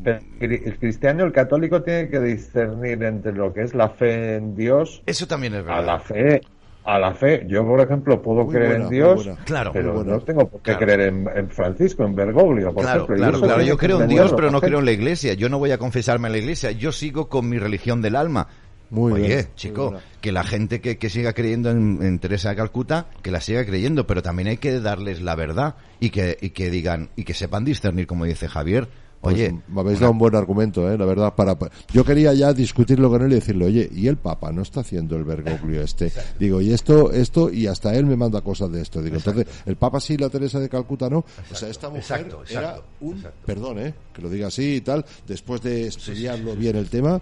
pero 0.03 0.19
el 0.39 0.79
cristiano, 0.79 1.23
el 1.25 1.31
católico 1.31 1.83
tiene 1.83 2.09
que 2.09 2.19
discernir 2.19 3.03
entre 3.03 3.33
lo 3.33 3.53
que 3.53 3.61
es 3.61 3.75
la 3.75 3.89
fe 3.89 4.37
en 4.37 4.55
Dios 4.55 5.03
Eso 5.05 5.27
también 5.27 5.53
es 5.53 5.59
a 5.59 5.61
verdad. 5.61 5.85
la 5.85 5.99
fe 5.99 6.41
a 6.87 6.97
la 6.99 7.13
fe. 7.13 7.45
Yo, 7.49 7.65
por 7.67 7.81
ejemplo, 7.81 8.21
puedo 8.21 8.45
Muy 8.45 8.53
creer 8.55 8.69
buena, 8.69 8.83
en 8.85 8.89
Dios. 8.89 9.29
Claro. 9.45 9.71
pero 9.73 10.03
no 10.05 10.19
tengo 10.21 10.47
por 10.47 10.61
qué 10.61 10.71
Claro. 10.71 10.79
creer 10.85 11.01
en, 11.01 11.27
en 11.35 11.49
Francisco, 11.49 12.05
en 12.05 12.15
Bergoglio, 12.15 12.73
por 12.73 12.81
Claro, 12.83 13.03
ejemplo. 13.03 13.15
claro, 13.17 13.37
eso 13.37 13.45
claro. 13.45 13.61
Yo 13.61 13.77
creo 13.77 14.01
en 14.01 14.07
Dios, 14.07 14.33
pero 14.33 14.49
no 14.51 14.61
creo 14.61 14.79
en 14.79 14.85
la 14.85 14.91
iglesia. 14.93 15.33
Yo 15.33 15.49
no 15.49 15.59
voy 15.59 15.71
a 15.71 15.77
confesarme 15.77 16.29
en 16.29 16.31
la 16.31 16.37
iglesia. 16.37 16.71
Yo 16.71 16.91
sigo 16.93 17.27
con 17.27 17.49
mi 17.49 17.57
religión 17.59 18.01
del 18.01 18.15
alma. 18.15 18.47
Muy 18.89 19.11
Oye, 19.11 19.27
bien, 19.27 19.47
chico, 19.55 19.95
que 20.21 20.31
la 20.31 20.45
gente 20.45 20.79
que, 20.79 20.97
que 20.97 21.09
siga 21.09 21.33
creyendo 21.33 21.71
en, 21.71 21.99
en 22.01 22.19
Teresa 22.19 22.51
de 22.51 22.55
Calcuta, 22.55 23.07
que 23.21 23.31
la 23.31 23.41
siga 23.41 23.65
creyendo, 23.65 24.07
pero 24.07 24.21
también 24.21 24.47
hay 24.47 24.55
que 24.57 24.79
darles 24.79 25.21
la 25.21 25.35
verdad 25.35 25.75
y 25.99 26.09
que, 26.09 26.37
y 26.39 26.51
que 26.51 26.69
digan, 26.69 27.09
y 27.17 27.25
que 27.25 27.33
sepan 27.33 27.65
discernir, 27.65 28.07
como 28.07 28.23
dice 28.23 28.47
Javier, 28.47 28.87
Pues 29.21 29.33
Oye, 29.35 29.59
me 29.67 29.81
habéis 29.81 29.99
dado 29.99 30.11
un 30.11 30.19
buen 30.19 30.35
argumento, 30.35 30.89
¿eh? 30.91 30.97
la 30.97 31.05
verdad. 31.05 31.33
Para, 31.35 31.57
pa- 31.57 31.69
yo 31.91 32.05
quería 32.05 32.33
ya 32.33 32.53
discutirlo 32.53 33.09
con 33.09 33.23
él 33.23 33.31
y 33.31 33.35
decirle, 33.35 33.65
oye, 33.65 33.89
¿y 33.91 34.07
el 34.07 34.17
Papa 34.17 34.51
no 34.51 34.61
está 34.61 34.81
haciendo 34.81 35.15
el 35.15 35.23
Bergoglio 35.23 35.81
este? 35.81 36.11
Digo, 36.39 36.61
y 36.61 36.71
esto, 36.71 37.11
esto, 37.11 37.51
y 37.51 37.65
hasta 37.67 37.95
él 37.95 38.05
me 38.05 38.15
manda 38.15 38.41
cosas 38.41 38.71
de 38.71 38.81
esto. 38.81 39.01
Digo, 39.01 39.15
entonces, 39.17 39.47
el 39.65 39.75
Papa 39.75 39.99
sí, 39.99 40.17
la 40.17 40.29
Teresa 40.29 40.59
de 40.59 40.69
Calcuta 40.69 41.09
no. 41.09 41.25
o 41.51 41.55
sea, 41.55 41.67
esta 41.67 41.89
mujer 41.89 42.01
exacto, 42.21 42.43
era 42.49 42.79
un, 43.01 43.25
perdón, 43.45 43.79
¿eh? 43.79 43.93
que 44.13 44.21
lo 44.21 44.29
diga 44.29 44.47
así 44.47 44.75
y 44.75 44.81
tal, 44.81 45.03
después 45.27 45.61
de 45.61 45.87
estudiarlo 45.87 46.55
bien 46.55 46.75
el 46.75 46.87
tema, 46.89 47.19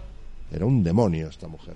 era 0.52 0.66
un 0.66 0.84
demonio 0.84 1.28
esta 1.28 1.48
mujer. 1.48 1.74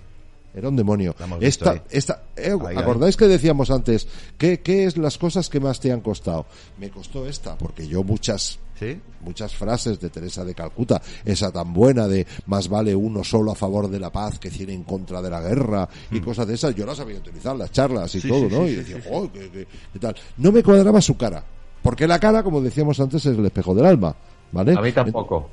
Era 0.52 0.68
un 0.68 0.74
demonio. 0.74 1.14
Visto 1.38 1.70
Esta, 1.72 1.84
esta, 1.90 2.22
eh, 2.36 2.56
Ahí, 2.66 2.76
¿Acordáis 2.76 3.16
que 3.16 3.28
decíamos 3.28 3.70
antes? 3.70 4.08
¿qué, 4.36 4.58
¿Qué 4.60 4.84
es 4.84 4.96
las 4.96 5.16
cosas 5.16 5.48
que 5.48 5.60
más 5.60 5.78
te 5.78 5.92
han 5.92 6.00
costado? 6.00 6.44
Me 6.78 6.90
costó 6.90 7.24
esta, 7.26 7.56
porque 7.56 7.86
yo 7.86 8.02
muchas 8.02 8.58
¿Sí? 8.80 8.98
muchas 9.20 9.54
frases 9.54 10.00
de 10.00 10.08
Teresa 10.08 10.42
de 10.44 10.54
Calcuta, 10.54 11.02
esa 11.24 11.52
tan 11.52 11.72
buena 11.74 12.08
de 12.08 12.26
más 12.46 12.66
vale 12.68 12.94
uno 12.96 13.22
solo 13.22 13.52
a 13.52 13.54
favor 13.54 13.88
de 13.90 14.00
la 14.00 14.10
paz 14.10 14.38
que 14.38 14.50
cien 14.50 14.70
en 14.70 14.82
contra 14.84 15.20
de 15.20 15.28
la 15.28 15.40
guerra 15.42 15.86
y 16.10 16.18
cosas 16.20 16.46
de 16.46 16.54
esas, 16.54 16.74
yo 16.74 16.86
las 16.86 16.96
sabía 16.96 17.18
utilizar, 17.18 17.54
las 17.54 17.70
charlas 17.70 18.14
y 18.14 18.18
Mm. 18.18 18.20
Sí, 18.22 18.28
todo, 18.28 18.48
sí, 18.48 18.54
¿no? 18.56 18.62
sí, 18.62 18.64
y 18.64 18.70
sí, 18.70 18.76
decía, 18.76 18.96
sí, 19.02 19.08
"Jo, 19.12 19.30
qué- 19.32 19.50
qué- 19.50 19.66
qué 19.92 19.98
tal. 19.98 20.16
No 20.38 20.50
me 20.50 20.62
cuadraba 20.62 21.00
su 21.02 21.16
cara, 21.18 21.44
porque 21.82 22.06
la 22.08 22.18
cara, 22.18 22.42
como 22.42 22.62
decíamos 22.62 22.98
antes, 22.98 23.24
es 23.26 23.36
el 23.38 23.44
espejo 23.44 23.74
del 23.74 23.84
alma. 23.86 24.16
¿Vale? 24.52 24.74
A 24.76 24.80
mí 24.80 24.90
tampoco. 24.90 25.50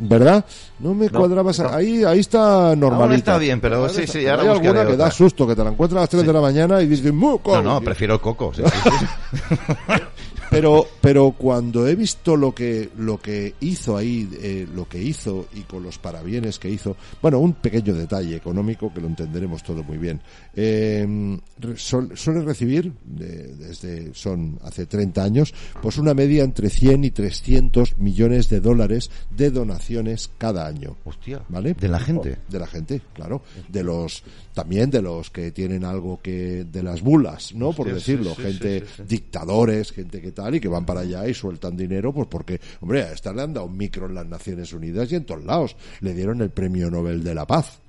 ¿Verdad? 0.00 0.44
No 0.80 0.94
me 0.94 1.06
No, 1.06 1.16
cuadraba 1.20 1.52
esa- 1.52 1.62
no. 1.70 1.74
Ahí, 1.76 2.02
ahí 2.02 2.18
está 2.18 2.74
normalita. 2.74 2.96
Ahora 3.04 3.14
está 3.14 3.38
bien, 3.38 3.60
pero 3.60 3.76
Ahora 3.76 3.88
sí, 3.92 4.04
sí, 4.08 4.26
ahora 4.26 4.42
Hay 4.42 4.48
alguna 4.48 4.72
que 4.84 4.96
da 4.96 5.04
otra. 5.04 5.10
susto, 5.12 5.46
que 5.46 5.54
te 5.54 5.62
la 5.62 5.70
encuentras 5.70 5.98
a 5.98 6.00
las 6.00 6.10
3 6.10 6.26
de 6.26 6.32
la 6.32 6.40
mañana 6.40 6.82
y 6.82 6.88
dices, 6.88 7.12
"Mu, 7.12 7.32
No, 7.32 7.38
co-". 7.38 7.62
no, 7.62 7.80
prefiero 7.82 8.14
el 8.14 8.20
coco. 8.20 8.52
sí, 8.52 8.62
sí, 8.64 8.90
sí. 8.98 9.06
pero 10.56 10.86
pero 11.00 11.32
cuando 11.32 11.86
he 11.86 11.94
visto 11.94 12.36
lo 12.36 12.54
que 12.54 12.90
lo 12.98 13.18
que 13.20 13.54
hizo 13.60 13.96
ahí 13.96 14.28
eh, 14.40 14.66
lo 14.74 14.88
que 14.88 15.02
hizo 15.02 15.46
y 15.54 15.60
con 15.62 15.82
los 15.82 15.98
parabienes 15.98 16.58
que 16.58 16.68
hizo 16.70 16.96
bueno 17.22 17.38
un 17.38 17.54
pequeño 17.54 17.94
detalle 17.94 18.36
económico 18.36 18.92
que 18.92 19.00
lo 19.00 19.06
entenderemos 19.06 19.62
todo 19.62 19.82
muy 19.82 19.98
bien 19.98 20.20
eh, 20.54 21.38
suele 21.76 22.40
recibir 22.42 22.92
de- 23.04 23.54
desde 23.56 24.14
son 24.14 24.58
hace 24.62 24.86
30 24.86 25.22
años 25.22 25.54
pues 25.82 25.98
una 25.98 26.14
media 26.14 26.44
entre 26.44 26.70
100 26.70 27.04
y 27.04 27.10
300 27.10 27.98
millones 27.98 28.48
de 28.48 28.60
dólares 28.60 29.10
de 29.30 29.50
donaciones 29.50 30.30
cada 30.38 30.66
año 30.66 30.96
Hostia, 31.04 31.42
¿Vale? 31.48 31.74
de 31.74 31.88
la 31.88 31.98
gente. 32.00 32.36
De 32.48 32.58
la 32.58 32.66
gente, 32.66 33.00
claro. 33.14 33.42
De 33.68 33.82
los, 33.82 34.22
también 34.56 34.88
de 34.88 35.02
los 35.02 35.28
que 35.28 35.52
tienen 35.52 35.84
algo 35.84 36.18
que, 36.22 36.64
de 36.64 36.82
las 36.82 37.02
bulas, 37.02 37.54
¿no? 37.54 37.74
Por 37.74 37.88
sí, 37.88 37.92
decirlo. 37.92 38.34
sí, 38.34 38.42
gente, 38.42 38.84
sí, 38.96 39.02
dictadores, 39.06 39.92
gente 39.92 40.18
que 40.18 40.32
tal, 40.32 40.54
y 40.54 40.60
que 40.60 40.68
van 40.68 40.86
para 40.86 41.00
allá 41.00 41.28
y 41.28 41.34
sueltan 41.34 41.76
dinero, 41.76 42.10
pues 42.10 42.26
porque, 42.26 42.58
hombre, 42.80 43.02
a 43.02 43.12
esta 43.12 43.34
le 43.34 43.42
han 43.42 43.52
dado 43.52 43.66
un 43.66 43.76
micro 43.76 44.06
en 44.06 44.14
las 44.14 44.24
Naciones 44.24 44.72
Unidas 44.72 45.12
y 45.12 45.16
en 45.16 45.26
todos 45.26 45.44
lados. 45.44 45.76
Le 46.00 46.14
dieron 46.14 46.40
el 46.40 46.48
premio 46.48 46.90
Nobel 46.90 47.22
de 47.22 47.34
la 47.34 47.46
Paz. 47.46 47.80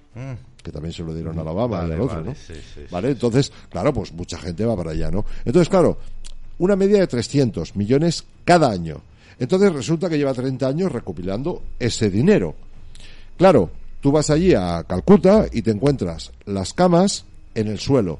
Que 0.61 0.69
también 0.69 0.91
se 0.91 1.03
lo 1.03 1.13
dieron 1.13 1.39
a 1.39 1.43
la 1.45 1.51
Obama 1.51 1.77
Vale, 1.77 1.93
al 1.93 2.01
otro, 2.01 2.15
vale, 2.17 2.29
¿no? 2.31 2.35
sí, 2.35 2.53
sí, 2.55 2.61
sí, 2.75 2.81
vale, 2.91 3.11
entonces, 3.11 3.49
claro, 3.69 3.93
pues 3.93 4.11
mucha 4.11 4.37
gente 4.37 4.65
va 4.65 4.75
para 4.75 4.91
allá, 4.91 5.09
¿no? 5.09 5.23
Entonces, 5.45 5.69
claro, 5.69 5.97
una 6.57 6.75
media 6.75 6.99
de 6.99 7.07
300 7.07 7.77
millones 7.77 8.25
cada 8.43 8.69
año. 8.69 9.01
Entonces 9.39 9.71
resulta 9.71 10.09
que 10.09 10.17
lleva 10.17 10.33
30 10.33 10.67
años 10.67 10.91
recopilando 10.91 11.61
ese 11.79 12.09
dinero. 12.09 12.55
Claro, 13.37 13.69
tú 14.01 14.11
vas 14.11 14.29
allí 14.29 14.53
a 14.53 14.83
Calcuta 14.83 15.45
y 15.51 15.61
te 15.61 15.71
encuentras 15.71 16.31
las 16.45 16.73
camas 16.73 17.25
en 17.55 17.67
el 17.67 17.79
suelo. 17.79 18.19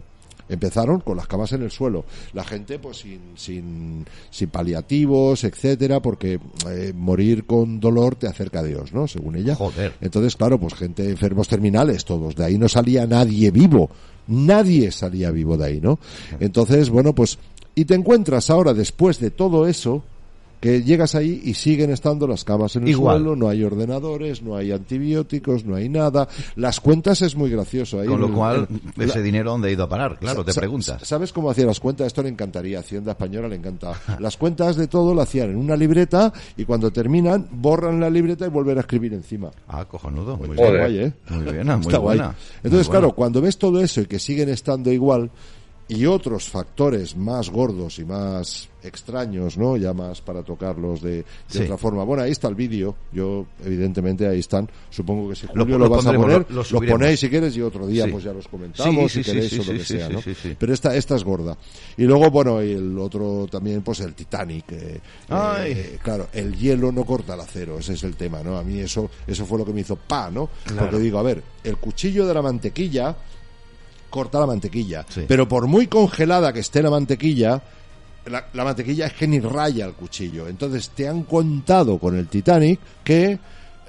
Empezaron 0.50 1.02
con 1.02 1.18
las 1.18 1.28
camas 1.28 1.52
en 1.52 1.64
el 1.64 1.72
suelo. 1.72 2.06
La 2.34 2.44
gente, 2.44 2.80
pues, 2.80 3.00
sin, 3.00 3.20
sin, 3.36 4.06
sin 4.30 4.50
paliativos, 4.50 5.44
etcétera, 5.44 6.00
porque 6.00 6.40
eh, 6.70 6.94
morir 6.96 7.46
con 7.46 7.80
dolor 7.82 8.16
te 8.16 8.28
acerca 8.28 8.60
a 8.60 8.64
Dios, 8.64 8.94
¿no? 8.94 9.08
Según 9.08 9.36
ella. 9.36 9.56
Joder. 9.56 9.94
Entonces, 10.00 10.36
claro, 10.38 10.58
pues 10.58 10.74
gente 10.74 11.10
enfermos 11.10 11.50
terminales, 11.50 12.06
todos. 12.06 12.36
De 12.36 12.46
ahí 12.46 12.58
no 12.58 12.70
salía 12.70 13.06
nadie 13.06 13.52
vivo. 13.52 13.90
Nadie 14.28 14.92
salía 14.92 15.32
vivo 15.32 15.58
de 15.58 15.66
ahí, 15.66 15.82
¿no? 15.82 16.00
Entonces, 16.40 16.90
bueno, 16.90 17.14
pues, 17.14 17.40
y 17.76 17.86
te 17.86 17.96
encuentras 17.96 18.50
ahora, 18.50 18.74
después 18.74 19.20
de 19.20 19.32
todo 19.32 19.68
eso, 19.68 20.04
que 20.60 20.82
llegas 20.84 21.14
ahí 21.16 21.42
y 21.44 21.54
siguen 21.54 21.92
estando 21.92 22.28
las 22.28 22.44
camas 22.44 22.76
en 22.76 22.84
el 22.84 22.90
Igual. 22.90 23.18
suelo, 23.20 23.36
no 23.36 23.48
hay 23.50 23.64
ordenadores, 23.64 24.42
no 24.42 24.56
hay 24.56 24.72
antibióticos, 24.72 25.66
no 25.66 25.76
hay 25.76 25.88
nada. 25.90 26.28
Las 26.56 26.80
cuentas 26.80 27.22
es 27.22 27.36
muy 27.36 27.50
gracioso. 27.52 28.00
Ahí 28.00 28.08
Con 28.08 28.22
lo 28.22 28.34
cual, 28.34 28.68
ese 28.98 29.20
la- 29.20 29.22
dinero 29.24 29.52
dónde 29.52 29.70
ha 29.70 29.72
ido 29.72 29.84
a 29.84 29.90
parar, 29.90 30.18
claro, 30.20 30.44
te 30.44 30.54
preguntas. 30.54 31.02
¿Sabes 31.08 31.32
cómo 31.32 31.50
hacía 31.52 31.66
las 31.66 31.80
cuentas? 31.80 32.08
Esto 32.08 32.24
le 32.24 32.30
encantaría. 32.30 32.80
Hacienda 32.80 33.12
Española 33.12 33.48
le 33.48 33.56
encanta. 33.58 33.94
Las 34.20 34.36
cuentas 34.38 34.76
de 34.78 34.88
todo 34.88 35.14
lo 35.14 35.22
hacían 35.22 35.52
en 35.52 35.58
una 35.58 35.76
libreta 35.76 36.34
y 36.56 36.66
cuando 36.66 36.92
terminan, 36.92 37.48
borran 37.52 38.00
la 38.00 38.10
libreta 38.10 38.46
y 38.46 38.50
vuelven 38.50 38.78
a 38.78 38.82
escribir 38.82 39.14
encima. 39.14 39.52
Ah, 39.68 39.86
cojonudo. 39.86 40.38
Muy 40.38 40.50
bien. 40.50 40.58
guay, 40.58 40.98
¿eh? 41.00 41.14
Muy 41.30 41.44
bien, 41.54 41.68
muy 41.68 41.80
Está 41.82 41.98
guay. 42.00 42.18
buena. 42.18 42.36
Entonces, 42.64 42.88
Muy 42.88 42.92
claro, 42.92 43.08
buena. 43.08 43.16
cuando 43.16 43.42
ves 43.42 43.58
todo 43.58 43.82
eso 43.82 44.02
y 44.02 44.06
que 44.08 44.18
siguen 44.20 44.50
estando 44.50 44.92
igual 44.92 45.30
y 45.90 46.06
otros 46.06 46.50
factores 46.50 47.16
más 47.16 47.50
gordos 47.50 47.98
y 48.00 48.06
más 48.06 48.68
extraños, 48.84 49.58
¿no? 49.58 49.78
Ya 49.78 49.94
más 49.94 50.22
para 50.22 50.44
tocarlos 50.44 51.02
de, 51.02 51.18
de 51.18 51.26
Sí. 51.48 51.60
otra 51.64 51.78
forma. 51.78 52.04
Bueno, 52.04 52.24
ahí 52.24 52.32
está 52.32 52.48
el 52.50 52.56
vídeo. 52.56 52.96
Yo, 53.12 53.46
evidentemente, 53.64 54.28
ahí 54.28 54.40
están. 54.40 54.70
Supongo 54.90 55.30
que 55.30 55.36
si 55.36 55.48
Julio 55.48 55.78
lo 55.78 55.86
lo, 55.86 55.90
vas 55.90 56.06
a 56.06 56.14
poner, 56.14 56.46
lo- 56.50 56.64
ponéis 56.82 57.20
si 57.22 57.30
quieres 57.30 57.56
y 57.56 57.62
otro 57.62 57.88
día 57.88 58.06
Sí. 58.06 58.12
pues 58.12 58.24
ya 58.26 58.34
los 58.34 58.48
comentamos 58.48 59.12
Sí, 59.12 59.24
si 59.24 59.32
queréis 59.32 59.54
o 59.60 59.72
lo 59.72 59.78
que 59.80 59.86
sea, 59.86 60.10
¿no? 60.10 60.22
sí, 60.22 60.34
sí. 60.36 60.56
Pero 60.60 60.74
esta, 60.74 60.96
esta 60.96 61.16
es 61.16 61.24
gorda. 61.24 61.58
Y 61.98 62.04
luego, 62.04 62.30
bueno, 62.32 62.62
y 62.64 62.72
el 62.72 62.98
otro 63.00 63.48
también, 63.50 63.82
pues 63.82 64.00
el 64.02 64.14
Titanic. 64.14 64.66
eh, 64.72 65.00
Ay. 65.30 65.72
eh, 65.72 66.00
claro, 66.04 66.28
el 66.34 66.56
hielo 66.56 66.92
no 66.92 67.06
corta 67.06 67.34
el 67.34 67.40
acero, 67.42 67.80
ese 67.80 67.94
es 67.94 68.04
el 68.04 68.16
tema, 68.16 68.42
¿no? 68.44 68.58
A 68.58 68.64
mí 68.64 68.80
eso, 68.80 69.10
eso 69.26 69.46
fue 69.46 69.58
lo 69.58 69.66
que 69.66 69.74
me 69.74 69.82
hizo 69.82 69.96
pa, 69.96 70.30
¿no? 70.30 70.50
Porque 70.78 71.00
digo, 71.00 71.18
a 71.20 71.24
ver, 71.24 71.42
el 71.64 71.78
cuchillo 71.78 72.26
de 72.28 72.34
la 72.34 72.42
mantequilla 72.42 73.16
corta 74.18 74.40
la 74.40 74.48
mantequilla, 74.48 75.06
Sí. 75.08 75.26
pero 75.28 75.48
por 75.48 75.68
muy 75.68 75.86
congelada 75.88 76.52
que 76.52 76.62
esté 76.62 76.82
la 76.82 76.90
mantequilla, 76.90 77.62
la, 78.26 78.48
la 78.54 78.64
mantequilla 78.64 79.06
es 79.08 79.14
que 79.14 79.28
ni 79.28 79.40
raya 79.40 79.86
el 79.86 79.94
cuchillo. 79.94 80.48
Entonces 80.48 80.90
te 80.90 81.08
han 81.08 81.24
contado 81.24 81.98
con 82.00 82.18
el 82.18 82.28
Titanic 82.28 82.80
que 83.04 83.38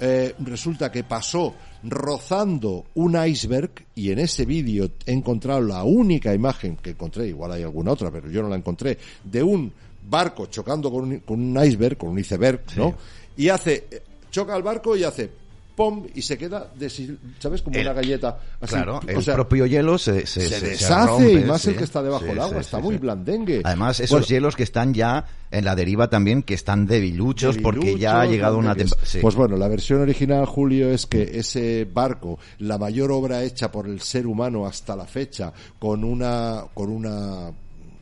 eh, 0.01 0.35
resulta 0.41 0.93
que 0.93 1.03
pasó 1.05 1.55
rozando 1.83 2.85
un 2.95 3.17
iceberg 3.27 3.71
y 3.95 4.11
en 4.13 4.19
ese 4.21 4.45
vídeo 4.45 4.91
he 5.07 5.13
encontrado 5.13 5.61
la 5.61 5.83
única 5.85 6.33
imagen 6.35 6.77
que 6.77 6.91
encontré, 6.91 7.27
igual 7.29 7.53
hay 7.53 7.63
alguna 7.63 7.93
otra, 7.93 8.11
pero 8.11 8.31
yo 8.31 8.43
no 8.43 8.49
la 8.49 8.57
encontré, 8.57 8.97
de 9.25 9.43
un 9.43 9.73
barco 10.09 10.47
chocando 10.47 10.91
con 10.91 11.05
un, 11.05 11.19
con 11.21 11.41
un 11.41 11.65
iceberg, 11.65 11.97
con 11.99 12.11
un 12.11 12.19
iceberg, 12.19 12.63
¿no? 12.77 12.95
Y 13.37 13.49
hace, 13.49 13.87
eh, 13.91 14.03
choca 14.31 14.57
el 14.57 14.63
barco 14.63 14.97
y 14.97 15.05
hace 15.05 15.31
pom 15.79 16.05
y 16.13 16.23
se 16.23 16.37
queda, 16.37 16.73
deshil- 16.77 17.17
¿sabes? 17.39 17.63
Como 17.63 17.77
El- 17.77 17.83
una 17.87 17.93
galleta. 17.93 18.37
Así, 18.61 18.75
Claro, 18.75 18.97
o 18.99 19.09
el 19.09 19.23
sea, 19.23 19.35
propio 19.35 19.65
hielo 19.65 19.97
se, 19.97 20.27
se, 20.27 20.41
se, 20.41 20.49
se- 20.49 20.59
se 20.59 20.67
deshace 20.71 21.07
rompe, 21.07 21.33
y 21.35 21.45
más 21.45 21.63
sí. 21.63 21.71
el 21.71 21.77
que 21.77 21.85
está 21.85 22.03
debajo 22.03 22.25
Sí, 22.25 22.31
del 22.31 22.41
agua, 22.41 22.55
sí, 22.55 22.61
está 22.63 22.79
muy 22.81 22.97
blandengue. 22.99 23.63
Además, 23.65 24.01
esos 24.01 24.11
Bueno, 24.11 24.27
hielos 24.27 24.57
que 24.57 24.65
están 24.65 24.93
ya 24.93 25.25
en 25.53 25.65
la 25.65 25.77
deriva 25.77 26.11
también, 26.11 26.43
que 26.43 26.55
están 26.55 26.85
debiluchos, 26.87 27.57
porque 27.59 27.97
ya 27.97 28.21
ha 28.23 28.27
llegado 28.27 28.59
una 28.59 28.75
temporada. 28.75 29.07
Pues 29.23 29.35
bueno, 29.37 29.57
la 29.57 29.69
versión 29.69 30.01
original, 30.01 30.45
Julio, 30.47 30.91
es 30.91 31.07
que 31.07 31.39
ese 31.39 31.87
barco, 31.91 32.41
la 32.59 32.77
mayor 32.77 33.13
obra 33.13 33.45
hecha 33.45 33.71
por 33.71 33.87
el 33.87 34.01
ser 34.01 34.27
humano 34.27 34.67
hasta 34.67 34.97
la 34.97 35.07
fecha, 35.07 35.53
con 35.79 36.03
una, 36.03 36.65
con 36.75 36.91
una, 36.91 37.53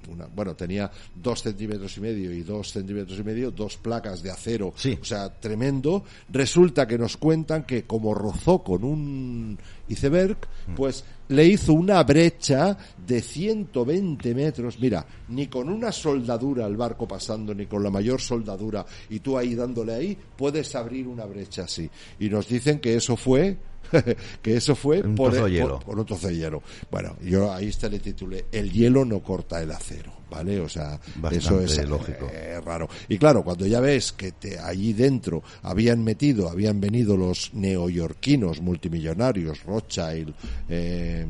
una- 0.08 0.26
bueno, 0.26 0.54
tenía 0.54 0.90
dos 1.14 1.42
centímetros 1.42 1.96
y 1.96 2.00
medio 2.00 2.32
y 2.32 2.42
dos 2.42 2.72
centímetros 2.72 3.18
y 3.18 3.22
medio, 3.22 3.50
dos 3.50 3.76
placas 3.76 4.22
de 4.22 4.30
acero, 4.30 4.72
Sí. 4.76 4.98
o 5.00 5.04
sea, 5.04 5.28
tremendo. 5.32 6.04
Resulta 6.30 6.86
que 6.86 6.98
nos 6.98 7.16
cuentan 7.16 7.64
que 7.64 7.84
como 7.84 8.14
rozó 8.14 8.62
con 8.62 8.84
un 8.84 9.58
iceberg, 9.88 10.36
pues 10.74 11.04
le 11.28 11.44
hizo 11.46 11.72
una 11.72 12.02
brecha 12.02 12.76
de 13.06 13.20
120 13.20 14.34
metros. 14.34 14.78
Mira, 14.80 15.04
ni 15.28 15.46
con 15.48 15.68
una 15.68 15.90
soldadura 15.92 16.66
el 16.66 16.76
barco 16.76 17.06
pasando, 17.06 17.54
ni 17.54 17.66
con 17.66 17.82
la 17.82 17.90
mayor 17.90 18.20
soldadura, 18.20 18.84
y 19.10 19.20
tú 19.20 19.36
ahí 19.36 19.54
dándole 19.54 19.94
ahí, 19.94 20.18
puedes 20.36 20.74
abrir 20.74 21.06
una 21.08 21.24
brecha 21.24 21.64
así. 21.64 21.88
Y 22.20 22.28
nos 22.28 22.48
dicen 22.48 22.78
que 22.80 22.94
eso 22.96 23.16
fue, 23.16 23.56
que 24.42 24.56
eso 24.56 24.74
fue 24.74 25.00
Un 25.00 25.14
por, 25.14 25.36
por- 25.36 25.50
hielo. 25.50 25.78
por 25.80 25.98
un 25.98 26.06
trozo 26.06 26.28
de 26.28 26.36
hielo. 26.36 26.62
Bueno, 26.90 27.16
yo 27.22 27.52
ahí 27.52 27.68
está 27.68 27.88
le 27.88 27.98
titulé 27.98 28.46
El 28.52 28.70
hielo 28.72 29.04
no 29.04 29.20
corta 29.20 29.62
el 29.62 29.70
acero, 29.70 30.12
¿vale? 30.30 30.60
O 30.60 30.68
sea, 30.68 30.98
Bastante 31.16 31.36
eso 31.36 31.60
es 31.60 31.78
eh, 31.78 31.86
lógico. 31.86 32.28
eh, 32.32 32.60
raro. 32.64 32.88
Y 33.08 33.18
claro, 33.18 33.42
cuando 33.44 33.66
ya 33.66 33.80
ves 33.80 34.12
que 34.12 34.32
te, 34.32 34.58
allí 34.58 34.92
dentro 34.92 35.42
habían 35.62 36.02
metido, 36.04 36.48
habían 36.48 36.80
venido 36.80 37.16
los 37.16 37.52
neoyorquinos 37.54 38.60
multimillonarios, 38.60 39.62
Rothschild, 39.64 40.34
eh, 40.68 41.26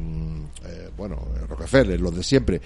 eh, 0.64 0.90
bueno, 0.96 1.22
Rockefeller, 1.48 2.00
los 2.00 2.16
de 2.16 2.22
siempre, 2.22 2.60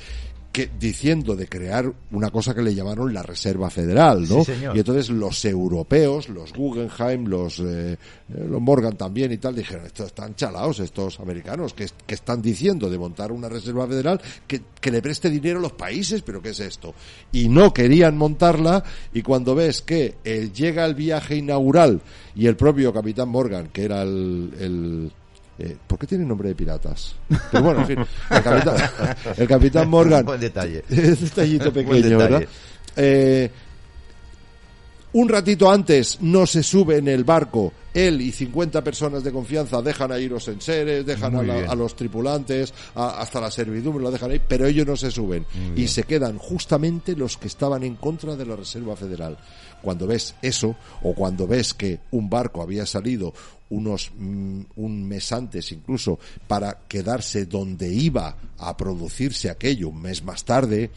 que 0.52 0.68
diciendo 0.78 1.36
de 1.36 1.46
crear 1.46 1.92
una 2.10 2.30
cosa 2.30 2.54
que 2.54 2.62
le 2.62 2.74
llamaron 2.74 3.14
la 3.14 3.22
Reserva 3.22 3.70
Federal, 3.70 4.22
¿no? 4.28 4.44
Sí, 4.44 4.54
señor. 4.54 4.76
Y 4.76 4.80
entonces 4.80 5.08
los 5.08 5.44
europeos, 5.44 6.28
los 6.28 6.52
Guggenheim, 6.52 7.26
los, 7.26 7.60
eh, 7.60 7.92
eh, 7.92 7.98
los 8.28 8.60
Morgan 8.60 8.96
también 8.96 9.30
y 9.30 9.38
tal, 9.38 9.54
dijeron, 9.54 9.86
estos 9.86 10.08
están 10.08 10.34
chalaos, 10.34 10.80
estos 10.80 11.20
americanos, 11.20 11.72
que, 11.72 11.86
que 12.04 12.14
están 12.14 12.42
diciendo 12.42 12.90
de 12.90 12.98
montar 12.98 13.30
una 13.30 13.48
Reserva 13.48 13.86
Federal 13.86 14.20
que, 14.46 14.62
que 14.80 14.90
le 14.90 15.00
preste 15.00 15.30
dinero 15.30 15.60
a 15.60 15.62
los 15.62 15.72
países, 15.72 16.22
pero 16.22 16.42
¿qué 16.42 16.50
es 16.50 16.60
esto? 16.60 16.94
Y 17.30 17.48
no 17.48 17.72
querían 17.72 18.16
montarla 18.16 18.82
y 19.14 19.22
cuando 19.22 19.54
ves 19.54 19.82
que 19.82 20.16
eh, 20.24 20.50
llega 20.52 20.84
el 20.84 20.96
viaje 20.96 21.36
inaugural 21.36 22.00
y 22.34 22.46
el 22.46 22.56
propio 22.56 22.92
Capitán 22.92 23.28
Morgan, 23.28 23.68
que 23.68 23.84
era 23.84 24.02
el... 24.02 24.52
el 24.58 25.12
eh, 25.60 25.76
¿Por 25.86 25.98
qué 25.98 26.06
tiene 26.06 26.24
nombre 26.24 26.48
de 26.48 26.54
piratas? 26.54 27.14
Pero 27.50 27.62
bueno, 27.64 27.80
en 27.80 27.86
fin, 27.86 27.98
el 28.30 28.42
capitán, 28.42 28.76
el 29.36 29.48
capitán 29.48 29.88
Morgan 29.90 30.24
Buen 30.26 30.40
detalle. 30.40 30.84
es 30.88 31.20
detallito 31.20 31.72
pequeño, 31.72 31.94
detalle. 31.96 32.16
¿verdad? 32.16 32.42
Eh, 32.96 33.50
un 35.12 35.28
ratito 35.28 35.68
antes 35.70 36.18
no 36.20 36.46
se 36.46 36.62
sube 36.62 36.98
en 36.98 37.08
el 37.08 37.24
barco. 37.24 37.72
Él 37.92 38.20
y 38.20 38.30
50 38.30 38.84
personas 38.84 39.24
de 39.24 39.32
confianza 39.32 39.82
dejan 39.82 40.12
a 40.12 40.18
ir 40.20 40.30
los 40.30 40.46
enseres, 40.46 41.04
dejan 41.04 41.34
a, 41.34 41.42
la- 41.42 41.74
los 41.74 41.96
tripulantes, 41.96 42.72
a- 42.94 43.20
hasta 43.20 43.40
la 43.40 43.50
servidumbre 43.50 44.04
lo 44.04 44.12
dejan 44.12 44.30
ahí, 44.30 44.40
pero 44.46 44.66
ellos 44.66 44.86
no 44.86 44.96
se 44.96 45.10
suben. 45.10 45.44
Y 45.74 45.88
se 45.88 46.04
quedan 46.04 46.38
justamente 46.38 47.16
los 47.16 47.36
que 47.36 47.48
estaban 47.48 47.82
en 47.82 47.96
contra 47.96 48.36
de 48.36 48.46
la 48.46 48.54
Reserva 48.54 48.94
Federal. 48.94 49.36
Cuando 49.82 50.06
ves 50.06 50.36
eso, 50.42 50.76
o 51.02 51.12
cuando 51.14 51.48
ves 51.48 51.74
que 51.74 51.98
un 52.12 52.30
barco 52.30 52.62
había 52.62 52.86
salido 52.86 53.34
unos 53.70 54.12
mm, 54.16 54.60
un 54.76 55.08
mes 55.08 55.32
antes 55.32 55.72
incluso 55.72 56.18
para 56.46 56.80
quedarse 56.86 57.46
donde 57.46 57.92
iba 57.92 58.36
a 58.58 58.76
producirse 58.76 59.50
aquello 59.50 59.88
un 59.88 60.02
mes 60.02 60.22
más 60.22 60.44
tarde 60.44 60.90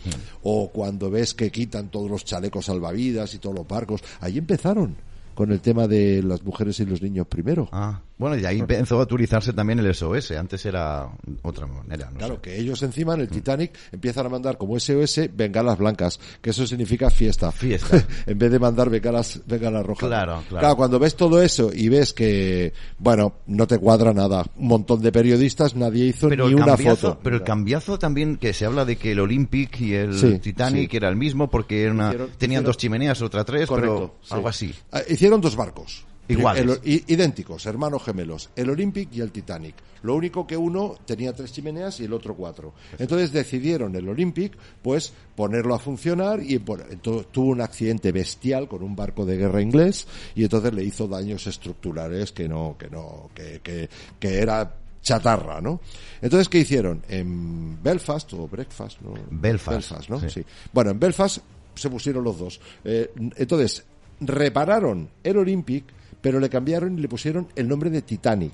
o 0.43 0.69
cuando 0.69 1.09
ves 1.09 1.33
que 1.33 1.51
quitan 1.51 1.89
todos 1.89 2.09
los 2.09 2.25
chalecos 2.25 2.65
salvavidas 2.65 3.33
y 3.33 3.39
todos 3.39 3.55
los 3.55 3.67
barcos 3.67 4.03
ahí 4.19 4.37
empezaron 4.37 4.95
con 5.33 5.51
el 5.51 5.61
tema 5.61 5.87
de 5.87 6.21
las 6.23 6.43
mujeres 6.43 6.79
y 6.79 6.85
los 6.85 7.01
niños 7.01 7.27
primero. 7.27 7.67
Ah, 7.71 8.01
bueno, 8.17 8.37
y 8.37 8.45
ahí 8.45 8.59
empezó 8.59 8.99
a 8.99 9.03
utilizarse 9.03 9.53
también 9.53 9.79
el 9.79 9.93
SOS. 9.93 10.31
Antes 10.31 10.65
era 10.65 11.09
otra 11.41 11.65
manera, 11.67 12.09
no 12.11 12.17
Claro, 12.19 12.35
sé. 12.35 12.41
que 12.41 12.57
ellos 12.59 12.81
encima 12.83 13.15
en 13.15 13.21
el 13.21 13.27
Titanic 13.29 13.71
empiezan 13.91 14.25
a 14.25 14.29
mandar 14.29 14.57
como 14.57 14.79
SOS 14.79 15.29
bengalas 15.35 15.77
blancas, 15.77 16.19
que 16.41 16.51
eso 16.51 16.65
significa 16.67 17.09
fiesta. 17.09 17.51
Fiesta. 17.51 18.05
en 18.25 18.37
vez 18.37 18.51
de 18.51 18.59
mandar 18.59 18.89
bengalas, 18.89 19.41
bengalas 19.45 19.85
rojas. 19.85 20.07
Claro, 20.07 20.43
claro. 20.47 20.75
cuando 20.75 20.99
ves 20.99 21.15
todo 21.15 21.41
eso 21.41 21.71
y 21.73 21.89
ves 21.89 22.13
que, 22.13 22.71
bueno, 22.97 23.33
no 23.47 23.67
te 23.67 23.77
cuadra 23.79 24.13
nada. 24.13 24.45
Un 24.57 24.67
montón 24.67 25.01
de 25.01 25.11
periodistas, 25.11 25.75
nadie 25.75 26.05
hizo 26.05 26.29
Pero 26.29 26.47
ni 26.47 26.53
una 26.53 26.77
foto. 26.77 27.19
pero 27.23 27.35
el 27.37 27.43
cambiazo 27.43 27.99
también 27.99 28.37
que 28.37 28.53
se 28.53 28.65
habla 28.65 28.85
de 28.85 28.95
que 28.95 29.11
el 29.13 29.19
Olympic 29.19 29.81
y 29.81 29.93
el 29.95 30.17
Sí, 30.17 30.39
Titanic 30.39 30.91
sí. 30.91 30.97
era 30.97 31.09
el 31.09 31.15
mismo 31.15 31.49
porque 31.49 31.83
era 31.83 31.91
una- 31.91 32.09
Hicieron- 32.13 32.29
tenían 32.37 32.61
hicieron- 32.61 32.65
dos 32.65 32.77
chimeneas, 32.77 33.21
otra 33.21 33.43
tres, 33.43 33.67
Correcto, 33.67 33.95
pero 33.95 34.15
sí. 34.21 34.33
algo 34.33 34.47
así. 34.47 34.73
Ah, 34.91 35.01
Hicieron 35.09 35.41
dos 35.41 35.55
barcos. 35.55 36.05
Iguales. 36.27 36.79
El- 36.83 36.89
i- 36.91 37.03
idénticos, 37.07 37.65
hermanos 37.65 38.03
gemelos. 38.03 38.49
El 38.55 38.69
Olympic 38.69 39.09
y 39.13 39.21
el 39.21 39.31
Titanic. 39.31 39.75
Lo 40.03 40.15
único 40.15 40.45
que 40.47 40.55
uno 40.57 40.95
tenía 41.05 41.33
tres 41.33 41.51
chimeneas 41.53 41.99
y 41.99 42.05
el 42.05 42.13
otro 42.13 42.35
cuatro. 42.35 42.73
Entonces 42.97 43.31
decidieron 43.31 43.95
el 43.95 44.07
Olympic, 44.09 44.53
pues, 44.81 45.13
ponerlo 45.35 45.75
a 45.75 45.79
funcionar 45.79 46.41
y 46.43 46.57
bueno, 46.57 46.83
entonces, 46.89 47.27
tuvo 47.31 47.51
un 47.51 47.61
accidente 47.61 48.11
bestial 48.11 48.67
con 48.67 48.83
un 48.83 48.95
barco 48.95 49.25
de 49.25 49.37
guerra 49.37 49.61
inglés 49.61 50.07
y 50.35 50.43
entonces 50.43 50.73
le 50.73 50.83
hizo 50.83 51.07
daños 51.07 51.47
estructurales 51.47 52.31
que 52.31 52.47
no, 52.49 52.75
que 52.77 52.89
no, 52.89 53.29
que, 53.33 53.59
que, 53.61 53.89
que 54.19 54.37
era 54.39 54.75
chatarra, 55.01 55.59
¿no? 55.61 55.81
Entonces, 56.21 56.47
¿qué 56.47 56.59
hicieron? 56.59 57.01
En 57.09 57.81
Belfast 57.83 58.31
o 58.33 58.47
Breakfast, 58.47 59.01
¿no? 59.01 59.13
Belfast, 59.29 60.09
¿no? 60.09 60.19
sí. 60.21 60.29
sí. 60.29 60.45
Bueno, 60.71 60.91
en 60.91 60.99
Belfast 60.99 61.39
se 61.75 61.89
pusieron 61.89 62.23
los 62.23 62.37
dos. 62.39 62.61
Eh, 62.85 63.11
entonces, 63.37 63.83
repararon 64.21 65.09
el 65.23 65.37
Olympic, 65.37 65.85
pero 66.23 66.39
le 66.39 66.49
cambiaron 66.49 66.97
y 66.97 67.01
le 67.01 67.09
pusieron 67.09 67.49
el 67.53 67.67
nombre 67.67 67.89
de 67.89 68.01
Titanic. 68.01 68.53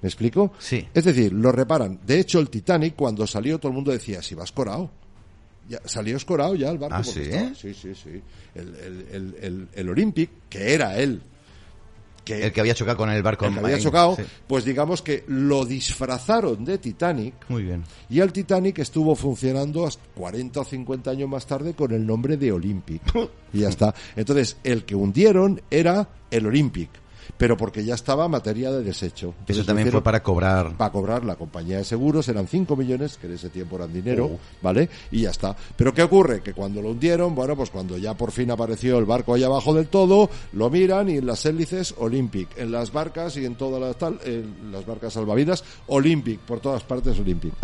¿Me 0.00 0.08
explico? 0.08 0.50
Sí. 0.58 0.88
Es 0.94 1.04
decir, 1.04 1.30
lo 1.30 1.52
reparan. 1.52 2.00
De 2.06 2.18
hecho, 2.18 2.40
el 2.40 2.48
Titanic, 2.48 2.96
cuando 2.96 3.26
salió, 3.26 3.58
todo 3.58 3.68
el 3.68 3.74
mundo 3.74 3.92
decía, 3.92 4.22
si 4.22 4.34
va 4.34 4.44
escorado. 4.44 4.90
Ya, 5.68 5.78
salió 5.84 6.16
escorado 6.16 6.54
ya 6.54 6.70
el 6.70 6.78
barco. 6.78 6.96
¿Ah, 6.96 7.04
sí? 7.04 7.30
sí, 7.54 7.74
sí, 7.74 7.94
sí. 7.94 8.22
El, 8.54 8.74
el, 8.76 9.06
el, 9.12 9.36
el, 9.42 9.68
el 9.74 9.88
Olympic, 9.90 10.30
que 10.48 10.72
era 10.72 10.98
él, 10.98 11.20
que, 12.38 12.46
El 12.46 12.52
que 12.52 12.60
había 12.60 12.74
chocado 12.74 12.96
con 12.96 13.10
el 13.10 13.22
barco. 13.22 13.46
el 13.46 13.54
que 13.54 13.60
había 13.60 13.78
chocado, 13.78 14.16
sí. 14.16 14.22
pues 14.46 14.64
digamos 14.64 15.02
que 15.02 15.24
lo 15.28 15.64
disfrazaron 15.64 16.64
de 16.64 16.78
Titanic 16.78 17.34
Muy 17.48 17.64
bien. 17.64 17.84
y 18.08 18.20
el 18.20 18.32
Titanic 18.32 18.78
estuvo 18.78 19.14
funcionando 19.14 19.86
hasta 19.86 20.02
40 20.14 20.60
o 20.60 20.64
50 20.64 21.10
años 21.10 21.28
más 21.28 21.46
tarde 21.46 21.74
con 21.74 21.92
el 21.92 22.06
nombre 22.06 22.36
de 22.36 22.52
Olympic. 22.52 23.02
Y 23.52 23.60
ya 23.60 23.68
está. 23.68 23.92
Entonces, 24.14 24.58
el 24.62 24.84
que 24.84 24.94
hundieron 24.94 25.60
era 25.72 26.08
el 26.30 26.46
Olympic, 26.46 26.88
pero 27.40 27.56
porque 27.56 27.82
ya 27.86 27.94
estaba 27.94 28.28
materia 28.28 28.70
de 28.70 28.82
desecho. 28.84 29.28
Entonces, 29.30 29.56
Eso 29.56 29.64
también 29.64 29.90
fue 29.90 30.02
para 30.02 30.22
cobrar. 30.22 30.76
para 30.76 30.92
cobrar 30.92 31.24
la 31.24 31.36
compañía 31.36 31.78
de 31.78 31.84
seguros, 31.84 32.28
eran 32.28 32.46
5 32.46 32.76
millones, 32.76 33.16
que 33.16 33.28
en 33.28 33.32
ese 33.32 33.48
tiempo 33.48 33.76
eran 33.76 33.90
dinero, 33.94 34.26
Oh. 34.26 34.38
¿vale? 34.60 34.90
Y 35.10 35.22
ya 35.22 35.30
está. 35.30 35.56
Pero 35.74 35.94
¿qué 35.94 36.02
ocurre? 36.02 36.42
Que 36.42 36.52
cuando 36.52 36.82
lo 36.82 36.90
hundieron, 36.90 37.34
bueno, 37.34 37.56
pues 37.56 37.70
cuando 37.70 37.96
ya 37.96 38.12
por 38.12 38.30
fin 38.30 38.50
apareció 38.50 38.98
el 38.98 39.06
barco 39.06 39.32
ahí 39.32 39.42
abajo 39.42 39.72
del 39.72 39.86
todo, 39.86 40.28
lo 40.52 40.68
miran 40.68 41.08
y 41.08 41.16
en 41.16 41.24
las 41.26 41.46
hélices, 41.46 41.94
Olympic. 41.96 42.58
En 42.58 42.70
las 42.72 42.92
barcas 42.92 43.34
y 43.38 43.46
en 43.46 43.54
todas 43.54 43.80
las 43.80 43.96
tal, 43.96 44.18
en 44.26 44.70
las 44.70 44.84
barcas 44.84 45.14
salvavidas, 45.14 45.64
Olympic. 45.86 46.40
Por 46.40 46.60
todas 46.60 46.82
partes, 46.82 47.18
Olympic. 47.18 47.54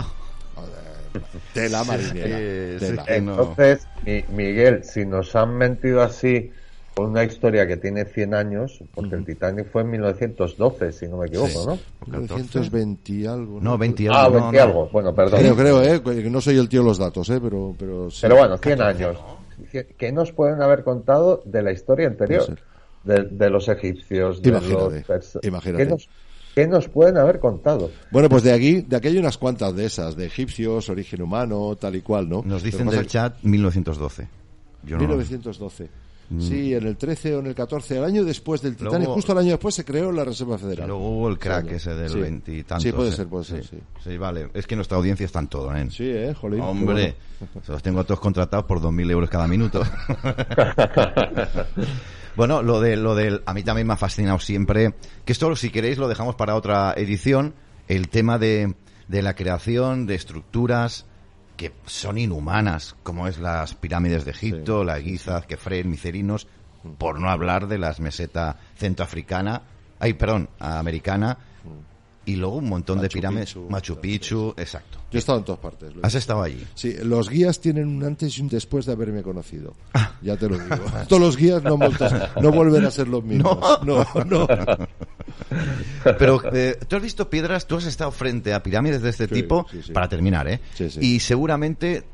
Joder, 0.55 1.23
tela 1.53 1.85
marinera. 1.85 2.39
Sí, 2.39 2.79
sí, 2.79 2.87
tela. 2.93 3.05
que 3.05 3.21
no. 3.21 3.33
Entonces, 3.33 3.87
Mi- 4.07 4.25
Miguel, 4.35 4.85
si 4.85 5.05
nos 5.05 5.37
han 5.37 5.55
mentido 5.57 6.03
así 6.03 6.51
una 6.99 7.25
historia 7.25 7.67
que 7.67 7.77
tiene 7.77 8.05
100 8.05 8.35
años, 8.35 8.83
porque 8.95 9.11
uh 9.11 9.13
-huh. 9.13 9.19
el 9.19 9.25
Titanic 9.27 9.71
fue 9.71 9.83
en 9.83 9.91
1912, 9.91 10.93
si 10.93 11.09
no 11.09 11.19
me 11.19 11.27
equivoco, 11.27 11.49
sí. 11.49 11.67
¿no? 11.67 11.79
1920 12.07 13.13
y 13.13 13.27
algo. 13.27 13.61
No, 13.61 13.71
no 13.73 13.79
20 13.79 14.03
y 14.03 14.07
algo. 14.07 14.19
Ah, 14.19 14.29
20 14.29 14.57
no, 14.57 14.63
algo. 14.63 14.85
No. 14.85 14.91
Bueno, 14.91 15.15
perdón. 15.15 15.41
Creo, 15.41 15.57
creo, 15.57 15.83
¿eh? 15.83 16.31
No 16.31 16.41
soy 16.41 16.57
el 16.57 16.69
tío 16.69 16.81
de 16.81 16.87
los 16.87 16.99
datos, 16.99 17.29
¿eh? 17.31 17.39
Pero, 17.43 17.75
pero, 17.79 18.11
sí. 18.11 18.21
pero 18.23 18.37
bueno, 18.37 18.57
100 18.57 18.83
años. 18.83 19.19
¿Qué 19.99 20.13
nos 20.13 20.33
pueden 20.33 20.63
haber 20.63 20.85
contado 20.85 21.43
de 21.45 21.63
la 21.63 21.73
historia 21.73 22.07
anterior? 22.09 22.59
De, 23.05 23.23
de, 23.23 23.51
los 23.51 23.69
egipcios, 23.69 24.43
de 24.43 24.49
imagínate, 24.51 25.05
los 25.07 25.39
imagínate. 25.45 25.85
¿Qué 25.85 25.91
nos, 25.91 26.09
¿Qué 26.57 26.67
nos 26.67 26.89
pueden 26.89 27.19
haber 27.19 27.39
contado? 27.39 27.91
Bueno, 28.11 28.29
pues 28.29 28.43
de 28.43 28.53
aquí, 28.53 28.81
de 28.81 28.97
aquí 28.97 29.09
hay 29.09 29.19
unas 29.19 29.39
cuantas 29.39 29.77
de 29.77 29.85
esas, 29.85 30.17
de 30.17 30.27
egipcios, 30.27 30.89
origen 30.89 31.23
humano, 31.23 31.77
tal 31.77 31.95
y 31.95 32.01
cual, 32.01 32.29
¿no? 32.29 32.43
Nos 32.45 32.65
dicen 32.65 32.89
del 32.89 33.03
que... 33.03 33.07
chat 33.07 33.37
1912. 33.43 34.27
Yo 34.83 34.99
1912. 34.99 35.89
Mm. 36.29 36.41
Sí, 36.41 36.75
en 36.75 36.87
el 36.87 36.97
13 36.97 37.37
o 37.37 37.41
en 37.41 37.47
el 37.47 37.55
14, 37.55 37.99
el 37.99 38.05
año 38.05 38.25
después 38.25 38.61
del 38.61 38.75
Titanic, 38.75 38.99
luego, 38.99 39.15
justo 39.15 39.33
el 39.33 39.39
año 39.39 39.51
después 39.51 39.75
se 39.75 39.85
creó 39.85 40.11
la 40.11 40.25
Reserva 40.25 40.59
Federal. 40.59 40.89
Luego 40.89 41.09
hubo 41.09 41.29
el 41.29 41.39
crack 41.39 41.71
ese 41.73 41.95
del 41.95 42.11
sí. 42.11 42.19
20 42.19 42.53
y 42.53 42.63
tantos, 42.65 42.83
Sí, 42.83 42.93
puede 42.93 43.11
¿eh? 43.11 43.13
ser, 43.13 43.27
puede 43.29 43.45
ser, 43.45 43.65
sí. 43.65 43.77
Sí. 43.77 44.11
sí. 44.11 44.19
vale. 44.19 44.49
Es 44.55 44.67
que 44.67 44.75
nuestra 44.75 44.97
audiencia 44.97 45.25
está 45.25 45.39
en 45.39 45.49
todo, 45.49 45.75
¿eh? 45.75 45.89
Sí, 45.91 46.09
¿eh? 46.09 46.35
Jolín. 46.35 46.61
Hombre, 46.61 47.15
bueno. 47.39 47.65
se 47.65 47.73
los 47.73 47.83
tengo 47.83 48.01
a 48.01 48.05
todos 48.05 48.21
contratados 48.21 48.67
por 48.67 48.81
2.000 48.81 49.11
euros 49.11 49.31
cada 49.31 49.47
minuto. 49.47 49.83
bueno, 52.37 52.63
lo, 52.63 52.81
de, 52.81 52.97
lo 52.97 53.15
del... 53.15 53.43
A 53.47 53.55
mí 53.55 53.63
también 53.63 53.87
me 53.87 53.93
ha 53.93 53.97
fascinado 53.97 54.39
siempre, 54.41 54.95
que 55.25 55.33
esto, 55.33 55.55
si 55.55 55.71
queréis, 55.71 55.99
lo 55.99 56.09
dejamos 56.09 56.35
para 56.35 56.57
otra 56.57 56.93
edición, 56.97 57.55
el 57.89 58.09
tema 58.09 58.39
de, 58.39 58.75
de 59.07 59.23
la 59.23 59.35
creación 59.35 60.07
de 60.07 60.17
estructuras 60.17 61.07
que 61.57 61.73
son 61.87 62.19
inhumanas 62.19 62.97
como 63.03 63.27
es 63.29 63.39
las 63.39 63.75
pirámides 63.75 64.25
de 64.25 64.33
Egipto, 64.33 64.85
la 64.85 65.01
Gizas, 65.01 65.47
Kefren, 65.47 65.91
Micerinos, 65.91 66.47
por 66.99 67.21
no 67.21 67.31
hablar 67.31 67.67
de 67.67 67.79
las 67.79 68.01
mesetas 68.01 68.57
centroafricana, 68.77 69.63
ay, 69.99 70.15
perdón, 70.15 70.49
americana 70.59 71.39
y 72.27 72.37
luego 72.37 72.57
un 72.57 72.69
montón 72.69 73.01
de 73.01 73.09
pirámides, 73.09 73.55
Picchu, 73.55 73.71
Machu 73.71 74.01
Picchu, 74.01 74.55
exacto. 74.57 74.99
Yo 75.11 75.17
he 75.17 75.21
estado 75.21 75.39
en 75.39 75.45
todas 75.45 75.61
partes. 75.61 75.93
¿Has 76.03 76.15
estado 76.17 76.43
allí? 76.43 76.67
Sí, 76.75 76.95
los 77.03 77.31
guías 77.31 77.61
tienen 77.61 77.87
un 77.87 78.03
antes 78.05 78.37
y 78.37 78.43
un 78.43 78.49
después 78.49 78.85
de 78.85 78.93
haberme 78.93 79.23
conocido. 79.23 79.75
Ah. 79.95 80.13
Ya 80.21 80.37
te 80.37 80.49
lo 80.49 80.59
digo. 80.59 80.77
Todos 81.09 81.23
los 81.23 81.37
guías 81.37 81.63
no, 81.63 81.79
no 82.43 82.51
vuelven 82.51 82.85
a 82.85 82.91
ser 82.91 83.07
los 83.07 83.23
mismos. 83.23 83.59
No, 83.85 84.05
no. 84.25 84.47
Pero 86.19 86.43
eh, 86.53 86.79
tú 86.89 86.97
has 86.97 87.03
visto 87.03 87.31
piedras, 87.31 87.67
tú 87.67 87.77
has 87.77 87.87
estado 87.87 88.11
frente 88.11 88.53
a 88.53 88.63
pirámides 88.63 89.03
de 89.03 89.11
este 89.11 89.29
Sí, 89.29 89.35
tipo, 89.35 89.67
sí, 89.71 89.83
sí. 89.85 89.93
para 89.93 90.09
terminar, 90.09 90.49
¿eh? 90.49 90.61
Sí, 90.75 90.91
sí. 90.91 90.99
Y 91.01 91.21
seguramente 91.21 92.05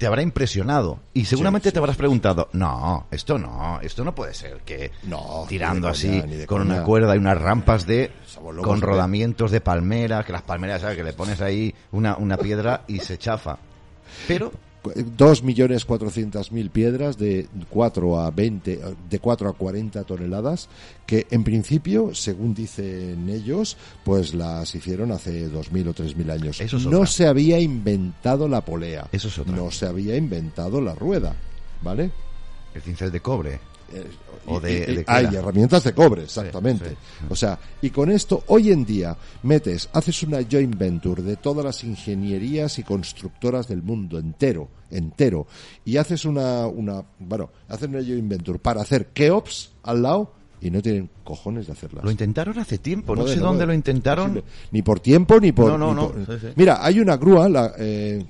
te 0.00 0.06
habrá 0.06 0.22
impresionado. 0.22 0.98
Y 1.12 1.26
seguramente 1.26 1.68
Sí, 1.68 1.74
te 1.74 1.78
habrás 1.78 1.96
preguntado, 1.98 2.48
no, 2.54 3.06
esto 3.10 3.38
no, 3.38 3.78
esto 3.82 4.02
no 4.02 4.14
puede 4.14 4.32
ser 4.32 4.62
que 4.64 4.90
No, 5.02 5.44
tirando 5.46 5.88
coña, 5.88 5.92
así 5.92 6.22
con 6.46 6.62
coña. 6.62 6.76
una 6.76 6.84
cuerda 6.84 7.14
y 7.14 7.18
unas 7.18 7.38
rampas 7.38 7.86
de 7.86 8.10
con 8.62 8.80
rodamientos 8.80 9.50
de 9.50 9.60
palmera, 9.60 10.24
que 10.24 10.32
las 10.32 10.40
palmeras, 10.40 10.80
¿sabes? 10.80 10.96
Que 10.96 11.04
le 11.04 11.12
pones 11.12 11.42
ahí 11.42 11.74
una, 11.92 12.16
una 12.16 12.38
piedra 12.38 12.84
y 12.88 13.00
se 13.00 13.18
chafa. 13.18 13.58
Pero 14.26 14.50
2 14.82 15.42
millones 15.42 15.84
cuatrocientas 15.84 16.52
mil 16.52 16.70
piedras 16.70 17.18
de 17.18 17.46
4 17.68 18.20
a 18.20 18.30
20, 18.30 18.80
de 19.08 19.18
4 19.18 19.48
a 19.48 19.52
40 19.52 20.04
toneladas, 20.04 20.68
que 21.06 21.26
en 21.30 21.44
principio, 21.44 22.14
según 22.14 22.54
dicen 22.54 23.28
ellos, 23.28 23.76
pues 24.04 24.34
las 24.34 24.74
hicieron 24.74 25.12
hace 25.12 25.50
2.000 25.50 25.88
o 25.88 25.94
3.000 25.94 26.30
años. 26.30 26.60
Eso 26.60 26.76
es 26.76 26.86
no 26.86 26.98
otra. 26.98 27.06
se 27.06 27.26
había 27.26 27.60
inventado 27.60 28.48
la 28.48 28.64
polea. 28.64 29.08
Eso 29.12 29.28
es 29.28 29.38
otra. 29.38 29.54
No 29.54 29.70
se 29.70 29.86
había 29.86 30.16
inventado 30.16 30.80
la 30.80 30.94
rueda, 30.94 31.34
¿vale? 31.82 32.10
El 32.74 32.82
cincel 32.82 33.10
de 33.10 33.20
cobre. 33.20 33.69
O 34.46 34.58
de- 34.58 34.86
de 34.86 35.04
hay 35.06 35.26
herramientas 35.36 35.84
de 35.84 35.92
cobre, 35.92 36.22
exactamente. 36.24 36.90
sí. 36.90 36.96
O 37.28 37.36
sea, 37.36 37.58
y 37.82 37.90
con 37.90 38.10
esto, 38.10 38.42
hoy 38.48 38.72
en 38.72 38.84
día, 38.84 39.16
metes, 39.42 39.88
haces 39.92 40.22
una 40.22 40.38
joint 40.50 40.76
venture 40.76 41.22
de 41.22 41.36
todas 41.36 41.64
las 41.64 41.84
ingenierías 41.84 42.78
y 42.78 42.82
constructoras 42.82 43.68
del 43.68 43.82
mundo 43.82 44.18
entero, 44.18 44.68
entero, 44.90 45.46
y 45.84 45.98
haces 45.98 46.24
una, 46.24 46.66
una, 46.66 47.04
bueno, 47.18 47.50
hacen 47.68 47.94
una 47.94 48.02
joint 48.04 48.28
venture 48.28 48.58
para 48.58 48.80
hacer 48.80 49.08
Keops 49.08 49.72
al 49.82 50.02
lado 50.02 50.32
y 50.62 50.70
no 50.70 50.80
tienen 50.82 51.08
cojones 51.22 51.66
de 51.66 51.72
hacerlas. 51.72 52.04
Lo 52.04 52.10
intentaron 52.10 52.58
hace 52.58 52.78
tiempo, 52.78 53.14
no 53.14 53.26
sé 53.26 53.36
no 53.36 53.46
dónde 53.46 53.66
lo 53.66 53.72
intentaron. 53.74 54.42
Ni 54.72 54.82
por 54.82 55.00
tiempo, 55.00 55.38
ni 55.38 55.52
por... 55.52 55.68
No, 55.68 55.78
no, 55.78 55.88
ni 55.90 55.94
no. 55.96 56.08
por- 56.26 56.38
Sí, 56.38 56.46
sí. 56.46 56.52
Mira, 56.56 56.84
hay 56.84 56.98
una 57.00 57.16
grúa, 57.16 57.48
la, 57.48 57.72
eh, 57.78 58.24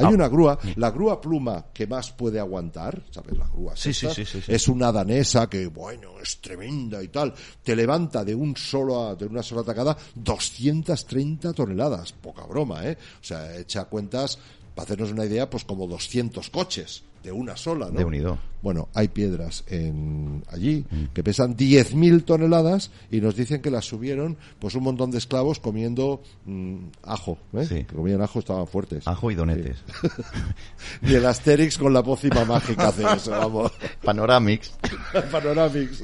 hay 0.00 0.06
Ah. 0.06 0.14
una 0.16 0.28
grúa, 0.28 0.58
la 0.76 0.90
grúa 0.90 1.20
pluma 1.20 1.66
que 1.72 1.86
más 1.86 2.10
puede 2.12 2.40
aguantar, 2.40 3.02
¿sabes? 3.10 3.36
La 3.38 3.46
grúa 3.48 3.76
Sí, 3.76 3.92
sí, 3.94 4.06
sí, 4.12 4.24
es 4.48 4.68
una 4.68 4.90
danesa 4.92 5.48
que, 5.48 5.66
bueno, 5.66 6.18
es 6.22 6.40
tremenda 6.40 7.02
y 7.02 7.08
tal. 7.08 7.32
Te 7.62 7.76
levanta 7.76 8.24
de 8.24 8.34
un 8.34 8.56
solo, 8.56 9.08
a- 9.08 9.14
de 9.14 9.26
una 9.26 9.42
sola 9.42 9.60
atacada 9.62 9.96
230 10.14 11.52
toneladas. 11.52 12.12
Poca 12.12 12.44
broma, 12.46 12.86
¿eh? 12.86 12.96
O 13.20 13.24
sea, 13.24 13.56
echa 13.56 13.84
cuentas, 13.84 14.38
para 14.74 14.84
hacernos 14.84 15.10
una 15.10 15.24
idea, 15.24 15.48
pues 15.50 15.64
como 15.64 15.86
200 15.86 16.48
coches 16.50 17.02
de 17.22 17.32
una 17.32 17.56
sola, 17.56 17.86
¿no? 17.86 17.98
De 17.98 18.04
unido. 18.04 18.38
Bueno, 18.62 18.88
hay 18.94 19.08
piedras 19.08 19.64
en 19.68 20.44
allí 20.48 20.84
que 21.14 21.22
pesan 21.22 21.56
10.000 21.56 22.24
toneladas 22.24 22.90
y 23.10 23.20
nos 23.20 23.34
dicen 23.34 23.62
que 23.62 23.70
las 23.70 23.86
subieron 23.86 24.36
pues 24.58 24.74
un 24.74 24.84
montón 24.84 25.10
de 25.10 25.18
esclavos 25.18 25.60
comiendo 25.60 26.22
mm, 26.44 26.76
ajo, 27.02 27.38
¿eh? 27.54 27.64
Sí. 27.64 27.84
Que 27.84 27.94
comían 27.94 28.20
ajo, 28.20 28.38
estaban 28.38 28.66
fuertes. 28.66 29.06
Ajo 29.08 29.30
y 29.30 29.34
donetes. 29.34 29.78
Y 31.02 31.14
el 31.14 31.24
Asterix 31.24 31.78
con 31.78 31.92
la 31.92 32.02
pócima 32.02 32.44
mágica 32.44 32.88
hace 32.88 33.04
eso, 33.16 33.30
vamos. 33.30 33.72
Panoramix. 34.04 34.72
Panoramix. 35.32 36.02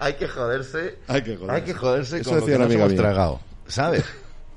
Hay 0.00 0.14
que 0.14 0.26
joderse. 0.26 0.98
Hay 1.06 1.22
que 1.22 1.36
joderse. 1.36 1.54
Hay 1.54 1.62
que 1.62 1.74
joderse 1.74 2.20
Eso 2.20 2.30
con 2.30 2.40
lo 2.40 2.46
que 2.46 2.58
nos 2.58 2.72
hemos 2.72 2.94
tragado. 2.96 3.40
¿Sabes? 3.68 4.04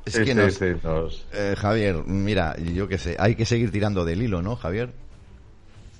Es 0.05 0.19
que 0.21 0.35
nos- 0.35 0.61
nos- 0.83 1.27
Eh, 1.33 1.55
Javier, 1.57 2.03
mira, 2.05 2.55
yo 2.57 2.87
qué 2.87 2.97
sé, 2.97 3.15
hay 3.19 3.35
que 3.35 3.45
seguir 3.45 3.71
tirando 3.71 4.05
del 4.05 4.21
hilo, 4.21 4.41
¿no, 4.41 4.55
Javier? 4.55 4.93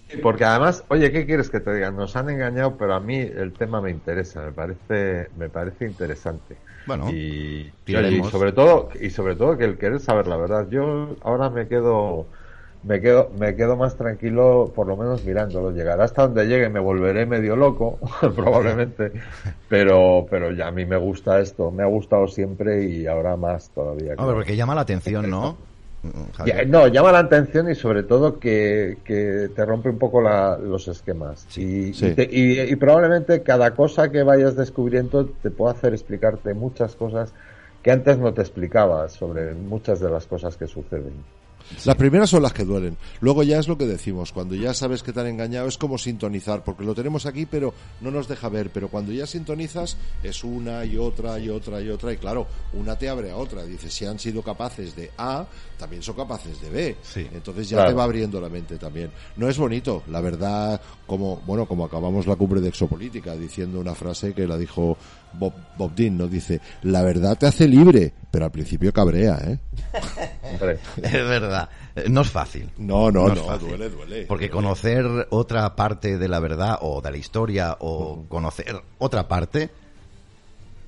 Sí, 0.07 0.18
Porque 0.18 0.45
además, 0.45 0.86
oye, 0.90 1.11
¿qué 1.11 1.26
quieres 1.26 1.49
que 1.49 1.60
te 1.60 1.73
digan? 1.73 1.95
Nos 1.95 2.15
han 2.15 2.30
engañado, 2.30 2.77
pero 2.77 2.94
a 2.94 2.99
mí 2.99 3.18
el 3.18 3.56
tema 3.57 3.82
me 3.82 3.90
interesa, 3.91 4.41
me 4.44 4.53
parece, 4.53 5.30
me 5.36 5.49
parece 5.49 5.86
interesante. 5.86 6.61
Bueno, 6.86 7.11
y, 7.11 7.73
y 7.88 8.23
sobre 8.23 8.52
todo, 8.53 8.90
y 8.99 9.10
sobre 9.10 9.36
todo 9.36 9.57
que 9.57 9.65
el 9.65 9.77
querer 9.77 9.99
saber 9.99 10.27
la 10.27 10.38
verdad. 10.38 10.68
Yo 10.69 11.18
ahora 11.22 11.49
me 11.49 11.68
quedo, 11.68 12.30
me 12.86 13.02
quedo, 13.02 13.30
me 13.40 13.56
quedo 13.56 13.76
más 13.76 13.95
tranquilo, 13.98 14.72
por 14.76 14.88
lo 14.88 14.95
menos 14.95 15.24
mirándolo. 15.26 15.72
Llegará 15.72 16.03
hasta 16.06 16.24
donde 16.24 16.45
llegue, 16.48 16.70
me 16.70 16.80
volveré 16.80 17.26
medio 17.26 17.56
loco, 17.56 17.99
probablemente, 18.36 19.12
pero, 19.70 20.26
pero 20.30 20.52
ya 20.52 20.68
a 20.68 20.72
mí 20.72 20.86
me 20.86 20.98
gusta 20.98 21.40
esto, 21.40 21.72
me 21.72 21.84
ha 21.84 21.88
gustado 21.88 22.28
siempre 22.28 22.84
y 22.84 23.07
ahora 23.07 23.36
más 23.38 23.70
todavía. 23.72 24.12
Hombre, 24.12 24.16
claro. 24.18 24.34
porque 24.36 24.56
llama 24.56 24.76
la 24.76 24.82
atención, 24.82 25.30
¿no? 25.30 25.57
Javier. 26.38 26.70
no, 26.70 26.86
llama 26.88 27.12
la 27.12 27.18
atención 27.20 27.68
y 27.72 27.74
sobre 27.74 28.03
todo 28.03 28.40
que, 28.40 28.99
que 29.03 29.49
te 29.56 29.66
rompe 29.66 29.90
un 29.90 29.98
poco 29.98 30.22
la- 30.22 30.56
los 30.56 30.88
esquemas. 30.88 31.48
Y, 31.57 31.94
Sí. 31.95 32.06
y 32.10 32.14
te- 32.14 32.30
y- 32.32 32.60
y 32.62 32.76
probablemente 32.76 33.41
cada 33.41 33.72
cosa 33.74 34.12
que 34.12 34.22
vayas 34.22 34.56
descubriendo 34.56 35.26
te 35.26 35.49
pueda 35.49 35.72
hacer 35.74 35.94
explicarte 35.94 36.53
muchas 36.53 36.95
cosas 36.95 37.34
que 37.82 37.90
antes 37.91 38.20
no 38.20 38.32
te 38.36 38.41
explicabas 38.41 39.14
sobre 39.14 39.56
muchas 39.56 39.99
de 39.99 40.12
las 40.12 40.28
cosas 40.28 40.57
que 40.57 40.68
suceden. 40.68 41.14
Las 41.86 41.96
primeras 41.96 42.30
son 42.30 42.44
las 42.44 42.54
que 42.54 42.64
duelen. 42.64 42.98
Luego 43.22 43.44
ya 43.44 43.60
es 43.60 43.68
lo 43.68 43.78
que 43.78 43.86
decimos. 43.86 44.32
Cuando 44.32 44.56
ya 44.56 44.74
sabes 44.74 45.04
que 45.04 45.14
te 45.14 45.20
han 45.20 45.28
engañado 45.28 45.68
es 45.68 45.78
como 45.78 45.98
sintonizar, 45.98 46.64
porque 46.64 46.84
lo 46.84 46.94
tenemos 46.96 47.26
aquí, 47.26 47.46
pero 47.46 47.74
no 48.02 48.12
nos 48.12 48.28
deja 48.28 48.50
ver. 48.50 48.70
Pero 48.72 48.88
cuando 48.90 49.12
ya 49.12 49.26
sintonizas 49.28 49.98
es 50.24 50.44
una 50.44 50.86
y 50.86 50.98
otra 50.98 51.40
y 51.40 51.50
otra 51.50 51.82
y 51.82 51.90
otra. 51.90 52.14
Y 52.14 52.18
claro, 52.18 52.48
una 52.74 52.98
te 52.98 53.10
abre 53.10 53.32
a 53.32 53.38
otra. 53.38 53.64
Dices, 53.66 53.94
si 53.94 54.06
han 54.06 54.20
sido 54.20 54.42
capaces 54.42 54.96
de 54.96 55.12
A, 55.18 55.46
también 55.78 56.02
son 56.02 56.16
capaces 56.16 56.62
de 56.62 56.70
B. 56.70 56.96
Sí. 57.02 57.28
Entonces 57.34 57.70
ya 57.70 57.78
Claro. 57.78 57.90
te 57.92 57.96
va 57.96 58.04
abriendo 58.06 58.40
la 58.40 58.50
mente 58.50 58.78
también. 58.78 59.12
No 59.36 59.50
es 59.50 59.58
bonito, 59.58 60.04
la 60.08 60.22
verdad, 60.22 60.80
como, 61.06 61.38
bueno, 61.46 61.66
como 61.68 61.86
acabamos 61.86 62.26
la 62.28 62.36
cumbre 62.36 62.62
de 62.62 62.70
exopolítica 62.70 63.36
diciendo 63.36 63.80
una 63.80 63.96
frase 63.96 64.34
que 64.34 64.48
la 64.48 64.58
dijo 64.58 64.98
Bob, 65.38 65.53
Bob 65.78 65.94
Dean, 65.95 66.18
¿no? 66.18 66.28
Dice, 66.28 66.62
la 66.84 67.02
verdad 67.02 67.38
te 67.38 67.48
hace 67.48 67.68
libre, 67.68 68.14
pero 68.32 68.45
al 68.45 68.52
principio 68.52 68.91
cabrea, 68.94 69.38
¿eh? 69.48 69.60
Es 71.02 71.12
verdad, 71.12 71.70
no 72.10 72.22
es 72.22 72.30
fácil. 72.30 72.70
No, 72.78 73.12
no, 73.12 73.28
no, 73.28 73.36
fácil. 73.44 73.70
duele, 73.70 73.90
duele. 73.90 74.26
Porque 74.28 74.49
conocer 74.49 75.06
otra 75.30 75.76
parte 75.76 76.18
de 76.18 76.28
la 76.28 76.40
verdad 76.40 76.80
o 76.82 77.02
de 77.02 77.12
la 77.12 77.18
historia 77.18 77.78
o 77.80 78.26
conocer 78.28 78.76
otra 78.98 79.28
parte 79.28 79.70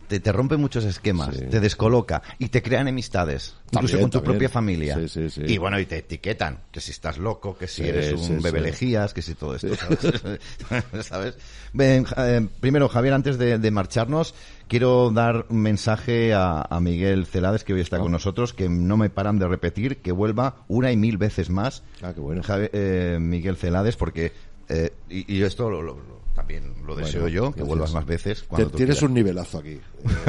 te, 0.08 0.20
te 0.20 0.32
rompe 0.32 0.58
muchos 0.58 0.84
esquemas, 0.86 1.36
Sí. 1.36 1.46
te 1.46 1.60
descoloca 1.60 2.22
y 2.40 2.50
te 2.50 2.62
crea 2.62 2.82
enemistades, 2.82 3.56
incluso 3.72 3.94
También, 3.94 4.02
con 4.02 4.10
tu 4.12 4.18
también. 4.20 4.34
propia 4.34 4.50
familia. 4.50 4.96
Sí, 5.00 5.08
sí, 5.10 5.30
sí. 5.30 5.42
Y 5.46 5.58
bueno, 5.58 5.80
y 5.80 5.86
te 5.86 5.98
etiquetan, 5.98 6.60
que 6.72 6.80
si 6.82 6.92
estás 6.92 7.18
loco, 7.18 7.58
que 7.58 7.68
si 7.68 7.84
eres 7.88 8.14
un 8.14 8.38
sí. 8.38 8.44
bebelejías, 8.44 9.14
que 9.14 9.22
si 9.22 9.36
todo 9.36 9.56
esto, 9.56 9.76
¿sabes? 9.76 10.46
¿Sabes? 11.06 11.38
Ven, 11.74 12.04
ja- 12.06 12.36
eh, 12.38 12.48
primero, 12.60 12.88
Javier, 12.90 13.14
antes 13.14 13.38
de, 13.38 13.58
de 13.58 13.72
marcharnos, 13.72 14.34
quiero 14.68 15.12
dar 15.12 15.46
un 15.50 15.62
mensaje 15.62 16.34
a, 16.34 16.62
a 16.62 16.80
Miguel 16.80 17.26
Celades, 17.26 17.64
que 17.64 17.74
hoy 17.74 17.80
Ah. 17.80 17.84
está 17.84 18.00
con 18.00 18.12
nosotros, 18.12 18.54
que 18.54 18.70
no 18.70 18.98
me 18.98 19.10
paran 19.10 19.40
de 19.40 19.48
repetir, 19.48 19.98
que 19.98 20.12
vuelva 20.12 20.58
una 20.68 20.92
y 20.92 20.98
mil 20.98 21.18
veces 21.18 21.50
más 21.50 21.84
Ah, 22.02 22.14
qué 22.14 22.20
bueno. 22.22 22.42
Eh, 22.50 23.18
Miguel 23.20 23.58
Celades, 23.58 23.96
porque, 23.98 24.32
eh, 24.70 24.92
y, 25.10 25.36
y 25.38 25.44
esto 25.44 25.70
lo- 25.70 26.17
también 26.38 26.64
lo 26.86 26.96
deseo 26.96 27.22
Bueno, 27.24 27.36
yo, 27.36 27.42
que 27.46 27.48
gracias. 27.48 27.68
vuelvas 27.68 27.94
más 27.94 28.06
veces. 28.06 28.44
Cuando 28.44 28.70
tienes 28.70 28.98
quieras. 28.98 29.10
un 29.10 29.14
nivelazo 29.16 29.58
aquí. 29.58 29.72
eh, 29.72 29.82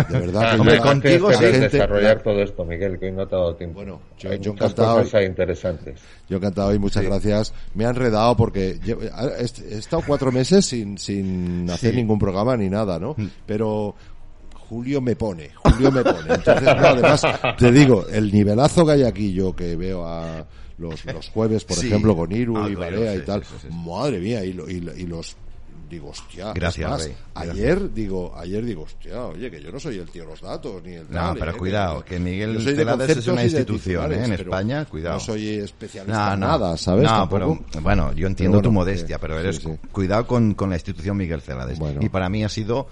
de 0.09 0.19
verdad. 0.21 0.55
que 0.55 0.61
Hombre, 0.61 0.77
ya- 0.77 0.83
contigo 0.83 1.31
la 1.31 1.37
sí. 1.37 1.45
gente- 1.45 1.69
desarrollar 1.69 2.17
la- 2.17 2.23
todo 2.23 2.43
esto, 2.43 2.65
Miguel, 2.65 2.99
que 2.99 3.07
hoy 3.07 3.13
no 3.13 3.27
te 3.29 3.35
ha 3.35 3.39
dado 3.39 3.55
tiempo. 3.57 3.75
Bueno, 3.75 4.01
yo- 4.19 4.31
Hay 4.31 4.39
yo 4.41 4.53
muchas 4.55 4.71
encantado. 4.73 5.03
cosas 5.03 5.25
interesantes. 5.27 6.01
Yo 6.29 6.37
encantado 6.39 6.75
y 6.75 6.79
muchas 6.79 7.05
gracias. 7.05 7.53
Me 7.75 7.85
han 7.85 7.91
enredado 7.95 8.37
porque 8.37 8.79
yo- 8.85 8.99
he 9.03 9.43
he 9.43 9.79
estado 9.79 10.03
cuatro 10.07 10.33
meses 10.33 10.65
sin, 10.65 10.97
sin 10.99 11.69
hacer 11.71 11.91
Sí. 11.91 11.97
ningún 11.99 12.19
programa 12.19 12.57
ni 12.57 12.71
nada, 12.71 12.99
¿no? 12.99 13.15
Pero 13.47 13.95
Julio 14.69 15.01
me 15.01 15.15
pone, 15.17 15.51
Julio 15.55 15.93
me 15.93 16.03
pone. 16.03 16.35
Entonces, 16.35 16.63
no, 16.63 16.71
además, 16.87 17.23
te 17.59 17.71
digo, 17.73 18.07
el 18.11 18.33
nivelazo 18.33 18.85
que 18.87 18.93
hay 18.93 19.03
aquí 19.03 19.33
yo 19.33 19.55
que 19.55 19.77
veo 19.77 20.07
a 20.07 20.47
los, 20.79 21.05
los 21.07 21.29
jueves, 21.31 21.65
por 21.65 21.77
Sí. 21.77 21.87
ejemplo, 21.89 22.15
con 22.17 22.31
Iru 22.33 22.57
Ah, 22.57 22.69
y 22.71 22.75
claro, 22.75 22.97
Barea 23.01 23.13
sí, 23.15 23.19
y 23.19 23.25
tal, 23.27 23.45
sí, 23.45 23.55
sí, 23.63 23.67
sí. 23.69 23.75
madre 23.87 24.19
mía, 24.21 24.45
y, 24.45 24.53
lo- 24.53 24.69
y, 24.71 24.81
lo- 24.81 24.95
y 24.97 25.07
los 25.07 25.37
digo, 25.89 26.11
hostia, 26.11 26.53
Gracias, 26.53 26.91
más, 26.91 27.05
Rey, 27.05 27.17
ayer 27.35 27.93
digo, 27.93 28.35
ayer 28.37 28.65
digo, 28.65 28.83
hostia, 28.83 29.25
oye, 29.27 29.51
que 29.51 29.61
yo 29.61 29.73
no 29.73 29.81
soy 29.81 29.99
el 29.99 30.09
tío 30.11 30.25
de 30.25 30.31
los 30.31 30.41
datos 30.41 30.83
ni 30.83 30.95
el 30.95 31.05
No, 31.11 31.17
tal, 31.17 31.39
pero 31.39 31.51
¿eh? 31.53 31.57
cuidado, 31.57 32.05
que 32.05 32.19
Miguel 32.19 32.63
Celades 32.63 33.17
es 33.17 33.27
una 33.27 33.45
institución, 33.45 34.13
¿eh? 34.13 34.25
en 34.25 34.33
España, 34.33 34.85
cuidado. 34.85 35.15
No 35.15 35.21
soy 35.21 35.49
especialista 35.59 36.35
en 36.35 36.41
nada, 36.41 36.71
No, 36.71 36.77
¿sabes? 36.77 37.05
No, 37.05 37.29
pero 37.29 37.59
bueno, 37.83 38.13
yo 38.13 38.27
entiendo 38.27 38.61
tu 38.61 38.73
modestia, 38.73 39.19
pero 39.19 39.35
sí, 39.35 39.41
eres 39.41 39.57
sí. 39.57 39.71
cuidado 39.93 40.27
con, 40.27 40.55
con 40.55 40.71
la 40.71 40.77
institución 40.77 41.17
Miguel 41.17 41.41
Celades. 41.41 41.79
Bueno. 41.79 42.01
Y 42.03 42.09
para 42.09 42.29
mí 42.29 42.45
ha 42.45 42.49
sido 42.49 42.89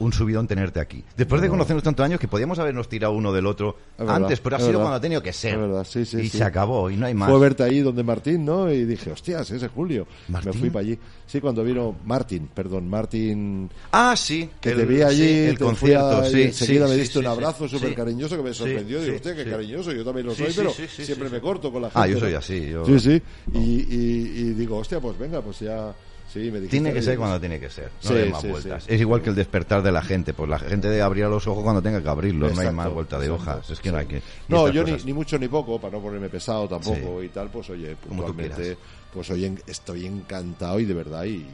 un 0.00 0.12
subidón 0.12 0.46
tenerte 0.46 0.80
aquí. 0.80 1.02
Después 1.16 1.40
de 1.42 1.48
conocernos 1.48 1.82
tantos 1.82 2.04
años 2.04 2.20
que 2.20 2.28
podíamos 2.28 2.58
habernos 2.58 2.88
tirado 2.88 3.12
uno 3.14 3.32
del 3.32 3.46
otro 3.46 3.76
verdad, 3.98 4.16
antes, 4.16 4.40
pero 4.40 4.56
ha 4.56 4.58
sido 4.58 4.68
verdad. 4.70 4.82
cuando 4.82 4.96
ha 4.96 5.00
tenido 5.00 5.22
que 5.22 5.32
ser. 5.32 5.58
Sí, 5.84 6.04
sí, 6.04 6.18
y 6.20 6.28
sí. 6.28 6.38
se 6.38 6.44
acabó 6.44 6.90
y 6.90 6.96
no 6.96 7.06
hay 7.06 7.14
más. 7.14 7.28
Fue 7.30 7.38
verte 7.40 7.62
ahí 7.64 7.80
donde 7.80 8.02
Martín, 8.02 8.44
¿no? 8.44 8.72
Y 8.72 8.84
dije, 8.84 9.10
hostias, 9.10 9.50
ese 9.50 9.68
Julio. 9.68 10.06
¿Martín? 10.28 10.52
Me 10.52 10.58
fui 10.58 10.70
para 10.70 10.80
allí. 10.86 10.98
Sí, 11.26 11.40
cuando 11.40 11.62
vino 11.64 11.96
Martín, 12.04 12.48
perdón, 12.54 12.88
Martín, 12.88 13.68
Ah, 13.92 14.14
sí. 14.16 14.48
que 14.60 14.70
el- 14.70 14.76
te 14.78 14.84
vi 14.86 15.02
allí, 15.02 15.28
el 15.46 15.58
fui 15.58 15.66
concierto, 15.66 16.20
a- 16.22 16.28
y 16.28 16.32
sí. 16.32 16.42
enseguida 16.42 16.86
me 16.88 16.94
diste 16.96 17.18
un 17.18 17.26
abrazo 17.26 17.68
súper 17.68 17.94
cariñoso 17.94 18.36
que 18.36 18.42
me 18.42 18.54
sorprendió. 18.54 19.00
Digo, 19.02 19.16
hostia, 19.16 19.34
qué 19.34 19.44
cariñoso, 19.44 19.92
yo 19.92 20.04
también 20.04 20.26
lo 20.26 20.34
soy, 20.34 20.52
pero 20.54 20.70
siempre 20.72 21.28
me 21.28 21.40
corto 21.40 21.70
con 21.72 21.82
la 21.82 21.90
gente. 21.90 22.00
Ah, 22.00 22.06
yo 22.06 22.18
soy 22.18 22.34
así, 22.34 22.68
yo- 22.70 22.84
Sí, 22.86 23.00
sí. 23.00 23.22
Y, 23.52 23.58
y, 23.58 24.40
y 24.40 24.44
digo, 24.54 24.76
hostia, 24.78 25.00
pues 25.00 25.18
venga, 25.18 25.42
pues 25.42 25.60
ya... 25.60 25.94
Sí, 26.38 26.50
me 26.50 26.58
dijiste, 26.60 26.68
Tiene 26.70 26.92
que 26.92 27.02
ser 27.02 27.18
cuando 27.18 27.40
tiene 27.40 27.58
que 27.60 27.68
ser. 27.70 27.90
No 28.04 28.08
Sí, 28.10 28.14
hay 28.14 28.30
más 28.30 28.42
sí, 28.42 28.48
vueltas. 28.48 28.84
es 28.88 29.00
igual 29.00 29.22
que 29.22 29.30
el 29.30 29.34
despertar 29.36 29.82
de 29.82 29.92
la 29.92 30.02
gente. 30.02 30.32
Pues 30.34 30.48
la 30.48 30.58
gente 30.58 31.02
abrirá 31.02 31.28
los 31.28 31.46
ojos 31.46 31.62
cuando 31.62 31.82
tenga 31.82 32.02
que 32.02 32.08
abrirlos. 32.08 32.54
no 32.54 32.60
hay 32.60 32.72
más 32.72 32.92
vuelta 32.92 33.18
de 33.18 33.30
hojas. 33.30 33.68
Es 33.70 33.80
que 33.80 33.90
no 33.90 33.98
hay 33.98 34.06
que. 34.06 34.22
No, 34.48 34.68
yo 34.68 34.84
ni, 34.84 34.92
cosas. 34.92 35.06
ni 35.06 35.12
mucho 35.12 35.38
ni 35.38 35.48
poco, 35.48 35.80
para 35.80 35.96
no 35.96 36.02
ponerme 36.02 36.28
pesado 36.28 36.68
tampoco 36.68 37.22
y 37.22 37.28
tal, 37.28 37.48
pues 37.50 37.68
oye, 37.70 37.96
puntualmente, 37.96 38.76
pues 39.12 39.30
oye, 39.30 39.54
estoy 39.66 40.06
encantado 40.06 40.78
y 40.80 40.84
de 40.84 40.94
verdad 40.94 41.24
y 41.24 41.46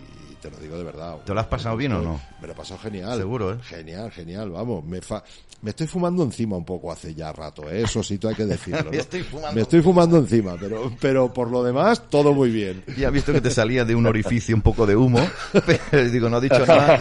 te 0.44 0.50
lo 0.50 0.58
digo 0.58 0.76
de 0.76 0.84
verdad. 0.84 1.16
¿Te 1.24 1.32
lo 1.32 1.40
has 1.40 1.46
pasado 1.46 1.74
bien 1.74 1.92
o 1.92 2.02
no? 2.02 2.20
Me 2.40 2.46
lo 2.48 2.52
he 2.52 2.56
pasado 2.56 2.78
genial. 2.80 3.16
Seguro, 3.18 3.54
¿eh? 3.54 3.56
Genial, 3.62 4.10
genial, 4.10 4.50
vamos. 4.50 4.84
Me, 4.84 5.00
fa- 5.00 5.24
me 5.62 5.70
estoy 5.70 5.86
fumando 5.86 6.22
encima 6.22 6.54
un 6.56 6.66
poco 6.66 6.92
hace 6.92 7.14
ya 7.14 7.32
rato, 7.32 7.70
¿eh? 7.70 7.80
eso 7.82 8.02
sí, 8.02 8.20
hay 8.28 8.34
que 8.34 8.44
decirlo. 8.44 8.82
¿no? 8.84 8.90
Me 8.90 8.98
estoy 8.98 9.22
fumando. 9.22 9.54
Me 9.54 9.62
estoy 9.62 9.80
fumando 9.80 10.18
encima, 10.18 10.56
pero, 10.60 10.92
pero 11.00 11.32
por 11.32 11.50
lo 11.50 11.62
demás, 11.64 12.02
todo 12.10 12.34
muy 12.34 12.50
bien. 12.50 12.84
Ya 12.98 13.08
he 13.08 13.10
visto 13.10 13.32
que 13.32 13.40
te 13.40 13.50
salía 13.50 13.84
de 13.86 13.94
un 13.94 14.06
orificio 14.06 14.54
un 14.54 14.60
poco 14.62 14.84
de 14.86 14.94
humo, 14.96 15.26
pero 15.90 16.10
digo, 16.10 16.28
no 16.28 16.36
he 16.38 16.40
dicho 16.42 16.66
nada. 16.66 17.00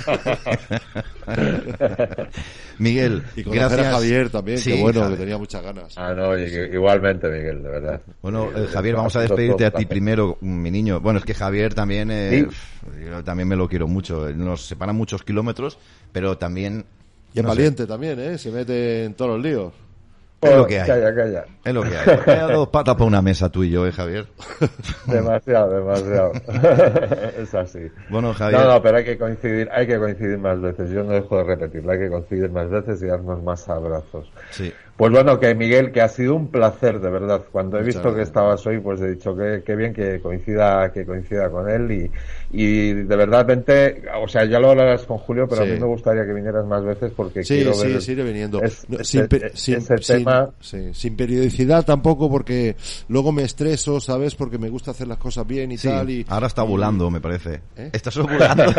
Miguel, 2.79 3.23
Y 3.35 3.43
conocer 3.43 3.69
gracias. 3.69 3.87
a 3.87 3.91
Javier 3.91 4.29
también, 4.29 4.57
Sí, 4.57 4.71
que 4.73 4.81
bueno, 4.81 5.01
Javier. 5.01 5.17
que 5.17 5.23
tenía 5.23 5.37
muchas 5.37 5.63
ganas. 5.63 5.97
Ah, 5.97 6.13
no, 6.13 6.37
igualmente, 6.37 7.27
Miguel, 7.29 7.63
de 7.63 7.69
verdad. 7.69 8.01
Bueno, 8.21 8.45
eh, 8.55 8.63
Eh, 8.63 8.67
Javier, 8.71 8.95
vamos 8.95 9.15
a 9.15 9.21
despedirte 9.21 9.65
a 9.65 9.71
ti 9.71 9.85
primero, 9.85 10.37
mi 10.41 10.71
niño. 10.71 10.99
Bueno, 10.99 11.19
es 11.19 11.25
que 11.25 11.33
Javier 11.33 11.73
también, 11.73 12.09
eh, 12.11 12.47
Sí. 12.49 13.05
yo 13.09 13.23
también 13.23 13.47
me 13.47 13.55
lo 13.55 13.67
quiero 13.69 13.87
mucho. 13.87 14.29
Nos 14.33 14.65
separan 14.65 14.95
muchos 14.95 15.23
kilómetros, 15.23 15.77
pero 16.11 16.37
también 16.37 16.85
Y 17.33 17.39
es 17.39 17.43
no 17.43 17.49
sé, 17.51 17.55
valiente 17.57 17.85
también, 17.87 18.19
¿eh? 18.19 18.37
Se 18.37 18.51
mete 18.51 19.05
en 19.05 19.13
todos 19.13 19.31
los 19.31 19.41
líos. 19.43 19.73
Es 20.43 20.57
lo 20.57 20.67
que 20.67 20.79
hay. 20.79 20.87
Calla, 20.87 21.15
calla. 21.15 21.45
es 21.63 21.73
lo 21.73 21.83
que 21.83 21.97
hay. 21.97 22.17
Queda 22.19 22.51
dos 22.51 22.69
patas 22.69 22.95
para 22.95 23.05
una 23.05 23.21
mesa 23.21 23.49
tú 23.49 23.63
y 23.63 23.69
yo, 23.69 23.85
¿eh, 23.85 23.91
Javier? 23.91 24.27
Demasiado, 25.07 25.71
demasiado. 25.71 26.31
es 27.37 27.53
así. 27.53 27.91
Bueno, 28.09 28.33
Javier. 28.33 28.61
No, 28.61 28.73
no, 28.73 28.81
pero 28.81 28.97
hay 28.97 29.03
que 29.03 29.17
coincidir, 29.17 29.69
hay 29.71 29.87
que 29.87 29.97
coincidir 29.97 30.37
más 30.37 30.59
veces. 30.61 30.89
Yo 30.89 31.03
no 31.03 31.11
dejo 31.13 31.37
de 31.37 31.43
repetirlo, 31.43 31.91
hay 31.91 31.99
que 31.99 32.09
coincidir 32.09 32.49
más 32.51 32.69
veces 32.69 33.01
y 33.01 33.07
darnos 33.07 33.41
más 33.43 33.67
abrazos. 33.69 34.31
Sí. 34.51 34.73
Pues 34.95 35.11
bueno, 35.11 35.39
que 35.39 35.55
Miguel, 35.55 35.91
que 35.91 36.01
ha 36.01 36.07
sido 36.07 36.35
un 36.35 36.49
placer, 36.49 36.99
de 36.99 37.09
verdad. 37.09 37.41
Cuando 37.51 37.77
he 37.77 37.81
Muchas 37.81 37.95
visto 37.95 38.15
que 38.15 38.21
estabas 38.21 38.65
hoy, 38.67 38.79
pues 38.79 39.01
he 39.01 39.09
dicho 39.15 39.35
que, 39.35 39.63
que 39.65 39.75
bien 39.75 39.91
que 39.91 40.19
coincida, 40.21 40.91
que 40.93 41.03
coincida 41.03 41.49
con 41.49 41.67
él 41.67 41.91
y, 41.91 42.11
y 42.51 42.93
de 42.93 43.15
verdad 43.15 43.43
vente, 43.43 44.03
o 44.23 44.27
sea, 44.27 44.45
ya 44.45 44.59
lo 44.59 44.69
hablarás 44.69 45.03
con 45.05 45.17
Julio, 45.17 45.47
pero 45.49 45.63
Sí. 45.63 45.71
a 45.71 45.73
mí 45.73 45.79
me 45.79 45.87
gustaría 45.87 46.23
que 46.27 46.33
vinieras 46.33 46.63
más 46.67 46.85
veces 46.85 47.11
porque 47.15 47.43
Sí, 47.43 47.55
quiero 47.55 47.73
sí, 47.73 47.87
ver 47.87 48.01
sigue 48.03 48.23
viniendo. 48.23 48.61
es- 48.61 48.87
No, 48.87 48.99
ese- 48.99 49.27
sin, 49.55 49.77
ese 49.77 49.95
tema. 49.95 50.51
sí, 50.59 50.93
sin 50.93 51.15
periodicidad 51.15 51.83
tampoco 51.83 52.29
porque 52.29 52.75
luego 53.07 53.31
me 53.31 53.41
estreso, 53.43 53.99
¿sabes? 53.99 54.35
Porque 54.35 54.59
me 54.59 54.69
gusta 54.69 54.91
hacer 54.91 55.07
las 55.07 55.17
cosas 55.17 55.47
bien 55.47 55.71
y 55.71 55.77
Sí, 55.79 55.87
tal. 55.87 56.07
Y, 56.11 56.23
ahora 56.29 56.45
está 56.45 56.61
y- 56.61 56.65
ovulando, 56.65 57.09
me 57.09 57.19
parece. 57.19 57.61
¿Eh? 57.75 57.89
Estás 57.93 58.15
ovulando. 58.17 58.63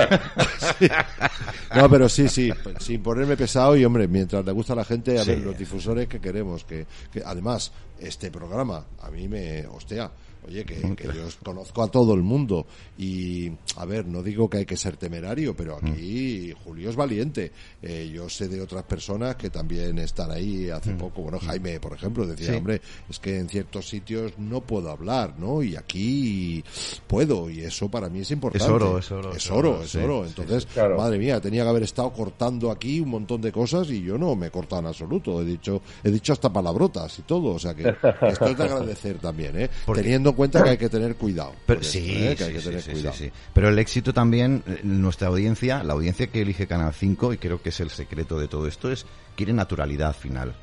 No, 1.74 1.90
pero 1.90 2.08
sí, 2.08 2.28
sí, 2.28 2.50
sin 2.78 3.02
ponerme 3.02 3.36
pesado 3.36 3.76
y 3.76 3.84
hombre, 3.84 4.06
mientras 4.06 4.44
le 4.44 4.52
gusta 4.52 4.74
a 4.74 4.76
la 4.76 4.84
gente, 4.84 5.18
a 5.18 5.24
Sí. 5.24 5.30
ver, 5.30 5.40
los 5.40 5.58
difusores 5.58 6.03
que 6.08 6.20
queremos, 6.20 6.64
que, 6.64 6.86
que 7.12 7.22
además, 7.24 7.72
este 7.98 8.30
programa 8.30 8.84
a 9.00 9.10
mí 9.10 9.28
me 9.28 9.66
hostea. 9.66 10.10
Oye, 10.46 10.64
que, 10.64 10.74
que 10.94 11.04
yo 11.08 11.26
conozco 11.42 11.82
a 11.82 11.88
todo 11.88 12.12
el 12.14 12.22
mundo 12.22 12.66
y, 12.98 13.50
a 13.76 13.84
ver, 13.86 14.06
no 14.06 14.22
digo 14.22 14.48
que 14.50 14.58
hay 14.58 14.66
que 14.66 14.76
ser 14.76 14.96
temerario, 14.96 15.56
pero 15.56 15.76
aquí 15.76 16.52
Julio 16.64 16.90
es 16.90 16.96
valiente. 16.96 17.50
Eh, 17.82 18.10
yo 18.14 18.28
sé 18.28 18.48
de 18.48 18.60
otras 18.60 18.82
personas 18.84 19.36
que 19.36 19.50
también 19.50 19.98
están 19.98 20.30
ahí 20.30 20.68
hace 20.70 20.92
poco. 20.92 21.22
Bueno, 21.22 21.38
Jaime, 21.40 21.80
por 21.80 21.92
ejemplo, 21.94 22.26
decía, 22.26 22.50
Sí. 22.50 22.54
hombre, 22.56 22.80
es 23.08 23.18
que 23.18 23.38
en 23.38 23.48
ciertos 23.48 23.88
sitios 23.88 24.38
no 24.38 24.60
puedo 24.60 24.90
hablar, 24.90 25.34
¿no? 25.38 25.62
Y 25.62 25.76
aquí 25.76 26.62
puedo, 27.06 27.48
y 27.50 27.60
eso 27.62 27.88
para 27.90 28.08
mí 28.08 28.20
es 28.20 28.30
importante. 28.30 28.64
Es 28.66 28.70
oro, 28.70 28.98
es 28.98 29.10
oro, 29.10 29.30
Es 29.30 29.36
es 29.44 29.50
oro, 29.50 29.82
es 29.82 29.94
oro. 29.96 30.24
sí, 30.24 30.28
Entonces, 30.36 30.66
Claro. 30.66 30.96
madre 30.98 31.18
mía, 31.18 31.40
tenía 31.40 31.62
que 31.62 31.68
haber 31.70 31.82
estado 31.84 32.12
cortando 32.12 32.70
aquí 32.70 33.00
un 33.00 33.08
montón 33.10 33.40
de 33.40 33.50
cosas 33.52 33.90
y 33.90 34.02
yo 34.02 34.18
no 34.18 34.36
me 34.36 34.48
he 34.48 34.50
cortado 34.50 34.80
en 34.82 34.86
absoluto. 34.88 35.40
He 35.40 35.44
dicho, 35.44 35.80
he 36.02 36.10
dicho 36.10 36.32
hasta 36.32 36.52
palabrotas 36.52 37.18
y 37.18 37.22
todo. 37.22 37.54
O 37.54 37.58
sea 37.58 37.74
que 37.74 37.88
esto 37.88 38.46
es 38.46 38.56
de 38.58 38.64
agradecer 38.64 39.18
también, 39.18 39.58
¿eh? 39.60 39.70
Porque- 39.86 40.02
Teniendo 40.02 40.30
en 40.30 40.33
cuenta 40.34 40.62
que 40.62 40.70
hay 40.70 40.78
que 40.78 40.88
tener 40.88 41.16
cuidado. 41.16 41.52
Pero, 41.66 41.82
sí, 41.82 41.98
esto, 42.24 42.30
¿eh? 42.32 42.36
que 42.36 42.44
hay 42.44 42.50
sí, 42.50 42.54
que 42.54 42.60
sí, 42.60 42.66
tener 42.68 42.82
sí, 42.82 42.90
cuidado. 42.92 43.16
sí, 43.16 43.24
sí. 43.26 43.32
Pero 43.52 43.68
el 43.68 43.78
éxito 43.78 44.12
también, 44.12 44.62
eh, 44.66 44.80
nuestra 44.82 45.28
audiencia, 45.28 45.82
la 45.82 45.92
audiencia 45.94 46.26
que 46.28 46.42
elige 46.42 46.66
Canal 46.66 46.92
5, 46.92 47.32
y 47.32 47.38
creo 47.38 47.60
que 47.62 47.68
es 47.70 47.80
el 47.80 47.90
secreto 47.90 48.38
de 48.38 48.48
todo 48.48 48.66
esto, 48.66 48.90
es 48.90 49.06
quiere 49.36 49.52
naturalidad 49.52 50.14
final. 50.14 50.54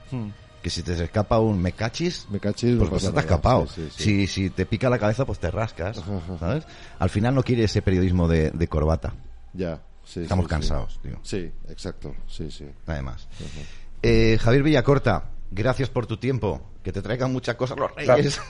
Que 0.61 0.69
si 0.69 0.84
te 0.84 0.95
se 0.95 1.06
escapa 1.06 1.39
un 1.39 1.60
me 1.60 1.72
cachis, 1.72 2.27
Hmm. 2.30 2.34
Me 2.34 2.39
cachis, 2.39 2.77
pues, 2.77 2.89
pues 2.89 3.02
te 3.02 3.07
has 3.07 3.14
nada. 3.14 3.22
escapado. 3.22 3.68
Sí, 3.68 3.81
sí, 3.89 3.91
sí. 3.98 4.03
Si, 4.03 4.27
si 4.27 4.49
te 4.52 4.65
pica 4.68 4.89
la 4.89 4.99
cabeza, 4.99 5.26
pues 5.26 5.39
te 5.39 5.49
rascas. 5.49 5.99
¿sabes? 6.39 6.65
Al 6.99 7.10
final 7.10 7.34
no 7.34 7.41
quiere 7.43 7.64
ese 7.64 7.81
periodismo 7.81 8.27
de, 8.27 8.52
de 8.52 8.68
corbata. 8.68 9.14
Ya, 9.53 9.81
sí, 10.06 10.22
Estamos 10.22 10.45
sí, 10.45 10.49
cansados, 10.49 10.93
sí. 10.93 10.99
tío. 11.10 11.19
Sí, 11.23 11.52
exacto, 11.69 12.14
sí, 12.27 12.52
sí. 12.52 12.65
Además. 12.85 13.27
Eh, 14.03 14.38
Javier 14.39 14.64
Villacorta, 14.64 15.26
gracias 15.51 15.89
por 15.89 16.07
tu 16.07 16.17
tiempo. 16.17 16.61
Que 16.83 16.91
te 16.91 17.01
traigan 17.03 17.31
muchas 17.31 17.55
cosas 17.55 17.77
los 17.77 17.93
reyes. 17.93 18.41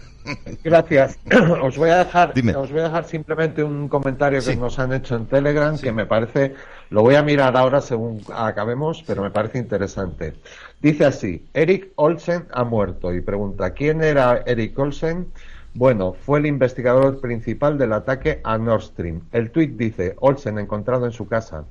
Gracias. 0.62 1.18
Os 1.62 1.78
voy 1.78 1.88
a 1.90 1.98
dejar, 2.04 2.34
Dime. 2.34 2.54
os 2.54 2.70
voy 2.70 2.80
a 2.80 2.84
dejar 2.84 3.04
simplemente 3.06 3.64
un 3.64 3.88
comentario 3.88 4.38
que 4.40 4.52
Sí. 4.52 4.56
nos 4.56 4.78
han 4.78 4.92
hecho 4.92 5.16
en 5.16 5.26
Telegram 5.26 5.78
que 5.78 5.90
me 5.90 6.04
parece, 6.04 6.54
lo 6.90 7.00
voy 7.02 7.14
a 7.14 7.22
mirar 7.22 7.56
ahora 7.56 7.80
según 7.80 8.20
acabemos, 8.34 9.02
pero 9.06 9.22
me 9.22 9.30
parece 9.30 9.58
interesante. 9.58 10.34
Dice 10.82 11.06
así, 11.06 11.46
Eric 11.54 11.92
Olsen 11.96 12.46
ha 12.52 12.64
muerto 12.64 13.14
y 13.14 13.22
pregunta, 13.22 13.70
¿quién 13.72 14.02
era 14.02 14.42
Eric 14.44 14.78
Olsen? 14.78 15.28
Bueno, 15.72 16.14
fue 16.14 16.40
el 16.40 16.46
investigador 16.46 17.20
principal 17.20 17.78
del 17.78 17.92
ataque 17.92 18.40
a 18.42 18.58
Nord 18.58 18.82
Stream. 18.82 19.22
El 19.30 19.52
tuit 19.52 19.76
dice, 19.76 20.16
Olsen 20.18 20.58
encontrado 20.58 21.06
en 21.06 21.12
su 21.12 21.28
casa. 21.28 21.64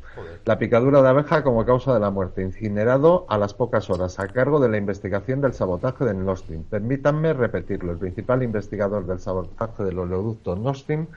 La 0.46 0.58
picadura 0.58 1.02
de 1.02 1.10
abeja 1.10 1.44
como 1.44 1.66
causa 1.66 1.94
de 1.94 2.00
la 2.00 2.10
muerte, 2.10 2.42
incinerado 2.42 3.26
a 3.28 3.38
las 3.38 3.54
pocas 3.54 3.90
horas, 3.90 4.18
a 4.20 4.28
cargo 4.30 4.62
de 4.62 4.70
la 4.70 4.78
investigación 4.78 5.42
del 5.42 5.54
sabotaje 5.54 6.06
del 6.06 6.24
Nord 6.24 6.38
Stream. 6.38 6.64
Permítanme 6.64 7.34
repetirlo, 7.34 7.92
el 7.92 7.98
principal 7.98 8.42
investigador 8.42 9.06
del 9.06 9.20
sabotaje 9.20 9.84
del 9.84 10.00
oleoducto 10.00 10.56
Nord 10.56 10.78
Stream 10.78 11.08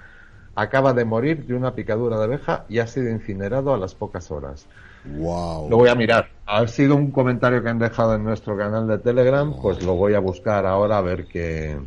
acaba 0.57 0.93
de 0.93 1.05
morir 1.05 1.47
de 1.47 1.55
una 1.55 1.75
picadura 1.75 2.19
de 2.19 2.25
abeja 2.25 2.65
y 2.69 2.81
ha 2.81 2.87
sido 2.89 3.11
incinerado 3.11 3.73
a 3.73 3.79
las 3.79 3.95
pocas 3.95 4.31
horas. 4.33 4.67
Wow. 5.05 5.71
Lo 5.71 5.77
voy 5.79 5.89
a 5.89 5.95
mirar. 5.95 6.29
Ha 6.47 6.67
sido 6.67 6.97
un 6.97 7.13
comentario 7.13 7.63
que 7.63 7.69
han 7.69 7.79
dejado 7.79 8.17
en 8.17 8.25
nuestro 8.25 8.57
canal 8.57 8.89
de 8.89 8.99
Telegram, 8.99 9.55
pues 9.63 9.85
lo 9.85 9.95
voy 9.95 10.15
a 10.15 10.19
buscar 10.19 10.67
ahora 10.67 10.99
a 10.99 11.01
ver 11.01 11.27
qué 11.27 11.79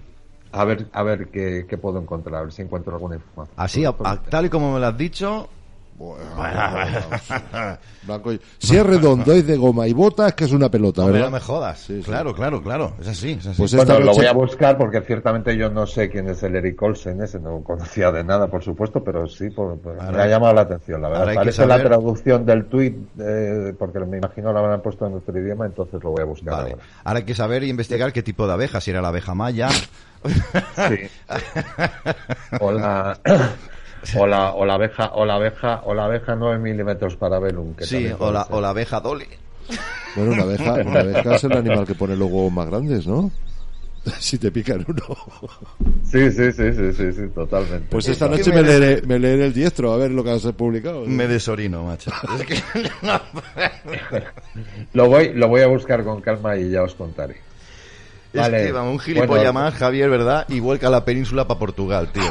a 0.56 0.66
ver 0.66 0.86
a 0.94 1.04
ver 1.04 1.28
qué, 1.28 1.66
qué 1.70 1.78
puedo 1.78 2.00
encontrar, 2.00 2.36
a 2.36 2.44
ver 2.44 2.52
si 2.54 2.62
encuentro 2.62 2.94
alguna 2.94 3.16
información. 3.16 3.54
Así, 3.58 3.86
a- 3.86 3.94
a- 4.04 4.22
tal 4.22 4.46
y 4.46 4.50
como 4.50 4.74
me 4.74 4.80
lo 4.80 4.88
has 4.88 4.98
dicho, 4.98 5.50
Bueno, 5.98 6.26
Blanco 8.04 8.32
y- 8.34 8.42
Si 8.58 8.76
es 8.76 8.86
redondo, 8.86 9.32
es 9.32 9.48
de 9.48 9.56
goma 9.56 9.88
y 9.88 9.94
bota, 9.94 10.28
es 10.28 10.34
que 10.34 10.44
es 10.46 10.52
una 10.52 10.70
pelota, 10.70 11.02
hombre, 11.02 11.14
¿verdad? 11.20 11.28
no 11.30 11.36
me 11.38 11.40
jodas. 11.40 11.80
Sí, 11.80 12.00
sí. 12.02 12.04
Claro, 12.04 12.34
claro, 12.34 12.62
claro. 12.62 12.94
Es 13.00 13.08
así, 13.08 13.32
es 13.32 13.48
así. 13.48 13.58
Pues 13.58 13.72
Bueno, 13.74 13.84
esta 13.84 14.00
lo 14.00 14.06
noche- 14.08 14.18
voy 14.20 14.26
a 14.28 14.34
buscar 14.34 14.78
porque 14.78 15.02
ciertamente 15.02 15.56
yo 15.58 15.70
no 15.70 15.88
sé 15.88 16.10
quién 16.10 16.28
es 16.30 16.44
el 16.44 16.56
Eric 16.58 16.82
Olsen, 16.82 17.22
ese 17.22 17.40
no 17.40 17.62
conocía 17.64 18.12
de 18.12 18.24
nada, 18.26 18.48
por 18.48 18.62
supuesto, 18.64 19.04
pero 19.04 19.26
sí, 19.28 19.50
por- 19.52 19.78
por- 19.80 20.00
Ahora- 20.00 20.12
me 20.18 20.24
ha 20.24 20.28
llamado 20.28 20.54
la 20.54 20.62
atención, 20.62 21.02
la 21.02 21.08
ahora 21.08 21.20
verdad. 21.20 21.30
hay 21.32 21.36
que 21.36 21.40
Parece 21.40 21.66
la 21.66 21.76
saber- 21.76 21.88
traducción 21.88 22.46
del 22.46 22.66
tuit, 22.66 22.98
eh, 23.20 23.74
porque 23.80 24.00
me 24.00 24.18
imagino 24.18 24.52
la 24.52 24.60
habrán 24.60 24.82
puesto 24.82 25.06
en 25.06 25.14
nuestro 25.14 25.40
idioma, 25.40 25.66
entonces 25.66 26.04
lo 26.04 26.12
voy 26.12 26.22
a 26.22 26.26
buscar 26.26 26.54
Vale. 26.54 26.72
ahora. 26.72 26.84
Ahora 27.06 27.20
hay 27.20 27.26
que 27.26 27.36
saber 27.36 27.64
e 27.64 27.68
investigar 27.68 28.12
qué 28.12 28.22
tipo 28.22 28.46
de 28.48 28.54
abeja, 28.54 28.82
si 28.82 28.92
era 28.92 29.02
la 29.02 29.08
abeja 29.10 29.34
maya. 29.34 29.70
Sí. 30.28 30.98
O 32.60 32.72
la, 32.72 33.20
o 34.18 34.28
la, 34.28 34.52
o 34.54 34.66
la 34.66 34.74
abeja, 34.76 35.12
o 35.14 35.26
la 35.26 35.36
abeja, 35.36 35.82
o 35.86 35.94
la 35.94 36.06
abeja 36.06 36.36
9 36.36 36.60
milímetros 36.60 37.16
para 37.16 37.40
Velum. 37.40 37.74
Que 37.76 37.86
Sí, 37.86 38.10
o 38.18 38.32
la, 38.32 38.44
o 38.50 38.62
la 38.62 38.70
abeja 38.70 39.00
Dolly. 39.00 39.28
Bueno, 40.16 40.32
una 40.34 40.44
abeja, 40.44 40.74
una 40.74 41.00
abeja 41.02 41.36
es 41.36 41.44
el 41.44 41.54
animal 41.54 41.86
que 41.86 41.96
pone 41.96 42.16
los 42.16 42.30
huevos 42.30 42.52
más 42.52 42.68
grandes, 42.70 43.06
¿no? 43.08 43.32
Si 44.20 44.38
te 44.38 44.52
pican 44.52 44.86
uno. 44.88 45.18
Sí, 46.04 46.32
sí, 46.32 46.52
sí, 46.52 46.72
sí, 46.74 46.94
sí, 46.94 47.12
sí, 47.12 47.28
totalmente. 47.34 47.88
Pues 47.90 48.08
esta 48.08 48.30
¿Qué 48.30 48.38
noche 48.38 48.52
me 48.52 48.62
me 48.62 48.68
leeré, 48.68 49.02
me 49.08 49.18
leeré 49.18 49.46
el 49.48 49.54
diestro 49.54 49.92
a 49.94 49.98
ver 49.98 50.12
lo 50.12 50.24
que 50.24 50.30
has 50.30 50.44
publicado. 50.52 51.08
Me 51.08 51.28
desorino, 51.28 51.84
macho. 51.86 52.12
Es 52.40 52.46
que- 52.46 52.62
Lo 54.94 55.08
voy, 55.10 55.34
lo 55.34 55.48
voy 55.48 55.62
a 55.62 55.68
buscar 55.68 56.04
con 56.04 56.22
calma 56.22 56.56
y 56.56 56.70
ya 56.70 56.84
os 56.84 56.94
contaré. 56.94 57.38
Es 58.36 58.42
Vale. 58.42 58.66
que 58.66 58.72
vamos, 58.74 58.92
un 58.92 59.00
gilipollas 59.00 59.30
Bueno, 59.30 59.54
más, 59.54 59.74
Javier, 59.76 60.10
¿verdad? 60.10 60.46
Y 60.50 60.60
vuelca 60.60 60.90
la 60.90 61.06
península 61.06 61.48
para 61.48 61.58
Portugal, 61.58 62.10
tío. 62.12 62.22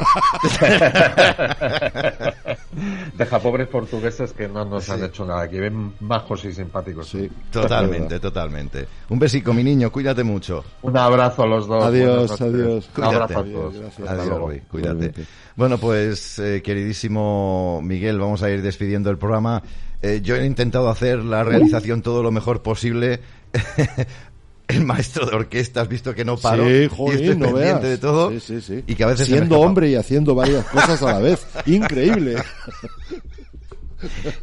Deja 3.17 3.39
pobres 3.39 3.67
portugueses 3.67 4.31
que 4.33 4.47
no 4.47 4.63
nos 4.65 4.87
han 4.89 5.03
hecho 5.03 5.25
nada, 5.25 5.49
que 5.49 5.59
ven 5.59 5.93
majos 6.01 6.45
y 6.45 6.53
simpáticos. 6.53 7.09
Sí. 7.09 7.27
Totalmente, 7.51 8.19
totalmente. 8.19 8.85
Un 9.09 9.17
besico, 9.17 9.51
mi 9.51 9.63
niño, 9.63 9.91
cuídate 9.91 10.23
mucho. 10.23 10.63
Un 10.83 10.95
abrazo 10.95 11.41
a 11.41 11.47
los 11.47 11.65
dos. 11.67 11.83
Adiós, 11.83 12.39
adiós. 12.39 12.85
Un 12.87 12.93
Cuídate. 12.93 13.15
abrazo 13.15 13.39
a 13.39 13.43
todos. 13.43 13.73
gracias. 13.79 14.07
Adiós. 14.07 14.37
Rui, 14.37 14.59
cuídate. 14.69 15.11
Bueno, 15.55 15.79
pues, 15.79 16.37
eh, 16.37 16.61
queridísimo 16.63 17.81
Miguel, 17.83 18.19
vamos 18.19 18.43
a 18.43 18.51
ir 18.51 18.61
despidiendo 18.61 19.09
el 19.09 19.17
programa. 19.17 19.63
Eh, 20.03 20.19
yo 20.21 20.35
he 20.35 20.45
intentado 20.45 20.87
hacer 20.89 21.23
la 21.23 21.43
realización 21.43 22.03
todo 22.03 22.21
lo 22.21 22.29
mejor 22.29 22.61
posible. 22.61 23.21
el 24.75 24.85
maestro 24.85 25.25
de 25.25 25.35
orquesta, 25.35 25.81
has 25.81 25.87
visto 25.87 26.13
que 26.13 26.25
no 26.25 26.37
paro. 26.37 26.65
Sí, 26.65 26.83
y 26.83 26.87
joder, 26.87 27.21
estoy 27.21 27.37
no 27.37 27.45
pendiente 27.47 27.79
veas. 27.79 27.81
de 27.83 27.97
todo. 27.97 28.31
Sí, 28.31 28.39
sí, 28.39 28.61
sí. 28.61 28.83
Y 28.87 28.95
que 28.95 29.03
a 29.03 29.07
veces 29.07 29.27
Siendo 29.27 29.59
hombre 29.59 29.89
y 29.89 29.95
haciendo 29.95 30.35
varias 30.35 30.65
cosas 30.65 31.01
a 31.01 31.13
la 31.13 31.19
vez. 31.19 31.45
Increíble. 31.65 32.35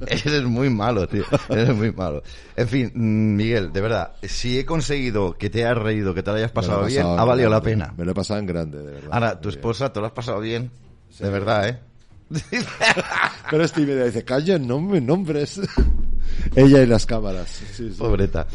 Eres 0.06 0.44
muy 0.44 0.70
malo, 0.70 1.06
tío. 1.06 1.24
Eres 1.48 1.74
muy 1.74 1.92
malo. 1.92 2.22
En 2.56 2.68
fin, 2.68 2.90
mm, 2.94 3.36
Miguel, 3.36 3.72
de 3.72 3.80
verdad, 3.80 4.12
si 4.22 4.58
he 4.58 4.64
conseguido 4.64 5.36
que 5.36 5.50
te 5.50 5.64
hayas 5.64 5.78
reído, 5.78 6.14
que 6.14 6.22
te 6.22 6.30
lo 6.30 6.36
hayas 6.36 6.50
pasado 6.50 6.80
lo 6.80 6.86
bien, 6.86 7.06
ha 7.06 7.24
valido 7.24 7.50
la 7.50 7.60
pena. 7.60 7.92
Me 7.96 8.04
lo 8.04 8.12
he 8.12 8.14
pasado 8.14 8.40
en 8.40 8.46
grande, 8.46 8.78
de 8.78 8.92
verdad. 8.92 9.10
Ahora, 9.12 9.40
tu 9.40 9.48
esposa, 9.48 9.92
¿te 9.92 10.00
lo 10.00 10.06
has 10.06 10.12
pasado 10.12 10.40
bien? 10.40 10.70
De 11.18 11.30
verdad, 11.30 11.68
¿eh? 11.68 11.78
Pero 13.50 13.64
es 13.64 13.72
tímida, 13.72 14.04
dice, 14.04 14.24
calla, 14.24 14.58
no 14.58 14.80
me 14.80 15.00
nombres. 15.00 15.60
Ella 16.56 16.82
y 16.82 16.86
las 16.86 17.06
cámaras. 17.06 17.48
Sí, 17.48 17.90
sí. 17.90 17.96
Pobreta. 17.98 18.46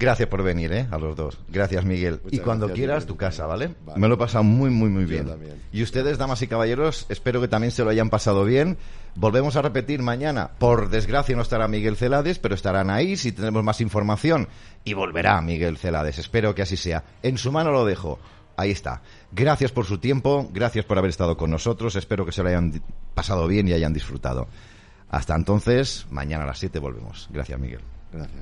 Gracias 0.00 0.30
por 0.30 0.42
venir, 0.42 0.72
¿eh? 0.72 0.88
A 0.90 0.96
los 0.96 1.14
dos. 1.14 1.38
Gracias, 1.48 1.84
Miguel. 1.84 2.20
Muchas 2.24 2.32
y 2.32 2.42
cuando 2.42 2.66
gracias, 2.66 2.78
quieras, 2.78 2.96
Miguel. 3.02 3.06
tu 3.08 3.16
casa, 3.18 3.44
¿vale? 3.44 3.74
Vale. 3.84 4.00
Me 4.00 4.08
lo 4.08 4.14
he 4.14 4.16
pasado 4.16 4.42
muy, 4.42 4.70
muy, 4.70 4.88
muy 4.88 5.04
bien. 5.04 5.28
Y 5.72 5.82
ustedes, 5.82 6.16
damas 6.16 6.40
y 6.40 6.46
caballeros, 6.46 7.04
espero 7.10 7.42
que 7.42 7.48
también 7.48 7.70
se 7.70 7.84
lo 7.84 7.90
hayan 7.90 8.08
pasado 8.08 8.46
bien. 8.46 8.78
Volvemos 9.14 9.56
a 9.56 9.62
repetir 9.62 10.00
mañana. 10.00 10.52
Por 10.58 10.88
desgracia 10.88 11.36
no 11.36 11.42
estará 11.42 11.68
Miguel 11.68 11.96
Celades, 11.96 12.38
pero 12.38 12.54
estarán 12.54 12.88
ahí 12.88 13.18
si 13.18 13.32
tenemos 13.32 13.62
más 13.62 13.82
información. 13.82 14.48
Y 14.84 14.94
volverá 14.94 15.38
Miguel 15.42 15.76
Celades. 15.76 16.18
Espero 16.18 16.54
que 16.54 16.62
así 16.62 16.78
sea. 16.78 17.04
En 17.22 17.36
su 17.36 17.52
mano 17.52 17.70
lo 17.70 17.84
dejo. 17.84 18.18
Ahí 18.56 18.70
está. 18.70 19.02
Gracias 19.32 19.70
por 19.70 19.84
su 19.84 19.98
tiempo, 19.98 20.48
gracias 20.50 20.86
por 20.86 20.96
haber 20.96 21.10
estado 21.10 21.36
con 21.36 21.50
nosotros. 21.50 21.94
Espero 21.96 22.24
que 22.24 22.32
se 22.32 22.42
lo 22.42 22.48
hayan 22.48 22.82
pasado 23.12 23.46
bien 23.46 23.68
y 23.68 23.74
hayan 23.74 23.92
disfrutado. 23.92 24.48
Hasta 25.10 25.34
entonces, 25.34 26.06
mañana 26.10 26.44
a 26.44 26.46
las 26.46 26.58
7 26.58 26.78
volvemos. 26.78 27.28
Gracias, 27.30 27.60
Miguel. 27.60 27.80
Gracias. 28.12 28.38